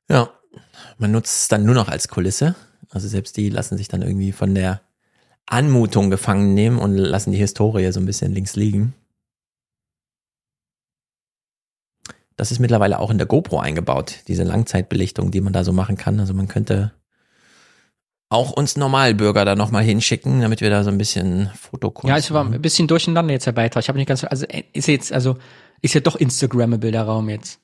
Ja, 0.09 0.29
man 0.99 1.13
nutzt 1.13 1.43
es 1.43 1.49
dann 1.49 1.65
nur 1.65 1.75
noch 1.75 1.89
als 1.89 2.09
Kulisse. 2.09 2.55
Also 2.91 3.09
selbst 3.09 3.39
die 3.39 3.49
lassen 3.49 3.79
sich 3.79 3.89
dann 3.89 4.03
irgendwie 4.03 4.33
von 4.33 4.55
der 4.55 4.83
Anmutung 5.47 6.11
gefangen 6.11 6.53
nehmen 6.53 6.79
und 6.79 6.95
lassen 6.97 7.33
die 7.33 7.39
Historie 7.39 7.91
so 7.93 8.01
ein 8.01 8.07
bisschen 8.07 8.33
links 8.33 8.55
liegen. 8.55 8.95
Das 12.37 12.51
ist 12.51 12.59
mittlerweile 12.59 12.99
auch 12.99 13.11
in 13.11 13.19
der 13.19 13.27
GoPro 13.27 13.59
eingebaut, 13.59 14.21
diese 14.29 14.43
Langzeitbelichtung, 14.43 15.31
die 15.31 15.41
man 15.41 15.53
da 15.53 15.65
so 15.65 15.73
machen 15.73 15.97
kann. 15.97 16.19
Also 16.21 16.35
man 16.35 16.49
könnte 16.49 16.93
auch 18.29 18.51
uns 18.51 18.77
Normalbürger 18.77 19.45
da 19.45 19.55
nochmal 19.55 19.85
hinschicken, 19.85 20.41
damit 20.41 20.63
wir 20.63 20.71
da 20.71 20.85
so 20.85 20.91
ein 20.91 20.97
bisschen 20.97 21.51
Fotokunst 21.55 22.09
Ja, 22.09 22.17
es 22.17 22.31
war 22.31 22.45
ein 22.45 22.63
bisschen 22.63 22.89
durcheinander 22.89 23.33
jetzt 23.33 23.47
der 23.47 23.53
Beitrag. 23.53 23.83
Ich 23.83 23.89
habe 23.89 23.99
nicht 23.99 24.09
ganz, 24.09 24.25
also 24.25 24.47
äh, 24.47 24.65
ist 24.73 24.89
jetzt, 24.89 25.13
also 25.13 25.37
ist 25.83 25.95
ja 25.95 26.01
doch 26.01 26.17
Instagrammable 26.17 26.91
der 26.91 27.03
Raum 27.03 27.29
jetzt. 27.29 27.61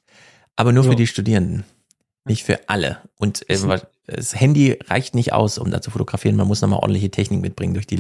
Aber 0.56 0.72
nur 0.72 0.84
So. 0.84 0.90
für 0.90 0.96
die 0.96 1.06
Studierenden, 1.06 1.64
nicht 2.26 2.44
für 2.44 2.68
alle. 2.68 2.98
Und 3.16 3.48
äh, 3.48 3.56
das 4.06 4.38
Handy 4.38 4.78
reicht 4.88 5.14
nicht 5.14 5.32
aus, 5.32 5.56
um 5.56 5.70
da 5.70 5.80
zu 5.80 5.90
fotografieren. 5.90 6.36
Man 6.36 6.48
muss 6.48 6.60
nochmal 6.60 6.80
ordentliche 6.80 7.10
Technik 7.10 7.40
mitbringen 7.40 7.72
durch 7.72 7.86
die 7.86 7.96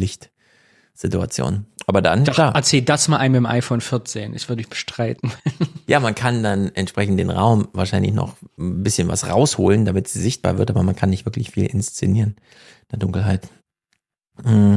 Lichtsituation. 1.02 1.66
Aber 1.86 2.02
dann, 2.02 2.24
Doch, 2.24 2.34
klar. 2.34 2.52
erzähl 2.54 2.82
das 2.82 3.08
mal 3.08 3.18
einem 3.18 3.32
mit 3.32 3.38
dem 3.40 3.46
iPhone 3.46 3.80
14. 3.80 4.34
Ich 4.34 4.48
würde 4.48 4.62
ich 4.62 4.68
bestreiten. 4.68 5.32
Ja, 5.86 6.00
man 6.00 6.14
kann 6.14 6.42
dann 6.42 6.70
entsprechend 6.74 7.18
den 7.18 7.30
Raum 7.30 7.68
wahrscheinlich 7.72 8.12
noch 8.12 8.34
ein 8.58 8.82
bisschen 8.82 9.08
was 9.08 9.26
rausholen, 9.26 9.86
damit 9.86 10.06
sie 10.06 10.20
sichtbar 10.20 10.58
wird, 10.58 10.68
aber 10.68 10.82
man 10.82 10.94
kann 10.94 11.08
nicht 11.08 11.24
wirklich 11.24 11.50
viel 11.52 11.64
inszenieren 11.64 12.32
in 12.32 12.88
der 12.92 12.98
Dunkelheit. 12.98 13.48
Mm, 14.44 14.76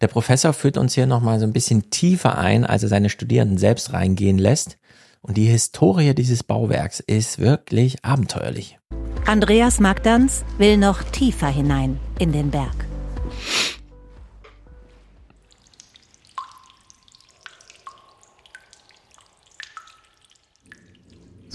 Der 0.00 0.08
Professor 0.08 0.54
führt 0.54 0.78
uns 0.78 0.94
hier 0.94 1.04
nochmal 1.04 1.38
so 1.38 1.44
ein 1.44 1.52
bisschen 1.52 1.90
tiefer 1.90 2.38
ein, 2.38 2.64
als 2.64 2.82
er 2.82 2.88
seine 2.88 3.10
Studierenden 3.10 3.58
selbst 3.58 3.92
reingehen 3.92 4.38
lässt. 4.38 4.78
Und 5.20 5.36
die 5.36 5.44
Historie 5.48 6.14
dieses 6.14 6.42
Bauwerks 6.42 7.00
ist 7.00 7.38
wirklich 7.40 8.02
abenteuerlich. 8.06 8.78
Andreas 9.26 9.80
Magdans 9.80 10.44
will 10.56 10.78
noch 10.78 11.02
tiefer 11.02 11.48
hinein 11.48 12.00
in 12.18 12.32
den 12.32 12.50
Berg. 12.50 12.86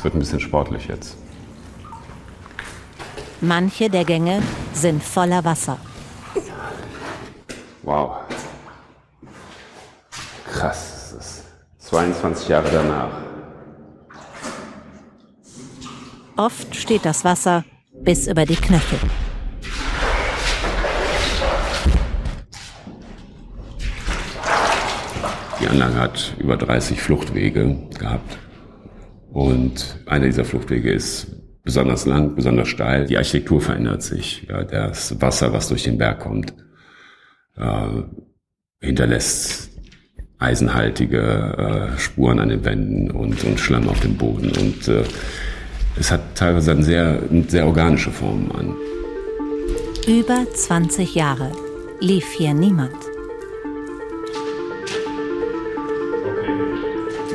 Es 0.03 0.05
wird 0.05 0.15
ein 0.15 0.19
bisschen 0.19 0.41
sportlich 0.41 0.87
jetzt. 0.87 1.15
Manche 3.39 3.89
der 3.89 4.03
Gänge 4.03 4.43
sind 4.73 5.01
voller 5.01 5.45
Wasser. 5.45 5.77
Wow. 7.83 8.17
Krass, 10.51 11.15
ist 11.17 11.43
22 11.87 12.49
Jahre 12.49 12.69
danach. 12.69 13.11
Oft 16.35 16.75
steht 16.75 17.05
das 17.05 17.23
Wasser 17.23 17.63
bis 17.93 18.27
über 18.27 18.45
die 18.45 18.57
Knöchel. 18.57 18.99
Die 25.61 25.67
Anlage 25.69 25.95
hat 25.95 26.35
über 26.39 26.57
30 26.57 27.01
Fluchtwege 27.01 27.77
gehabt. 27.97 28.42
Und 29.33 29.97
einer 30.05 30.27
dieser 30.27 30.45
Fluchtwege 30.45 30.91
ist 30.91 31.25
besonders 31.63 32.05
lang, 32.05 32.35
besonders 32.35 32.67
steil. 32.67 33.07
Die 33.07 33.17
Architektur 33.17 33.59
verändert 33.59 34.03
sich. 34.03 34.45
Ja, 34.47 34.63
das 34.63 35.19
Wasser, 35.21 35.51
was 35.51 35.69
durch 35.69 35.83
den 35.83 35.97
Berg 35.97 36.19
kommt, 36.19 36.53
äh, 37.57 38.03
hinterlässt 38.79 39.71
eisenhaltige 40.37 41.17
äh, 41.95 41.99
Spuren 41.99 42.39
an 42.39 42.49
den 42.49 42.63
Wänden 42.63 43.09
und, 43.09 43.43
und 43.43 43.59
Schlamm 43.59 43.89
auf 43.89 43.99
dem 44.01 44.17
Boden. 44.17 44.51
Und 44.51 44.87
äh, 44.87 45.03
es 45.99 46.11
hat 46.11 46.35
teilweise 46.35 46.71
eine 46.71 46.83
sehr, 46.83 47.19
sehr 47.47 47.65
organische 47.65 48.11
Formen 48.11 48.51
an. 48.51 48.75
Über 50.07 50.45
20 50.53 51.15
Jahre 51.15 51.51
lief 51.99 52.33
hier 52.33 52.53
niemand. 52.53 53.12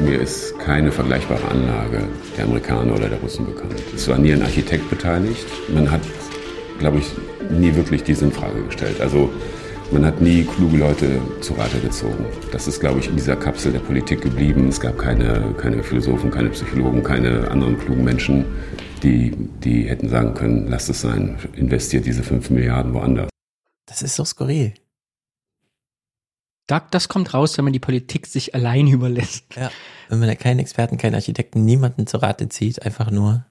Mir 0.00 0.20
ist 0.20 0.56
keine 0.60 0.92
vergleichbare 0.92 1.48
Anlage 1.48 2.04
der 2.36 2.44
Amerikaner 2.44 2.94
oder 2.94 3.08
der 3.08 3.18
Russen 3.18 3.46
bekannt. 3.46 3.74
Es 3.94 4.06
war 4.08 4.16
nie 4.16 4.32
ein 4.32 4.42
Architekt 4.42 4.88
beteiligt. 4.88 5.46
Man 5.68 5.90
hat, 5.90 6.00
glaube 6.78 6.98
ich, 6.98 7.06
nie 7.50 7.74
wirklich 7.74 8.04
diese 8.04 8.26
in 8.26 8.32
Frage 8.32 8.62
gestellt. 8.62 9.00
Also 9.00 9.30
man 9.90 10.04
hat 10.04 10.20
nie 10.20 10.44
kluge 10.44 10.76
Leute 10.76 11.20
zu 11.40 11.54
Rate 11.54 11.78
gezogen. 11.80 12.26
Das 12.52 12.68
ist, 12.68 12.78
glaube 12.78 13.00
ich, 13.00 13.08
in 13.08 13.16
dieser 13.16 13.36
Kapsel 13.36 13.72
der 13.72 13.80
Politik 13.80 14.22
geblieben. 14.22 14.68
Es 14.68 14.80
gab 14.80 14.98
keine, 14.98 15.54
keine 15.56 15.82
Philosophen, 15.82 16.30
keine 16.30 16.50
Psychologen, 16.50 17.02
keine 17.02 17.50
anderen 17.50 17.78
klugen 17.78 18.04
Menschen, 18.04 18.44
die, 19.02 19.32
die 19.64 19.84
hätten 19.84 20.08
sagen 20.08 20.34
können, 20.34 20.68
lasst 20.68 20.90
es 20.90 21.00
sein, 21.00 21.38
investiert 21.56 22.06
diese 22.06 22.22
5 22.22 22.50
Milliarden 22.50 22.94
woanders. 22.94 23.30
Das 23.86 24.02
ist 24.02 24.14
so 24.14 24.24
skurril. 24.24 24.74
Da, 26.68 26.80
das 26.90 27.08
kommt 27.08 27.34
raus, 27.34 27.58
wenn 27.58 27.64
man 27.64 27.72
die 27.72 27.80
Politik 27.80 28.28
sich 28.28 28.54
allein 28.54 28.86
überlässt. 28.86 29.56
Ja. 29.56 29.72
Wenn 30.08 30.20
man 30.20 30.28
da 30.28 30.36
keinen 30.36 30.60
Experten, 30.60 30.98
keinen 30.98 31.16
Architekten, 31.16 31.64
niemanden 31.64 32.06
zu 32.06 32.18
Rate 32.18 32.48
zieht, 32.48 32.84
einfach 32.84 33.10
nur. 33.10 33.44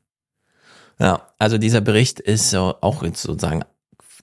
Ja, 0.99 1.27
also 1.38 1.57
dieser 1.57 1.81
Bericht 1.81 2.19
ist 2.19 2.49
so 2.49 2.76
auch 2.81 3.03
sozusagen 3.03 3.64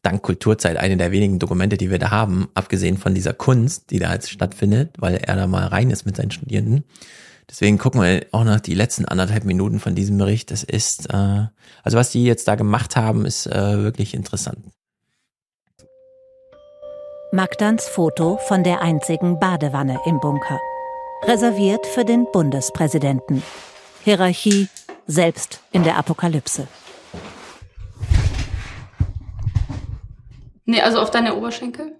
dank 0.02 0.22
Kulturzeit 0.22 0.76
eine 0.76 0.96
der 0.96 1.12
wenigen 1.12 1.38
Dokumente, 1.38 1.76
die 1.76 1.90
wir 1.90 1.98
da 1.98 2.10
haben, 2.10 2.48
abgesehen 2.54 2.98
von 2.98 3.14
dieser 3.14 3.32
Kunst, 3.32 3.90
die 3.90 3.98
da 3.98 4.12
jetzt 4.12 4.30
stattfindet, 4.30 4.96
weil 4.98 5.16
er 5.16 5.36
da 5.36 5.46
mal 5.46 5.66
rein 5.66 5.90
ist 5.90 6.04
mit 6.04 6.16
seinen 6.16 6.30
Studierenden. 6.30 6.84
Deswegen 7.48 7.78
gucken 7.78 8.00
wir 8.00 8.26
auch 8.32 8.44
noch 8.44 8.60
die 8.60 8.74
letzten 8.74 9.04
anderthalb 9.04 9.44
Minuten 9.44 9.80
von 9.80 9.94
diesem 9.94 10.18
Bericht. 10.18 10.50
Das 10.50 10.62
ist, 10.62 11.10
äh, 11.12 11.46
also 11.82 11.98
was 11.98 12.10
die 12.10 12.24
jetzt 12.24 12.48
da 12.48 12.54
gemacht 12.54 12.96
haben, 12.96 13.26
ist 13.26 13.46
äh, 13.46 13.82
wirklich 13.82 14.14
interessant. 14.14 14.58
Magdans 17.35 17.89
Foto 17.89 18.39
von 18.47 18.62
der 18.62 18.81
einzigen 18.81 19.40
Badewanne 19.40 19.98
im 20.06 20.20
Bunker. 20.20 20.61
Reserviert 21.24 21.85
für 21.85 22.05
den 22.05 22.28
Bundespräsidenten. 22.31 23.43
Hierarchie, 24.05 24.69
selbst 25.09 25.61
in 25.73 25.82
der 25.82 25.98
Apokalypse. 25.98 26.69
Nee, 30.65 30.81
also 30.81 31.01
auf 31.01 31.11
deine 31.11 31.35
Oberschenkel? 31.35 31.97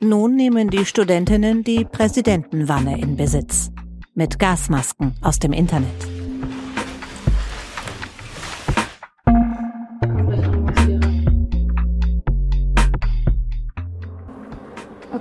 Nun 0.00 0.36
nehmen 0.36 0.70
die 0.70 0.86
Studentinnen 0.86 1.64
die 1.64 1.84
Präsidentenwanne 1.84 2.98
in 2.98 3.18
Besitz. 3.18 3.70
Mit 4.14 4.38
Gasmasken 4.38 5.16
aus 5.20 5.38
dem 5.38 5.52
Internet. 5.52 6.13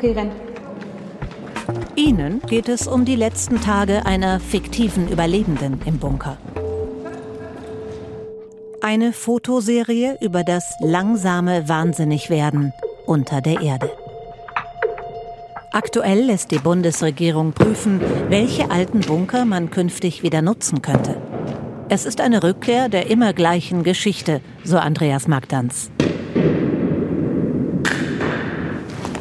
Okay, 0.03 0.11
renn. 0.11 0.31
Ihnen 1.95 2.41
geht 2.41 2.67
es 2.67 2.87
um 2.87 3.05
die 3.05 3.15
letzten 3.15 3.61
Tage 3.61 4.05
einer 4.05 4.41
fiktiven 4.41 5.07
Überlebenden 5.07 5.79
im 5.85 5.97
Bunker. 5.97 6.37
Eine 8.81 9.13
Fotoserie 9.13 10.17
über 10.19 10.43
das 10.43 10.75
langsame 10.81 11.69
Wahnsinnigwerden 11.69 12.73
unter 13.05 13.39
der 13.39 13.61
Erde. 13.61 13.91
Aktuell 15.71 16.25
lässt 16.25 16.51
die 16.51 16.59
Bundesregierung 16.59 17.53
prüfen, 17.53 18.01
welche 18.27 18.71
alten 18.71 18.99
Bunker 18.99 19.45
man 19.45 19.69
künftig 19.69 20.21
wieder 20.21 20.41
nutzen 20.41 20.81
könnte. 20.81 21.15
Es 21.87 22.05
ist 22.05 22.19
eine 22.19 22.43
Rückkehr 22.43 22.89
der 22.89 23.09
immer 23.09 23.31
gleichen 23.31 23.83
Geschichte, 23.83 24.41
so 24.65 24.77
Andreas 24.77 25.29
Magdanz. 25.29 25.89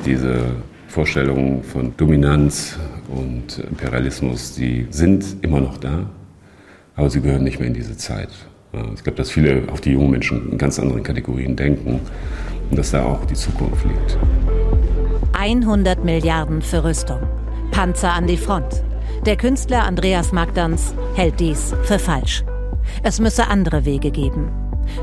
Diese 0.05 0.57
Vorstellungen 0.93 1.63
von 1.65 1.97
Dominanz 1.97 2.79
und 3.09 3.61
Imperialismus, 3.61 4.53
die 4.53 4.87
sind 4.91 5.25
immer 5.41 5.59
noch 5.59 5.79
da, 5.79 6.05
aber 6.97 7.09
sie 7.09 7.23
gehören 7.23 7.45
nicht 7.45 7.59
mehr 7.59 7.69
in 7.69 7.73
diese 7.73 7.97
Zeit. 7.97 8.29
Ich 8.95 9.03
glaube, 9.03 9.17
dass 9.17 9.31
viele 9.31 9.63
auf 9.73 9.81
die 9.81 9.93
jungen 9.93 10.11
Menschen 10.11 10.53
in 10.53 10.59
ganz 10.59 10.79
anderen 10.79 11.03
Kategorien 11.03 11.57
denken 11.57 11.99
und 12.69 12.79
dass 12.79 12.91
da 12.91 13.05
auch 13.05 13.25
die 13.25 13.33
Zukunft 13.33 13.87
liegt. 13.87 14.19
100 15.33 16.05
Milliarden 16.05 16.61
für 16.61 16.85
Rüstung. 16.85 17.21
Panzer 17.71 18.13
an 18.13 18.27
die 18.27 18.37
Front. 18.37 18.85
Der 19.25 19.37
Künstler 19.37 19.85
Andreas 19.85 20.31
Magdans 20.31 20.95
hält 21.15 21.41
dies 21.41 21.75
für 21.85 21.99
falsch. 21.99 22.45
Es 23.03 23.19
müsse 23.19 23.47
andere 23.47 23.87
Wege 23.87 24.11
geben. 24.11 24.51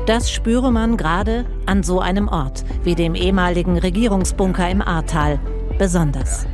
Das 0.06 0.30
spüre 0.30 0.70
man 0.70 0.96
gerade 0.96 1.46
an 1.66 1.82
so 1.82 1.98
einem 1.98 2.28
Ort 2.28 2.64
wie 2.84 2.94
dem 2.94 3.16
ehemaligen 3.16 3.76
Regierungsbunker 3.76 4.70
im 4.70 4.82
Ahrtal 4.82 5.40
besonders. 5.80 6.46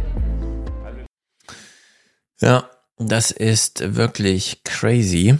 Ja, 2.41 2.71
das 2.97 3.33
ist 3.33 3.97
wirklich 3.97 4.63
crazy. 4.63 5.37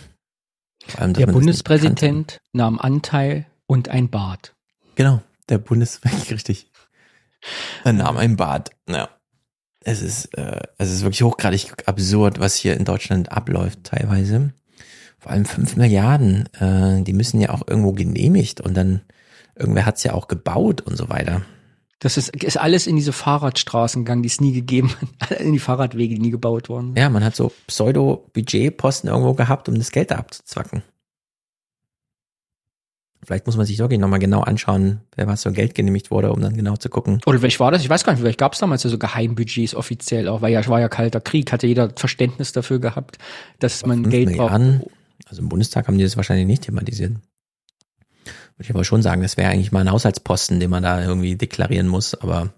Allem, 0.97 1.15
der 1.15 1.29
Bundespräsident 1.29 2.41
nahm 2.53 2.81
Anteil 2.81 3.47
und 3.67 3.89
ein 3.89 4.11
Bad. 4.11 4.57
Genau, 4.97 5.23
der 5.49 5.59
Bundespräsident, 5.59 6.31
richtig. 6.33 6.69
Er 7.85 7.93
nahm 7.93 8.17
ein 8.17 8.35
Bad. 8.35 8.71
Ja. 8.89 9.09
Es 9.85 10.03
ist, 10.03 10.37
äh, 10.37 10.63
es 10.79 10.91
ist 10.91 11.03
wirklich 11.03 11.23
hochgradig 11.23 11.87
absurd, 11.87 12.41
was 12.41 12.57
hier 12.57 12.77
in 12.77 12.85
Deutschland 12.85 13.31
abläuft 13.31 13.85
teilweise. 13.85 14.53
Vor 15.21 15.31
allem 15.31 15.45
fünf 15.45 15.77
Milliarden, 15.77 16.49
äh, 16.55 17.05
die 17.05 17.13
müssen 17.13 17.41
ja 17.41 17.51
auch 17.51 17.63
irgendwo 17.69 17.93
genehmigt 17.93 18.61
und 18.61 18.75
dann 18.75 19.03
irgendwer 19.55 19.87
hat 19.87 19.99
es 19.99 20.03
ja 20.03 20.13
auch 20.13 20.27
gebaut 20.27 20.81
und 20.81 20.97
so 20.97 21.09
weiter. 21.09 21.43
Das 21.99 22.19
ist, 22.19 22.37
ist 22.37 22.59
alles 22.59 22.87
in 22.87 22.97
diese 22.97 23.13
Fahrradstraßen 23.13 24.05
gegangen, 24.05 24.23
die 24.23 24.29
es 24.29 24.41
nie 24.41 24.53
gegeben 24.53 24.95
hat, 25.21 25.31
in 25.41 25.53
die 25.53 25.59
Fahrradwege, 25.59 26.15
die 26.15 26.21
nie 26.21 26.31
gebaut 26.31 26.69
wurden. 26.69 26.95
Ja, 26.97 27.09
man 27.09 27.25
hat 27.25 27.35
so 27.35 27.53
Pseudo-Budgetposten 27.67 29.09
irgendwo 29.09 29.35
gehabt, 29.35 29.69
um 29.69 29.77
das 29.77 29.91
Geld 29.91 30.11
da 30.11 30.17
abzuzwacken. 30.17 30.83
Vielleicht 33.25 33.47
muss 33.47 33.57
man 33.57 33.67
sich 33.67 33.79
wirklich 33.79 33.99
nochmal 33.99 34.21
genau 34.21 34.43
anschauen, 34.43 35.01
wer 35.17 35.27
was 35.27 35.43
so 35.43 35.51
Geld 35.51 35.75
genehmigt 35.75 36.13
wurde, 36.13 36.33
um 36.33 36.41
dann 36.41 36.57
genau 36.57 36.77
zu 36.77 36.89
gucken. 36.89 37.21
Oder 37.27 37.43
welch 37.43 37.59
war 37.59 37.73
das? 37.73 37.83
Ich 37.83 37.91
weiß 37.91 38.05
gar 38.05 38.13
nicht, 38.13 38.21
vielleicht 38.21 38.39
gab 38.39 38.53
es 38.53 38.61
damals 38.61 38.85
ja 38.85 38.91
so 38.91 38.99
Geheimbudgets 38.99 39.75
offiziell 39.75 40.29
auch, 40.29 40.43
weil 40.43 40.53
ja 40.53 40.65
war 40.69 40.81
ja 40.81 40.89
kalter 40.89 41.21
Krieg, 41.21 41.51
hatte 41.51 41.67
jeder 41.67 41.91
Verständnis 41.97 42.53
dafür 42.53 42.79
gehabt, 42.79 43.19
dass 43.59 43.85
man 43.85 44.09
Geld 44.09 44.37
braucht. 44.37 44.53
Also 45.29 45.43
im 45.43 45.49
Bundestag 45.49 45.89
haben 45.89 45.99
die 45.99 46.05
das 46.05 46.17
wahrscheinlich 46.17 46.47
nicht 46.47 46.63
thematisiert. 46.63 47.15
Würde 48.57 48.65
ich 48.65 48.71
aber 48.71 48.85
schon 48.85 49.03
sagen, 49.03 49.23
das 49.23 49.37
wäre 49.37 49.51
eigentlich 49.51 49.73
mal 49.73 49.81
ein 49.81 49.91
Haushaltsposten, 49.91 50.61
den 50.61 50.71
man 50.71 50.83
da 50.83 51.03
irgendwie 51.03 51.37
deklarieren 51.37 51.89
muss, 51.89 52.15
aber 52.15 52.55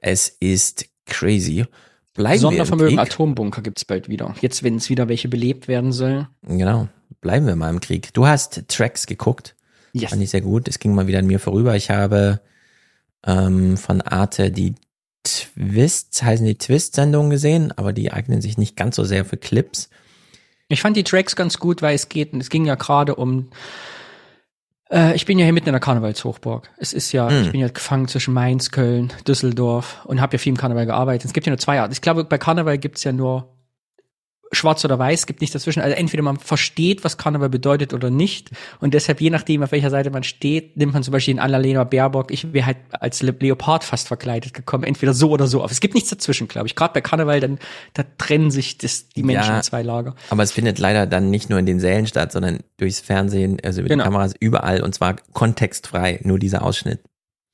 es 0.00 0.28
ist 0.28 0.86
crazy. 1.06 1.66
Bleiben 2.14 2.40
Sondervermögen 2.40 2.98
Atombunker 2.98 3.62
gibt's 3.62 3.84
bald 3.84 4.08
wieder. 4.08 4.34
Jetzt, 4.40 4.62
wenn 4.62 4.76
es 4.76 4.88
wieder 4.88 5.08
welche 5.08 5.28
belebt 5.28 5.68
werden 5.68 5.92
soll. 5.92 6.28
Genau. 6.42 6.88
Bleiben 7.20 7.46
wir 7.46 7.56
mal 7.56 7.70
im 7.70 7.80
Krieg. 7.80 8.12
Du 8.14 8.26
hast 8.26 8.64
Tracks 8.68 9.06
geguckt. 9.06 9.54
Yes. 9.92 10.10
Fand 10.10 10.22
ich 10.22 10.30
sehr 10.30 10.40
gut. 10.40 10.66
Es 10.66 10.78
ging 10.78 10.94
mal 10.94 11.06
wieder 11.06 11.18
an 11.18 11.26
mir 11.26 11.40
vorüber. 11.40 11.76
Ich 11.76 11.90
habe 11.90 12.40
ähm, 13.24 13.76
von 13.76 14.00
Arte 14.00 14.50
die 14.50 14.74
Twists, 15.24 16.22
heißen 16.22 16.46
die 16.46 16.58
Twist-Sendungen 16.58 17.30
gesehen, 17.30 17.72
aber 17.76 17.92
die 17.92 18.12
eignen 18.12 18.40
sich 18.40 18.56
nicht 18.56 18.76
ganz 18.76 18.96
so 18.96 19.04
sehr 19.04 19.24
für 19.24 19.36
Clips. 19.36 19.90
Ich 20.68 20.80
fand 20.80 20.96
die 20.96 21.04
Tracks 21.04 21.36
ganz 21.36 21.58
gut, 21.58 21.82
weil 21.82 21.94
es 21.94 22.08
geht, 22.08 22.34
es 22.34 22.50
ging 22.50 22.64
ja 22.64 22.74
gerade 22.74 23.14
um 23.14 23.48
äh, 24.90 25.14
ich 25.14 25.26
bin 25.26 25.38
ja 25.38 25.44
hier 25.44 25.52
mitten 25.52 25.68
in 25.68 25.72
der 25.72 25.80
Karnevalshochburg. 25.80 26.70
Es 26.78 26.92
ist 26.92 27.12
ja, 27.12 27.28
hm. 27.28 27.42
ich 27.42 27.52
bin 27.52 27.60
ja 27.60 27.68
gefangen 27.68 28.08
zwischen 28.08 28.34
Mainz, 28.34 28.70
Köln, 28.70 29.12
Düsseldorf 29.26 30.04
und 30.04 30.20
habe 30.20 30.36
ja 30.36 30.38
viel 30.38 30.50
im 30.50 30.56
Karneval 30.56 30.86
gearbeitet. 30.86 31.26
Es 31.26 31.32
gibt 31.32 31.46
ja 31.46 31.50
nur 31.50 31.58
zwei 31.58 31.80
Arten. 31.80 31.92
Ich 31.92 32.00
glaube, 32.00 32.24
bei 32.24 32.38
Karneval 32.38 32.78
gibt's 32.78 33.04
ja 33.04 33.12
nur 33.12 33.57
schwarz 34.52 34.84
oder 34.84 34.98
weiß, 34.98 35.26
gibt 35.26 35.40
nicht 35.40 35.54
dazwischen. 35.54 35.80
Also 35.80 35.96
entweder 35.96 36.22
man 36.22 36.38
versteht, 36.38 37.04
was 37.04 37.18
Karneval 37.18 37.48
bedeutet 37.48 37.92
oder 37.92 38.10
nicht. 38.10 38.50
Und 38.80 38.94
deshalb, 38.94 39.20
je 39.20 39.30
nachdem, 39.30 39.62
auf 39.62 39.72
welcher 39.72 39.90
Seite 39.90 40.10
man 40.10 40.22
steht, 40.22 40.76
nimmt 40.76 40.94
man 40.94 41.02
zum 41.02 41.12
Beispiel 41.12 41.32
in 41.34 41.40
Annalena 41.40 41.84
Baerbock. 41.84 42.30
Ich 42.30 42.52
wäre 42.52 42.66
halt 42.66 42.78
als 42.90 43.22
Leopard 43.22 43.84
fast 43.84 44.08
verkleidet 44.08 44.54
gekommen. 44.54 44.84
Entweder 44.84 45.14
so 45.14 45.30
oder 45.30 45.46
so. 45.46 45.62
Aber 45.62 45.72
es 45.72 45.80
gibt 45.80 45.94
nichts 45.94 46.10
dazwischen, 46.10 46.48
glaube 46.48 46.66
ich. 46.66 46.74
Gerade 46.74 46.94
bei 46.94 47.00
Karneval, 47.00 47.40
dann, 47.40 47.58
da 47.94 48.04
trennen 48.16 48.50
sich 48.50 48.78
das, 48.78 49.08
die 49.08 49.22
Menschen 49.22 49.50
ja, 49.50 49.56
in 49.58 49.62
zwei 49.62 49.82
Lager. 49.82 50.14
Aber 50.30 50.42
es 50.42 50.52
findet 50.52 50.78
leider 50.78 51.06
dann 51.06 51.30
nicht 51.30 51.50
nur 51.50 51.58
in 51.58 51.66
den 51.66 51.80
Sälen 51.80 52.06
statt, 52.06 52.32
sondern 52.32 52.60
durchs 52.78 53.00
Fernsehen, 53.00 53.58
also 53.62 53.80
über 53.80 53.88
genau. 53.88 54.04
die 54.04 54.06
Kameras 54.06 54.34
überall 54.38 54.82
und 54.82 54.94
zwar 54.94 55.16
kontextfrei, 55.32 56.20
nur 56.22 56.38
dieser 56.38 56.62
Ausschnitt. 56.62 57.00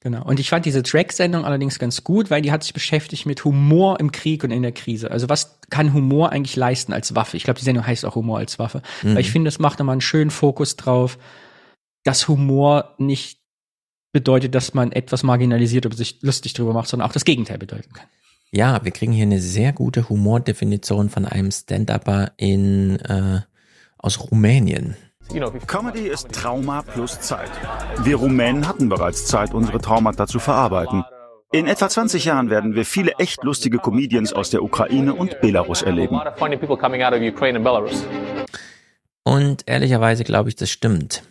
Genau. 0.05 0.23
Und 0.23 0.39
ich 0.39 0.51
fand 0.51 0.67
diese 0.67 0.83
Track-Sendung 0.83 1.47
allerdings 1.47 1.79
ganz 1.79 2.05
gut, 2.05 2.31
weil 2.31 2.43
die 2.43 2.53
hat 2.53 2.63
sich 2.63 2.75
beschäftigt 2.75 3.25
mit 3.25 3.43
Humor 3.43 3.99
im 4.01 4.13
Krieg 4.13 4.45
und 4.45 4.51
in 4.51 4.61
der 4.61 4.73
Krise. 4.73 5.11
Also 5.11 5.31
was 5.31 5.59
kann 5.71 5.95
Humor 5.95 6.31
eigentlich 6.31 6.57
leisten 6.57 6.93
als 6.93 7.15
Waffe? 7.15 7.39
Ich 7.39 7.45
glaube, 7.45 7.59
die 7.59 7.65
Sendung 7.65 7.87
heißt 7.87 8.05
auch 8.05 8.15
Humor 8.15 8.37
als 8.37 8.59
Waffe. 8.59 8.83
Mhm. 9.03 9.15
Weil 9.15 9.23
ich 9.23 9.33
finde, 9.33 9.49
es 9.49 9.59
macht 9.59 9.79
nochmal 9.79 9.95
einen 9.95 10.03
schönen 10.03 10.31
Fokus 10.31 10.77
drauf, 10.77 11.17
dass 12.03 12.29
Humor 12.29 12.95
nicht 12.99 13.41
bedeutet, 14.13 14.55
dass 14.55 14.75
man 14.75 14.93
etwas 14.93 15.23
marginalisiert 15.23 15.87
oder 15.87 15.97
sich 15.97 16.21
lustig 16.21 16.53
drüber 16.53 16.75
macht, 16.75 16.89
sondern 16.89 17.09
auch 17.09 17.15
das 17.15 17.25
Gegenteil 17.25 17.57
bedeuten 17.57 17.95
kann. 17.95 18.07
Ja, 18.51 18.85
wir 18.85 18.93
kriegen 18.93 19.13
hier 19.13 19.23
eine 19.23 19.41
sehr 19.41 19.73
gute 19.73 20.11
Humordefinition 20.11 21.09
von 21.09 21.25
einem 21.25 21.51
Stand-Upper 21.51 22.33
in 22.37 23.01
äh, 23.01 23.41
aus 23.97 24.21
Rumänien. 24.21 24.97
Comedy 25.67 26.09
ist 26.09 26.33
Trauma 26.33 26.83
plus 26.83 27.21
Zeit. 27.21 27.51
Wir 28.03 28.17
Rumänen 28.17 28.69
hatten 28.69 28.89
bereits 28.89 29.27
Zeit, 29.27 29.55
unsere 29.55 29.81
Traumata 29.81 30.27
zu 30.27 30.39
verarbeiten. 30.39 31.05
In 31.53 31.67
etwa 31.67 31.89
20 31.89 32.25
Jahren 32.25 32.51
werden 32.51 32.75
wir 32.75 32.85
viele 32.85 33.13
echt 33.19 33.45
lustige 33.45 33.79
Comedians 33.79 34.33
aus 34.33 34.51
der 34.51 34.63
Ukraine 34.63 35.15
und 35.15 35.41
Belarus 35.41 35.83
erleben. 35.83 36.21
Und 39.25 39.63
ehrlicherweise 39.67 40.25
glaube 40.25 40.49
ich, 40.49 40.57
das 40.57 40.71
stimmt. 40.71 41.23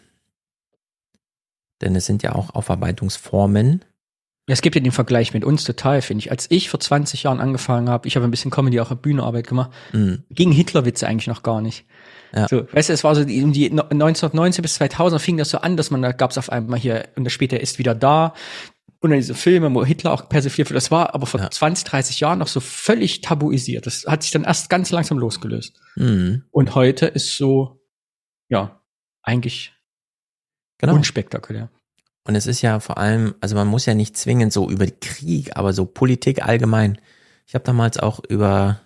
Denn 1.82 1.96
es 1.96 2.06
sind 2.06 2.24
ja 2.24 2.34
auch 2.34 2.56
Aufarbeitungsformen. 2.56 3.84
Es 4.46 4.62
gibt 4.62 4.76
ja 4.76 4.82
den 4.82 4.92
Vergleich 4.92 5.34
mit 5.34 5.46
uns 5.46 5.64
total, 5.64 6.02
finde 6.02 6.20
ich. 6.20 6.32
Als 6.32 6.48
ich 6.50 6.70
vor 6.70 6.80
20 6.80 7.24
Jahren 7.24 7.40
angefangen 7.40 7.90
habe, 7.90 8.08
ich 8.08 8.18
habe 8.18 8.26
ein 8.26 8.32
bisschen 8.32 8.52
Comedy 8.52 8.80
auch 8.82 8.92
auf 8.92 9.02
Bühnenarbeit 9.02 9.48
gemacht, 9.48 9.72
mhm. 9.94 10.24
ging 10.30 10.52
Hitlerwitze 10.52 11.08
eigentlich 11.08 11.28
noch 11.28 11.44
gar 11.44 11.62
nicht. 11.62 11.86
Ja. 12.36 12.48
So, 12.50 12.68
weißt 12.72 12.90
du, 12.90 12.94
es 12.94 13.04
war 13.06 13.16
so 13.16 13.24
die, 13.24 13.42
um 13.42 13.54
die 13.54 13.70
1990 13.72 14.62
bis 14.62 14.76
2000 14.76 15.22
fing 15.22 15.38
das 15.38 15.50
so 15.50 15.60
an, 15.60 15.78
dass 15.78 15.92
man 15.92 16.02
da 16.02 16.12
gab 16.12 16.32
es 16.32 16.38
auf 16.38 16.52
einmal 16.52 16.80
hier 16.80 17.08
und 17.16 17.32
später 17.32 17.60
ist 17.60 17.80
wieder 17.80 17.96
da 17.96 18.34
und 19.04 19.10
dann 19.10 19.20
diese 19.20 19.36
Filme, 19.36 19.74
wo 19.74 19.84
Hitler 19.86 20.14
auch 20.14 20.30
persifliert 20.30 20.70
wird. 20.70 20.78
Das 20.78 20.90
war 20.90 21.14
aber 21.14 21.26
vor 21.26 21.40
ja. 21.40 21.52
20, 21.52 21.86
30 21.86 22.22
Jahren 22.22 22.40
noch 22.40 22.48
so 22.48 22.62
völlig 22.62 23.22
tabuisiert. 23.22 23.86
Das 23.86 24.06
hat 24.08 24.24
sich 24.24 24.32
dann 24.32 24.46
erst 24.46 24.70
ganz 24.70 24.92
langsam 24.92 25.20
losgelöst. 25.20 25.80
Mhm. 25.96 26.46
Und 26.52 26.74
heute 26.74 27.08
ist 27.08 27.36
so, 27.38 27.82
ja, 28.48 28.82
eigentlich 29.22 29.74
genau. 30.78 30.96
unspektakulär. 30.96 31.70
Und 32.26 32.36
es 32.36 32.48
ist 32.48 32.62
ja 32.62 32.80
vor 32.80 32.98
allem, 32.98 33.36
also 33.42 33.56
man 33.56 33.68
muss 33.68 33.86
ja 33.86 33.94
nicht 33.94 34.18
zwingend 34.18 34.54
so 34.54 34.70
über 34.70 34.88
Krieg, 34.88 35.58
aber 35.58 35.74
so 35.74 35.86
Politik 35.86 36.46
allgemein. 36.46 36.98
Ich 37.46 37.54
habe 37.54 37.66
damals 37.66 37.98
auch 37.98 38.22
über 38.30 38.80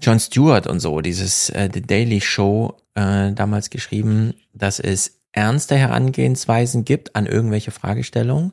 John 0.00 0.18
Stewart 0.18 0.66
und 0.66 0.80
so, 0.80 1.00
dieses 1.00 1.50
äh, 1.50 1.70
The 1.72 1.82
Daily 1.82 2.20
Show 2.20 2.76
äh, 2.94 3.32
damals 3.32 3.70
geschrieben, 3.70 4.34
dass 4.52 4.80
es 4.80 5.20
ernste 5.32 5.76
Herangehensweisen 5.76 6.84
gibt 6.84 7.14
an 7.14 7.26
irgendwelche 7.26 7.70
Fragestellungen. 7.70 8.52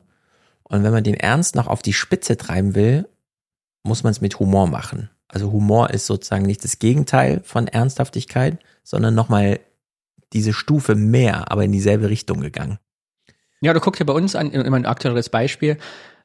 Und 0.62 0.84
wenn 0.84 0.92
man 0.92 1.04
den 1.04 1.14
Ernst 1.14 1.56
noch 1.56 1.66
auf 1.66 1.82
die 1.82 1.92
Spitze 1.92 2.36
treiben 2.36 2.74
will, 2.74 3.08
muss 3.82 4.02
man 4.02 4.12
es 4.12 4.20
mit 4.20 4.38
Humor 4.38 4.66
machen. 4.66 5.10
Also 5.28 5.50
Humor 5.50 5.90
ist 5.90 6.06
sozusagen 6.06 6.46
nicht 6.46 6.62
das 6.64 6.78
Gegenteil 6.78 7.40
von 7.44 7.66
Ernsthaftigkeit, 7.66 8.58
sondern 8.82 9.14
nochmal 9.14 9.60
diese 10.32 10.52
Stufe 10.52 10.94
mehr, 10.94 11.50
aber 11.50 11.64
in 11.64 11.72
dieselbe 11.72 12.08
Richtung 12.08 12.40
gegangen. 12.40 12.78
Ja, 13.64 13.72
du 13.72 13.80
guckst 13.80 13.98
ja 13.98 14.04
bei 14.04 14.12
uns 14.12 14.36
an, 14.36 14.50
immer 14.50 14.76
ein 14.76 14.84
aktuelles 14.84 15.30
Beispiel, 15.30 15.78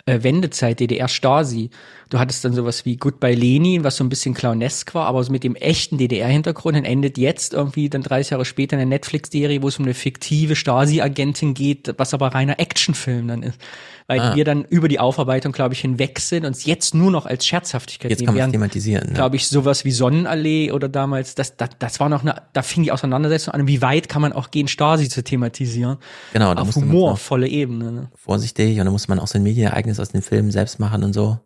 äh, 0.06 0.24
Wendezeit, 0.24 0.82
DDR-Stasi. 0.82 1.70
Du 2.10 2.18
hattest 2.18 2.44
dann 2.44 2.54
sowas 2.54 2.86
wie 2.86 2.98
Goodbye 2.98 3.36
Lenin, 3.36 3.84
was 3.84 3.98
so 3.98 4.04
ein 4.04 4.10
bisschen 4.10 4.34
clownesk 4.34 4.96
war, 4.96 5.06
aber 5.06 5.24
so 5.24 5.32
mit 5.32 5.44
dem 5.44 5.56
echten 5.56 6.00
DDR-Hintergrund 6.00 6.76
und 6.76 6.84
endet 6.84 7.20
jetzt 7.20 7.54
irgendwie 7.54 7.88
dann 7.88 8.02
30 8.02 8.32
Jahre 8.32 8.46
später 8.46 8.76
eine 8.78 8.88
Netflix-Serie, 8.88 9.62
wo 9.62 9.68
es 9.68 9.78
um 9.78 9.86
eine 9.86 9.94
fiktive 9.94 10.56
Stasi-Agentin 10.56 11.54
geht, 11.54 11.94
was 11.98 12.16
aber 12.16 12.30
reiner 12.30 12.60
Actionfilm 12.60 13.28
dann 13.28 13.44
ist. 13.44 13.60
Weil 14.08 14.20
Ah. 14.22 14.36
wir 14.36 14.44
dann 14.44 14.64
über 14.64 14.88
die 14.88 15.00
Aufarbeitung, 15.00 15.52
glaube 15.52 15.76
ich, 15.76 15.82
hinweg 15.82 16.20
sind 16.20 16.46
und 16.46 16.56
es 16.56 16.66
jetzt 16.66 16.96
nur 16.96 17.12
noch 17.12 17.28
als 17.28 17.46
Scherzhaftigkeit 17.46 18.10
Jetzt 18.10 18.20
sehen. 18.20 18.26
kann 18.26 18.36
man 18.36 18.46
es 18.48 18.52
thematisieren. 18.54 19.08
Ne? 19.10 19.14
glaube 19.14 19.36
ich, 19.36 19.48
sowas 19.48 19.86
wie 19.86 19.92
Sonnenallee 19.92 20.72
oder 20.72 20.90
damals, 20.90 21.36
das, 21.36 21.58
das, 21.58 21.70
das 21.78 22.00
war 22.00 22.10
noch 22.10 22.24
eine, 22.24 22.42
da 22.54 22.64
fing 22.64 22.82
die 22.82 22.92
Auseinandersetzung 22.92 23.54
an, 23.54 23.68
wie 23.68 23.84
weit 23.84 24.10
kann 24.10 24.24
man 24.24 24.34
auch 24.34 24.50
gehen, 24.50 24.68
Stasi 24.68 25.10
zu 25.10 25.24
thematisieren. 25.24 25.98
Genau, 26.34 26.56
da 26.56 26.64
Auf 26.64 26.76
humorvolle 26.76 27.48
Ebene. 27.48 27.92
Ne? 27.92 28.10
vorsichtig 28.16 28.80
und 28.80 28.86
dann 28.86 28.94
muss 28.94 29.08
man 29.08 29.20
auch 29.20 29.28
so 29.28 29.38
ein 29.38 29.44
Medienereignis 29.44 30.00
aus 30.00 30.10
den 30.10 30.24
Filmen 30.24 30.50
selbst 30.50 30.80
machen 30.80 31.04
und 31.04 31.14
so. 31.14 31.38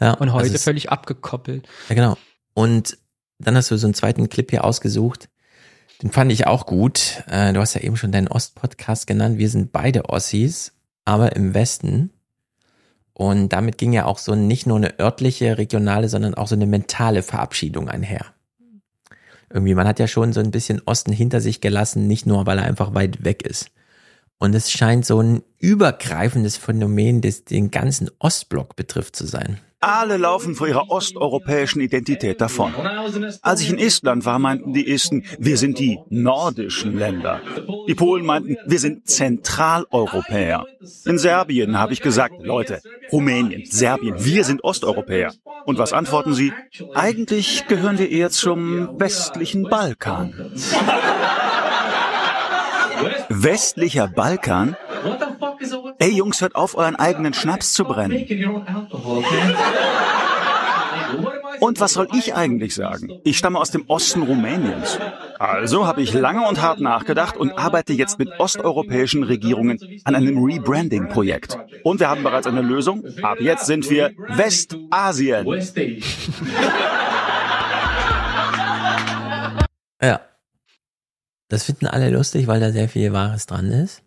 Ja, 0.00 0.14
Und 0.14 0.32
heute 0.32 0.44
also 0.50 0.58
völlig 0.58 0.90
abgekoppelt. 0.90 1.66
Ja, 1.88 1.94
genau. 1.94 2.16
Und 2.54 2.98
dann 3.38 3.56
hast 3.56 3.70
du 3.70 3.76
so 3.76 3.86
einen 3.86 3.94
zweiten 3.94 4.28
Clip 4.28 4.50
hier 4.50 4.64
ausgesucht. 4.64 5.28
Den 6.02 6.10
fand 6.12 6.30
ich 6.32 6.46
auch 6.46 6.66
gut. 6.66 7.22
Äh, 7.28 7.52
Du 7.52 7.60
hast 7.60 7.74
ja 7.74 7.80
eben 7.80 7.96
schon 7.96 8.12
deinen 8.12 8.28
Ost-Podcast 8.28 9.06
genannt. 9.06 9.38
Wir 9.38 9.48
sind 9.48 9.72
beide 9.72 10.08
Ossis, 10.08 10.72
aber 11.04 11.34
im 11.34 11.54
Westen. 11.54 12.10
Und 13.12 13.48
damit 13.52 13.78
ging 13.78 13.92
ja 13.92 14.04
auch 14.04 14.18
so 14.18 14.36
nicht 14.36 14.66
nur 14.66 14.76
eine 14.76 14.98
örtliche, 15.00 15.58
regionale, 15.58 16.08
sondern 16.08 16.34
auch 16.34 16.46
so 16.46 16.54
eine 16.54 16.66
mentale 16.66 17.22
Verabschiedung 17.22 17.88
einher. 17.88 18.26
Irgendwie, 19.50 19.74
man 19.74 19.88
hat 19.88 19.98
ja 19.98 20.06
schon 20.06 20.32
so 20.32 20.40
ein 20.40 20.50
bisschen 20.50 20.82
Osten 20.84 21.10
hinter 21.12 21.40
sich 21.40 21.60
gelassen, 21.60 22.06
nicht 22.06 22.26
nur, 22.26 22.46
weil 22.46 22.58
er 22.58 22.64
einfach 22.64 22.94
weit 22.94 23.24
weg 23.24 23.42
ist. 23.42 23.70
Und 24.38 24.54
es 24.54 24.70
scheint 24.70 25.04
so 25.04 25.20
ein 25.20 25.42
übergreifendes 25.58 26.56
Phänomen, 26.56 27.20
das 27.20 27.44
den 27.44 27.70
ganzen 27.70 28.10
Ostblock 28.18 28.76
betrifft 28.76 29.16
zu 29.16 29.26
sein. 29.26 29.58
Alle 29.80 30.16
laufen 30.16 30.56
vor 30.56 30.66
ihrer 30.66 30.90
osteuropäischen 30.90 31.80
Identität 31.80 32.40
davon. 32.40 32.74
Als 33.42 33.60
ich 33.60 33.70
in 33.70 33.78
Estland 33.78 34.24
war, 34.24 34.40
meinten 34.40 34.72
die 34.72 34.92
Esten, 34.92 35.24
wir 35.38 35.56
sind 35.56 35.78
die 35.78 36.00
nordischen 36.08 36.98
Länder. 36.98 37.40
Die 37.86 37.94
Polen 37.94 38.26
meinten, 38.26 38.56
wir 38.66 38.80
sind 38.80 39.08
Zentraleuropäer. 39.08 40.66
In 41.04 41.18
Serbien 41.18 41.78
habe 41.78 41.92
ich 41.92 42.00
gesagt, 42.00 42.42
Leute, 42.42 42.80
Rumänien, 43.12 43.66
Serbien, 43.66 44.16
wir 44.24 44.42
sind 44.42 44.64
Osteuropäer. 44.64 45.32
Und 45.64 45.78
was 45.78 45.92
antworten 45.92 46.34
sie? 46.34 46.52
Eigentlich 46.94 47.68
gehören 47.68 47.98
wir 47.98 48.10
eher 48.10 48.30
zum 48.30 48.98
westlichen 48.98 49.62
Balkan. 49.64 50.34
Westlicher 53.42 54.08
Balkan? 54.08 54.76
Ey 55.98 56.10
Jungs, 56.10 56.40
hört 56.40 56.56
auf, 56.56 56.76
euren 56.76 56.96
eigenen 56.96 57.34
Schnaps 57.34 57.72
zu 57.72 57.84
brennen. 57.84 58.26
Und 61.60 61.80
was 61.80 61.92
soll 61.92 62.08
ich 62.16 62.34
eigentlich 62.34 62.74
sagen? 62.74 63.20
Ich 63.24 63.38
stamme 63.38 63.58
aus 63.58 63.70
dem 63.70 63.84
Osten 63.86 64.22
Rumäniens. 64.22 64.98
Also 65.38 65.86
habe 65.86 66.02
ich 66.02 66.12
lange 66.14 66.46
und 66.48 66.60
hart 66.60 66.80
nachgedacht 66.80 67.36
und 67.36 67.52
arbeite 67.52 67.92
jetzt 67.92 68.18
mit 68.18 68.28
osteuropäischen 68.38 69.22
Regierungen 69.22 69.78
an 70.04 70.14
einem 70.14 70.42
Rebranding-Projekt. 70.42 71.58
Und 71.84 72.00
wir 72.00 72.08
haben 72.08 72.24
bereits 72.24 72.46
eine 72.46 72.62
Lösung. 72.62 73.04
Ab 73.22 73.40
jetzt 73.40 73.66
sind 73.66 73.88
wir 73.88 74.12
Westasien. 74.28 75.46
Ja. 80.00 80.27
Das 81.48 81.64
finden 81.64 81.86
alle 81.86 82.10
lustig, 82.10 82.46
weil 82.46 82.60
da 82.60 82.72
sehr 82.72 82.88
viel 82.88 83.12
Wahres 83.12 83.46
dran 83.46 83.70
ist. 83.70 84.02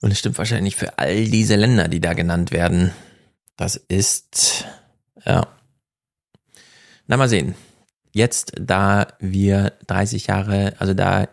Und 0.00 0.10
es 0.10 0.18
stimmt 0.18 0.38
wahrscheinlich 0.38 0.76
für 0.76 0.98
all 0.98 1.24
diese 1.26 1.56
Länder, 1.56 1.88
die 1.88 2.00
da 2.00 2.12
genannt 2.12 2.50
werden. 2.50 2.92
Das 3.56 3.76
ist, 3.76 4.64
ja. 5.24 5.46
Na, 7.06 7.16
mal 7.16 7.28
sehen. 7.28 7.54
Jetzt, 8.12 8.52
da 8.60 9.08
wir 9.20 9.72
30 9.86 10.26
Jahre, 10.26 10.74
also 10.78 10.92
da 10.94 11.28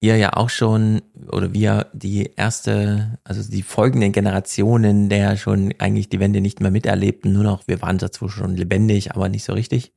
ihr 0.00 0.16
ja 0.16 0.34
auch 0.34 0.48
schon, 0.48 1.02
oder 1.30 1.52
wir 1.52 1.88
die 1.92 2.32
erste, 2.36 3.18
also 3.24 3.48
die 3.48 3.62
folgenden 3.62 4.12
Generationen, 4.12 5.08
der 5.08 5.36
schon 5.36 5.74
eigentlich 5.78 6.08
die 6.08 6.20
Wende 6.20 6.40
nicht 6.40 6.60
mehr 6.60 6.70
miterlebten, 6.70 7.32
nur 7.32 7.44
noch, 7.44 7.68
wir 7.68 7.82
waren 7.82 7.98
dazu 7.98 8.28
schon 8.28 8.56
lebendig, 8.56 9.12
aber 9.12 9.28
nicht 9.28 9.44
so 9.44 9.52
richtig. 9.52 9.92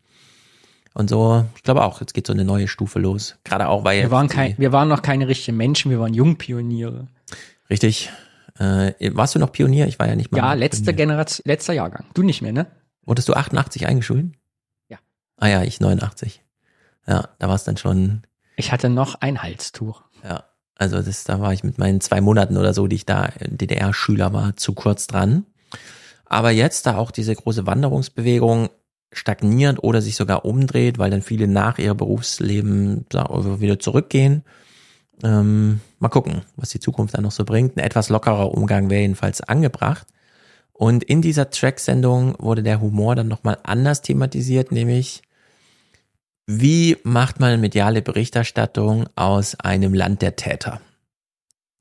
Und 0.93 1.09
so, 1.09 1.45
ich 1.55 1.63
glaube 1.63 1.83
auch, 1.83 2.01
jetzt 2.01 2.13
geht 2.13 2.27
so 2.27 2.33
eine 2.33 2.45
neue 2.45 2.67
Stufe 2.67 2.99
los. 2.99 3.35
Gerade 3.43 3.67
auch, 3.67 3.83
weil 3.83 4.01
Wir 4.01 4.11
waren, 4.11 4.27
kein, 4.27 4.55
wir 4.57 4.71
waren 4.71 4.87
noch 4.87 5.01
keine 5.01 5.27
richtigen 5.27 5.57
Menschen, 5.57 5.89
wir 5.89 5.99
waren 5.99 6.13
Jungpioniere. 6.13 7.07
Richtig. 7.69 8.11
Äh, 8.59 8.93
warst 9.15 9.33
du 9.33 9.39
noch 9.39 9.51
Pionier? 9.51 9.87
Ich 9.87 9.97
war 9.97 10.07
ja 10.07 10.15
nicht 10.15 10.31
mal. 10.31 10.37
Ja, 10.37 10.53
letzte 10.53 10.93
Generation, 10.93 11.43
letzter 11.45 11.73
Jahrgang. 11.73 12.05
Du 12.13 12.21
nicht 12.21 12.41
mehr, 12.43 12.53
ne? 12.53 12.67
Wurdest 13.05 13.27
du 13.27 13.33
88 13.33 13.87
eingeschult? 13.87 14.27
Ja. 14.87 14.99
Ah 15.37 15.47
ja, 15.47 15.63
ich 15.63 15.79
89. 15.79 16.43
Ja, 17.07 17.29
da 17.39 17.47
war 17.47 17.55
es 17.55 17.63
dann 17.63 17.77
schon. 17.77 18.21
Ich 18.55 18.71
hatte 18.71 18.89
noch 18.89 19.15
ein 19.15 19.41
Halstuch. 19.41 20.03
Ja, 20.23 20.43
also 20.75 21.01
das, 21.01 21.23
da 21.23 21.41
war 21.41 21.53
ich 21.53 21.63
mit 21.63 21.79
meinen 21.79 22.01
zwei 22.01 22.21
Monaten 22.21 22.57
oder 22.57 22.73
so, 22.75 22.85
die 22.85 22.97
ich 22.97 23.05
da 23.07 23.29
DDR-Schüler 23.41 24.31
war, 24.33 24.55
zu 24.55 24.73
kurz 24.73 25.07
dran. 25.07 25.45
Aber 26.25 26.51
jetzt, 26.51 26.85
da 26.85 26.97
auch 26.97 27.11
diese 27.11 27.35
große 27.35 27.65
Wanderungsbewegung 27.65 28.69
stagniert 29.13 29.83
oder 29.83 30.01
sich 30.01 30.15
sogar 30.15 30.45
umdreht, 30.45 30.97
weil 30.97 31.11
dann 31.11 31.21
viele 31.21 31.47
nach 31.47 31.77
ihrem 31.79 31.97
Berufsleben 31.97 33.05
da 33.09 33.25
wieder 33.59 33.79
zurückgehen. 33.79 34.43
Ähm, 35.23 35.79
mal 35.99 36.09
gucken, 36.09 36.41
was 36.55 36.69
die 36.69 36.79
Zukunft 36.79 37.15
dann 37.15 37.23
noch 37.23 37.31
so 37.31 37.45
bringt. 37.45 37.77
Ein 37.77 37.83
etwas 37.83 38.09
lockerer 38.09 38.51
Umgang 38.51 38.89
wäre 38.89 39.01
jedenfalls 39.01 39.41
angebracht. 39.41 40.07
Und 40.73 41.03
in 41.03 41.21
dieser 41.21 41.49
Track-Sendung 41.49 42.35
wurde 42.39 42.63
der 42.63 42.81
Humor 42.81 43.15
dann 43.15 43.27
nochmal 43.27 43.57
anders 43.63 44.01
thematisiert, 44.01 44.71
nämlich 44.71 45.21
wie 46.45 46.97
macht 47.03 47.39
man 47.39 47.61
mediale 47.61 48.01
Berichterstattung 48.01 49.07
aus 49.15 49.55
einem 49.55 49.93
Land 49.93 50.21
der 50.21 50.35
Täter? 50.35 50.81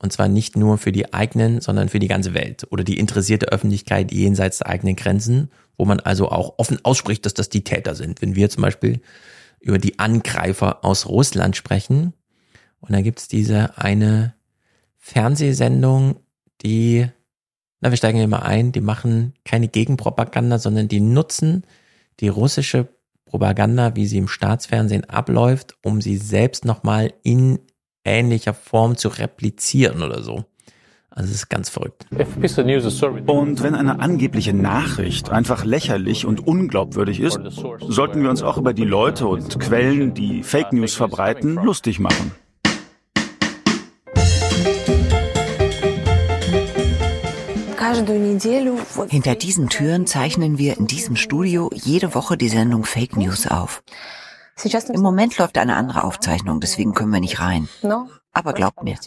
Und 0.03 0.11
zwar 0.11 0.27
nicht 0.27 0.57
nur 0.57 0.77
für 0.77 0.91
die 0.91 1.13
eigenen, 1.13 1.61
sondern 1.61 1.87
für 1.87 1.99
die 1.99 2.09
ganze 2.09 2.33
Welt 2.33 2.67
oder 2.71 2.83
die 2.83 2.99
interessierte 2.99 3.53
Öffentlichkeit 3.53 4.11
jenseits 4.11 4.57
der 4.57 4.67
eigenen 4.67 4.97
Grenzen, 4.97 5.49
wo 5.77 5.85
man 5.85 6.01
also 6.01 6.27
auch 6.27 6.55
offen 6.57 6.77
ausspricht, 6.83 7.25
dass 7.25 7.33
das 7.33 7.47
die 7.47 7.63
Täter 7.63 7.95
sind. 7.95 8.21
Wenn 8.21 8.35
wir 8.35 8.49
zum 8.49 8.63
Beispiel 8.63 8.99
über 9.61 9.77
die 9.77 9.99
Angreifer 9.99 10.83
aus 10.83 11.07
Russland 11.07 11.55
sprechen, 11.55 12.11
und 12.81 12.91
da 12.91 12.99
gibt's 12.99 13.29
diese 13.29 13.77
eine 13.77 14.33
Fernsehsendung, 14.97 16.17
die, 16.63 17.07
na, 17.79 17.89
wir 17.89 17.97
steigen 17.97 18.17
hier 18.17 18.27
mal 18.27 18.39
ein, 18.39 18.73
die 18.73 18.81
machen 18.81 19.35
keine 19.45 19.69
Gegenpropaganda, 19.69 20.59
sondern 20.59 20.89
die 20.89 20.99
nutzen 20.99 21.63
die 22.19 22.27
russische 22.27 22.89
Propaganda, 23.23 23.95
wie 23.95 24.05
sie 24.05 24.17
im 24.17 24.27
Staatsfernsehen 24.27 25.09
abläuft, 25.09 25.77
um 25.81 26.01
sie 26.01 26.17
selbst 26.17 26.65
nochmal 26.65 27.13
in 27.23 27.59
ähnlicher 28.05 28.53
Form 28.53 28.97
zu 28.97 29.09
replizieren 29.09 30.01
oder 30.01 30.21
so. 30.21 30.45
Also 31.15 31.29
es 31.29 31.35
ist 31.35 31.49
ganz 31.49 31.69
verrückt. 31.69 32.07
Und 32.11 33.63
wenn 33.63 33.75
eine 33.75 33.99
angebliche 33.99 34.53
Nachricht 34.53 35.29
einfach 35.29 35.63
lächerlich 35.63 36.25
und 36.25 36.47
unglaubwürdig 36.47 37.19
ist, 37.19 37.39
sollten 37.87 38.23
wir 38.23 38.31
uns 38.31 38.41
auch 38.41 38.57
über 38.57 38.73
die 38.73 38.83
Leute 38.83 39.27
und 39.27 39.59
Quellen, 39.59 40.15
die 40.15 40.41
Fake 40.41 40.73
News 40.73 40.95
verbreiten, 40.95 41.53
lustig 41.55 41.99
machen. 41.99 42.31
Hinter 49.09 49.35
diesen 49.35 49.69
Türen 49.69 50.07
zeichnen 50.07 50.57
wir 50.57 50.77
in 50.77 50.87
diesem 50.87 51.15
Studio 51.15 51.69
jede 51.73 52.15
Woche 52.15 52.37
die 52.37 52.49
Sendung 52.49 52.85
Fake 52.85 53.17
News 53.17 53.45
auf. 53.45 53.83
Im 54.93 55.01
Moment 55.01 55.37
läuft 55.37 55.57
eine 55.57 55.75
andere 55.75 56.03
Aufzeichnung, 56.03 56.59
deswegen 56.59 56.93
können 56.93 57.11
wir 57.11 57.19
nicht 57.19 57.39
rein. 57.39 57.67
Aber 58.33 58.53
glaubt 58.53 58.83
mir, 58.83 58.97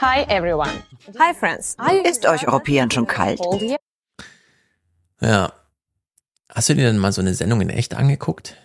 Hi 0.00 0.22
everyone. 0.28 0.70
Hi 1.18 1.34
friends. 1.34 1.76
ist 2.04 2.26
euch 2.26 2.46
Europäern 2.46 2.90
schon 2.90 3.06
kalt? 3.06 3.40
Ja. 5.20 5.52
Hast 6.48 6.68
du 6.68 6.74
dir 6.74 6.84
denn 6.84 6.98
mal 6.98 7.12
so 7.12 7.20
eine 7.20 7.34
Sendung 7.34 7.60
in 7.60 7.70
echt 7.70 7.94
angeguckt? 7.94 8.56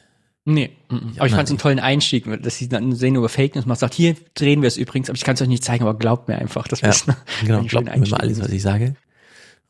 Nee, 0.45 0.75
mhm. 0.89 1.13
aber 1.17 1.27
ich 1.27 1.33
fand 1.33 1.47
es 1.47 1.51
einen 1.51 1.59
tollen 1.59 1.79
Einstieg, 1.79 2.25
dass 2.41 2.57
sie 2.57 2.69
dann 2.69 2.93
sehen 2.93 3.15
über 3.15 3.29
Fake 3.29 3.55
News, 3.55 3.65
man 3.65 3.77
sagt, 3.77 3.93
hier 3.93 4.15
drehen 4.33 4.61
wir 4.61 4.67
es 4.67 4.77
übrigens, 4.77 5.09
aber 5.09 5.15
ich 5.15 5.23
kann 5.23 5.35
es 5.35 5.41
euch 5.41 5.47
nicht 5.47 5.63
zeigen, 5.63 5.83
aber 5.83 5.97
glaubt 5.97 6.27
mir 6.27 6.37
einfach, 6.37 6.67
das 6.67 6.81
Ja, 6.81 6.89
ist 6.89 7.05
genau, 7.45 7.61
glaubt 7.63 7.85
mir 7.85 8.07
mal 8.07 8.19
alles, 8.19 8.41
was 8.41 8.49
ich 8.49 8.61
sage. 8.61 8.95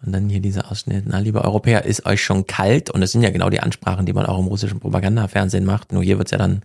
Und 0.06 0.14
dann 0.14 0.30
hier 0.30 0.40
dieser 0.40 0.72
Ausschnitt, 0.72 1.06
na, 1.08 1.20
liebe 1.20 1.44
Europäer, 1.44 1.86
ist 1.86 2.06
euch 2.06 2.24
schon 2.24 2.48
kalt? 2.48 2.90
Und 2.90 3.02
das 3.02 3.12
sind 3.12 3.22
ja 3.22 3.32
genau 3.32 3.50
die 3.50 3.60
Ansprachen, 3.60 4.06
die 4.06 4.14
man 4.14 4.26
auch 4.26 4.40
im 4.40 4.48
russischen 4.48 4.80
Propagandafernsehen 4.80 5.66
macht. 5.66 5.92
Nur 5.92 6.04
hier 6.04 6.18
wird's 6.18 6.32
ja 6.32 6.38
dann 6.38 6.62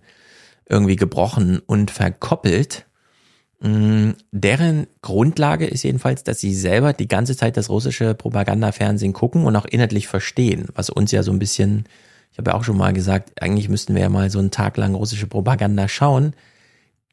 irgendwie 0.67 0.95
gebrochen 0.95 1.59
und 1.65 1.91
verkoppelt. 1.91 2.85
Mm, 3.59 4.11
deren 4.31 4.87
Grundlage 5.01 5.65
ist 5.65 5.83
jedenfalls, 5.83 6.23
dass 6.23 6.39
sie 6.39 6.53
selber 6.53 6.93
die 6.93 7.07
ganze 7.07 7.35
Zeit 7.35 7.57
das 7.57 7.69
russische 7.69 8.13
Propagandafernsehen 8.13 9.13
gucken 9.13 9.45
und 9.45 9.55
auch 9.55 9.65
inhaltlich 9.65 10.07
verstehen, 10.07 10.67
was 10.73 10.89
uns 10.89 11.11
ja 11.11 11.23
so 11.23 11.31
ein 11.31 11.39
bisschen, 11.39 11.85
ich 12.31 12.37
habe 12.37 12.51
ja 12.51 12.57
auch 12.57 12.63
schon 12.63 12.77
mal 12.77 12.93
gesagt, 12.93 13.41
eigentlich 13.41 13.69
müssten 13.69 13.95
wir 13.95 14.01
ja 14.01 14.09
mal 14.09 14.29
so 14.29 14.39
einen 14.39 14.51
Tag 14.51 14.77
lang 14.77 14.95
russische 14.95 15.27
Propaganda 15.27 15.87
schauen. 15.87 16.33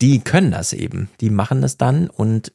Die 0.01 0.21
können 0.21 0.51
das 0.51 0.73
eben, 0.73 1.11
die 1.21 1.31
machen 1.31 1.63
das 1.63 1.79
dann 1.79 2.09
und 2.09 2.53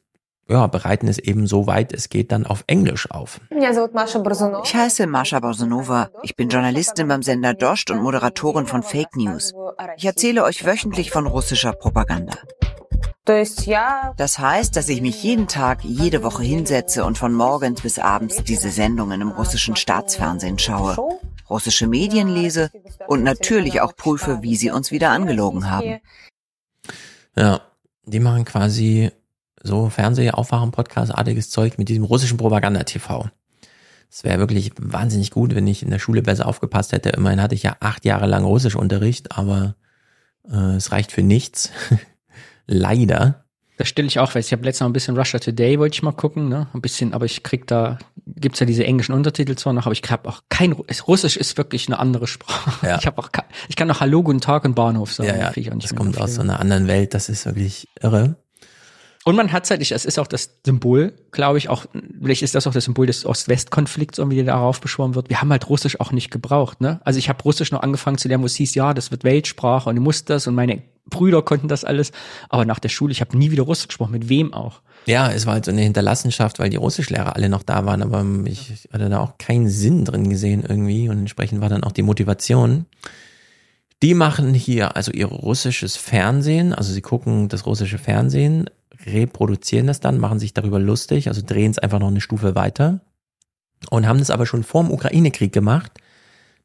ja, 0.48 0.66
bereiten 0.66 1.08
es 1.08 1.18
eben 1.18 1.46
so 1.46 1.66
weit 1.66 1.92
es 1.92 2.08
geht 2.08 2.32
dann 2.32 2.46
auf 2.46 2.64
Englisch 2.66 3.10
auf. 3.10 3.40
Ich 3.50 4.74
heiße 4.74 5.06
Mascha 5.06 5.40
Borzunova. 5.40 6.10
Ich 6.22 6.36
bin 6.36 6.48
Journalistin 6.48 7.08
beim 7.08 7.22
Sender 7.22 7.54
Dost 7.54 7.90
und 7.90 8.02
Moderatorin 8.02 8.66
von 8.66 8.82
Fake 8.82 9.14
News. 9.16 9.52
Ich 9.96 10.06
erzähle 10.06 10.44
euch 10.44 10.64
wöchentlich 10.64 11.10
von 11.10 11.26
russischer 11.26 11.72
Propaganda. 11.72 12.34
Das 13.24 14.38
heißt, 14.38 14.74
dass 14.74 14.88
ich 14.88 15.02
mich 15.02 15.22
jeden 15.22 15.48
Tag, 15.48 15.84
jede 15.84 16.22
Woche 16.22 16.42
hinsetze 16.42 17.04
und 17.04 17.18
von 17.18 17.34
morgens 17.34 17.82
bis 17.82 17.98
abends 17.98 18.42
diese 18.42 18.70
Sendungen 18.70 19.20
im 19.20 19.28
russischen 19.28 19.76
Staatsfernsehen 19.76 20.58
schaue, 20.58 20.96
russische 21.50 21.86
Medien 21.86 22.28
lese 22.28 22.70
und 23.06 23.22
natürlich 23.22 23.82
auch 23.82 23.94
prüfe, 23.94 24.38
wie 24.40 24.56
sie 24.56 24.70
uns 24.70 24.90
wieder 24.90 25.10
angelogen 25.10 25.70
haben. 25.70 25.98
Ja, 27.36 27.60
die 28.06 28.20
machen 28.20 28.46
quasi 28.46 29.10
so 29.62 29.88
Fernseh, 29.88 30.30
Aufwachen, 30.30 30.70
Podcast-artiges 30.70 31.50
Zeug 31.50 31.78
mit 31.78 31.88
diesem 31.88 32.04
russischen 32.04 32.36
Propaganda-TV. 32.36 33.28
Es 34.10 34.24
wäre 34.24 34.38
wirklich 34.38 34.72
wahnsinnig 34.78 35.30
gut, 35.30 35.54
wenn 35.54 35.66
ich 35.66 35.82
in 35.82 35.90
der 35.90 35.98
Schule 35.98 36.22
besser 36.22 36.46
aufgepasst 36.46 36.92
hätte. 36.92 37.10
Immerhin 37.10 37.42
hatte 37.42 37.54
ich 37.54 37.62
ja 37.62 37.76
acht 37.80 38.04
Jahre 38.04 38.26
lang 38.26 38.44
Russischunterricht, 38.44 39.36
aber 39.36 39.74
äh, 40.50 40.76
es 40.76 40.92
reicht 40.92 41.12
für 41.12 41.22
nichts. 41.22 41.70
Leider. 42.66 43.44
Das 43.76 43.88
stelle 43.88 44.08
ich 44.08 44.18
auch 44.18 44.32
fest. 44.32 44.48
Ich 44.48 44.52
habe 44.52 44.64
letztes 44.64 44.80
Mal 44.80 44.88
ein 44.88 44.92
bisschen 44.92 45.16
Russia 45.16 45.38
Today, 45.38 45.78
wollte 45.78 45.94
ich 45.94 46.02
mal 46.02 46.12
gucken, 46.12 46.48
ne? 46.48 46.66
Ein 46.74 46.80
bisschen, 46.80 47.14
aber 47.14 47.26
ich 47.26 47.44
krieg 47.44 47.66
da, 47.68 47.98
gibt's 48.26 48.58
ja 48.58 48.66
diese 48.66 48.84
englischen 48.84 49.12
Untertitel 49.12 49.54
zwar 49.54 49.72
noch, 49.72 49.86
aber 49.86 49.92
ich 49.92 50.02
habe 50.10 50.28
auch 50.28 50.42
kein, 50.48 50.72
Russisch 50.72 51.36
ist 51.36 51.56
wirklich 51.58 51.86
eine 51.86 51.98
andere 51.98 52.26
Sprache. 52.26 52.84
Ja. 52.84 52.98
Ich 52.98 53.06
habe 53.06 53.22
auch, 53.22 53.28
ich 53.68 53.76
kann 53.76 53.86
noch 53.86 54.00
Hallo, 54.00 54.22
guten 54.22 54.40
Tag 54.40 54.64
und 54.64 54.74
Bahnhof 54.74 55.12
sagen. 55.12 55.28
Ja, 55.28 55.52
ja. 55.54 55.74
das 55.76 55.94
kommt 55.94 56.18
aus 56.18 56.34
so 56.34 56.40
einer 56.40 56.58
anderen 56.58 56.88
Welt, 56.88 57.14
das 57.14 57.28
ist 57.28 57.46
wirklich 57.46 57.88
irre. 58.00 58.36
Und 59.28 59.36
man 59.36 59.52
hat 59.52 59.68
halt, 59.68 59.82
es 59.82 60.06
ist 60.06 60.18
auch 60.18 60.26
das 60.26 60.58
Symbol, 60.64 61.12
glaube 61.32 61.58
ich, 61.58 61.68
auch, 61.68 61.84
vielleicht 62.18 62.40
ist 62.40 62.54
das 62.54 62.66
auch 62.66 62.72
das 62.72 62.86
Symbol 62.86 63.04
des 63.04 63.26
Ost-West-Konflikts, 63.26 64.16
irgendwie, 64.16 64.36
der 64.36 64.46
darauf 64.46 64.80
beschworen 64.80 65.14
wird. 65.14 65.28
Wir 65.28 65.42
haben 65.42 65.50
halt 65.50 65.68
Russisch 65.68 66.00
auch 66.00 66.12
nicht 66.12 66.30
gebraucht, 66.30 66.80
ne? 66.80 67.02
Also 67.04 67.18
ich 67.18 67.28
habe 67.28 67.42
Russisch 67.42 67.70
noch 67.70 67.82
angefangen 67.82 68.16
zu 68.16 68.26
lernen, 68.28 68.42
wo 68.42 68.46
es 68.46 68.54
hieß, 68.54 68.74
ja, 68.74 68.94
das 68.94 69.10
wird 69.10 69.24
Weltsprache 69.24 69.90
und 69.90 69.96
du 69.96 70.00
musst 70.00 70.30
das 70.30 70.46
und 70.46 70.54
meine 70.54 70.80
Brüder 71.10 71.42
konnten 71.42 71.68
das 71.68 71.84
alles. 71.84 72.10
Aber 72.48 72.64
nach 72.64 72.78
der 72.78 72.88
Schule, 72.88 73.12
ich 73.12 73.20
habe 73.20 73.36
nie 73.36 73.50
wieder 73.50 73.64
Russisch 73.64 73.88
gesprochen, 73.88 74.12
mit 74.12 74.30
wem 74.30 74.54
auch. 74.54 74.80
Ja, 75.04 75.30
es 75.30 75.44
war 75.44 75.52
halt 75.52 75.66
so 75.66 75.72
eine 75.72 75.82
Hinterlassenschaft, 75.82 76.58
weil 76.58 76.70
die 76.70 76.78
Russischlehrer 76.78 77.36
alle 77.36 77.50
noch 77.50 77.62
da 77.62 77.84
waren, 77.84 78.02
aber 78.02 78.24
ich 78.46 78.88
hatte 78.90 79.10
da 79.10 79.20
auch 79.20 79.36
keinen 79.36 79.68
Sinn 79.68 80.06
drin 80.06 80.30
gesehen 80.30 80.64
irgendwie 80.66 81.10
und 81.10 81.18
entsprechend 81.18 81.60
war 81.60 81.68
dann 81.68 81.84
auch 81.84 81.92
die 81.92 82.00
Motivation. 82.00 82.86
Die 84.02 84.14
machen 84.14 84.54
hier 84.54 84.96
also 84.96 85.12
ihr 85.12 85.26
russisches 85.26 85.98
Fernsehen, 85.98 86.72
also 86.72 86.94
sie 86.94 87.02
gucken 87.02 87.48
das 87.48 87.66
russische 87.66 87.98
Fernsehen, 87.98 88.70
reproduzieren 89.12 89.86
das 89.86 90.00
dann, 90.00 90.18
machen 90.18 90.38
sich 90.38 90.54
darüber 90.54 90.78
lustig, 90.78 91.28
also 91.28 91.42
drehen 91.44 91.70
es 91.70 91.78
einfach 91.78 91.98
noch 91.98 92.08
eine 92.08 92.20
Stufe 92.20 92.54
weiter 92.54 93.00
und 93.90 94.06
haben 94.06 94.18
das 94.18 94.30
aber 94.30 94.46
schon 94.46 94.62
vor 94.62 94.82
dem 94.82 94.92
Ukraine-Krieg 94.92 95.52
gemacht. 95.52 95.92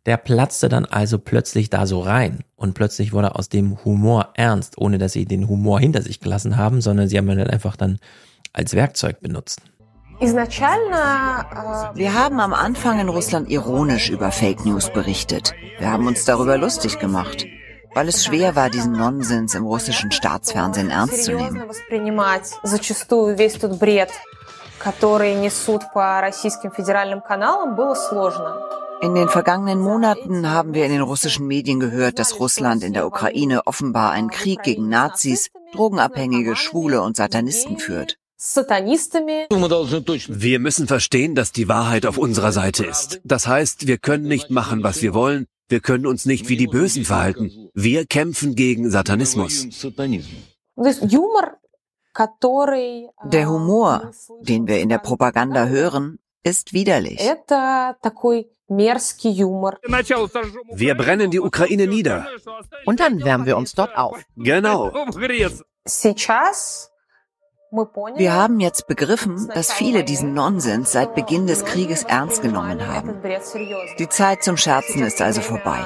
Der 0.05 0.17
platzte 0.17 0.67
dann 0.67 0.85
also 0.85 1.17
plötzlich 1.17 1.69
da 1.69 1.88
so 1.88 2.01
rein 2.01 2.43
und 2.55 2.73
plötzlich 2.73 3.13
wurde 3.13 3.35
aus 3.35 3.47
dem 3.47 3.83
Humor 3.85 4.30
ernst, 4.35 4.77
ohne 4.77 4.97
dass 4.97 5.13
sie 5.13 5.25
den 5.25 5.47
Humor 5.47 5.80
hinter 5.80 6.01
sich 6.01 6.19
gelassen 6.19 6.57
haben, 6.57 6.81
sondern 6.81 7.07
sie 7.07 7.17
haben 7.17 7.30
ihn 7.30 7.38
dann 7.38 7.49
einfach 7.49 7.77
dann 7.77 7.99
als 8.51 8.73
Werkzeug 8.73 9.22
benutzt. 9.22 9.61
Wir 10.19 12.13
haben 12.13 12.39
am 12.39 12.53
Anfang 12.53 12.99
in 12.99 13.09
Russland 13.09 13.49
ironisch 13.49 14.09
über 14.09 14.31
Fake 14.31 14.65
News 14.65 14.91
berichtet. 14.91 15.53
Wir 15.80 15.89
haben 15.89 16.07
uns 16.07 16.25
darüber 16.25 16.57
lustig 16.57 16.99
gemacht 16.99 17.45
weil 17.93 18.07
es 18.07 18.25
schwer 18.25 18.55
war, 18.55 18.69
diesen 18.69 18.93
Nonsens 18.93 19.55
im 19.55 19.65
russischen 19.65 20.11
Staatsfernsehen 20.11 20.89
ernst 20.89 21.23
zu 21.25 21.33
nehmen. 21.33 21.63
In 29.01 29.15
den 29.15 29.27
vergangenen 29.27 29.80
Monaten 29.80 30.49
haben 30.49 30.73
wir 30.73 30.85
in 30.85 30.91
den 30.91 31.01
russischen 31.01 31.45
Medien 31.47 31.80
gehört, 31.80 32.19
dass 32.19 32.39
Russland 32.39 32.83
in 32.83 32.93
der 32.93 33.05
Ukraine 33.05 33.67
offenbar 33.67 34.11
einen 34.11 34.30
Krieg 34.30 34.63
gegen 34.63 34.88
Nazis, 34.88 35.49
Drogenabhängige, 35.73 36.55
Schwule 36.55 37.01
und 37.01 37.17
Satanisten 37.17 37.77
führt. 37.80 38.17
Wir 40.27 40.59
müssen 40.59 40.88
verstehen, 40.88 41.35
dass 41.35 41.51
die 41.53 41.69
Wahrheit 41.69 42.05
auf 42.05 42.17
unserer 42.17 42.51
Seite 42.51 42.85
ist. 42.85 43.22
Das 43.23 43.47
heißt, 43.47 43.88
wir 43.88 43.97
können 43.97 44.27
nicht 44.27 44.49
machen, 44.49 44.83
was 44.83 45.01
wir 45.01 45.13
wollen, 45.13 45.47
wir 45.69 45.80
können 45.80 46.06
uns 46.06 46.25
nicht 46.25 46.50
wie 46.50 46.58
die 46.58 46.67
Bösen 46.67 47.06
verhalten. 47.06 47.69
Wir 47.74 48.06
kämpfen 48.06 48.56
gegen 48.56 48.90
Satanismus. 48.90 49.67
Der 53.25 53.50
Humor, 53.50 54.11
den 54.42 54.67
wir 54.67 54.80
in 54.82 54.90
der 54.90 55.00
Propaganda 55.00 55.66
hören, 55.67 56.19
ist 56.43 56.74
widerlich. 56.74 57.19
Wir 60.75 60.95
brennen 60.95 61.32
die 61.32 61.40
Ukraine 61.40 61.88
nieder. 61.88 62.27
Und 62.85 63.00
dann 63.00 63.24
wärmen 63.24 63.45
wir 63.45 63.58
uns 63.58 63.74
dort 63.74 63.95
auf. 63.95 64.22
Genau. 64.35 64.92
Wir 68.16 68.34
haben 68.34 68.60
jetzt 68.60 68.85
begriffen, 68.85 69.50
dass 69.53 69.74
viele 69.74 70.03
diesen 70.03 70.35
Nonsens 70.35 70.92
seit 70.92 71.16
Beginn 71.16 71.48
des 71.48 71.66
Krieges 71.66 72.03
ernst 72.03 72.43
genommen 72.43 72.85
haben. 72.85 73.16
Die 73.98 74.10
Zeit 74.10 74.43
zum 74.43 74.58
Scherzen 74.58 75.02
ist 75.02 75.19
also 75.22 75.42
vorbei. 75.42 75.80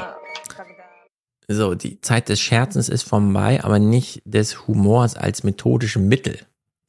So, 1.47 1.75
die 1.75 2.01
Zeit 2.01 2.27
des 2.27 2.41
Scherzens 2.41 2.89
ist 2.89 3.03
vorbei, 3.03 3.63
aber 3.63 3.79
nicht 3.79 4.21
des 4.25 4.67
Humors 4.67 5.15
als 5.15 5.43
methodischem 5.45 6.09
Mittel. 6.09 6.39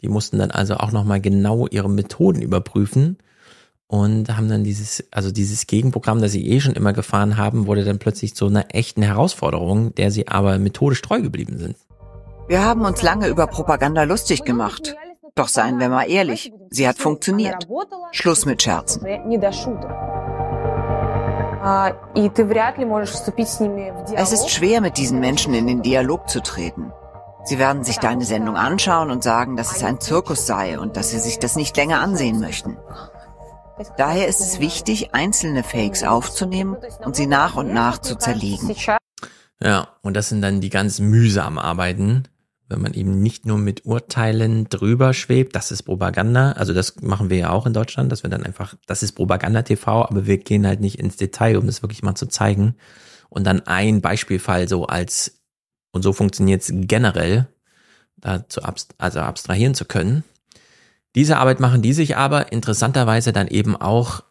Die 0.03 0.09
mussten 0.09 0.39
dann 0.39 0.51
also 0.51 0.75
auch 0.75 0.91
nochmal 0.91 1.21
genau 1.21 1.69
ihre 1.69 1.89
Methoden 1.89 2.43
überprüfen 2.43 3.19
und 3.87 4.37
haben 4.37 4.49
dann 4.49 4.65
dieses, 4.65 5.05
also 5.13 5.31
dieses 5.31 5.69
Gegenprogramm, 5.69 6.21
das 6.21 6.33
sie 6.33 6.49
eh 6.49 6.59
schon 6.59 6.75
immer 6.75 6.93
gefahren 6.93 7.37
haben, 7.37 7.69
wurde 7.69 7.85
dann 7.85 8.01
plötzlich 8.01 8.35
zu 8.35 8.47
einer 8.47 8.75
echten 8.75 9.03
Herausforderung, 9.03 9.95
der 9.95 10.11
sie 10.11 10.27
aber 10.27 10.59
methodisch 10.59 11.03
treu 11.03 11.21
geblieben 11.21 11.57
sind. 11.59 11.77
Wir 12.49 12.65
haben 12.65 12.87
uns 12.87 13.03
lange 13.03 13.29
über 13.29 13.47
Propaganda 13.47 14.05
lustig 14.05 14.43
gemacht. 14.45 14.97
Doch 15.35 15.49
seien 15.49 15.79
wir 15.79 15.91
mal 15.91 16.09
ehrlich, 16.09 16.51
sie 16.71 16.89
hat 16.89 16.97
funktioniert. 16.97 17.69
Schluss 18.13 18.47
mit 18.47 18.63
Scherzen. 18.63 19.05
Es 24.15 24.33
ist 24.33 24.51
schwer, 24.51 24.81
mit 24.81 24.97
diesen 24.97 25.21
Menschen 25.21 25.53
in 25.53 25.67
den 25.67 25.83
Dialog 25.83 26.31
zu 26.31 26.41
treten. 26.41 26.91
Sie 27.45 27.59
werden 27.59 27.85
sich 27.85 27.99
deine 27.99 28.25
Sendung 28.25 28.57
anschauen 28.57 29.11
und 29.11 29.23
sagen, 29.23 29.57
dass 29.57 29.77
es 29.77 29.85
ein 29.85 30.01
Zirkus 30.01 30.47
sei 30.47 30.79
und 30.79 30.97
dass 30.97 31.11
sie 31.11 31.19
sich 31.19 31.39
das 31.39 31.55
nicht 31.55 31.77
länger 31.77 32.01
ansehen 32.01 32.41
möchten. 32.41 32.79
Daher 33.99 34.27
ist 34.27 34.41
es 34.41 34.59
wichtig, 34.59 35.15
einzelne 35.15 35.63
Fakes 35.63 36.03
aufzunehmen 36.03 36.79
und 37.05 37.15
sie 37.15 37.27
nach 37.27 37.57
und 37.57 37.75
nach 37.75 37.99
zu 37.99 38.17
zerlegen. 38.17 38.75
Ja, 39.61 39.89
und 40.03 40.17
das 40.17 40.31
sind 40.31 40.41
dann 40.41 40.63
die 40.63 40.71
ganz 40.71 40.99
mühsamen 40.99 41.59
Arbeiten, 41.59 42.25
wenn 42.69 42.83
man 42.83 42.93
eben 42.93 43.23
nicht 43.23 43.47
nur 43.47 43.59
mit 43.59 43.87
Urteilen 43.87 44.69
drüber 44.69 45.15
schwebt, 45.15 45.57
das 45.57 45.71
ist 45.71 45.85
Propaganda, 45.85 46.53
also 46.53 46.75
das 46.75 47.01
machen 47.01 47.31
wir 47.31 47.39
ja 47.39 47.51
auch 47.51 47.67
in 47.67 47.73
Deutschland, 47.73 48.13
dass 48.13 48.23
wir 48.23 48.31
dann 48.31 48.45
einfach, 48.45 48.75
das 48.87 49.03
ist 49.03 49.13
Propaganda-TV, 49.13 50.05
aber 50.05 50.27
wir 50.27 50.37
gehen 50.39 50.67
halt 50.67 50.81
nicht 50.81 50.99
ins 50.99 51.17
Detail, 51.17 51.57
um 51.57 51.67
das 51.67 51.83
wirklich 51.83 52.03
mal 52.03 52.15
zu 52.15 52.27
zeigen. 52.27 52.75
Und 53.31 53.47
dann 53.47 53.67
ein 53.67 54.01
Beispielfall 54.01 54.69
so 54.69 54.87
als, 54.87 55.41
und 55.93 56.03
so 56.03 56.13
funktioniert 56.13 56.63
es 56.63 56.71
generell, 56.73 57.49
da 58.17 58.47
zu 58.49 58.63
abst 58.63 58.95
also 58.99 59.21
abstrahieren 59.21 59.75
zu 59.75 59.85
können. 59.85 60.25
Diese 61.15 61.39
Arbeit 61.39 61.61
machen 61.61 61.83
die 61.83 61.93
sich 61.93 62.17
aber 62.17 62.53
interessanterweise 62.53 63.33
dann 63.33 63.49
eben 63.49 63.77
auch 63.77 64.25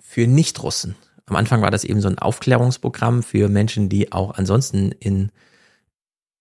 für 0.00 0.26
Nicht-Russen. 0.26 0.94
Am 1.26 1.36
Anfang 1.36 1.62
war 1.62 1.70
das 1.70 1.84
eben 1.84 2.00
so 2.00 2.08
ein 2.08 2.18
Aufklärungsprogramm 2.18 3.22
für 3.22 3.48
Menschen, 3.48 3.88
die 3.88 4.12
auch 4.12 4.36
ansonsten 4.36 4.92
in 4.92 5.30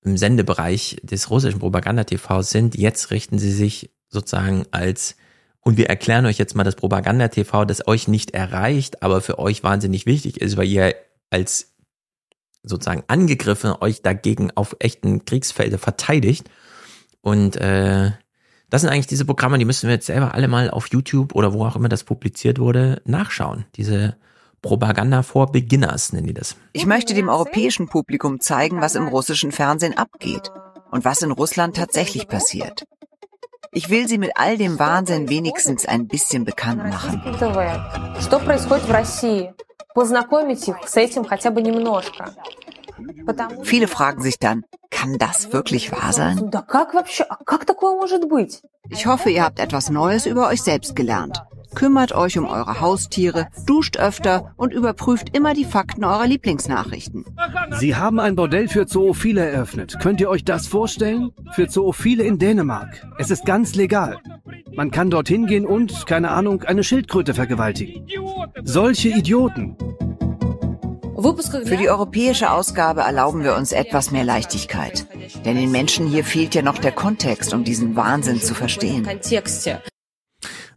im 0.03 0.17
Sendebereich 0.17 0.97
des 1.03 1.29
russischen 1.29 1.59
Propaganda-TVs 1.59 2.49
sind. 2.49 2.75
Jetzt 2.75 3.11
richten 3.11 3.39
sie 3.39 3.51
sich 3.51 3.91
sozusagen 4.07 4.65
als, 4.71 5.15
und 5.61 5.77
wir 5.77 5.89
erklären 5.89 6.25
euch 6.25 6.37
jetzt 6.37 6.55
mal 6.55 6.63
das 6.63 6.75
Propaganda-TV, 6.75 7.65
das 7.65 7.87
euch 7.87 8.07
nicht 8.07 8.31
erreicht, 8.31 9.03
aber 9.03 9.21
für 9.21 9.39
euch 9.39 9.63
wahnsinnig 9.63 10.05
wichtig 10.05 10.41
ist, 10.41 10.57
weil 10.57 10.67
ihr 10.67 10.95
als 11.29 11.73
sozusagen 12.63 13.03
angegriffen 13.07 13.73
euch 13.79 14.01
dagegen 14.01 14.51
auf 14.55 14.75
echten 14.79 15.25
Kriegsfelder 15.25 15.77
verteidigt. 15.77 16.49
Und 17.21 17.55
äh, 17.57 18.11
das 18.69 18.81
sind 18.81 18.89
eigentlich 18.89 19.07
diese 19.07 19.25
Programme, 19.25 19.57
die 19.57 19.65
müssen 19.65 19.87
wir 19.87 19.95
jetzt 19.95 20.07
selber 20.07 20.33
alle 20.33 20.47
mal 20.47 20.69
auf 20.69 20.87
YouTube 20.87 21.35
oder 21.35 21.53
wo 21.53 21.65
auch 21.65 21.75
immer 21.75 21.89
das 21.89 22.03
publiziert 22.03 22.59
wurde, 22.59 23.01
nachschauen. 23.05 23.65
Diese 23.75 24.15
Propaganda 24.61 25.23
for 25.23 25.51
Beginners 25.51 26.13
nennen 26.13 26.27
die 26.27 26.33
das. 26.33 26.55
Ich 26.73 26.85
möchte 26.85 27.13
dem 27.13 27.29
europäischen 27.29 27.87
Publikum 27.87 28.39
zeigen, 28.39 28.81
was 28.81 28.95
im 28.95 29.07
russischen 29.07 29.51
Fernsehen 29.51 29.97
abgeht 29.97 30.51
und 30.91 31.05
was 31.05 31.21
in 31.21 31.31
Russland 31.31 31.75
tatsächlich 31.75 32.27
passiert. 32.27 32.83
Ich 33.71 33.89
will 33.89 34.07
sie 34.07 34.17
mit 34.17 34.31
all 34.35 34.57
dem 34.57 34.79
Wahnsinn 34.79 35.29
wenigstens 35.29 35.85
ein 35.85 36.07
bisschen 36.07 36.43
bekannt 36.43 36.83
machen. 36.83 37.21
Viele 43.63 43.87
fragen 43.87 44.21
sich 44.21 44.39
dann, 44.39 44.65
kann 44.89 45.17
das 45.17 45.53
wirklich 45.53 45.91
wahr 45.91 46.13
sein? 46.13 46.51
Ich 48.89 49.05
hoffe, 49.05 49.29
ihr 49.29 49.43
habt 49.43 49.59
etwas 49.59 49.89
Neues 49.89 50.25
über 50.25 50.47
euch 50.47 50.61
selbst 50.61 50.95
gelernt. 50.95 51.43
Kümmert 51.75 52.13
euch 52.13 52.37
um 52.37 52.45
eure 52.45 52.81
Haustiere, 52.81 53.47
duscht 53.65 53.97
öfter 53.97 54.53
und 54.57 54.73
überprüft 54.73 55.35
immer 55.35 55.53
die 55.53 55.65
Fakten 55.65 56.03
eurer 56.03 56.27
Lieblingsnachrichten. 56.27 57.25
Sie 57.79 57.95
haben 57.95 58.19
ein 58.19 58.35
Bordell 58.35 58.67
für 58.67 58.87
Zoophile 58.87 59.45
eröffnet. 59.45 59.97
Könnt 60.01 60.19
ihr 60.19 60.29
euch 60.29 60.43
das 60.43 60.67
vorstellen? 60.67 61.31
Für 61.53 61.67
Zoophile 61.67 62.23
in 62.23 62.39
Dänemark. 62.39 63.07
Es 63.17 63.31
ist 63.31 63.45
ganz 63.45 63.75
legal. 63.75 64.19
Man 64.73 64.91
kann 64.91 65.09
dorthin 65.09 65.45
gehen 65.45 65.65
und, 65.65 66.05
keine 66.05 66.31
Ahnung, 66.31 66.63
eine 66.63 66.83
Schildkröte 66.83 67.33
vergewaltigen. 67.33 68.05
Solche 68.63 69.09
Idioten. 69.09 69.75
Für 71.65 71.75
die 71.75 71.89
europäische 71.89 72.49
Ausgabe 72.49 73.01
erlauben 73.01 73.43
wir 73.43 73.55
uns 73.55 73.73
etwas 73.73 74.11
mehr 74.11 74.23
Leichtigkeit. 74.23 75.05
Denn 75.43 75.57
den 75.57 75.69
Menschen 75.69 76.07
hier 76.07 76.23
fehlt 76.23 76.55
ja 76.55 76.61
noch 76.61 76.77
der 76.77 76.93
Kontext, 76.93 77.53
um 77.53 77.65
diesen 77.65 77.97
Wahnsinn 77.97 78.39
zu 78.39 78.53
verstehen. 78.53 79.05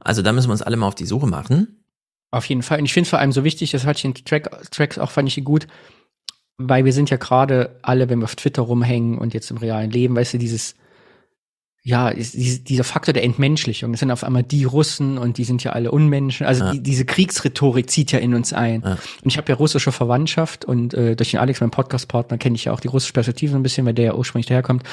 Also 0.04 0.22
da 0.22 0.32
müssen 0.32 0.48
wir 0.48 0.52
uns 0.52 0.62
alle 0.62 0.76
mal 0.76 0.88
auf 0.88 0.94
die 0.94 1.06
Suche 1.06 1.26
machen. 1.26 1.84
Auf 2.30 2.46
jeden 2.46 2.62
Fall. 2.62 2.78
Und 2.78 2.86
ich 2.86 2.92
finde 2.92 3.04
es 3.06 3.10
vor 3.10 3.18
allem 3.18 3.32
so 3.32 3.44
wichtig, 3.44 3.70
das 3.70 3.84
hatte 3.84 3.98
ich 3.98 4.04
in 4.04 4.14
Track, 4.14 4.70
Tracks 4.70 4.98
auch, 4.98 5.10
fand 5.10 5.28
ich 5.28 5.44
gut, 5.44 5.66
weil 6.56 6.84
wir 6.84 6.92
sind 6.92 7.10
ja 7.10 7.16
gerade 7.16 7.78
alle, 7.82 8.08
wenn 8.08 8.20
wir 8.20 8.24
auf 8.24 8.36
Twitter 8.36 8.62
rumhängen 8.62 9.18
und 9.18 9.34
jetzt 9.34 9.50
im 9.50 9.58
realen 9.58 9.90
Leben, 9.90 10.16
weißt 10.16 10.34
du, 10.34 10.38
dieses 10.38 10.74
ja, 11.84 12.10
ist 12.10 12.68
dieser 12.68 12.84
Faktor 12.84 13.12
der 13.12 13.24
Entmenschlichung. 13.24 13.90
Das 13.90 13.98
sind 13.98 14.12
auf 14.12 14.22
einmal 14.22 14.44
die 14.44 14.62
Russen 14.62 15.18
und 15.18 15.36
die 15.36 15.42
sind 15.42 15.64
ja 15.64 15.72
alle 15.72 15.90
Unmenschen. 15.90 16.46
Also 16.46 16.64
ja. 16.64 16.72
die, 16.72 16.80
diese 16.80 17.04
Kriegsrhetorik 17.04 17.90
zieht 17.90 18.12
ja 18.12 18.20
in 18.20 18.34
uns 18.34 18.52
ein. 18.52 18.82
Ja. 18.82 18.92
Und 18.92 19.26
ich 19.26 19.36
habe 19.36 19.50
ja 19.50 19.56
russische 19.56 19.90
Verwandtschaft 19.90 20.64
und 20.64 20.94
äh, 20.94 21.16
durch 21.16 21.32
den 21.32 21.40
Alex, 21.40 21.60
meinen 21.60 21.72
Podcastpartner, 21.72 22.38
kenne 22.38 22.54
ich 22.54 22.66
ja 22.66 22.72
auch 22.72 22.78
die 22.78 22.86
russische 22.86 23.12
Perspektive 23.12 23.56
ein 23.56 23.64
bisschen, 23.64 23.84
weil 23.84 23.94
der 23.94 24.04
ja 24.04 24.14
ursprünglich 24.14 24.46
daherkommt. 24.46 24.84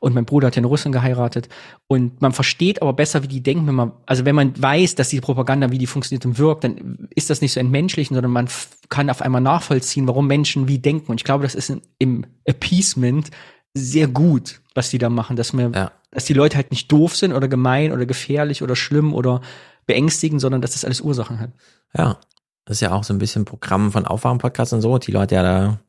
Und 0.00 0.14
mein 0.14 0.26
Bruder 0.26 0.48
hat 0.48 0.56
ja 0.56 0.60
eine 0.60 0.66
Russin 0.66 0.92
geheiratet. 0.92 1.48
Und 1.86 2.20
man 2.20 2.32
versteht 2.32 2.82
aber 2.82 2.92
besser, 2.92 3.22
wie 3.22 3.28
die 3.28 3.42
denken, 3.42 3.66
wenn 3.66 3.74
man, 3.74 3.92
also 4.04 4.26
wenn 4.26 4.34
man 4.34 4.52
weiß, 4.60 4.96
dass 4.96 5.08
die 5.08 5.22
Propaganda, 5.22 5.70
wie 5.70 5.78
die 5.78 5.86
funktioniert 5.86 6.26
und 6.26 6.36
wirkt, 6.36 6.64
dann 6.64 7.08
ist 7.14 7.30
das 7.30 7.40
nicht 7.40 7.52
so 7.52 7.60
entmenschlichen, 7.60 8.16
sondern 8.16 8.32
man 8.32 8.48
kann 8.90 9.08
auf 9.08 9.22
einmal 9.22 9.40
nachvollziehen, 9.40 10.06
warum 10.06 10.26
Menschen 10.26 10.68
wie 10.68 10.78
denken. 10.78 11.10
Und 11.10 11.20
ich 11.20 11.24
glaube, 11.24 11.44
das 11.44 11.54
ist 11.54 11.72
im 11.98 12.26
Appeasement 12.44 13.30
sehr 13.74 14.06
gut, 14.06 14.60
was 14.74 14.90
die 14.90 14.98
da 14.98 15.10
machen, 15.10 15.36
dass 15.36 15.52
mir, 15.52 15.70
ja. 15.74 15.92
dass 16.10 16.24
die 16.24 16.32
Leute 16.32 16.56
halt 16.56 16.70
nicht 16.70 16.90
doof 16.90 17.16
sind 17.16 17.32
oder 17.32 17.48
gemein 17.48 17.92
oder 17.92 18.06
gefährlich 18.06 18.62
oder 18.62 18.76
schlimm 18.76 19.12
oder 19.12 19.40
beängstigend, 19.86 20.40
sondern 20.40 20.62
dass 20.62 20.72
das 20.72 20.84
alles 20.84 21.00
Ursachen 21.00 21.40
hat. 21.40 21.50
Ja, 21.96 22.18
das 22.64 22.78
ist 22.78 22.80
ja 22.80 22.92
auch 22.92 23.04
so 23.04 23.12
ein 23.12 23.18
bisschen 23.18 23.44
Programm 23.44 23.92
von 23.92 24.06
Aufwachen-Podcasts 24.06 24.72
und 24.72 24.80
so. 24.80 24.98
Die 24.98 25.12
Leute 25.12 25.34
ja 25.34 25.42
da 25.42 25.80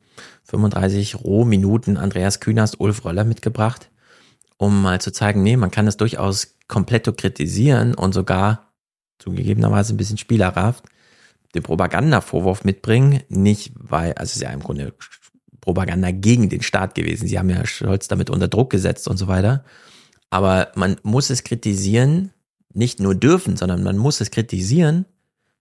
35 0.44 1.24
Rohminuten 1.24 1.98
Andreas 1.98 2.40
Künast, 2.40 2.80
Ulf 2.80 3.06
Röller 3.06 3.24
mitgebracht, 3.24 3.90
um 4.58 4.82
mal 4.82 5.00
zu 5.00 5.12
zeigen, 5.12 5.44
nee, 5.44 5.58
man 5.58 5.72
kann 5.72 5.86
das 5.86 5.98
durchaus 5.98 6.58
komplett 6.68 7.16
kritisieren 7.18 7.94
und 7.94 8.14
sogar 8.14 8.74
zugegebenerweise 9.20 9.94
ein 9.94 9.98
bisschen 9.98 10.18
spielerhaft 10.18 10.84
den 11.56 11.64
Propagandavorwurf 11.64 12.64
mitbringen, 12.64 13.24
nicht 13.30 13.72
weil, 13.76 14.14
also 14.14 14.30
es 14.30 14.36
ist 14.36 14.42
ja 14.42 14.50
im 14.50 14.62
Grunde 14.62 14.94
Propaganda 15.66 16.12
gegen 16.12 16.48
den 16.48 16.62
Staat 16.62 16.96
gewesen. 16.96 17.28
Sie 17.28 17.38
haben 17.38 17.50
ja 17.50 17.66
Scholz 17.66 18.08
damit 18.08 18.30
unter 18.30 18.48
Druck 18.48 18.70
gesetzt 18.70 19.08
und 19.08 19.18
so 19.18 19.28
weiter. 19.28 19.66
Aber 20.30 20.70
man 20.76 20.98
muss 21.04 21.30
es 21.30 21.44
kritisieren, 21.44 22.32
nicht 22.74 23.00
nur 23.00 23.16
dürfen, 23.16 23.58
sondern 23.58 23.84
man 23.84 23.98
muss 23.98 24.22
es 24.22 24.32
kritisieren, 24.32 25.06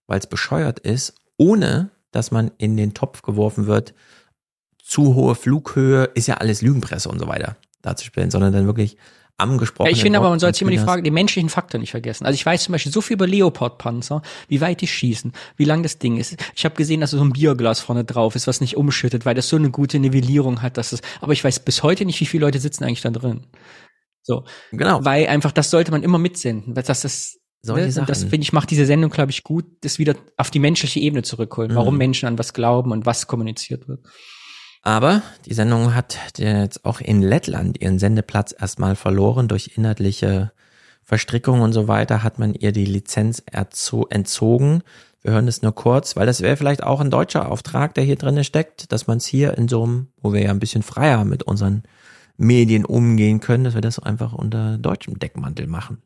weil 0.07 0.19
es 0.19 0.27
bescheuert 0.27 0.79
ist, 0.79 1.15
ohne 1.37 1.89
dass 2.11 2.31
man 2.31 2.51
in 2.57 2.77
den 2.77 2.93
Topf 2.93 3.23
geworfen 3.23 3.67
wird, 3.67 3.93
zu 4.77 5.15
hohe 5.15 5.35
Flughöhe, 5.35 6.05
ist 6.13 6.27
ja 6.27 6.35
alles 6.35 6.61
Lügenpresse 6.61 7.09
und 7.09 7.19
so 7.19 7.27
weiter 7.27 7.57
darzustellen, 7.81 8.31
sondern 8.31 8.53
dann 8.53 8.67
wirklich 8.67 8.97
am 9.37 9.57
gesprochenen 9.57 9.93
Ich 9.93 10.01
finde 10.01 10.19
aber, 10.19 10.29
man 10.29 10.39
sollte 10.39 10.61
immer 10.61 10.71
die 10.71 10.77
Frage, 10.77 11.03
den 11.03 11.13
menschlichen 11.13 11.49
Faktor 11.49 11.79
nicht 11.79 11.91
vergessen. 11.91 12.25
Also 12.25 12.35
ich 12.35 12.45
weiß 12.45 12.63
zum 12.63 12.71
Beispiel 12.71 12.91
so 12.91 13.01
viel 13.01 13.15
über 13.15 13.27
Leopardpanzer, 13.27 14.21
wie 14.47 14.61
weit 14.61 14.81
die 14.81 14.87
schießen, 14.87 15.33
wie 15.57 15.65
lang 15.65 15.83
das 15.83 15.99
Ding 15.99 16.17
ist. 16.17 16.37
Ich 16.55 16.63
habe 16.63 16.75
gesehen, 16.75 17.01
dass 17.01 17.11
so 17.11 17.21
ein 17.21 17.33
Bierglas 17.33 17.81
vorne 17.81 18.05
drauf 18.05 18.35
ist, 18.35 18.47
was 18.47 18.61
nicht 18.61 18.77
umschüttet, 18.77 19.25
weil 19.25 19.35
das 19.35 19.49
so 19.49 19.57
eine 19.57 19.71
gute 19.71 19.99
Nivellierung 19.99 20.61
hat, 20.61 20.77
dass 20.77 20.93
es, 20.93 21.01
aber 21.19 21.33
ich 21.33 21.43
weiß 21.43 21.59
bis 21.59 21.83
heute 21.83 22.05
nicht, 22.05 22.19
wie 22.21 22.25
viele 22.25 22.45
Leute 22.45 22.59
sitzen 22.59 22.85
eigentlich 22.85 23.01
da 23.01 23.11
drin. 23.11 23.47
So. 24.23 24.45
Genau. 24.71 25.03
Weil 25.03 25.27
einfach, 25.27 25.51
das 25.51 25.69
sollte 25.69 25.91
man 25.91 26.03
immer 26.03 26.17
mitsenden, 26.17 26.75
weil 26.75 26.83
das 26.83 27.03
ist, 27.03 27.39
solche 27.61 27.85
ne? 27.85 27.91
Sachen. 27.91 28.07
das 28.07 28.21
finde 28.23 28.41
ich 28.43 28.53
macht 28.53 28.69
diese 28.69 28.85
Sendung 28.85 29.09
glaube 29.09 29.31
ich 29.31 29.43
gut, 29.43 29.65
das 29.81 29.97
wieder 29.97 30.15
auf 30.37 30.51
die 30.51 30.59
menschliche 30.59 30.99
Ebene 30.99 31.23
zurückholen, 31.23 31.71
mhm. 31.71 31.75
warum 31.75 31.97
Menschen 31.97 32.27
an 32.27 32.37
was 32.37 32.53
glauben 32.53 32.91
und 32.91 33.05
was 33.05 33.27
kommuniziert 33.27 33.87
wird. 33.87 34.05
Aber 34.85 35.23
die 35.47 35.55
Sendung 35.55 35.95
hat 35.95 36.19
jetzt 36.37 36.85
auch 36.85 37.01
in 37.01 37.23
Lettland 37.23 37.81
ihren 37.81 37.97
Sendeplatz 37.97 38.53
erstmal 38.57 38.95
verloren 38.95 39.47
durch 39.47 39.71
inhaltliche 39.75 40.51
Verstrickungen 41.03 41.63
und 41.63 41.73
so 41.73 41.87
weiter 41.87 42.21
hat 42.21 42.37
man 42.37 42.53
ihr 42.53 42.71
die 42.71 42.85
Lizenz 42.85 43.41
entzogen. 43.51 44.83
Wir 45.23 45.31
hören 45.31 45.47
es 45.47 45.63
nur 45.63 45.73
kurz, 45.73 46.15
weil 46.15 46.27
das 46.27 46.41
wäre 46.41 46.55
vielleicht 46.55 46.83
auch 46.83 47.01
ein 47.01 47.09
deutscher 47.09 47.51
Auftrag, 47.51 47.95
der 47.95 48.03
hier 48.03 48.15
drin 48.15 48.43
steckt, 48.43 48.91
dass 48.91 49.07
man 49.07 49.17
es 49.17 49.25
hier 49.25 49.57
in 49.57 49.67
so 49.67 49.83
einem, 49.83 50.07
wo 50.21 50.33
wir 50.33 50.43
ja 50.43 50.51
ein 50.51 50.59
bisschen 50.59 50.83
freier 50.83 51.25
mit 51.25 51.41
unseren 51.41 51.81
Medien 52.37 52.85
umgehen 52.85 53.39
können, 53.39 53.63
dass 53.63 53.73
wir 53.73 53.81
das 53.81 53.97
einfach 53.97 54.33
unter 54.33 54.77
deutschem 54.77 55.17
Deckmantel 55.17 55.65
machen. 55.65 56.03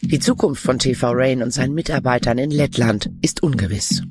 Die 0.00 0.18
Zukunft 0.18 0.62
von 0.62 0.80
TV 0.80 1.12
Rain 1.12 1.44
und 1.44 1.52
seinen 1.52 1.74
Mitarbeitern 1.74 2.38
in 2.38 2.50
Lettland 2.50 3.08
ist 3.22 3.40
ungewiss. 3.40 4.02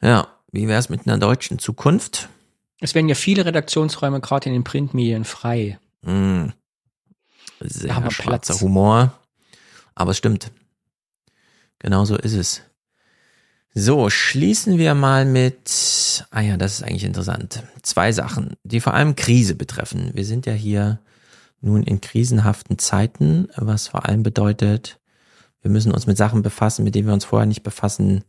Ja, 0.00 0.28
wie 0.52 0.68
wäre 0.68 0.78
es 0.78 0.88
mit 0.88 1.08
einer 1.08 1.18
deutschen 1.18 1.58
Zukunft? 1.58 2.28
Es 2.80 2.94
werden 2.94 3.08
ja 3.08 3.14
viele 3.14 3.44
Redaktionsräume 3.44 4.20
gerade 4.20 4.48
in 4.48 4.52
den 4.52 4.64
Printmedien 4.64 5.24
frei. 5.24 5.78
Mm. 6.02 6.46
Sehr 7.60 7.92
schwarzer 7.92 8.22
Platz. 8.22 8.60
Humor. 8.60 9.18
Aber 9.94 10.12
es 10.12 10.18
stimmt. 10.18 10.52
Genau 11.80 12.04
so 12.04 12.16
ist 12.16 12.34
es. 12.34 12.62
So, 13.74 14.10
schließen 14.10 14.78
wir 14.78 14.94
mal 14.94 15.24
mit, 15.24 16.24
ah 16.30 16.40
ja, 16.40 16.56
das 16.56 16.74
ist 16.74 16.82
eigentlich 16.82 17.04
interessant. 17.04 17.62
Zwei 17.82 18.12
Sachen, 18.12 18.56
die 18.64 18.80
vor 18.80 18.94
allem 18.94 19.14
Krise 19.14 19.54
betreffen. 19.54 20.10
Wir 20.14 20.24
sind 20.24 20.46
ja 20.46 20.52
hier 20.52 21.00
nun 21.60 21.82
in 21.82 22.00
krisenhaften 22.00 22.78
Zeiten, 22.78 23.48
was 23.56 23.88
vor 23.88 24.06
allem 24.06 24.22
bedeutet, 24.22 24.98
wir 25.60 25.70
müssen 25.70 25.92
uns 25.92 26.06
mit 26.06 26.16
Sachen 26.16 26.42
befassen, 26.42 26.84
mit 26.84 26.94
denen 26.94 27.08
wir 27.08 27.14
uns 27.14 27.24
vorher 27.24 27.46
nicht 27.46 27.62
befassen 27.62 28.24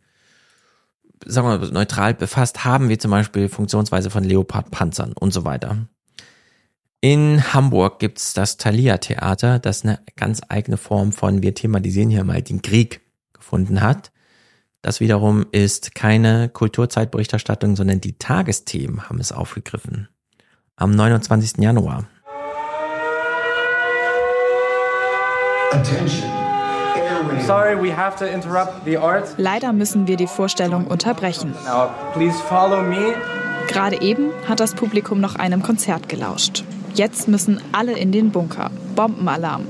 sagen 1.26 1.48
wir 1.48 1.58
mal, 1.58 1.72
neutral 1.72 2.14
befasst 2.14 2.66
haben, 2.66 2.90
wie 2.90 2.98
zum 2.98 3.12
Beispiel 3.12 3.50
Funktionsweise 3.50 4.10
von 4.10 4.24
Leopardpanzern 4.24 5.14
und 5.14 5.32
so 5.32 5.46
weiter. 5.46 5.88
In 7.02 7.54
Hamburg 7.54 8.00
gibt's 8.00 8.34
das 8.34 8.58
Thalia 8.58 8.98
Theater, 8.98 9.60
das 9.60 9.86
eine 9.86 10.00
ganz 10.18 10.42
eigene 10.50 10.78
Form 10.78 11.14
von 11.14 11.42
wir 11.42 11.56
thematisieren 11.56 12.10
hier 12.10 12.26
mal 12.26 12.42
den 12.42 12.62
Krieg 12.62 13.02
gefunden 13.32 13.82
hat. 13.82 14.12
Das 14.82 15.00
wiederum 15.00 15.46
ist 15.52 15.96
keine 15.96 16.50
Kulturzeitberichterstattung, 16.50 17.76
sondern 17.76 18.02
die 18.02 18.18
Tagesthemen 18.18 19.10
haben 19.10 19.20
es 19.20 19.32
aufgegriffen. 19.32 20.08
Am 20.76 20.92
29. 20.92 21.58
Januar. 21.60 22.08
Attention. 25.72 26.49
Leider 29.38 29.74
müssen 29.74 30.08
wir 30.08 30.18
die 30.18 30.28
Vorstellung 30.28 30.88
unterbrechen. 30.88 31.54
Gerade 33.68 34.02
eben 34.02 34.32
hat 34.48 34.60
das 34.60 34.74
Publikum 34.74 35.20
noch 35.20 35.36
einem 35.36 35.62
Konzert 35.62 36.10
gelauscht. 36.10 36.64
Jetzt 36.96 37.28
müssen 37.28 37.62
alle 37.72 37.94
in 37.94 38.12
den 38.12 38.32
Bunker. 38.32 38.72
Bombenalarm. 38.96 39.68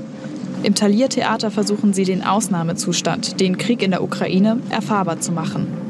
Im 0.62 0.74
Thalia-Theater 0.74 1.50
versuchen 1.50 1.92
sie 1.92 2.04
den 2.04 2.24
Ausnahmezustand, 2.24 3.40
den 3.40 3.56
Krieg 3.56 3.82
in 3.82 3.90
der 3.90 4.02
Ukraine, 4.02 4.58
erfahrbar 4.70 5.20
zu 5.20 5.32
machen. 5.32 5.89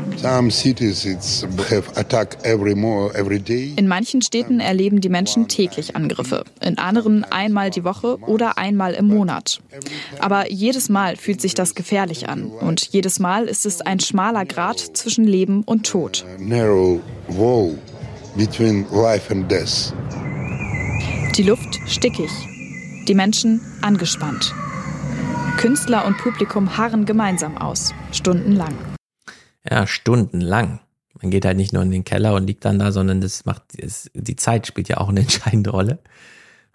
In 3.76 3.88
manchen 3.88 4.22
Städten 4.22 4.60
erleben 4.60 5.00
die 5.00 5.08
Menschen 5.08 5.48
täglich 5.48 5.96
Angriffe, 5.96 6.44
in 6.60 6.76
anderen 6.78 7.24
einmal 7.24 7.70
die 7.70 7.84
Woche 7.84 8.18
oder 8.26 8.58
einmal 8.58 8.92
im 8.92 9.06
Monat. 9.06 9.60
Aber 10.18 10.50
jedes 10.50 10.88
Mal 10.90 11.16
fühlt 11.16 11.40
sich 11.40 11.54
das 11.54 11.74
gefährlich 11.74 12.28
an 12.28 12.44
und 12.44 12.88
jedes 12.92 13.18
Mal 13.18 13.46
ist 13.46 13.64
es 13.64 13.80
ein 13.80 14.00
schmaler 14.00 14.44
Grat 14.44 14.78
zwischen 14.78 15.24
Leben 15.24 15.62
und 15.64 15.86
Tod. 15.86 16.26
Die 21.36 21.42
Luft 21.42 21.78
stickig, 21.86 22.30
die 23.08 23.14
Menschen 23.14 23.60
angespannt. 23.80 24.54
Künstler 25.56 26.04
und 26.06 26.18
Publikum 26.18 26.76
harren 26.76 27.06
gemeinsam 27.06 27.56
aus, 27.56 27.94
stundenlang 28.12 28.74
ja, 29.68 29.86
stundenlang. 29.86 30.80
Man 31.20 31.30
geht 31.30 31.44
halt 31.44 31.56
nicht 31.56 31.72
nur 31.72 31.82
in 31.82 31.90
den 31.90 32.04
Keller 32.04 32.34
und 32.34 32.46
liegt 32.46 32.64
dann 32.64 32.78
da, 32.78 32.92
sondern 32.92 33.20
das 33.20 33.44
macht, 33.44 33.62
das, 33.78 34.10
die 34.14 34.36
Zeit 34.36 34.66
spielt 34.66 34.88
ja 34.88 34.98
auch 34.98 35.08
eine 35.08 35.20
entscheidende 35.26 35.70
Rolle. 35.70 35.98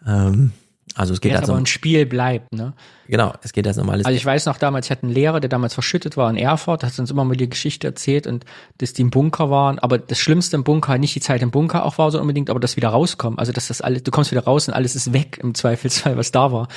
Ähm, 0.06 0.52
Also 0.98 1.14
es 1.14 1.20
geht 1.20 1.32
ja, 1.34 1.40
also 1.40 1.54
aber 1.54 1.62
ein 1.62 1.66
Spiel 1.66 2.06
bleibt, 2.06 2.54
ne? 2.54 2.74
Genau, 3.08 3.34
es 3.42 3.54
geht 3.54 3.68
als 3.68 3.76
normales. 3.76 4.06
Also 4.06 4.16
ich 4.16 4.26
weiß 4.26 4.46
noch 4.46 4.58
damals, 4.58 4.86
ich 4.86 4.92
hatte 4.92 5.04
einen 5.04 5.12
Lehrer, 5.14 5.40
der 5.40 5.50
damals 5.50 5.74
verschüttet 5.74 6.16
war 6.16 6.30
in 6.30 6.38
Erfurt, 6.38 6.84
hat 6.84 6.98
uns 6.98 7.12
immer 7.12 7.26
mal 7.26 7.36
die 7.36 7.50
Geschichte 7.50 7.88
erzählt 7.88 8.28
und 8.28 8.46
dass 8.78 8.94
die 8.94 9.02
im 9.02 9.10
Bunker 9.10 9.50
waren, 9.50 9.80
aber 9.80 9.98
das 9.98 10.20
Schlimmste 10.20 10.56
im 10.56 10.64
Bunker, 10.64 10.98
nicht 10.98 11.16
die 11.16 11.20
Zeit 11.20 11.42
im 11.42 11.52
Bunker 11.52 11.84
auch 11.86 11.98
war 11.98 12.12
so 12.12 12.22
unbedingt, 12.22 12.50
aber 12.50 12.60
das 12.60 12.78
wieder 12.78 12.90
rauskommen. 12.90 13.40
Also 13.40 13.52
dass 13.52 13.68
das 13.68 13.82
alles, 13.82 14.04
du 14.04 14.12
kommst 14.12 14.32
wieder 14.32 14.44
raus 14.44 14.68
und 14.68 14.74
alles 14.74 14.96
ist 14.96 15.12
weg 15.12 15.40
im 15.42 15.54
Zweifelsfall, 15.56 16.18
was 16.18 16.32
da 16.32 16.52
war. 16.52 16.68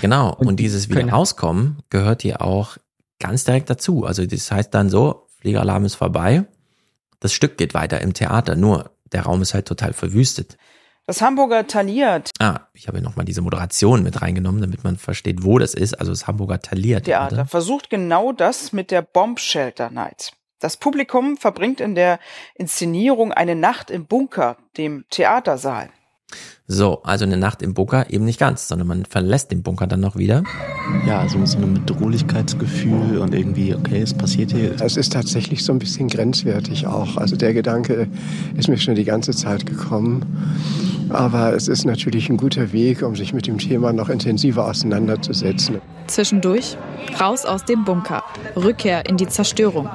Genau, 0.00 0.34
und, 0.34 0.46
und 0.48 0.56
dieses 0.56 0.88
wieder 0.88 1.06
rauskommen 1.08 1.78
gehört 1.90 2.22
dir 2.22 2.42
auch 2.42 2.78
ganz 3.20 3.44
direkt 3.44 3.70
dazu. 3.70 4.04
Also 4.04 4.26
das 4.26 4.50
heißt 4.50 4.74
dann 4.74 4.90
so, 4.90 5.27
Fliegeralarm 5.48 5.86
ist 5.86 5.94
vorbei, 5.94 6.44
das 7.20 7.32
Stück 7.32 7.56
geht 7.56 7.72
weiter 7.72 8.02
im 8.02 8.12
Theater, 8.12 8.54
nur 8.54 8.90
der 9.12 9.22
Raum 9.22 9.40
ist 9.40 9.54
halt 9.54 9.66
total 9.66 9.94
verwüstet. 9.94 10.58
Das 11.06 11.22
Hamburger 11.22 11.66
Taliert. 11.66 12.30
Ah, 12.38 12.66
ich 12.74 12.86
habe 12.86 13.00
nochmal 13.00 13.24
diese 13.24 13.40
Moderation 13.40 14.02
mit 14.02 14.20
reingenommen, 14.20 14.60
damit 14.60 14.84
man 14.84 14.98
versteht, 14.98 15.42
wo 15.42 15.58
das 15.58 15.72
ist. 15.72 15.94
Also 15.94 16.12
das 16.12 16.26
Hamburger 16.26 16.60
Taliert. 16.60 17.06
Theater 17.06 17.34
oder? 17.34 17.46
versucht 17.46 17.88
genau 17.88 18.32
das 18.32 18.74
mit 18.74 18.90
der 18.90 19.00
Bomb 19.00 19.40
Shelter 19.40 19.88
Night. 19.88 20.32
Das 20.58 20.76
Publikum 20.76 21.38
verbringt 21.38 21.80
in 21.80 21.94
der 21.94 22.18
Inszenierung 22.54 23.32
eine 23.32 23.54
Nacht 23.54 23.90
im 23.90 24.04
Bunker, 24.04 24.58
dem 24.76 25.06
Theatersaal. 25.08 25.88
So, 26.70 27.02
also 27.02 27.24
eine 27.24 27.38
Nacht 27.38 27.62
im 27.62 27.72
Bunker 27.72 28.10
eben 28.10 28.26
nicht 28.26 28.38
ganz, 28.38 28.68
sondern 28.68 28.88
man 28.88 29.04
verlässt 29.06 29.50
den 29.50 29.62
Bunker 29.62 29.86
dann 29.86 30.00
noch 30.00 30.16
wieder. 30.16 30.42
Ja, 31.06 31.26
so, 31.26 31.44
so 31.46 31.56
ein 31.56 31.72
Bedrohlichkeitsgefühl 31.72 33.18
und 33.18 33.34
irgendwie, 33.34 33.74
okay, 33.74 34.02
es 34.02 34.12
passiert 34.12 34.52
hier. 34.52 34.78
Es 34.80 34.98
ist 34.98 35.14
tatsächlich 35.14 35.64
so 35.64 35.72
ein 35.72 35.78
bisschen 35.78 36.08
grenzwertig 36.08 36.86
auch. 36.86 37.16
Also 37.16 37.36
der 37.36 37.54
Gedanke 37.54 38.08
ist 38.56 38.68
mir 38.68 38.76
schon 38.76 38.96
die 38.96 39.04
ganze 39.04 39.30
Zeit 39.30 39.64
gekommen. 39.64 40.26
Aber 41.08 41.54
es 41.54 41.68
ist 41.68 41.86
natürlich 41.86 42.28
ein 42.28 42.36
guter 42.36 42.70
Weg, 42.72 43.02
um 43.02 43.16
sich 43.16 43.32
mit 43.32 43.46
dem 43.46 43.56
Thema 43.56 43.94
noch 43.94 44.10
intensiver 44.10 44.66
auseinanderzusetzen. 44.66 45.80
Zwischendurch 46.06 46.76
raus 47.18 47.46
aus 47.46 47.64
dem 47.64 47.86
Bunker, 47.86 48.22
Rückkehr 48.56 49.06
in 49.06 49.16
die 49.16 49.28
Zerstörung. 49.28 49.88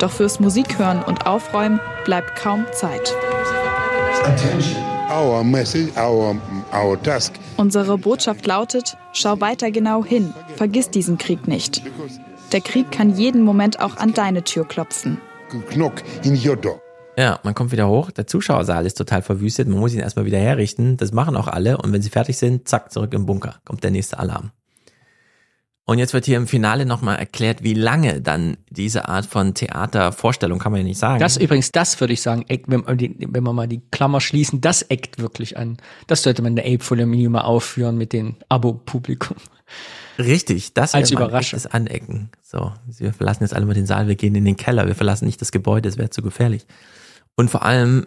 Doch 0.00 0.10
fürs 0.10 0.38
Musikhören 0.38 1.02
und 1.02 1.26
Aufräumen 1.26 1.80
bleibt 2.04 2.36
kaum 2.36 2.66
Zeit. 2.72 3.14
Our 4.26 4.93
message, 5.44 5.96
our, 5.96 6.36
our 6.72 7.00
task. 7.02 7.32
Unsere 7.56 7.98
Botschaft 7.98 8.46
lautet, 8.46 8.96
schau 9.12 9.40
weiter 9.40 9.70
genau 9.70 10.04
hin, 10.04 10.34
vergiss 10.56 10.90
diesen 10.90 11.18
Krieg 11.18 11.46
nicht. 11.46 11.82
Der 12.52 12.60
Krieg 12.60 12.90
kann 12.90 13.16
jeden 13.16 13.42
Moment 13.42 13.80
auch 13.80 13.96
an 13.96 14.14
deine 14.14 14.44
Tür 14.44 14.66
klopfen. 14.66 15.20
Knock 15.70 16.02
in 16.24 16.38
your 16.44 16.56
door. 16.56 16.80
Ja, 17.16 17.38
man 17.44 17.54
kommt 17.54 17.70
wieder 17.70 17.88
hoch, 17.88 18.10
der 18.10 18.26
Zuschauersaal 18.26 18.86
ist 18.86 18.98
total 18.98 19.22
verwüstet, 19.22 19.68
man 19.68 19.78
muss 19.78 19.94
ihn 19.94 20.00
erstmal 20.00 20.24
wieder 20.24 20.38
herrichten, 20.38 20.96
das 20.96 21.12
machen 21.12 21.36
auch 21.36 21.46
alle 21.46 21.78
und 21.78 21.92
wenn 21.92 22.02
sie 22.02 22.10
fertig 22.10 22.36
sind, 22.36 22.68
zack, 22.68 22.90
zurück 22.92 23.14
im 23.14 23.24
Bunker, 23.24 23.56
kommt 23.64 23.84
der 23.84 23.92
nächste 23.92 24.18
Alarm. 24.18 24.50
Und 25.86 25.98
jetzt 25.98 26.14
wird 26.14 26.24
hier 26.24 26.38
im 26.38 26.46
Finale 26.46 26.86
nochmal 26.86 27.18
erklärt, 27.18 27.62
wie 27.62 27.74
lange 27.74 28.22
dann 28.22 28.56
diese 28.70 29.06
Art 29.06 29.26
von 29.26 29.52
Theatervorstellung, 29.52 30.58
kann 30.58 30.72
man 30.72 30.80
ja 30.80 30.86
nicht 30.86 30.98
sagen. 30.98 31.20
Das 31.20 31.36
übrigens, 31.36 31.72
das 31.72 32.00
würde 32.00 32.14
ich 32.14 32.22
sagen, 32.22 32.46
wenn, 32.48 32.86
wenn 32.86 33.42
wir 33.42 33.52
mal 33.52 33.68
die 33.68 33.82
Klammer 33.90 34.22
schließen, 34.22 34.62
das 34.62 34.80
eckt 34.82 35.18
wirklich 35.18 35.58
an. 35.58 35.76
Das 36.06 36.22
sollte 36.22 36.40
man 36.40 36.52
in 36.52 36.56
der 36.56 36.66
Ape 36.66 37.04
Mini 37.04 37.28
mal 37.28 37.42
aufführen 37.42 37.98
mit 37.98 38.14
dem 38.14 38.36
Abo-Publikum. 38.48 39.36
Richtig, 40.18 40.72
das 40.72 40.94
als 40.94 41.10
Überraschung. 41.10 41.58
Das 41.58 41.66
Anecken. 41.66 42.30
So, 42.42 42.72
wir 42.86 43.12
verlassen 43.12 43.42
jetzt 43.42 43.52
alle 43.52 43.66
mal 43.66 43.74
den 43.74 43.86
Saal, 43.86 44.08
wir 44.08 44.14
gehen 44.14 44.34
in 44.34 44.44
den 44.46 44.56
Keller, 44.56 44.86
wir 44.86 44.94
verlassen 44.94 45.26
nicht 45.26 45.40
das 45.42 45.52
Gebäude, 45.52 45.88
es 45.88 45.98
wäre 45.98 46.08
zu 46.08 46.22
gefährlich. 46.22 46.66
Und 47.36 47.50
vor 47.50 47.62
allem, 47.62 48.06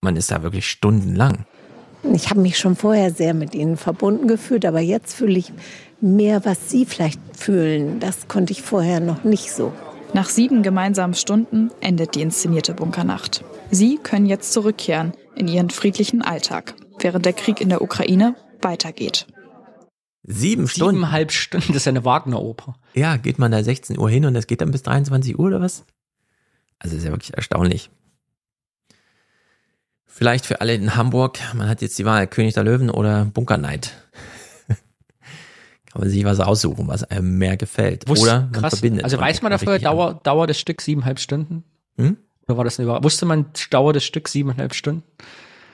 man 0.00 0.16
ist 0.16 0.30
da 0.30 0.42
wirklich 0.42 0.66
stundenlang. 0.66 1.44
Ich 2.12 2.30
habe 2.30 2.40
mich 2.40 2.58
schon 2.58 2.76
vorher 2.76 3.10
sehr 3.10 3.34
mit 3.34 3.54
ihnen 3.54 3.76
verbunden 3.76 4.28
gefühlt, 4.28 4.64
aber 4.66 4.80
jetzt 4.80 5.14
fühle 5.14 5.38
ich 5.38 5.52
mehr, 6.04 6.44
was 6.44 6.70
sie 6.70 6.84
vielleicht 6.86 7.20
fühlen. 7.36 7.98
Das 7.98 8.28
konnte 8.28 8.52
ich 8.52 8.62
vorher 8.62 9.00
noch 9.00 9.24
nicht 9.24 9.50
so. 9.50 9.72
Nach 10.12 10.28
sieben 10.28 10.62
gemeinsamen 10.62 11.14
Stunden 11.14 11.70
endet 11.80 12.14
die 12.14 12.22
inszenierte 12.22 12.74
Bunkernacht. 12.74 13.44
Sie 13.70 13.98
können 13.98 14.26
jetzt 14.26 14.52
zurückkehren 14.52 15.12
in 15.34 15.48
ihren 15.48 15.70
friedlichen 15.70 16.22
Alltag, 16.22 16.74
während 17.00 17.26
der 17.26 17.32
Krieg 17.32 17.60
in 17.60 17.68
der 17.68 17.82
Ukraine 17.82 18.36
weitergeht. 18.60 19.26
Sieben 20.22 20.68
Stunden? 20.68 20.96
Siebeneinhalb 20.96 21.32
Stunden, 21.32 21.68
das 21.68 21.78
ist 21.78 21.84
ja 21.86 21.90
eine 21.90 22.04
Wagner-Oper. 22.04 22.76
Ja, 22.94 23.16
geht 23.16 23.38
man 23.38 23.50
da 23.50 23.62
16 23.62 23.98
Uhr 23.98 24.08
hin 24.08 24.24
und 24.24 24.36
es 24.36 24.46
geht 24.46 24.60
dann 24.60 24.70
bis 24.70 24.82
23 24.82 25.38
Uhr 25.38 25.46
oder 25.46 25.60
was? 25.60 25.84
Also 26.78 26.96
ist 26.96 27.04
ja 27.04 27.10
wirklich 27.10 27.34
erstaunlich. 27.34 27.90
Vielleicht 30.06 30.46
für 30.46 30.60
alle 30.60 30.74
in 30.74 30.94
Hamburg, 30.94 31.40
man 31.54 31.68
hat 31.68 31.82
jetzt 31.82 31.98
die 31.98 32.04
Wahl 32.04 32.28
König 32.28 32.54
der 32.54 32.62
Löwen 32.62 32.88
oder 32.88 33.24
Bunker 33.24 33.58
Knight. 33.58 34.03
Kann 35.94 36.00
man 36.00 36.10
sich 36.10 36.24
was 36.24 36.40
aussuchen, 36.40 36.88
was 36.88 37.04
einem 37.04 37.38
mehr 37.38 37.56
gefällt. 37.56 38.08
Wusste, 38.08 38.24
oder 38.24 38.40
man 38.40 38.52
krass. 38.52 38.74
verbindet. 38.74 39.04
Also 39.04 39.16
weiß 39.16 39.42
man 39.42 39.52
dafür 39.52 39.78
Dauer, 39.78 40.20
Dauer 40.24 40.48
des 40.48 40.58
Stücks 40.58 40.86
siebeneinhalb 40.86 41.20
Stunden? 41.20 41.62
Hm? 41.96 42.16
Oder 42.48 42.56
war 42.56 42.64
das 42.64 42.80
eine 42.80 42.86
Überraschung? 42.86 43.04
Wusste 43.04 43.26
man 43.26 43.46
Dauer 43.70 43.92
des 43.92 44.04
Stücks 44.04 44.32
siebeneinhalb 44.32 44.74
Stunden? 44.74 45.04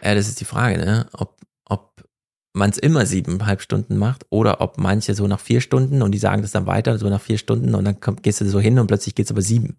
Ja, 0.04 0.14
das 0.14 0.28
ist 0.28 0.38
die 0.38 0.44
Frage, 0.44 0.76
ne? 0.76 1.06
Ob, 1.14 1.40
ob 1.64 2.04
man 2.52 2.68
es 2.68 2.76
immer 2.76 3.06
siebeneinhalb 3.06 3.62
Stunden 3.62 3.96
macht 3.96 4.26
oder 4.28 4.60
ob 4.60 4.76
manche 4.76 5.14
so 5.14 5.26
nach 5.26 5.40
vier 5.40 5.62
Stunden 5.62 6.02
und 6.02 6.12
die 6.12 6.18
sagen 6.18 6.42
das 6.42 6.50
dann 6.50 6.66
weiter, 6.66 6.98
so 6.98 7.08
nach 7.08 7.22
vier 7.22 7.38
Stunden 7.38 7.74
und 7.74 7.86
dann 7.86 7.98
kommt, 7.98 8.22
gehst 8.22 8.42
du 8.42 8.44
so 8.44 8.60
hin 8.60 8.78
und 8.78 8.88
plötzlich 8.88 9.14
geht's 9.14 9.30
aber 9.30 9.40
sieben 9.40 9.78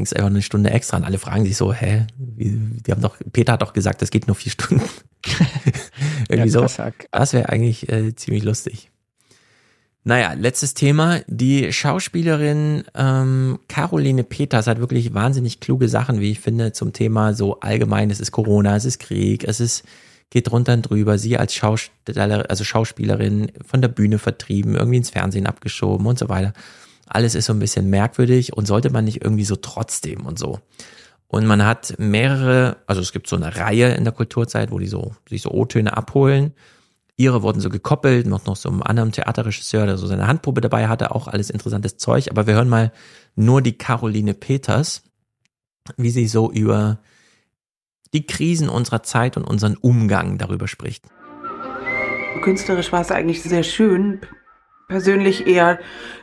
hängst 0.00 0.16
einfach 0.16 0.30
eine 0.30 0.42
Stunde 0.42 0.70
extra 0.70 0.96
an. 0.96 1.04
Alle 1.04 1.18
fragen 1.18 1.44
sich 1.44 1.56
so, 1.56 1.72
hä, 1.72 2.06
wie, 2.16 2.50
die 2.86 2.90
haben 2.90 3.02
doch, 3.02 3.16
Peter 3.32 3.52
hat 3.52 3.62
doch 3.62 3.72
gesagt, 3.72 4.02
das 4.02 4.10
geht 4.10 4.26
nur 4.26 4.34
vier 4.34 4.52
Stunden. 4.52 4.82
Irgendwie 6.28 6.50
ja, 6.50 6.68
so. 6.68 6.84
Das 7.10 7.32
wäre 7.32 7.48
eigentlich 7.48 7.88
äh, 7.90 8.14
ziemlich 8.14 8.42
lustig. 8.42 8.90
Naja, 10.02 10.32
letztes 10.32 10.72
Thema. 10.72 11.20
Die 11.26 11.72
Schauspielerin 11.72 12.84
ähm, 12.94 13.58
Caroline 13.68 14.24
Peters 14.24 14.66
hat 14.66 14.80
wirklich 14.80 15.12
wahnsinnig 15.12 15.60
kluge 15.60 15.88
Sachen, 15.88 16.20
wie 16.20 16.30
ich 16.30 16.40
finde, 16.40 16.72
zum 16.72 16.94
Thema 16.94 17.34
so 17.34 17.60
allgemein, 17.60 18.10
es 18.10 18.18
ist 18.18 18.32
Corona, 18.32 18.76
es 18.76 18.86
ist 18.86 18.98
Krieg, 18.98 19.44
es 19.44 19.60
ist, 19.60 19.84
geht 20.30 20.50
runter 20.50 20.72
und 20.72 20.82
drüber. 20.82 21.18
Sie 21.18 21.36
als 21.36 21.54
Schauspieler, 21.54 22.48
also 22.48 22.64
Schauspielerin 22.64 23.52
von 23.66 23.82
der 23.82 23.88
Bühne 23.88 24.18
vertrieben, 24.18 24.74
irgendwie 24.74 24.96
ins 24.96 25.10
Fernsehen 25.10 25.46
abgeschoben 25.46 26.06
und 26.06 26.18
so 26.18 26.30
weiter 26.30 26.54
alles 27.10 27.34
ist 27.34 27.46
so 27.46 27.52
ein 27.52 27.58
bisschen 27.58 27.90
merkwürdig 27.90 28.52
und 28.52 28.66
sollte 28.66 28.90
man 28.90 29.04
nicht 29.04 29.22
irgendwie 29.22 29.44
so 29.44 29.56
trotzdem 29.56 30.26
und 30.26 30.38
so. 30.38 30.60
Und 31.26 31.46
man 31.46 31.64
hat 31.64 31.94
mehrere, 31.98 32.78
also 32.86 33.00
es 33.00 33.12
gibt 33.12 33.28
so 33.28 33.36
eine 33.36 33.56
Reihe 33.56 33.94
in 33.94 34.04
der 34.04 34.12
Kulturzeit, 34.12 34.70
wo 34.70 34.78
die 34.78 34.86
so 34.86 35.14
sich 35.28 35.42
so 35.42 35.50
O-Töne 35.50 35.96
abholen. 35.96 36.54
Ihre 37.16 37.42
wurden 37.42 37.60
so 37.60 37.68
gekoppelt, 37.68 38.26
noch 38.26 38.46
noch 38.46 38.56
so 38.56 38.68
einem 38.68 38.82
anderen 38.82 39.12
Theaterregisseur, 39.12 39.86
der 39.86 39.98
so 39.98 40.06
seine 40.06 40.26
Handprobe 40.26 40.60
dabei 40.60 40.88
hatte, 40.88 41.14
auch 41.14 41.28
alles 41.28 41.50
interessantes 41.50 41.98
Zeug. 41.98 42.30
Aber 42.30 42.46
wir 42.46 42.54
hören 42.54 42.68
mal 42.68 42.92
nur 43.36 43.60
die 43.60 43.76
Caroline 43.76 44.34
Peters, 44.34 45.02
wie 45.96 46.10
sie 46.10 46.26
so 46.26 46.50
über 46.50 46.98
die 48.12 48.26
Krisen 48.26 48.68
unserer 48.68 49.02
Zeit 49.02 49.36
und 49.36 49.44
unseren 49.44 49.76
Umgang 49.76 50.38
darüber 50.38 50.66
spricht. 50.66 51.04
Künstlerisch 52.42 52.90
war 52.90 53.02
es 53.02 53.10
eigentlich 53.10 53.42
sehr 53.42 53.62
schön, 53.62 54.20
persönlich 54.90 55.46
eher 55.46 55.78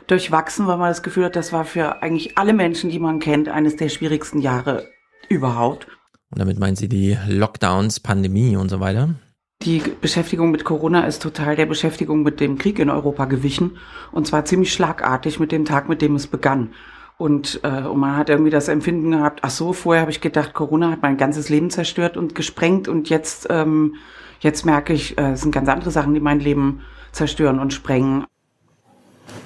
durchwachsen, 0.06 0.66
weil 0.66 0.76
man 0.76 0.90
das 0.90 1.02
Gefühl 1.02 1.24
hat, 1.24 1.36
das 1.36 1.52
war 1.52 1.64
für 1.64 2.02
eigentlich 2.02 2.38
alle 2.38 2.52
Menschen, 2.52 2.90
die 2.90 2.98
man 2.98 3.18
kennt, 3.18 3.48
eines 3.48 3.76
der 3.76 3.88
schwierigsten 3.88 4.38
Jahre 4.40 4.86
überhaupt. 5.28 5.88
Und 6.30 6.38
damit 6.38 6.58
meinen 6.58 6.76
Sie 6.76 6.88
die 6.88 7.16
Lockdowns, 7.26 8.00
Pandemie 8.00 8.56
und 8.56 8.68
so 8.68 8.78
weiter? 8.78 9.14
Die 9.62 9.82
Beschäftigung 10.00 10.50
mit 10.50 10.64
Corona 10.64 11.06
ist 11.06 11.22
total 11.22 11.56
der 11.56 11.66
Beschäftigung 11.66 12.22
mit 12.22 12.40
dem 12.40 12.58
Krieg 12.58 12.78
in 12.78 12.90
Europa 12.90 13.24
gewichen. 13.24 13.78
Und 14.12 14.26
zwar 14.26 14.44
ziemlich 14.44 14.72
schlagartig 14.72 15.40
mit 15.40 15.50
dem 15.50 15.64
Tag, 15.64 15.88
mit 15.88 16.02
dem 16.02 16.14
es 16.14 16.26
begann. 16.26 16.74
Und, 17.16 17.60
äh, 17.64 17.82
und 17.82 17.98
man 17.98 18.16
hat 18.16 18.28
irgendwie 18.28 18.50
das 18.50 18.68
Empfinden 18.68 19.10
gehabt, 19.10 19.40
ach 19.42 19.50
so, 19.50 19.72
vorher 19.72 20.02
habe 20.02 20.12
ich 20.12 20.20
gedacht, 20.20 20.52
Corona 20.52 20.90
hat 20.90 21.02
mein 21.02 21.16
ganzes 21.16 21.48
Leben 21.48 21.70
zerstört 21.70 22.16
und 22.18 22.34
gesprengt. 22.34 22.86
Und 22.86 23.08
jetzt, 23.08 23.48
ähm, 23.50 23.94
jetzt 24.40 24.66
merke 24.66 24.92
ich, 24.92 25.18
äh, 25.18 25.32
es 25.32 25.40
sind 25.40 25.52
ganz 25.52 25.68
andere 25.68 25.90
Sachen, 25.90 26.14
die 26.14 26.20
mein 26.20 26.38
Leben 26.38 26.82
zerstören 27.12 27.58
und 27.58 27.72
sprengen. 27.72 28.26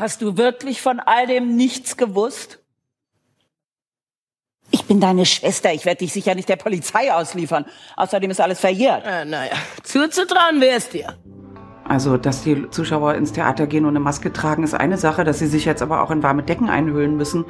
Hast 0.03 0.21
du 0.21 0.37
wirklich 0.37 0.83
von 0.83 0.99
all 0.99 1.29
dem 1.29 1.55
nichts 1.55 1.97
gewusst? 1.97 2.59
Ich 4.73 4.85
bin 4.87 4.99
deine 4.99 5.25
Schwester. 5.25 5.73
Ich 5.73 5.85
werde 5.85 5.99
dich 5.99 6.13
sicher 6.13 6.35
nicht 6.35 6.49
der 6.49 6.57
Polizei 6.57 7.15
ausliefern. 7.15 7.67
Außerdem 7.97 8.29
ist 8.33 8.41
alles 8.41 8.59
verjährt. 8.59 9.05
Äh, 9.07 9.25
naja, 9.25 9.53
zuzutrauen 9.85 10.61
wäre 10.61 10.79
es 10.79 10.89
dir. 10.89 11.17
Also, 11.85 12.17
dass 12.17 12.43
die 12.43 12.69
Zuschauer 12.71 13.15
ins 13.15 13.31
Theater 13.31 13.69
gehen 13.69 13.85
und 13.85 13.91
eine 13.91 14.01
Maske 14.01 14.33
tragen, 14.33 14.65
ist 14.65 14.75
eine 14.75 14.99
Sache, 14.99 15.23
dass 15.23 15.39
sie 15.39 15.47
sich 15.47 15.67
jetzt 15.67 15.83
aber 15.83 16.03
auch 16.03 16.11
in 16.11 16.25
warme 16.25 16.43
Decken 16.43 16.69
einhüllen 16.69 17.17
müssen, 17.17 17.45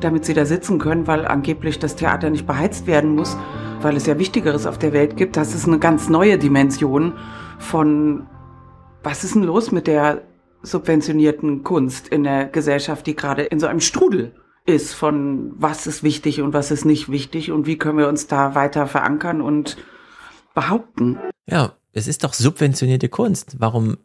damit 0.00 0.24
sie 0.24 0.32
da 0.32 0.46
sitzen 0.46 0.78
können, 0.78 1.06
weil 1.06 1.26
angeblich 1.26 1.78
das 1.78 1.94
Theater 1.94 2.30
nicht 2.30 2.46
beheizt 2.46 2.86
werden 2.86 3.14
muss, 3.14 3.36
weil 3.82 3.98
es 3.98 4.06
ja 4.06 4.18
Wichtigeres 4.18 4.64
auf 4.64 4.78
der 4.78 4.94
Welt 4.94 5.18
gibt. 5.18 5.36
Das 5.36 5.54
ist 5.54 5.66
eine 5.66 5.78
ganz 5.78 6.08
neue 6.08 6.38
Dimension 6.38 7.18
von, 7.58 8.26
was 9.02 9.24
ist 9.24 9.34
denn 9.34 9.42
los 9.42 9.72
mit 9.72 9.86
der 9.86 10.22
subventionierten 10.62 11.62
Kunst 11.62 12.08
in 12.08 12.24
der 12.24 12.46
Gesellschaft, 12.46 13.06
die 13.06 13.16
gerade 13.16 13.42
in 13.42 13.60
so 13.60 13.66
einem 13.66 13.80
Strudel 13.80 14.34
ist 14.66 14.92
von 14.92 15.52
was 15.56 15.86
ist 15.86 16.02
wichtig 16.02 16.42
und 16.42 16.52
was 16.52 16.70
ist 16.70 16.84
nicht 16.84 17.10
wichtig 17.10 17.50
und 17.50 17.66
wie 17.66 17.78
können 17.78 17.98
wir 17.98 18.08
uns 18.08 18.26
da 18.26 18.54
weiter 18.54 18.86
verankern 18.86 19.40
und 19.40 19.78
behaupten. 20.54 21.18
Ja, 21.46 21.76
es 21.92 22.06
ist 22.06 22.22
doch 22.22 22.34
subventionierte 22.34 23.08
Kunst. 23.08 23.56
Warum 23.58 23.96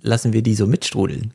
lassen 0.00 0.32
wir 0.32 0.42
die 0.42 0.54
so 0.54 0.66
mitstrudeln? 0.66 1.34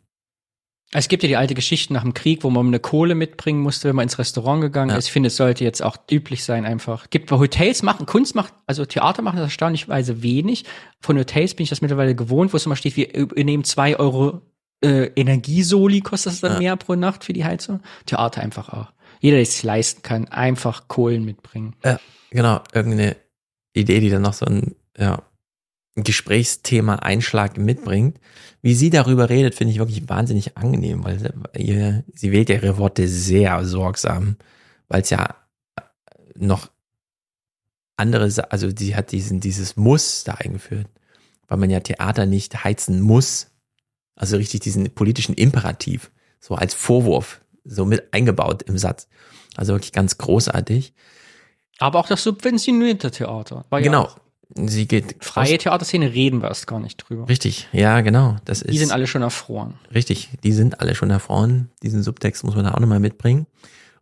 Es 0.93 1.07
gibt 1.07 1.23
ja 1.23 1.27
die 1.29 1.37
alte 1.37 1.53
Geschichte 1.53 1.93
nach 1.93 2.03
dem 2.03 2.13
Krieg, 2.13 2.43
wo 2.43 2.49
man 2.49 2.67
eine 2.67 2.79
Kohle 2.79 3.15
mitbringen 3.15 3.61
musste, 3.61 3.87
wenn 3.87 3.95
man 3.95 4.03
ins 4.03 4.19
Restaurant 4.19 4.61
gegangen 4.61 4.91
ja. 4.91 4.97
ist. 4.97 5.07
Ich 5.07 5.13
finde, 5.13 5.27
es 5.27 5.37
sollte 5.37 5.63
jetzt 5.63 5.81
auch 5.81 5.95
üblich 6.09 6.43
sein 6.43 6.65
einfach. 6.65 7.09
Gibt 7.09 7.29
bei 7.29 7.37
Hotels 7.37 7.81
machen, 7.81 8.05
Kunst 8.05 8.35
macht, 8.35 8.53
also 8.67 8.85
Theater 8.85 9.21
machen 9.21 9.37
das 9.37 9.45
erstaunlicherweise 9.45 10.21
wenig. 10.21 10.65
Von 10.99 11.17
Hotels 11.17 11.55
bin 11.55 11.63
ich 11.63 11.69
das 11.69 11.81
mittlerweile 11.81 12.13
gewohnt, 12.13 12.51
wo 12.51 12.57
es 12.57 12.65
immer 12.65 12.75
steht, 12.75 12.97
wir 12.97 13.07
nehmen 13.43 13.63
zwei 13.63 13.97
Euro 13.97 14.41
äh, 14.83 15.11
Energiesoli, 15.15 16.01
kostet 16.01 16.33
das 16.33 16.41
dann 16.41 16.53
ja. 16.53 16.59
mehr 16.59 16.77
pro 16.77 16.95
Nacht 16.95 17.23
für 17.23 17.33
die 17.33 17.45
Heizung. 17.45 17.81
Theater 18.05 18.41
einfach 18.41 18.69
auch. 18.69 18.91
Jeder, 19.19 19.35
der 19.35 19.43
es 19.43 19.53
sich 19.53 19.63
leisten 19.63 20.01
kann, 20.01 20.27
einfach 20.27 20.87
Kohlen 20.87 21.23
mitbringen. 21.23 21.75
Ja, 21.83 21.99
genau. 22.31 22.61
Irgendeine 22.73 23.15
Idee, 23.73 23.99
die 23.99 24.09
dann 24.09 24.23
noch 24.23 24.33
so 24.33 24.45
ein, 24.45 24.75
ja, 24.97 25.21
Gesprächsthema 25.95 26.95
Einschlag 26.95 27.57
mitbringt. 27.57 28.19
Wie 28.61 28.75
sie 28.75 28.89
darüber 28.89 29.29
redet, 29.29 29.55
finde 29.55 29.73
ich 29.73 29.79
wirklich 29.79 30.07
wahnsinnig 30.07 30.57
angenehm, 30.57 31.03
weil 31.03 31.33
ihr, 31.57 32.03
sie 32.13 32.31
wählt 32.31 32.49
ihre 32.49 32.77
Worte 32.77 33.07
sehr 33.07 33.63
sorgsam, 33.65 34.37
weil 34.87 35.01
es 35.01 35.09
ja 35.09 35.35
noch 36.35 36.69
andere, 37.97 38.31
also 38.49 38.69
sie 38.75 38.95
hat 38.95 39.11
diesen, 39.11 39.39
dieses 39.39 39.75
Muss 39.75 40.23
da 40.23 40.35
eingeführt, 40.35 40.87
weil 41.47 41.57
man 41.57 41.69
ja 41.69 41.81
Theater 41.81 42.25
nicht 42.25 42.63
heizen 42.63 43.01
muss. 43.01 43.50
Also 44.21 44.37
richtig 44.37 44.61
diesen 44.61 44.91
politischen 44.93 45.33
Imperativ, 45.33 46.11
so 46.39 46.55
als 46.55 46.73
Vorwurf, 46.73 47.41
so 47.65 47.85
mit 47.85 48.13
eingebaut 48.13 48.61
im 48.63 48.77
Satz. 48.77 49.07
Also 49.57 49.73
wirklich 49.73 49.91
ganz 49.91 50.17
großartig. 50.17 50.93
Aber 51.79 51.99
auch 51.99 52.07
das 52.07 52.23
subventionierte 52.23 53.11
Theater. 53.11 53.65
genau. 53.81 54.03
Ja 54.03 54.15
sie 54.55 54.87
geht. 54.87 55.15
Freie 55.23 55.57
Theaterszene 55.57 56.13
reden 56.13 56.41
wir 56.41 56.49
erst 56.49 56.67
gar 56.67 56.79
nicht 56.79 56.97
drüber. 56.97 57.27
Richtig, 57.29 57.67
ja, 57.71 58.01
genau. 58.01 58.37
Das 58.45 58.61
ist, 58.61 58.73
die 58.73 58.77
sind 58.77 58.91
alle 58.91 59.07
schon 59.07 59.21
erfroren. 59.21 59.75
Richtig, 59.93 60.29
die 60.43 60.51
sind 60.51 60.79
alle 60.81 60.95
schon 60.95 61.09
erfroren. 61.09 61.69
Diesen 61.83 62.03
Subtext 62.03 62.43
muss 62.43 62.55
man 62.55 62.65
da 62.65 62.73
auch 62.73 62.79
nochmal 62.79 62.99
mitbringen. 62.99 63.47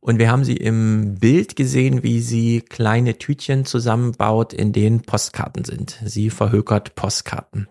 Und 0.01 0.17
wir 0.17 0.31
haben 0.31 0.45
sie 0.45 0.55
im 0.55 1.15
Bild 1.15 1.55
gesehen, 1.55 2.03
wie 2.03 2.21
sie 2.21 2.61
kleine 2.61 3.17
Tütchen 3.17 3.65
zusammenbaut, 3.65 4.53
in 4.53 4.71
denen 4.71 5.01
Postkarten 5.01 5.65
sind. 5.65 5.99
Sie 6.05 6.29
verhökert 6.29 6.95
Postkarten. 6.95 7.67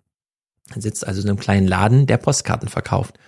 Sitzt 0.76 1.06
also 1.06 1.22
in 1.22 1.28
einem 1.28 1.38
kleinen 1.38 1.66
Laden, 1.66 2.06
der 2.06 2.18
Postkarten 2.18 2.68
verkauft. 2.68 3.18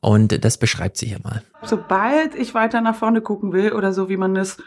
Und 0.00 0.44
das 0.44 0.58
beschreibt 0.58 0.96
sie 0.96 1.06
hier 1.06 1.18
mal. 1.22 1.42
Sobald 1.62 2.34
ich 2.34 2.54
weiter 2.54 2.80
nach 2.80 2.94
vorne 2.94 3.20
gucken 3.20 3.52
will 3.52 3.72
oder 3.72 3.92
so, 3.92 4.08
wie 4.08 4.16
man 4.16 4.36
es 4.36 4.58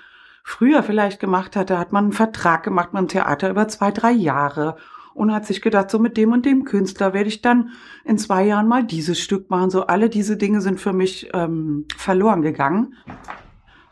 früher 0.43 0.83
vielleicht 0.83 1.19
gemacht 1.19 1.55
hatte, 1.55 1.79
hat 1.79 1.93
man 1.93 2.05
einen 2.05 2.13
Vertrag 2.13 2.63
gemacht 2.63 2.93
mit 2.93 3.01
dem 3.01 3.07
Theater 3.07 3.49
über 3.49 3.67
zwei, 3.69 3.91
drei 3.91 4.11
Jahre 4.11 4.75
und 5.13 5.31
hat 5.31 5.45
sich 5.45 5.61
gedacht, 5.61 5.89
so 5.89 5.99
mit 5.99 6.17
dem 6.17 6.31
und 6.31 6.45
dem 6.45 6.65
Künstler 6.65 7.13
werde 7.13 7.29
ich 7.29 7.41
dann 7.41 7.69
in 8.03 8.17
zwei 8.17 8.45
Jahren 8.45 8.67
mal 8.67 8.83
dieses 8.83 9.19
Stück 9.19 9.49
machen. 9.49 9.69
So 9.69 9.87
alle 9.87 10.09
diese 10.09 10.37
Dinge 10.37 10.61
sind 10.61 10.79
für 10.79 10.93
mich 10.93 11.29
ähm, 11.33 11.85
verloren 11.97 12.41
gegangen. 12.41 12.95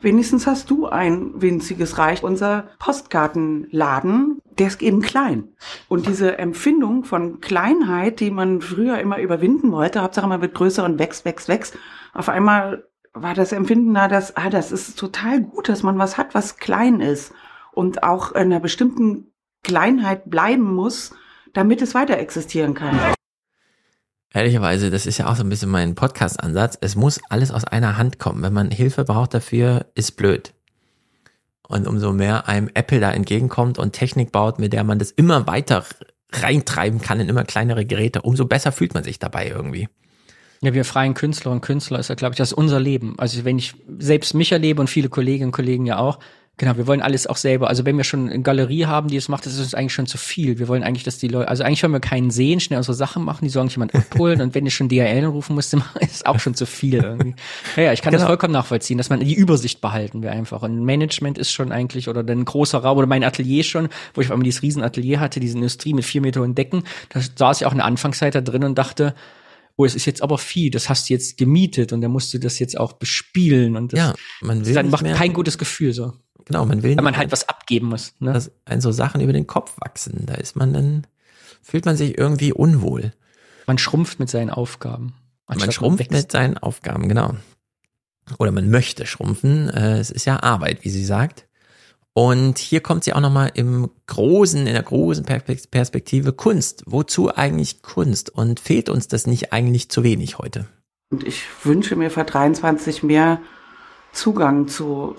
Wenigstens 0.02 0.48
hast 0.48 0.72
du 0.72 0.88
ein 0.88 1.42
winziges 1.42 2.00
Reich. 2.00 2.24
Unser 2.24 2.70
Postkartenladen, 2.80 4.42
der 4.58 4.68
ist 4.68 4.82
eben 4.82 5.02
klein. 5.02 5.50
Und 5.88 6.08
diese 6.08 6.40
Empfindung 6.40 7.04
von 7.04 7.40
Kleinheit, 7.40 8.20
die 8.20 8.32
man 8.32 8.62
früher 8.62 9.00
immer 9.00 9.20
überwinden 9.20 9.72
wollte, 9.72 10.02
Hauptsache 10.02 10.28
man 10.28 10.42
wird 10.42 10.56
größer 10.56 10.84
und 10.84 10.98
wächst, 10.98 11.24
wächst, 11.24 11.48
wächst. 11.48 11.78
Auf 12.14 12.30
einmal 12.30 12.88
war 13.14 13.36
das 13.36 13.52
Empfinden 13.52 13.94
da, 13.94 14.08
dass, 14.08 14.36
ah, 14.36 14.50
das 14.50 14.72
ist 14.72 14.98
total 14.98 15.42
gut, 15.42 15.70
dass 15.70 15.84
man 15.84 16.00
was 16.00 16.18
hat, 16.18 16.34
was 16.34 16.58
klein 16.58 17.00
ist 17.00 17.34
und 17.72 18.04
auch 18.04 18.32
in 18.32 18.42
einer 18.42 18.60
bestimmten 18.60 19.32
Kleinheit 19.64 20.30
bleiben 20.30 20.74
muss, 20.74 21.14
damit 21.54 21.82
es 21.82 21.94
weiter 21.94 22.18
existieren 22.18 22.74
kann. 22.74 22.98
Ehrlicherweise, 24.34 24.90
das 24.90 25.06
ist 25.06 25.18
ja 25.18 25.28
auch 25.28 25.36
so 25.36 25.44
ein 25.44 25.50
bisschen 25.50 25.70
mein 25.70 25.94
Podcast-Ansatz. 25.96 26.78
Es 26.80 26.96
muss 26.96 27.20
alles 27.30 27.52
aus 27.52 27.66
einer 27.66 27.98
Hand 27.98 28.18
kommen. 28.18 28.42
Wenn 28.42 28.54
man 28.54 28.72
Hilfe 28.72 29.04
braucht 29.04 29.34
dafür, 29.34 29.88
ist 29.94 30.16
blöd. 30.16 30.54
Und 31.68 31.86
umso 31.86 32.14
mehr 32.14 32.48
einem 32.48 32.70
Apple 32.74 33.02
da 33.02 33.12
entgegenkommt 33.12 33.78
und 33.78 33.94
Technik 33.94 34.32
baut, 34.32 34.58
mit 34.58 34.72
der 34.72 34.84
man 34.84 35.00
das 35.00 35.12
immer 35.12 35.48
weiter 35.48 35.84
reintreiben 36.32 37.02
kann 37.02 37.20
in 37.20 37.28
immer 37.28 37.44
kleinere 37.44 37.86
Geräte, 37.86 38.22
umso 38.22 38.46
besser 38.46 38.72
fühlt 38.72 38.94
man 38.94 39.04
sich 39.04 39.20
dabei 39.20 39.50
irgendwie. 39.50 39.90
Ja, 40.62 40.74
wir 40.74 40.86
freien 40.86 41.14
Künstler 41.14 41.52
und 41.52 41.62
Künstler 41.62 42.00
ist 42.00 42.10
ja, 42.10 42.16
glaube 42.16 42.34
ich, 42.34 42.38
das 42.38 42.52
ist 42.52 42.58
unser 42.58 42.80
Leben. 42.80 43.16
Also 43.18 43.44
wenn 43.44 43.58
ich 43.58 43.74
selbst 43.98 44.34
mich 44.34 44.52
erlebe 44.52 44.80
und 44.80 44.90
viele 44.90 45.10
Kolleginnen 45.10 45.48
und 45.48 45.54
Kollegen 45.54 45.86
ja 45.86 45.98
auch, 45.98 46.20
genau, 46.62 46.78
wir 46.78 46.86
wollen 46.86 47.02
alles 47.02 47.26
auch 47.26 47.38
selber. 47.38 47.70
Also 47.70 47.86
wenn 47.86 47.98
wir 47.98 48.04
schon 48.04 48.30
eine 48.30 48.44
Galerie 48.44 48.86
haben, 48.86 49.08
die 49.08 49.18
es 49.18 49.30
macht, 49.30 49.48
das 49.48 49.54
ist 49.54 49.60
uns 49.60 49.74
eigentlich 49.74 49.94
schon 49.94 50.06
zu 50.06 50.20
viel. 50.20 50.60
Wir 50.60 50.68
wollen 50.68 50.84
eigentlich, 50.84 51.04
dass 51.04 51.18
die 51.18 51.28
Leute, 51.28 51.48
also 51.48 51.64
eigentlich 51.64 51.82
wollen 51.82 51.92
wir 51.92 52.00
keinen 52.00 52.30
sehen, 52.30 52.60
schnell 52.60 52.78
unsere 52.78 52.94
Sachen 52.94 53.24
machen, 53.24 53.46
die 53.46 53.50
sollen 53.50 53.68
jemand 53.70 53.96
abholen 53.96 54.42
und 54.42 54.54
wenn 54.54 54.68
ich 54.68 54.76
schon 54.76 54.88
DHL 54.88 55.26
rufen 55.26 55.56
musste, 55.56 55.78
ist 56.00 56.16
es 56.16 56.26
auch 56.26 56.40
schon 56.40 56.54
zu 56.54 56.68
viel 56.68 57.04
irgendwie. 57.04 57.34
Ja, 57.76 57.84
ja 57.84 57.94
ich 57.94 58.04
kann 58.04 58.12
genau. 58.12 58.22
das 58.22 58.28
vollkommen 58.28 58.54
nachvollziehen, 58.54 59.00
dass 59.00 59.10
man 59.10 59.22
die 59.22 59.34
Übersicht 59.34 59.82
behalten 59.82 60.22
wir 60.22 60.32
einfach. 60.32 60.62
Und 60.62 60.86
Management 60.86 61.40
ist 61.40 61.52
schon 61.52 61.72
eigentlich, 61.72 62.08
oder 62.08 62.22
ein 62.22 62.46
großer 62.46 62.78
Raum, 62.78 63.00
oder 63.00 63.08
mein 63.08 63.24
Atelier 63.24 63.64
schon, 63.64 63.90
wo 64.14 64.22
ich 64.22 64.28
auf 64.28 64.34
einmal 64.34 64.44
dieses 64.44 64.62
Riesenatelier 64.62 65.20
hatte, 65.20 65.40
diese 65.40 65.58
Industrie 65.58 65.96
mit 65.96 66.06
vier 66.06 66.22
Meter 66.22 66.42
hohen 66.42 66.54
Decken, 66.54 66.84
da 67.10 67.22
saß 67.22 67.62
ich 67.62 67.66
auch 67.66 67.72
in 67.72 67.80
der 67.80 67.88
Anfangszeit 67.88 68.36
da 68.36 68.42
drin 68.42 68.64
und 68.64 68.78
dachte, 68.78 69.16
oh, 69.78 69.86
es 69.86 69.96
ist 69.96 70.06
jetzt 70.06 70.22
aber 70.22 70.38
viel, 70.38 70.70
das 70.70 70.90
hast 70.90 71.10
du 71.10 71.14
jetzt 71.14 71.38
gemietet 71.38 71.92
und 71.92 72.02
dann 72.02 72.12
musst 72.12 72.32
du 72.36 72.38
das 72.38 72.60
jetzt 72.60 72.80
auch 72.80 72.94
bespielen 72.94 73.76
und 73.76 73.94
das, 73.94 74.00
ja, 74.00 74.14
man 74.42 74.64
will 74.64 74.76
dann 74.76 74.92
macht 74.92 75.06
kein 75.06 75.34
gutes 75.34 75.58
Gefühl 75.58 75.94
so. 75.94 76.14
Genau, 76.46 76.66
man 76.66 76.84
will. 76.84 76.96
Weil 76.96 77.04
man 77.04 77.18
halt 77.18 77.32
was 77.32 77.48
abgeben 77.48 77.88
muss. 77.88 78.14
Ne? 78.20 78.34
Dass 78.34 78.52
ein 78.66 78.82
so 78.82 78.92
Sachen 78.92 79.22
über 79.22 79.34
den 79.34 79.48
Kopf 79.48 79.74
wachsen, 79.80 80.26
da 80.26 80.36
ist 80.36 80.56
man 80.56 80.74
dann, 80.74 81.08
fühlt 81.62 81.86
man 81.86 81.96
sich 81.96 82.18
irgendwie 82.18 82.54
unwohl. 82.54 83.14
Man 83.68 83.78
schrumpft 83.78 84.20
mit 84.20 84.30
seinen 84.30 84.50
Aufgaben. 84.50 85.14
Man 85.48 85.72
schrumpft 85.72 86.12
man 86.12 86.20
mit 86.20 86.32
seinen 86.32 86.58
Aufgaben, 86.58 87.08
genau. 87.08 87.36
Oder 88.40 88.52
man 88.52 88.70
möchte 88.70 89.06
schrumpfen. 89.06 89.70
Äh, 89.70 90.00
es 90.00 90.10
ist 90.10 90.26
ja 90.26 90.42
Arbeit, 90.42 90.84
wie 90.84 90.90
sie 90.90 91.06
sagt. 91.06 91.48
Und 92.14 92.58
hier 92.58 92.82
kommt 92.82 93.04
sie 93.04 93.14
auch 93.14 93.22
nochmal 93.22 93.52
im 93.54 93.90
großen, 94.08 94.68
in 94.68 94.74
der 94.74 94.84
großen 94.84 95.24
Perspektive 95.24 96.34
Kunst. 96.34 96.84
Wozu 96.86 97.34
eigentlich 97.34 97.82
Kunst? 97.82 98.30
Und 98.30 98.60
fehlt 98.60 98.90
uns 98.90 99.08
das 99.08 99.28
nicht 99.28 99.54
eigentlich 99.54 99.90
zu 99.90 100.04
wenig 100.04 100.38
heute? 100.38 100.68
Und 101.10 101.26
ich 101.26 101.44
wünsche 101.64 101.96
mir 101.96 102.10
für 102.10 102.24
23 102.24 103.04
mehr 103.04 103.40
Zugang 104.12 104.68
zu 104.68 105.16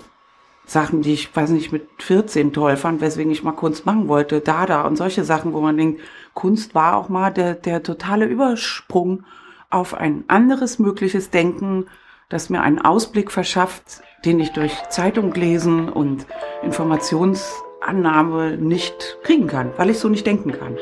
Sachen, 0.65 1.01
die 1.01 1.13
ich, 1.13 1.35
weiß 1.35 1.49
nicht, 1.49 1.71
mit 1.71 1.87
14 1.99 2.53
toll 2.53 2.77
fand, 2.77 3.01
weswegen 3.01 3.31
ich 3.31 3.43
mal 3.43 3.51
Kunst 3.51 3.85
machen 3.85 4.07
wollte. 4.07 4.39
Dada 4.39 4.83
und 4.83 4.95
solche 4.95 5.23
Sachen, 5.23 5.53
wo 5.53 5.61
man 5.61 5.77
denkt, 5.77 6.01
Kunst 6.33 6.73
war 6.73 6.95
auch 6.95 7.09
mal 7.09 7.31
der, 7.31 7.55
der 7.55 7.83
totale 7.83 8.25
Übersprung 8.25 9.25
auf 9.69 9.93
ein 9.93 10.23
anderes 10.27 10.79
mögliches 10.79 11.29
Denken, 11.29 11.87
das 12.29 12.49
mir 12.49 12.61
einen 12.61 12.79
Ausblick 12.79 13.31
verschafft, 13.31 14.01
den 14.25 14.39
ich 14.39 14.51
durch 14.51 14.73
Zeitung 14.89 15.33
lesen 15.33 15.89
und 15.89 16.25
Informationsannahme 16.63 18.57
nicht 18.57 19.17
kriegen 19.23 19.47
kann, 19.47 19.71
weil 19.77 19.89
ich 19.89 19.99
so 19.99 20.09
nicht 20.09 20.25
denken 20.25 20.53
kann. 20.53 20.77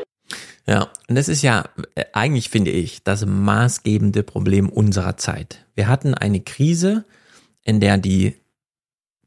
Ja, 0.67 0.89
und 1.09 1.15
das 1.15 1.27
ist 1.27 1.41
ja 1.41 1.65
äh, 1.95 2.05
eigentlich, 2.13 2.49
finde 2.49 2.71
ich, 2.71 3.03
das 3.03 3.25
maßgebende 3.25 4.23
Problem 4.23 4.69
unserer 4.69 5.17
Zeit. 5.17 5.65
Wir 5.75 5.87
hatten 5.87 6.13
eine 6.13 6.39
Krise, 6.39 7.05
in 7.63 7.79
der 7.79 7.97
die 7.97 8.40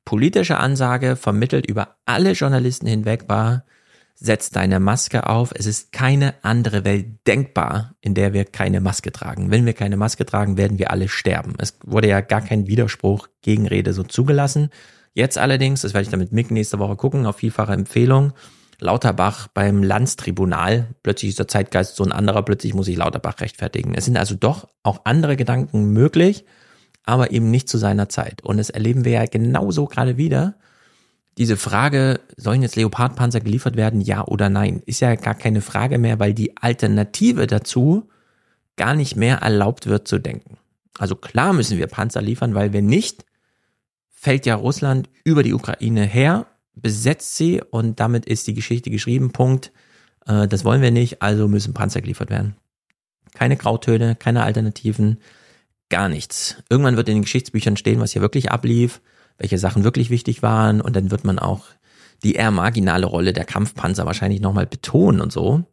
politische 0.04 0.58
Ansage 0.58 1.16
vermittelt 1.16 1.66
über 1.66 1.96
alle 2.06 2.32
Journalisten 2.32 2.86
hinweg 2.86 3.24
war, 3.28 3.64
setz 4.14 4.50
deine 4.50 4.80
Maske 4.80 5.28
auf. 5.28 5.52
Es 5.54 5.66
ist 5.66 5.92
keine 5.92 6.34
andere 6.42 6.84
Welt 6.84 7.26
denkbar, 7.26 7.94
in 8.00 8.14
der 8.14 8.32
wir 8.32 8.44
keine 8.44 8.80
Maske 8.80 9.12
tragen. 9.12 9.50
Wenn 9.50 9.66
wir 9.66 9.72
keine 9.72 9.96
Maske 9.96 10.24
tragen, 10.24 10.56
werden 10.56 10.78
wir 10.78 10.90
alle 10.90 11.08
sterben. 11.08 11.54
Es 11.58 11.78
wurde 11.84 12.08
ja 12.08 12.20
gar 12.20 12.40
kein 12.40 12.66
Widerspruch, 12.66 13.28
Gegenrede 13.42 13.92
so 13.92 14.02
zugelassen. 14.02 14.70
Jetzt 15.14 15.38
allerdings, 15.38 15.82
das 15.82 15.94
werde 15.94 16.04
ich 16.04 16.10
damit 16.10 16.32
Mick 16.32 16.50
nächste 16.50 16.78
Woche 16.78 16.96
gucken, 16.96 17.26
auf 17.26 17.36
vielfache 17.36 17.72
Empfehlung, 17.72 18.32
Lauterbach 18.80 19.48
beim 19.48 19.82
Landstribunal. 19.82 20.88
Plötzlich 21.02 21.30
ist 21.30 21.38
der 21.38 21.48
Zeitgeist 21.48 21.96
so 21.96 22.04
ein 22.04 22.12
anderer, 22.12 22.42
plötzlich 22.42 22.74
muss 22.74 22.88
ich 22.88 22.96
Lauterbach 22.96 23.40
rechtfertigen. 23.40 23.94
Es 23.94 24.04
sind 24.04 24.16
also 24.16 24.34
doch 24.34 24.68
auch 24.82 25.02
andere 25.04 25.36
Gedanken 25.36 25.92
möglich, 25.92 26.44
aber 27.04 27.30
eben 27.30 27.50
nicht 27.50 27.68
zu 27.68 27.78
seiner 27.78 28.08
Zeit. 28.08 28.42
Und 28.42 28.56
das 28.56 28.70
erleben 28.70 29.04
wir 29.04 29.12
ja 29.12 29.26
genauso 29.26 29.86
gerade 29.86 30.16
wieder 30.16 30.54
diese 31.38 31.56
Frage, 31.56 32.20
sollen 32.36 32.62
jetzt 32.62 32.76
Leopardpanzer 32.76 33.40
geliefert 33.40 33.76
werden, 33.76 34.00
ja 34.00 34.24
oder 34.24 34.48
nein, 34.50 34.82
ist 34.86 35.00
ja 35.00 35.14
gar 35.16 35.34
keine 35.34 35.60
Frage 35.60 35.98
mehr, 35.98 36.20
weil 36.20 36.32
die 36.32 36.56
Alternative 36.56 37.46
dazu 37.46 38.08
gar 38.76 38.94
nicht 38.94 39.16
mehr 39.16 39.38
erlaubt 39.38 39.86
wird 39.86 40.06
zu 40.06 40.18
denken. 40.18 40.58
Also 40.98 41.16
klar 41.16 41.52
müssen 41.52 41.78
wir 41.78 41.86
Panzer 41.88 42.22
liefern, 42.22 42.54
weil 42.54 42.72
wenn 42.72 42.86
nicht, 42.86 43.24
fällt 44.10 44.46
ja 44.46 44.54
Russland 44.54 45.10
über 45.24 45.42
die 45.42 45.54
Ukraine 45.54 46.04
her, 46.04 46.46
besetzt 46.74 47.36
sie 47.36 47.60
und 47.62 48.00
damit 48.00 48.26
ist 48.26 48.46
die 48.46 48.54
Geschichte 48.54 48.90
geschrieben. 48.90 49.32
Punkt. 49.32 49.72
Äh, 50.26 50.48
das 50.48 50.64
wollen 50.64 50.82
wir 50.82 50.90
nicht, 50.90 51.20
also 51.20 51.48
müssen 51.48 51.74
Panzer 51.74 52.00
geliefert 52.00 52.30
werden. 52.30 52.56
Keine 53.34 53.56
Grautöne, 53.56 54.14
keine 54.14 54.44
Alternativen, 54.44 55.18
gar 55.88 56.08
nichts. 56.08 56.56
Irgendwann 56.68 56.96
wird 56.96 57.08
in 57.08 57.16
den 57.16 57.22
Geschichtsbüchern 57.22 57.76
stehen, 57.76 58.00
was 58.00 58.12
hier 58.12 58.22
wirklich 58.22 58.50
ablief 58.50 59.00
welche 59.38 59.58
Sachen 59.58 59.84
wirklich 59.84 60.10
wichtig 60.10 60.42
waren 60.42 60.80
und 60.80 60.94
dann 60.96 61.10
wird 61.10 61.24
man 61.24 61.38
auch 61.38 61.66
die 62.22 62.34
eher 62.34 62.50
marginale 62.50 63.06
Rolle 63.06 63.32
der 63.32 63.44
Kampfpanzer 63.44 64.06
wahrscheinlich 64.06 64.40
nochmal 64.40 64.66
betonen 64.66 65.20
und 65.20 65.32
so. 65.32 65.64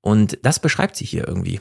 Und 0.00 0.38
das 0.42 0.60
beschreibt 0.60 0.96
sich 0.96 1.10
hier 1.10 1.26
irgendwie. 1.26 1.60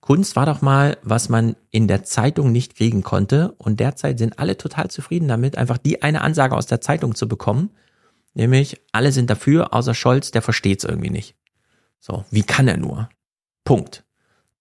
Kunst 0.00 0.36
war 0.36 0.46
doch 0.46 0.62
mal, 0.62 0.96
was 1.02 1.28
man 1.28 1.54
in 1.70 1.86
der 1.86 2.02
Zeitung 2.02 2.50
nicht 2.50 2.76
kriegen 2.76 3.02
konnte. 3.02 3.52
Und 3.58 3.78
derzeit 3.78 4.18
sind 4.18 4.38
alle 4.38 4.56
total 4.56 4.90
zufrieden 4.90 5.28
damit, 5.28 5.56
einfach 5.58 5.78
die 5.78 6.02
eine 6.02 6.22
Ansage 6.22 6.56
aus 6.56 6.66
der 6.66 6.80
Zeitung 6.80 7.14
zu 7.14 7.28
bekommen. 7.28 7.70
Nämlich, 8.34 8.80
alle 8.92 9.12
sind 9.12 9.28
dafür, 9.28 9.74
außer 9.74 9.94
Scholz, 9.94 10.30
der 10.30 10.42
versteht's 10.42 10.84
irgendwie 10.84 11.10
nicht. 11.10 11.36
So, 12.00 12.24
wie 12.30 12.42
kann 12.42 12.68
er 12.68 12.76
nur? 12.76 13.08
Punkt. 13.64 14.04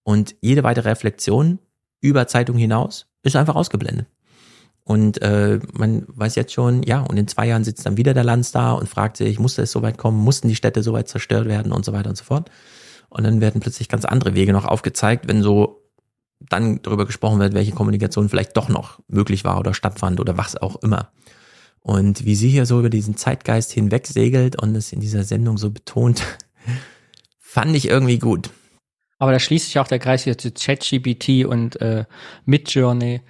Und 0.03 0.35
jede 0.41 0.64
weitere 0.64 0.90
Reflexion 0.90 1.59
über 2.01 2.27
Zeitung 2.27 2.58
hinaus 2.58 3.08
ist 3.24 3.35
einfach 3.35 3.56
ausgeblendet. 3.56 4.08
Und 4.84 5.22
äh, 5.22 5.59
man 5.74 6.06
weiß 6.08 6.35
jetzt 6.35 6.53
schon, 6.53 6.82
ja, 6.84 7.01
und 7.01 7.17
in 7.17 7.27
zwei 7.27 7.48
Jahren 7.48 7.66
sitzt 7.66 7.85
dann 7.85 7.98
wieder 7.98 8.14
der 8.14 8.24
Lanz 8.24 8.53
da 8.53 8.72
und 8.72 8.88
fragt 8.88 9.17
sich, 9.17 9.38
musste 9.38 9.61
es 9.61 9.72
so 9.72 9.82
weit 9.82 9.98
kommen, 9.98 10.17
mussten 10.17 10.48
die 10.48 10.56
Städte 10.56 10.82
so 10.82 10.93
weit 10.93 11.09
zerstört 11.09 11.45
werden 11.45 11.74
und 11.74 11.84
so 11.84 11.92
weiter 11.92 12.09
und 12.09 12.16
so 12.16 12.24
fort. 12.24 12.50
Und 13.09 13.26
dann 13.26 13.42
werden 13.42 13.59
plötzlich 13.59 13.90
ganz 13.90 14.06
andere 14.06 14.34
Wege 14.34 14.53
noch 14.53 14.64
aufgezeigt, 14.64 15.27
wenn 15.27 15.43
so 15.43 15.84
dann 16.40 16.82
darüber 16.84 17.06
gesprochen 17.06 17.40
wird, 17.40 17.53
welche 17.53 17.74
Kommunikation 17.74 18.30
vielleicht 18.30 18.56
doch 18.56 18.69
noch 18.69 19.00
möglich 19.09 19.43
war 19.43 19.59
oder 19.59 19.74
stattfand 19.74 20.22
oder 20.22 20.38
was 20.38 20.56
auch 20.56 20.77
immer. 20.77 21.11
Und 21.82 22.26
wie 22.26 22.35
sie 22.35 22.50
hier 22.50 22.66
so 22.66 22.80
über 22.80 22.90
diesen 22.90 23.17
Zeitgeist 23.17 23.72
hinweg 23.72 24.08
segelt 24.08 24.61
und 24.61 24.76
es 24.76 24.93
in 24.93 25.00
dieser 25.00 25.24
Sendung 25.24 25.58
so 25.58 25.69
betont, 25.69 26.24
fand 27.40 27.76
ich 27.76 27.90
irgendwie 27.90 28.19
gut. 28.19 28.51
Aber 29.20 29.32
da 29.32 29.40
schließt 29.40 29.68
sich 29.68 29.80
auch 29.80 29.88
der 29.88 30.00
Kreis 30.00 30.24
hier 30.24 30.38
zu 30.38 30.52
ChatGPT 30.52 31.46
und 31.46 31.82
äh, 31.82 32.06
Midjourney, 32.46 33.22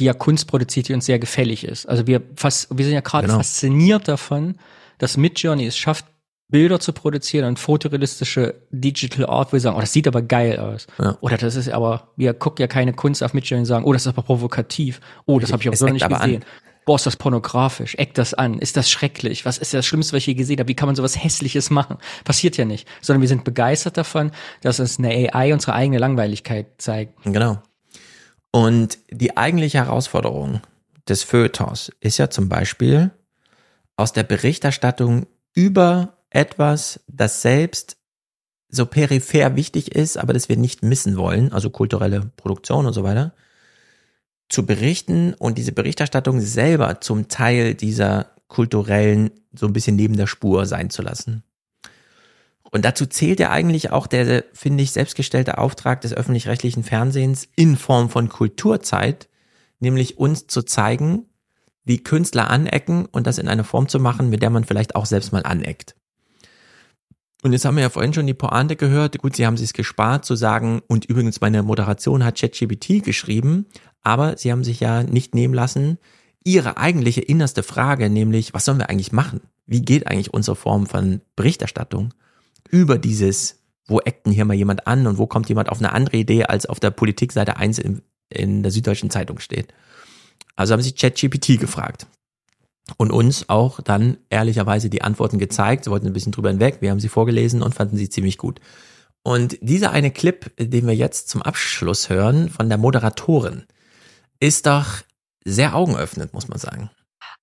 die 0.00 0.04
ja 0.04 0.14
Kunst 0.14 0.46
produziert, 0.46 0.88
die 0.88 0.94
uns 0.94 1.06
sehr 1.06 1.18
gefällig 1.18 1.64
ist. 1.64 1.86
Also 1.86 2.06
wir, 2.06 2.22
fast, 2.36 2.76
wir 2.76 2.84
sind 2.84 2.94
ja 2.94 3.00
gerade 3.00 3.26
genau. 3.26 3.38
fasziniert 3.38 4.08
davon, 4.08 4.56
dass 4.98 5.16
Midjourney 5.16 5.66
es 5.66 5.76
schafft, 5.76 6.06
Bilder 6.50 6.80
zu 6.80 6.94
produzieren 6.94 7.44
und 7.46 7.58
fotorealistische 7.58 8.54
Digital 8.70 9.26
Art, 9.26 9.48
wo 9.48 9.52
wir 9.54 9.60
sagen, 9.60 9.76
oh, 9.76 9.80
das 9.80 9.92
sieht 9.92 10.08
aber 10.08 10.22
geil 10.22 10.58
aus. 10.58 10.86
Ja. 10.98 11.18
Oder 11.20 11.36
das 11.36 11.56
ist 11.56 11.68
aber, 11.68 12.08
wir 12.16 12.32
gucken 12.32 12.62
ja 12.62 12.66
keine 12.66 12.94
Kunst 12.94 13.22
auf 13.22 13.34
Midjourney 13.34 13.60
und 13.60 13.66
sagen, 13.66 13.84
oh, 13.84 13.92
das 13.92 14.02
ist 14.02 14.08
aber 14.08 14.22
provokativ. 14.22 15.00
Oh, 15.26 15.38
das 15.38 15.52
habe 15.52 15.62
ich 15.62 15.68
auch 15.68 15.74
so 15.74 15.86
nicht 15.88 16.08
gesehen. 16.08 16.44
Boah, 16.88 16.96
ist 16.96 17.04
das 17.04 17.16
pornografisch? 17.16 17.96
Eckt 17.96 18.16
das 18.16 18.32
an? 18.32 18.58
Ist 18.58 18.78
das 18.78 18.90
schrecklich? 18.90 19.44
Was 19.44 19.58
ist 19.58 19.74
das 19.74 19.84
Schlimmste, 19.84 20.14
was 20.14 20.22
ich 20.22 20.26
je 20.28 20.32
gesehen 20.32 20.58
habe? 20.58 20.68
Wie 20.68 20.74
kann 20.74 20.86
man 20.86 20.96
sowas 20.96 21.22
Hässliches 21.22 21.68
machen? 21.68 21.98
Passiert 22.24 22.56
ja 22.56 22.64
nicht. 22.64 22.88
Sondern 23.02 23.20
wir 23.20 23.28
sind 23.28 23.44
begeistert 23.44 23.98
davon, 23.98 24.30
dass 24.62 24.78
es 24.78 24.98
eine 24.98 25.10
AI 25.10 25.52
unsere 25.52 25.74
eigene 25.74 25.98
Langweiligkeit 25.98 26.68
zeigt. 26.78 27.22
Genau. 27.24 27.60
Und 28.52 28.96
die 29.10 29.36
eigentliche 29.36 29.76
Herausforderung 29.76 30.62
des 31.06 31.24
Feuilletons 31.24 31.92
ist 32.00 32.16
ja 32.16 32.30
zum 32.30 32.48
Beispiel 32.48 33.10
aus 33.98 34.14
der 34.14 34.22
Berichterstattung 34.22 35.26
über 35.52 36.16
etwas, 36.30 37.00
das 37.06 37.42
selbst 37.42 37.98
so 38.70 38.86
peripher 38.86 39.56
wichtig 39.56 39.94
ist, 39.94 40.16
aber 40.16 40.32
das 40.32 40.48
wir 40.48 40.56
nicht 40.56 40.82
missen 40.82 41.18
wollen, 41.18 41.52
also 41.52 41.68
kulturelle 41.68 42.30
Produktion 42.38 42.86
und 42.86 42.94
so 42.94 43.04
weiter, 43.04 43.34
zu 44.48 44.64
berichten 44.64 45.34
und 45.34 45.58
diese 45.58 45.72
Berichterstattung 45.72 46.40
selber 46.40 47.00
zum 47.00 47.28
Teil 47.28 47.74
dieser 47.74 48.30
kulturellen 48.48 49.30
so 49.52 49.66
ein 49.66 49.72
bisschen 49.72 49.96
neben 49.96 50.16
der 50.16 50.26
Spur 50.26 50.66
sein 50.66 50.90
zu 50.90 51.02
lassen. 51.02 51.42
Und 52.70 52.84
dazu 52.84 53.06
zählt 53.06 53.40
ja 53.40 53.50
eigentlich 53.50 53.90
auch 53.90 54.06
der, 54.06 54.44
finde 54.52 54.82
ich, 54.82 54.92
selbstgestellte 54.92 55.58
Auftrag 55.58 56.02
des 56.02 56.12
öffentlich-rechtlichen 56.12 56.84
Fernsehens 56.84 57.48
in 57.56 57.76
Form 57.76 58.10
von 58.10 58.28
Kulturzeit, 58.28 59.28
nämlich 59.80 60.18
uns 60.18 60.46
zu 60.46 60.62
zeigen, 60.62 61.26
wie 61.84 62.02
Künstler 62.02 62.50
anecken 62.50 63.06
und 63.06 63.26
das 63.26 63.38
in 63.38 63.48
einer 63.48 63.64
Form 63.64 63.88
zu 63.88 63.98
machen, 63.98 64.28
mit 64.28 64.42
der 64.42 64.50
man 64.50 64.64
vielleicht 64.64 64.96
auch 64.96 65.06
selbst 65.06 65.32
mal 65.32 65.44
aneckt. 65.44 65.94
Und 67.42 67.52
jetzt 67.52 67.64
haben 67.64 67.76
wir 67.76 67.82
ja 67.82 67.90
vorhin 67.90 68.12
schon 68.12 68.26
die 68.26 68.34
Pointe 68.34 68.74
gehört. 68.74 69.18
Gut, 69.18 69.36
sie 69.36 69.46
haben 69.46 69.56
sich 69.56 69.72
gespart 69.72 70.24
zu 70.24 70.34
sagen, 70.34 70.82
und 70.88 71.04
übrigens 71.04 71.40
meine 71.40 71.62
Moderation 71.62 72.24
hat 72.24 72.38
ChatGPT 72.38 73.04
geschrieben, 73.04 73.66
aber 74.02 74.36
sie 74.36 74.50
haben 74.50 74.64
sich 74.64 74.80
ja 74.80 75.04
nicht 75.04 75.34
nehmen 75.34 75.54
lassen, 75.54 75.98
ihre 76.44 76.78
eigentliche 76.78 77.20
innerste 77.20 77.62
Frage, 77.62 78.10
nämlich, 78.10 78.54
was 78.54 78.64
sollen 78.64 78.78
wir 78.78 78.90
eigentlich 78.90 79.12
machen? 79.12 79.40
Wie 79.66 79.82
geht 79.82 80.06
eigentlich 80.06 80.32
unsere 80.32 80.56
Form 80.56 80.86
von 80.86 81.20
Berichterstattung 81.36 82.14
über 82.70 82.98
dieses, 82.98 83.60
wo 83.86 84.00
eckt 84.00 84.26
denn 84.26 84.32
hier 84.32 84.44
mal 84.44 84.54
jemand 84.54 84.86
an 84.86 85.06
und 85.06 85.18
wo 85.18 85.26
kommt 85.26 85.48
jemand 85.48 85.68
auf 85.68 85.78
eine 85.78 85.92
andere 85.92 86.16
Idee, 86.16 86.44
als 86.44 86.66
auf 86.66 86.80
der 86.80 86.90
Politikseite 86.90 87.56
1 87.56 87.78
in, 87.78 88.02
in 88.30 88.62
der 88.62 88.72
Süddeutschen 88.72 89.10
Zeitung 89.10 89.38
steht? 89.38 89.72
Also 90.56 90.72
haben 90.72 90.82
sie 90.82 90.92
ChatGPT 90.92 91.60
gefragt 91.60 92.06
und 92.96 93.10
uns 93.10 93.48
auch 93.48 93.80
dann 93.80 94.18
ehrlicherweise 94.30 94.90
die 94.90 95.02
Antworten 95.02 95.38
gezeigt. 95.38 95.84
Sie 95.84 95.90
wollten 95.90 96.06
ein 96.06 96.12
bisschen 96.12 96.32
drüber 96.32 96.50
hinweg. 96.50 96.78
Wir 96.80 96.90
haben 96.90 97.00
sie 97.00 97.08
vorgelesen 97.08 97.62
und 97.62 97.74
fanden 97.74 97.96
sie 97.96 98.08
ziemlich 98.08 98.38
gut. 98.38 98.60
Und 99.22 99.58
dieser 99.60 99.90
eine 99.90 100.10
Clip, 100.10 100.50
den 100.58 100.86
wir 100.86 100.94
jetzt 100.94 101.28
zum 101.28 101.42
Abschluss 101.42 102.08
hören 102.08 102.48
von 102.48 102.68
der 102.68 102.78
Moderatorin, 102.78 103.64
ist 104.40 104.66
doch 104.66 104.86
sehr 105.44 105.74
augenöffnend, 105.74 106.32
muss 106.32 106.48
man 106.48 106.58
sagen 106.58 106.90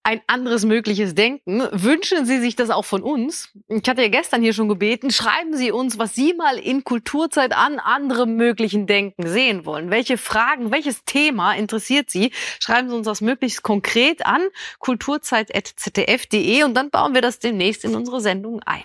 ein 0.05 0.21
anderes 0.27 0.65
mögliches 0.65 1.15
Denken. 1.15 1.63
Wünschen 1.71 2.27
Sie 2.27 2.39
sich 2.39 2.55
das 2.55 2.69
auch 2.69 2.85
von 2.85 3.01
uns? 3.01 3.49
Ich 3.67 3.89
hatte 3.89 4.03
ja 4.03 4.07
gestern 4.07 4.43
hier 4.43 4.53
schon 4.53 4.69
gebeten, 4.69 5.09
schreiben 5.09 5.57
Sie 5.57 5.71
uns, 5.71 5.97
was 5.97 6.13
Sie 6.13 6.33
mal 6.35 6.59
in 6.59 6.83
Kulturzeit 6.83 7.53
an 7.53 7.79
anderem 7.79 8.35
möglichen 8.35 8.85
Denken 8.85 9.27
sehen 9.27 9.65
wollen. 9.65 9.89
Welche 9.89 10.19
Fragen, 10.19 10.69
welches 10.69 11.05
Thema 11.05 11.53
interessiert 11.53 12.11
Sie? 12.11 12.31
Schreiben 12.59 12.89
Sie 12.89 12.95
uns 12.95 13.05
das 13.07 13.21
möglichst 13.21 13.63
konkret 13.63 14.27
an, 14.27 14.41
kulturzeit.zdf.de 14.77 16.63
und 16.63 16.75
dann 16.75 16.91
bauen 16.91 17.15
wir 17.15 17.21
das 17.23 17.39
demnächst 17.39 17.83
in 17.83 17.95
unsere 17.95 18.21
Sendung 18.21 18.61
ein. 18.61 18.83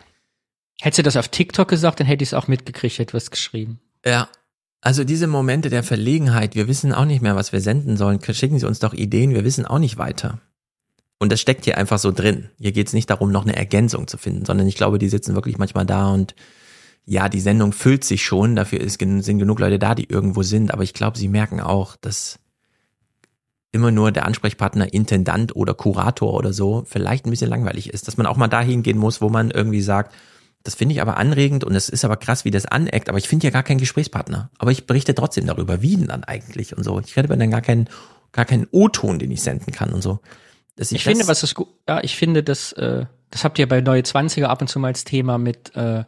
Hättest 0.80 1.00
du 1.00 1.02
das 1.02 1.18
auf 1.18 1.28
TikTok 1.28 1.68
gesagt, 1.68 2.00
dann 2.00 2.06
hätte 2.06 2.22
ich 2.22 2.30
es 2.30 2.34
auch 2.34 2.48
mitgekriegt, 2.48 2.98
hätte 2.98 3.12
was 3.12 3.30
geschrieben. 3.30 3.78
Ja, 4.06 4.30
also 4.80 5.04
diese 5.04 5.26
Momente 5.26 5.68
der 5.68 5.82
Verlegenheit, 5.82 6.54
wir 6.54 6.66
wissen 6.66 6.94
auch 6.94 7.04
nicht 7.04 7.20
mehr, 7.20 7.36
was 7.36 7.52
wir 7.52 7.60
senden 7.60 7.98
sollen. 7.98 8.20
Schicken 8.24 8.58
Sie 8.58 8.66
uns 8.66 8.78
doch 8.78 8.94
Ideen, 8.94 9.34
wir 9.34 9.44
wissen 9.44 9.66
auch 9.66 9.78
nicht 9.78 9.98
weiter. 9.98 10.40
Und 11.20 11.30
das 11.30 11.40
steckt 11.40 11.66
hier 11.66 11.76
einfach 11.76 11.98
so 11.98 12.12
drin. 12.12 12.48
Hier 12.58 12.72
geht 12.72 12.88
es 12.88 12.94
nicht 12.94 13.10
darum, 13.10 13.30
noch 13.30 13.44
eine 13.44 13.54
Ergänzung 13.54 14.08
zu 14.08 14.16
finden, 14.16 14.46
sondern 14.46 14.66
ich 14.66 14.74
glaube, 14.74 14.98
die 14.98 15.08
sitzen 15.08 15.34
wirklich 15.34 15.58
manchmal 15.58 15.84
da 15.84 16.08
und 16.08 16.34
ja, 17.04 17.28
die 17.28 17.40
Sendung 17.40 17.72
füllt 17.72 18.04
sich 18.04 18.24
schon, 18.24 18.56
dafür 18.56 18.80
ist, 18.80 18.98
sind 19.00 19.38
genug 19.38 19.60
Leute 19.60 19.78
da, 19.78 19.94
die 19.94 20.08
irgendwo 20.08 20.42
sind, 20.42 20.72
aber 20.72 20.82
ich 20.82 20.94
glaube, 20.94 21.18
sie 21.18 21.28
merken 21.28 21.60
auch, 21.60 21.96
dass 21.96 22.38
immer 23.72 23.90
nur 23.90 24.12
der 24.12 24.26
Ansprechpartner, 24.26 24.92
Intendant 24.92 25.54
oder 25.54 25.74
Kurator 25.74 26.34
oder 26.34 26.52
so 26.52 26.84
vielleicht 26.86 27.26
ein 27.26 27.30
bisschen 27.30 27.50
langweilig 27.50 27.92
ist, 27.92 28.08
dass 28.08 28.16
man 28.16 28.26
auch 28.26 28.36
mal 28.36 28.48
dahin 28.48 28.82
gehen 28.82 28.98
muss, 28.98 29.20
wo 29.20 29.28
man 29.28 29.50
irgendwie 29.50 29.82
sagt, 29.82 30.14
das 30.62 30.74
finde 30.74 30.94
ich 30.94 31.02
aber 31.02 31.16
anregend 31.16 31.64
und 31.64 31.74
es 31.74 31.88
ist 31.88 32.04
aber 32.04 32.16
krass, 32.16 32.44
wie 32.44 32.50
das 32.50 32.66
aneckt, 32.66 33.08
aber 33.08 33.18
ich 33.18 33.28
finde 33.28 33.46
ja 33.46 33.50
gar 33.50 33.62
keinen 33.62 33.78
Gesprächspartner. 33.78 34.50
Aber 34.58 34.70
ich 34.70 34.86
berichte 34.86 35.14
trotzdem 35.14 35.46
darüber, 35.46 35.82
wie 35.82 35.96
denn 35.96 36.08
dann 36.08 36.24
eigentlich 36.24 36.76
und 36.76 36.84
so. 36.84 37.00
Ich 37.00 37.16
hätte 37.16 37.36
dann 37.36 37.50
gar 37.50 37.62
keinen, 37.62 37.88
gar 38.32 38.44
keinen 38.44 38.66
O-Ton, 38.70 39.18
den 39.18 39.30
ich 39.30 39.42
senden 39.42 39.72
kann 39.72 39.92
und 39.92 40.02
so. 40.02 40.20
Dass 40.80 40.92
ich, 40.92 40.96
ich 40.96 41.04
finde, 41.04 41.28
was 41.28 41.42
das 41.42 41.54
gut, 41.54 41.68
ja, 41.86 42.02
ich 42.02 42.16
finde, 42.16 42.42
das, 42.42 42.72
äh, 42.72 43.04
das 43.30 43.44
habt 43.44 43.58
ihr 43.58 43.68
bei 43.68 43.82
Neue 43.82 44.00
20er 44.00 44.44
ab 44.44 44.62
und 44.62 44.68
zu 44.68 44.78
mal 44.78 44.88
als 44.88 45.04
Thema 45.04 45.36
mit, 45.36 45.76
äh, 45.76 46.04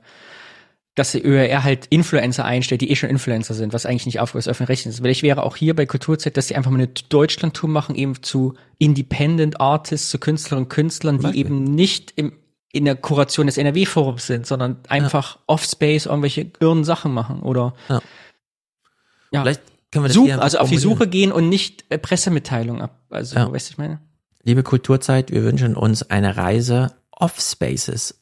dass 0.94 1.12
die 1.12 1.22
ÖRR 1.22 1.62
halt 1.62 1.84
Influencer 1.90 2.46
einstellt, 2.46 2.80
die 2.80 2.90
eh 2.90 2.96
schon 2.96 3.10
Influencer 3.10 3.52
sind, 3.52 3.74
was 3.74 3.84
eigentlich 3.84 4.06
nicht 4.06 4.20
Aufgabe 4.20 4.38
des 4.38 4.48
öffentlich 4.48 4.86
ist. 4.86 5.02
Weil 5.02 5.10
ich 5.10 5.22
wäre 5.22 5.42
auch 5.42 5.56
hier 5.56 5.76
bei 5.76 5.84
Kulturzeit, 5.84 6.38
dass 6.38 6.48
sie 6.48 6.56
einfach 6.56 6.70
mal 6.70 6.78
eine 6.78 6.88
Deutschlandtour 6.88 7.68
machen, 7.68 7.96
eben 7.96 8.22
zu 8.22 8.54
Independent 8.78 9.60
Artists, 9.60 10.08
zu 10.08 10.18
Künstlerinnen 10.18 10.64
und 10.64 10.70
Künstlern, 10.70 11.18
die 11.18 11.38
eben 11.38 11.64
nicht 11.64 12.14
im, 12.16 12.32
in 12.72 12.86
der 12.86 12.96
Kuration 12.96 13.48
des 13.48 13.58
NRW-Forums 13.58 14.26
sind, 14.26 14.46
sondern 14.46 14.78
einfach 14.88 15.34
ja. 15.34 15.42
Offspace 15.48 16.06
irgendwelche 16.06 16.50
irren 16.60 16.84
Sachen 16.84 17.12
machen 17.12 17.40
oder 17.40 17.74
ja. 17.90 18.00
ja. 19.32 19.42
Vielleicht 19.42 19.60
können 19.90 20.04
wir 20.06 20.08
das 20.08 20.14
Such, 20.14 20.32
also 20.32 20.58
auf 20.60 20.70
die 20.70 20.78
Suche 20.78 21.08
gehen 21.08 21.30
und 21.30 21.50
nicht 21.50 21.84
äh, 21.90 21.98
Pressemitteilungen 21.98 22.80
ab. 22.80 23.02
Also, 23.10 23.36
ja. 23.36 23.52
weißt 23.52 23.68
du, 23.68 23.72
ich 23.72 23.78
meine? 23.78 24.00
Liebe 24.44 24.64
Kulturzeit, 24.64 25.30
wir 25.30 25.44
wünschen 25.44 25.76
uns 25.76 26.02
eine 26.02 26.36
Reise 26.36 26.96
off 27.12 27.40
Spaces. 27.40 28.20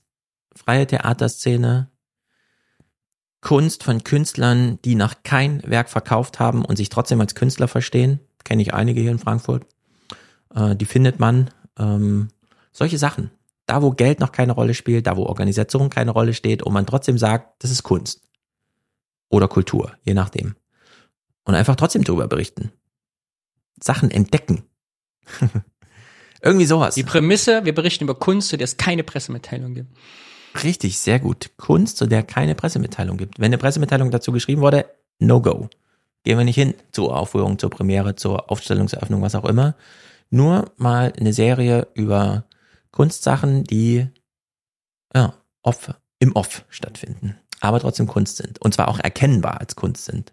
Freie 0.55 0.87
Theaterszene, 0.87 1.91
Kunst 3.41 3.85
von 3.85 4.05
Künstlern, 4.05 4.79
die 4.85 4.97
noch 4.97 5.23
kein 5.23 5.63
Werk 5.63 5.89
verkauft 5.89 6.39
haben 6.39 6.63
und 6.63 6.77
sich 6.77 6.91
trotzdem 6.91 7.23
als 7.23 7.35
Künstler 7.35 7.69
verstehen. 7.69 8.21
Kenne 8.45 8.61
ich 8.61 8.75
einige 8.75 9.01
hier 9.01 9.13
in 9.13 9.19
Frankfurt. 9.19 9.67
Äh, 10.55 10.77
die 10.77 10.85
findet 10.85 11.19
man. 11.21 11.51
Ähm, 11.79 12.29
solche 12.71 12.99
Sachen. 12.99 13.31
Da, 13.65 13.81
wo 13.81 13.93
Geld 13.93 14.21
noch 14.21 14.33
keine 14.33 14.53
Rolle 14.53 14.75
spielt, 14.75 15.07
da, 15.07 15.17
wo 15.17 15.25
Organisation 15.25 15.89
keine 15.89 16.11
Rolle 16.11 16.35
steht 16.35 16.63
und 16.63 16.75
man 16.75 16.85
trotzdem 16.85 17.17
sagt, 17.17 17.65
das 17.65 17.71
ist 17.71 17.83
Kunst. 17.83 18.21
Oder 19.31 19.49
Kultur, 19.49 19.93
je 20.03 20.13
nachdem. 20.13 20.55
Und 21.45 21.55
einfach 21.55 21.77
trotzdem 21.77 22.05
drüber 22.05 22.29
berichten. 22.29 22.73
Sachen 23.81 24.11
entdecken. 24.11 24.65
Irgendwie 26.43 26.67
sowas. 26.67 26.95
Die 26.95 27.03
Prämisse, 27.03 27.65
wir 27.65 27.75
berichten 27.75 28.05
über 28.05 28.15
Kunst, 28.15 28.49
zu 28.49 28.57
der 28.57 28.65
es 28.65 28.77
keine 28.77 29.03
Pressemitteilung 29.05 29.75
gibt. 29.75 29.97
Richtig, 30.63 30.99
sehr 30.99 31.21
gut. 31.21 31.51
Kunst, 31.57 31.97
zu 31.97 32.07
der 32.07 32.23
keine 32.23 32.55
Pressemitteilung 32.55 33.17
gibt. 33.17 33.39
Wenn 33.39 33.47
eine 33.47 33.59
Pressemitteilung 33.59 34.11
dazu 34.11 34.33
geschrieben 34.33 34.63
wurde, 34.63 34.87
no 35.19 35.41
go. 35.41 35.69
Gehen 36.25 36.39
wir 36.39 36.45
nicht 36.45 36.57
hin 36.57 36.75
zur 36.93 37.17
Aufführung, 37.17 37.59
zur 37.59 37.71
Premiere, 37.71 38.17
zur 38.17 38.51
Aufstellungseröffnung, 38.51 39.23
was 39.23 39.35
auch 39.35 39.45
immer. 39.45 39.77
Nur 40.31 40.73
mal 40.77 41.13
eine 41.19 41.33
Serie 41.33 41.89
über 41.95 42.45
Kunstsachen, 42.91 43.65
die 43.65 44.09
ja, 45.15 45.35
off, 45.63 45.95
im 46.19 46.35
Off 46.37 46.65
stattfinden. 46.69 47.37
aber 47.61 47.81
trotzdem 47.81 48.07
Kunst 48.07 48.39
sind. 48.39 48.61
Und 48.61 48.75
zwar 48.75 48.89
auch 48.89 48.99
erkennbar 48.99 49.61
als 49.61 49.77
Kunst 49.77 50.07
sind. 50.07 50.33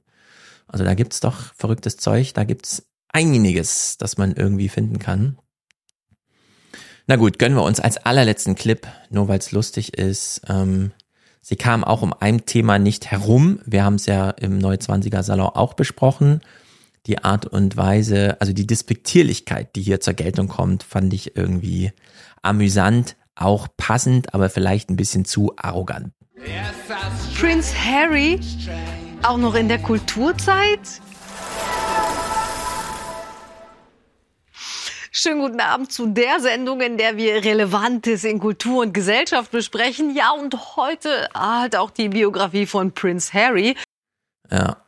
Also 0.67 0.83
da 0.83 0.93
gibt's 0.95 1.19
doch 1.19 1.53
verrücktes 1.55 1.97
Zeug, 1.97 2.33
da 2.33 2.43
gibt's 2.43 2.87
einiges, 3.09 3.97
das 3.97 4.17
man 4.17 4.33
irgendwie 4.33 4.69
finden 4.69 4.99
kann. 4.99 5.37
Na 7.09 7.15
gut, 7.15 7.39
gönnen 7.39 7.57
wir 7.57 7.63
uns 7.63 7.79
als 7.79 7.95
allerletzten 7.95 8.55
Clip, 8.55 8.85
nur 9.09 9.29
weil 9.29 9.39
es 9.39 9.53
lustig 9.53 9.97
ist. 9.97 10.41
Ähm, 10.49 10.91
sie 11.39 11.55
kam 11.55 11.85
auch 11.85 12.01
um 12.01 12.13
ein 12.19 12.45
Thema 12.45 12.79
nicht 12.79 13.09
herum. 13.09 13.59
Wir 13.65 13.85
haben 13.85 13.95
es 13.95 14.07
ja 14.07 14.31
im 14.31 14.57
Neue 14.57 14.75
20er 14.75 15.23
Salon 15.23 15.47
auch 15.47 15.73
besprochen. 15.73 16.41
Die 17.05 17.23
Art 17.23 17.45
und 17.45 17.77
Weise, 17.77 18.35
also 18.41 18.51
die 18.51 18.67
Despektierlichkeit, 18.67 19.73
die 19.77 19.83
hier 19.83 20.01
zur 20.01 20.15
Geltung 20.15 20.49
kommt, 20.49 20.83
fand 20.83 21.13
ich 21.13 21.37
irgendwie 21.37 21.93
amüsant, 22.41 23.15
auch 23.35 23.69
passend, 23.77 24.33
aber 24.33 24.49
vielleicht 24.49 24.89
ein 24.89 24.97
bisschen 24.97 25.23
zu 25.23 25.53
arrogant. 25.55 26.11
Prince 27.39 27.73
Harry, 27.73 28.41
auch 29.23 29.37
noch 29.37 29.55
in 29.55 29.69
der 29.69 29.79
Kulturzeit? 29.79 30.81
Schönen 35.19 35.39
guten 35.39 35.61
Abend 35.61 35.91
zu 35.91 36.05
der 36.05 36.39
Sendung, 36.39 36.79
in 36.79 36.99
der 36.99 37.17
wir 37.17 37.43
Relevantes 37.43 38.23
in 38.23 38.37
Kultur 38.37 38.83
und 38.83 38.93
Gesellschaft 38.93 39.49
besprechen. 39.49 40.15
Ja, 40.15 40.29
und 40.29 40.75
heute 40.75 41.27
halt 41.33 41.75
auch 41.75 41.89
die 41.89 42.09
Biografie 42.09 42.67
von 42.67 42.91
Prince 42.91 43.33
Harry. 43.33 43.75
Ja, 44.51 44.85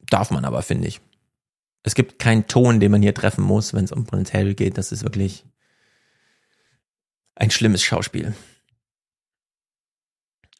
darf 0.00 0.32
man 0.32 0.44
aber, 0.44 0.62
finde 0.62 0.88
ich. 0.88 1.00
Es 1.84 1.94
gibt 1.94 2.18
keinen 2.18 2.48
Ton, 2.48 2.80
den 2.80 2.90
man 2.90 3.00
hier 3.00 3.14
treffen 3.14 3.44
muss, 3.44 3.74
wenn 3.74 3.84
es 3.84 3.92
um 3.92 4.06
Prince 4.06 4.32
Harry 4.32 4.54
geht. 4.54 4.76
Das 4.76 4.90
ist 4.90 5.04
wirklich 5.04 5.44
ein 7.36 7.52
schlimmes 7.52 7.84
Schauspiel. 7.84 8.34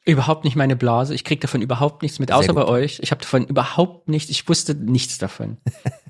Überhaupt 0.05 0.45
nicht 0.45 0.55
meine 0.55 0.77
Blase. 0.77 1.13
Ich 1.13 1.25
krieg 1.25 1.41
davon 1.41 1.61
überhaupt 1.61 2.01
nichts 2.01 2.17
mit, 2.19 2.31
außer 2.31 2.53
bei 2.53 2.63
euch. 2.63 3.01
Ich 3.01 3.11
habe 3.11 3.21
davon 3.21 3.45
überhaupt 3.45 4.07
nichts. 4.07 4.31
Ich 4.31 4.47
wusste 4.47 4.73
nichts 4.73 5.17
davon. 5.17 5.57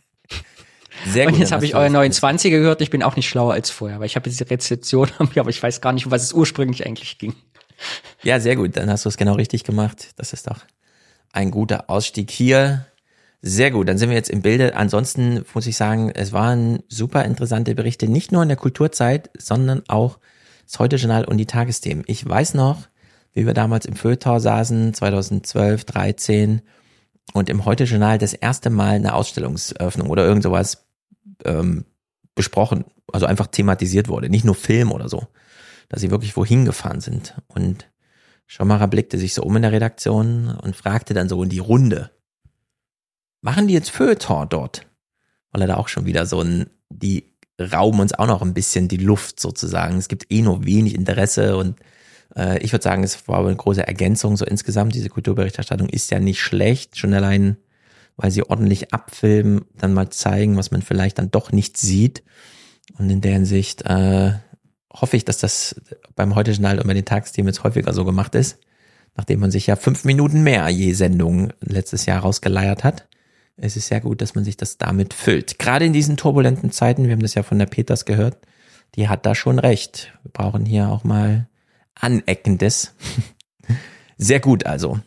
Sehr 1.07 1.25
gut. 1.25 1.35
Und 1.35 1.39
jetzt 1.39 1.51
habe 1.51 1.65
ich 1.65 1.75
euer 1.75 1.89
29er 1.89 2.49
gehört. 2.49 2.81
Ich 2.81 2.89
bin 2.89 3.03
auch 3.03 3.15
nicht 3.15 3.29
schlauer 3.29 3.53
als 3.53 3.69
vorher, 3.69 3.99
weil 3.99 4.05
ich 4.05 4.15
habe 4.15 4.29
diese 4.29 4.49
Rezeption, 4.49 5.09
aber 5.19 5.49
ich 5.49 5.61
weiß 5.61 5.81
gar 5.81 5.93
nicht, 5.93 6.05
um 6.05 6.11
was 6.11 6.23
es 6.23 6.33
ursprünglich 6.33 6.85
eigentlich 6.85 7.17
ging. 7.17 7.35
Ja, 8.23 8.39
sehr 8.39 8.55
gut. 8.55 8.75
Dann 8.77 8.89
hast 8.89 9.05
du 9.05 9.09
es 9.09 9.17
genau 9.17 9.33
richtig 9.33 9.63
gemacht. 9.63 10.09
Das 10.17 10.33
ist 10.33 10.47
doch 10.47 10.59
ein 11.31 11.51
guter 11.51 11.89
Ausstieg 11.89 12.31
hier. 12.31 12.85
Sehr 13.41 13.71
gut. 13.71 13.87
Dann 13.87 13.97
sind 13.97 14.09
wir 14.09 14.17
jetzt 14.17 14.29
im 14.29 14.41
Bilde. 14.41 14.75
Ansonsten 14.75 15.45
muss 15.53 15.67
ich 15.67 15.77
sagen, 15.77 16.11
es 16.13 16.33
waren 16.33 16.83
super 16.89 17.23
interessante 17.23 17.73
Berichte, 17.75 18.07
nicht 18.07 18.31
nur 18.31 18.43
in 18.43 18.49
der 18.49 18.57
Kulturzeit, 18.57 19.29
sondern 19.37 19.83
auch 19.87 20.19
das 20.65 20.79
Heute-Journal 20.79 21.25
und 21.25 21.37
die 21.37 21.45
Tagesthemen. 21.45 22.03
Ich 22.07 22.27
weiß 22.27 22.53
noch, 22.53 22.87
wie 23.33 23.45
wir 23.45 23.53
damals 23.53 23.85
im 23.85 23.95
Feuilleton 23.95 24.39
saßen, 24.39 24.93
2012, 24.93 25.85
13 25.85 26.61
und 27.33 27.49
im 27.49 27.63
Heute-Journal 27.63 28.17
das 28.17 28.33
erste 28.33 28.69
Mal 28.69 28.95
eine 28.95 29.13
Ausstellungseröffnung 29.13 30.09
oder 30.09 30.25
irgend 30.25 30.43
sowas 30.43 30.88
ähm, 31.45 31.85
besprochen, 32.35 32.85
also 33.11 33.25
einfach 33.25 33.47
thematisiert 33.47 34.07
wurde, 34.07 34.29
nicht 34.29 34.45
nur 34.45 34.55
Film 34.55 34.91
oder 34.91 35.09
so, 35.09 35.27
dass 35.89 36.01
sie 36.01 36.11
wirklich 36.11 36.37
wohin 36.37 36.65
gefahren 36.65 37.01
sind. 37.01 37.35
Und 37.47 37.89
Schommerer 38.45 38.87
blickte 38.87 39.17
sich 39.17 39.33
so 39.33 39.43
um 39.43 39.55
in 39.55 39.61
der 39.61 39.71
Redaktion 39.71 40.49
und 40.49 40.75
fragte 40.75 41.13
dann 41.13 41.29
so 41.29 41.41
in 41.43 41.49
die 41.49 41.59
Runde, 41.59 42.11
machen 43.41 43.67
die 43.67 43.73
jetzt 43.73 43.91
Feuilleton 43.91 44.49
dort? 44.49 44.87
Weil 45.51 45.61
er 45.61 45.67
da 45.67 45.77
auch 45.77 45.87
schon 45.87 46.05
wieder 46.05 46.25
so 46.25 46.41
ein, 46.41 46.69
die 46.89 47.33
rauben 47.59 47.99
uns 47.99 48.13
auch 48.13 48.27
noch 48.27 48.41
ein 48.41 48.53
bisschen 48.53 48.87
die 48.87 48.97
Luft 48.97 49.39
sozusagen. 49.39 49.97
Es 49.97 50.07
gibt 50.07 50.31
eh 50.31 50.41
nur 50.41 50.65
wenig 50.65 50.95
Interesse 50.95 51.57
und 51.57 51.79
äh, 52.35 52.59
ich 52.59 52.71
würde 52.71 52.83
sagen, 52.83 53.03
es 53.03 53.27
war 53.27 53.45
eine 53.45 53.55
große 53.55 53.85
Ergänzung 53.85 54.37
so 54.37 54.45
insgesamt. 54.45 54.95
Diese 54.95 55.09
Kulturberichterstattung 55.09 55.89
ist 55.89 56.11
ja 56.11 56.19
nicht 56.19 56.41
schlecht, 56.41 56.97
schon 56.97 57.13
allein 57.13 57.57
weil 58.19 58.31
sie 58.31 58.43
ordentlich 58.43 58.93
abfilmen, 58.93 59.61
dann 59.77 59.93
mal 59.93 60.09
zeigen, 60.09 60.57
was 60.57 60.71
man 60.71 60.81
vielleicht 60.81 61.19
dann 61.19 61.31
doch 61.31 61.53
nicht 61.53 61.77
sieht. 61.77 62.21
Und 62.97 63.09
in 63.09 63.21
der 63.21 63.31
Hinsicht 63.31 63.83
äh, 63.83 64.33
hoffe 64.93 65.15
ich, 65.15 65.23
dass 65.23 65.37
das 65.37 65.79
beim 66.15 66.35
heute 66.35 66.51
Journal 66.51 66.79
und 66.79 66.87
bei 66.87 66.93
den 66.93 67.05
Tagsthemen 67.05 67.47
jetzt 67.47 67.63
häufiger 67.63 67.93
so 67.93 68.03
gemacht 68.03 68.35
ist, 68.35 68.59
nachdem 69.15 69.39
man 69.39 69.51
sich 69.51 69.67
ja 69.67 69.77
fünf 69.77 70.03
Minuten 70.03 70.43
mehr 70.43 70.67
je 70.67 70.91
Sendung 70.91 71.53
letztes 71.61 72.05
Jahr 72.07 72.19
rausgeleiert 72.19 72.83
hat. 72.83 73.07
Es 73.55 73.77
ist 73.77 73.87
sehr 73.87 74.01
gut, 74.01 74.21
dass 74.21 74.35
man 74.35 74.43
sich 74.43 74.57
das 74.57 74.77
damit 74.77 75.13
füllt. 75.13 75.57
Gerade 75.57 75.85
in 75.85 75.93
diesen 75.93 76.17
turbulenten 76.17 76.71
Zeiten, 76.73 77.05
wir 77.05 77.13
haben 77.13 77.21
das 77.21 77.35
ja 77.35 77.43
von 77.43 77.59
der 77.59 77.67
Peters 77.67 78.03
gehört, 78.03 78.37
die 78.95 79.07
hat 79.07 79.25
da 79.25 79.33
schon 79.33 79.59
recht. 79.59 80.13
Wir 80.23 80.31
brauchen 80.31 80.65
hier 80.65 80.89
auch 80.89 81.05
mal 81.05 81.47
Aneckendes. 81.95 82.95
Sehr 84.17 84.41
gut 84.41 84.65
also. 84.65 84.99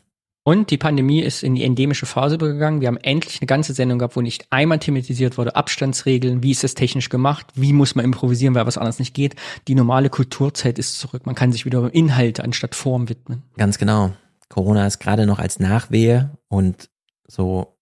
Und 0.45 0.71
die 0.71 0.79
Pandemie 0.79 1.21
ist 1.21 1.45
in 1.45 1.55
die 1.55 1.63
endemische 1.63 2.05
Phase 2.05 2.35
übergegangen. 2.35 2.81
Wir 2.81 2.89
haben 2.89 2.97
endlich 2.97 3.41
eine 3.41 3.47
ganze 3.47 3.75
Sendung 3.75 4.01
gehabt, 4.01 4.17
wo 4.17 4.21
nicht 4.21 4.47
einmal 4.51 4.81
thematisiert 4.81 5.39
wurde, 5.39 5.55
Abstandsregeln, 5.55 6.43
wie 6.43 6.51
ist 6.51 6.65
es 6.65 6.75
technisch 6.75 7.11
gemacht, 7.11 7.47
wie 7.55 7.73
muss 7.73 7.95
man 7.95 8.05
improvisieren, 8.05 8.57
weil 8.57 8.67
was 8.67 8.77
anderes 8.77 8.99
nicht 8.99 9.15
geht. 9.15 9.37
Die 9.69 9.77
normale 9.77 10.11
Kulturzeit 10.11 10.81
ist 10.81 10.99
zurück. 10.99 11.27
Man 11.27 11.37
kann 11.37 11.53
sich 11.53 11.65
wieder 11.65 11.95
Inhalt 11.95 12.41
anstatt 12.41 12.75
Form 12.75 13.09
widmen. 13.09 13.43
Ganz 13.57 13.79
genau. 13.79 14.13
Corona 14.49 14.87
ist 14.87 14.99
gerade 14.99 15.27
noch 15.27 15.39
als 15.39 15.61
Nachwehe 15.61 16.37
und 16.49 16.91
so 17.29 17.79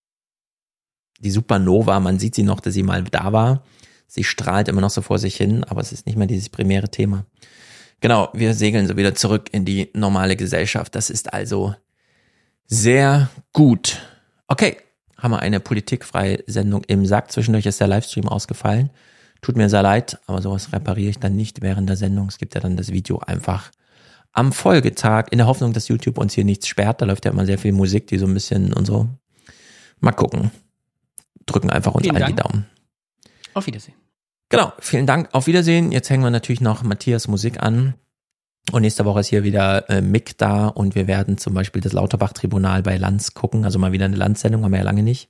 die 1.19 1.31
Supernova, 1.31 1.99
man 2.01 2.19
sieht 2.19 2.35
sie 2.35 2.43
noch, 2.43 2.61
dass 2.61 2.75
sie 2.75 2.83
mal 2.83 3.05
da 3.05 3.33
war. 3.33 3.65
Sie 4.07 4.25
strahlt 4.25 4.69
immer 4.69 4.81
noch 4.81 4.91
so 4.91 5.03
vor 5.03 5.19
sich 5.19 5.37
hin, 5.37 5.65
aber 5.65 5.81
es 5.81 5.93
ist 5.93 6.07
nicht 6.07 6.17
mehr 6.17 6.27
dieses 6.27 6.49
primäre 6.49 6.91
Thema. 6.91 7.27
Genau, 8.01 8.31
wir 8.33 8.55
segeln 8.55 8.87
so 8.87 8.97
wieder 8.97 9.15
zurück 9.15 9.49
in 9.53 9.65
die 9.65 9.91
normale 9.95 10.37
Gesellschaft. 10.37 10.95
Das 10.95 11.11
ist 11.11 11.33
also 11.33 11.75
sehr 12.71 13.29
gut. 13.53 14.01
Okay, 14.47 14.79
haben 15.19 15.33
wir 15.33 15.41
eine 15.41 15.61
politikfreie 15.61 16.43
Sendung 16.47 16.85
im 16.85 17.05
Sack. 17.05 17.31
Zwischendurch 17.31 17.67
ist 17.67 17.81
der 17.81 17.89
Livestream 17.89 18.29
ausgefallen. 18.29 18.91
Tut 19.43 19.57
mir 19.57 19.69
sehr 19.69 19.83
leid, 19.83 20.19
aber 20.27 20.41
sowas 20.41 20.73
repariere 20.73 21.11
ich 21.11 21.19
dann 21.19 21.37
nicht 21.37 21.63
während 21.63 21.89
der 21.89 21.97
Sendung. 21.97 22.29
Es 22.29 22.39
gibt 22.39 22.55
ja 22.55 22.61
dann 22.61 22.77
das 22.77 22.93
Video 22.93 23.19
einfach 23.19 23.71
am 24.33 24.53
Folgetag 24.53 25.27
in 25.31 25.39
der 25.39 25.47
Hoffnung, 25.47 25.73
dass 25.73 25.89
YouTube 25.89 26.19
uns 26.19 26.35
hier 26.35 26.45
nichts 26.45 26.69
sperrt. 26.69 27.03
Da 27.03 27.07
läuft 27.07 27.25
ja 27.25 27.33
immer 27.33 27.47
sehr 27.47 27.59
viel 27.59 27.73
Musik, 27.73 28.07
die 28.07 28.19
so 28.19 28.27
ein 28.27 28.35
bisschen 28.35 28.73
und 28.73 28.87
so. 28.87 29.09
Mal 29.99 30.13
gucken. 30.13 30.51
Drücken 31.47 31.71
einfach 31.71 31.95
uns 31.95 32.09
allen 32.09 32.27
die 32.27 32.35
Daumen. 32.35 32.67
Auf 33.55 33.67
Wiedersehen. 33.67 33.95
Genau, 34.49 34.73
vielen 34.79 35.07
Dank. 35.07 35.29
Auf 35.33 35.47
Wiedersehen. 35.47 35.91
Jetzt 35.91 36.11
hängen 36.11 36.23
wir 36.23 36.31
natürlich 36.31 36.61
noch 36.61 36.83
Matthias 36.83 37.27
Musik 37.27 37.61
an. 37.61 37.95
Und 38.73 38.83
nächste 38.83 39.05
Woche 39.05 39.21
ist 39.21 39.29
hier 39.29 39.43
wieder 39.43 39.89
äh, 39.91 40.01
Mick 40.01 40.39
da 40.39 40.69
und 40.69 40.95
wir 40.95 41.07
werden 41.07 41.39
zum 41.39 41.55
Beispiel 41.55 41.83
das 41.83 41.93
Lauterbach-Tribunal 41.93 42.83
bei 42.83 42.97
Lanz 42.97 43.35
gucken, 43.35 43.65
also 43.65 43.79
mal 43.79 43.93
wieder 43.93 44.05
eine 44.05 44.17
Landsendung, 44.17 44.65
haben 44.65 44.73
wir 44.73 44.79
ja 44.79 44.85
lange 44.85 45.03
nicht. 45.03 45.29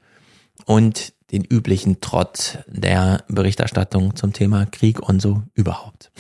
Und 0.66 1.14
den 1.32 1.44
üblichen 1.44 2.00
Trott 2.00 2.58
der 2.66 3.24
Berichterstattung 3.28 4.14
zum 4.16 4.32
Thema 4.32 4.66
Krieg 4.66 5.00
und 5.00 5.22
so 5.22 5.42
überhaupt. 5.54 6.10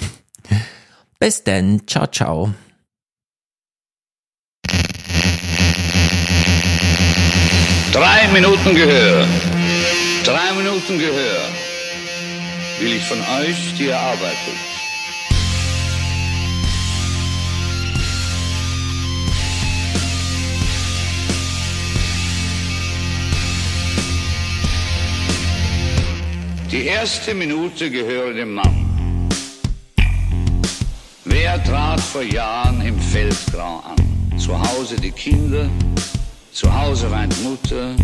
Bis 1.18 1.44
denn, 1.44 1.86
ciao, 1.86 2.06
ciao. 2.06 2.54
Drei 7.92 8.28
Minuten 8.32 8.74
Gehör. 8.74 9.26
Drei 10.24 10.52
Minuten 10.54 10.98
Gehör. 10.98 11.40
Will 12.78 12.92
ich 12.94 13.04
von 13.04 13.18
euch, 13.18 13.74
die 13.76 13.86
ihr 13.86 13.98
arbeitet 13.98 14.69
Die 26.72 26.86
erste 26.86 27.34
Minute 27.34 27.90
gehöre 27.90 28.32
dem 28.32 28.54
Mann. 28.54 29.28
Wer 31.24 31.62
trat 31.64 32.00
vor 32.00 32.22
Jahren 32.22 32.80
im 32.82 32.96
Feldgrau 32.96 33.82
an? 33.84 34.38
Zu 34.38 34.56
Hause 34.56 34.94
die 34.94 35.10
Kinder, 35.10 35.68
zu 36.52 36.72
Hause 36.72 37.10
weint 37.10 37.34
Mutter. 37.42 37.96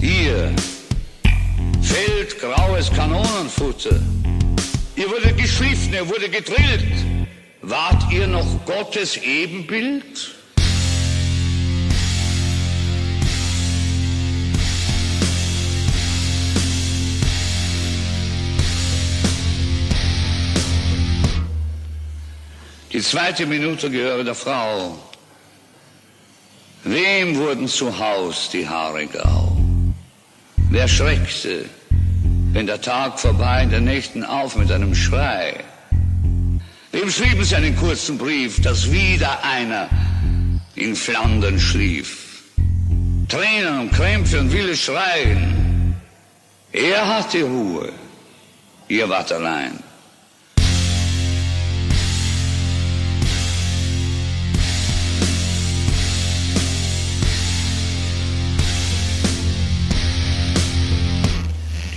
Ihr, 0.00 0.52
feldgraues 1.80 2.90
Kanonenfutter. 2.90 4.00
Ihr 4.96 5.08
wurde 5.08 5.32
geschliffen, 5.34 5.94
ihr 5.94 6.08
wurde 6.08 6.28
gedrillt. 6.28 7.04
Wart 7.62 8.10
ihr 8.10 8.26
noch 8.26 8.64
Gottes 8.66 9.16
Ebenbild? 9.18 10.34
Die 22.92 23.00
zweite 23.00 23.46
Minute 23.46 23.88
gehöre 23.88 24.24
der 24.24 24.34
Frau. 24.34 24.98
Wem 26.82 27.36
wurden 27.36 27.68
zu 27.68 27.96
Haus 27.96 28.50
die 28.50 28.68
Haare 28.68 29.06
grau? 29.06 29.56
Wer 30.70 30.88
schreckte, 30.88 31.66
wenn 32.52 32.66
der 32.66 32.80
Tag 32.80 33.20
vorbei 33.20 33.62
in 33.62 33.70
der 33.70 33.80
Nächten 33.80 34.24
auf 34.24 34.56
mit 34.56 34.72
einem 34.72 34.94
Schrei? 34.94 35.62
Wem 36.90 37.08
schrieben 37.10 37.44
sie 37.44 37.54
einen 37.54 37.76
kurzen 37.76 38.18
Brief, 38.18 38.60
dass 38.60 38.90
wieder 38.90 39.44
einer 39.44 39.88
in 40.74 40.96
Flandern 40.96 41.60
schlief. 41.60 42.42
Tränen 43.28 43.82
und 43.82 43.92
Krämpfe 43.92 44.40
und 44.40 44.52
wilde 44.52 44.76
Schreien. 44.76 45.94
Er 46.72 47.06
hatte 47.06 47.44
Ruhe. 47.44 47.92
Ihr 48.88 49.08
wart 49.08 49.30
allein. 49.30 49.78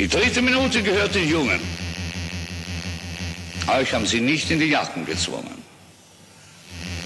Die 0.03 0.09
dritte 0.09 0.41
Minute 0.41 0.83
gehört 0.83 1.15
den 1.15 1.29
Jungen. 1.29 1.61
Euch 3.67 3.93
haben 3.93 4.05
sie 4.05 4.19
nicht 4.19 4.51
in 4.51 4.59
die 4.59 4.65
Jacken 4.65 5.05
gezwungen. 5.05 5.63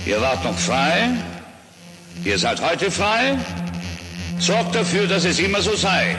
Ihr 0.08 0.20
wart 0.20 0.44
noch 0.44 0.58
frei. 0.58 1.12
Ihr 2.26 2.40
seid 2.40 2.60
heute 2.60 2.90
frei. 2.90 3.38
Sorgt 4.40 4.74
dafür, 4.74 5.06
dass 5.06 5.26
es 5.26 5.38
immer 5.38 5.62
so 5.62 5.76
sei. 5.76 6.16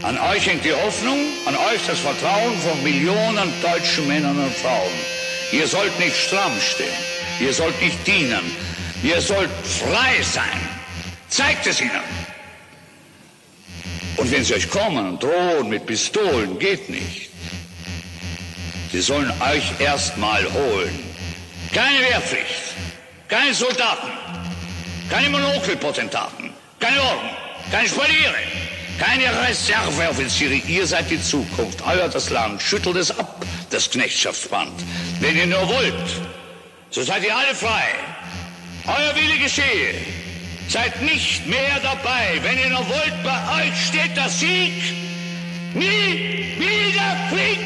An 0.00 0.18
euch 0.18 0.46
hängt 0.46 0.64
die 0.64 0.72
Hoffnung, 0.72 1.18
an 1.44 1.54
euch 1.54 1.86
das 1.86 1.98
Vertrauen 1.98 2.58
von 2.60 2.82
Millionen 2.82 3.52
deutschen 3.60 4.08
Männern 4.08 4.38
und 4.38 4.54
Frauen. 4.54 4.96
Ihr 5.52 5.66
sollt 5.66 5.98
nicht 5.98 6.16
stramm 6.16 6.58
stehen. 6.62 6.88
Ihr 7.40 7.52
sollt 7.52 7.78
nicht 7.82 8.06
dienen. 8.06 8.56
Ihr 9.02 9.20
sollt 9.20 9.50
frei 9.50 10.22
sein. 10.22 10.60
Zeigt 11.28 11.66
es 11.66 11.82
ihnen. 11.82 12.27
Und 14.18 14.30
wenn 14.32 14.44
sie 14.44 14.54
euch 14.54 14.68
kommen 14.68 15.08
und 15.08 15.22
drohen 15.22 15.68
mit 15.68 15.86
Pistolen, 15.86 16.58
geht 16.58 16.90
nicht. 16.90 17.30
Sie 18.92 19.00
sollen 19.00 19.32
euch 19.40 19.80
erstmal 19.80 20.44
holen. 20.52 20.98
Keine 21.72 22.00
Wehrpflicht, 22.00 22.74
keine 23.28 23.54
Soldaten, 23.54 24.08
keine 25.08 25.28
Monokelpotentaten, 25.30 26.50
keine 26.80 27.00
Orden, 27.00 27.30
keine 27.70 27.88
Spaliere, 27.88 28.42
keine 28.98 29.26
Reserveoffiziere. 29.46 30.54
Ihr 30.54 30.86
seid 30.86 31.10
die 31.10 31.22
Zukunft, 31.22 31.80
euer 31.86 32.08
das 32.08 32.30
Land. 32.30 32.60
Schüttelt 32.60 32.96
es 32.96 33.16
ab, 33.16 33.44
das 33.70 33.88
Knechtschaftsband. 33.90 34.72
Wenn 35.20 35.36
ihr 35.36 35.46
nur 35.46 35.68
wollt, 35.68 35.94
so 36.90 37.02
seid 37.02 37.22
ihr 37.24 37.36
alle 37.36 37.54
frei. 37.54 37.84
Euer 38.86 39.14
Wille 39.14 39.38
geschehe. 39.38 39.94
Seid 40.68 41.00
nicht 41.00 41.46
mehr 41.46 41.80
dabei. 41.82 42.40
Wenn 42.42 42.58
ihr 42.58 42.68
nur 42.68 42.86
wollt, 42.88 43.22
bei 43.24 43.64
euch 43.64 43.86
steht 43.86 44.14
der 44.14 44.28
Sieg. 44.28 44.74
Nie 45.74 46.54
wieder 46.58 47.16
Krieg. 47.30 47.58